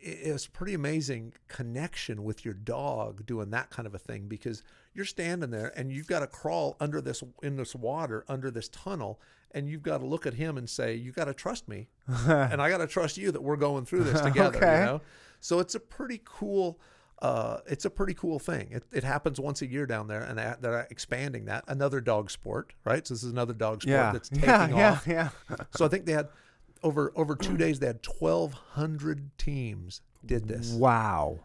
it, 0.00 0.28
it 0.28 0.32
was 0.32 0.46
pretty 0.46 0.74
amazing 0.74 1.32
connection 1.48 2.24
with 2.24 2.44
your 2.44 2.54
dog 2.54 3.24
doing 3.26 3.50
that 3.50 3.70
kind 3.70 3.86
of 3.86 3.94
a 3.94 3.98
thing 3.98 4.26
because 4.28 4.62
you're 4.94 5.04
standing 5.04 5.50
there 5.50 5.72
and 5.76 5.90
you've 5.92 6.06
got 6.08 6.20
to 6.20 6.26
crawl 6.26 6.76
under 6.80 7.00
this 7.00 7.22
in 7.42 7.56
this 7.56 7.74
water 7.74 8.24
under 8.28 8.50
this 8.50 8.68
tunnel 8.68 9.20
and 9.52 9.68
you've 9.68 9.82
got 9.82 9.98
to 9.98 10.06
look 10.06 10.26
at 10.26 10.34
him 10.34 10.56
and 10.58 10.68
say 10.68 10.94
you 10.94 11.12
got 11.12 11.26
to 11.26 11.34
trust 11.34 11.68
me 11.68 11.88
and 12.26 12.60
I 12.60 12.68
got 12.70 12.78
to 12.78 12.86
trust 12.86 13.16
you 13.16 13.30
that 13.32 13.42
we're 13.42 13.56
going 13.56 13.84
through 13.84 14.04
this 14.04 14.20
together. 14.28 14.56
Okay. 14.58 14.80
You 14.80 14.84
know, 14.86 15.00
so 15.40 15.58
it's 15.60 15.74
a 15.74 15.80
pretty 15.80 16.20
cool. 16.24 16.78
Uh, 17.22 17.60
it's 17.68 17.84
a 17.84 17.90
pretty 17.90 18.14
cool 18.14 18.40
thing. 18.40 18.68
It, 18.72 18.82
it 18.92 19.04
happens 19.04 19.38
once 19.38 19.62
a 19.62 19.66
year 19.66 19.86
down 19.86 20.08
there, 20.08 20.22
and 20.22 20.36
they- 20.36 20.54
they're 20.60 20.88
expanding 20.90 21.44
that. 21.44 21.62
Another 21.68 22.00
dog 22.00 22.32
sport, 22.32 22.72
right? 22.84 23.06
So 23.06 23.14
this 23.14 23.22
is 23.22 23.30
another 23.30 23.54
dog 23.54 23.82
sport 23.82 23.92
yeah. 23.92 24.12
that's 24.12 24.28
taking 24.30 24.48
yeah, 24.76 24.90
off. 24.90 25.06
yeah, 25.06 25.28
So 25.70 25.84
I 25.84 25.88
think 25.88 26.04
they 26.04 26.12
had 26.12 26.28
over 26.82 27.12
over 27.14 27.36
two 27.36 27.56
days 27.56 27.78
they 27.78 27.86
had 27.86 28.02
twelve 28.02 28.52
hundred 28.52 29.30
teams 29.38 30.02
did 30.26 30.48
this. 30.48 30.72
Wow. 30.72 31.38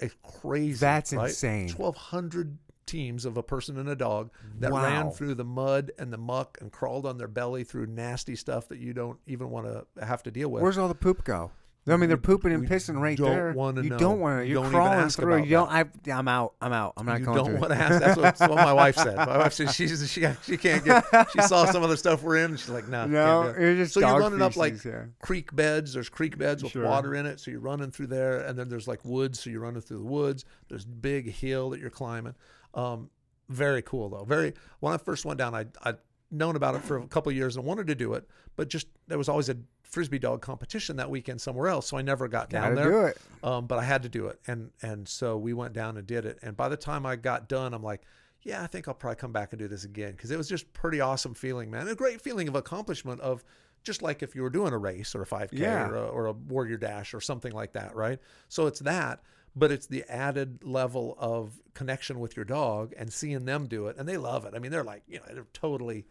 It's 0.00 0.14
crazy. 0.22 0.78
That's 0.78 1.12
right? 1.12 1.28
insane. 1.28 1.68
Twelve 1.68 1.96
hundred 1.96 2.56
teams 2.86 3.24
of 3.24 3.36
a 3.36 3.42
person 3.42 3.78
and 3.78 3.88
a 3.88 3.96
dog 3.96 4.30
that 4.60 4.70
ran 4.70 5.10
through 5.10 5.34
the 5.34 5.44
mud 5.44 5.90
and 5.98 6.12
the 6.12 6.18
muck 6.18 6.58
and 6.60 6.70
crawled 6.70 7.06
on 7.06 7.18
their 7.18 7.28
belly 7.28 7.64
through 7.64 7.86
nasty 7.86 8.36
stuff 8.36 8.68
that 8.68 8.78
you 8.78 8.92
don't 8.92 9.18
even 9.26 9.50
want 9.50 9.66
to 9.66 10.04
have 10.04 10.22
to 10.22 10.30
deal 10.30 10.48
with. 10.48 10.62
Where's 10.62 10.78
all 10.78 10.88
the 10.88 10.94
poop 10.94 11.24
go? 11.24 11.50
I 11.86 11.96
mean, 11.98 12.08
they're 12.08 12.16
pooping 12.16 12.50
and 12.52 12.66
pissing 12.66 12.98
right 12.98 13.16
don't 13.16 13.28
there. 13.30 13.52
wanna 13.52 13.82
you 13.82 13.90
know. 13.90 13.98
don't 13.98 14.18
want 14.18 14.40
to. 14.40 14.46
You 14.46 14.52
You're 14.52 14.62
don't 14.62 14.70
even 14.72 14.80
crawling 14.80 14.98
ask 15.00 15.18
through. 15.18 15.34
about 15.34 15.44
You 15.44 15.50
don't. 15.50 15.70
I, 15.70 15.84
I'm 16.18 16.28
out. 16.28 16.54
I'm 16.60 16.72
out. 16.72 16.94
I'm 16.96 17.04
not 17.04 17.18
you 17.20 17.26
going 17.26 17.36
don't 17.36 17.60
want 17.60 17.72
to 17.74 17.78
ask. 17.78 18.00
That's 18.00 18.16
what, 18.16 18.22
that's 18.22 18.40
what 18.40 18.54
my 18.56 18.72
wife 18.82 18.96
said. 18.96 19.16
My 19.16 19.36
wife 19.36 19.52
said 19.52 19.70
she's 19.70 20.10
she 20.10 20.24
she 20.44 20.56
can't 20.56 20.82
get. 20.84 21.04
She 21.32 21.42
saw 21.42 21.66
some 21.66 21.82
of 21.82 21.90
the 21.90 21.96
stuff 21.98 22.22
we're 22.22 22.38
in. 22.38 22.52
And 22.52 22.58
she's 22.58 22.70
like, 22.70 22.88
no, 22.88 23.06
no, 23.06 23.42
it." 23.50 23.58
it's 23.62 23.78
just 23.78 23.94
So 23.94 24.00
you're 24.00 24.18
running 24.18 24.40
up 24.40 24.56
like 24.56 24.82
yeah. 24.82 25.04
creek 25.20 25.54
beds. 25.54 25.92
There's 25.92 26.08
creek 26.08 26.38
beds 26.38 26.62
with 26.62 26.72
Sure. 26.72 26.84
water 26.86 27.14
in 27.14 27.26
it, 27.26 27.38
so 27.40 27.50
you're 27.50 27.60
running 27.60 27.90
through 27.90 28.06
there, 28.06 28.40
and 28.40 28.58
then 28.58 28.68
there's 28.70 28.88
like 28.88 29.04
woods, 29.04 29.40
so 29.40 29.50
you're 29.50 29.60
running 29.60 29.82
through 29.82 29.98
the 29.98 30.04
woods. 30.04 30.44
There's 30.68 30.86
big 30.86 31.30
hill 31.30 31.70
that 31.70 31.80
you're 31.80 31.90
climbing. 31.90 32.34
Um, 32.72 33.10
very 33.50 33.82
cool 33.82 34.08
though. 34.08 34.24
Very. 34.24 34.54
When 34.80 34.94
I 34.94 34.96
first 34.96 35.26
went 35.26 35.38
down, 35.38 35.54
I 35.54 35.66
I'd 35.82 35.98
known 36.30 36.56
about 36.56 36.74
it 36.74 36.82
for 36.82 36.96
a 36.96 37.06
couple 37.06 37.30
of 37.30 37.36
years 37.36 37.56
and 37.56 37.64
wanted 37.64 37.86
to 37.88 37.94
do 37.94 38.14
it, 38.14 38.26
but 38.56 38.68
just 38.68 38.86
there 39.06 39.18
was 39.18 39.28
always 39.28 39.48
a 39.50 39.56
frisbee 39.94 40.18
dog 40.18 40.42
competition 40.42 40.96
that 40.96 41.08
weekend 41.08 41.40
somewhere 41.40 41.68
else, 41.68 41.86
so 41.88 41.96
I 41.96 42.02
never 42.02 42.28
got 42.28 42.50
down 42.50 42.74
Gotta 42.74 42.74
there 42.74 42.90
do 42.90 43.06
it. 43.06 43.18
um, 43.42 43.66
but 43.66 43.78
I 43.78 43.84
had 43.84 44.02
to 44.02 44.08
do 44.08 44.26
it, 44.26 44.38
and 44.46 44.70
and 44.82 45.08
so 45.08 45.36
we 45.38 45.52
went 45.54 45.72
down 45.72 45.96
and 45.96 46.06
did 46.06 46.26
it. 46.26 46.38
And 46.42 46.56
by 46.56 46.68
the 46.68 46.76
time 46.76 47.06
I 47.06 47.16
got 47.16 47.48
done, 47.48 47.72
I'm 47.72 47.82
like, 47.82 48.02
yeah, 48.42 48.62
I 48.62 48.66
think 48.66 48.88
I'll 48.88 48.94
probably 48.94 49.16
come 49.16 49.32
back 49.32 49.52
and 49.52 49.58
do 49.58 49.68
this 49.68 49.84
again 49.84 50.12
because 50.12 50.30
it 50.30 50.36
was 50.36 50.48
just 50.48 50.70
pretty 50.74 51.00
awesome 51.00 51.32
feeling, 51.34 51.70
man. 51.70 51.88
A 51.88 51.94
great 51.94 52.20
feeling 52.20 52.46
of 52.48 52.54
accomplishment 52.56 53.20
of 53.22 53.42
just 53.82 54.02
like 54.02 54.22
if 54.22 54.34
you 54.34 54.42
were 54.42 54.50
doing 54.50 54.72
a 54.72 54.78
race 54.78 55.14
or 55.14 55.22
a 55.22 55.26
5K 55.26 55.48
Yeah. 55.52 55.88
or, 55.88 55.94
a, 55.96 56.06
or 56.08 56.26
a 56.26 56.32
warrior 56.32 56.76
dash 56.78 57.12
or 57.14 57.20
something 57.20 57.52
like 57.52 57.72
that, 57.74 57.94
right? 57.94 58.18
So 58.48 58.66
it's 58.66 58.80
that, 58.80 59.20
but 59.54 59.70
it's 59.70 59.86
the 59.86 60.04
added 60.08 60.64
level 60.64 61.16
of 61.18 61.60
connection 61.74 62.18
with 62.18 62.34
your 62.36 62.44
dog 62.46 62.92
and 62.98 63.12
seeing 63.12 63.44
them 63.44 63.66
do 63.66 63.86
it, 63.88 63.96
and 63.98 64.08
they 64.08 64.16
love 64.16 64.44
it. 64.46 64.52
I 64.54 64.58
mean, 64.58 64.72
they're 64.72 64.84
like, 64.84 65.02
you 65.06 65.18
know, 65.18 65.24
they're 65.34 65.46
totally, 65.52 66.06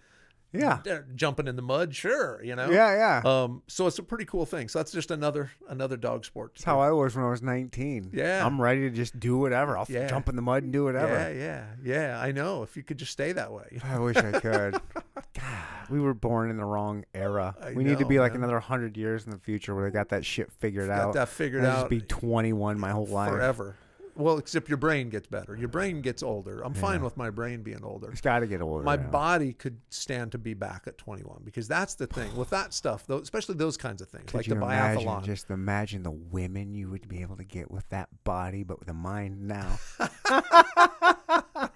Yeah. 0.54 0.80
jumping 1.16 1.48
in 1.48 1.56
the 1.56 1.62
mud, 1.62 1.96
sure, 1.96 2.42
you 2.44 2.56
know, 2.56 2.70
Yeah, 2.70 3.22
yeah. 3.26 3.44
Um, 3.44 3.64
so 3.68 3.88
it's 3.88 3.98
a 4.00 4.04
pretty 4.04 4.26
cool 4.26 4.46
thing. 4.46 4.68
So 4.70 4.80
that's 4.80 4.92
just 4.92 5.10
another 5.12 5.52
another 5.68 5.98
dog 5.98 6.26
sport. 6.26 6.52
That's 6.54 6.64
how. 6.64 6.80
I 6.80 6.92
was 6.92 7.16
when 7.16 7.26
I 7.26 7.30
was 7.30 7.42
19. 7.42 8.12
Yeah. 8.14 8.46
I'm 8.46 8.62
ready 8.62 8.82
to 8.82 8.90
just 8.96 9.20
do 9.20 9.38
whatever. 9.38 9.78
I'll 9.78 9.88
Yeah. 9.90 10.08
jump 10.08 10.30
in 10.30 10.36
the 10.36 10.42
mud 10.42 10.64
and 10.64 10.72
do 10.72 10.84
whatever. 10.86 11.14
Yeah, 11.14 11.30
yeah, 11.30 11.66
yeah. 11.84 12.20
I 12.22 12.32
know. 12.32 12.64
If 12.64 12.78
you 12.78 12.84
could 12.84 12.98
just 12.98 13.12
stay 13.12 13.32
that 13.32 13.52
way. 13.52 13.80
I 13.84 13.98
wish 14.00 14.18
I 14.18 14.32
could. 14.40 14.74
God, 15.34 15.90
we 15.90 16.00
were 16.00 16.14
born 16.14 16.50
in 16.52 16.58
the 16.58 16.66
wrong 16.66 17.06
era. 17.16 17.56
I 17.62 17.72
we 17.74 17.84
need 17.84 17.98
to 18.00 18.06
be 18.06 18.20
like 18.20 18.34
man. 18.34 18.44
another 18.44 18.60
hundred 18.60 18.96
years 18.98 19.26
in 19.26 19.32
the 19.32 19.40
future 19.40 19.74
where 19.74 19.86
they 19.90 19.92
got 19.94 20.10
that 20.10 20.24
shit 20.26 20.52
figured 20.52 20.88
Got 20.90 21.00
out. 21.00 21.14
that 21.14 21.30
figured 21.30 21.66
out 21.66 21.76
just 21.76 21.90
be 21.90 22.02
21 22.02 22.80
my 22.80 22.92
whole 22.92 23.08
life. 23.08 23.32
forever. 23.32 23.76
Well, 24.16 24.38
except 24.38 24.70
your 24.70 24.78
brain 24.78 25.10
gets 25.10 25.28
better. 25.28 25.56
Your 25.56 25.70
brain 25.70 26.02
gets 26.02 26.22
older. 26.22 26.62
I'm 26.64 26.74
fine 26.76 27.02
with 27.04 27.18
my 27.18 27.30
brain 27.32 27.64
being 27.64 27.84
older. 27.84 28.12
It's 28.12 28.22
got 28.22 28.40
to 28.40 28.48
get 28.48 28.62
older. 28.62 28.84
My 28.84 28.96
now. 28.96 29.10
body 29.10 29.54
could 29.54 29.78
stand 29.90 30.32
to 30.34 30.38
be 30.38 30.54
back 30.54 30.84
at 30.86 30.98
21 31.00 31.42
because 31.44 31.68
that's 31.68 31.96
the 31.96 32.06
thing 32.06 32.36
with 32.36 32.52
that 32.52 32.74
stuff, 32.74 33.06
though, 33.08 33.18
especially 33.18 33.56
those 33.56 33.76
kinds 33.76 34.02
of 34.02 34.10
things, 34.10 34.26
Could 34.28 34.36
like 34.38 34.48
you 34.48 34.54
the 34.56 34.62
imagine? 34.64 35.04
biathlon. 35.08 35.24
Just 35.26 35.50
imagine 35.50 36.04
the 36.04 36.12
women 36.12 36.74
you 36.76 36.90
would 36.92 37.08
be 37.10 37.22
able 37.22 37.38
to 37.38 37.44
get 37.44 37.72
with 37.72 37.90
that 37.90 38.10
body, 38.24 38.64
but 38.64 38.80
with 38.80 38.90
a 38.90 38.94
mind 38.94 39.48
now. 39.48 39.80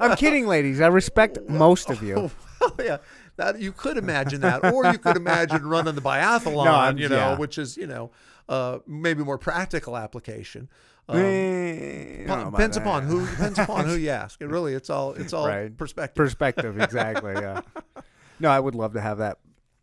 I'm 0.00 0.16
kidding, 0.16 0.46
ladies. 0.46 0.80
I 0.80 0.86
respect 0.86 1.38
most 1.48 1.90
of 1.90 2.02
you. 2.02 2.30
Oh, 2.62 2.74
yeah, 2.78 2.98
that 3.36 3.58
you 3.58 3.72
could 3.72 3.96
imagine 3.96 4.42
that, 4.42 4.62
or 4.70 4.84
you 4.92 4.98
could 4.98 5.16
imagine 5.16 5.64
running 5.64 5.94
the 5.94 6.00
biathlon, 6.02 6.66
No, 6.66 7.00
you 7.02 7.08
know, 7.08 7.16
yeah. 7.16 7.38
which 7.38 7.56
is 7.56 7.74
you 7.78 7.86
know 7.86 8.10
uh, 8.50 8.80
maybe 8.86 9.24
more 9.24 9.38
practical 9.38 9.96
application. 9.96 10.68
Um, 11.10 11.16
Eh, 11.18 12.22
I 12.22 12.26
know 12.44 12.50
depends 12.50 12.76
upon 12.76 13.02
who 13.04 13.26
depends 13.30 13.58
upon 13.58 13.86
who 13.86 13.94
you 13.94 14.10
ask. 14.10 14.40
It 14.40 14.46
really, 14.48 14.74
it's 14.74 14.90
all 14.90 15.12
it's 15.14 15.32
all 15.32 15.46
Right. 15.46 15.76
perspective. 15.76 16.14
perspective 16.16 16.80
exactly 16.80 17.32
yeah. 17.34 17.60
No 18.40 18.48
i 18.50 18.58
would 18.60 18.74
love 18.74 18.92
to 18.94 19.00
have 19.00 19.18
that. 19.18 19.38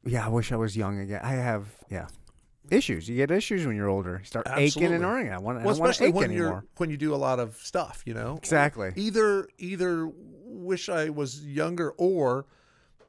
Yeah 0.05 0.25
i 0.25 0.29
wish 0.29 0.51
i 0.51 0.55
was 0.55 0.75
young 0.77 0.99
again. 0.99 1.21
I 1.23 1.31
have 1.33 1.65
yeah. 1.89 2.07
Issues. 2.69 3.07
You 3.07 3.15
get 3.15 3.31
issues 3.31 3.65
when 3.65 3.77
you're 3.77 3.87
older. 3.87 4.17
You 4.19 4.25
start 4.25 4.45
aching 4.55 4.83
and 4.85 5.05
earning 5.05 5.31
i 5.31 5.37
want, 5.37 5.59
I 5.59 5.63
well, 5.65 5.73
don't 5.75 5.85
especially 5.89 6.07
ache 6.07 6.15
when 6.15 6.31
anymore. 6.31 6.47
you're 6.47 6.65
when 6.77 6.89
you 6.89 6.97
do 6.97 7.13
a 7.13 7.17
lot 7.17 7.39
of 7.39 7.55
stuff, 7.57 8.03
you 8.05 8.13
know. 8.13 8.35
exactly. 8.37 8.91
Either 8.97 9.47
either 9.57 10.11
wish 10.43 10.89
I 10.89 11.09
was 11.09 11.45
younger 11.45 11.91
or 11.91 12.45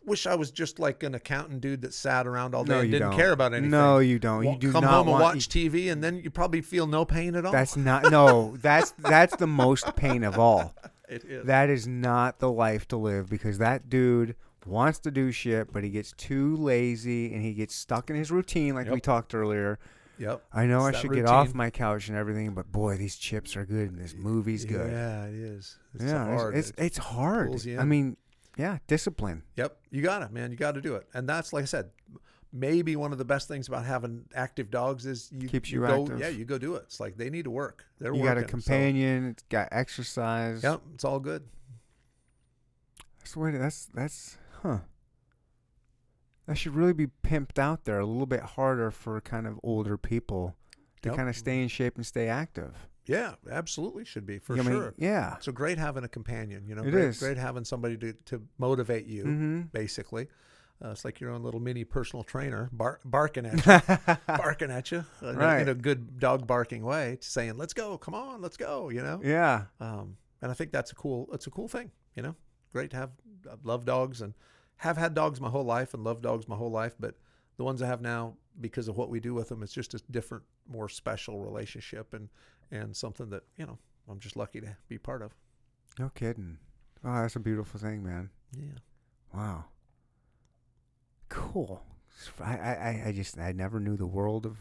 wish 0.08 0.26
I 0.26 0.34
was 0.34 0.50
just 0.50 0.78
like 0.78 1.02
an 1.02 1.14
accountant 1.14 1.60
dude 1.60 1.82
that 1.82 1.94
sat 1.94 2.26
around 2.26 2.54
all 2.54 2.64
day 2.64 2.72
no 2.74 2.80
and 2.80 2.90
didn't 2.90 3.10
don't 3.10 3.16
care 3.18 3.32
about 3.32 3.52
anything. 3.52 3.70
no 3.70 3.98
you 3.98 4.18
don't 4.18 4.42
you 4.42 4.48
Wa- 4.50 4.56
do 4.56 4.72
come 4.72 4.82
not 4.84 4.92
home 4.92 5.08
and 5.08 5.18
watch 5.20 5.48
TV, 5.48 5.90
and 5.92 6.02
then 6.02 6.16
you 6.18 6.30
probably 6.30 6.60
feel 6.60 6.86
no 6.86 7.04
pain 7.04 7.34
at 7.34 7.44
all. 7.46 7.52
that's 7.52 7.76
not 7.76 8.10
no 8.10 8.56
that's 8.60 8.92
that's 8.98 9.36
the 9.36 9.46
most 9.46 9.94
pain 9.96 10.24
of 10.24 10.38
all 10.38 10.74
it 11.08 11.24
is. 11.24 11.46
that 11.46 11.70
is 11.70 11.86
not 11.86 12.38
the 12.38 12.50
life 12.50 12.88
to 12.88 12.96
live 12.96 13.28
because 13.30 13.58
that 13.58 13.88
dude 13.88 14.34
wants 14.66 14.98
to 14.98 15.10
do 15.10 15.30
shit 15.32 15.72
but 15.72 15.82
he 15.84 15.90
gets 15.90 16.12
too 16.12 16.54
lazy 16.56 17.32
and 17.32 17.42
he 17.42 17.54
gets 17.54 17.74
stuck 17.74 18.10
in 18.10 18.16
his 18.16 18.30
routine 18.30 18.74
like 18.74 18.90
we 18.90 19.00
talked 19.00 19.34
earlier 19.34 19.78
yep. 20.18 20.42
I 20.52 20.66
know 20.66 20.84
It's 20.86 20.98
I 20.98 21.00
should 21.00 21.12
get 21.14 21.26
off 21.26 21.54
my 21.54 21.70
couch 21.70 22.08
and 22.08 22.18
everything, 22.18 22.50
but 22.52 22.70
boy, 22.72 22.96
these 22.96 23.16
chips 23.16 23.56
are 23.56 23.64
good 23.64 23.90
and 23.92 23.98
this 24.00 24.14
movie's 24.16 24.64
good. 24.64 24.90
Yeah, 24.90 25.26
it 25.26 25.32
is. 25.34 25.78
It's 25.94 26.04
yeah, 26.04 26.24
it's- 26.24 26.40
hard. 26.40 26.56
it's 26.56 26.70
It- 26.70 26.74
it's, 26.78 26.98
hard. 26.98 27.68
I 27.78 27.84
mean, 27.84 28.16
yeah, 28.58 28.78
discipline. 28.86 29.42
Yep, 29.56 29.78
you 29.90 30.02
got 30.02 30.20
it, 30.22 30.30
man. 30.32 30.50
You 30.50 30.58
got 30.58 30.72
to 30.74 30.82
do 30.82 30.94
it, 30.96 31.06
and 31.14 31.26
that's 31.28 31.52
like 31.54 31.62
I 31.62 31.66
said. 31.66 31.90
Maybe 32.50 32.96
one 32.96 33.12
of 33.12 33.18
the 33.18 33.26
best 33.26 33.46
things 33.46 33.68
about 33.68 33.84
having 33.84 34.24
active 34.34 34.70
dogs 34.70 35.04
is 35.04 35.30
you 35.30 35.50
Keeps 35.50 35.70
you 35.70 35.80
go, 35.80 36.04
active. 36.04 36.18
Yeah, 36.18 36.28
you 36.28 36.46
go 36.46 36.56
do 36.56 36.76
it. 36.76 36.84
It's 36.86 36.98
like 36.98 37.18
they 37.18 37.28
need 37.28 37.44
to 37.44 37.50
work. 37.50 37.84
They're 38.00 38.14
you 38.14 38.22
working. 38.22 38.36
got 38.36 38.42
a 38.42 38.46
companion. 38.46 39.26
It's 39.26 39.42
got 39.50 39.68
exercise. 39.70 40.62
Yep, 40.62 40.80
it's 40.94 41.04
all 41.04 41.20
good. 41.20 41.42
That's 43.18 43.32
to- 43.34 43.58
That's 43.58 43.86
that's 43.92 44.38
huh. 44.62 44.78
That 46.46 46.56
should 46.56 46.74
really 46.74 46.94
be 46.94 47.08
pimped 47.22 47.58
out 47.58 47.84
there 47.84 47.98
a 47.98 48.06
little 48.06 48.24
bit 48.24 48.40
harder 48.40 48.90
for 48.90 49.20
kind 49.20 49.46
of 49.46 49.60
older 49.62 49.98
people 49.98 50.56
to 51.02 51.10
Yep. 51.10 51.16
kind 51.16 51.28
of 51.28 51.36
stay 51.36 51.60
in 51.60 51.68
shape 51.68 51.96
and 51.96 52.06
stay 52.06 52.28
active. 52.28 52.88
Yeah, 53.08 53.34
absolutely 53.50 54.04
should 54.04 54.26
be 54.26 54.38
for 54.38 54.54
You 54.56 54.62
know 54.62 54.70
what 54.70 54.76
I 54.76 54.80
sure. 54.80 54.94
mean? 54.98 55.08
yeah. 55.10 55.36
So 55.40 55.50
great 55.52 55.78
having 55.78 56.04
a 56.04 56.08
companion. 56.08 56.66
You 56.68 56.74
know, 56.74 56.82
It 56.84 56.90
great, 56.90 57.04
is. 57.06 57.18
great 57.18 57.36
having 57.38 57.64
somebody 57.64 57.96
to, 57.96 58.12
to 58.26 58.42
motivate 58.58 59.06
you. 59.06 59.24
Mm-hmm. 59.24 59.60
Basically, 59.72 60.28
uh, 60.84 60.90
it's 60.90 61.04
like 61.04 61.18
your 61.20 61.30
own 61.30 61.42
little 61.42 61.58
mini 61.60 61.84
personal 61.84 62.22
trainer 62.22 62.68
bar- 62.72 63.00
barking 63.04 63.46
at 63.46 63.64
you, 63.66 64.16
barking 64.28 64.70
at 64.70 64.92
you 64.92 65.04
uh, 65.22 65.28
in, 65.28 65.34
a, 65.36 65.38
Right. 65.38 65.60
in 65.62 65.68
a 65.68 65.74
good 65.74 66.20
dog 66.20 66.46
barking 66.46 66.82
way, 66.84 67.18
saying 67.20 67.56
"Let's 67.56 67.72
go, 67.74 67.98
come 67.98 68.14
on, 68.14 68.40
let's 68.42 68.56
go." 68.56 68.88
You 68.90 69.02
know, 69.02 69.20
yeah. 69.24 69.64
um, 69.80 70.16
and 70.42 70.50
I 70.50 70.54
think 70.54 70.70
that's 70.70 70.92
a 70.92 70.94
cool. 70.94 71.28
It's 71.32 71.46
a 71.46 71.50
cool 71.50 71.66
thing. 71.68 71.90
You 72.14 72.22
know, 72.22 72.36
great 72.72 72.90
to 72.90 72.96
have. 72.96 73.10
I 73.50 73.54
love 73.64 73.84
dogs 73.86 74.20
and 74.20 74.34
have 74.76 74.96
had 74.98 75.14
dogs 75.14 75.40
my 75.40 75.48
whole 75.48 75.64
life 75.64 75.94
and 75.94 76.04
love 76.04 76.22
dogs 76.22 76.46
my 76.46 76.54
whole 76.56 76.70
life, 76.70 76.94
but 77.00 77.14
the 77.56 77.64
ones 77.64 77.82
I 77.82 77.86
have 77.86 78.00
now 78.00 78.34
because 78.60 78.86
of 78.88 78.96
what 78.96 79.08
we 79.08 79.18
do 79.20 79.34
with 79.34 79.48
them. 79.48 79.62
It's 79.64 79.72
just 79.72 79.94
a 79.94 80.00
different, 80.10 80.44
more 80.68 80.88
special 80.88 81.40
relationship, 81.40 82.12
and 82.14 82.28
and 82.70 82.96
something 82.96 83.30
that 83.30 83.42
you 83.56 83.66
know 83.66 83.78
I'm 84.08 84.18
just 84.20 84.36
lucky 84.36 84.60
to 84.60 84.76
be 84.88 84.98
part 84.98 85.22
of. 85.22 85.32
No 85.98 86.10
kidding. 86.14 86.58
Oh, 87.04 87.22
that's 87.22 87.36
a 87.36 87.40
beautiful 87.40 87.78
thing, 87.80 88.02
man. 88.02 88.30
Yeah. 88.56 88.78
Wow. 89.34 89.64
Cool. 91.28 91.82
I, 92.40 92.52
I, 92.56 93.02
I- 93.08 93.12
just 93.12 93.38
I 93.38 93.52
never 93.52 93.78
knew 93.80 93.96
the 93.96 94.06
world 94.06 94.46
of 94.46 94.56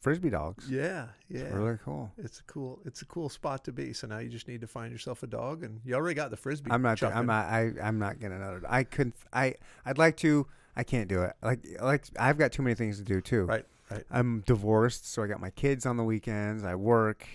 frisbee 0.00 0.30
dogs. 0.30 0.68
Yeah. 0.68 1.06
Yeah. 1.28 1.42
It's 1.42 1.52
really 1.54 1.78
cool. 1.84 2.10
It's 2.18 2.40
a 2.40 2.44
cool. 2.44 2.80
It's 2.84 3.02
a 3.02 3.06
cool 3.06 3.28
spot 3.28 3.64
to 3.64 3.72
be. 3.72 3.92
So 3.92 4.06
now 4.06 4.18
you 4.18 4.28
just 4.28 4.48
need 4.48 4.60
to 4.62 4.66
find 4.66 4.90
yourself 4.92 5.22
a 5.22 5.26
dog, 5.26 5.62
and 5.62 5.80
you 5.84 5.94
already 5.94 6.14
got 6.14 6.30
the 6.30 6.36
frisbee. 6.36 6.70
I'm 6.72 6.82
not. 6.82 6.98
chucking. 6.98 7.16
I'm 7.16 7.26
not. 7.26 7.46
I. 7.46 7.72
I'm 7.82 7.98
not 7.98 8.18
getting 8.18 8.36
another. 8.36 8.62
I 8.68 8.84
couldn't. 8.84 9.14
I. 9.32 9.54
I'd 9.84 9.98
like 9.98 10.16
to. 10.18 10.46
I 10.74 10.82
can't 10.84 11.08
do 11.08 11.22
it. 11.22 11.34
Like. 11.42 11.60
Like. 11.80 12.06
I've 12.18 12.38
got 12.38 12.52
too 12.52 12.62
many 12.62 12.74
things 12.74 12.98
to 12.98 13.04
do 13.04 13.20
too. 13.20 13.44
Right. 13.44 13.66
Right. 13.92 14.04
I'm 14.10 14.40
divorced, 14.46 15.10
so 15.10 15.22
I 15.22 15.26
got 15.26 15.40
my 15.40 15.50
kids 15.50 15.86
on 15.86 15.96
the 15.96 16.04
weekends. 16.04 16.64
I 16.64 16.74
work. 16.74 17.26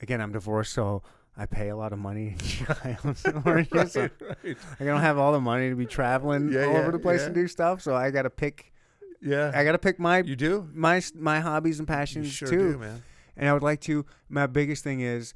Again, 0.00 0.20
I'm 0.20 0.32
divorced, 0.32 0.72
so 0.72 1.02
I 1.36 1.46
pay 1.46 1.68
a 1.68 1.76
lot 1.76 1.92
of 1.92 1.98
money 1.98 2.28
in 2.28 2.38
child 2.38 3.16
support. 3.16 3.68
right. 3.72 3.90
So 3.90 4.08
Right. 4.44 4.56
I 4.80 4.84
don't 4.84 5.00
have 5.00 5.18
all 5.18 5.32
the 5.32 5.40
money 5.40 5.70
to 5.70 5.74
be 5.76 5.86
traveling 5.86 6.52
Yeah, 6.52 6.64
all 6.64 6.72
yeah, 6.72 6.78
over 6.80 6.92
the 6.92 6.98
place 6.98 7.20
yeah. 7.20 7.26
and 7.26 7.34
do 7.34 7.46
stuff. 7.48 7.82
So 7.82 7.94
I 7.94 8.10
got 8.10 8.22
to 8.22 8.30
pick. 8.30 8.72
Yeah. 9.20 9.50
I 9.54 9.64
got 9.64 9.72
to 9.72 9.78
pick 9.78 9.98
my 9.98 10.18
you 10.18 10.36
do. 10.36 10.68
my 10.72 11.02
my 11.14 11.40
hobbies 11.40 11.78
and 11.80 11.88
You 11.88 11.94
passions 11.94 12.28
sure 12.32 12.48
too. 12.48 12.72
do, 12.74 12.78
man. 12.78 13.02
and 13.36 13.48
I 13.48 13.52
would 13.52 13.62
like 13.62 13.80
to. 13.82 14.06
My 14.28 14.46
biggest 14.46 14.84
thing 14.84 15.00
is, 15.00 15.34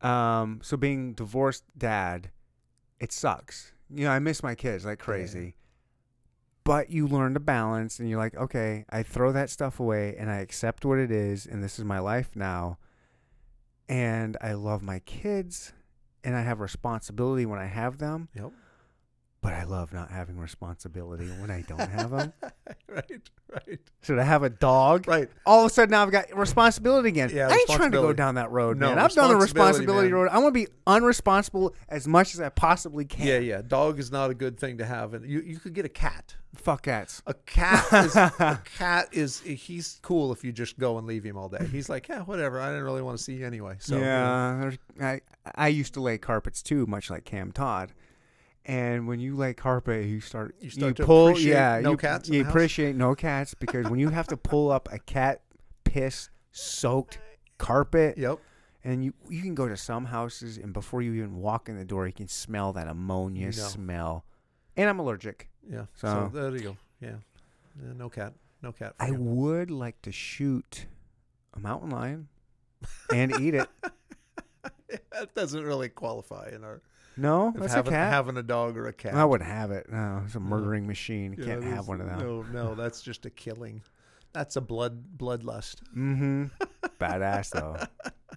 um, 0.00 0.60
so 0.62 0.76
being 0.76 1.12
divorced 1.14 1.64
dad, 1.76 2.30
it 3.00 3.12
sucks. 3.12 3.72
You 3.90 4.04
know, 4.04 4.10
I 4.10 4.18
miss 4.18 4.42
my 4.42 4.54
kids 4.54 4.84
like 4.84 4.98
crazy, 4.98 5.56
but 6.64 6.90
you 6.90 7.06
learn 7.06 7.34
to 7.34 7.40
balance, 7.40 7.98
and 8.00 8.08
you're 8.08 8.18
like, 8.18 8.34
okay, 8.36 8.84
I 8.90 9.02
throw 9.02 9.32
that 9.32 9.50
stuff 9.50 9.78
away, 9.78 10.16
and 10.18 10.30
I 10.30 10.38
accept 10.38 10.84
what 10.84 10.98
it 10.98 11.10
is, 11.10 11.46
and 11.46 11.62
this 11.62 11.78
is 11.78 11.84
my 11.84 11.98
life 11.98 12.30
now, 12.34 12.78
and 13.88 14.36
I 14.40 14.54
love 14.54 14.82
my 14.82 14.98
kids, 15.00 15.72
and 16.24 16.34
I 16.34 16.40
have 16.40 16.60
responsibility 16.60 17.44
when 17.46 17.58
I 17.58 17.66
have 17.66 17.98
them, 17.98 18.28
Yep. 18.34 18.52
But 19.44 19.52
I 19.52 19.64
love 19.64 19.92
not 19.92 20.10
having 20.10 20.38
responsibility 20.38 21.26
when 21.26 21.50
I 21.50 21.60
don't 21.60 21.78
have 21.78 22.10
them. 22.10 22.32
right. 22.88 23.04
Right. 23.52 23.78
So 24.02 24.14
to 24.16 24.24
have 24.24 24.42
a 24.42 24.48
dog, 24.48 25.06
Right. 25.06 25.28
all 25.46 25.60
of 25.60 25.70
a 25.70 25.74
sudden 25.74 25.90
now 25.90 26.02
I've 26.02 26.10
got 26.10 26.34
responsibility 26.36 27.10
again. 27.10 27.30
Yeah, 27.32 27.48
I 27.48 27.52
ain't 27.52 27.68
trying 27.68 27.92
to 27.92 27.98
go 28.00 28.12
down 28.14 28.36
that 28.36 28.50
road, 28.50 28.78
No, 28.78 28.88
man. 28.88 28.98
I've 28.98 29.12
done 29.12 29.28
the 29.28 29.36
responsibility, 29.36 30.08
man. 30.08 30.14
road. 30.14 30.28
I 30.32 30.38
want 30.38 30.54
to 30.54 30.60
be 30.66 30.72
unresponsible 30.86 31.74
as 31.90 32.08
much 32.08 32.34
as 32.34 32.40
I 32.40 32.48
possibly 32.48 33.04
can. 33.04 33.26
Yeah. 33.26 33.38
Yeah. 33.38 33.62
Dog 33.62 33.98
is 33.98 34.10
not 34.10 34.30
a 34.30 34.34
good 34.34 34.58
thing 34.58 34.78
to 34.78 34.86
have, 34.86 35.12
and 35.14 35.28
you 35.28 35.40
you 35.42 35.58
could 35.58 35.74
get 35.74 35.84
a 35.84 35.90
cat. 35.90 36.34
Fuck 36.56 36.82
cats. 36.84 37.22
A 37.26 37.34
cat 37.34 37.84
is 37.92 38.16
a 38.16 38.62
cat 38.78 39.08
is 39.12 39.40
he's 39.40 39.98
cool 40.02 40.32
if 40.32 40.42
you 40.42 40.52
just 40.52 40.78
go 40.78 40.96
and 40.98 41.06
leave 41.06 41.22
him 41.22 41.36
all 41.36 41.48
day. 41.50 41.66
He's 41.70 41.88
like, 41.90 42.08
yeah, 42.08 42.22
whatever. 42.22 42.60
I 42.60 42.68
didn't 42.70 42.84
really 42.84 43.02
want 43.02 43.18
to 43.18 43.22
see 43.22 43.34
you 43.34 43.46
anyway. 43.46 43.76
So 43.78 43.98
know, 43.98 44.70
yeah, 44.98 45.06
I 45.06 45.20
I 45.54 45.68
used 45.68 45.94
to 45.94 46.00
lay 46.00 46.16
carpets 46.16 46.62
too, 46.62 46.86
much 46.86 47.10
like 47.10 47.24
Cam 47.24 47.52
Todd. 47.52 47.92
And 48.66 49.06
when 49.06 49.20
you 49.20 49.36
lay 49.36 49.52
carpet, 49.52 50.06
you 50.06 50.20
start 50.20 50.54
You 50.60 50.70
start 50.70 50.96
to 50.96 51.04
pull. 51.04 51.28
appreciate 51.28 51.52
yeah, 51.52 51.80
no 51.82 51.90
you, 51.92 51.96
cats 51.98 52.28
You 52.28 52.38
the 52.38 52.44
house? 52.44 52.50
appreciate 52.52 52.96
no 52.96 53.14
cats 53.14 53.52
because 53.58 53.88
when 53.90 53.98
you 54.00 54.08
have 54.08 54.26
to 54.28 54.36
pull 54.36 54.70
up 54.70 54.88
a 54.90 54.98
cat 54.98 55.42
piss 55.84 56.30
soaked 56.52 57.18
carpet, 57.58 58.16
Yep. 58.18 58.38
And 58.86 59.02
you 59.04 59.14
you 59.30 59.40
can 59.42 59.54
go 59.54 59.66
to 59.68 59.76
some 59.78 60.04
houses 60.06 60.58
and 60.58 60.72
before 60.72 61.00
you 61.02 61.14
even 61.14 61.36
walk 61.36 61.68
in 61.70 61.76
the 61.78 61.84
door, 61.86 62.06
you 62.06 62.12
can 62.12 62.28
smell 62.28 62.72
that 62.74 62.86
ammonia 62.88 63.46
No. 63.46 63.52
smell. 63.52 64.24
And 64.76 64.88
I'm 64.90 64.98
allergic. 64.98 65.48
Yeah. 65.68 65.86
So- 65.94 66.30
So, 66.32 66.38
there 66.40 66.50
you 66.56 66.62
go. 66.62 66.76
Yeah. 67.00 67.16
Yeah, 67.82 67.92
No 67.96 68.08
cat. 68.10 68.32
No 68.62 68.72
cat. 68.72 68.94
I 69.00 69.08
you. 69.08 69.14
would 69.14 69.70
like 69.70 70.00
to 70.02 70.12
shoot 70.12 70.86
a 71.54 71.58
mountain 71.60 71.90
lion 71.90 72.28
and 73.12 73.38
eat 73.40 73.54
it. 73.54 73.68
that 75.12 75.34
doesn't 75.34 75.62
really 75.64 75.88
qualify 75.88 76.50
in 76.52 76.64
our 76.64 76.80
No, 77.16 77.52
that's 77.56 77.72
a 77.72 77.76
having, 77.76 77.92
cat. 77.92 78.12
having 78.12 78.36
a 78.36 78.42
dog 78.42 78.76
or 78.76 78.86
a 78.88 78.92
cat. 78.92 79.14
I 79.14 79.24
wouldn't 79.24 79.48
have 79.48 79.70
it. 79.70 79.86
No, 79.90 80.22
it's 80.24 80.34
a 80.34 80.40
murdering 80.40 80.86
machine. 80.86 81.32
You 81.32 81.44
Yeah, 81.44 81.54
can't 81.54 81.64
have 81.64 81.88
one 81.88 82.00
of 82.00 82.08
them. 82.08 82.18
No, 82.18 82.42
no, 82.42 82.74
that's 82.74 83.02
just 83.02 83.24
a 83.26 83.30
killing. 83.30 83.82
That's 84.32 84.56
a 84.56 84.60
blood 84.60 85.16
bloodlust. 85.16 85.76
Mm-hmm. 85.96 86.46
Badass 87.00 87.50
though. 87.50 87.76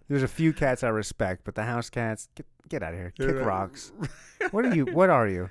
There's 0.07 0.23
a 0.23 0.27
few 0.27 0.53
cats 0.53 0.83
I 0.83 0.89
respect, 0.89 1.43
but 1.43 1.55
the 1.55 1.63
house 1.63 1.89
cats, 1.89 2.29
get 2.35 2.45
get 2.69 2.83
out 2.83 2.93
of 2.93 2.99
here. 2.99 3.13
Kick 3.17 3.29
uh, 3.29 3.43
rocks. 3.45 3.91
What 4.51 4.65
are 4.65 4.73
you? 4.75 4.85
What 4.85 5.09
are 5.09 5.27
you? 5.27 5.49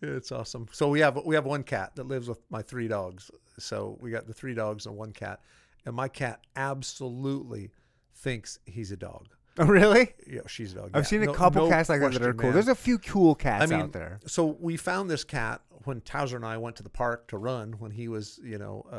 It's 0.00 0.32
awesome. 0.32 0.66
So 0.72 0.88
we 0.88 1.00
have 1.00 1.20
we 1.24 1.34
have 1.34 1.44
one 1.44 1.62
cat 1.62 1.94
that 1.96 2.08
lives 2.08 2.28
with 2.28 2.40
my 2.50 2.62
three 2.62 2.88
dogs. 2.88 3.30
So 3.58 3.96
we 4.00 4.10
got 4.10 4.26
the 4.26 4.32
three 4.32 4.54
dogs 4.54 4.86
and 4.86 4.96
one 4.96 5.12
cat, 5.12 5.40
and 5.84 5.94
my 5.94 6.08
cat 6.08 6.40
absolutely 6.56 7.70
thinks 8.14 8.58
he's 8.66 8.90
a 8.92 8.96
dog. 8.96 9.28
Oh, 9.58 9.66
really? 9.66 10.14
Yeah, 10.26 10.42
she's 10.46 10.72
a 10.72 10.76
dog. 10.76 10.90
I've 10.94 11.02
Yeah, 11.04 11.06
seen 11.08 11.22
a 11.22 11.26
no- 11.26 11.32
couple 11.34 11.64
no 11.64 11.68
cats 11.70 11.88
like 11.88 12.00
that 12.00 12.12
that 12.12 12.22
are 12.22 12.32
cool. 12.32 12.44
man. 12.44 12.52
There's 12.54 12.68
a 12.68 12.74
few 12.74 12.98
cool 12.98 13.34
cats 13.34 13.64
I 13.64 13.66
mean, 13.66 13.80
out 13.80 13.92
there. 13.92 14.20
So 14.26 14.56
we 14.60 14.76
found 14.76 15.10
this 15.10 15.24
cat 15.24 15.62
when 15.84 16.00
Towser 16.02 16.36
and 16.36 16.44
I 16.46 16.56
went 16.58 16.76
to 16.76 16.82
the 16.82 16.88
park 16.90 17.28
to 17.28 17.38
run 17.38 17.72
when 17.78 17.90
he 17.90 18.08
was, 18.08 18.38
you 18.42 18.58
know, 18.58 18.86
uh, 18.92 18.96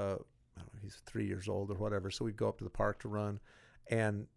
I 0.57 0.61
don't 0.61 0.73
know, 0.73 0.79
he's 0.81 1.01
three 1.05 1.25
years 1.25 1.47
old 1.47 1.71
or 1.71 1.75
whatever. 1.75 2.09
So 2.11 2.25
we'd 2.25 2.37
go 2.37 2.47
up 2.49 2.57
to 2.59 2.63
the 2.63 2.69
park 2.69 2.99
to 3.01 3.07
run, 3.07 3.39
and 3.89 4.27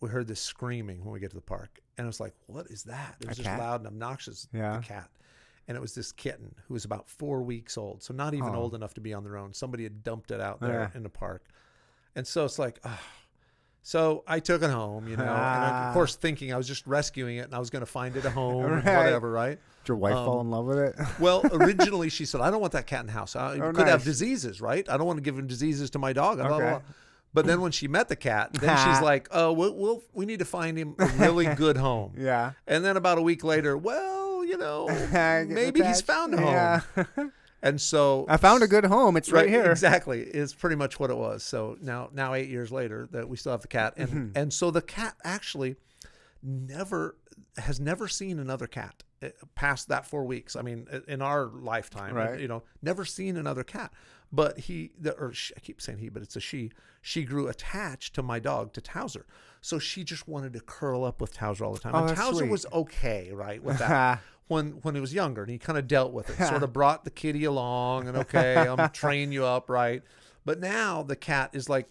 we 0.00 0.08
heard 0.08 0.26
this 0.26 0.40
screaming 0.40 1.04
when 1.04 1.12
we 1.12 1.20
get 1.20 1.30
to 1.30 1.36
the 1.36 1.42
park, 1.42 1.80
and 1.98 2.06
it 2.06 2.08
was 2.08 2.20
like, 2.20 2.34
"What 2.46 2.66
is 2.68 2.84
that?" 2.84 3.16
It 3.20 3.26
A 3.26 3.28
was 3.28 3.36
just 3.36 3.48
cat? 3.48 3.58
loud 3.58 3.80
and 3.80 3.86
obnoxious. 3.86 4.48
Yeah. 4.52 4.78
the 4.78 4.82
cat, 4.82 5.10
and 5.68 5.76
it 5.76 5.80
was 5.80 5.94
this 5.94 6.10
kitten 6.12 6.54
who 6.66 6.74
was 6.74 6.84
about 6.86 7.08
four 7.08 7.42
weeks 7.42 7.76
old, 7.76 8.02
so 8.02 8.14
not 8.14 8.32
even 8.34 8.48
Oh. 8.54 8.54
old 8.62 8.74
enough 8.74 8.94
to 8.94 9.00
be 9.00 9.12
on 9.12 9.22
their 9.24 9.36
own. 9.36 9.52
Somebody 9.52 9.82
had 9.84 10.02
dumped 10.02 10.30
it 10.30 10.40
out 10.40 10.60
there 10.60 10.90
Yeah. 10.92 10.96
in 10.96 11.02
the 11.02 11.10
park, 11.10 11.44
and 12.16 12.26
so 12.26 12.44
it's 12.46 12.58
like, 12.58 12.80
ah. 12.84 13.00
So 13.82 14.24
I 14.26 14.40
took 14.40 14.62
it 14.62 14.70
home, 14.70 15.08
you 15.08 15.16
know, 15.16 15.22
and 15.22 15.30
I, 15.32 15.70
Ah. 15.72 15.88
of 15.88 15.94
course 15.94 16.14
thinking 16.16 16.52
I 16.52 16.56
was 16.56 16.66
just 16.68 16.86
rescuing 16.86 17.36
it 17.38 17.46
and 17.46 17.54
I 17.54 17.58
was 17.58 17.70
going 17.70 17.80
to 17.80 17.86
find 17.90 18.14
it 18.16 18.24
a 18.24 18.30
home, 18.30 18.64
and 18.66 18.84
Right. 18.84 18.96
whatever, 19.04 19.30
right? 19.30 19.58
Did 19.84 19.88
your 19.88 19.96
wife 19.96 20.12
fall 20.12 20.40
um, 20.40 20.46
in 20.46 20.50
love 20.50 20.66
with 20.66 20.78
it? 20.78 20.94
Well, 21.18 21.42
originally 21.52 22.10
she 22.10 22.26
said, 22.26 22.40
"I 22.42 22.50
don't 22.50 22.60
want 22.60 22.74
that 22.74 22.86
cat 22.86 23.00
in 23.00 23.06
the 23.06 23.12
house. 23.12 23.34
I 23.36 23.58
Oh, 23.58 23.72
could 23.72 23.88
have 23.88 24.04
diseases, 24.04 24.60
right? 24.60 24.86
I 24.88 24.96
don't 24.98 25.06
want 25.06 25.16
to 25.16 25.22
give 25.22 25.38
him 25.38 25.46
diseases 25.46 25.88
to 25.90 25.98
my 25.98 26.12
dog." 26.12 26.36
Blah, 26.38 26.46
blah, 26.48 26.56
Okay. 26.56 26.68
blah. 26.70 26.80
But 27.32 27.46
then 27.46 27.60
when 27.60 27.70
she 27.72 27.86
met 27.88 28.08
the 28.08 28.16
cat, 28.16 28.52
then 28.60 28.76
she's 28.76 29.00
like, 29.02 29.28
"Oh, 29.30 29.52
we'll, 29.52 29.74
we'll 29.74 30.02
we 30.12 30.26
need 30.26 30.40
to 30.40 30.44
find 30.44 30.76
him 30.76 30.94
a 30.98 31.06
really 31.18 31.46
good 31.54 31.76
home." 31.78 32.12
yeah. 32.18 32.52
And 32.66 32.84
then 32.84 32.96
about 32.98 33.16
a 33.18 33.22
week 33.22 33.42
later, 33.44 33.78
well, 33.78 34.44
you 34.44 34.58
know, 34.58 34.88
maybe 35.48 35.82
he's 35.82 36.00
found 36.02 36.34
a 36.34 36.36
home. 36.38 36.46
Yeah. 36.54 36.80
And 37.62 37.80
so 37.80 38.24
I 38.28 38.36
found 38.38 38.62
a 38.62 38.66
good 38.66 38.86
home. 38.86 39.16
It's 39.16 39.30
right, 39.30 39.48
here. 39.48 39.70
Exactly, 39.70 40.20
is 40.22 40.54
pretty 40.54 40.76
much 40.76 40.98
what 40.98 41.10
it 41.10 41.16
was. 41.16 41.42
So 41.42 41.76
now, 41.82 42.08
now 42.12 42.32
eight 42.34 42.48
years 42.48 42.72
later, 42.72 43.06
that 43.12 43.28
we 43.28 43.36
still 43.36 43.52
have 43.52 43.60
the 43.62 43.68
cat, 43.68 43.94
and 43.96 44.08
Mm-hmm. 44.08 44.28
and 44.38 44.52
so 44.52 44.70
the 44.70 44.80
cat 44.82 45.14
actually 45.24 45.76
never 46.42 47.16
has 47.56 47.80
never 47.80 48.08
seen 48.08 48.38
another 48.38 48.66
cat 48.66 49.02
uh, 49.22 49.28
past 49.54 49.88
that 49.88 50.06
four 50.06 50.24
weeks. 50.24 50.56
I 50.56 50.62
mean, 50.62 50.86
in 51.08 51.20
our 51.20 51.46
lifetime, 51.46 52.14
Right. 52.14 52.40
you 52.40 52.48
know, 52.48 52.62
never 52.82 53.04
seen 53.04 53.36
another 53.36 53.64
cat. 53.64 53.92
But 54.32 54.60
he, 54.60 54.92
the, 54.98 55.12
or 55.18 55.32
she, 55.32 55.52
I 55.56 55.60
keep 55.60 55.80
saying 55.82 55.98
he, 55.98 56.08
but 56.08 56.22
it's 56.22 56.36
a 56.36 56.40
she. 56.40 56.70
She 57.02 57.24
grew 57.24 57.48
attached 57.48 58.14
to 58.14 58.22
my 58.22 58.38
dog, 58.38 58.72
to 58.74 58.80
Towser. 58.80 59.26
So 59.60 59.78
she 59.78 60.04
just 60.04 60.28
wanted 60.28 60.52
to 60.52 60.60
curl 60.60 61.02
up 61.04 61.20
with 61.20 61.34
Towser 61.34 61.64
all 61.64 61.72
the 61.72 61.80
time. 61.80 61.94
Oh, 61.94 62.04
and 62.06 62.16
Towser 62.16 62.36
sweet. 62.38 62.50
was 62.50 62.64
okay, 62.72 63.30
right, 63.32 63.62
with 63.62 63.78
that 63.78 64.20
when 64.50 64.72
when 64.82 64.94
he 64.94 65.00
was 65.00 65.14
younger, 65.14 65.42
and 65.42 65.50
he 65.50 65.58
kind 65.58 65.78
of 65.78 65.86
dealt 65.86 66.12
with 66.12 66.28
it. 66.28 66.44
Sort 66.48 66.62
of 66.62 66.72
brought 66.72 67.04
the 67.04 67.10
kitty 67.10 67.44
along, 67.44 68.08
and 68.08 68.16
okay, 68.18 68.56
I'm 68.56 68.90
train 68.92 69.32
you 69.32 69.44
up, 69.44 69.70
right. 69.70 70.02
But 70.44 70.58
now 70.58 71.02
the 71.02 71.16
cat 71.16 71.50
is 71.52 71.68
like, 71.68 71.88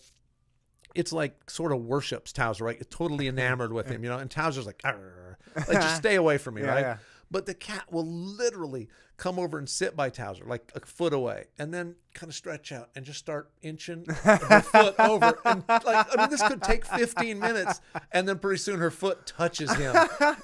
it's 0.96 1.14
like 1.14 1.50
sort 1.50 1.72
of 1.72 1.82
worships 1.86 2.34
Towser, 2.34 2.66
right? 2.66 2.78
It's 2.80 2.96
totally 2.96 3.28
enamored 3.34 3.72
with 3.72 3.88
him, 3.88 4.04
you 4.04 4.10
know. 4.10 4.18
And 4.18 4.30
Towser's 4.30 4.66
like, 4.66 4.82
"Arr." 4.84 5.38
like 5.56 5.80
just 5.80 5.98
stay 5.98 6.16
away 6.16 6.38
from 6.38 6.56
me, 6.56 6.62
Yeah, 6.62 6.68
right? 6.68 6.82
yeah. 6.82 6.98
But 7.32 7.46
the 7.46 7.54
cat 7.54 7.92
will 7.92 8.06
literally 8.08 8.90
come 9.20 9.38
over 9.38 9.58
and 9.60 9.70
sit 9.70 9.96
by 9.96 10.10
Towser, 10.10 10.46
like 10.46 10.72
a 10.74 10.80
foot 10.80 11.14
away, 11.14 11.46
and 11.60 11.72
then 11.74 11.96
kind 12.16 12.30
of 12.30 12.36
stretch 12.36 12.72
out 12.72 12.90
and 12.96 13.06
just 13.06 13.20
start 13.20 13.52
inching 13.62 14.06
her 14.24 14.62
foot 14.62 14.96
over. 15.00 15.38
And 15.46 15.64
like, 15.68 15.86
I 15.86 16.16
mean, 16.18 16.30
this 16.32 16.42
could 16.42 16.64
take 16.64 16.86
15 16.86 17.38
minutes, 17.40 17.82
and 18.12 18.28
then 18.28 18.40
pretty 18.40 18.58
soon 18.58 18.80
her 18.80 18.90
foot 18.90 19.28
touches 19.28 19.72
him. 19.76 19.96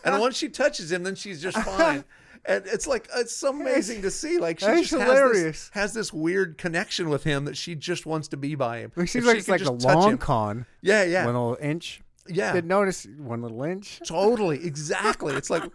And 0.04 0.20
once 0.20 0.38
she 0.38 0.50
touches 0.50 0.92
him, 0.92 1.04
then 1.04 1.16
she's 1.16 1.42
just 1.42 1.58
fine. 1.58 2.04
And 2.48 2.64
it's 2.68 2.86
like 2.86 3.10
it's 3.16 3.36
so 3.36 3.50
amazing 3.50 4.04
to 4.04 4.12
see. 4.12 4.38
Like 4.38 4.60
she 4.60 4.66
just 4.68 4.92
has 4.92 5.02
hilarious. 5.02 5.42
this, 5.42 5.70
has 5.74 5.94
this 5.94 6.14
weird 6.14 6.60
connection 6.60 7.10
with 7.10 7.24
him 7.24 7.46
that 7.46 7.58
she 7.58 7.74
just 7.74 8.06
wants 8.06 8.28
to 8.28 8.38
be 8.38 8.54
by 8.54 8.80
him. 8.82 8.92
It 8.98 9.08
seems 9.10 9.26
If 9.26 9.28
like 9.30 9.38
it's 9.38 9.48
like 9.48 9.62
a 9.62 9.72
long 9.72 10.12
him- 10.12 10.18
con. 10.20 10.66
Yeah, 10.84 11.04
yeah, 11.06 11.26
One 11.26 11.34
little 11.34 11.58
inch. 11.60 12.02
yeah. 12.28 12.54
Didn't 12.54 12.68
notice 12.68 13.08
one 13.18 13.42
little 13.42 13.64
inch. 13.64 14.00
Totally, 14.06 14.64
exactly. 14.64 15.34
It's 15.34 15.50
like, 15.50 15.64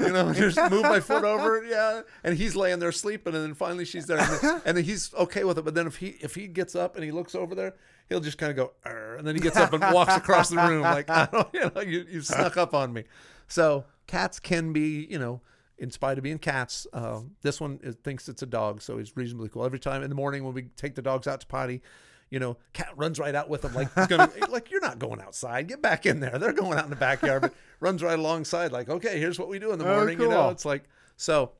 you 0.00 0.12
know, 0.12 0.32
just 0.34 0.58
move 0.70 0.82
my 0.82 1.00
foot 1.00 1.24
over, 1.24 1.64
yeah. 1.64 2.02
And 2.24 2.36
he's 2.36 2.56
laying 2.56 2.78
there 2.78 2.92
sleeping, 2.92 3.34
and 3.34 3.42
then 3.42 3.54
finally 3.54 3.84
she's 3.84 4.06
there, 4.06 4.18
and 4.18 4.40
then, 4.40 4.62
and 4.64 4.76
then 4.76 4.84
he's 4.84 5.14
okay 5.14 5.44
with 5.44 5.58
it. 5.58 5.64
But 5.64 5.74
then 5.74 5.86
if 5.86 5.96
he 5.96 6.16
if 6.20 6.34
he 6.34 6.46
gets 6.46 6.74
up 6.74 6.96
and 6.96 7.04
he 7.04 7.10
looks 7.10 7.34
over 7.34 7.54
there, 7.54 7.74
he'll 8.08 8.20
just 8.20 8.38
kind 8.38 8.50
of 8.50 8.56
go, 8.56 8.72
"Arr," 8.84 9.16
and 9.16 9.26
then 9.26 9.34
he 9.34 9.40
gets 9.40 9.56
up 9.56 9.72
and 9.72 9.82
walks 9.94 10.16
across 10.16 10.50
the 10.50 10.56
room 10.56 10.82
like, 10.82 11.08
I 11.08 11.28
don't, 11.30 11.48
you 11.54 11.70
know, 11.74 11.80
you 11.80 12.06
you 12.10 12.20
snuck 12.22 12.56
up 12.56 12.74
on 12.74 12.92
me. 12.92 13.04
So 13.48 13.84
cats 14.06 14.38
can 14.40 14.72
be, 14.72 15.06
you 15.10 15.18
know, 15.18 15.40
in 15.78 15.90
spite 15.90 16.18
of 16.18 16.24
being 16.24 16.38
cats. 16.38 16.86
Um, 16.92 17.32
this 17.42 17.60
one 17.60 17.80
is, 17.82 17.96
thinks 17.96 18.28
it's 18.28 18.42
a 18.42 18.46
dog, 18.46 18.82
so 18.82 18.98
he's 18.98 19.16
reasonably 19.16 19.48
cool. 19.48 19.64
Every 19.64 19.80
time 19.80 20.02
in 20.02 20.10
the 20.10 20.16
morning 20.16 20.44
when 20.44 20.54
we 20.54 20.64
take 20.76 20.94
the 20.94 21.02
dogs 21.02 21.26
out 21.26 21.40
to 21.40 21.46
potty, 21.46 21.82
you 22.30 22.38
know, 22.38 22.56
cat 22.72 22.90
runs 22.96 23.18
right 23.18 23.34
out 23.34 23.48
with 23.48 23.62
them 23.62 23.74
like 23.74 23.92
gonna 24.08 24.30
like 24.48 24.70
you're 24.70 24.80
not 24.80 24.98
going 24.98 25.20
outside. 25.20 25.68
Get 25.68 25.82
back 25.82 26.06
in 26.06 26.20
there. 26.20 26.38
They're 26.38 26.52
going 26.52 26.78
out 26.78 26.84
in 26.84 26.90
the 26.90 26.96
backyard, 26.96 27.42
but 27.42 27.54
runs 27.80 28.02
right 28.02 28.18
alongside 28.18 28.72
like 28.72 28.88
okay, 28.88 29.18
here's 29.18 29.38
what 29.38 29.48
we 29.48 29.58
do 29.58 29.72
in 29.72 29.78
the 29.78 29.84
Oh, 29.90 29.94
morning. 29.96 30.20
You 30.20 30.28
know, 30.28 30.48
it's 30.50 30.64
like 30.64 30.84
so 31.16 31.52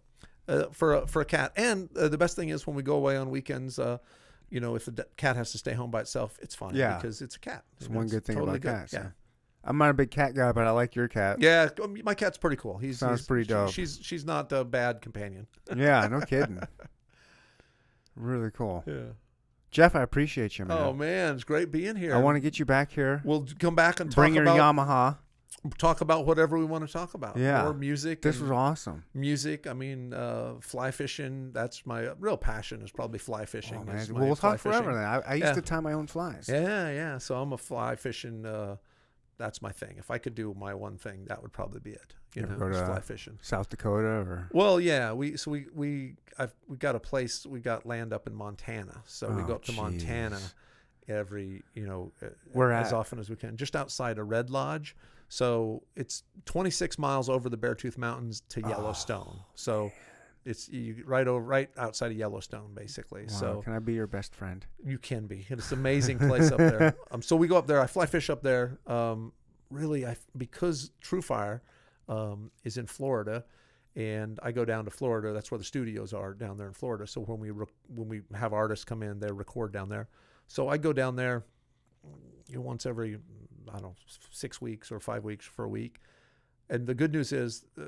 uh, 0.49 0.67
for 0.73 0.95
a, 0.95 1.07
for 1.07 1.21
a 1.23 1.25
cat. 1.25 1.53
And 1.57 1.89
uh, 1.97 2.09
the 2.09 2.19
best 2.19 2.37
thing 2.37 2.49
is 2.49 2.67
when 2.67 2.77
we 2.77 2.83
go 2.83 2.95
away 2.97 3.17
on 3.17 3.31
weekends. 3.31 3.79
Uh, 3.79 3.99
you 4.49 4.59
know, 4.59 4.75
if 4.75 4.85
the 4.85 4.91
d- 4.91 5.03
cat 5.17 5.37
has 5.37 5.53
to 5.53 5.59
stay 5.59 5.75
home 5.75 5.93
by 5.93 6.01
itself, 6.01 6.37
it's 6.43 6.57
fine. 6.57 6.75
Yeah. 6.75 6.97
because 6.97 7.23
it's 7.23 7.37
a 7.37 7.39
cat. 7.39 7.63
It's 7.77 7.87
You 7.87 7.93
know, 7.93 7.99
one 7.99 8.09
good 8.09 8.25
thing 8.25 8.35
totally 8.37 8.57
about 8.59 8.81
cats. 8.81 8.93
Yeah. 8.93 9.11
I'm 9.63 9.79
not 9.79 9.91
a 9.91 9.95
big 9.95 10.11
cat 10.11 10.35
guy, 10.35 10.51
but 10.53 10.67
I 10.67 10.71
like 10.71 10.97
your 10.97 11.07
cat. 11.07 11.37
Yeah, 11.41 11.69
um, 11.85 11.97
my 12.03 12.15
cat's 12.15 12.37
pretty 12.39 12.57
cool. 12.57 12.77
He's 12.79 12.99
Sounds 12.99 13.21
he's- 13.21 13.27
pretty 13.29 13.45
she- 13.45 13.49
dope. 13.49 13.71
she's 13.71 13.99
she's 14.03 14.25
not 14.25 14.51
a 14.53 14.65
bad 14.65 15.03
companion. 15.03 15.47
Yeah, 15.77 16.09
no 16.11 16.21
kidding. 16.27 16.61
really 18.17 18.51
cool. 18.51 18.83
Yeah. 18.87 19.13
Jeff, 19.71 19.95
I 19.95 20.03
appreciate 20.03 20.59
you, 20.59 20.65
man. 20.65 20.77
Oh 20.79 20.93
man, 20.93 21.35
it's 21.35 21.45
great 21.45 21.71
being 21.71 21.97
here. 21.97 22.15
I 22.15 22.19
want 22.19 22.37
to 22.37 22.41
get 22.41 22.59
you 22.59 22.65
back 22.65 22.93
here. 22.93 23.21
We'll 23.25 23.47
come 23.59 23.75
back 23.75 24.01
and 24.01 24.11
talk 24.11 24.17
Bring 24.17 24.35
your 24.35 24.43
about 24.43 24.59
Yamaha. 24.77 25.19
talk 25.79 26.01
about 26.01 26.27
whatever 26.27 26.59
we 26.59 26.65
want 26.65 26.87
to 26.87 26.93
talk 26.93 27.15
about. 27.15 27.37
Yeah. 27.37 27.67
Or 27.67 27.73
music. 27.75 28.23
This 28.23 28.41
was 28.41 28.51
awesome. 28.51 29.05
music. 29.15 29.67
I 29.69 29.73
mean, 29.75 30.13
uh, 30.13 30.55
fly 30.61 30.91
fishing. 30.91 31.53
That's 31.53 31.87
my 31.87 32.09
real 32.19 32.37
passion. 32.37 32.83
Is 32.83 32.91
probably 32.91 33.19
fly 33.21 33.45
fishing. 33.45 33.79
Oh, 33.81 33.85
man. 33.85 34.07
Well, 34.11 34.21
my 34.21 34.27
we'll 34.27 34.35
fly 34.35 34.51
talk 34.53 34.61
forever 34.61 34.93
then. 34.95 35.05
I, 35.05 35.21
I 35.21 35.35
used 35.35 35.47
Yeah. 35.47 35.53
to 35.55 35.63
tie 35.63 35.81
my 35.81 35.93
own 35.93 36.07
flies. 36.09 36.49
Yeah, 36.51 36.91
yeah. 36.91 37.19
So 37.19 37.37
I'm 37.41 37.53
a 37.53 37.59
fly 37.59 37.95
fishing. 37.95 38.45
Uh, 38.47 38.77
that's 39.41 39.61
my 39.63 39.73
thing. 39.73 39.97
If 39.99 40.11
I 40.11 40.19
could 40.19 40.35
do 40.35 40.55
my 40.57 40.75
one 40.75 40.97
thing, 40.99 41.25
that 41.27 41.43
would 41.43 41.53
probably 41.53 41.81
be 41.81 41.91
it. 41.93 42.15
You 42.35 42.43
You 42.43 42.49
know, 42.49 42.69
to- 42.69 42.75
fly 42.87 43.01
fishing. 43.01 43.39
South 43.43 43.69
Dakota 43.71 44.07
or 44.07 44.49
Well, 44.53 44.79
yeah, 44.81 45.13
we 45.13 45.37
so 45.37 45.51
we 45.51 45.67
we 45.75 46.15
I've 46.39 46.55
we 46.69 46.77
got 46.77 46.95
a 46.95 47.01
place 47.01 47.45
we 47.47 47.59
got 47.61 47.85
land 47.87 48.13
up 48.13 48.27
in 48.27 48.35
Montana, 48.35 49.03
so 49.07 49.29
we 49.31 49.43
Oh, 49.43 49.47
go 49.47 49.55
up 49.55 49.65
to 49.65 49.73
Montana 49.73 50.39
every 51.09 51.63
you 51.75 51.87
know 51.87 52.13
Where 52.53 52.73
as 52.73 52.89
at? 52.93 52.97
often 52.99 53.19
as 53.19 53.29
we 53.31 53.37
can, 53.37 53.57
just 53.57 53.75
outside 53.75 54.19
of 54.19 54.29
Red 54.29 54.51
Lodge. 54.51 54.95
So 55.33 55.83
it's 55.95 56.25
26 56.47 56.99
miles 56.99 57.29
over 57.29 57.49
the 57.49 57.57
Beartooth 57.59 57.97
Mountains 57.97 58.43
to 58.51 58.61
ah, 58.65 58.69
Yellowstone. 58.69 59.37
Oh, 59.41 59.45
so 59.55 59.93
it's 60.51 60.69
you 60.69 61.03
right 61.07 61.27
over 61.27 61.41
right 61.45 61.71
outside 61.79 62.11
of 62.11 62.17
Yellowstone, 62.19 62.75
basically. 62.75 63.23
Wow, 63.23 63.29
So 63.29 63.63
can 63.63 63.73
I 63.73 63.79
be 63.79 63.95
your 63.95 64.07
best 64.07 64.35
friend? 64.35 64.67
you 64.85 64.99
can 64.99 65.27
be. 65.27 65.47
It's 65.49 65.73
an 65.73 65.79
amazing 65.79 66.19
place 66.19 66.51
up 66.51 66.59
there. 66.59 66.95
Um, 67.13 67.23
so 67.23 67.35
we 67.37 67.49
go 67.49 67.57
up 67.57 67.67
there. 67.67 67.81
I 67.81 67.87
fly 67.87 68.07
fish 68.07 68.29
up 68.31 68.43
there. 68.43 68.79
Um, 68.87 69.33
really, 69.71 70.07
I 70.07 70.17
because 70.37 70.91
TrueFire 71.03 71.61
um, 72.09 72.51
is 72.65 72.77
in 72.77 72.87
Florida, 72.87 73.45
and 73.97 74.39
I 74.43 74.53
go 74.53 74.65
down 74.65 74.85
to 74.85 74.91
Florida. 74.91 75.33
That's 75.33 75.51
where 75.51 75.59
the 75.59 75.65
studios 75.65 76.13
are 76.13 76.35
down 76.35 76.57
there 76.57 76.69
in 76.69 76.75
Florida. 76.75 77.07
So 77.07 77.21
when 77.23 77.39
we 77.41 77.51
rec- 77.51 77.69
when 77.89 78.09
we 78.09 78.23
have 78.35 78.53
artists 78.53 78.85
come 78.85 79.03
in, 79.03 79.19
they 79.21 79.31
record 79.33 79.73
down 79.73 79.89
there. 79.89 80.09
So 80.49 80.69
I 80.69 80.77
go 80.77 80.93
down 80.93 81.17
there 81.17 81.45
you 82.49 82.57
know, 82.57 82.63
once 82.63 82.87
every 82.87 83.19
I 83.69 83.73
don't 83.75 83.83
know 83.83 83.95
six 84.31 84.61
weeks 84.61 84.91
or 84.91 85.01
five 85.01 85.25
weeks 85.25 85.47
for 85.47 85.65
a 85.65 85.69
week. 85.69 86.01
And 86.71 86.87
the 86.87 86.95
good 86.95 87.13
news 87.13 87.33
is, 87.33 87.65
uh, 87.79 87.83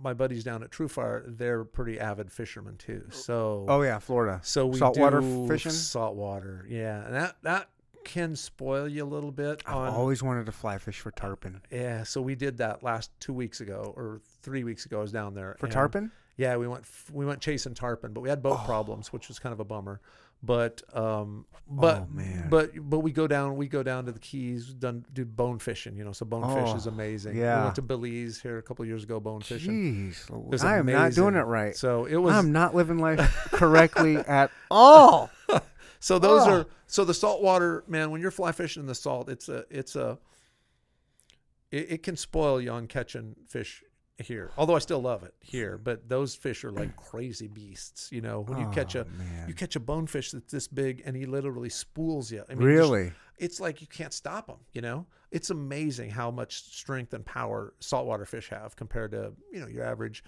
my 0.00 0.12
buddies 0.12 0.44
down 0.44 0.62
at 0.62 0.70
TrueFire, 0.70 1.24
they're 1.38 1.64
pretty 1.64 1.98
avid 1.98 2.30
fishermen 2.30 2.76
too. 2.76 3.04
So 3.10 3.64
Oh 3.68 3.80
yeah, 3.82 3.98
Florida. 3.98 4.40
so 4.44 4.66
we 4.66 4.78
Saltwater 4.78 5.20
do 5.20 5.48
fishing? 5.48 5.72
Saltwater, 5.72 6.66
yeah, 6.68 7.04
and 7.06 7.14
that 7.14 7.36
that 7.42 7.68
can 8.04 8.36
spoil 8.36 8.86
you 8.86 9.02
a 9.02 9.06
little 9.08 9.32
bit. 9.32 9.62
I've 9.66 9.74
on, 9.74 9.88
always 9.88 10.22
wanted 10.22 10.46
to 10.46 10.52
fly 10.52 10.78
fish 10.78 11.00
for 11.00 11.10
tarpon. 11.10 11.62
yeah, 11.72 12.04
so 12.04 12.20
we 12.20 12.34
did 12.36 12.58
that 12.58 12.82
last 12.84 13.10
two 13.18 13.32
weeks 13.32 13.60
ago 13.60 13.92
or 13.96 14.20
three 14.42 14.62
weeks 14.64 14.84
ago. 14.86 14.98
I 14.98 15.02
was 15.02 15.12
down 15.12 15.34
there 15.34 15.56
For 15.58 15.66
tarpon? 15.66 16.12
Yeah, 16.36 16.56
we 16.58 16.68
went 16.68 16.82
f- 16.82 17.10
we 17.12 17.24
went 17.24 17.40
chasing 17.40 17.72
tarpon, 17.74 18.12
but 18.12 18.20
we 18.20 18.28
had 18.28 18.42
boat 18.42 18.58
Oh. 18.62 18.66
problems, 18.66 19.12
which 19.12 19.28
was 19.28 19.38
kind 19.38 19.54
of 19.54 19.60
a 19.60 19.64
bummer. 19.64 20.00
But 20.42 20.82
um, 20.94 21.46
but 21.68 22.02
Oh, 22.02 22.08
but 22.50 22.70
but 22.88 22.98
we 23.00 23.10
go 23.10 23.26
down 23.26 23.56
we 23.56 23.66
go 23.66 23.82
down 23.82 24.04
to 24.06 24.12
the 24.12 24.18
Keys, 24.20 24.66
done 24.66 25.04
do 25.12 25.24
bone 25.24 25.58
fishing. 25.58 25.96
You 25.96 26.04
know, 26.04 26.12
so 26.12 26.24
bonefish 26.24 26.70
Oh, 26.72 26.76
is 26.76 26.86
amazing. 26.86 27.34
we 27.34 27.40
yeah. 27.40 27.64
went 27.64 27.74
to 27.76 27.82
Belize 27.82 28.40
here 28.40 28.58
a 28.58 28.62
couple 28.62 28.84
years 28.84 29.02
ago, 29.02 29.18
bone 29.18 29.40
fishing. 29.40 30.12
Jeez, 30.30 30.64
I 30.64 30.76
am 30.78 30.86
not 30.86 31.12
doing 31.14 31.34
it 31.34 31.40
right. 31.40 31.74
So 31.74 32.04
it 32.04 32.16
was 32.16 32.34
I'm 32.34 32.52
not 32.52 32.74
living 32.74 32.98
life 32.98 33.48
correctly 33.52 34.16
at 34.16 34.50
all. 34.70 35.30
So 35.98 36.18
those 36.20 36.42
Ugh. 36.42 36.48
are 36.52 36.66
so 36.86 37.04
the 37.04 37.14
saltwater 37.14 37.82
man. 37.88 38.10
When 38.10 38.20
you're 38.20 38.30
fly 38.30 38.52
fishing 38.52 38.82
in 38.82 38.86
the 38.86 38.94
salt, 38.94 39.28
it's 39.28 39.48
a 39.48 39.64
it's 39.70 39.96
a 39.96 40.18
it, 41.72 41.86
it 41.92 42.02
can 42.04 42.16
spoil 42.16 42.60
you 42.60 42.70
on 42.70 42.86
catching 42.86 43.34
fish 43.48 43.82
here. 44.24 44.50
Although 44.56 44.76
I 44.76 44.78
still 44.78 45.00
love 45.00 45.22
it 45.24 45.34
here, 45.40 45.76
hmm. 45.76 45.82
but 45.82 46.08
those 46.08 46.34
fish 46.34 46.64
are 46.64 46.72
like 46.72 46.96
crazy 46.96 47.48
beasts. 47.48 48.10
You 48.10 48.20
know, 48.20 48.40
when 48.40 48.58
you 48.58 48.68
catch 48.70 48.96
Oh, 48.96 49.02
a 49.02 49.04
man. 49.04 49.48
you 49.48 49.54
catch 49.54 49.76
a 49.76 49.80
bonefish 49.80 50.30
that's 50.32 50.52
this 50.52 50.68
big 50.68 51.02
and 51.04 51.16
he 51.16 51.26
literally 51.26 51.68
spools 51.68 52.30
you. 52.30 52.42
I 52.48 52.54
mean, 52.54 52.58
just- 52.68 52.80
really? 52.90 53.12
it's 53.38 53.60
like 53.60 53.80
you 53.80 53.86
can't 53.86 54.12
stop 54.12 54.48
him. 54.48 54.56
You 54.72 54.80
know, 54.80 55.06
it's 55.30 55.50
amazing 55.50 56.10
how 56.10 56.30
much 56.30 56.62
strength 56.62 57.12
and 57.12 57.24
power 57.24 57.74
saltwater 57.80 58.24
fish 58.24 58.48
have 58.48 58.76
compared 58.76 59.10
to 59.12 59.32
you 59.52 59.60
know 59.60 59.66
your 59.66 59.84
average, 59.84 60.24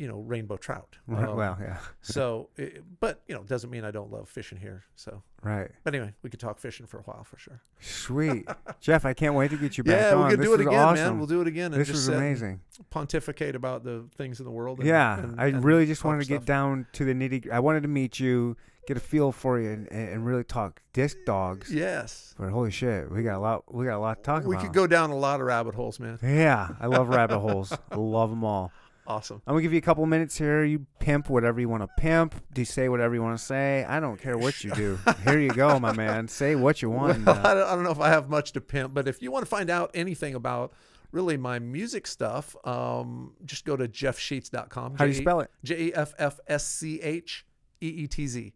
you 0.00 0.08
know, 0.08 0.20
rainbow 0.20 0.56
trout. 0.56 0.96
Um, 1.14 1.36
well, 1.36 1.58
yeah, 1.60 1.76
so, 2.00 2.48
it, 2.56 2.82
but 3.00 3.20
you 3.28 3.34
know, 3.34 3.42
doesn't 3.42 3.68
mean 3.68 3.84
I 3.84 3.90
don't 3.90 4.10
love 4.10 4.30
fishing 4.30 4.56
here. 4.56 4.84
So, 4.96 5.22
right. 5.42 5.70
but 5.84 5.94
anyway, 5.94 6.14
we 6.22 6.30
could 6.30 6.40
talk 6.40 6.58
fishing 6.58 6.86
for 6.86 7.00
a 7.00 7.02
while 7.02 7.22
for 7.22 7.36
sure. 7.38 7.60
Sweet, 7.80 8.48
Jeff. 8.80 9.04
I 9.04 9.12
can't 9.12 9.34
wait 9.34 9.50
to 9.50 9.58
get 9.58 9.76
you 9.76 9.84
back 9.84 10.00
yeah, 10.00 10.14
on. 10.14 10.24
we 10.24 10.30
could 10.30 10.40
this 10.40 10.46
do 10.46 10.54
it 10.54 10.60
again, 10.62 10.74
awesome. 10.74 11.04
man. 11.04 11.18
We'll 11.18 11.26
do 11.26 11.42
it 11.42 11.46
again 11.46 11.74
and 11.74 11.80
this 11.82 11.90
was 11.90 12.08
amazing. 12.08 12.60
pontificate 12.88 13.54
about 13.54 13.84
the 13.84 14.06
things 14.16 14.40
in 14.40 14.46
the 14.46 14.50
world. 14.50 14.78
And, 14.78 14.88
yeah, 14.88 15.18
and- 15.18 15.38
I 15.38 15.48
and 15.48 15.62
really 15.62 15.84
just 15.84 16.02
wanted 16.02 16.20
to 16.20 16.24
stuff. 16.24 16.38
get 16.38 16.46
down 16.46 16.86
to 16.94 17.04
the 17.04 17.12
nitty. 17.12 17.50
I 17.50 17.60
wanted 17.60 17.82
to 17.82 17.88
meet 17.88 18.18
you, 18.18 18.56
get 18.86 18.96
a 18.96 19.00
feel 19.00 19.32
for 19.32 19.60
you, 19.60 19.68
and, 19.68 19.92
and 19.92 20.24
really 20.24 20.44
talk 20.44 20.80
disc 20.94 21.18
dogs. 21.26 21.70
Yes, 21.70 22.34
But 22.38 22.52
holy 22.52 22.70
shit, 22.70 23.10
we 23.10 23.22
got 23.22 23.36
a 23.36 23.40
lot. 23.40 23.74
We 23.74 23.84
got 23.84 23.98
a 23.98 24.00
lot 24.00 24.16
to 24.16 24.22
talk 24.22 24.44
we 24.44 24.54
about. 24.54 24.64
could 24.64 24.74
go 24.74 24.86
down 24.86 25.10
a 25.10 25.16
lot 25.16 25.40
of 25.40 25.46
rabbit 25.46 25.74
holes, 25.74 26.00
man. 26.00 26.18
Yeah, 26.22 26.70
I 26.80 26.86
love 26.86 27.10
rabbit 27.10 27.38
holes. 27.40 27.70
I 27.90 27.96
love 27.96 28.30
them 28.30 28.44
all. 28.44 28.72
Awesome. 29.10 29.42
I'm 29.44 29.54
gonna 29.54 29.62
give 29.62 29.72
you 29.72 29.78
a 29.78 29.82
couple 29.82 30.06
minutes 30.06 30.38
here. 30.38 30.62
You 30.62 30.86
pimp 31.00 31.28
whatever 31.28 31.60
you 31.60 31.68
want 31.68 31.82
to 31.82 31.88
pimp. 31.98 32.32
Do 32.52 32.64
say 32.64 32.88
whatever 32.88 33.12
you 33.12 33.22
want 33.22 33.36
to 33.36 33.44
say? 33.44 33.84
I 33.84 33.98
don't 33.98 34.20
care 34.20 34.38
what 34.38 34.62
you 34.62 34.70
do. 34.70 35.00
here 35.24 35.40
you 35.40 35.50
go, 35.50 35.80
my 35.80 35.92
man. 35.92 36.28
Say 36.28 36.54
what 36.54 36.80
you 36.80 36.90
want. 36.90 37.26
Well, 37.26 37.44
I, 37.44 37.54
don't, 37.54 37.66
I 37.66 37.74
don't 37.74 37.82
know 37.82 37.90
if 37.90 37.98
I 37.98 38.08
have 38.10 38.28
much 38.30 38.52
to 38.52 38.60
pimp, 38.60 38.94
but 38.94 39.08
if 39.08 39.20
you 39.20 39.32
want 39.32 39.44
to 39.44 39.48
find 39.50 39.68
out 39.68 39.90
anything 39.94 40.36
about 40.36 40.72
really 41.10 41.36
my 41.36 41.58
music 41.58 42.06
stuff, 42.06 42.54
um, 42.64 43.32
just 43.44 43.64
go 43.64 43.76
to 43.76 43.88
jeffscheetz.com. 43.88 44.94
how 44.96 45.04
do 45.06 45.10
you 45.10 45.16
spell 45.16 45.40
it? 45.40 45.50
J 45.64 45.86
E 45.86 45.94
F 45.94 46.14
F 46.16 46.38
S 46.46 46.68
C 46.68 47.00
H 47.00 47.44
E 47.80 47.88
E 47.88 48.06
T 48.06 48.28
Z. 48.28 48.54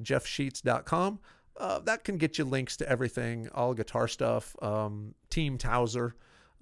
JeffScheetz.com. 0.00 1.18
Uh, 1.56 1.80
that 1.80 2.04
can 2.04 2.16
get 2.16 2.38
you 2.38 2.44
links 2.44 2.76
to 2.76 2.88
everything, 2.88 3.48
all 3.52 3.74
guitar 3.74 4.06
stuff. 4.06 4.54
Um, 4.62 5.14
Team 5.30 5.58
Towser, 5.58 6.14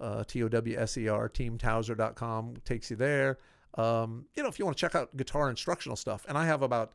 uh, 0.03 0.23
T 0.25 0.43
O 0.43 0.49
W 0.49 0.77
S 0.77 0.97
E 0.97 1.07
R, 1.07 1.29
teamtowser.com 1.29 2.55
takes 2.65 2.91
you 2.91 2.97
there. 2.97 3.37
Um, 3.75 4.25
you 4.35 4.43
know, 4.43 4.49
if 4.49 4.59
you 4.59 4.65
want 4.65 4.77
to 4.77 4.81
check 4.81 4.95
out 4.95 5.15
guitar 5.15 5.49
instructional 5.49 5.95
stuff, 5.95 6.25
and 6.27 6.37
I 6.37 6.45
have 6.45 6.61
about 6.61 6.91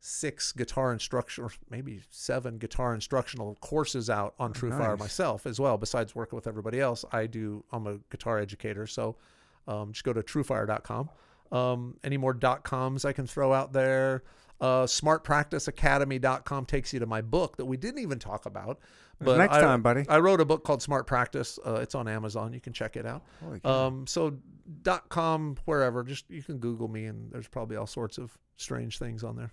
six 0.00 0.50
guitar 0.52 0.92
instructional, 0.92 1.50
maybe 1.70 2.00
seven 2.10 2.58
guitar 2.58 2.94
instructional 2.94 3.56
courses 3.60 4.10
out 4.10 4.34
on 4.38 4.52
TrueFire 4.52 4.90
nice. 4.90 4.98
myself 4.98 5.46
as 5.46 5.60
well. 5.60 5.76
Besides 5.76 6.14
working 6.14 6.36
with 6.36 6.46
everybody 6.46 6.80
else, 6.80 7.04
I 7.12 7.26
do. 7.26 7.62
I'm 7.70 7.86
a 7.86 7.98
guitar 8.10 8.38
educator, 8.38 8.86
so 8.86 9.16
um, 9.68 9.92
just 9.92 10.04
go 10.04 10.12
to 10.12 10.22
TrueFire.com. 10.22 11.10
Um, 11.52 11.96
any 12.02 12.16
more 12.16 12.32
dot 12.32 12.64
coms 12.64 13.04
I 13.04 13.12
can 13.12 13.26
throw 13.26 13.52
out 13.52 13.72
there? 13.72 14.24
Uh, 14.64 14.86
SmartPracticeAcademy.com 14.86 16.64
takes 16.66 16.92
you 16.92 17.00
to 17.00 17.06
my 17.06 17.20
book 17.20 17.56
that 17.56 17.64
we 17.66 17.76
didn't 17.76 18.00
even 18.00 18.18
talk 18.18 18.46
about. 18.46 18.78
But 19.20 19.38
Next 19.38 19.56
I, 19.56 19.60
time, 19.60 19.82
buddy. 19.82 20.04
I 20.08 20.18
wrote 20.18 20.40
a 20.40 20.44
book 20.44 20.64
called 20.64 20.82
Smart 20.82 21.06
Practice. 21.06 21.58
Uh, 21.64 21.74
it's 21.76 21.94
on 21.94 22.08
Amazon. 22.08 22.52
You 22.52 22.60
can 22.60 22.72
check 22.72 22.96
it 22.96 23.06
out. 23.06 23.22
Um, 23.64 24.06
so 24.06 24.36
dot 24.82 25.08
com, 25.08 25.56
wherever, 25.66 26.02
just 26.02 26.28
you 26.30 26.42
can 26.42 26.58
Google 26.58 26.88
me, 26.88 27.04
and 27.06 27.30
there's 27.30 27.46
probably 27.48 27.76
all 27.76 27.86
sorts 27.86 28.18
of 28.18 28.36
strange 28.56 28.98
things 28.98 29.22
on 29.22 29.36
there. 29.36 29.52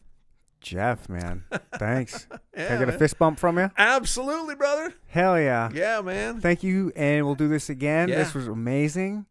Jeff, 0.61 1.09
man, 1.09 1.43
thanks. 1.77 2.27
Yeah, 2.31 2.37
Can 2.67 2.75
I 2.75 2.79
get 2.79 2.83
a 2.83 2.91
man. 2.91 2.99
fist 2.99 3.17
bump 3.19 3.39
from 3.39 3.57
you? 3.57 3.69
Absolutely, 3.77 4.55
brother. 4.55 4.93
Hell 5.07 5.39
yeah. 5.39 5.69
Yeah, 5.73 6.01
man. 6.01 6.39
Thank 6.39 6.63
you, 6.63 6.91
and 6.95 7.25
we'll 7.25 7.35
do 7.35 7.47
this 7.47 7.69
again. 7.69 8.09
This 8.09 8.33
was 8.33 8.47
amazing. 8.47 9.25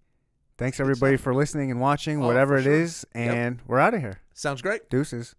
Thanks 0.58 0.78
everybody 0.80 1.16
for 1.16 1.32
listening 1.34 1.70
and 1.70 1.80
watching, 1.80 2.22
Oh, 2.22 2.26
whatever 2.26 2.56
it 2.56 2.64
sure. 2.64 2.72
is, 2.72 3.06
Yep. 3.14 3.24
and 3.34 3.58
we're 3.66 3.78
out 3.78 3.94
of 3.94 4.00
here. 4.00 4.20
Sounds 4.34 4.60
great. 4.60 4.90
Deuces. 4.90 5.34